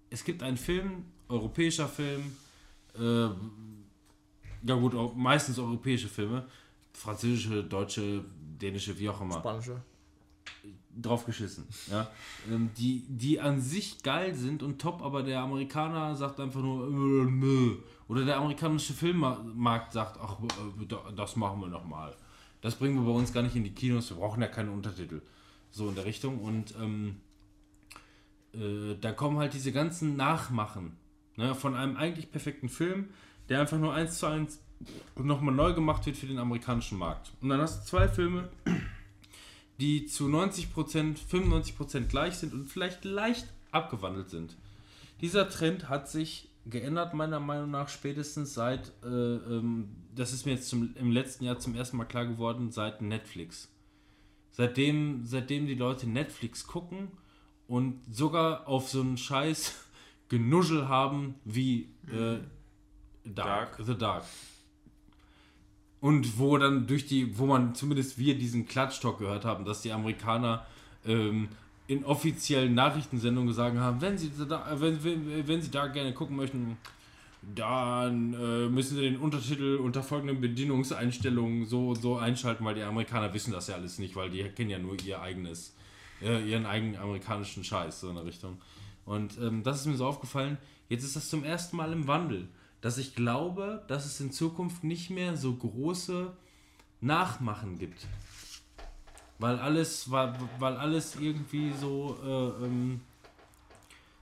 [0.10, 2.36] es gibt einen Film, europäischer Film,
[2.98, 3.28] äh,
[4.68, 6.46] ja gut, meistens europäische Filme,
[6.94, 8.24] französische, deutsche,
[8.62, 9.82] dänische, wie auch immer, Spanische.
[11.02, 11.66] Drauf geschissen.
[11.92, 12.10] Ja?
[12.50, 16.88] Ähm, die, die an sich geil sind und top, aber der Amerikaner sagt einfach nur,
[16.88, 17.78] äh, nö.
[18.08, 22.16] Oder der amerikanische Filmmarkt sagt, ach, äh, da- das machen wir nochmal.
[22.62, 25.22] Das bringen wir bei uns gar nicht in die Kinos, wir brauchen ja keine Untertitel.
[25.72, 26.40] So in der Richtung.
[26.40, 27.18] Und ähm,
[28.54, 30.96] äh, da kommen halt diese ganzen Nachmachen
[31.36, 33.10] ne, von einem eigentlich perfekten Film,
[33.50, 34.60] der einfach nur eins zu eins
[35.16, 37.32] nochmal neu gemacht wird für den amerikanischen Markt.
[37.42, 38.50] Und dann hast du zwei Filme,
[39.80, 44.58] die zu 90%, 95% gleich sind und vielleicht leicht abgewandelt sind.
[45.22, 50.54] Dieser Trend hat sich geändert, meiner Meinung nach, spätestens seit, äh, ähm, das ist mir
[50.54, 53.70] jetzt zum, im letzten Jahr zum ersten Mal klar geworden, seit Netflix.
[54.52, 57.10] Seitdem, seitdem die Leute Netflix gucken
[57.68, 59.76] und sogar auf so einen Scheiß
[60.30, 62.40] Genuschel haben wie äh,
[63.26, 64.24] Dark, The Dark.
[66.06, 69.92] Und wo dann durch die, wo man zumindest wir diesen Klatschtalk gehört haben, dass die
[69.92, 70.64] Amerikaner
[71.04, 71.48] ähm,
[71.88, 76.36] in offiziellen Nachrichtensendungen gesagt haben, wenn sie da, wenn, wenn, wenn sie da gerne gucken
[76.36, 76.78] möchten,
[77.56, 82.84] dann äh, müssen sie den Untertitel unter folgenden Bedienungseinstellungen so und so einschalten, weil die
[82.84, 85.74] Amerikaner wissen das ja alles nicht, weil die kennen ja nur ihr eigenes,
[86.22, 88.62] äh, ihren eigenen amerikanischen Scheiß, so in der Richtung.
[89.06, 92.48] Und ähm, das ist mir so aufgefallen, jetzt ist das zum ersten Mal im Wandel,
[92.86, 96.32] dass ich glaube, dass es in Zukunft nicht mehr so große
[97.02, 98.06] Nachmachen gibt.
[99.40, 103.02] Weil alles, weil, weil alles irgendwie so, äh, ähm,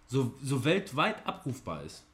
[0.07, 2.05] so, so weltweit abrufbar ist.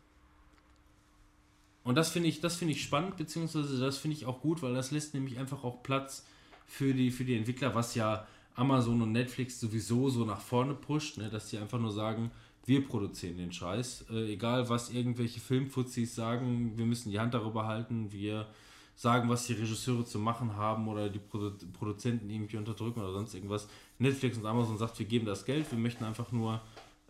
[1.84, 4.90] Und das finde ich, das ich spannend, beziehungsweise das finde ich auch gut, weil das
[4.90, 6.26] lässt nämlich einfach auch Platz
[6.66, 11.20] für die, für die Entwickler, was ja Amazon und Netflix sowieso so nach vorne pusht,
[11.20, 12.32] ne, dass die einfach nur sagen,
[12.66, 14.06] wir produzieren den Scheiß.
[14.12, 18.48] Äh, egal, was irgendwelche Filmfuzis sagen, wir müssen die Hand darüber halten, wir
[18.96, 23.34] sagen, was die Regisseure zu machen haben oder die Produ Produzenten irgendwie unterdrücken oder sonst
[23.34, 23.68] irgendwas.
[23.98, 26.62] Netflix und Amazon sagt, wir geben das Geld, wir möchten einfach nur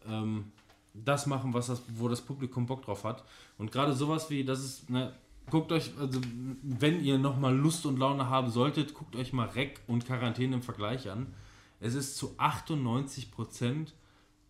[0.07, 0.51] ähm,
[0.93, 3.23] das machen, was das, wo das Publikum Bock drauf hat.
[3.57, 5.13] Und gerade sowas wie, das ist, ne,
[5.49, 6.21] guckt euch, also
[6.61, 10.61] wenn ihr nochmal Lust und Laune haben solltet, guckt euch mal Rec und Quarantäne im
[10.61, 11.33] Vergleich an.
[11.79, 13.93] Es ist zu 98%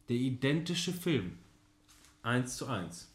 [0.10, 1.38] der identische Film.
[2.24, 3.08] Eins zu eins.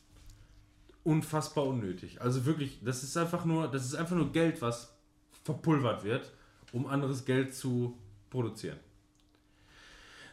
[1.02, 2.23] Unfassbar unnötig.
[2.23, 4.94] Also wirklich, das ist einfach nur, das ist einfach nur Geld, was
[5.42, 6.32] verpulvert wird,
[6.73, 7.98] um anderes Geld zu
[8.31, 8.78] produzieren.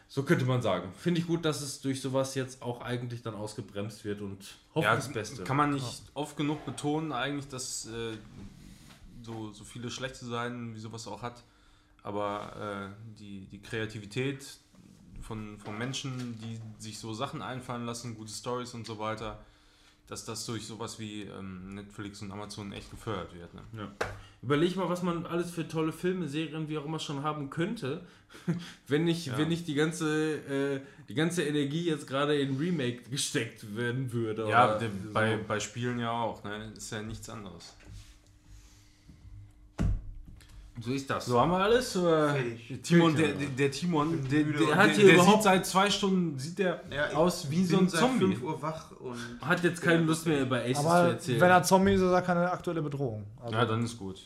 [0.08, 0.92] So könnte man sagen.
[0.94, 4.84] Finde ich gut, dass es durch sowas jetzt auch eigentlich dann ausgebremst wird und hoffe
[4.86, 5.42] Ja, das Beste.
[5.44, 8.16] kann man nicht oft genug betonen, eigentlich, dass äh,
[9.22, 11.42] so, so viele schlechte Seiten, wie sowas auch hat.
[12.02, 14.44] aber äh, die, die Kreativität
[15.22, 19.38] von, von Menschen, die sich so Sachen einfallen lassen, gute Stories und so weiter,
[20.08, 23.54] dass das durch sowas wie ähm, Netflix und Amazon echt gefördert wird.
[23.54, 23.62] Ne?
[23.78, 23.92] Ja.
[24.42, 28.04] Überleg mal, was man alles für tolle Filme, Serien, wie auch immer schon haben könnte,
[28.88, 29.38] wenn nicht, Ja.
[29.38, 34.48] wenn nicht die ganze, äh, die ganze Energie jetzt gerade in Remake gesteckt werden würde.
[34.48, 35.12] Ja, oder der, so.
[35.12, 36.72] bei, bei Spielen ja auch, ne?
[36.76, 37.74] Ist ja nichts anderes.
[40.80, 41.26] So ist das.
[41.26, 41.92] So haben wir alles?
[41.92, 42.80] Fertig.
[42.82, 46.38] Timon, der, der, der Timon, der, der, hat hier der überhaupt sieht seit zwei Stunden
[46.38, 48.26] sieht der Ja, aus wie so ein seit Zombie.
[48.34, 51.40] 5 Uhr wach und Hat jetzt keine Lust mehr über Aces zu Aber erzählen.
[51.40, 53.26] wenn er Zombie ist, ist er keine aktuelle Bedrohung.
[53.42, 54.18] Also, Ja, dann ist gut.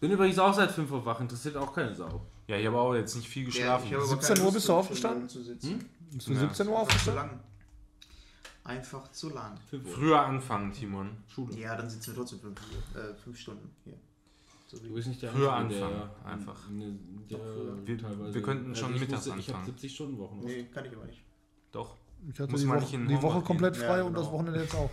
[0.00, 2.22] Bin übrigens auch seit 5 Uhr wach, interessiert auch keine Sau.
[2.46, 3.86] Ja, ich habe auch jetzt nicht viel Ja, geschlafen.
[3.86, 5.28] ich habe aber 17 keine Uhr bist du aufgestanden?
[5.28, 5.84] Zu sitzen.
[6.10, 6.40] bist du Ja.
[6.40, 7.24] 17 Uhr Einfach zu aufgestanden?
[7.32, 7.40] lang.
[8.64, 9.58] Einfach zu lang.
[9.68, 9.92] 5 Uhr.
[9.92, 11.10] Früher anfangen, Timon.
[11.28, 11.54] Schule.
[11.58, 12.58] Ja, dann sitzen wir trotzdem 5
[12.94, 13.94] äh, fünf Stunden hier.
[14.70, 16.70] So Du bist nicht der Früher Einzige, anfangen, einfach.
[16.70, 16.96] Ne,
[17.28, 19.66] der Wir- wir könnten schon ich mittags wusste, Ich habe anfangen.
[19.74, 20.40] 70 Stunden Wochen.
[20.44, 21.20] Nee, kann ich aber nicht.
[21.72, 21.96] Doch.
[22.32, 23.82] Ich hatte Muss die Woche, die Woche komplett gehen?
[23.84, 24.32] frei Ja, und das genau.
[24.34, 24.90] Wochenende jetzt auch.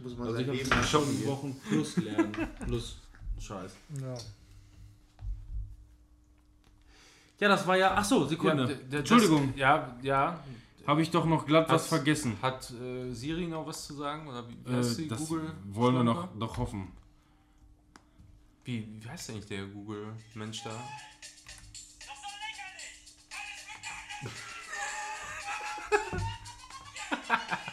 [0.00, 2.32] Muss man Also ich sein habe Stunden Wochen plus lernen.
[2.66, 2.96] plus
[3.38, 3.76] Scheiß.
[4.00, 4.14] Ja.
[7.40, 7.94] Ja, das war ja.
[7.96, 8.62] Ach so, Sekunde.
[8.62, 10.40] Ja, der- der- Entschuldigung, Das, ja, ja.
[10.86, 12.36] habe ich doch noch glatt was Hat's- vergessen.
[12.42, 14.26] Hat äh, Siri noch was zu sagen?
[14.28, 15.52] Oder wie, Äh, das Google?
[15.70, 16.88] wollen wir noch, noch hoffen.
[18.64, 20.70] Wie, wie heißt eigentlich der Google-Mensch da?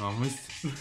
[0.00, 0.38] Oh Mist.
[0.62, 0.72] Eine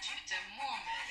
[0.00, 1.08] Tüte Murmeln.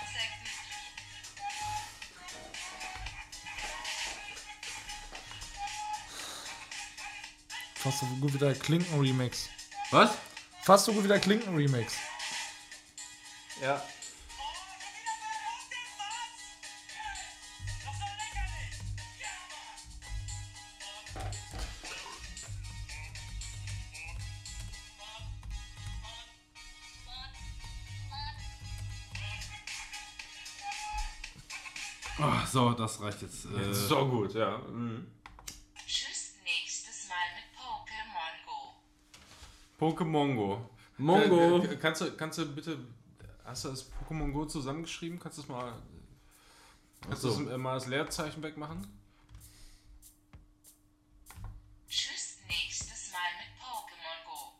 [0.00, 0.62] Encyclopädie.
[7.74, 9.50] Fast so gut wie der Klinken-Remix.
[9.90, 10.16] Was?
[10.62, 12.11] Fast so gut wie der Klinken-Remix.
[13.62, 13.80] Ja.
[32.18, 33.44] Ach, so, das reicht jetzt.
[33.44, 34.58] Äh, So gut, ja.
[34.58, 35.06] Mhm.
[35.86, 39.86] Tschüss, nächstes Mal mit Pokémon Go.
[39.86, 40.70] Pokémon Go.
[40.98, 41.58] Mongo.
[41.64, 42.76] Äh, kannst, du, kannst du bitte.
[43.52, 45.18] Hast du das Pokémon Go zusammengeschrieben?
[45.18, 45.74] Kannst du das mal.
[47.02, 47.36] Kannst so.
[47.36, 48.80] du das, äh, mal das Leerzeichen wegmachen?
[51.86, 54.54] Tschüss, nächstes Mal mit Pokémon Go.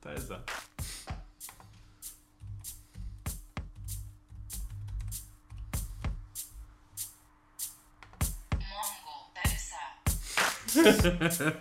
[0.00, 0.44] Da ist er.
[8.60, 9.72] Mongo, da ist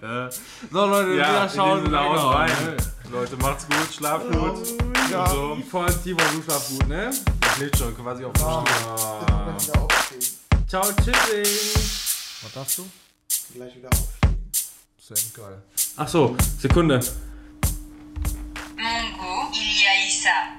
[0.04, 0.32] er.
[0.32, 2.95] So, Leute, Ja, wieder schauen haut rein.
[3.12, 4.68] Leute, macht's gut, schlaft gut.
[5.12, 5.28] Ja.
[5.30, 5.58] So.
[5.70, 7.12] Vor allem Timo, du schlaf gut, ne?
[7.42, 8.64] Das lebt schon quasi auf dem Stuhl.
[9.26, 10.26] Gleich wieder aufstehen.
[10.68, 11.46] Ciao, tschüssing.
[12.42, 12.90] Was darfst du?
[13.54, 14.36] Gleich wieder aufstehen.
[15.00, 15.62] Sehr geil.
[15.98, 17.00] Ach so, Sekunde.
[18.76, 20.55] Mongo, il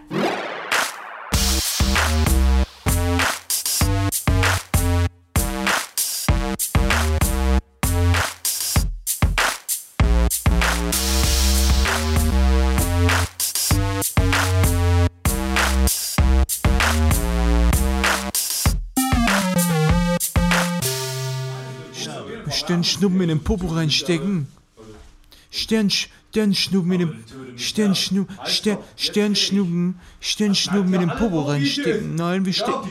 [22.86, 24.47] Sternschnuppen in den Popo reinstecken.
[25.50, 27.24] Stern, Sternschnuppen in den
[27.56, 32.15] Sternschnuppen, Stern, Sternschnuppen, Sternschnuppen in den Popo reinstecken.
[32.15, 32.89] Nein, wir stecken,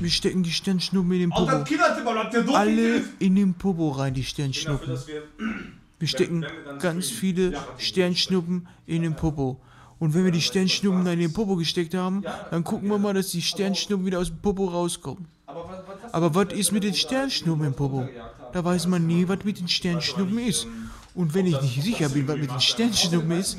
[0.00, 1.64] wir stecken die Sternschnuppen in den Popo.
[2.54, 4.98] Alle in den Popo rein, die Sternschnuppen.
[6.00, 6.44] Wir stecken
[6.80, 9.60] ganz viele Sternschnuppen in den Popo.
[10.00, 13.14] Und wenn wir die Sternschnuppen dann in den Popo gesteckt haben, dann gucken wir mal,
[13.14, 15.26] dass die Sternschnuppen wieder aus dem Popo rauskommen.
[16.10, 18.08] Aber was ist mit den Sternschnuppen im Popo?
[18.54, 20.68] Da weiß man nie, was mit den Sternschnuppen ist.
[21.16, 23.58] Und wenn ich nicht sicher bin, was mit den Sternschnuppen ist,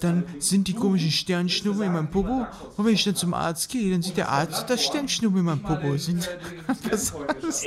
[0.00, 2.44] dann sind die komischen Sternschnuppen in meinem Popo.
[2.76, 5.62] Und wenn ich dann zum Arzt gehe, dann sieht der Arzt, dass Sternschnuppen in meinem
[5.62, 6.28] Popo sind.
[6.90, 7.64] Das, das,